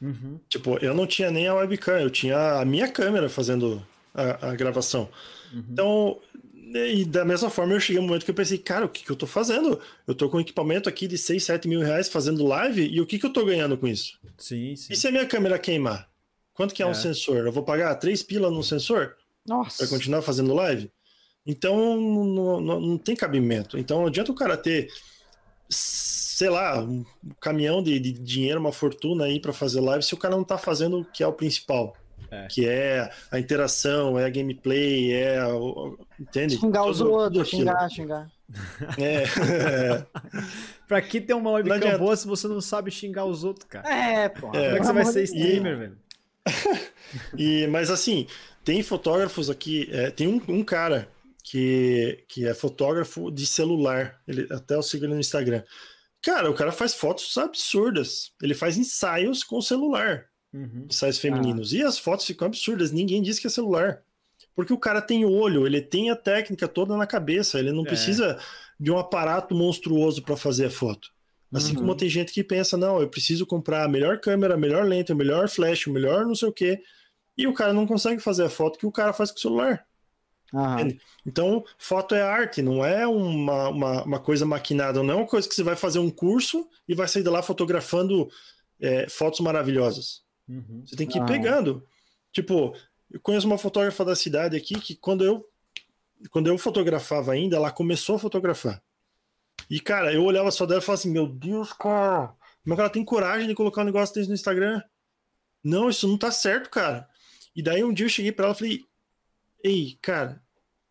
uhum, 0.00 0.40
Tipo, 0.48 0.78
eu 0.78 0.94
não 0.94 1.06
tinha 1.06 1.30
nem 1.30 1.48
a 1.48 1.54
webcam, 1.54 1.98
eu 2.00 2.10
tinha 2.10 2.60
a 2.60 2.64
minha 2.64 2.88
câmera 2.90 3.28
fazendo 3.28 3.84
a, 4.14 4.50
a 4.50 4.54
gravação. 4.54 5.08
uhum. 5.52 5.88
Então, 5.88 6.20
e 6.72 7.04
da 7.04 7.24
mesma 7.24 7.50
forma, 7.50 7.74
eu 7.74 7.80
cheguei 7.80 8.00
um 8.00 8.06
momento 8.06 8.24
que 8.24 8.30
eu 8.30 8.34
pensei, 8.34 8.58
cara, 8.58 8.86
o 8.86 8.88
que, 8.88 9.04
que 9.04 9.10
eu 9.10 9.16
tô 9.16 9.26
fazendo? 9.26 9.80
Eu 10.06 10.14
tô 10.14 10.28
com 10.30 10.38
um 10.38 10.40
equipamento 10.40 10.88
aqui 10.88 11.06
de 11.06 11.18
6, 11.18 11.44
7 11.44 11.68
mil 11.68 11.80
reais 11.80 12.08
fazendo 12.08 12.46
live, 12.46 12.86
e 12.86 13.00
o 13.00 13.06
que, 13.06 13.18
que 13.18 13.26
eu 13.26 13.32
tô 13.32 13.44
ganhando 13.44 13.76
com 13.76 13.86
isso? 13.86 14.18
Sim, 14.38 14.74
sim. 14.74 14.92
E 14.92 14.96
se 14.96 15.06
a 15.06 15.10
minha 15.10 15.26
câmera 15.26 15.58
queimar? 15.58 16.08
Quanto 16.54 16.74
que 16.74 16.82
é, 16.82 16.86
um 16.86 16.90
É. 16.90 16.94
sensor? 16.94 17.38
Eu 17.46 17.52
vou 17.52 17.62
pagar 17.64 17.94
3 17.96 18.22
pila 18.22 18.50
num 18.50 18.62
sensor 18.62 19.16
nossa. 19.46 19.78
para 19.78 19.88
continuar 19.88 20.22
fazendo 20.22 20.54
live? 20.54 20.90
Então, 21.46 21.76
não, 22.00 22.60
não, 22.60 22.80
não 22.80 22.98
tem 22.98 23.14
cabimento. 23.14 23.76
Então, 23.76 23.98
não 24.00 24.06
adianta 24.06 24.32
o 24.32 24.34
cara 24.34 24.56
ter, 24.56 24.88
sei 25.68 26.48
lá, 26.48 26.80
um 26.80 27.04
caminhão 27.40 27.82
de, 27.82 27.98
de 27.98 28.12
dinheiro, 28.12 28.58
uma 28.60 28.72
fortuna 28.72 29.24
aí 29.24 29.38
para 29.40 29.52
fazer 29.52 29.80
live, 29.80 30.02
se 30.04 30.14
o 30.14 30.16
cara 30.16 30.36
não 30.36 30.44
tá 30.44 30.56
fazendo 30.56 31.00
o 31.00 31.04
que 31.04 31.22
é 31.22 31.26
o 31.26 31.32
principal. 31.32 31.94
É. 32.30 32.46
Que 32.48 32.66
é 32.68 33.10
a 33.30 33.38
interação, 33.38 34.18
é 34.18 34.24
a 34.24 34.30
gameplay, 34.30 35.12
é. 35.12 35.44
o- 35.46 35.98
Entende? 36.18 36.56
Xingar 36.58 36.84
os 36.86 37.00
outros, 37.00 37.46
aquilo. 37.46 37.62
xingar, 37.62 37.88
xingar. 37.90 38.30
É. 38.98 39.24
Pra 40.86 41.00
que 41.00 41.20
ter 41.20 41.34
uma 41.34 41.50
webcam 41.52 41.98
boa 41.98 42.16
se 42.16 42.26
você 42.26 42.46
não 42.46 42.60
sabe 42.60 42.90
xingar 42.90 43.24
os 43.24 43.42
outros, 43.44 43.66
cara? 43.68 43.88
É, 43.88 44.28
pô. 44.28 44.48
É. 44.48 44.50
Como 44.50 44.76
é 44.76 44.78
que 44.80 44.86
você 44.86 44.92
vai 44.92 45.04
ser 45.06 45.22
streamer, 45.24 45.78
velho? 45.78 45.98
E, 47.38 47.66
mas 47.68 47.90
assim, 47.90 48.26
tem 48.64 48.82
fotógrafos 48.82 49.48
aqui, 49.48 49.88
é, 49.92 50.10
tem 50.10 50.26
um, 50.26 50.40
um 50.48 50.64
cara 50.64 51.08
que, 51.44 52.24
que 52.28 52.44
é 52.46 52.52
fotógrafo 52.54 53.30
de 53.30 53.46
celular, 53.46 54.20
ele, 54.26 54.48
até 54.50 54.74
eu 54.74 54.82
sigo 54.82 55.04
ele 55.04 55.14
no 55.14 55.20
Instagram. 55.20 55.62
Cara, 56.20 56.50
o 56.50 56.54
cara 56.54 56.72
faz 56.72 56.92
fotos 56.94 57.36
absurdas. 57.38 58.32
Ele 58.42 58.54
faz 58.54 58.76
ensaios 58.76 59.44
com 59.44 59.60
celular, 59.60 60.24
Uhum. 60.54 60.86
ensaios 60.88 61.18
femininos. 61.18 61.72
E 61.72 61.82
as 61.82 61.98
fotos 61.98 62.24
ficam 62.24 62.46
absurdas, 62.46 62.92
ninguém 62.92 63.20
diz 63.20 63.38
que 63.40 63.48
é 63.48 63.50
celular. 63.50 64.02
Porque 64.54 64.72
o 64.72 64.78
cara 64.78 65.02
tem 65.02 65.24
olho, 65.24 65.66
ele 65.66 65.80
tem 65.82 66.10
a 66.10 66.16
técnica 66.16 66.68
toda 66.68 66.96
na 66.96 67.06
cabeça, 67.06 67.58
ele 67.58 67.72
não 67.72 67.82
É. 67.82 67.86
precisa 67.86 68.38
de 68.78 68.90
um 68.90 68.98
aparato 68.98 69.54
monstruoso 69.54 70.22
para 70.22 70.36
fazer 70.36 70.66
a 70.66 70.70
foto. 70.70 71.12
Assim 71.52 71.72
Uhum. 71.72 71.80
como 71.80 71.94
tem 71.96 72.08
gente 72.08 72.32
que 72.32 72.42
pensa, 72.44 72.76
não, 72.76 73.00
eu 73.00 73.08
preciso 73.08 73.46
comprar 73.46 73.84
a 73.84 73.88
melhor 73.88 74.20
câmera, 74.20 74.54
a 74.54 74.56
melhor 74.56 74.84
lente, 74.84 75.12
o 75.12 75.16
melhor 75.16 75.48
flash, 75.48 75.86
o 75.86 75.92
melhor 75.92 76.24
não 76.24 76.34
sei 76.34 76.48
o 76.48 76.52
quê. 76.52 76.80
E 77.36 77.46
o 77.48 77.52
cara 77.54 77.72
não 77.72 77.86
consegue 77.86 78.20
fazer 78.22 78.44
a 78.44 78.48
foto 78.50 78.78
que 78.78 78.86
o 78.86 78.92
cara 78.92 79.12
faz 79.12 79.30
com 79.32 79.38
o 79.38 79.40
celular. 79.40 79.84
Aham. 80.52 80.88
Então, 81.26 81.64
foto 81.78 82.14
é 82.14 82.22
arte, 82.22 82.62
não 82.62 82.84
é 82.84 83.06
uma, 83.06 83.68
uma, 83.68 84.02
uma 84.04 84.20
coisa 84.20 84.46
maquinada, 84.46 85.02
não 85.02 85.14
é 85.14 85.16
uma 85.16 85.26
coisa 85.26 85.48
que 85.48 85.54
você 85.54 85.64
vai 85.64 85.74
fazer 85.74 85.98
um 85.98 86.10
curso 86.10 86.68
e 86.86 86.94
vai 86.94 87.08
sair 87.08 87.24
de 87.24 87.28
lá 87.28 87.42
fotografando 87.42 88.28
é, 88.80 89.08
fotos 89.08 89.40
maravilhosas. 89.40 90.23
Uhum. 90.48 90.82
Você 90.86 90.96
tem 90.96 91.06
que 91.06 91.18
ir 91.18 91.22
Ah. 91.22 91.26
pegando. 91.26 91.86
Tipo, 92.32 92.74
eu 93.10 93.20
conheço 93.20 93.46
uma 93.46 93.58
fotógrafa 93.58 94.04
da 94.04 94.14
cidade 94.16 94.56
aqui 94.56 94.74
que 94.80 94.94
quando 94.96 95.24
eu 95.24 95.48
quando 96.30 96.46
eu 96.46 96.56
fotografava 96.56 97.32
ainda, 97.32 97.56
ela 97.56 97.70
começou 97.70 98.16
a 98.16 98.18
fotografar. 98.18 98.82
E, 99.68 99.78
cara, 99.78 100.12
eu 100.12 100.24
olhava 100.24 100.50
só 100.50 100.64
dela 100.64 100.80
e 100.80 100.82
falava 100.82 101.00
assim, 101.00 101.10
meu 101.10 101.26
Deus, 101.26 101.72
cara, 101.74 102.28
como 102.62 102.72
é 102.72 102.74
que 102.74 102.80
ela 102.80 102.88
tem 102.90 103.04
coragem 103.04 103.46
de 103.46 103.54
colocar 103.54 103.82
um 103.82 103.84
negócio 103.84 104.14
desse 104.14 104.28
no 104.28 104.34
Instagram? 104.34 104.82
Não, 105.62 105.88
isso 105.90 106.08
não 106.08 106.16
tá 106.16 106.30
certo, 106.30 106.70
cara. 106.70 107.06
E 107.54 107.62
daí 107.62 107.84
um 107.84 107.92
dia 107.92 108.06
eu 108.06 108.10
cheguei 108.10 108.32
pra 108.32 108.46
ela 108.46 108.54
e 108.54 108.58
falei, 108.58 108.84
ei, 109.62 109.98
cara, 110.00 110.42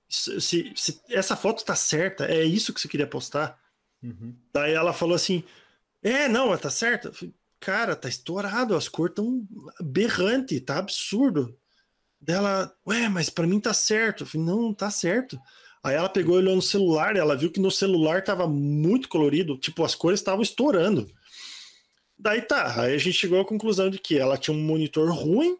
se, 0.07 0.39
se- 0.39 0.71
se 0.75 1.01
essa 1.09 1.35
foto 1.35 1.65
tá 1.65 1.75
certa, 1.75 2.25
é 2.25 2.43
isso 2.43 2.71
que 2.73 2.79
você 2.79 2.87
queria 2.87 3.07
postar? 3.07 3.59
Uhum. 4.03 4.35
Daí 4.53 4.73
ela 4.73 4.93
falou 4.93 5.15
assim: 5.15 5.43
É, 6.03 6.27
não, 6.27 6.55
tá 6.57 6.69
certo. 6.69 7.07
Eu 7.07 7.13
falei, 7.13 7.33
Cara, 7.63 7.95
tá 7.95 8.09
estourado, 8.09 8.75
as 8.75 8.89
cores 8.89 9.15
tão 9.15 9.47
berrante, 9.81 10.59
tá 10.59 10.79
absurdo. 10.79 11.57
Daí 12.19 12.35
ela, 12.35 12.73
ué, 12.85 13.07
mas 13.07 13.29
pra 13.29 13.47
mim 13.47 13.57
tá 13.57 13.73
certo. 13.73 14.23
Eu 14.23 14.27
falei, 14.27 14.45
não, 14.45 14.61
não 14.63 14.73
tá 14.73 14.91
certo. 14.91 15.39
Aí 15.81 15.95
ela 15.95 16.09
pegou 16.09 16.35
e 16.35 16.39
olhou 16.39 16.57
no 16.57 16.61
celular, 16.61 17.15
e 17.15 17.19
ela 17.19 17.37
viu 17.37 17.49
que 17.49 17.61
no 17.61 17.71
celular 17.71 18.21
tava 18.21 18.45
muito 18.47 19.07
colorido, 19.07 19.57
tipo, 19.57 19.81
as 19.85 19.95
cores 19.95 20.19
estavam 20.19 20.41
estourando. 20.41 21.09
Daí 22.19 22.41
tá, 22.41 22.81
aí 22.81 22.95
a 22.95 22.97
gente 22.97 23.13
chegou 23.13 23.39
à 23.39 23.45
conclusão 23.45 23.89
de 23.89 23.97
que 23.97 24.17
ela 24.17 24.37
tinha 24.37 24.55
um 24.55 24.61
monitor 24.61 25.09
ruim 25.13 25.57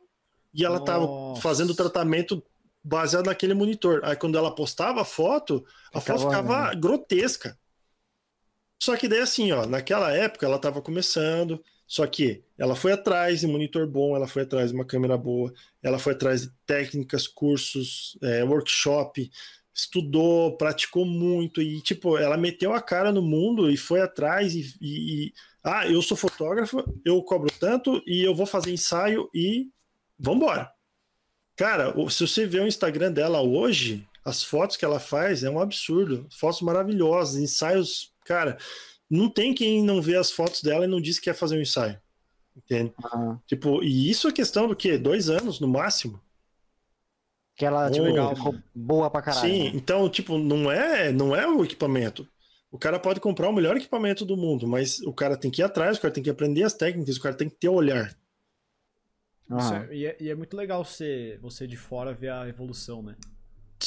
e 0.53 0.65
ela 0.65 0.83
tava 0.83 1.05
Nossa. 1.05 1.41
fazendo 1.41 1.69
o 1.69 1.75
tratamento 1.75 2.43
baseado 2.83 3.27
naquele 3.27 3.53
monitor. 3.53 4.01
Aí 4.03 4.17
quando 4.17 4.37
ela 4.37 4.53
postava 4.53 5.01
a 5.01 5.05
foto, 5.05 5.65
a 5.93 6.01
Ficava- 6.01 6.19
foto 6.19 6.29
ficava 6.29 6.73
grotesca. 6.75 7.57
Só 8.81 8.97
que 8.97 9.07
daí 9.07 9.19
assim, 9.21 9.53
ó, 9.53 9.65
naquela 9.65 10.11
época 10.11 10.45
ela 10.45 10.57
estava 10.57 10.81
começando, 10.81 11.63
só 11.85 12.05
que 12.07 12.43
ela 12.57 12.75
foi 12.75 12.91
atrás 12.93 13.41
de 13.41 13.47
monitor 13.47 13.87
bom, 13.87 14.15
ela 14.15 14.27
foi 14.27 14.43
atrás 14.43 14.69
de 14.69 14.75
uma 14.75 14.85
câmera 14.85 15.17
boa, 15.17 15.53
ela 15.81 15.99
foi 15.99 16.13
atrás 16.13 16.43
de 16.43 16.51
técnicas, 16.65 17.27
cursos, 17.27 18.17
é, 18.21 18.43
workshop, 18.43 19.29
estudou, 19.73 20.55
praticou 20.57 21.05
muito 21.05 21.61
e 21.61 21.81
tipo, 21.81 22.17
ela 22.17 22.37
meteu 22.37 22.73
a 22.73 22.81
cara 22.81 23.11
no 23.11 23.21
mundo 23.21 23.69
e 23.71 23.77
foi 23.77 24.01
atrás 24.01 24.53
e, 24.55 24.61
e- 24.79 25.25
e- 25.27 25.33
ah, 25.63 25.87
eu 25.87 26.01
sou 26.01 26.15
fotógrafo, 26.17 26.83
eu 27.05 27.21
cobro 27.23 27.49
tanto 27.59 28.01
e 28.05 28.21
eu 28.23 28.35
vou 28.35 28.45
fazer 28.45 28.71
ensaio 28.71 29.29
e 29.33 29.69
vambora. 30.19 30.69
Cara, 31.55 31.93
se 32.09 32.27
você 32.27 32.45
vê 32.45 32.59
o 32.59 32.67
Instagram 32.67 33.11
dela 33.11 33.41
hoje, 33.41 34.05
as 34.25 34.43
fotos 34.43 34.77
que 34.77 34.85
ela 34.85 34.99
faz 34.99 35.43
é 35.43 35.49
um 35.49 35.59
absurdo. 35.59 36.27
Fotos 36.31 36.61
maravilhosas, 36.61 37.41
ensaios. 37.41 38.11
Cara, 38.25 38.57
não 39.09 39.29
tem 39.29 39.53
quem 39.53 39.83
não 39.83 40.01
vê 40.01 40.15
as 40.15 40.31
fotos 40.31 40.61
dela 40.61 40.85
e 40.85 40.87
não 40.87 41.01
diz 41.01 41.19
que 41.19 41.25
quer 41.25 41.35
fazer 41.35 41.57
um 41.57 41.61
ensaio. 41.61 41.99
Entende? 42.55 42.93
aham. 43.03 43.39
Tipo, 43.47 43.83
e 43.83 44.09
isso 44.09 44.27
é 44.27 44.31
questão 44.31 44.67
do 44.67 44.75
quê? 44.75 44.97
Dois 44.97 45.29
anos 45.29 45.59
no 45.59 45.67
máximo? 45.67 46.21
Que 47.55 47.65
ela, 47.65 47.89
tipo, 47.89 48.03
Legal. 48.03 48.35
ficou 48.35 48.55
boa 48.73 49.09
pra 49.09 49.21
caralho. 49.21 49.53
Sim, 49.53 49.63
né? 49.65 49.71
então, 49.75 50.09
tipo, 50.09 50.37
não 50.37 50.71
é, 50.71 51.11
não 51.11 51.35
é 51.35 51.47
o 51.47 51.63
equipamento. 51.63 52.27
O 52.71 52.79
cara 52.79 52.99
pode 52.99 53.19
comprar 53.19 53.49
o 53.49 53.53
melhor 53.53 53.77
equipamento 53.77 54.25
do 54.25 54.35
mundo, 54.35 54.67
mas 54.67 54.99
o 55.01 55.13
cara 55.13 55.37
tem 55.37 55.51
que 55.51 55.61
ir 55.61 55.65
atrás, 55.65 55.97
o 55.97 56.01
cara 56.01 56.13
tem 56.13 56.23
que 56.23 56.29
aprender 56.29 56.63
as 56.63 56.73
técnicas, 56.73 57.17
o 57.17 57.21
cara 57.21 57.35
tem 57.35 57.47
que 57.47 57.55
ter 57.55 57.69
olhar. 57.69 58.17
Isso 59.49 59.73
Aham. 59.73 59.83
é- 59.89 59.95
e, 59.95 60.05
é, 60.05 60.17
e 60.19 60.29
é 60.29 60.35
muito 60.35 60.57
legal 60.57 60.83
você, 60.83 61.37
você 61.41 61.67
de 61.67 61.77
fora 61.77 62.13
ver 62.13 62.29
a 62.31 62.47
evolução, 62.47 63.03
né? 63.03 63.15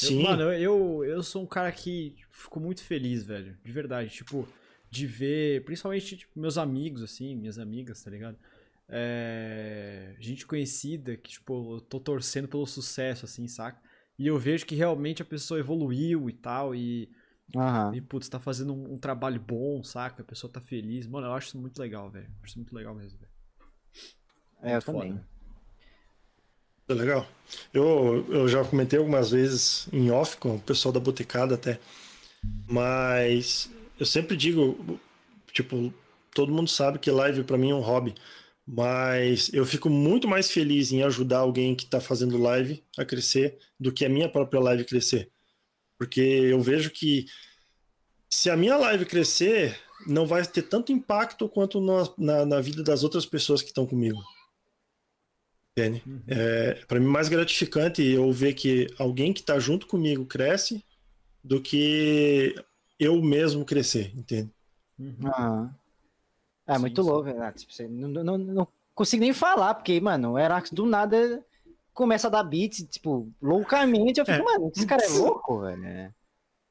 Eu- 0.01 0.09
Sim, 0.09 0.23
mano, 0.23 0.43
eu, 0.43 0.53
eu, 0.53 1.05
eu 1.05 1.23
sou 1.23 1.43
um 1.43 1.47
cara 1.47 1.71
que 1.71 2.15
fico 2.29 2.59
muito 2.59 2.83
feliz, 2.83 3.25
velho. 3.25 3.57
De 3.65 3.71
verdade. 3.71 4.09
Tipo, 4.11 4.47
de 4.89 5.05
ver, 5.07 5.63
principalmente, 5.65 6.17
tipo, 6.17 6.39
meus 6.39 6.57
amigos, 6.57 7.01
assim, 7.03 7.35
minhas 7.35 7.59
amigas, 7.59 8.03
tá 8.03 8.09
ligado? 8.11 8.37
É, 8.89 10.15
gente 10.19 10.45
conhecida 10.45 11.17
que, 11.17 11.31
tipo, 11.31 11.75
eu 11.75 11.81
tô 11.81 11.99
torcendo 11.99 12.47
pelo 12.47 12.65
sucesso, 12.65 13.25
assim, 13.25 13.47
saca? 13.47 13.81
E 14.17 14.27
eu 14.27 14.37
vejo 14.39 14.65
que 14.65 14.75
realmente 14.75 15.21
a 15.21 15.25
pessoa 15.25 15.59
evoluiu 15.59 16.29
e 16.29 16.33
tal, 16.33 16.73
e, 16.73 17.09
Aham. 17.55 17.95
e 17.95 18.01
putz, 18.01 18.29
tá 18.29 18.39
fazendo 18.39 18.73
um, 18.73 18.93
um 18.93 18.97
trabalho 18.97 19.39
bom, 19.41 19.83
saca? 19.83 20.21
A 20.21 20.25
pessoa 20.25 20.51
tá 20.51 20.61
feliz. 20.61 21.07
Mano, 21.07 21.27
eu 21.27 21.33
acho 21.33 21.47
isso 21.49 21.59
muito 21.59 21.79
legal, 21.79 22.09
velho. 22.09 22.27
Acho 22.41 22.51
isso 22.51 22.59
muito 22.59 22.73
legal 22.75 22.95
mesmo, 22.95 23.19
velho. 23.19 23.31
É, 24.61 24.75
eu 24.75 24.81
Muito 24.81 24.85
também. 24.85 25.11
foda. 25.13 25.27
é 26.89 26.93
legal. 26.93 27.27
Eu, 27.73 28.25
eu 28.29 28.47
já 28.47 28.63
comentei 28.63 28.97
algumas 28.97 29.31
vezes 29.31 29.87
em 29.91 30.09
off 30.11 30.37
com 30.37 30.55
o 30.55 30.59
pessoal 30.59 30.91
da 30.93 30.99
Botecada 30.99 31.55
até, 31.55 31.79
mas 32.67 33.69
eu 33.99 34.05
sempre 34.05 34.35
digo, 34.35 34.99
tipo, 35.51 35.93
todo 36.33 36.53
mundo 36.53 36.69
sabe 36.69 36.99
que 36.99 37.09
live 37.09 37.43
pra 37.43 37.57
mim 37.57 37.71
é 37.71 37.75
um 37.75 37.81
hobby, 37.81 38.13
Mas 38.65 39.51
eu 39.53 39.65
fico 39.65 39.89
muito 39.89 40.27
mais 40.27 40.51
feliz 40.51 40.91
em 40.91 41.03
ajudar 41.03 41.39
alguém 41.39 41.75
que 41.75 41.85
está 41.85 41.99
fazendo 42.01 42.37
live 42.37 42.83
a 42.97 43.05
crescer 43.05 43.57
do 43.79 43.91
que 43.91 44.05
a 44.05 44.09
minha 44.09 44.29
própria 44.29 44.59
live 44.59 44.85
crescer. 44.85 45.31
Porque 45.97 46.21
eu 46.21 46.61
vejo 46.61 46.91
que 46.91 47.25
se 48.29 48.49
a 48.49 48.57
minha 48.57 48.77
live 48.77 49.05
crescer, 49.05 49.79
não 50.05 50.27
vai 50.27 50.45
ter 50.45 50.63
tanto 50.63 50.91
impacto 50.91 51.47
quanto 51.49 51.81
na, 51.81 52.13
na, 52.17 52.45
na 52.45 52.61
vida 52.61 52.83
das 52.83 53.03
outras 53.03 53.25
pessoas 53.25 53.61
que 53.61 53.69
estão 53.69 53.85
comigo. 53.85 54.21
Entende? 55.71 56.03
Uhum. 56.05 56.21
É, 56.27 56.73
para 56.87 56.99
mim, 56.99 57.07
mais 57.07 57.29
gratificante 57.29 58.03
eu 58.03 58.31
ver 58.31 58.53
que 58.53 58.87
alguém 58.97 59.31
que 59.31 59.39
está 59.39 59.59
junto 59.59 59.87
comigo 59.87 60.25
cresce 60.25 60.83
do 61.43 61.61
que 61.61 62.55
eu 62.99 63.21
mesmo 63.21 63.65
crescer, 63.65 64.11
entende? 64.15 64.51
Uhum. 64.99 65.15
Ah. 65.25 65.69
É 66.65 66.75
sim, 66.75 66.81
muito 66.81 67.01
sim. 67.01 67.09
louco, 67.09 67.29
né? 67.29 67.51
Tipo, 67.53 67.89
não, 67.89 68.23
não, 68.23 68.37
não, 68.37 68.67
consigo 68.93 69.21
nem 69.21 69.33
falar, 69.33 69.75
porque, 69.75 70.01
mano, 70.01 70.33
o 70.33 70.39
Erax 70.39 70.71
do 70.71 70.85
nada 70.85 71.43
começa 71.93 72.27
a 72.27 72.31
dar 72.31 72.43
beats, 72.43 72.85
tipo, 72.89 73.31
loucamente. 73.41 74.19
Eu 74.19 74.25
fico, 74.25 74.37
é. 74.37 74.43
mano, 74.43 74.71
esse 74.75 74.85
cara 74.85 75.03
é 75.03 75.07
louco, 75.17 75.61
velho. 75.61 76.13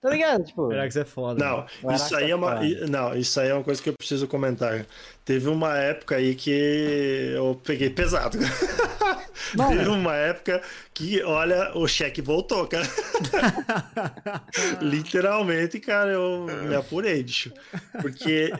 Tá 0.01 0.11
ligado? 0.11 0.45
Tipo... 0.45 0.73
É 0.73 1.05
foda. 1.05 1.45
Não, 1.45 1.95
isso 1.95 2.15
aí 2.15 2.31
é, 2.31 2.37
uma, 2.37 2.61
não, 2.89 3.17
isso 3.17 3.41
aí 3.41 3.49
é 3.49 3.55
uma 3.55 3.65
coisa 3.65 3.83
que 3.83 3.89
eu 3.89 3.95
preciso 3.95 4.29
comentar. 4.29 4.87
Teve 5.25 5.49
uma 5.49 5.77
época 5.77 6.17
aí 6.17 6.35
que 6.35 7.33
eu 7.35 7.61
peguei 7.65 7.91
pesado. 7.91 8.39
Teve 9.57 9.89
uma 9.89 10.15
época 10.15 10.63
que, 10.93 11.23
olha, 11.23 11.77
o 11.77 11.89
cheque 11.89 12.21
voltou, 12.21 12.67
cara. 12.67 12.87
Literalmente, 14.81 15.81
cara, 15.81 16.13
eu 16.13 16.47
me 16.69 16.75
apurei, 16.75 17.23
bicho. 17.23 17.53
Porque 18.01 18.53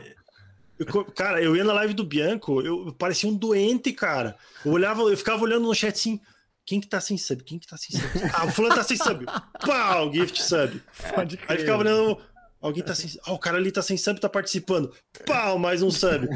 cara, 1.15 1.41
eu 1.41 1.55
ia 1.55 1.63
na 1.63 1.73
live 1.73 1.93
do 1.93 2.03
Bianco, 2.03 2.61
eu, 2.61 2.87
eu 2.87 2.93
parecia 2.93 3.29
um 3.29 3.35
doente, 3.35 3.91
cara. 3.91 4.35
Eu 4.65 4.71
olhava, 4.71 5.01
eu 5.01 5.17
ficava 5.17 5.43
olhando 5.43 5.67
no 5.67 5.75
chat 5.75 5.93
assim, 5.93 6.19
quem 6.67 6.81
que 6.81 6.87
tá 6.87 6.99
sem 6.99 7.17
sub? 7.17 7.41
Quem 7.45 7.57
que 7.57 7.65
tá 7.65 7.77
sem 7.77 7.97
sub? 7.97 8.29
Ah, 8.33 8.45
o 8.45 8.51
fulano 8.51 8.75
tá 8.75 8.83
sem 8.83 8.97
sub. 8.97 9.25
Pau, 9.65 10.13
gift 10.13 10.43
sub. 10.43 10.83
Pode 11.15 11.37
crer. 11.37 11.51
Aí 11.51 11.57
ficava 11.59 11.81
olhando, 11.81 12.19
alguém 12.59 12.83
tá 12.83 12.93
sem... 12.93 13.09
Ah, 13.25 13.31
o 13.31 13.39
cara 13.39 13.57
ali 13.57 13.71
tá 13.71 13.81
sem 13.81 13.95
sub, 13.95 14.19
tá 14.19 14.27
participando. 14.27 14.93
Pau, 15.25 15.57
mais 15.57 15.81
um 15.81 15.89
sub. 15.89 16.27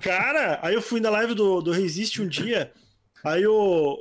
Cara, 0.00 0.60
aí 0.62 0.72
eu 0.72 0.80
fui 0.80 1.00
na 1.00 1.10
live 1.10 1.34
do, 1.34 1.60
do 1.60 1.72
Resist 1.72 2.22
um 2.22 2.28
dia, 2.28 2.72
aí 3.24 3.44
o... 3.44 3.98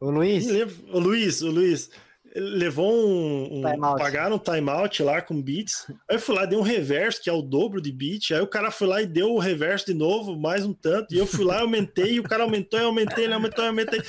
O 0.00 0.10
Luiz? 0.10 0.44
O 0.88 0.98
Luiz, 0.98 1.40
o 1.40 1.50
Luiz 1.50 1.88
levou 2.34 2.92
um, 2.92 3.58
um 3.58 3.70
time 3.70 3.80
pagaram 3.98 4.36
um 4.36 4.38
timeout 4.38 5.02
lá 5.02 5.20
com 5.20 5.40
beats. 5.40 5.86
Aí 6.08 6.16
eu 6.16 6.20
fui 6.20 6.34
lá, 6.34 6.46
dei 6.46 6.58
um 6.58 6.62
reverso, 6.62 7.22
que 7.22 7.28
é 7.28 7.32
o 7.32 7.42
dobro 7.42 7.80
de 7.80 7.92
beat. 7.92 8.30
Aí 8.30 8.40
o 8.40 8.46
cara 8.46 8.70
foi 8.70 8.86
lá 8.86 9.02
e 9.02 9.06
deu 9.06 9.32
o 9.32 9.38
reverso 9.38 9.86
de 9.86 9.94
novo, 9.94 10.38
mais 10.38 10.64
um 10.64 10.72
tanto. 10.72 11.14
E 11.14 11.18
eu 11.18 11.26
fui 11.26 11.44
lá, 11.44 11.60
aumentei, 11.60 12.14
e 12.14 12.20
o 12.20 12.24
cara 12.24 12.42
aumentou, 12.42 12.80
eu 12.80 12.86
aumentei, 12.86 13.24
ele 13.24 13.34
aumentou, 13.34 13.64
eu 13.64 13.70
aumentei. 13.70 14.02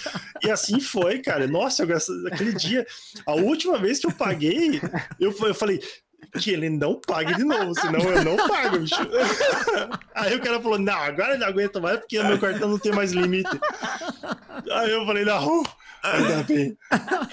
E 0.44 0.50
assim 0.50 0.80
foi, 0.80 1.20
cara. 1.20 1.48
Nossa, 1.48 1.84
eu, 1.84 2.28
aquele 2.28 2.54
dia, 2.54 2.86
a 3.26 3.34
última 3.34 3.78
vez 3.78 4.00
que 4.00 4.08
eu 4.08 4.12
paguei, 4.12 4.80
eu, 5.20 5.36
eu 5.46 5.56
falei, 5.56 5.82
que 6.40 6.52
ele 6.52 6.70
não 6.70 7.00
pague 7.00 7.36
de 7.36 7.44
novo, 7.44 7.76
senão 7.76 8.00
eu 8.00 8.24
não 8.24 8.48
pago, 8.48 8.80
bicho. 8.80 8.96
Aí 10.16 10.36
o 10.36 10.42
cara 10.42 10.62
falou: 10.62 10.80
Não, 10.80 10.94
agora 10.94 11.32
ele 11.32 11.40
não 11.40 11.48
aguenta 11.48 11.80
mais 11.80 12.00
porque 12.00 12.22
meu 12.24 12.40
cartão 12.40 12.70
não 12.70 12.80
tem 12.80 12.92
mais 12.92 13.12
limite. 13.12 13.50
Aí 14.72 14.92
eu 14.92 15.06
falei: 15.06 15.26
Não, 15.26 15.64
Ainda 16.04 16.44
bem. 16.44 16.78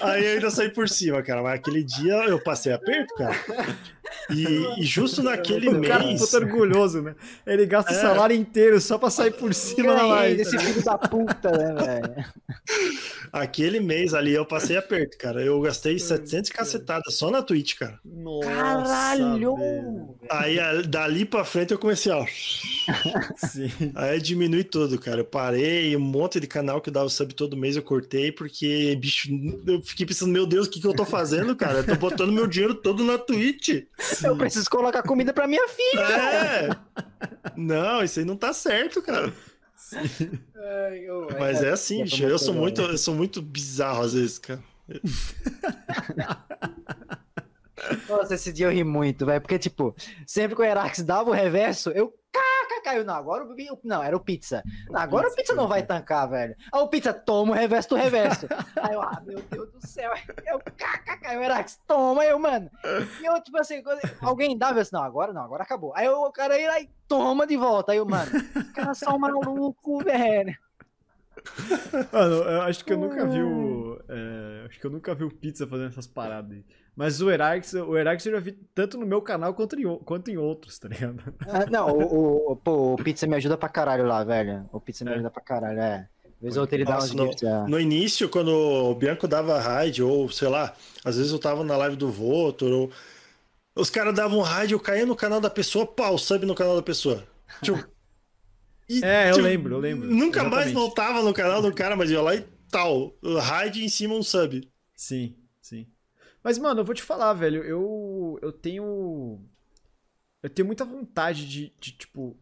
Aí 0.01 0.25
eu 0.25 0.33
ainda 0.35 0.49
saí 0.49 0.69
por 0.69 0.87
cima, 0.87 1.21
cara. 1.21 1.43
Mas 1.43 1.55
aquele 1.55 1.83
dia 1.83 2.15
eu 2.25 2.41
passei 2.41 2.71
aperto, 2.71 3.13
cara. 3.15 3.35
E, 4.29 4.81
e 4.81 4.83
justo 4.83 5.21
naquele 5.21 5.69
o 5.69 5.73
mês. 5.73 5.93
O 5.93 5.97
cara 5.97 6.17
puta 6.17 6.37
orgulhoso, 6.37 7.01
né? 7.01 7.15
Ele 7.45 7.65
gasta 7.65 7.91
é. 7.91 7.97
o 7.97 8.01
salário 8.01 8.35
inteiro 8.35 8.79
só 8.79 8.97
pra 8.97 9.09
sair 9.09 9.31
por 9.31 9.53
cima 9.53 9.93
da 9.93 10.05
live. 10.05 10.41
Esse 10.41 10.57
filho 10.57 10.83
da 10.83 10.97
puta, 10.97 11.51
né, 11.51 11.73
velho? 11.73 12.25
Aquele 13.31 13.79
mês 13.79 14.13
ali 14.13 14.33
eu 14.33 14.45
passei 14.45 14.75
aperto, 14.75 15.17
cara. 15.17 15.41
Eu 15.41 15.59
gastei 15.61 15.97
700 15.97 16.49
cacetadas 16.49 17.13
só 17.13 17.31
na 17.31 17.41
Twitch, 17.41 17.77
cara. 17.77 17.97
Nossa, 18.03 18.49
Caralho! 18.49 19.55
Aí 20.29 20.57
dali 20.87 21.23
pra 21.23 21.45
frente 21.45 21.71
eu 21.71 21.79
comecei, 21.79 22.11
ó. 22.11 22.25
Sim. 23.37 23.71
Aí 23.95 24.19
diminui 24.19 24.65
tudo, 24.65 24.99
cara. 24.99 25.21
Eu 25.21 25.25
parei, 25.25 25.95
um 25.95 25.99
monte 25.99 26.41
de 26.41 26.47
canal 26.47 26.81
que 26.81 26.91
dava 26.91 27.07
sub 27.07 27.33
todo 27.33 27.55
mês 27.55 27.77
eu 27.77 27.83
cortei, 27.83 28.31
porque, 28.33 28.97
bicho, 28.99 29.29
eu 29.65 29.81
fiquei 29.81 30.05
pensando, 30.05 30.31
meu 30.31 30.45
Deus, 30.45 30.67
o 30.67 30.69
que, 30.69 30.81
que 30.81 30.87
eu 30.87 30.93
tô 30.93 31.05
fazendo, 31.05 31.55
cara? 31.55 31.79
Eu 31.79 31.85
tô 31.85 31.95
botando 31.95 32.33
meu 32.33 32.47
dinheiro 32.47 32.75
todo 32.75 33.03
na 33.03 33.17
Twitch. 33.17 33.85
Sim. 34.15 34.27
Eu 34.27 34.37
preciso 34.37 34.69
colocar 34.69 35.03
comida 35.03 35.33
pra 35.33 35.47
minha 35.47 35.67
filha. 35.67 36.01
É. 36.01 36.69
Não, 37.55 38.03
isso 38.03 38.19
aí 38.19 38.25
não 38.25 38.35
tá 38.35 38.51
certo, 38.53 39.01
cara. 39.01 39.33
Ai, 39.93 40.99
eu, 40.99 41.27
Mas 41.39 41.61
é, 41.61 41.69
é 41.69 41.71
assim, 41.71 42.03
bicho. 42.03 42.23
Eu 42.23 42.39
sou 42.39 42.53
muito, 42.53 42.81
eu 42.81 42.97
sou 42.97 43.13
muito 43.13 43.41
bizarro 43.41 44.03
às 44.03 44.13
vezes, 44.13 44.39
cara. 44.39 44.63
Nossa, 48.07 48.35
esse 48.35 48.53
dia 48.53 48.67
eu 48.67 48.71
ri 48.71 48.83
muito, 48.83 49.25
velho. 49.25 49.41
Porque, 49.41 49.57
tipo, 49.57 49.95
sempre 50.25 50.55
que 50.55 50.61
o 50.61 50.65
Herax 50.65 51.03
dava 51.03 51.29
o 51.29 51.33
reverso, 51.33 51.89
eu 51.91 52.13
caiu. 52.81 53.05
Não, 53.05 53.15
agora 53.15 53.45
o. 53.45 53.79
Não, 53.83 54.03
era 54.03 54.15
o 54.15 54.19
pizza. 54.19 54.63
Não, 54.89 54.99
agora 54.99 55.27
o 55.27 55.35
pizza 55.35 55.53
não 55.53 55.67
vai 55.67 55.83
tancar, 55.83 56.29
velho. 56.29 56.55
Aí 56.73 56.81
o 56.81 56.87
pizza 56.87 57.13
toma 57.13 57.51
o 57.51 57.55
reverso 57.55 57.89
do 57.89 57.95
reverso. 57.95 58.47
Aí 58.81 58.93
eu, 58.93 59.01
ah, 59.01 59.21
meu 59.25 59.41
Deus 59.41 59.71
do 59.71 59.87
céu. 59.87 60.11
Eu, 60.45 60.59
caca, 60.77 61.17
caiu, 61.17 61.41
Erax, 61.41 61.79
toma 61.87 62.25
eu, 62.25 62.37
mano. 62.37 62.69
E 63.21 63.25
eu, 63.25 63.41
tipo 63.41 63.57
assim, 63.57 63.81
alguém 64.21 64.57
dava 64.57 64.81
assim, 64.81 64.89
não, 64.93 65.03
agora 65.03 65.31
não, 65.31 65.43
agora 65.43 65.63
acabou. 65.63 65.93
Aí 65.95 66.09
o 66.09 66.31
cara 66.31 66.59
ia 66.59 66.67
lá 66.67 66.79
e 66.81 66.89
toma 67.07 67.47
de 67.47 67.55
volta. 67.55 67.91
Aí 67.91 67.99
eu, 67.99 68.05
mano, 68.05 68.31
cara, 68.73 68.93
só 68.93 69.15
um 69.15 69.19
maluco, 69.19 69.99
velho. 70.03 70.57
Mano, 72.11 72.35
eu 72.35 72.61
acho 72.63 72.83
que 72.83 72.93
eu 72.93 72.97
nunca 72.97 73.25
vi 73.25 73.41
o. 73.41 73.99
É, 74.09 74.65
acho 74.67 74.79
que 74.79 74.85
eu 74.85 74.91
nunca 74.91 75.15
vi 75.15 75.23
o 75.23 75.31
Pizza 75.31 75.65
fazendo 75.65 75.89
essas 75.89 76.07
paradas 76.07 76.51
aí. 76.51 76.65
Mas 76.95 77.21
o 77.21 77.31
Erax, 77.31 77.73
o 77.73 77.97
Erax 77.97 78.25
eu 78.25 78.33
já 78.33 78.39
vi 78.39 78.51
tanto 78.75 78.97
no 78.97 79.05
meu 79.05 79.21
canal 79.21 79.53
quanto 79.53 79.79
em, 79.79 79.97
quanto 79.99 80.29
em 80.29 80.37
outros, 80.37 80.77
tá 80.77 80.89
ligado? 80.89 81.23
Ah, 81.47 81.65
não, 81.69 81.89
o, 81.89 82.51
o, 82.51 82.55
pô, 82.55 82.93
o 82.93 82.97
Pizza 82.97 83.25
me 83.25 83.35
ajuda 83.35 83.57
pra 83.57 83.69
caralho 83.69 84.05
lá, 84.05 84.23
velho. 84.23 84.69
O 84.71 84.79
Pizza 84.79 85.05
me 85.05 85.11
é. 85.11 85.13
ajuda 85.15 85.29
pra 85.29 85.41
caralho, 85.41 85.79
é. 85.79 86.07
Vez 86.41 86.57
ou 86.57 86.67
ele 86.71 86.83
Nossa, 86.83 87.15
dá 87.15 87.23
uns 87.23 87.41
no, 87.41 87.47
é. 87.47 87.67
no 87.67 87.79
início, 87.79 88.27
quando 88.27 88.49
o 88.49 88.95
Bianco 88.95 89.27
dava 89.27 89.59
raid, 89.59 90.01
ou 90.01 90.27
sei 90.29 90.47
lá, 90.47 90.73
às 91.05 91.15
vezes 91.17 91.31
eu 91.31 91.37
tava 91.37 91.63
na 91.63 91.77
live 91.77 91.95
do 91.95 92.11
Voto, 92.11 92.65
ou... 92.65 92.91
os 93.75 93.91
caras 93.91 94.13
davam 94.15 94.41
raid, 94.41 94.73
eu 94.73 94.79
caía 94.79 95.05
no 95.05 95.15
canal 95.15 95.39
da 95.39 95.51
pessoa, 95.51 95.85
pau, 95.85 96.17
sub 96.17 96.45
no 96.45 96.55
canal 96.55 96.75
da 96.75 96.81
pessoa. 96.81 97.23
Tipo, 97.61 97.85
e, 98.89 99.05
é, 99.05 99.29
eu 99.29 99.35
tipo, 99.35 99.45
lembro, 99.45 99.75
eu 99.75 99.79
lembro. 99.79 100.09
Nunca 100.09 100.41
Exatamente. 100.41 100.55
mais 100.55 100.71
voltava 100.71 101.21
no 101.21 101.33
canal 101.33 101.61
do 101.61 101.73
cara, 101.73 101.95
mas 101.95 102.09
ia 102.09 102.21
lá 102.21 102.35
e 102.35 102.45
tal. 102.69 103.15
Raid 103.23 103.83
em 103.83 103.87
cima 103.87 104.15
um 104.15 104.23
sub. 104.23 104.67
Sim. 104.95 105.35
Mas, 106.43 106.57
mano, 106.57 106.81
eu 106.81 106.85
vou 106.85 106.95
te 106.95 107.03
falar, 107.03 107.33
velho, 107.33 107.63
eu, 107.63 108.39
eu 108.41 108.51
tenho. 108.51 109.39
Eu 110.41 110.49
tenho 110.49 110.65
muita 110.65 110.83
vontade 110.83 111.47
de, 111.47 111.73
de 111.79 111.91
tipo. 111.91 112.35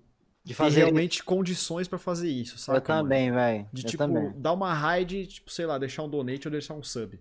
De 0.43 0.53
fazer 0.53 0.79
realmente 0.79 1.23
condições 1.23 1.87
para 1.87 1.99
fazer 1.99 2.29
isso, 2.29 2.57
sabe? 2.57 2.77
Eu 2.77 2.81
também, 2.81 3.31
velho. 3.31 3.67
De, 3.71 3.83
eu 3.83 3.89
tipo, 3.89 4.03
também. 4.03 4.33
dar 4.35 4.53
uma 4.53 4.73
raid, 4.73 5.27
tipo, 5.27 5.51
sei 5.51 5.65
lá, 5.65 5.77
deixar 5.77 6.03
um 6.03 6.09
donate 6.09 6.47
ou 6.47 6.51
deixar 6.51 6.73
um 6.73 6.81
sub. 6.81 7.19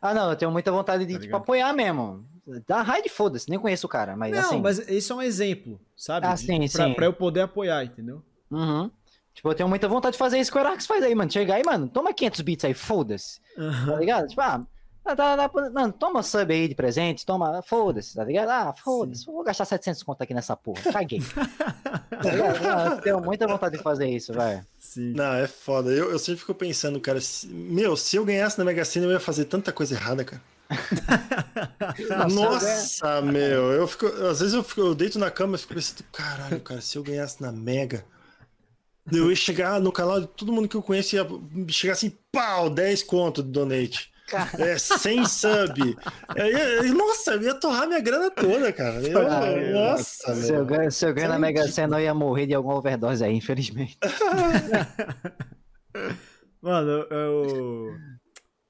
Ah, 0.00 0.14
não, 0.14 0.30
eu 0.30 0.36
tenho 0.36 0.50
muita 0.50 0.70
vontade 0.70 1.04
de, 1.04 1.14
tá 1.14 1.20
tipo, 1.20 1.36
apoiar 1.36 1.72
mesmo. 1.72 2.24
Dá 2.66 2.82
raid, 2.82 3.08
foda-se, 3.08 3.48
nem 3.48 3.58
conheço 3.58 3.86
o 3.86 3.90
cara, 3.90 4.16
mas 4.16 4.32
não, 4.32 4.40
assim... 4.40 4.60
mas 4.60 4.78
esse 4.88 5.10
é 5.10 5.14
um 5.14 5.20
exemplo, 5.20 5.80
sabe? 5.96 6.26
Ah, 6.26 6.36
sim, 6.36 6.60
de, 6.60 6.70
pra, 6.70 6.86
sim. 6.86 6.94
Pra 6.94 7.06
eu 7.06 7.12
poder 7.12 7.40
apoiar, 7.42 7.84
entendeu? 7.84 8.22
Uhum. 8.50 8.90
Tipo, 9.34 9.50
eu 9.50 9.54
tenho 9.54 9.68
muita 9.68 9.86
vontade 9.86 10.14
de 10.14 10.18
fazer 10.18 10.38
isso 10.38 10.50
que 10.50 10.56
o 10.56 10.60
Arax 10.60 10.86
faz 10.86 11.02
aí, 11.02 11.14
mano. 11.14 11.30
Chegar 11.30 11.56
aí, 11.56 11.62
mano, 11.64 11.88
toma 11.88 12.12
500 12.12 12.40
bits 12.40 12.64
aí, 12.64 12.74
foda-se. 12.74 13.40
Uhum. 13.56 13.86
Tá 13.86 13.96
ligado? 13.96 14.28
Tipo, 14.28 14.40
ah, 14.40 14.66
tá, 15.16 15.36
tá, 15.36 15.48
tá, 15.48 15.70
mano, 15.70 15.92
toma 15.92 16.22
sub 16.22 16.52
aí 16.52 16.68
de 16.68 16.74
presente, 16.74 17.24
toma, 17.24 17.62
foda-se, 17.62 18.14
tá 18.14 18.24
ligado? 18.24 18.48
Ah, 18.50 18.74
foda-se, 18.76 19.26
vou 19.26 19.42
gastar 19.42 19.64
700 19.64 20.02
conto 20.02 20.22
aqui 20.22 20.34
nessa 20.34 20.56
porra, 20.56 20.82
caguei. 20.92 21.20
tá 22.10 22.30
ligado? 22.30 22.92
Eu 22.94 23.00
tenho 23.00 23.20
muita 23.20 23.46
vontade 23.46 23.76
de 23.76 23.82
fazer 23.82 24.08
isso, 24.08 24.32
velho. 24.32 24.64
Não, 24.96 25.34
é 25.34 25.46
foda. 25.46 25.90
Eu, 25.90 26.10
eu 26.10 26.18
sempre 26.18 26.40
fico 26.40 26.54
pensando, 26.54 27.00
cara, 27.00 27.20
se, 27.20 27.46
meu, 27.46 27.96
se 27.96 28.16
eu 28.16 28.24
ganhasse 28.24 28.58
na 28.58 28.64
Mega 28.64 28.84
Sena, 28.84 29.06
eu 29.06 29.12
ia 29.12 29.20
fazer 29.20 29.44
tanta 29.44 29.72
coisa 29.72 29.94
errada, 29.94 30.24
cara. 30.24 30.42
Nossa, 32.32 33.22
meu, 33.22 33.72
eu 33.72 33.86
fico, 33.86 34.06
às 34.06 34.40
vezes 34.40 34.54
eu, 34.54 34.62
fico, 34.62 34.80
eu 34.80 34.94
deito 34.94 35.18
na 35.18 35.30
cama 35.30 35.56
e 35.56 35.58
fico 35.58 35.74
pensando, 35.74 36.04
caralho, 36.12 36.60
cara, 36.60 36.80
se 36.80 36.96
eu 36.96 37.02
ganhasse 37.02 37.40
na 37.40 37.50
Mega, 37.50 38.04
eu 39.10 39.30
ia 39.30 39.36
chegar 39.36 39.80
no 39.80 39.90
canal 39.90 40.20
de 40.20 40.26
todo 40.26 40.52
mundo 40.52 40.68
que 40.68 40.76
eu 40.76 40.82
conheço 40.82 41.16
ia 41.16 41.26
chegar 41.68 41.94
assim, 41.94 42.12
pau, 42.30 42.68
10 42.68 43.02
conto 43.04 43.42
de 43.42 43.50
donate. 43.50 44.12
É, 44.58 44.78
sem 44.78 45.24
sub. 45.24 45.96
É, 46.36 46.82
nossa, 46.82 47.32
eu 47.32 47.42
ia 47.42 47.54
torrar 47.54 47.86
minha 47.86 48.00
grana 48.00 48.30
toda, 48.30 48.72
cara. 48.72 49.00
Eu, 49.00 49.26
ah, 49.26 49.90
nossa, 49.90 50.34
se 50.34 50.52
eu, 50.52 50.66
ganho, 50.66 50.90
se 50.90 51.06
eu 51.06 51.14
ganho 51.14 51.28
na 51.28 51.38
Mega 51.38 51.66
Sena, 51.68 51.98
eu 51.98 52.04
ia 52.04 52.14
morrer 52.14 52.46
de 52.46 52.54
alguma 52.54 52.76
overdose 52.76 53.24
aí, 53.24 53.34
infelizmente. 53.34 53.98
Mano, 56.60 57.06
eu, 57.10 57.94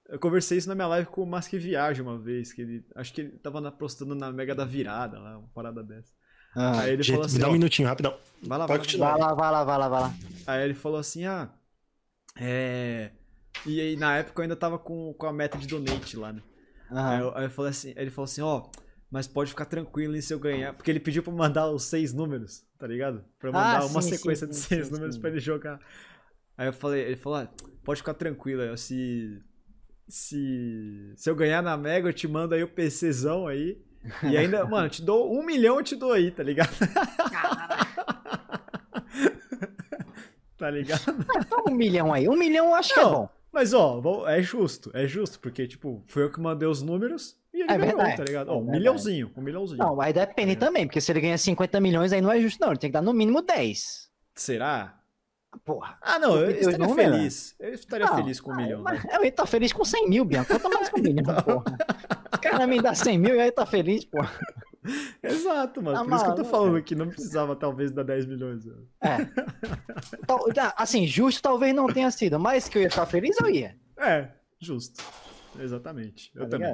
eu 0.09 0.19
conversei 0.19 0.59
isso 0.59 0.69
na 0.69 0.75
minha 0.75 0.87
live 0.87 1.09
com 1.09 1.23
o 1.23 1.27
Mask 1.27 1.53
Viagem 1.53 2.03
uma 2.03 2.19
vez, 2.19 2.53
que 2.53 2.63
ele. 2.63 2.85
Acho 2.95 3.13
que 3.13 3.23
ele 3.23 3.31
tava 3.39 3.71
postando 3.73 4.15
na 4.15 4.31
Mega 4.31 4.55
da 4.55 4.65
Virada 4.65 5.19
lá, 5.19 5.39
uma 5.39 5.49
parada 5.49 5.83
dessa. 5.83 6.13
Ah, 6.55 6.81
Aí 6.81 6.93
ele 6.93 7.03
Gente, 7.03 7.15
falou 7.15 7.27
assim, 7.27 7.37
me 7.37 7.43
dá 7.43 7.49
um 7.49 7.53
minutinho, 7.53 7.89
rapidão. 7.89 8.17
vai 8.43 8.59
lá, 8.59 8.67
Pode 8.67 8.97
vai 8.97 9.11
vai 9.11 9.21
lá, 9.21 9.35
vai 9.35 9.51
lá, 9.51 9.65
vai 9.65 9.79
lá, 9.79 9.89
vai 9.89 10.01
lá. 10.01 10.15
Aí 10.47 10.65
ele 10.65 10.75
falou 10.75 10.99
assim, 10.99 11.27
ah, 11.27 11.51
é... 12.37 13.11
E 13.67 13.81
aí 13.81 13.97
na 13.97 14.17
época 14.19 14.41
eu 14.41 14.43
ainda 14.45 14.57
tava 14.57 14.79
com, 14.79 15.13
com 15.15 15.27
a 15.27 15.33
meta 15.33 15.59
de 15.59 15.67
donate 15.67 16.17
lá, 16.17 16.33
né? 16.33 16.41
Aí, 16.91 17.21
eu, 17.21 17.37
aí 17.37 17.45
eu 17.45 17.51
falei 17.51 17.71
assim, 17.71 17.93
ele 17.97 18.11
falou 18.11 18.25
assim, 18.25 18.41
ó, 18.41 18.67
mas 19.11 19.27
pode 19.27 19.51
ficar 19.51 19.65
tranquilo 19.67 20.17
em 20.17 20.21
se 20.21 20.33
eu 20.33 20.39
ganhar. 20.39 20.73
Porque 20.75 20.91
ele 20.91 21.01
pediu 21.01 21.23
pra 21.23 21.33
eu 21.33 21.37
mandar 21.37 21.71
os 21.71 21.85
seis 21.85 22.13
números, 22.15 22.65
tá 22.79 22.87
ligado? 22.87 23.25
Pra 23.39 23.51
eu 23.51 23.57
Ah, 23.57 23.65
mandar 23.65 23.87
uma 23.87 24.03
sim, 24.03 24.11
sequência 24.11 24.47
sim, 24.47 24.51
de 24.53 24.57
seis 24.57 24.87
sim, 24.87 24.93
números 24.93 25.17
sim. 25.17 25.21
pra 25.21 25.31
ele 25.31 25.41
jogar. 25.41 25.79
Aí 26.57 26.67
eu 26.67 26.73
falei, 26.73 27.03
ele 27.03 27.17
falou, 27.17 27.39
ah, 27.41 27.49
pode 27.85 28.01
ficar 28.01 28.15
tranquilo, 28.15 28.63
eu, 28.63 28.77
se. 28.77 29.41
Se. 30.09 31.13
Se 31.17 31.29
eu 31.31 31.37
ganhar 31.37 31.63
na 31.63 31.77
Mega, 31.77 32.09
eu 32.09 32.13
te 32.13 32.27
mando 32.27 32.55
aí 32.55 32.63
o 32.63 32.69
PCzão 32.69 33.47
aí. 33.47 33.81
E 34.23 34.37
ainda, 34.37 34.65
mano, 34.67 34.87
eu 34.87 34.91
te 34.91 35.03
dou 35.03 35.31
um 35.33 35.45
milhão, 35.45 35.77
eu 35.77 35.83
te 35.85 35.95
dou 35.95 36.13
aí, 36.13 36.31
tá 36.31 36.43
ligado? 36.43 36.71
tá 40.57 40.71
ligado? 40.71 41.03
Toma 41.49 41.71
um 41.71 41.75
milhão 41.75 42.13
aí. 42.13 42.29
Um 42.29 42.37
milhão 42.37 42.67
eu 42.69 42.75
acho 42.75 42.95
que 42.95 43.01
é 43.01 43.05
Não. 43.05 43.13
bom. 43.13 43.29
Mas, 43.53 43.73
ó, 43.73 44.01
é 44.29 44.43
justo, 44.43 44.91
é 44.95 45.07
justo, 45.07 45.41
porque, 45.41 45.67
tipo, 45.67 46.03
foi 46.07 46.25
eu 46.25 46.31
que 46.31 46.41
mandei 46.41 46.69
os 46.69 46.83
números 46.83 47.37
e 47.53 47.63
ele 47.63 47.73
É 47.73 47.79
ganhou, 47.79 47.97
verdade, 47.97 48.17
tá 48.17 48.25
ligado? 48.25 48.51
é 48.51 48.53
Ó, 48.53 48.57
um 48.57 48.59
verdade. 48.61 48.79
milhãozinho, 48.79 49.31
um 49.37 49.41
milhãozinho. 49.43 49.79
Não, 49.79 50.01
aí 50.01 50.13
depende 50.13 50.55
também, 50.57 50.87
porque 50.87 51.01
se 51.01 51.11
ele 51.11 51.21
ganha 51.21 51.39
50 51.39 51.81
milhões, 51.81 52.13
aí 52.13 52.21
não 52.21 52.31
é 52.31 52.39
justo, 52.41 52.61
não. 52.61 52.69
Ele 52.71 52.79
tem 52.79 52.91
que 52.91 52.95
dar 52.95 53.03
no 53.03 53.13
mínimo 53.13 53.41
10. 53.43 54.11
Será? 54.35 54.95
Porra. 55.65 55.97
Ah, 56.03 56.19
não, 56.19 56.37
eu 56.37 56.51
estaria 56.51 56.79
números- 56.79 56.97
feliz. 57.17 57.57
Eu 57.59 57.73
estaria 57.73 58.07
Não, 58.07 58.17
feliz 58.17 58.39
com 58.41 58.53
um 58.53 58.57
milhão. 58.57 58.83
Mas 58.83 59.03
né? 59.03 59.11
eu 59.17 59.23
ia 59.25 59.29
estar 59.31 59.47
feliz 59.47 59.73
com 59.73 59.83
100 59.85 60.09
mil, 60.09 60.25
Bianca. 60.25 60.59
Quanto 60.61 60.73
mais 60.75 60.89
com 60.91 61.01
um 61.01 61.03
milhão, 61.03 61.25
porra. 61.43 61.79
O 62.35 62.39
cara 62.39 62.67
me 62.67 62.81
dá 62.83 62.95
100 62.95 63.19
mil 63.19 63.35
e 63.35 63.41
aí 63.41 63.51
tá 63.51 63.65
feliz, 63.65 64.05
porra. 64.05 64.31
Exato, 65.23 65.83
mano. 65.83 65.99
Tá 65.99 66.05
Por 66.05 66.15
isso 66.15 66.25
que 66.25 66.31
eu 66.31 66.35
tô 66.37 66.45
falando 66.45 66.83
que 66.83 66.95
não 66.95 67.09
precisava, 67.09 67.55
talvez, 67.57 67.91
dar 67.91 68.03
10 68.05 68.27
milhões. 68.27 68.65
né? 68.65 68.75
É. 69.03 69.17
Tal- 70.27 70.53
tá, 70.53 70.75
Assim, 70.77 71.07
justo 71.07 71.43
talvez 71.43 71.75
não 71.75 71.87
tenha 71.89 72.11
sido, 72.11 72.39
mas 72.39 72.69
que 72.69 72.79
eu 72.79 72.83
ia 72.83 72.91
ficar 72.91 73.07
feliz, 73.07 73.37
eu 73.41 73.49
ia. 73.51 73.77
É, 73.99 74.29
justo. 74.61 75.03
Exatamente. 75.59 76.31
Eu 76.35 76.45
tá 76.49 76.51
também. 76.59 76.69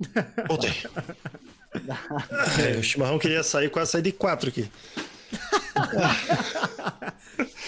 ligado? 0.00 0.48
Voltei. 0.48 0.70
É, 2.58 2.76
o 2.78 2.82
chimarrão 2.82 3.16
queria 3.16 3.44
sair, 3.44 3.70
quase 3.70 3.92
saí 3.92 4.02
de 4.02 4.10
quatro 4.10 4.48
aqui. 4.48 4.68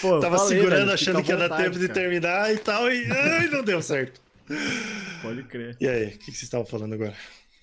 Pô, 0.01 0.15
eu 0.15 0.19
Tava 0.19 0.37
falei, 0.37 0.57
segurando, 0.57 0.79
velho, 0.81 0.93
achando 0.93 1.23
que 1.23 1.31
ia 1.31 1.37
dar 1.37 1.55
tempo 1.57 1.79
de 1.79 1.87
cara. 1.87 1.99
terminar 1.99 2.53
e 2.53 2.57
tal, 2.57 2.91
e 2.91 3.09
ai, 3.11 3.47
não 3.47 3.63
deu 3.63 3.81
certo. 3.81 4.21
Pode 5.21 5.43
crer. 5.43 5.77
E 5.79 5.87
aí, 5.87 6.07
o 6.07 6.11
que, 6.11 6.17
que 6.17 6.25
vocês 6.25 6.43
estavam 6.43 6.65
falando 6.65 6.93
agora? 6.93 7.13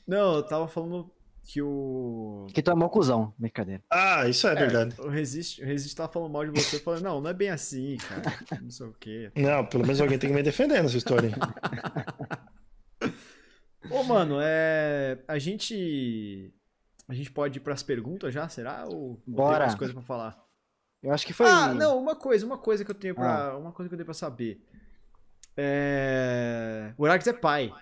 Não, 0.06 0.36
eu 0.36 0.42
tava 0.42 0.66
falando 0.66 1.10
que 1.42 1.60
o. 1.60 2.46
Que 2.54 2.62
tu 2.62 2.70
é 2.70 2.74
mocuzão, 2.74 3.34
brincadeira. 3.38 3.82
Ah, 3.90 4.28
isso 4.28 4.46
é, 4.46 4.54
verdade. 4.54 4.94
O 5.00 5.08
Resist, 5.08 5.60
o 5.62 5.64
Resist 5.64 5.96
tava 5.96 6.12
falando 6.12 6.32
mal 6.32 6.44
de 6.44 6.50
você, 6.50 6.78
falando, 6.78 7.02
não, 7.02 7.20
não 7.20 7.30
é 7.30 7.34
bem 7.34 7.50
assim, 7.50 7.96
cara. 7.96 8.22
Não 8.62 8.70
sei 8.70 8.86
o 8.86 8.92
quê. 8.92 9.32
Não, 9.34 9.64
pelo 9.66 9.84
menos 9.84 10.00
alguém 10.00 10.18
tem 10.18 10.30
que 10.30 10.36
me 10.36 10.42
defender 10.42 10.82
nessa 10.82 10.96
história. 10.96 11.30
Ô, 13.90 14.02
mano, 14.04 14.38
é. 14.40 15.18
A 15.26 15.38
gente. 15.38 16.52
A 17.08 17.14
gente 17.14 17.30
pode 17.32 17.58
ir 17.58 17.60
pras 17.60 17.82
perguntas 17.82 18.32
já, 18.32 18.48
será? 18.48 18.84
Ou 18.86 18.94
ou 18.94 19.22
Bora. 19.26 19.58
tem 19.58 19.66
mais 19.66 19.74
coisa 19.74 19.92
pra 19.92 20.02
falar? 20.02 20.38
Eu 21.02 21.12
acho 21.12 21.26
que 21.26 21.32
foi. 21.32 21.46
Ah, 21.46 21.74
não, 21.74 21.98
uma 21.98 22.14
coisa, 22.14 22.46
uma 22.46 22.58
coisa 22.58 22.84
que 22.84 22.90
eu 22.90 22.94
tenho 22.94 23.14
pra. 23.14 23.48
Ah. 23.48 23.56
Uma 23.56 23.72
coisa 23.72 23.88
que 23.88 23.94
eu 23.94 23.98
tenho 23.98 24.04
pra 24.04 24.14
saber. 24.14 24.62
É. 25.56 26.92
O 26.96 27.04
Arax 27.04 27.26
é 27.26 27.32
pai. 27.32 27.72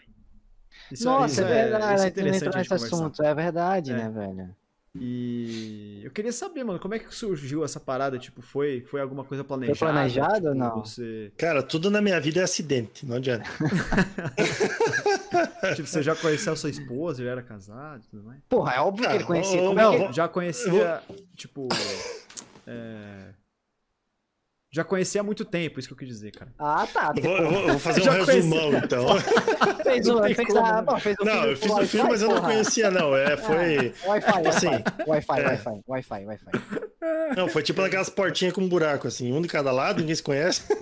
Isso 0.90 1.05
Nossa, 1.05 1.32
isso 1.32 1.40
é 1.43 1.44
verdade, 1.44 1.94
isso 1.94 2.02
é 2.02 2.06
a 2.06 2.09
gente 2.09 2.23
nesse 2.60 2.74
assunto. 2.74 3.23
É 3.23 3.35
verdade, 3.35 3.93
É. 3.93 3.97
né, 3.97 4.10
velho? 4.10 4.56
E 5.01 6.01
eu 6.02 6.10
queria 6.10 6.32
saber, 6.32 6.65
mano, 6.65 6.78
como 6.81 6.94
é 6.94 6.98
que 6.98 7.15
surgiu 7.15 7.62
essa 7.65 7.78
parada? 7.78 8.19
Tipo, 8.19 8.43
foi, 8.43 8.81
foi 8.90 9.01
alguma 9.01 9.23
coisa 9.23 9.44
planejada? 9.44 9.78
planejado 9.78 10.35
Tipo, 10.36 10.48
ou 10.48 10.55
não? 10.55 10.85
Você, 10.85 11.31
Cara, 11.36 11.62
tudo 11.62 11.89
na 11.90 12.01
minha 12.01 12.19
vida 12.20 12.40
é 12.40 12.43
acidente, 12.43 13.06
não 13.06 13.16
adianta. 13.16 13.48
tipo, 15.77 15.86
você 15.89 16.02
já 16.02 16.15
conheceu 16.16 16.52
a 16.52 16.56
sua 16.56 16.70
esposa, 16.70 17.23
já 17.23 17.31
era 17.31 17.43
casado 17.43 18.02
e 18.06 18.10
tudo 18.10 18.24
mais? 18.24 18.40
Porra, 18.48 18.74
é 18.74 18.81
óbvio 18.81 19.09
que 19.09 19.15
ele 19.15 19.24
Ah, 19.24 19.27
conhecia. 19.27 19.62
ô, 19.62 19.69
Como 19.69 19.81
é 19.81 19.82
não, 19.82 19.90
que- 19.93 19.98
vou- 19.98 20.12
Já 20.12 20.28
conhecia, 20.28 21.02
tipo. 21.36 21.69
é, 22.66 23.28
Já 24.70 24.85
conhecia 24.85 25.23
há 25.23 25.24
muito 25.24 25.47
tempo, 25.47 25.78
isso 25.78 25.89
que 25.89 25.95
eu 25.95 25.99
quis 25.99 26.09
dizer, 26.09 26.31
cara. 26.31 26.53
Ah, 26.59 26.86
tá. 26.93 27.15
Eu 27.16 27.23
vou, 27.23 27.36
eu 27.39 27.51
vou- 27.69 27.78
fazer 27.78 28.03
um 28.03 28.05
conheci. 28.05 28.32
resumão, 28.32 28.73
então. 28.74 29.07
Fez 29.82 30.07
Não 30.07 30.20
tem 30.20 30.35
fez 30.35 30.49
como, 30.49 30.66
a, 30.66 30.82
bom, 30.82 30.99
fez 31.01 31.16
o 31.19 31.24
Não, 31.24 31.45
eu 31.47 31.57
fiz 31.57 31.73
o 31.73 31.86
filme, 31.86 32.11
mas 32.11 32.20
eu 32.20 32.28
não 32.28 32.35
porra. 32.36 32.49
conhecia, 32.49 32.90
não. 32.90 33.16
É, 33.16 33.36
foi. 33.39 33.95
Wi-Fi, 34.05 34.47
assim, 34.47 34.66
Wi-Fi, 34.66 35.07
Wi-Fi, 35.07 35.40
é. 35.40 35.43
Wi-Fi, 35.43 35.82
Wi-Fi, 35.89 36.24
Wi-Fi. 36.27 37.35
Não, 37.35 37.49
foi 37.49 37.62
tipo 37.62 37.81
naquelas 37.81 38.11
portinhas 38.11 38.53
com 38.53 38.61
um 38.61 38.69
buraco, 38.69 39.09
assim, 39.09 39.32
um 39.32 39.40
de 39.40 39.49
cada 39.49 39.73
lado, 39.73 40.01
ninguém 40.01 40.15
se 40.15 40.23
conhece. 40.23 40.62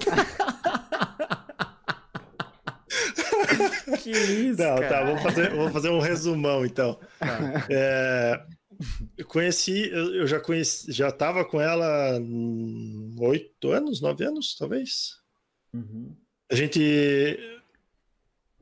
Que 4.02 4.10
isso, 4.10 4.60
Não, 4.62 4.76
cara. 4.76 4.88
tá, 4.88 5.04
vou 5.04 5.16
fazer, 5.18 5.50
vou 5.54 5.70
fazer 5.70 5.88
um 5.90 5.98
resumão, 6.00 6.64
então. 6.64 6.98
Tá. 7.18 7.38
É, 7.70 8.40
eu 9.16 9.24
conheci, 9.24 9.88
eu, 9.90 10.26
já 10.26 10.40
conheci, 10.40 10.92
já 10.92 11.10
tava 11.10 11.44
com 11.44 11.60
ela 11.60 12.18
oito 13.20 13.70
anos, 13.70 14.00
nove 14.00 14.24
anos, 14.24 14.56
talvez. 14.56 15.16
Uhum. 15.72 16.14
A 16.50 16.54
gente. 16.54 16.80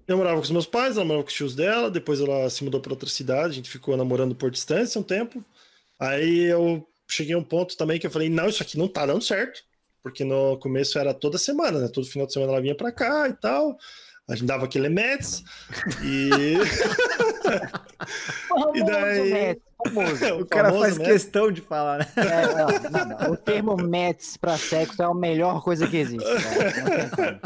Eu 0.06 0.18
morava 0.18 0.36
com 0.36 0.42
os 0.42 0.50
meus 0.50 0.66
pais, 0.66 0.96
ela 0.96 1.04
morava 1.04 1.24
com 1.24 1.30
os 1.30 1.34
tios 1.34 1.54
dela, 1.54 1.90
depois 1.90 2.20
ela 2.20 2.48
se 2.50 2.62
mudou 2.62 2.80
para 2.80 2.92
outra 2.92 3.08
cidade, 3.08 3.52
a 3.52 3.54
gente 3.54 3.70
ficou 3.70 3.96
namorando 3.96 4.34
por 4.34 4.50
distância 4.50 5.00
um 5.00 5.04
tempo. 5.04 5.42
Aí 5.98 6.44
eu 6.44 6.86
cheguei 7.08 7.34
a 7.34 7.38
um 7.38 7.44
ponto 7.44 7.76
também 7.76 7.98
que 7.98 8.06
eu 8.06 8.10
falei: 8.10 8.28
não, 8.28 8.48
isso 8.48 8.62
aqui 8.62 8.78
não 8.78 8.88
tá 8.88 9.06
dando 9.06 9.22
certo, 9.22 9.62
porque 10.02 10.24
no 10.24 10.58
começo 10.58 10.98
era 10.98 11.14
toda 11.14 11.38
semana, 11.38 11.80
né? 11.80 11.88
Todo 11.88 12.06
final 12.06 12.26
de 12.26 12.32
semana 12.32 12.52
ela 12.52 12.60
vinha 12.60 12.74
para 12.74 12.92
cá 12.92 13.28
e 13.28 13.34
tal. 13.34 13.78
A 14.28 14.34
gente 14.34 14.46
dava 14.46 14.64
aquele 14.64 14.88
Mets 14.88 15.42
e. 16.02 16.30
Famoso, 18.48 18.76
E 18.76 18.84
daí- 18.84 19.32
Mets, 19.32 19.62
famoso. 19.84 20.34
O 20.40 20.46
cara 20.46 20.68
famoso 20.68 20.82
faz 20.84 20.98
Mets. 20.98 21.12
questão 21.12 21.50
de 21.52 21.60
falar, 21.60 21.98
né? 21.98 22.06
É, 22.16 22.46
não, 22.54 22.90
não, 23.08 23.18
não. 23.18 23.32
O 23.32 23.36
termo 23.36 23.76
Mets 23.76 24.36
pra 24.36 24.56
sexo 24.58 25.00
é 25.02 25.04
a 25.04 25.14
melhor 25.14 25.62
coisa 25.62 25.86
que 25.86 25.96
existe. 25.96 26.24
como. 26.24 27.40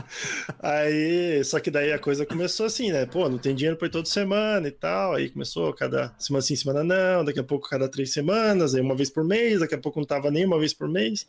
Aí, 0.60 1.42
só 1.44 1.60
que 1.60 1.70
daí 1.70 1.92
a 1.92 1.98
coisa 1.98 2.24
começou 2.26 2.66
assim, 2.66 2.90
né? 2.92 3.06
Pô, 3.06 3.28
não 3.28 3.38
tem 3.38 3.54
dinheiro 3.54 3.76
pra 3.76 3.86
ir 3.88 3.90
toda 3.90 4.06
semana 4.08 4.66
e 4.68 4.72
tal. 4.72 5.14
Aí 5.14 5.30
começou 5.30 5.72
cada 5.72 6.14
semana 6.18 6.42
sim, 6.42 6.56
semana 6.56 6.82
não, 6.84 7.24
daqui 7.24 7.40
a 7.40 7.44
pouco 7.44 7.68
cada 7.68 7.88
três 7.88 8.12
semanas, 8.12 8.74
aí 8.74 8.80
uma 8.80 8.94
vez 8.96 9.10
por 9.10 9.24
mês, 9.24 9.60
daqui 9.60 9.74
a 9.74 9.78
pouco 9.78 9.98
não 9.98 10.06
tava 10.06 10.30
nem 10.30 10.44
uma 10.44 10.58
vez 10.58 10.72
por 10.74 10.88
mês. 10.88 11.26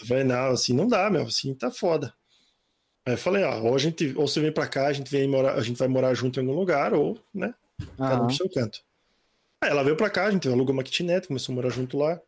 Eu 0.00 0.06
falei, 0.06 0.24
não, 0.24 0.50
assim 0.50 0.72
não 0.74 0.86
dá, 0.88 1.08
meu, 1.10 1.22
assim 1.22 1.54
tá 1.54 1.70
foda. 1.70 2.12
Aí 3.06 3.14
eu 3.14 3.18
falei, 3.18 3.42
ó, 3.44 3.60
ou 3.62 3.74
a 3.74 3.78
gente, 3.78 4.12
ou 4.16 4.28
você 4.28 4.40
vem 4.40 4.52
pra 4.52 4.66
cá, 4.66 4.86
a 4.88 4.92
gente 4.92 5.10
vem 5.10 5.26
morar, 5.26 5.54
a 5.54 5.62
gente 5.62 5.78
vai 5.78 5.88
morar 5.88 6.12
junto 6.14 6.38
em 6.38 6.42
algum 6.46 6.58
lugar, 6.58 6.92
ou, 6.92 7.18
né, 7.34 7.54
cada 7.96 8.14
um 8.14 8.18
aham. 8.18 8.26
pro 8.26 8.36
seu 8.36 8.50
canto. 8.50 8.80
Aí 9.62 9.70
ela 9.70 9.82
veio 9.82 9.96
pra 9.96 10.10
cá, 10.10 10.26
a 10.26 10.30
gente 10.30 10.48
alugou 10.48 10.72
uma 10.72 10.82
kitnet, 10.82 11.26
começou 11.26 11.52
a 11.52 11.56
morar 11.56 11.70
junto 11.70 11.98
lá. 11.98 12.20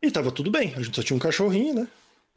E 0.00 0.10
tava 0.10 0.30
tudo 0.30 0.50
bem, 0.50 0.72
a 0.76 0.82
gente 0.82 0.94
só 0.94 1.02
tinha 1.02 1.16
um 1.16 1.20
cachorrinho, 1.20 1.74
né? 1.74 1.88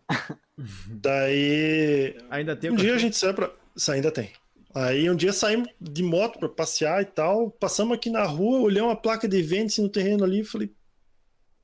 Daí, 0.88 2.18
Ainda 2.30 2.56
tem 2.56 2.72
um 2.72 2.76
dia 2.76 2.95
a 2.95 2.98
gente 2.98 3.16
saiu 3.16 3.34
pra. 3.34 3.52
Ainda 3.90 4.11
tem. 4.11 4.32
Aí 4.74 5.10
um 5.10 5.16
dia 5.16 5.34
saímos 5.34 5.70
de 5.80 6.03
moto 6.03 6.40
pra 6.40 6.49
passear 6.49 7.02
e 7.02 7.06
tal. 7.06 7.52
Passamos 7.52 7.95
aqui 7.95 8.10
na 8.10 8.24
rua, 8.24 8.60
olhei 8.60 8.82
uma 8.82 8.95
placa 8.95 9.28
de 9.28 9.41
vende 9.41 9.82
no 9.82 9.90
terreno 9.90 10.24
ali 10.24 10.41
e 10.41 10.44
falei. 10.44 10.74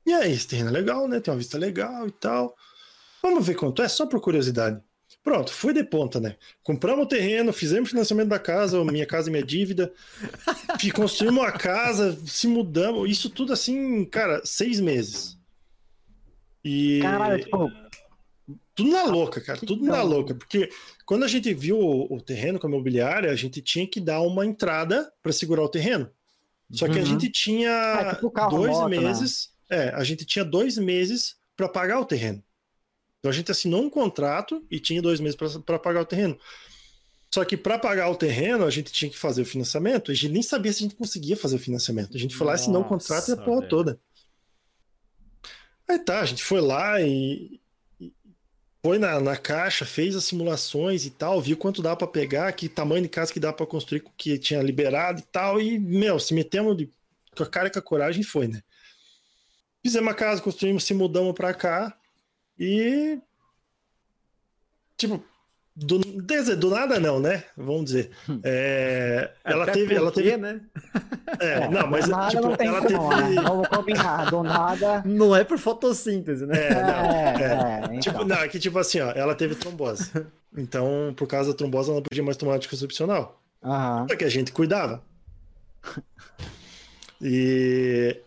E 0.06 0.14
aí, 0.14 0.32
esse 0.32 0.48
terreno 0.48 0.70
é 0.70 0.72
legal, 0.72 1.08
né? 1.08 1.20
Tem 1.20 1.34
uma 1.34 1.38
vista 1.38 1.58
legal 1.58 2.08
e 2.08 2.12
tal. 2.12 2.56
Vamos 3.24 3.46
ver 3.46 3.56
quanto 3.56 3.82
é, 3.82 3.88
só 3.88 4.06
por 4.06 4.22
curiosidade. 4.22 4.80
Pronto, 5.26 5.52
fui 5.52 5.74
de 5.74 5.84
ponta, 5.84 6.20
né? 6.20 6.36
Compramos 6.62 7.06
o 7.06 7.10
terreno, 7.10 7.52
fizemos 7.52 7.90
financiamento 7.90 8.30
da 8.30 8.38
casa, 8.40 8.82
minha 8.86 9.08
casa 9.08 9.28
e 9.28 9.32
minha 9.32 9.44
dívida. 9.44 9.92
Construímos 10.94 11.44
a 11.44 11.52
casa, 11.52 12.16
se 12.28 12.48
mudamos. 12.48 13.10
Isso 13.10 13.30
tudo 13.32 13.52
assim, 13.52 14.06
cara, 14.06 14.40
seis 14.46 14.80
meses. 14.80 15.36
E. 16.64 17.00
Caralho, 17.02 17.44
tipo, 17.44 17.72
Tudo 18.76 18.92
na 18.92 19.04
louca, 19.06 19.42
cara, 19.42 19.58
tudo 19.60 19.84
na 19.84 19.98
Então- 19.98 20.08
louca. 20.08 20.36
Porque 20.36 20.70
quando 21.06 21.24
a 21.24 21.28
gente 21.28 21.52
viu 21.54 21.80
o, 21.80 22.16
o 22.18 22.22
terreno 22.22 22.60
com 22.60 22.68
a 22.68 22.70
imobiliária, 22.70 23.32
a 23.32 23.36
gente 23.36 23.62
tinha 23.62 23.88
que 23.88 24.00
dar 24.00 24.22
uma 24.22 24.46
entrada 24.46 25.12
para 25.24 25.32
segurar 25.32 25.64
o 25.64 25.70
terreno. 25.70 26.08
Só 26.72 26.86
que 26.88 26.98
a 27.00 27.02
Uhum. 27.02 27.06
gente 27.08 27.30
tinha 27.32 27.72
Ah, 27.72 28.16
tipo 28.16 28.30
carro, 28.30 28.58
dois 28.58 28.72
moto, 28.74 28.90
né? 28.90 29.00
meses. 29.00 29.50
É, 29.70 29.90
a 29.90 30.04
gente 30.04 30.24
tinha 30.26 30.46
dois 30.46 30.78
meses 30.78 31.36
para 31.58 31.68
pagar 31.70 32.00
o 32.00 32.06
terreno. 32.06 32.44
Então 33.26 33.32
a 33.32 33.34
gente 33.34 33.52
assinou 33.52 33.82
um 33.82 33.90
contrato 33.90 34.64
e 34.70 34.80
tinha 34.80 35.02
dois 35.02 35.20
meses 35.20 35.36
para 35.36 35.80
pagar 35.80 36.02
o 36.02 36.06
terreno. 36.06 36.38
Só 37.34 37.44
que 37.44 37.58
para 37.58 37.80
pagar 37.80 38.08
o 38.08 38.16
terreno, 38.16 38.64
a 38.64 38.70
gente 38.70 38.92
tinha 38.92 39.10
que 39.10 39.18
fazer 39.18 39.42
o 39.42 39.46
financiamento. 39.46 40.12
A 40.12 40.14
gente 40.14 40.32
nem 40.32 40.44
sabia 40.44 40.72
se 40.72 40.84
a 40.84 40.88
gente 40.88 40.96
conseguia 40.96 41.36
fazer 41.36 41.56
o 41.56 41.60
financiamento. 41.60 42.16
A 42.16 42.20
gente 42.20 42.36
foi 42.36 42.46
lá, 42.46 42.54
assinou 42.54 42.84
o 42.84 42.86
contrato 42.86 43.28
e 43.30 43.32
a 43.32 43.36
Nossa, 43.36 43.44
porra 43.44 43.62
velho. 43.62 43.70
toda. 43.70 44.00
Aí 45.90 45.98
tá, 45.98 46.20
a 46.20 46.26
gente 46.26 46.44
foi 46.44 46.62
lá 46.62 47.02
e, 47.02 47.60
foi 48.84 49.00
na, 49.00 49.20
na 49.20 49.36
caixa, 49.36 49.86
fez 49.86 50.16
as 50.16 50.26
simulações 50.26 51.08
e 51.08 51.10
tal, 51.10 51.42
viu 51.42 51.58
quanto 51.58 51.82
dá 51.82 51.96
para 51.96 52.06
pegar, 52.06 52.54
que 52.54 52.70
tamanho 52.70 53.02
de 53.02 53.10
casa 53.10 53.34
que 53.34 53.40
dá 53.40 53.52
para 53.52 53.66
construir, 53.66 54.04
que 54.16 54.38
tinha 54.38 54.62
liberado 54.62 55.20
e 55.20 55.24
tal. 55.32 55.60
E, 55.60 55.80
meu, 55.80 56.20
se 56.20 56.32
metemos 56.36 56.78
de, 56.78 56.92
com 57.36 57.42
a 57.42 57.48
cara 57.48 57.70
e 57.70 57.72
com 57.72 57.80
a 57.80 57.82
coragem 57.82 58.22
e 58.22 58.24
foi, 58.24 58.48
né? 58.48 58.62
fizemos 59.82 60.12
a 60.12 60.16
casa, 60.16 60.44
construímos, 60.44 60.84
se 60.84 60.94
mudamos 60.94 61.34
pra 61.34 61.56
cá 61.56 61.98
e. 62.60 63.19
Tipo, 64.98 65.22
do, 65.76 65.99
desde, 65.99 66.56
do 66.56 66.69
nada 66.69 66.99
não, 67.02 67.19
né? 67.19 67.44
Vamos 67.57 67.86
dizer. 67.86 68.10
É, 68.44 69.32
ela 69.44 69.64
Até 69.64 69.73
teve. 69.73 69.95
Ela 69.95 70.11
porque, 70.11 70.30
teve 70.30 70.38
né? 70.38 70.61
é, 71.40 71.68
não, 71.68 71.88
mas 71.88 72.06
do 72.06 72.11
nada 72.11 72.30
tipo, 72.30 72.44
não 72.44 72.56
tem 72.56 72.68
ela 72.68 72.82
como, 72.82 73.10
teve. 73.10 73.22
né? 73.36 73.41
Vamos 73.41 73.68
combinar, 73.68 74.30
do 74.32 74.44
nada. 74.44 75.03
Não 75.06 75.36
é 75.36 75.44
por 75.44 75.57
fotossíntese, 75.57 76.45
né? 76.45 76.56
É, 76.68 76.73
não. 76.73 77.91
É, 77.91 77.95
é, 77.98 77.99
Tipo, 77.99 78.18
então. 78.23 78.27
não, 78.27 78.38
é 78.38 78.48
que 78.48 78.57
tipo 78.60 78.80
assim, 78.80 79.02
ó, 79.02 79.11
ela 79.11 79.36
teve 79.36 79.56
trombose. 79.56 80.11
Então, 80.57 81.14
por 81.18 81.27
causa 81.27 81.52
da 81.52 81.57
trombose, 81.57 81.90
ela 81.90 81.98
não 81.98 82.03
podia 82.03 82.23
mais 82.23 82.38
tomar 82.38 82.53
anticoncepcional. 82.56 83.41
Aham. 83.61 84.07
Só 84.10 84.15
que 84.15 84.23
a 84.23 84.30
gente 84.30 84.53
cuidava. 84.53 85.03
E 87.22 88.18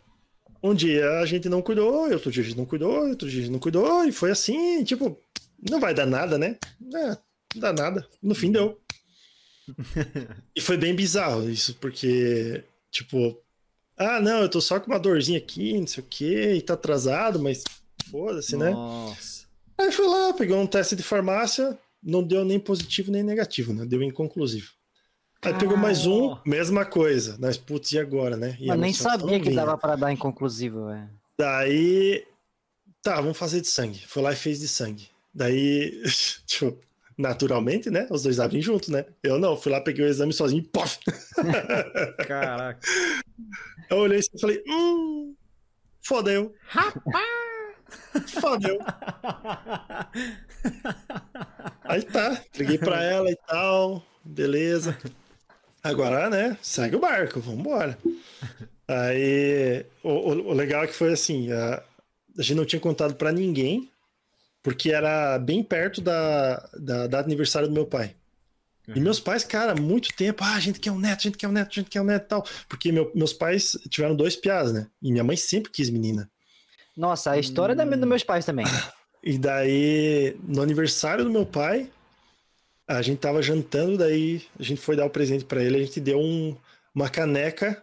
um 0.63 0.75
dia 0.75 1.09
a 1.21 1.27
gente 1.27 1.49
não 1.49 1.63
cuidou, 1.63 2.11
outro 2.11 2.31
dia 2.31 2.43
a 2.43 2.47
gente 2.47 2.57
não 2.57 2.67
cuidou, 2.67 3.09
outro 3.09 3.29
dia 3.29 3.41
a 3.41 3.43
gente 3.43 3.53
não 3.53 3.59
cuidou, 3.59 4.05
e 4.05 4.13
foi 4.13 4.31
assim, 4.31 4.83
tipo, 4.85 5.19
não 5.69 5.81
vai 5.81 5.95
dar 5.95 6.07
nada, 6.07 6.37
né? 6.37 6.57
É, 6.95 7.09
não 7.55 7.61
dá 7.61 7.73
nada. 7.73 8.07
No 8.23 8.35
fim 8.35 8.53
deu. 8.53 8.79
E 10.57 10.61
foi 10.61 10.77
bem 10.77 10.95
bizarro 10.95 11.49
isso, 11.49 11.75
porque, 11.75 12.65
tipo, 12.91 13.39
ah, 13.97 14.21
não, 14.21 14.41
eu 14.41 14.49
tô 14.49 14.61
só 14.61 14.81
com 14.81 14.87
uma 14.87 14.99
dorzinha 14.99 15.39
aqui, 15.39 15.79
não 15.79 15.87
sei 15.87 16.03
o 16.03 16.07
quê, 16.09 16.55
e 16.55 16.63
tá 16.63 16.75
atrasado, 16.75 17.39
mas 17.39 17.65
foda-se, 18.11 18.57
né? 18.57 18.71
Nossa. 18.71 19.47
Aí 19.77 19.93
fui 19.93 20.07
lá, 20.07 20.33
pegou 20.33 20.59
um 20.59 20.67
teste 20.67 20.97
de 20.97 21.03
farmácia, 21.03 21.79
não 22.03 22.23
deu 22.23 22.45
nem 22.45 22.59
positivo 22.59 23.13
nem 23.13 23.23
negativo, 23.23 23.73
né? 23.73 23.85
Deu 23.85 24.03
inconclusivo. 24.03 24.71
Aí 25.41 25.55
pegou 25.55 25.77
mais 25.77 26.05
um, 26.05 26.37
mesma 26.45 26.85
coisa. 26.85 27.37
Nós, 27.39 27.57
putz, 27.57 27.93
e 27.93 27.99
agora, 27.99 28.37
né? 28.37 28.57
E 28.59 28.69
Eu 28.69 28.75
nem 28.75 28.91
menstruação 28.91 29.21
sabia 29.21 29.41
que 29.41 29.55
dava 29.55 29.79
pra 29.79 29.95
dar 29.95 30.13
inconclusivo, 30.13 30.87
velho. 30.87 31.09
Daí, 31.39 32.27
tá, 33.01 33.21
vamos 33.21 33.39
fazer 33.39 33.61
de 33.61 33.69
sangue. 33.69 34.05
Foi 34.07 34.21
lá 34.21 34.33
e 34.33 34.37
fez 34.37 34.59
de 34.59 34.67
sangue. 34.67 35.09
Daí, 35.33 36.03
tipo, 36.45 36.77
naturalmente, 37.17 37.89
né? 37.89 38.09
Os 38.11 38.25
dois 38.25 38.41
abrem 38.41 38.61
junto, 38.61 38.91
né? 38.91 39.07
Eu 39.23 39.39
não, 39.39 39.57
fui 39.57 39.71
lá, 39.71 39.81
peguei 39.81 40.05
o 40.05 40.09
exame 40.09 40.33
sozinho 40.33 40.63
e 40.63 40.67
pof! 40.67 40.99
Caraca. 42.27 42.81
Eu 43.89 43.99
olhei 43.99 44.19
assim 44.19 44.31
e 44.35 44.41
falei, 44.41 44.63
hum, 44.67 45.37
fodeu. 46.03 46.53
Fodeu. 48.41 48.79
Aí 51.85 52.03
tá, 52.03 52.43
liguei 52.57 52.77
pra 52.77 53.03
ela 53.05 53.31
e 53.31 53.37
tal, 53.47 54.05
beleza. 54.25 54.99
Agora, 55.83 56.29
né, 56.29 56.57
segue 56.63 56.97
o 56.97 57.01
barco, 57.01 57.41
vambora. 57.41 57.99
Aí, 58.89 59.85
o, 60.03 60.09
o- 60.11 60.49
o 60.49 60.53
legal 60.55 60.85
é 60.85 60.87
que 60.87 60.95
foi 60.95 61.13
assim, 61.13 61.53
a, 61.53 61.83
a 62.39 62.43
gente 62.43 62.55
não 62.57 62.65
tinha 62.65 62.81
contado 62.81 63.15
pra 63.15 63.31
ninguém, 63.33 63.91
porque 64.63 64.91
era 64.91 65.39
bem 65.39 65.63
perto 65.63 66.01
da, 66.01 66.57
da 66.79 67.07
data 67.07 67.25
aniversário 67.27 67.69
do 67.69 67.75
meu 67.75 67.87
pai. 67.87 68.15
E 68.95 69.01
meus 69.01 69.21
pais, 69.21 69.45
cara, 69.45 69.75
muito 69.79 70.09
tempo, 70.17 70.43
ah, 70.43 70.55
a 70.55 70.61
gente 70.61 70.81
quer 70.81 70.91
um 70.91 70.99
neto, 70.99 71.19
a 71.19 71.23
gente 71.25 71.37
quer 71.37 71.47
um 71.47 71.53
neto, 71.53 71.69
a 71.71 71.75
gente 71.75 71.91
quer 71.91 72.01
um 72.01 72.05
neto 72.05 72.25
e 72.25 72.29
tal. 72.29 72.47
Porque 72.67 72.91
meu- 72.91 73.13
meus 73.15 73.35
pais 73.35 73.77
tiveram 73.91 74.17
dois 74.17 74.35
piás, 74.35 74.73
né? 74.73 74.87
E 75.03 75.13
minha 75.13 75.23
mãe 75.23 75.37
sempre 75.37 75.71
quis 75.71 75.91
menina. 75.91 76.31
Nossa, 76.97 77.33
a 77.33 77.39
história 77.39 77.75
da 77.75 77.85
dos 77.85 78.09
meus 78.09 78.25
pais 78.25 78.47
também. 78.47 78.65
E 79.23 79.37
daí, 79.37 80.35
no 80.43 80.63
aniversário 80.63 81.23
do 81.23 81.31
meu 81.31 81.45
pai, 81.45 81.91
a 82.89 83.03
gente 83.03 83.19
tava 83.19 83.43
jantando, 83.43 83.99
daí 83.99 84.43
a 84.59 84.63
gente 84.63 84.81
foi 84.81 84.97
dar 84.97 85.07
o 85.07 85.11
presente 85.11 85.45
pra 85.45 85.63
ele, 85.63 85.77
a 85.77 85.85
gente 85.85 86.01
deu 86.01 86.19
um- 86.19 86.57
uma 86.95 87.09
caneca, 87.09 87.83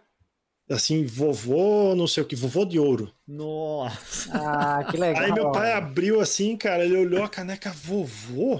assim, 0.68 1.06
vovô, 1.06 1.94
não 1.94 2.06
sei 2.08 2.22
o 2.22 2.26
que, 2.26 2.34
vovô 2.36 2.64
de 2.64 2.78
ouro. 2.78 3.12
Nossa. 3.26 4.30
Ah, 4.34 4.84
que 4.90 4.96
legal. 4.96 5.22
Aí 5.22 5.32
meu 5.32 5.52
pai 5.52 5.72
abriu 5.72 6.20
assim, 6.20 6.56
cara, 6.56 6.84
ele 6.84 6.96
olhou 6.96 7.22
a 7.22 7.28
caneca 7.28 7.70
vovô. 7.70 8.56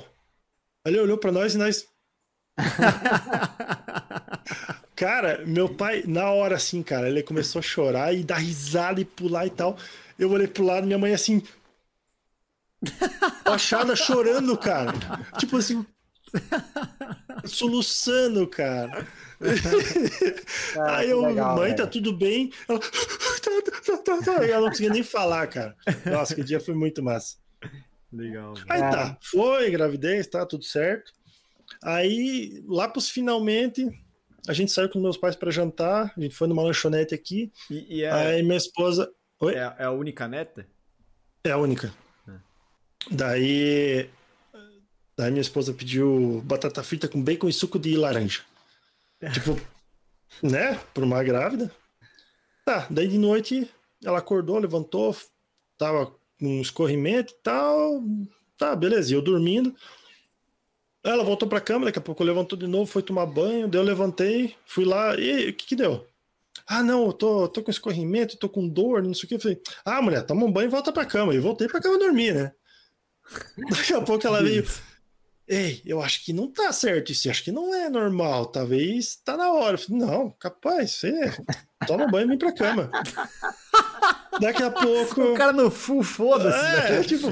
Aí 0.84 0.92
Ele 0.92 1.00
olhou 1.00 1.18
pra 1.18 1.32
nós 1.32 1.54
e 1.54 1.58
nós. 1.58 1.86
Cara, 4.94 5.44
meu 5.46 5.68
pai, 5.68 6.04
na 6.06 6.30
hora 6.30 6.56
assim, 6.56 6.82
cara, 6.82 7.08
ele 7.08 7.22
começou 7.22 7.58
a 7.58 7.62
chorar 7.62 8.14
e 8.14 8.24
dar 8.24 8.36
risada 8.38 9.00
e 9.00 9.04
pular 9.04 9.46
e 9.46 9.50
tal. 9.50 9.76
Eu 10.18 10.30
olhei 10.30 10.46
pro 10.46 10.64
lado, 10.64 10.86
minha 10.86 10.98
mãe 10.98 11.12
assim. 11.12 11.42
Baixada 13.44 13.94
chorando, 13.94 14.56
cara. 14.56 14.92
Tipo 15.38 15.58
assim. 15.58 15.84
Soluçando, 17.46 18.46
cara. 18.46 19.06
Ah, 20.78 20.96
Aí 20.96 21.10
eu, 21.10 21.20
legal, 21.20 21.56
mãe, 21.56 21.66
velho. 21.70 21.76
tá 21.76 21.86
tudo 21.86 22.12
bem? 22.12 22.50
Ela, 22.68 22.80
tá, 22.80 23.96
tá, 23.98 24.22
tá, 24.22 24.46
ela 24.46 24.62
não 24.62 24.68
conseguia 24.68 24.92
nem 24.92 25.02
falar, 25.02 25.46
cara. 25.46 25.76
Nossa, 26.06 26.34
que 26.34 26.42
dia 26.42 26.58
foi 26.60 26.74
muito 26.74 27.02
massa. 27.02 27.36
Legal. 28.12 28.54
velho. 28.54 28.66
Aí 28.68 28.80
tá, 28.80 29.18
foi, 29.22 29.70
gravidez, 29.70 30.26
tá 30.26 30.46
tudo 30.46 30.64
certo. 30.64 31.12
Aí, 31.82 32.62
lá 32.66 32.88
pros 32.88 33.10
finalmente, 33.10 33.86
a 34.48 34.52
gente 34.52 34.72
saiu 34.72 34.88
com 34.88 35.00
meus 35.00 35.16
pais 35.16 35.36
pra 35.36 35.50
jantar, 35.50 36.12
a 36.16 36.20
gente 36.20 36.34
foi 36.34 36.48
numa 36.48 36.62
lanchonete 36.62 37.14
aqui, 37.14 37.52
E, 37.70 37.98
e 37.98 38.02
é, 38.04 38.10
aí 38.10 38.42
minha 38.42 38.56
esposa 38.56 39.10
Oi? 39.40 39.54
é, 39.54 39.74
é 39.78 39.84
a 39.84 39.90
única 39.90 40.26
neta? 40.26 40.66
é 41.44 41.50
a 41.50 41.58
única. 41.58 41.92
É. 42.28 42.32
Daí, 43.10 44.08
daí 45.16 45.30
minha 45.30 45.40
esposa 45.40 45.72
pediu 45.72 46.42
batata 46.44 46.82
frita 46.82 47.08
com 47.08 47.22
bacon 47.22 47.48
e 47.48 47.52
suco 47.52 47.78
de 47.78 47.96
laranja. 47.96 48.42
Tipo, 49.32 49.58
né, 50.42 50.78
pra 50.92 51.04
uma 51.04 51.22
grávida. 51.22 51.72
Tá, 52.64 52.86
daí 52.90 53.08
de 53.08 53.18
noite 53.18 53.70
ela 54.04 54.18
acordou, 54.18 54.58
levantou, 54.58 55.16
tava 55.78 56.06
com 56.38 56.58
um 56.58 56.60
escorrimento 56.60 57.32
e 57.32 57.42
tal. 57.42 58.02
Tá, 58.58 58.74
beleza, 58.76 59.14
eu 59.14 59.22
dormindo. 59.22 59.74
Ela 61.02 61.22
voltou 61.22 61.48
pra 61.48 61.60
cama, 61.60 61.86
daqui 61.86 61.98
a 61.98 62.02
pouco 62.02 62.24
levantou 62.24 62.58
de 62.58 62.66
novo, 62.66 62.90
foi 62.90 63.00
tomar 63.00 63.26
banho, 63.26 63.68
daí 63.68 63.80
eu 63.80 63.84
levantei, 63.84 64.56
fui 64.66 64.84
lá, 64.84 65.14
e 65.14 65.50
o 65.50 65.54
que 65.54 65.66
que 65.66 65.76
deu? 65.76 66.04
Ah, 66.66 66.82
não, 66.82 67.06
eu 67.06 67.12
tô, 67.12 67.48
tô 67.48 67.62
com 67.62 67.70
escorrimento, 67.70 68.36
tô 68.36 68.48
com 68.48 68.68
dor, 68.68 69.02
não 69.02 69.14
sei 69.14 69.24
o 69.24 69.28
que. 69.28 69.34
Eu 69.36 69.40
falei, 69.40 69.60
ah, 69.84 70.02
mulher, 70.02 70.24
toma 70.24 70.44
um 70.44 70.50
banho 70.50 70.66
e 70.66 70.70
volta 70.70 70.92
pra 70.92 71.04
cama. 71.04 71.34
E 71.34 71.38
voltei 71.38 71.68
pra 71.68 71.80
cama 71.80 71.98
dormir, 71.98 72.34
né? 72.34 72.52
Daqui 73.70 73.94
a 73.94 74.00
pouco 74.00 74.26
ela 74.26 74.42
veio, 74.42 74.64
ei, 75.48 75.82
eu 75.84 76.02
acho 76.02 76.24
que 76.24 76.32
não 76.32 76.50
tá 76.50 76.72
certo 76.72 77.12
isso, 77.12 77.30
acho 77.30 77.44
que 77.44 77.52
não 77.52 77.74
é 77.74 77.88
normal, 77.88 78.46
talvez 78.46 79.16
tá 79.16 79.36
na 79.36 79.52
hora. 79.52 79.78
Falei, 79.78 80.00
não, 80.00 80.30
capaz, 80.30 80.92
você 80.92 81.32
toma 81.86 82.08
banho 82.08 82.26
e 82.26 82.28
vem 82.28 82.38
pra 82.38 82.52
cama. 82.52 82.90
Daqui 84.40 84.62
a 84.62 84.70
pouco. 84.70 85.22
O 85.22 85.34
cara 85.34 85.52
no 85.52 85.70
full, 85.70 86.02
foda-se. 86.02 86.58
É, 86.58 86.90
né? 86.90 87.02
tipo, 87.02 87.28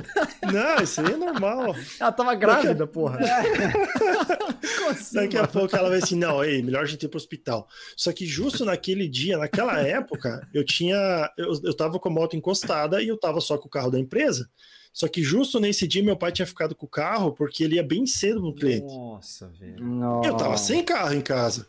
não, 0.50 0.82
isso 0.82 1.00
aí 1.00 1.12
é 1.12 1.16
normal. 1.16 1.74
Ela 2.00 2.12
tava 2.12 2.34
grávida, 2.34 2.86
porra. 2.86 3.18
Como 4.78 4.90
assim, 4.90 5.16
Daqui 5.16 5.36
a 5.36 5.46
pouco 5.46 5.76
ela 5.76 5.88
vai 5.88 5.98
assim, 5.98 6.16
não, 6.16 6.42
ei, 6.42 6.62
melhor 6.62 6.82
a 6.82 6.86
gente 6.86 7.04
ir 7.04 7.08
pro 7.08 7.18
hospital. 7.18 7.68
Só 7.96 8.12
que 8.12 8.26
justo 8.26 8.64
naquele 8.64 9.08
dia, 9.08 9.36
naquela 9.36 9.78
época, 9.80 10.46
eu 10.52 10.64
tinha, 10.64 11.30
eu, 11.36 11.52
eu 11.62 11.76
tava 11.76 11.98
com 11.98 12.08
a 12.08 12.12
moto 12.12 12.36
encostada 12.36 13.02
e 13.02 13.08
eu 13.08 13.18
tava 13.18 13.40
só 13.40 13.58
com 13.58 13.66
o 13.66 13.70
carro 13.70 13.90
da 13.90 13.98
empresa. 13.98 14.48
Só 14.94 15.08
que 15.08 15.24
justo 15.24 15.58
nesse 15.58 15.88
dia 15.88 16.04
meu 16.04 16.16
pai 16.16 16.30
tinha 16.30 16.46
ficado 16.46 16.72
com 16.72 16.86
o 16.86 16.88
carro 16.88 17.32
porque 17.32 17.64
ele 17.64 17.74
ia 17.74 17.82
bem 17.82 18.06
cedo 18.06 18.40
no 18.40 18.54
cliente. 18.54 18.94
Nossa, 18.94 19.48
velho. 19.48 20.22
Eu 20.24 20.36
tava 20.36 20.56
sem 20.56 20.84
carro 20.84 21.12
em 21.12 21.20
casa. 21.20 21.66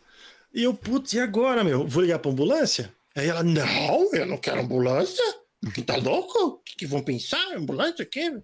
E 0.54 0.62
eu, 0.62 0.72
putz, 0.72 1.12
e 1.12 1.18
agora, 1.18 1.64
meu? 1.64 1.84
Vou 1.84 2.04
ligar 2.04 2.20
pra 2.20 2.30
ambulância? 2.30 2.94
Aí 3.16 3.26
ela, 3.26 3.42
não, 3.42 4.14
eu 4.14 4.26
não 4.26 4.38
quero 4.38 4.60
ambulância. 4.60 5.24
Que 5.74 5.82
tá 5.82 5.96
louco? 5.96 6.38
O 6.38 6.58
que, 6.58 6.76
que 6.76 6.86
vão 6.86 7.02
pensar? 7.02 7.56
Ambulância 7.56 8.04
aqui? 8.04 8.40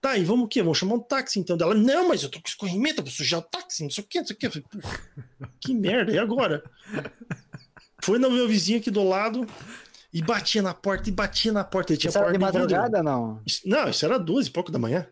Tá, 0.00 0.16
e 0.16 0.24
vamos 0.24 0.46
o 0.46 0.48
quê? 0.48 0.62
Vamos 0.62 0.78
chamar 0.78 0.94
um 0.94 1.00
táxi 1.00 1.38
então 1.38 1.56
dela. 1.56 1.74
Não, 1.74 2.08
mas 2.08 2.22
eu 2.22 2.30
tô 2.30 2.40
com 2.40 2.48
escorrimento, 2.48 3.02
vou 3.02 3.10
sujar 3.10 3.40
o 3.40 3.42
táxi, 3.42 3.82
não 3.82 3.90
sei 3.90 4.02
o 4.02 4.06
quê, 4.06 4.20
não 4.20 4.26
sei 4.26 4.34
o 4.34 4.38
quê. 4.38 4.46
Eu 4.46 4.50
falei, 4.52 4.66
"Pô, 4.70 5.46
que 5.60 5.74
merda, 5.74 6.12
e 6.12 6.18
agora? 6.18 6.64
Foi 8.02 8.18
no 8.18 8.30
meu 8.30 8.48
vizinho 8.48 8.78
aqui 8.78 8.90
do 8.90 9.02
lado 9.02 9.46
e 10.18 10.22
batia 10.22 10.62
na 10.62 10.72
porta, 10.74 11.08
e 11.08 11.12
batia 11.12 11.52
na 11.52 11.64
porta. 11.64 11.92
Ele 11.92 11.98
tinha 12.00 12.08
Isso 12.08 12.18
era 12.18 12.26
porta 12.26 12.38
de 12.38 12.44
vidro. 12.44 12.60
madrugada, 12.60 13.02
não? 13.02 13.40
Isso- 13.46 13.62
Não, 13.68 13.88
isso 13.88 14.04
era 14.04 14.18
duas 14.18 14.46
e 14.46 14.50
pouco 14.50 14.70
da 14.72 14.78
manhã. 14.78 15.06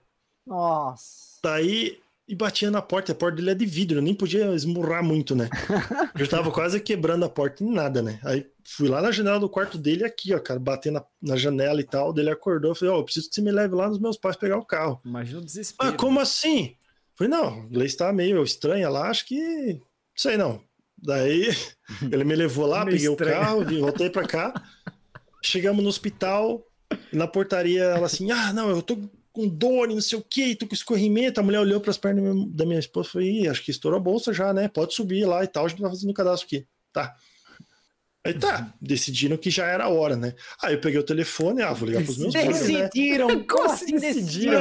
Nossa. 0.47 1.39
Daí, 1.43 1.99
e 2.27 2.35
batia 2.35 2.71
na 2.71 2.81
porta, 2.81 3.13
a 3.13 3.15
porta 3.15 3.37
dele 3.37 3.51
é 3.51 3.55
de 3.55 3.67
vidro, 3.67 3.99
eu 3.99 4.03
nem 4.03 4.15
podia 4.15 4.47
esmurrar 4.55 5.03
muito, 5.05 5.35
né? 5.35 5.49
Eu 6.19 6.29
tava 6.29 6.51
quase 6.51 6.81
quebrando 6.81 7.25
a 7.25 7.29
porta 7.29 7.63
em 7.63 7.71
nada, 7.73 8.01
né? 8.01 8.19
Aí 8.25 8.47
fui 8.65 8.89
lá 8.89 9.03
na 9.03 9.11
janela 9.13 9.39
do 9.39 9.49
quarto 9.49 9.77
dele, 9.77 10.05
aqui, 10.05 10.33
ó, 10.35 10.39
cara, 10.41 10.59
bater 10.59 10.91
na, 10.91 11.05
na 11.21 11.37
janela 11.37 11.81
e 11.81 11.85
tal. 11.85 12.13
Dele 12.13 12.31
acordou, 12.31 12.71
eu 12.71 12.75
falei, 12.75 12.95
ó, 12.95 12.99
eu 12.99 13.05
preciso 13.05 13.29
que 13.29 13.35
você 13.35 13.43
me 13.43 13.51
leve 13.53 13.75
lá 13.75 13.89
nos 13.89 13.99
meus 13.99 14.17
pais 14.17 14.37
pegar 14.37 14.57
o 14.57 14.65
carro. 14.65 15.01
Imagina 15.05 15.39
o 15.41 15.45
desespero. 15.45 15.91
Ah, 15.91 15.93
como 15.93 16.19
assim? 16.21 16.77
Falei, 17.17 17.31
não, 17.31 17.61
o 17.61 17.65
inglês 17.67 17.95
tá 17.95 18.11
meio 18.13 18.43
estranha 18.43 18.89
lá, 18.89 19.09
acho 19.11 19.27
que. 19.27 19.79
Sei 20.17 20.37
não. 20.39 20.63
Daí 20.97 21.49
ele 22.11 22.25
me 22.25 22.35
levou 22.35 22.65
lá, 22.67 22.85
Meio 22.87 22.97
peguei 22.97 23.11
estranho. 23.11 23.37
o 23.37 23.41
carro, 23.41 23.81
voltei 23.81 24.09
pra 24.09 24.27
cá. 24.27 24.55
Chegamos 25.47 25.83
no 25.83 25.89
hospital, 25.91 26.65
na 27.13 27.27
portaria 27.29 27.83
ela 27.83 28.07
assim: 28.07 28.31
ah, 28.31 28.53
não, 28.53 28.71
eu 28.71 28.81
tô 28.83 28.99
com 29.33 29.47
dor, 29.49 29.91
e 29.91 29.95
não 29.95 30.01
sei 30.01 30.17
o 30.19 30.23
que, 30.23 30.55
tô 30.57 30.67
com 30.67 30.75
escorrimento. 30.75 31.39
A 31.39 31.43
mulher 31.43 31.61
olhou 31.61 31.81
pras 31.81 31.99
pernas 31.99 32.25
da 32.55 32.65
minha- 32.65 32.79
esposa 32.79 33.09
e 33.09 33.13
falou: 33.13 33.27
Ih, 33.29 33.49
acho 33.49 33.63
que 33.63 33.71
estourou 33.71 33.99
a 33.99 34.03
bolsa 34.03 34.33
já, 34.33 34.53
né? 34.55 34.69
Pode 34.69 34.95
subir 34.95 35.25
lá 35.27 35.45
e 35.45 35.47
tal, 35.47 35.67
a 35.67 35.69
gente 35.69 35.83
vai 35.83 35.91
fazendo 35.91 36.11
o 36.11 36.15
cadastro 36.15 36.47
aqui. 36.47 36.67
Tá. 36.93 37.15
Aí 38.27 38.33
tá, 38.33 38.73
decidiram 38.81 39.37
que 39.37 39.51
já 39.51 39.67
era 39.67 39.85
a 39.85 39.89
hora, 39.91 40.17
né? 40.17 40.33
Aí 40.63 40.73
eu 40.73 40.81
peguei 40.81 40.99
o 40.99 41.03
telefone, 41.05 41.61
ah, 41.61 41.75
vou 41.75 41.87
ligar 41.87 42.03
pros 42.03 42.17
meus 42.17 42.33
pais, 42.33 42.47
né? 42.47 42.89
Decidiram! 42.89 43.45
Como 43.45 43.65
assim 43.71 43.99
decidiram? 43.99 44.61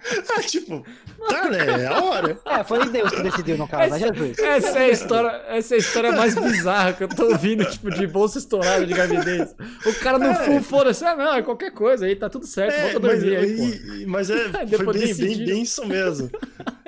Ah, 0.36 0.40
tipo, 0.42 0.84
tá, 1.28 1.48
né? 1.50 1.82
É 1.82 1.86
a 1.86 2.02
hora. 2.02 2.38
É, 2.46 2.64
foi 2.64 2.88
Deus 2.88 3.10
que 3.10 3.22
decidiu 3.22 3.58
no 3.58 3.66
caso, 3.68 3.90
mas 3.90 4.00
Jesus. 4.02 4.38
Essa 4.38 4.78
é 4.78 4.84
a 4.84 4.88
história, 4.90 5.28
essa 5.48 5.74
é 5.74 5.76
a 5.76 5.78
história 5.78 6.12
mais 6.12 6.34
bizarra 6.34 6.92
que 6.92 7.04
eu 7.04 7.08
tô 7.08 7.26
ouvindo, 7.26 7.64
tipo, 7.64 7.90
de 7.90 8.06
bolsa 8.06 8.38
estourada 8.38 8.86
de 8.86 8.92
gravidez. 8.92 9.54
O 9.86 9.94
cara 10.00 10.18
no 10.18 10.26
É. 10.26 10.44
full 10.44 10.62
foda-se, 10.62 11.04
ah, 11.04 11.16
não, 11.16 11.34
é 11.34 11.42
qualquer 11.42 11.72
coisa 11.72 12.06
aí, 12.06 12.14
tá 12.16 12.28
tudo 12.30 12.46
certo, 12.46 12.74
É, 12.74 12.92
volta 12.92 13.00
mas, 13.08 13.20
dormir 13.20 13.36
aí, 13.36 14.02
e- 14.02 14.06
mas 14.06 14.30
é, 14.30 14.36
foi 14.76 14.92
bem, 14.98 15.14
bem, 15.14 15.44
bem 15.44 15.62
isso 15.62 15.84
mesmo. 15.86 16.30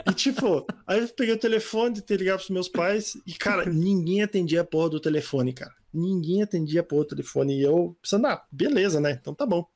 E 0.09 0.13
tipo, 0.15 0.67
aí 0.87 1.01
eu 1.01 1.09
peguei 1.09 1.35
o 1.35 1.39
telefone, 1.39 1.95
tentei 1.97 2.17
ligar 2.17 2.37
pros 2.37 2.51
meus 2.51 2.69
pais 2.69 3.15
e, 3.27 3.33
cara, 3.35 3.67
ninguém 3.67 4.23
atendia 4.23 4.63
a 4.63 4.65
porra 4.65 4.91
do 4.91 5.01
telefone, 5.01 5.53
cara. 5.53 5.73
Ninguém 5.93 6.43
atendia 6.43 6.81
a 6.81 6.85
porra 6.85 7.03
do 7.05 7.09
telefone. 7.11 7.59
E 7.59 7.63
eu 7.63 7.97
pensando, 8.01 8.27
ah, 8.29 8.43
beleza, 8.51 9.01
né? 9.01 9.19
Então 9.21 9.35
tá 9.35 9.45
bom. 9.45 9.67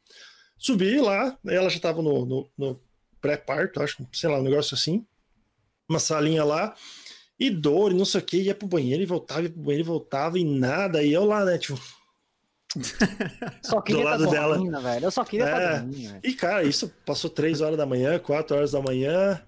Subi 0.57 0.99
lá, 0.99 1.37
ela 1.47 1.69
já 1.69 1.79
tava 1.81 2.01
no, 2.01 2.25
no- 2.25 2.49
no 2.57 2.81
pré-parto, 3.25 3.81
acho, 3.83 4.07
sei 4.13 4.29
lá, 4.29 4.39
um 4.39 4.43
negócio 4.43 4.75
assim. 4.75 5.03
Uma 5.89 5.99
salinha 5.99 6.45
lá. 6.45 6.75
E 7.41 7.49
dor, 7.49 7.91
e 7.91 7.95
não 7.95 8.05
sei 8.05 8.21
o 8.21 8.25
que, 8.25 8.37
ia 8.37 8.55
pro 8.55 8.69
banheiro 8.69 9.03
e 9.03 9.07
voltava, 9.07 9.43
ia 9.43 9.49
pro 9.51 9.63
banheiro 9.63 9.83
e 9.87 9.89
voltava, 9.89 10.39
e 10.39 10.45
nada. 10.45 11.03
E 11.03 11.11
eu 11.13 11.25
lá, 11.25 11.43
né, 11.45 11.57
tipo, 11.57 11.81
Só 13.63 13.81
queria 13.81 14.03
Do 14.03 14.05
tá 14.05 14.11
lado 14.11 14.31
dela. 14.31 14.57
dormindo, 14.57 14.81
velho. 14.81 15.05
Eu 15.07 15.11
só 15.11 15.25
queria 15.25 15.47
tá 15.47 15.61
É. 15.61 15.79
dormindo, 15.79 16.09
velho. 16.11 16.21
E, 16.23 16.33
cara, 16.35 16.65
isso 16.65 16.93
passou 17.07 17.31
três 17.31 17.61
horas 17.61 17.79
da 17.79 17.87
manhã, 17.87 18.19
quatro 18.19 18.57
horas 18.57 18.73
da 18.73 18.81
manhã, 18.83 19.41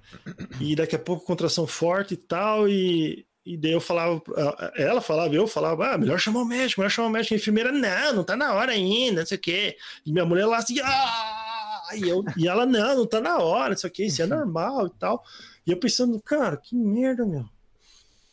e 0.61 0.75
daqui 0.75 0.97
a 0.97 0.99
pouco 0.99 1.25
contração 1.27 1.67
forte 1.67 2.15
e 2.15 2.17
tal, 2.17 2.69
e, 2.69 3.27
e 3.45 3.57
daí 3.57 3.73
eu 3.73 3.81
falava, 3.81 4.23
ela 4.77 5.01
falava, 5.01 5.35
eu 5.35 5.47
falava, 5.47 5.93
ah, 5.95 5.99
melhor 5.99 6.19
chamar 6.19 6.41
o 6.41 6.45
médico, 6.45 6.81
melhor 6.81 6.91
chamar 6.91 7.09
o 7.09 7.11
médico. 7.11 7.35
A 7.35 7.37
enfermeira, 7.37 7.71
não, 7.73 8.15
não 8.15 8.25
tá 8.25 8.37
na 8.37 8.55
hora 8.55 8.73
ainda, 8.73 9.21
não 9.21 9.27
sei 9.27 9.37
o 9.39 9.41
quê. 9.41 9.77
E 10.05 10.13
minha 10.13 10.25
mulher 10.25 10.47
lá 10.47 10.59
assim, 10.59 10.79
ah! 10.83 11.36
E, 11.95 12.09
eu, 12.09 12.25
e 12.37 12.49
ela, 12.49 12.65
não, 12.67 12.97
não 12.97 13.07
tá 13.07 13.21
na 13.21 13.39
hora, 13.39 13.71
não 13.71 13.77
sei 13.77 13.89
o 13.91 13.93
quê, 13.93 14.05
isso 14.07 14.23
é 14.23 14.27
normal 14.27 14.87
e 14.87 14.91
tal. 14.99 15.23
E 15.67 15.71
eu 15.73 15.79
pensando, 15.79 16.21
cara, 16.21 16.57
que 16.57 16.75
merda, 16.77 17.25
meu. 17.27 17.45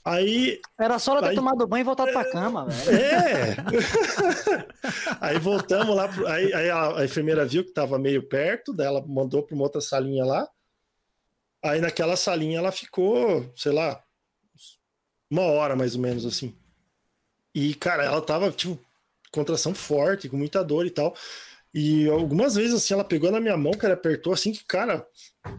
Aí 0.06 0.59
Era 0.77 0.99
só 0.99 1.14
ela 1.14 1.22
ter 1.22 1.30
Aí- 1.30 1.35
tomado 1.35 1.65
banho 1.65 1.82
e 1.82 1.85
voltado 1.85 2.11
pra 2.11 2.30
cama, 2.30 2.65
velho. 2.67 2.98
é! 2.98 3.56
aí 5.22 5.40
voltamos 5.40 5.95
lá, 5.95 6.07
pro- 6.09 6.27
aí, 6.27 6.53
aí 6.53 6.69
a, 6.69 6.98
a 6.99 7.06
enfermeira 7.06 7.45
viu 7.45 7.64
que 7.64 7.72
tava 7.72 7.98
meio 7.98 8.22
perto, 8.27 8.73
daí 8.73 8.88
ela 8.88 9.01
mandou 9.07 9.43
para 9.43 9.56
uma 9.56 9.64
outra 9.64 9.80
salinha 9.82 10.25
lá. 10.25 10.48
Aí 11.64 11.80
naquela 11.80 12.17
salinha 12.17 12.57
ela 12.59 12.72
ficou, 12.72 13.49
sei 13.56 13.72
lá, 13.72 14.03
uma 15.30 15.43
hora 15.43 15.75
mais 15.75 15.95
ou 15.95 16.01
menos 16.01 16.25
assim. 16.25 16.53
E, 17.56 17.73
cara, 17.75 18.03
ela 18.03 18.22
tava, 18.22 18.51
tipo, 18.51 18.77
contração 19.32 19.73
forte, 19.73 20.27
com 20.27 20.35
muita 20.35 20.64
dor 20.64 20.85
e 20.85 20.90
tal. 20.91 21.15
E 21.74 22.08
algumas 22.08 22.53
vezes, 22.56 22.74
assim, 22.76 22.93
ela 22.93 23.03
pegou 23.03 23.32
na 23.32 23.40
minha 23.42 23.58
mão, 23.58 23.72
cara, 23.74 23.95
apertou 23.95 24.32
assim 24.32 24.52
que, 24.52 24.64
cara, 24.64 25.06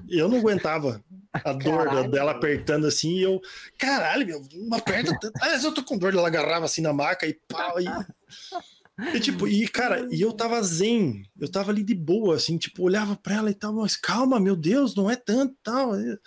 eu 0.08 0.28
não 0.28 0.38
aguentava 0.38 1.02
a 1.32 1.52
dor 1.52 1.86
Caralho. 1.86 2.10
dela 2.10 2.30
apertando 2.30 2.86
assim. 2.86 3.16
E 3.18 3.22
eu, 3.22 3.40
caralho, 3.76 4.24
meu, 4.26 4.42
não 4.54 4.78
aperta 4.78 5.16
tanto. 5.20 5.32
Ah, 5.42 5.56
eu 5.56 5.74
tô 5.74 5.82
com 5.82 5.98
dor. 5.98 6.14
Ela 6.14 6.28
agarrava 6.28 6.66
assim 6.66 6.80
na 6.82 6.92
maca 6.92 7.26
e 7.26 7.34
pau. 7.48 7.80
E, 7.80 9.16
e, 9.16 9.18
tipo, 9.18 9.48
e, 9.48 9.66
cara, 9.66 10.06
e 10.12 10.20
eu 10.20 10.32
tava 10.32 10.62
zen, 10.62 11.24
eu 11.40 11.50
tava 11.50 11.72
ali 11.72 11.82
de 11.82 11.94
boa, 11.96 12.36
assim, 12.36 12.56
tipo, 12.58 12.84
olhava 12.84 13.16
pra 13.16 13.34
ela 13.34 13.50
e 13.50 13.54
tal, 13.54 13.72
mas 13.72 13.96
calma, 13.96 14.38
meu 14.38 14.54
Deus, 14.54 14.94
não 14.94 15.10
é 15.10 15.16
tanto, 15.16 15.56
tal. 15.64 15.96
Eu- 15.98 16.18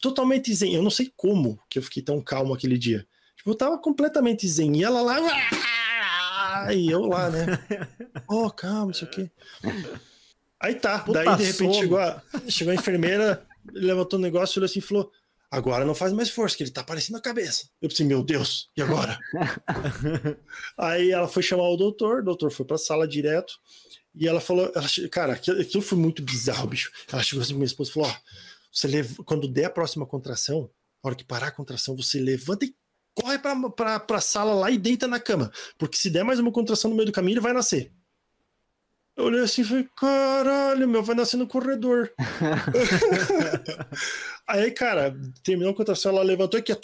Totalmente 0.00 0.54
zen. 0.54 0.74
Eu 0.74 0.82
não 0.82 0.90
sei 0.90 1.12
como 1.16 1.58
que 1.68 1.76
eu 1.78 1.82
fiquei 1.82 2.02
tão 2.02 2.20
calmo 2.22 2.54
aquele 2.54 2.78
dia. 2.78 3.04
Tipo, 3.36 3.50
eu 3.50 3.54
tava 3.56 3.76
completamente 3.78 4.46
zen. 4.48 4.76
E 4.76 4.84
ela 4.84 5.02
lá. 5.02 5.16
"Ah!" 6.48 6.72
E 6.72 6.88
eu 6.88 7.06
lá, 7.06 7.30
né? 7.30 7.46
Oh, 8.28 8.50
calma, 8.50 8.86
não 8.86 8.94
sei 8.94 9.08
o 9.08 9.10
quê. 9.10 9.30
Aí 10.60 10.74
tá. 10.74 10.98
Puta 10.98 11.24
daí, 11.24 11.36
de 11.36 11.44
repente, 11.44 11.74
sono. 11.74 11.74
chegou 11.74 11.98
a, 11.98 12.22
chegou 12.48 12.72
a 12.72 12.74
enfermeira, 12.74 13.46
levantou 13.72 14.18
o 14.18 14.22
negócio, 14.22 14.58
olhou 14.58 14.66
assim 14.66 14.80
e 14.80 14.82
falou: 14.82 15.10
Agora 15.50 15.84
não 15.84 15.94
faz 15.94 16.12
mais 16.12 16.28
força, 16.28 16.56
que 16.56 16.62
ele 16.62 16.70
tá 16.70 16.82
aparecendo 16.82 17.16
a 17.16 17.22
cabeça. 17.22 17.68
Eu 17.80 17.88
pensei, 17.88 18.04
meu 18.04 18.22
Deus, 18.22 18.68
e 18.76 18.82
agora? 18.82 19.18
Aí 20.76 21.10
ela 21.10 21.26
foi 21.26 21.42
chamar 21.42 21.68
o 21.68 21.76
doutor, 21.76 22.20
o 22.20 22.24
doutor 22.24 22.50
foi 22.50 22.66
pra 22.66 22.76
sala 22.76 23.08
direto. 23.08 23.54
E 24.14 24.28
ela 24.28 24.40
falou, 24.40 24.70
ela 24.74 24.86
cara, 25.10 25.32
aquilo, 25.34 25.60
aquilo 25.60 25.82
foi 25.82 25.96
muito 25.96 26.22
bizarro, 26.22 26.66
bicho. 26.68 26.90
Ela 27.10 27.22
chegou 27.22 27.42
assim 27.42 27.52
pra 27.52 27.58
minha 27.58 27.66
esposa 27.66 27.90
e 27.90 27.94
falou: 27.94 28.10
Ó, 28.10 28.16
você 28.70 28.88
leva, 28.88 29.24
quando 29.24 29.48
der 29.48 29.66
a 29.66 29.70
próxima 29.70 30.04
contração, 30.04 30.70
na 31.02 31.08
hora 31.08 31.14
que 31.14 31.24
parar 31.24 31.46
a 31.46 31.52
contração, 31.52 31.96
você 31.96 32.20
levanta 32.20 32.66
e 32.66 32.74
corre 33.20 33.38
pra, 33.38 33.70
pra, 33.70 34.00
pra 34.00 34.20
sala 34.20 34.54
lá 34.54 34.70
e 34.70 34.78
deita 34.78 35.08
na 35.08 35.18
cama. 35.18 35.50
Porque 35.76 35.96
se 35.96 36.08
der 36.08 36.24
mais 36.24 36.38
uma 36.38 36.52
contração 36.52 36.90
no 36.90 36.96
meio 36.96 37.06
do 37.06 37.12
caminho, 37.12 37.34
ele 37.34 37.40
vai 37.40 37.52
nascer. 37.52 37.90
Eu 39.16 39.24
olhei 39.24 39.40
assim 39.40 39.62
e 39.62 39.64
falei, 39.64 39.88
caralho, 39.96 40.88
meu, 40.88 41.02
vai 41.02 41.16
nascer 41.16 41.36
no 41.36 41.48
corredor. 41.48 42.12
Aí, 44.46 44.70
cara, 44.70 45.16
terminou 45.42 45.72
a 45.72 45.76
contração, 45.76 46.12
ela 46.12 46.22
levantou 46.22 46.60
aqui, 46.60 46.72
ó, 46.72 46.76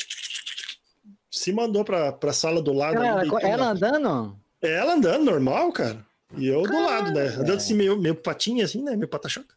se 1.31 1.53
mandou 1.53 1.85
pra, 1.85 2.13
pra 2.13 2.33
sala 2.33 2.61
do 2.61 2.73
lado. 2.73 2.95
Cara, 2.95 3.21
ali, 3.21 3.29
ela, 3.29 3.49
ela 3.49 3.71
andando? 3.71 4.37
ela 4.61 4.95
andando 4.95 5.25
normal, 5.25 5.73
cara. 5.73 6.05
E 6.37 6.49
eu 6.49 6.63
do 6.63 6.83
lado, 6.83 7.13
né? 7.13 7.29
Andando 7.29 7.59
assim, 7.59 7.75
meio, 7.75 7.97
meio 7.97 8.17
patinha, 8.17 8.65
assim, 8.65 8.83
né? 8.83 8.97
Meio 8.97 9.09
patachoca. 9.09 9.55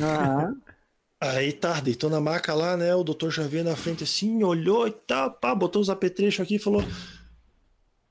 Aham. 0.00 0.56
Aí 1.20 1.52
tá, 1.52 1.80
deitou 1.80 2.08
na 2.08 2.20
maca 2.20 2.54
lá, 2.54 2.76
né? 2.76 2.94
O 2.94 3.04
doutor 3.04 3.30
já 3.30 3.42
veio 3.42 3.62
na 3.64 3.76
frente 3.76 4.04
assim, 4.04 4.42
olhou 4.42 4.88
e 4.88 4.90
tal, 4.90 5.30
pá, 5.32 5.54
botou 5.54 5.82
os 5.82 5.90
apetrechos 5.90 6.40
aqui 6.40 6.54
e 6.56 6.58
falou: 6.58 6.82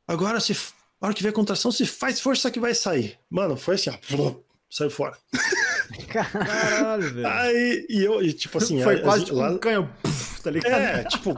Agora, 0.08 0.40
se, 0.40 0.54
na 1.02 1.08
hora 1.08 1.14
que 1.14 1.22
vier 1.24 1.32
a 1.32 1.36
contração, 1.36 1.72
se 1.72 1.86
faz 1.88 2.20
força 2.22 2.52
que 2.52 2.60
vai 2.60 2.76
sair. 2.76 3.18
Mano, 3.30 3.58
foi 3.58 3.76
assim, 3.76 3.90
ó, 3.90 4.34
saiu 4.70 4.92
fora. 4.92 5.18
Caralho, 6.10 7.14
velho. 7.14 7.28
Aí, 7.28 7.86
e 7.90 8.04
eu, 8.04 8.22
e, 8.22 8.32
tipo 8.32 8.58
assim, 8.60 8.82
Foi 8.84 8.96
a- 8.98 9.02
quase 9.02 9.24
a- 9.24 9.26
tipo 9.26 9.38
lá- 9.38 9.50
um 9.52 9.58
canhão, 9.58 9.90
puf, 10.04 10.42
tá 10.44 10.52
ligado? 10.52 10.72
É, 10.72 11.04
tipo, 11.06 11.36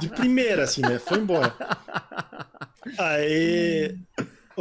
de 0.00 0.08
primeira, 0.10 0.64
assim, 0.64 0.82
né? 0.82 0.98
Foi 0.98 1.18
embora. 1.18 1.54
Aí 2.98 3.96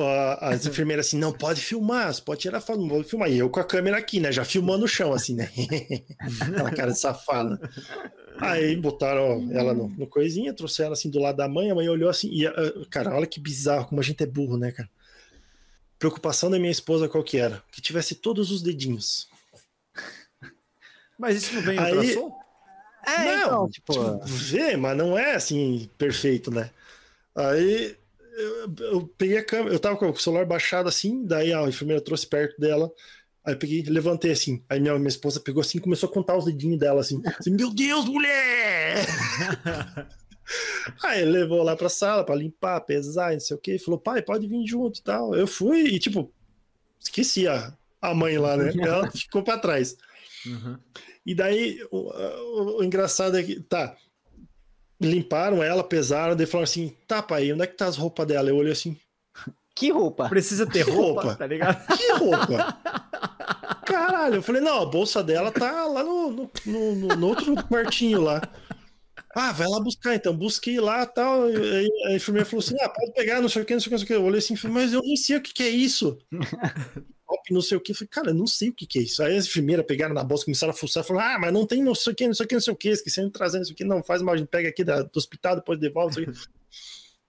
as 0.02 0.66
enfermeiras 0.66 1.08
assim, 1.08 1.18
não 1.18 1.32
pode 1.32 1.62
filmar, 1.62 2.14
você 2.14 2.22
pode 2.22 2.42
tirar 2.42 2.62
foto, 2.62 2.80
não 2.80 2.88
vou 2.90 3.04
filmar. 3.04 3.30
E 3.32 3.38
eu 3.38 3.50
com 3.50 3.60
a 3.60 3.64
câmera 3.64 3.98
aqui, 3.98 4.20
né? 4.20 4.32
Já 4.32 4.44
filmando 4.46 4.86
o 4.86 4.88
chão, 4.88 5.14
assim, 5.14 5.36
né? 5.36 5.50
Aquela 6.42 6.72
cara 6.72 6.92
de 6.92 7.00
safada. 7.00 7.60
Aí 8.40 8.76
botaram 8.76 9.50
ela 9.52 9.74
no, 9.74 9.90
no 9.90 10.08
coisinha, 10.08 10.54
trouxeram 10.54 10.88
ela 10.88 10.94
assim 10.94 11.10
do 11.10 11.20
lado 11.20 11.36
da 11.38 11.48
mãe, 11.48 11.70
a 11.72 11.76
mãe 11.76 11.90
olhou 11.90 12.10
assim, 12.10 12.30
e, 12.32 12.48
ah, 12.48 12.54
cara, 12.90 13.14
olha 13.16 13.28
que 13.28 13.40
bizarro, 13.40 13.88
como 13.88 14.00
a 14.00 14.04
gente 14.04 14.24
é 14.24 14.26
burro, 14.26 14.58
né, 14.58 14.72
cara? 14.72 14.90
Preocupação 15.98 16.50
da 16.50 16.58
minha 16.58 16.72
esposa 16.72 17.10
qual 17.10 17.24
que 17.24 17.38
era? 17.38 17.62
Que 17.72 17.82
tivesse 17.82 18.16
todos 18.16 18.52
os 18.52 18.62
dedinhos. 18.62 19.28
Mas 21.18 21.38
isso 21.44 21.54
não 21.54 21.62
vem 21.62 21.76
em 21.76 21.80
Aí- 21.80 21.94
ultrassom? 21.98 22.40
É, 23.06 23.24
Não, 23.24 23.42
então, 23.46 23.70
tipo, 23.70 23.94
tipo, 23.94 24.20
vê, 24.26 24.76
mas 24.78 24.96
não 24.98 25.18
é 25.18 25.34
assim 25.36 25.90
perfeito, 25.98 26.52
né? 26.52 26.70
Aí 27.36 27.96
eu, 28.40 28.76
eu 28.92 29.08
peguei 29.18 29.38
a 29.38 29.46
câmera, 29.46 29.74
eu 29.76 29.80
tava 29.80 29.98
com 29.98 30.10
o 30.10 30.18
celular 30.18 30.46
baixado 30.46 30.88
assim, 30.90 31.24
daí 31.26 31.54
a 31.54 31.64
enfermeira 31.68 32.02
trouxe 32.04 32.26
perto 32.28 32.60
dela. 32.60 32.92
Aí 33.46 33.54
eu 33.54 33.58
peguei, 33.60 33.84
levantei 33.84 34.32
assim. 34.32 34.64
Aí 34.70 34.80
minha, 34.80 34.96
minha 34.98 35.08
esposa 35.08 35.40
pegou 35.40 35.62
assim 35.62 35.78
e 35.78 35.82
começou 35.82 36.10
a 36.10 36.12
contar 36.14 36.38
os 36.38 36.46
dedinhos 36.46 36.80
dela 36.80 37.02
assim. 37.02 37.22
assim 37.40 37.52
Meu 37.52 37.74
Deus, 37.74 38.06
mulher! 38.06 39.06
Aí 41.04 41.24
levou 41.24 41.62
lá 41.62 41.76
pra 41.76 41.90
sala 41.90 42.24
pra 42.26 42.36
limpar, 42.36 42.82
pesar, 42.82 43.34
não 43.34 43.40
sei 43.40 43.56
o 43.56 43.60
que. 43.60 43.78
Falou, 43.78 44.00
pai, 44.00 44.22
pode 44.22 44.48
vir 44.48 44.66
junto 44.66 45.00
e 45.00 45.04
tal. 45.04 45.36
Eu 45.36 45.46
fui 45.46 45.82
e, 45.82 46.00
tipo, 46.00 46.32
esqueci 47.00 47.48
a, 47.48 47.74
a 48.02 48.14
mãe 48.16 48.38
lá, 48.38 48.58
né? 48.58 48.72
Ela 48.82 49.10
ficou 49.12 49.44
pra 49.44 49.58
trás. 49.60 49.96
Uhum. 50.46 50.78
E 51.26 51.36
daí, 51.36 51.80
o, 51.92 51.98
o- 51.98 52.78
o 52.80 52.84
engraçado 52.84 53.38
é 53.38 53.44
que, 53.44 53.60
tá, 53.62 53.96
limparam 55.02 55.64
ela, 55.64 55.84
pesaram, 55.84 56.36
daí 56.36 56.46
falaram 56.46 56.64
assim, 56.70 56.96
tá, 57.08 57.22
pai, 57.22 57.52
onde 57.54 57.64
é 57.64 57.68
que 57.68 57.76
tá 57.78 57.86
as 57.88 57.98
roupas 57.98 58.28
dela? 58.28 58.50
Eu 58.50 58.58
olhei 58.58 58.72
assim, 58.74 58.98
que 59.76 59.92
roupa? 59.92 60.28
Precisa 60.30 60.66
ter 60.68 60.84
Que 60.86 60.92
roupa, 60.92 61.22
roupa? 61.22 61.36
tá 61.38 61.48
ligado? 61.48 61.86
que 61.98 62.12
roupa? 62.14 62.78
Caralho, 63.86 64.36
eu 64.36 64.42
falei, 64.44 64.62
não, 64.62 64.82
a 64.82 64.86
bolsa 64.86 65.24
dela 65.24 65.52
tá 65.52 65.86
lá 65.86 66.04
no, 66.04 66.32
no, 66.32 66.52
no- 66.66 67.16
no- 67.16 67.28
outro 67.28 67.56
quartinho 67.68 68.22
lá. 68.22 68.42
Ah, 69.36 69.52
vai 69.52 69.68
lá 69.68 69.80
buscar 69.80 70.16
então. 70.16 70.36
Busquei 70.36 70.80
lá 70.80 71.06
tal. 71.06 71.50
e 71.50 71.56
aí 71.56 71.90
a 72.08 72.16
enfermeira 72.16 72.50
falou 72.50 72.64
assim: 72.64 72.76
ah, 72.82 72.90
pode 72.90 73.14
pegar, 73.14 73.40
não 73.42 73.48
sei 73.50 73.62
o 73.62 73.66
que, 73.66 73.74
não 73.74 73.80
sei 73.80 73.88
o 73.88 73.90
que, 73.90 73.94
não 73.94 74.00
sei 74.00 74.06
o 74.06 74.08
que. 74.08 74.14
Eu 74.16 74.24
olhei 74.26 74.40
assim, 74.40 74.56
mas 74.70 74.92
eu 74.92 75.02
nem 75.02 75.16
sei 75.16 75.38
o 75.38 75.42
que, 75.42 75.54
que 75.54 75.64
é 75.64 75.70
isso. 75.70 76.18
Top, 77.30 77.54
não 77.54 77.62
sei 77.62 77.78
o 77.78 77.82
que. 77.82 77.92
Eu 77.92 77.96
falei, 77.96 78.10
cara, 78.10 78.34
não 78.34 78.48
sei 78.48 78.70
o 78.70 78.74
que, 78.74 78.88
que 78.88 78.98
é 79.00 79.04
isso. 79.04 79.22
Aí 79.22 79.38
as 79.38 79.46
enfermeiras 79.46 79.86
pegaram 79.86 80.16
na 80.16 80.24
bolsa, 80.24 80.46
começaram 80.46 80.72
a 80.72 80.76
fuçar, 80.76 81.04
falaram, 81.04 81.36
ah, 81.36 81.40
mas 81.40 81.54
não 81.54 81.66
tem 81.68 81.84
não 81.84 81.94
sei 81.94 82.12
o 82.12 82.16
que, 82.16 82.26
não 82.28 82.34
sei 82.34 82.46
o 82.46 82.50
que, 82.50 82.56
não 82.56 82.62
sei 82.62 82.74
o 82.74 82.76
que, 82.76 82.90
esqueceram 82.90 83.28
de 83.28 83.34
trazer, 83.34 83.60
não 83.60 83.66
sei 83.66 83.74
o 83.74 83.78
que, 83.78 83.84
não, 83.84 84.02
faz 84.04 84.22
mal, 84.24 84.34
a 84.34 84.38
gente 84.38 84.48
pega 84.48 84.68
aqui 84.68 84.84
da- 84.84 85.04
do 85.04 85.16
hospital, 85.16 85.56
depois 85.58 85.80
devolve, 85.80 86.26
não 86.26 86.34
sei 86.34 86.44
o 86.44 86.48
que. 86.48 86.50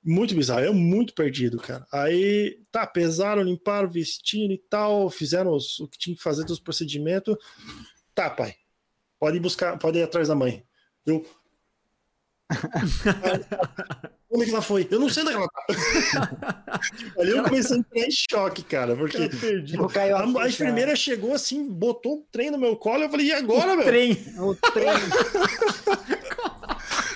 Muito 0.03 0.35
bizarro, 0.35 0.63
eu 0.65 0.73
muito 0.73 1.13
perdido, 1.13 1.59
cara. 1.59 1.87
Aí, 1.93 2.59
tá, 2.73 2.87
pesaram, 2.87 3.43
limparam, 3.43 3.87
vestiram 3.91 4.55
e 4.55 4.59
tal, 4.59 5.11
fizeram 5.11 5.53
os- 5.53 5.79
o 5.79 5.87
que 5.87 5.99
tinha 5.99 6.17
que 6.17 6.23
fazer 6.23 6.43
dos 6.47 6.59
procedimentos. 6.59 7.37
Tá, 8.15 8.31
pai, 8.31 8.55
pode 9.19 9.37
ir 9.37 9.41
buscar, 9.41 9.79
pode 9.79 9.99
ir 9.99 10.03
atrás 10.03 10.29
da 10.29 10.35
mãe. 10.35 10.65
Eu. 11.05 11.23
Onde 14.33 14.43
é 14.45 14.47
que 14.47 14.53
ela 14.53 14.63
foi? 14.63 14.87
Eu 14.91 15.01
não 15.01 15.09
sei 15.09 15.25
onde 15.25 15.33
é 15.33 15.35
ela 15.37 15.49
tá. 15.49 16.81
Ali 17.19 17.31
eu 17.33 17.43
comecei 17.43 17.77
a 17.77 17.81
entrar 17.81 18.01
em 18.01 18.11
choque, 18.11 18.63
cara, 18.63 18.95
porque 18.95 19.29
caiu 19.93 20.17
a, 20.17 20.23
a 20.23 20.27
ficha. 20.27 20.49
enfermeira 20.49 20.95
chegou 20.95 21.35
assim, 21.35 21.69
botou 21.69 22.19
um 22.19 22.25
trem 22.31 22.51
no 22.51 22.57
meu 22.59 22.77
colo, 22.77 23.03
eu 23.03 23.11
falei, 23.11 23.27
e 23.27 23.33
agora, 23.33 23.75
meu? 23.75 23.85
Trem. 23.85 24.13
O 24.39 24.55
trem. 24.55 24.87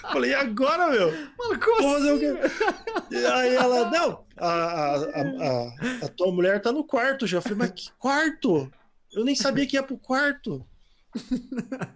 Eu 0.05 0.10
falei, 0.10 0.31
e 0.31 0.34
agora, 0.34 0.91
meu? 0.91 1.10
Mano, 1.39 1.60
como 1.60 1.83
Vou 1.83 1.93
fazer 1.94 2.12
o 2.12 2.15
assim? 2.17 2.49
quê? 2.51 3.17
E 3.17 3.26
aí 3.26 3.55
ela, 3.55 3.91
não, 3.91 4.25
a, 4.36 4.49
a, 4.49 4.94
a, 4.97 4.99
a- 5.23 6.05
a 6.07 6.09
tua 6.09 6.33
mulher 6.33 6.60
tá 6.60 6.70
no 6.73 6.84
quarto 6.84 7.26
já. 7.26 7.39
Eu 7.39 7.43
falei, 7.43 7.59
mas 7.59 7.70
que 7.70 7.91
quarto? 7.99 8.70
Eu 9.12 9.25
nem 9.25 9.34
sabia 9.34 9.67
que 9.67 9.76
ia 9.76 9.83
pro 9.83 9.97
quarto. 9.99 10.65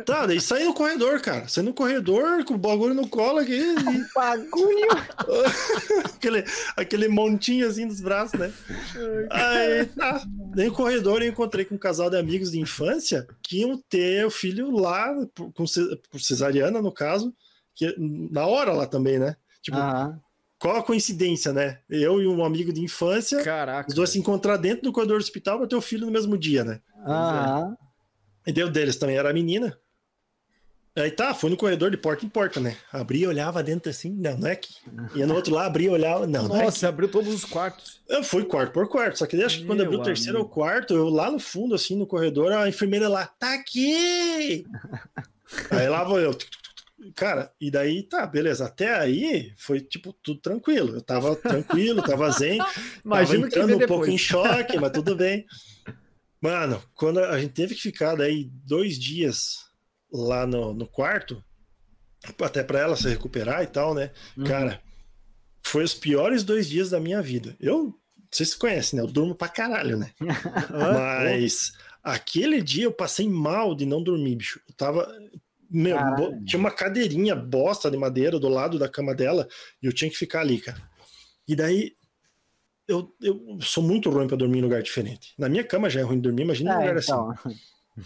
Tá, 0.06 0.26
daí 0.26 0.40
saí 0.40 0.64
no 0.64 0.72
corredor, 0.74 1.20
cara. 1.20 1.48
Saí 1.48 1.64
no 1.64 1.74
corredor 1.74 2.44
com 2.44 2.54
o 2.54 2.58
bagulho 2.58 2.94
no 2.94 3.08
colo 3.08 3.38
aqui. 3.38 3.58
e- 3.60 4.04
Bagulho. 4.14 4.88
aquele, 6.04 6.44
aquele 6.76 7.08
montinho 7.08 7.66
assim 7.68 7.86
dos 7.86 8.00
braços, 8.00 8.38
né? 8.38 8.52
Aí, 9.30 9.86
tá. 9.86 10.22
Daí 10.54 10.66
no 10.68 10.74
corredor 10.74 11.22
eu 11.22 11.28
encontrei 11.28 11.64
com 11.64 11.74
um 11.74 11.78
casal 11.78 12.08
de 12.10 12.16
amigos 12.16 12.50
de 12.52 12.60
infância 12.60 13.26
que 13.42 13.60
iam 13.60 13.76
ter 13.88 14.24
o 14.24 14.30
filho 14.30 14.70
lá, 14.70 15.14
por, 15.34 15.52
com, 15.52 15.64
por 16.10 16.20
cesariana, 16.20 16.80
no 16.80 16.92
caso, 16.92 17.34
que, 17.74 17.94
na 17.98 18.46
hora 18.46 18.72
lá 18.72 18.86
também, 18.86 19.18
né? 19.18 19.36
Tipo, 19.62 19.76
qual 20.58 20.76
a 20.76 20.82
coincidência, 20.82 21.52
né? 21.52 21.78
Eu 21.88 22.20
e 22.22 22.26
um 22.26 22.44
amigo 22.44 22.72
de 22.72 22.80
infância, 22.80 23.42
Caraca. 23.42 23.88
os 23.88 23.94
dois 23.94 24.10
se 24.10 24.18
encontrar 24.18 24.56
dentro 24.56 24.82
do 24.84 24.92
corredor 24.92 25.18
do 25.18 25.22
hospital 25.22 25.58
para 25.58 25.66
ter 25.68 25.76
o 25.76 25.80
filho 25.80 26.06
no 26.06 26.12
mesmo 26.12 26.36
dia, 26.38 26.64
né? 26.64 26.80
Aham. 27.06 27.76
E 28.48 28.52
deu 28.52 28.70
deles 28.70 28.96
também 28.96 29.18
era 29.18 29.28
a 29.28 29.32
menina. 29.34 29.78
Aí 30.96 31.10
tá, 31.10 31.34
fui 31.34 31.50
no 31.50 31.56
corredor 31.56 31.90
de 31.90 31.98
porta 31.98 32.24
em 32.24 32.30
porta, 32.30 32.58
né? 32.58 32.78
Abria, 32.90 33.28
olhava 33.28 33.62
dentro 33.62 33.90
assim, 33.90 34.10
não, 34.10 34.38
não 34.38 34.48
é 34.48 34.52
aqui. 34.52 34.74
Ia 35.14 35.26
no 35.26 35.34
outro 35.34 35.52
lá, 35.54 35.66
abria, 35.66 35.92
olhava, 35.92 36.26
não, 36.26 36.48
não 36.48 36.54
é 36.54 36.60
aqui. 36.60 36.64
Nossa, 36.64 36.88
abriu 36.88 37.10
todos 37.10 37.32
os 37.32 37.44
quartos. 37.44 38.00
Eu 38.08 38.24
fui 38.24 38.46
quarto 38.46 38.72
por 38.72 38.88
quarto, 38.88 39.18
só 39.18 39.26
que 39.26 39.40
acho 39.42 39.58
que 39.58 39.66
quando 39.66 39.82
abriu 39.82 40.00
o 40.00 40.02
terceiro 40.02 40.38
ou 40.38 40.48
quarto, 40.48 40.94
eu 40.94 41.10
lá 41.10 41.30
no 41.30 41.38
fundo, 41.38 41.74
assim, 41.74 41.94
no 41.94 42.06
corredor, 42.06 42.50
a 42.50 42.66
enfermeira 42.66 43.06
lá, 43.06 43.26
tá 43.26 43.52
aqui! 43.52 44.64
aí 45.70 45.88
lá 45.90 46.02
vou 46.02 46.18
eu. 46.18 46.34
Cara, 47.14 47.52
e 47.60 47.70
daí 47.70 48.02
tá, 48.02 48.26
beleza. 48.26 48.64
Até 48.64 48.98
aí 48.98 49.52
foi 49.58 49.80
tipo 49.80 50.12
tudo 50.22 50.40
tranquilo. 50.40 50.94
Eu 50.94 51.02
tava 51.02 51.36
tranquilo, 51.36 52.02
tava 52.02 52.30
zen. 52.30 52.58
Imagina 53.04 53.42
tava 53.42 53.52
que 53.52 53.58
entrando 53.60 53.84
um 53.84 53.86
pouco 53.86 54.08
em 54.08 54.18
choque, 54.18 54.78
mas 54.78 54.90
tudo 54.90 55.14
bem. 55.14 55.44
Mano, 56.40 56.82
quando 56.94 57.18
a 57.20 57.40
gente 57.40 57.52
teve 57.52 57.74
que 57.74 57.82
ficar 57.82 58.14
daí 58.14 58.44
dois 58.64 58.98
dias 58.98 59.66
lá 60.12 60.46
no, 60.46 60.72
no 60.72 60.86
quarto, 60.86 61.42
até 62.42 62.62
pra 62.62 62.80
ela 62.80 62.96
se 62.96 63.08
recuperar 63.08 63.62
e 63.62 63.66
tal, 63.66 63.94
né? 63.94 64.10
Uhum. 64.36 64.44
Cara, 64.44 64.80
foi 65.62 65.84
os 65.84 65.94
piores 65.94 66.42
dois 66.42 66.68
dias 66.68 66.90
da 66.90 67.00
minha 67.00 67.20
vida. 67.20 67.56
Eu, 67.60 67.94
vocês 68.30 68.50
se 68.50 68.56
conhecem, 68.56 68.98
né? 68.98 69.02
Eu 69.04 69.10
durmo 69.10 69.34
pra 69.34 69.48
caralho, 69.48 69.96
né? 69.96 70.12
Mas 70.70 71.72
aquele 72.02 72.62
dia 72.62 72.84
eu 72.84 72.92
passei 72.92 73.28
mal 73.28 73.74
de 73.74 73.84
não 73.84 74.02
dormir, 74.02 74.36
bicho. 74.36 74.60
Eu 74.68 74.74
tava. 74.74 75.08
Meu, 75.70 75.96
Caralho. 75.96 76.44
tinha 76.46 76.58
uma 76.58 76.70
cadeirinha 76.70 77.36
bosta 77.36 77.90
de 77.90 77.96
madeira 77.96 78.38
do 78.38 78.48
lado 78.48 78.78
da 78.78 78.88
cama 78.88 79.14
dela 79.14 79.46
e 79.82 79.86
eu 79.86 79.92
tinha 79.92 80.10
que 80.10 80.16
ficar 80.16 80.40
ali, 80.40 80.60
cara. 80.60 80.80
E 81.46 81.54
daí. 81.54 81.97
Eu, 82.88 83.14
eu 83.20 83.58
sou 83.60 83.82
muito 83.82 84.08
ruim 84.08 84.26
pra 84.26 84.36
dormir 84.36 84.58
em 84.58 84.62
lugar 84.62 84.82
diferente. 84.82 85.34
Na 85.38 85.48
minha 85.48 85.62
cama 85.62 85.90
já 85.90 86.00
é 86.00 86.02
ruim 86.02 86.18
dormir, 86.18 86.42
imagina 86.42 86.70
em 86.70 86.72
um 86.74 86.76
É, 86.76 86.80
lugar 86.88 87.02
então. 87.02 87.30
assim. 87.30 87.58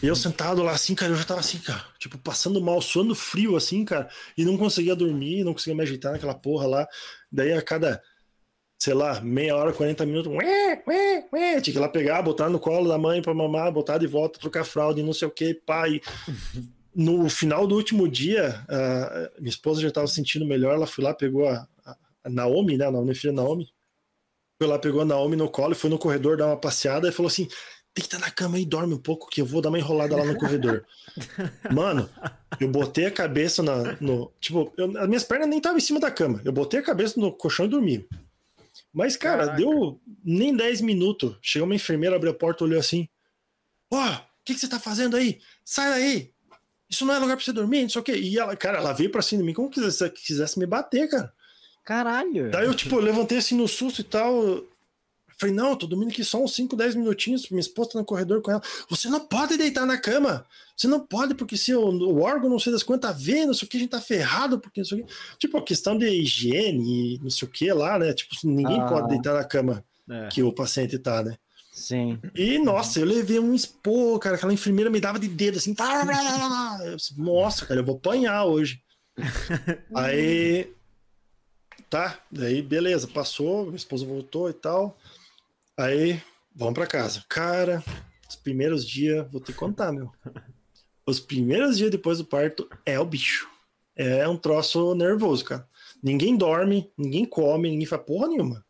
E 0.03 0.07
eu 0.07 0.17
sentado 0.17 0.63
lá 0.63 0.73
assim, 0.73 0.95
cara, 0.95 1.13
eu 1.13 1.17
já 1.17 1.25
tava 1.25 1.41
assim, 1.41 1.59
cara, 1.59 1.85
tipo, 1.99 2.19
passando 2.19 2.61
mal, 2.61 2.81
suando 2.83 3.15
frio 3.15 3.57
assim, 3.57 3.85
cara, 3.85 4.09
e 4.37 4.45
não 4.45 4.57
conseguia 4.57 4.97
dormir, 4.97 5.45
não 5.45 5.53
conseguia 5.53 5.75
me 5.77 5.83
agitar 5.83 6.13
naquela 6.13 6.35
porra 6.35 6.67
lá. 6.67 6.89
Daí 7.31 7.53
a 7.53 7.61
cada, 7.63 8.03
sei 8.79 8.95
lá, 8.95 9.21
meia 9.21 9.55
hora, 9.55 9.73
40 9.73 10.07
minutos, 10.07 10.33
ué, 10.33 10.83
ué, 10.89 11.29
ué, 11.33 11.61
tinha 11.61 11.73
que 11.75 11.79
ir 11.79 11.81
lá 11.81 11.89
pegar, 11.89 12.23
botar 12.23 12.49
no 12.49 12.59
colo 12.59 12.89
da 12.89 12.99
mãe 12.99 13.23
pra 13.23 13.35
mamar, 13.35 13.71
botar 13.71 13.99
de 13.99 14.07
volta, 14.07 14.41
trocar 14.41 14.65
fralda 14.65 14.99
e 14.99 15.05
não 15.05 15.13
sei 15.13 15.29
o 15.29 15.31
que, 15.31 15.55
pai. 15.55 16.01
No 16.95 17.27
final 17.31 17.67
do 17.67 17.75
último 17.75 18.07
dia, 18.07 18.67
a 18.69 19.31
minha 19.41 19.49
esposa 19.49 19.81
já 19.81 19.91
tava 19.91 20.07
se 20.07 20.15
sentindo 20.15 20.45
melhor, 20.45 20.75
ela 20.75 20.87
foi 20.87 21.03
lá, 21.03 21.15
pegou 21.15 21.49
a- 21.49 21.67
a 22.23 22.29
Naomi, 22.29 22.77
né, 22.77 22.85
a 22.85 22.91
minha 22.93 23.15
filha 23.15 23.33
Naomi, 23.33 23.67
foi 24.63 24.69
lá, 24.71 24.79
pegou 24.79 25.01
a 25.01 25.05
Naomi 25.05 25.35
no 25.35 25.49
colo 25.51 25.73
e 25.73 25.75
foi 25.75 25.91
no 25.91 25.99
corredor 25.99 26.37
dar 26.37 26.47
uma 26.47 26.57
passeada 26.57 27.09
e 27.09 27.13
falou 27.13 27.29
assim: 27.29 27.49
deita 27.95 28.17
na 28.19 28.31
cama 28.31 28.57
aí, 28.57 28.65
dorme 28.65 28.95
um 28.95 28.99
pouco, 28.99 29.29
que 29.29 29.41
eu 29.41 29.47
vou 29.47 29.61
dar 29.61 29.71
uma 29.71 29.79
enrolada 29.79 30.17
lá 30.17 30.25
no 30.25 30.37
corredor. 30.37 30.85
Mano, 31.73 32.09
eu 32.61 32.69
botei 32.69 33.07
a 33.07 33.11
cabeça 33.11 33.61
na, 33.63 33.97
no. 34.01 34.31
Tipo, 34.41 34.73
eu- 34.77 34.97
as 34.99 35.09
minhas 35.09 35.25
pernas 35.25 35.49
nem 35.49 35.59
estavam 35.59 35.79
em 35.79 35.81
cima 35.81 35.99
da 35.99 36.11
cama. 36.13 36.41
Eu 36.45 36.53
botei 36.53 36.79
a 36.79 36.83
cabeça 36.83 37.19
no 37.19 37.33
colchão 37.33 37.67
e 37.67 37.69
dormi. 37.69 38.07
Mas, 38.93 39.17
cara, 39.17 39.47
Caraca. 39.47 39.57
deu 39.59 40.01
nem 40.25 40.55
10 40.55 40.81
minutos. 40.81 41.37
Chegou 41.43 41.67
uma 41.67 41.75
enfermeira, 41.75 42.15
abriu 42.15 42.31
a 42.31 42.35
porta, 42.35 42.63
olhou 42.63 42.79
assim: 42.79 43.09
Ó, 43.91 44.13
o 44.15 44.21
que, 44.45 44.55
que 44.55 44.61
você 44.61 44.69
tá 44.69 44.79
fazendo 44.79 45.17
aí? 45.17 45.41
Sai 45.65 45.91
daí! 45.91 46.33
Isso 46.89 47.05
não 47.07 47.15
é 47.15 47.19
lugar 47.19 47.37
pra 47.37 47.45
você 47.45 47.53
dormir, 47.53 47.83
não 47.83 47.89
sei 47.89 48.01
o 48.01 48.05
quê. 48.05 48.13
E 48.17 48.39
ela, 48.39 48.55
cara, 48.55 48.79
ela 48.79 48.93
veio 48.93 49.11
pra 49.11 49.23
cima 49.23 49.41
de 49.43 49.47
mim 49.47 49.55
como 49.55 49.71
quisesse, 49.71 50.09
quisesse 50.11 50.59
me 50.59 50.67
bater, 50.67 51.09
cara. 51.09 51.33
Caralho. 51.85 52.51
Daí 52.51 52.67
eu, 52.67 52.75
tipo, 52.75 52.97
levantei 52.99 53.39
assim 53.39 53.57
no 53.57 53.67
susto 53.69 54.01
e 54.01 54.05
tal. 54.05 54.63
Falei, 55.39 55.55
não, 55.55 55.75
tô 55.75 55.87
dormindo 55.89 56.11
aqui 56.11 56.23
só 56.23 56.41
uns 56.43 56.55
5, 56.55 56.77
10 56.77 56.95
minutinhos. 56.95 57.49
Minha 57.51 57.61
esposa 57.61 57.91
tá 57.93 57.99
no 57.99 58.05
corredor 58.05 58.41
com 58.43 58.53
ela. 58.53 58.63
Você 58.89 59.09
não 59.09 59.19
pode 59.19 59.57
deitar 59.57 59.85
na 59.85 59.99
cama. 59.99 60.47
Você 60.77 60.87
não 60.87 61.01
pode, 61.01 61.35
porque 61.35 61.57
se 61.57 61.75
o, 61.75 61.81
o 61.89 62.21
órgão 62.23 62.49
não 62.49 62.61
sei 62.61 62.73
das 62.73 62.85
quantas 62.85 63.21
vê, 63.21 63.45
não 63.45 63.53
sei 63.53 63.67
o 63.67 63.69
que, 63.71 63.77
a 63.77 63.81
gente 63.81 63.91
tá 63.91 64.01
ferrado, 64.01 64.61
porque 64.61 64.81
não 64.81 64.85
sei 64.85 65.01
o 65.01 65.05
que. 65.07 65.13
Tipo, 65.39 65.59
a 65.59 65.63
questão 65.65 65.99
de 65.99 66.07
higiene 66.09 67.17
e 67.17 67.19
não 67.21 67.31
sei 67.31 67.49
o 67.49 67.51
que 67.51 67.73
lá, 67.73 67.99
né? 67.99 68.13
Tipo, 68.13 68.35
ninguém 68.45 68.81
Ah. 68.81 68.87
pode 68.87 69.09
deitar 69.09 69.35
na 69.35 69.43
cama 69.45 69.85
É. 70.09 70.29
que 70.29 70.43
o 70.45 70.53
paciente 70.53 70.97
tá, 70.99 71.23
né? 71.25 71.37
Sim. 71.73 72.21
E, 72.37 72.59
nossa, 72.59 73.01
eu 73.01 73.07
levei 73.07 73.41
um 73.41 73.53
expor, 73.55 74.19
cara. 74.21 74.37
Aquela 74.37 74.53
enfermeira 74.53 74.91
me 74.91 75.01
dava 75.01 75.19
de 75.19 75.27
dedo 75.27 75.59
assim. 75.59 75.75
Tá, 75.75 76.05
Nossa, 77.17 77.67
cara, 77.67 77.81
eu 77.81 77.85
vou 77.85 77.97
apanhar 77.97 78.45
hoje. 78.45 78.81
Aí. 79.95 80.71
Tá, 81.93 82.19
daí 82.31 82.63
beleza, 82.63 83.07
passou, 83.07 83.65
minha 83.65 83.77
esposa 83.77 84.07
voltou 84.07 84.49
e 84.49 84.55
tal. 84.55 84.97
Aí, 85.77 86.23
vamos 86.57 86.73
pra 86.73 86.87
casa. 86.87 87.23
Cara, 87.29 87.85
os 88.27 88.35
primeiros 88.35 88.89
dias, 88.89 89.31
vou 89.31 89.43
te 89.43 89.53
contar, 89.53 89.93
meu. 89.93 90.11
Os 91.05 91.21
primeiros 91.21 91.77
dias 91.77 91.91
depois 91.91 92.17
do 92.17 92.25
parto 92.25 92.67
é 92.87 92.99
o 92.99 93.05
bicho. 93.05 93.47
É 93.95 94.27
um 94.27 94.39
troço 94.39 94.95
nervoso, 94.95 95.45
cara. 95.45 95.69
Ninguém 96.03 96.35
dorme, 96.35 96.91
ninguém 96.97 97.27
come, 97.27 97.69
ninguém 97.69 97.87
faz 97.87 98.01
porra 98.03 98.29
nenhuma. 98.29 98.65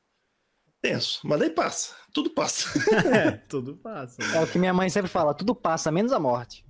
Tenso, 0.80 1.20
mas 1.22 1.38
daí 1.38 1.50
passa. 1.50 1.94
Tudo 2.12 2.30
passa. 2.30 2.70
É, 3.06 3.30
tudo 3.48 3.76
passa. 3.76 4.20
É 4.34 4.40
o 4.40 4.48
que 4.48 4.58
minha 4.58 4.74
mãe 4.74 4.88
sempre 4.88 5.10
fala, 5.10 5.32
tudo 5.32 5.54
passa, 5.54 5.92
menos 5.92 6.10
a 6.10 6.18
morte. 6.18 6.64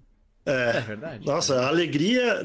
É 0.44 0.80
verdade. 0.80 1.24
Nossa, 1.24 1.60
a 1.60 1.68
alegria, 1.68 2.44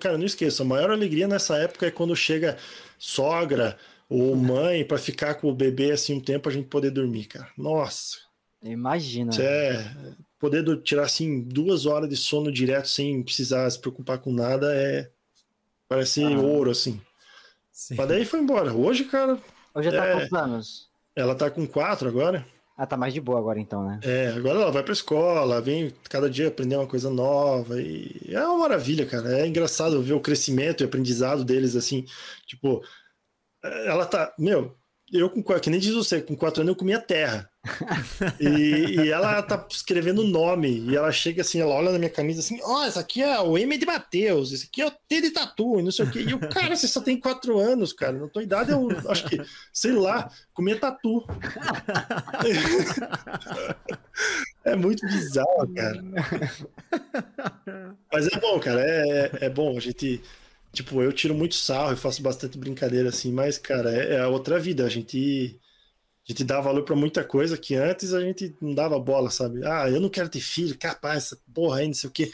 cara, 0.00 0.16
não 0.16 0.24
esqueça, 0.24 0.62
a 0.62 0.66
maior 0.66 0.90
alegria 0.90 1.26
nessa 1.26 1.58
época 1.58 1.86
é 1.86 1.90
quando 1.90 2.14
chega 2.16 2.56
sogra 3.00 3.78
ou 4.08 4.36
mãe 4.36 4.84
pra 4.84 4.98
ficar 4.98 5.34
com 5.36 5.48
o 5.48 5.54
bebê 5.54 5.90
assim 5.92 6.14
um 6.14 6.20
tempo 6.20 6.48
a 6.48 6.52
gente 6.52 6.68
poder 6.68 6.90
dormir, 6.90 7.24
cara. 7.24 7.48
Nossa, 7.56 8.18
Imagina. 8.62 9.30
isso 9.30 9.40
é 9.40 9.94
poder 10.38 10.62
do- 10.62 10.76
tirar 10.76 11.04
assim 11.04 11.40
duas 11.42 11.86
horas 11.86 12.08
de 12.10 12.16
sono 12.16 12.52
direto 12.52 12.88
sem 12.88 13.22
precisar 13.22 13.68
se 13.70 13.78
preocupar 13.80 14.18
com 14.18 14.30
nada 14.32 14.74
é 14.74 15.10
parece 15.88 16.22
Ah. 16.22 16.38
ouro 16.38 16.70
assim. 16.70 17.00
Sim. 17.72 17.94
Mas 17.96 18.08
daí 18.08 18.24
foi 18.26 18.40
embora. 18.40 18.74
Hoje, 18.74 19.04
cara, 19.04 19.38
Hoje 19.74 19.90
já 19.90 19.96
tá 19.98 20.06
É. 20.06 20.12
quantos 20.12 20.32
anos? 20.34 20.90
ela 21.16 21.34
tá 21.34 21.50
com 21.50 21.66
quatro 21.66 22.06
agora. 22.08 22.44
Ah, 22.80 22.86
tá 22.86 22.96
mais 22.96 23.12
de 23.12 23.20
boa 23.20 23.38
agora 23.38 23.60
então, 23.60 23.84
né? 23.84 24.00
É, 24.02 24.28
agora 24.28 24.58
ela 24.58 24.72
vai 24.72 24.82
pra 24.82 24.94
escola, 24.94 25.60
vem 25.60 25.92
cada 26.08 26.30
dia 26.30 26.48
aprender 26.48 26.76
uma 26.76 26.86
coisa 26.86 27.10
nova 27.10 27.78
e 27.78 28.22
é 28.26 28.42
uma 28.42 28.60
maravilha, 28.60 29.04
cara. 29.04 29.38
É 29.38 29.46
engraçado 29.46 30.00
ver 30.00 30.14
o 30.14 30.20
crescimento 30.20 30.82
e 30.82 30.86
aprendizado 30.86 31.44
deles 31.44 31.76
assim. 31.76 32.06
Tipo, 32.46 32.82
ela 33.62 34.06
tá, 34.06 34.34
meu, 34.38 34.74
eu 35.12 35.28
com 35.28 35.42
que 35.42 35.68
nem 35.68 35.78
diz 35.78 35.92
você, 35.92 36.22
com 36.22 36.34
quatro 36.34 36.62
anos 36.62 36.72
eu 36.72 36.78
comia 36.78 36.98
terra. 36.98 37.49
E, 38.40 39.02
e 39.02 39.10
ela 39.10 39.42
tá 39.42 39.66
escrevendo 39.70 40.22
o 40.22 40.26
nome 40.26 40.80
e 40.88 40.96
ela 40.96 41.12
chega 41.12 41.42
assim, 41.42 41.60
ela 41.60 41.74
olha 41.74 41.92
na 41.92 41.98
minha 41.98 42.10
camisa 42.10 42.40
assim, 42.40 42.58
ó, 42.62 42.86
esse 42.86 42.98
aqui 42.98 43.22
é 43.22 43.38
o 43.40 43.58
M 43.58 43.76
de 43.76 43.84
Mateus, 43.84 44.52
esse 44.52 44.66
aqui 44.66 44.80
é 44.80 44.86
o 44.86 44.90
T 44.90 45.20
de 45.20 45.30
Tatu, 45.30 45.78
e 45.78 45.82
não 45.82 45.90
sei 45.92 46.06
o 46.06 46.10
quê. 46.10 46.20
E 46.22 46.32
o 46.34 46.38
cara, 46.48 46.74
você 46.74 46.88
só 46.88 47.00
tem 47.00 47.20
quatro 47.20 47.58
anos, 47.58 47.92
cara. 47.92 48.18
Na 48.18 48.28
tua 48.28 48.42
idade 48.42 48.72
eu 48.72 48.88
acho 49.10 49.28
que, 49.28 49.38
sei 49.72 49.92
lá, 49.92 50.30
comia 50.54 50.78
tatu. 50.78 51.24
É 54.62 54.76
muito 54.76 55.06
bizarro, 55.06 55.72
cara. 55.74 56.02
Mas 58.12 58.26
é 58.26 58.40
bom, 58.40 58.58
cara. 58.60 58.80
É, 58.80 59.46
é 59.46 59.50
bom. 59.50 59.76
A 59.76 59.80
gente. 59.80 60.22
Tipo, 60.72 61.02
eu 61.02 61.12
tiro 61.12 61.34
muito 61.34 61.54
sarro 61.54 61.92
e 61.92 61.96
faço 61.96 62.22
bastante 62.22 62.56
brincadeira 62.58 63.08
assim, 63.08 63.32
mas, 63.32 63.58
cara, 63.58 63.90
é, 63.92 64.16
é 64.16 64.26
outra 64.26 64.58
vida. 64.58 64.84
A 64.84 64.88
gente. 64.88 65.58
A 66.30 66.32
gente 66.32 66.44
dá 66.44 66.60
valor 66.60 66.84
pra 66.84 66.94
muita 66.94 67.24
coisa 67.24 67.58
que 67.58 67.74
antes 67.74 68.14
a 68.14 68.20
gente 68.20 68.54
não 68.60 68.72
dava 68.72 68.96
bola, 69.00 69.30
sabe? 69.30 69.66
Ah, 69.66 69.90
eu 69.90 70.00
não 70.00 70.08
quero 70.08 70.28
ter 70.28 70.38
filho, 70.38 70.78
capaz, 70.78 71.24
essa 71.24 71.38
porra 71.52 71.80
aí, 71.80 71.88
não 71.88 71.94
sei 71.94 72.08
o 72.08 72.12
quê. 72.12 72.30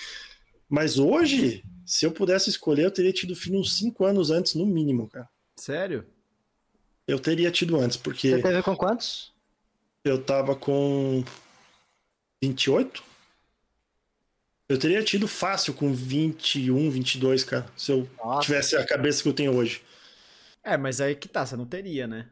Mas 0.69 0.99
hoje, 0.99 1.65
se 1.87 2.05
eu 2.05 2.13
pudesse 2.13 2.51
escolher, 2.51 2.85
eu 2.85 2.91
teria 2.91 3.11
tido 3.11 3.35
filho 3.35 3.59
uns 3.59 3.79
cinco 3.79 4.05
anos 4.05 4.31
antes, 4.31 4.55
no 4.55 4.67
mínimo, 4.67 5.09
cara. 5.09 5.27
Sério? 5.59 6.05
Eu 7.09 7.19
teria 7.19 7.51
tido 7.51 7.75
antes, 7.81 7.97
porque 7.97 8.33
Você 8.33 8.43
teve 8.43 8.63
com 8.63 8.77
quantos? 8.77 9.33
eu 10.05 10.23
tava 10.23 10.55
com 10.55 11.25
28. 12.43 13.03
Eu 14.69 14.79
teria 14.79 15.03
tido 15.03 15.27
fácil 15.27 15.73
com 15.73 15.91
21, 15.95 16.91
22, 16.91 17.45
cara. 17.45 17.67
Se 17.75 17.93
eu 17.93 18.07
Nossa. 18.23 18.43
tivesse 18.43 18.77
a 18.77 18.85
cabeça 18.85 19.23
que 19.23 19.29
eu 19.31 19.33
tenho 19.33 19.57
hoje. 19.57 19.81
É, 20.63 20.77
mas 20.77 21.01
aí 21.01 21.15
que 21.15 21.29
tá, 21.29 21.47
você 21.47 21.57
não 21.57 21.65
teria, 21.65 22.07
né? 22.07 22.29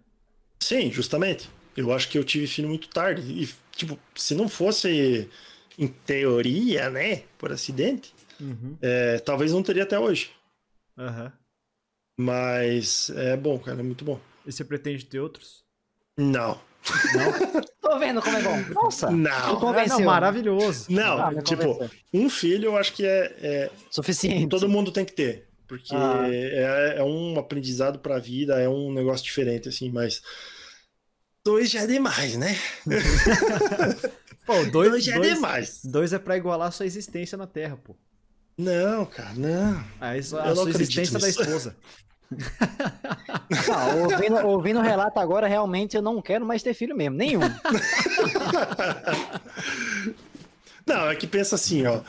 Sim, 0.60 0.91
justamente. 0.91 1.49
Eu 1.76 1.92
acho 1.92 2.08
que 2.08 2.16
eu 2.18 2.24
tive 2.24 2.47
filho 2.47 2.68
muito 2.68 2.89
tarde. 2.89 3.23
E, 3.33 3.49
tipo, 3.76 3.99
se 4.15 4.34
não 4.34 4.49
fosse 4.49 5.28
em 5.78 5.89
teoria, 5.89 6.89
né? 6.91 7.23
Por 7.39 7.52
acidente, 7.52 8.15
Uhum. 8.41 8.76
é, 8.81 9.18
talvez 9.18 9.52
não 9.52 9.62
teria 9.62 9.83
até 9.83 9.99
hoje. 9.99 10.31
Aham. 10.99 11.33
Mas 12.18 13.10
é 13.10 13.36
bom, 13.36 13.58
cara, 13.58 13.81
é 13.81 13.83
muito 13.83 14.05
bom. 14.05 14.20
E 14.47 14.52
você 14.52 14.65
pretende 14.65 15.05
ter 15.05 15.18
outros? 15.20 15.65
Não. 16.16 16.60
Tô 17.81 17.99
vendo 17.99 18.23
como 18.23 18.36
é 18.36 18.42
bom. 18.42 18.57
Nossa. 18.74 19.10
Não. 19.10 19.31
Ah, 19.74 19.86
não, 19.86 20.00
maravilhoso. 20.02 20.86
Não, 20.91 21.18
Ah, 21.18 21.42
tipo, 21.42 21.91
um 22.12 22.28
filho 22.31 22.66
eu 22.66 22.76
acho 22.76 22.92
que 22.92 23.05
é, 23.05 23.36
é- 23.42 23.70
Suficiente. 23.91 24.49
todo 24.49 24.68
mundo 24.68 24.92
tem 24.92 25.05
que 25.05 25.12
ter. 25.12 25.49
Porque 25.67 25.94
Ah. 25.94 26.26
é, 26.31 26.94
é 26.99 27.02
um 27.05 27.39
aprendizado 27.39 27.99
pra 27.99 28.18
vida, 28.18 28.60
é 28.60 28.68
um 28.68 28.93
negócio 28.93 29.25
diferente, 29.25 29.68
assim, 29.68 29.91
mas. 29.91 30.20
Dois 31.44 31.70
já 31.70 31.83
é 31.83 31.86
demais, 31.86 32.36
né? 32.36 32.57
Pô, 34.47 34.62
dois, 34.67 34.91
Dois 34.91 35.05
já 35.05 35.15
é 35.15 35.18
dois, 35.18 35.34
demais. 35.34 35.81
dois 35.84 36.12
é 36.12 36.18
pra 36.18 36.36
igualar 36.36 36.68
a 36.68 36.70
sua 36.70 36.84
existência 36.86 37.36
na 37.39 37.47
Terra, 37.47 37.78
pô. 37.83 37.97
Não, 38.59 39.07
cara, 39.07 39.33
não. 39.34 39.83
Aí 40.01 40.20
Eu 40.31 40.39
a 40.39 40.49
não 40.49 40.57
sua 40.57 40.70
existência 40.70 41.18
da 41.18 41.26
nisso. 41.26 41.41
esposa. 41.43 41.76
Não, 42.31 44.02
ouvindo, 44.12 44.47
ouvindo 44.47 44.78
o 44.81 44.83
relato 44.83 45.18
agora, 45.18 45.47
realmente 45.49 45.97
eu 45.97 46.02
não 46.02 46.20
quero 46.20 46.44
mais 46.44 46.62
ter 46.62 46.75
filho 46.75 46.94
mesmo. 46.94 47.17
Nenhum. 47.17 47.41
Não, 50.86 51.10
é 51.10 51.17
que 51.17 51.26
pensa 51.26 51.55
assim, 51.55 51.86
ó. 51.86 52.02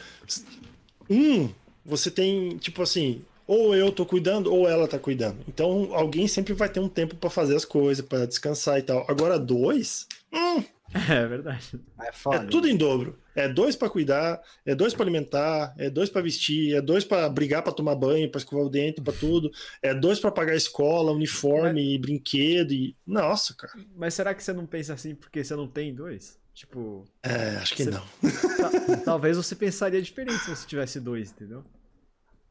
Um, 1.09 1.49
você 1.85 2.11
tem, 2.11 2.57
tipo 2.57 2.81
assim, 2.81 3.23
ou 3.47 3.75
eu 3.75 3.91
tô 3.91 4.05
cuidando 4.05 4.53
ou 4.53 4.67
ela 4.67 4.87
tá 4.87 4.97
cuidando. 4.99 5.37
Então 5.47 5.93
alguém 5.93 6.27
sempre 6.27 6.53
vai 6.53 6.69
ter 6.69 6.79
um 6.79 6.89
tempo 6.89 7.15
pra 7.15 7.29
fazer 7.29 7.55
as 7.55 7.65
coisas, 7.65 8.05
pra 8.05 8.25
descansar 8.25 8.79
e 8.79 8.81
tal. 8.83 9.05
Agora 9.09 9.37
dois, 9.39 10.07
hum, 10.33 10.63
É 11.09 11.25
verdade. 11.27 11.79
É 11.99 12.35
é 12.35 12.39
tudo 12.45 12.67
em 12.69 12.77
dobro. 12.77 13.17
É 13.35 13.49
dois 13.49 13.75
pra 13.75 13.89
cuidar, 13.89 14.41
é 14.65 14.73
dois 14.73 14.93
pra 14.93 15.03
alimentar, 15.03 15.73
é 15.77 15.89
dois 15.89 16.09
pra 16.09 16.21
vestir, 16.21 16.73
é 16.73 16.79
dois 16.81 17.03
pra 17.03 17.27
brigar 17.27 17.61
pra 17.61 17.73
tomar 17.73 17.95
banho, 17.95 18.29
pra 18.31 18.37
escovar 18.39 18.65
o 18.65 18.69
dente, 18.69 19.01
pra 19.01 19.11
tudo. 19.11 19.51
É 19.81 19.93
dois 19.93 20.19
pra 20.19 20.31
pagar 20.31 20.53
a 20.53 20.55
escola, 20.55 21.11
uniforme, 21.11 21.95
e 21.95 21.97
brinquedo 21.97 22.71
e 22.71 22.95
nossa, 23.05 23.53
cara. 23.55 23.73
Mas 23.95 24.13
será 24.13 24.33
que 24.33 24.41
você 24.41 24.53
não 24.53 24.65
pensa 24.65 24.93
assim 24.93 25.13
porque 25.15 25.43
você 25.43 25.53
não 25.55 25.67
tem 25.67 25.93
dois? 25.93 26.37
Tipo, 26.53 27.03
É, 27.21 27.57
acho 27.57 27.75
que 27.75 27.83
Você- 27.83 27.89
não. 27.91 27.99
ta- 27.99 28.97
talvez 29.03 29.35
você 29.35 29.53
pensaria 29.53 30.01
diferente 30.01 30.39
se 30.45 30.49
você 30.55 30.65
tivesse 30.65 31.01
dois, 31.01 31.31
entendeu? 31.31 31.65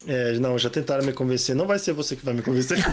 É, 0.07 0.33
não, 0.39 0.59
já 0.59 0.69
tentaram 0.69 1.05
me 1.05 1.13
convencer. 1.13 1.55
Não 1.57 1.67
vai 1.67 1.79
ser 1.79 1.93
você 1.93 2.15
que 2.17 2.25
vai 2.25 2.35
me 2.35 2.43
convencer. 2.43 2.79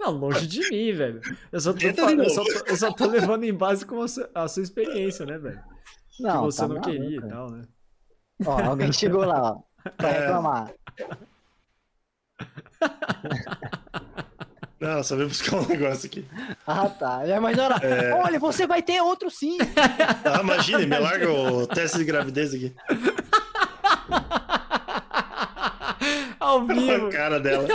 Não, 0.00 0.12
longe 0.12 0.46
de 0.46 0.60
mim, 0.70 0.92
velho. 0.92 1.20
Eu 1.52 1.60
só 1.60 1.72
tô, 1.72 1.80
falando- 1.94 2.22
eu 2.22 2.30
só 2.30 2.42
tô, 2.44 2.64
eu 2.66 2.76
só 2.76 2.92
tô 2.92 3.06
levando 3.06 3.44
em 3.44 3.52
base 3.52 3.84
com 3.84 4.00
a 4.02 4.08
sua, 4.08 4.30
a 4.34 4.48
sua 4.48 4.62
experiência, 4.62 5.26
né, 5.26 5.36
velho? 5.38 5.60
Que 6.16 6.22
Não, 6.22 6.44
você 6.44 6.58
tá 6.62 6.68
não 6.68 6.76
maluco, 6.76 6.90
queria 6.90 7.18
e 7.18 7.28
tal, 7.28 7.50
né? 7.50 7.62
Ó, 8.46 8.62
alguém 8.64 8.92
chegou 8.92 9.24
lá, 9.24 9.52
ó, 9.52 9.58
pra 9.96 10.08
É. 10.10 10.20
reclamar. 10.20 10.72
Não, 14.80 15.02
só 15.02 15.16
veio 15.16 15.28
buscar 15.28 15.56
um 15.56 15.66
negócio 15.66 16.06
aqui. 16.06 16.24
Ah, 16.66 16.88
tá. 16.88 17.26
Já 17.26 17.36
imaginou? 17.36 17.68
Olha, 18.24 18.38
você 18.38 18.64
vai 18.66 18.80
ter 18.80 19.00
outro 19.02 19.28
sim. 19.28 19.58
Ah, 20.24 20.40
imagina, 20.40 20.78
me 20.78 20.98
larga 20.98 21.28
o 21.30 21.66
teste 21.66 21.98
de 21.98 22.04
gravidez 22.04 22.54
aqui. 22.54 22.72
Ao 26.48 26.60
Olha 26.64 26.74
vivo. 26.74 27.06
a 27.08 27.12
cara 27.12 27.38
dela. 27.38 27.68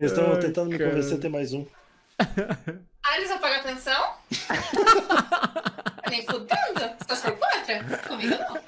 Eles 0.00 0.12
estão 0.12 0.32
Ai, 0.32 0.40
tentando 0.40 0.70
me 0.70 0.76
cara. 0.78 0.90
convencer 0.90 1.18
a 1.18 1.20
ter 1.20 1.28
mais 1.28 1.52
um. 1.52 1.64
Ah, 2.18 3.16
eles 3.16 3.28
vão 3.28 3.38
pagar 3.38 3.62
pensão? 3.62 4.14
Nem 6.10 6.26
fudendo? 6.26 6.96
Você 7.08 7.22
tá 7.22 7.32
contra? 7.32 7.98
Comigo 8.08 8.34
não. 8.36 8.60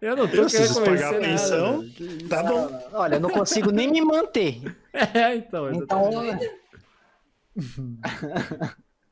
Eu 0.00 0.14
não 0.14 0.28
tô 0.28 0.36
Eu, 0.36 0.46
querendo 0.46 0.84
pagar 0.84 1.08
a 1.08 1.12
nada, 1.12 1.24
pensão. 1.24 1.88
Que 1.88 2.04
isso? 2.04 2.28
Tá 2.28 2.42
bom. 2.42 2.88
Olha, 2.92 3.14
eu 3.16 3.20
não 3.20 3.30
consigo 3.30 3.70
nem 3.70 3.90
me 3.90 4.02
manter. 4.02 4.60
É, 5.14 5.36
então. 5.36 5.72
Então. 5.72 6.10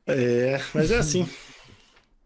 É, 0.05 0.59
mas 0.73 0.91
é 0.91 0.97
assim. 0.97 1.29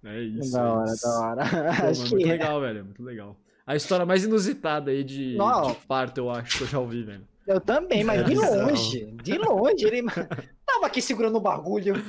É 0.03 0.19
isso. 0.19 0.51
da 0.51 0.59
é 0.59 0.63
hora, 0.63 0.91
isso. 0.93 1.03
da 1.03 1.19
hora. 1.19 1.45
Pô, 1.79 1.85
muito 1.93 2.17
que 2.17 2.23
é. 2.23 2.27
legal, 2.27 2.59
velho. 2.59 2.85
Muito 2.85 3.03
legal. 3.03 3.37
A 3.65 3.75
história 3.75 4.05
mais 4.05 4.23
inusitada 4.23 4.91
aí 4.91 5.03
de, 5.03 5.33
de 5.33 5.75
parto, 5.87 6.17
eu 6.19 6.29
acho 6.29 6.57
que 6.57 6.63
eu 6.63 6.67
já 6.67 6.79
ouvi, 6.79 7.03
velho. 7.03 7.27
Eu 7.47 7.59
também, 7.59 8.03
mas 8.03 8.19
É 8.21 8.23
de 8.23 8.29
bizarro. 8.31 8.67
longe. 8.69 9.05
De 9.23 9.37
longe. 9.37 9.85
Ele 9.85 10.03
tava 10.65 10.85
aqui 10.85 11.01
segurando 11.01 11.37
o 11.37 11.41
bagulho. 11.41 11.95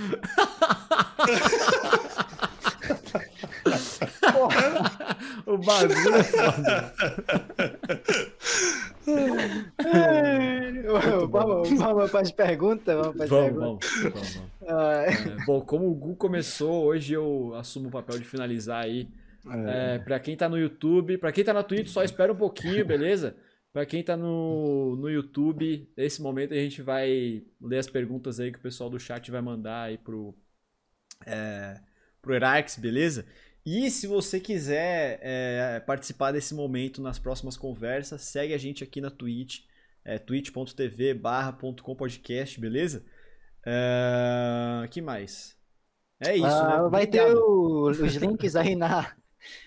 O 5.46 5.58
bagulho 5.58 6.14
é 6.16 6.22
foda. 6.24 6.94
vamos, 11.30 11.70
vamos 11.70 12.10
para 12.10 12.20
as 12.20 12.30
perguntas. 12.30 12.94
Vamos 12.96 13.14
para 13.16 13.24
as 13.24 13.30
Vamos, 13.30 13.50
perguntas. 13.50 13.90
vamos, 14.02 14.12
vamos, 14.12 14.34
vamos. 14.34 14.50
Ah, 14.68 15.04
É, 15.06 15.44
bom, 15.46 15.60
como 15.60 15.90
o 15.90 15.94
Gu 15.94 16.14
começou, 16.16 16.84
hoje 16.86 17.12
eu 17.14 17.54
assumo 17.56 17.88
o 17.88 17.90
papel 17.90 18.18
de 18.18 18.24
finalizar 18.24 18.84
aí. 18.84 19.08
É, 19.50 19.98
pra 19.98 20.20
quem 20.20 20.36
tá 20.36 20.48
no 20.48 20.58
YouTube, 20.58 21.18
pra 21.18 21.32
quem 21.32 21.44
tá 21.44 21.52
na 21.52 21.62
Twitch, 21.62 21.88
só 21.88 22.02
espera 22.04 22.32
um 22.32 22.36
pouquinho, 22.36 22.84
beleza? 22.84 23.36
Pra 23.72 23.86
quem 23.86 24.02
tá 24.04 24.18
no, 24.18 24.96
no 24.96 25.08
YouTube, 25.08 25.90
nesse 25.96 26.20
momento 26.20 26.52
a 26.52 26.56
gente 26.56 26.82
vai 26.82 27.42
ler 27.58 27.78
as 27.78 27.88
perguntas 27.88 28.38
aí 28.38 28.52
que 28.52 28.58
o 28.58 28.62
pessoal 28.62 28.90
do 28.90 29.00
chat 29.00 29.30
vai 29.30 29.40
mandar 29.40 29.84
aí 29.84 29.96
pro, 29.96 30.34
é, 31.24 31.80
pro 32.20 32.34
Herax, 32.34 32.76
beleza? 32.76 33.24
E 33.64 33.90
se 33.90 34.06
você 34.06 34.38
quiser 34.38 35.18
é, 35.22 35.80
participar 35.80 36.32
desse 36.32 36.54
momento 36.54 37.00
nas 37.00 37.18
próximas 37.18 37.56
conversas, 37.56 38.20
segue 38.20 38.52
a 38.52 38.58
gente 38.58 38.84
aqui 38.84 39.00
na 39.00 39.10
Twitch, 39.10 39.60
é, 40.04 40.18
twitch.tv 40.18 41.18
podcast, 41.96 42.60
beleza? 42.60 43.06
É, 43.64 44.86
que 44.90 45.00
mais? 45.00 45.56
É 46.20 46.36
isso, 46.36 46.44
ah, 46.44 46.82
né? 46.82 46.88
vai 46.90 47.06
ter 47.06 47.22
Obrigado. 47.22 47.42
o- 47.42 47.90
os 47.90 48.14
links 48.16 48.54
aí 48.54 48.76
na, 48.76 49.14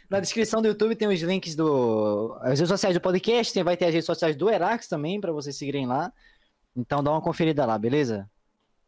na 0.09 0.19
descrição 0.19 0.61
do 0.61 0.67
YouTube. 0.67 0.95
Tem 0.95 1.07
os 1.07 1.21
links 1.21 1.55
do 1.55 2.37
as 2.41 2.59
redes 2.59 2.67
sociais 2.69 2.95
do 2.95 3.01
podcast. 3.01 3.53
Tem, 3.53 3.63
vai 3.63 3.75
ter 3.77 3.85
as 3.85 3.93
redes 3.93 4.05
sociais 4.05 4.35
do 4.35 4.49
Erax 4.49 4.87
também 4.87 5.19
para 5.19 5.31
vocês 5.31 5.55
seguirem 5.55 5.85
lá. 5.87 6.11
Então 6.75 7.03
dá 7.03 7.11
uma 7.11 7.21
conferida 7.21 7.65
lá, 7.65 7.77
beleza? 7.77 8.29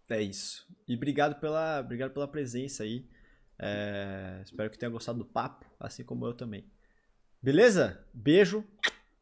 É 0.09 0.21
isso. 0.21 0.65
E 0.87 0.95
obrigado 0.95 1.39
pela, 1.39 1.79
obrigado 1.79 2.11
pela 2.11 2.27
presença 2.27 2.83
aí. 2.83 3.05
É, 3.59 4.41
espero 4.43 4.69
que 4.69 4.77
tenha 4.77 4.89
gostado 4.89 5.17
do 5.19 5.25
papo, 5.25 5.65
assim 5.79 6.03
como 6.03 6.25
eu 6.25 6.33
também. 6.33 6.65
Beleza? 7.41 8.03
Beijo. 8.13 8.63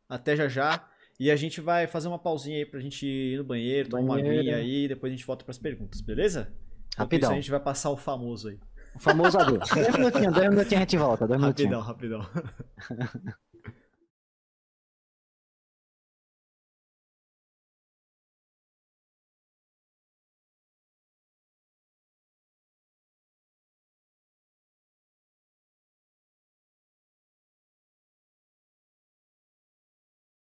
Até 0.10 0.36
já 0.36 0.48
já. 0.48 0.88
E 1.20 1.32
a 1.32 1.36
gente 1.36 1.62
vai 1.62 1.88
fazer 1.88 2.08
uma 2.10 2.20
pausinha 2.20 2.58
aí 2.58 2.66
pra 2.66 2.80
gente 2.80 3.06
ir 3.08 3.38
no 3.38 3.44
banheiro, 3.44 3.90
tomar 3.90 4.04
uma 4.04 4.16
Banheiro. 4.16 4.40
aguinha 4.40 4.58
aí, 4.58 4.84
e 4.84 4.88
depois 4.90 5.12
a 5.12 5.16
gente 5.16 5.26
volta 5.26 5.46
pras 5.46 5.58
perguntas, 5.58 6.02
beleza? 6.02 6.52
Rapidão. 6.98 7.30
isso, 7.30 7.34
a 7.34 7.42
gente 7.42 7.52
vai 7.52 7.60
passar 7.60 7.90
o 7.90 7.98
famoso 7.98 8.50
aí. 8.50 8.60
O 8.96 9.00
famoso 9.00 9.38
adeus. 9.38 9.70
dois 9.70 9.90
minutinhos, 9.98 10.34
dois 10.34 10.50
minutinhos 10.50 10.74
a 10.74 10.80
gente 10.80 10.98
volta. 10.98 11.28
Dois 11.28 11.40
minutinhos. 11.40 11.86
Rapidão, 11.86 12.22
rapidão. 12.22 13.36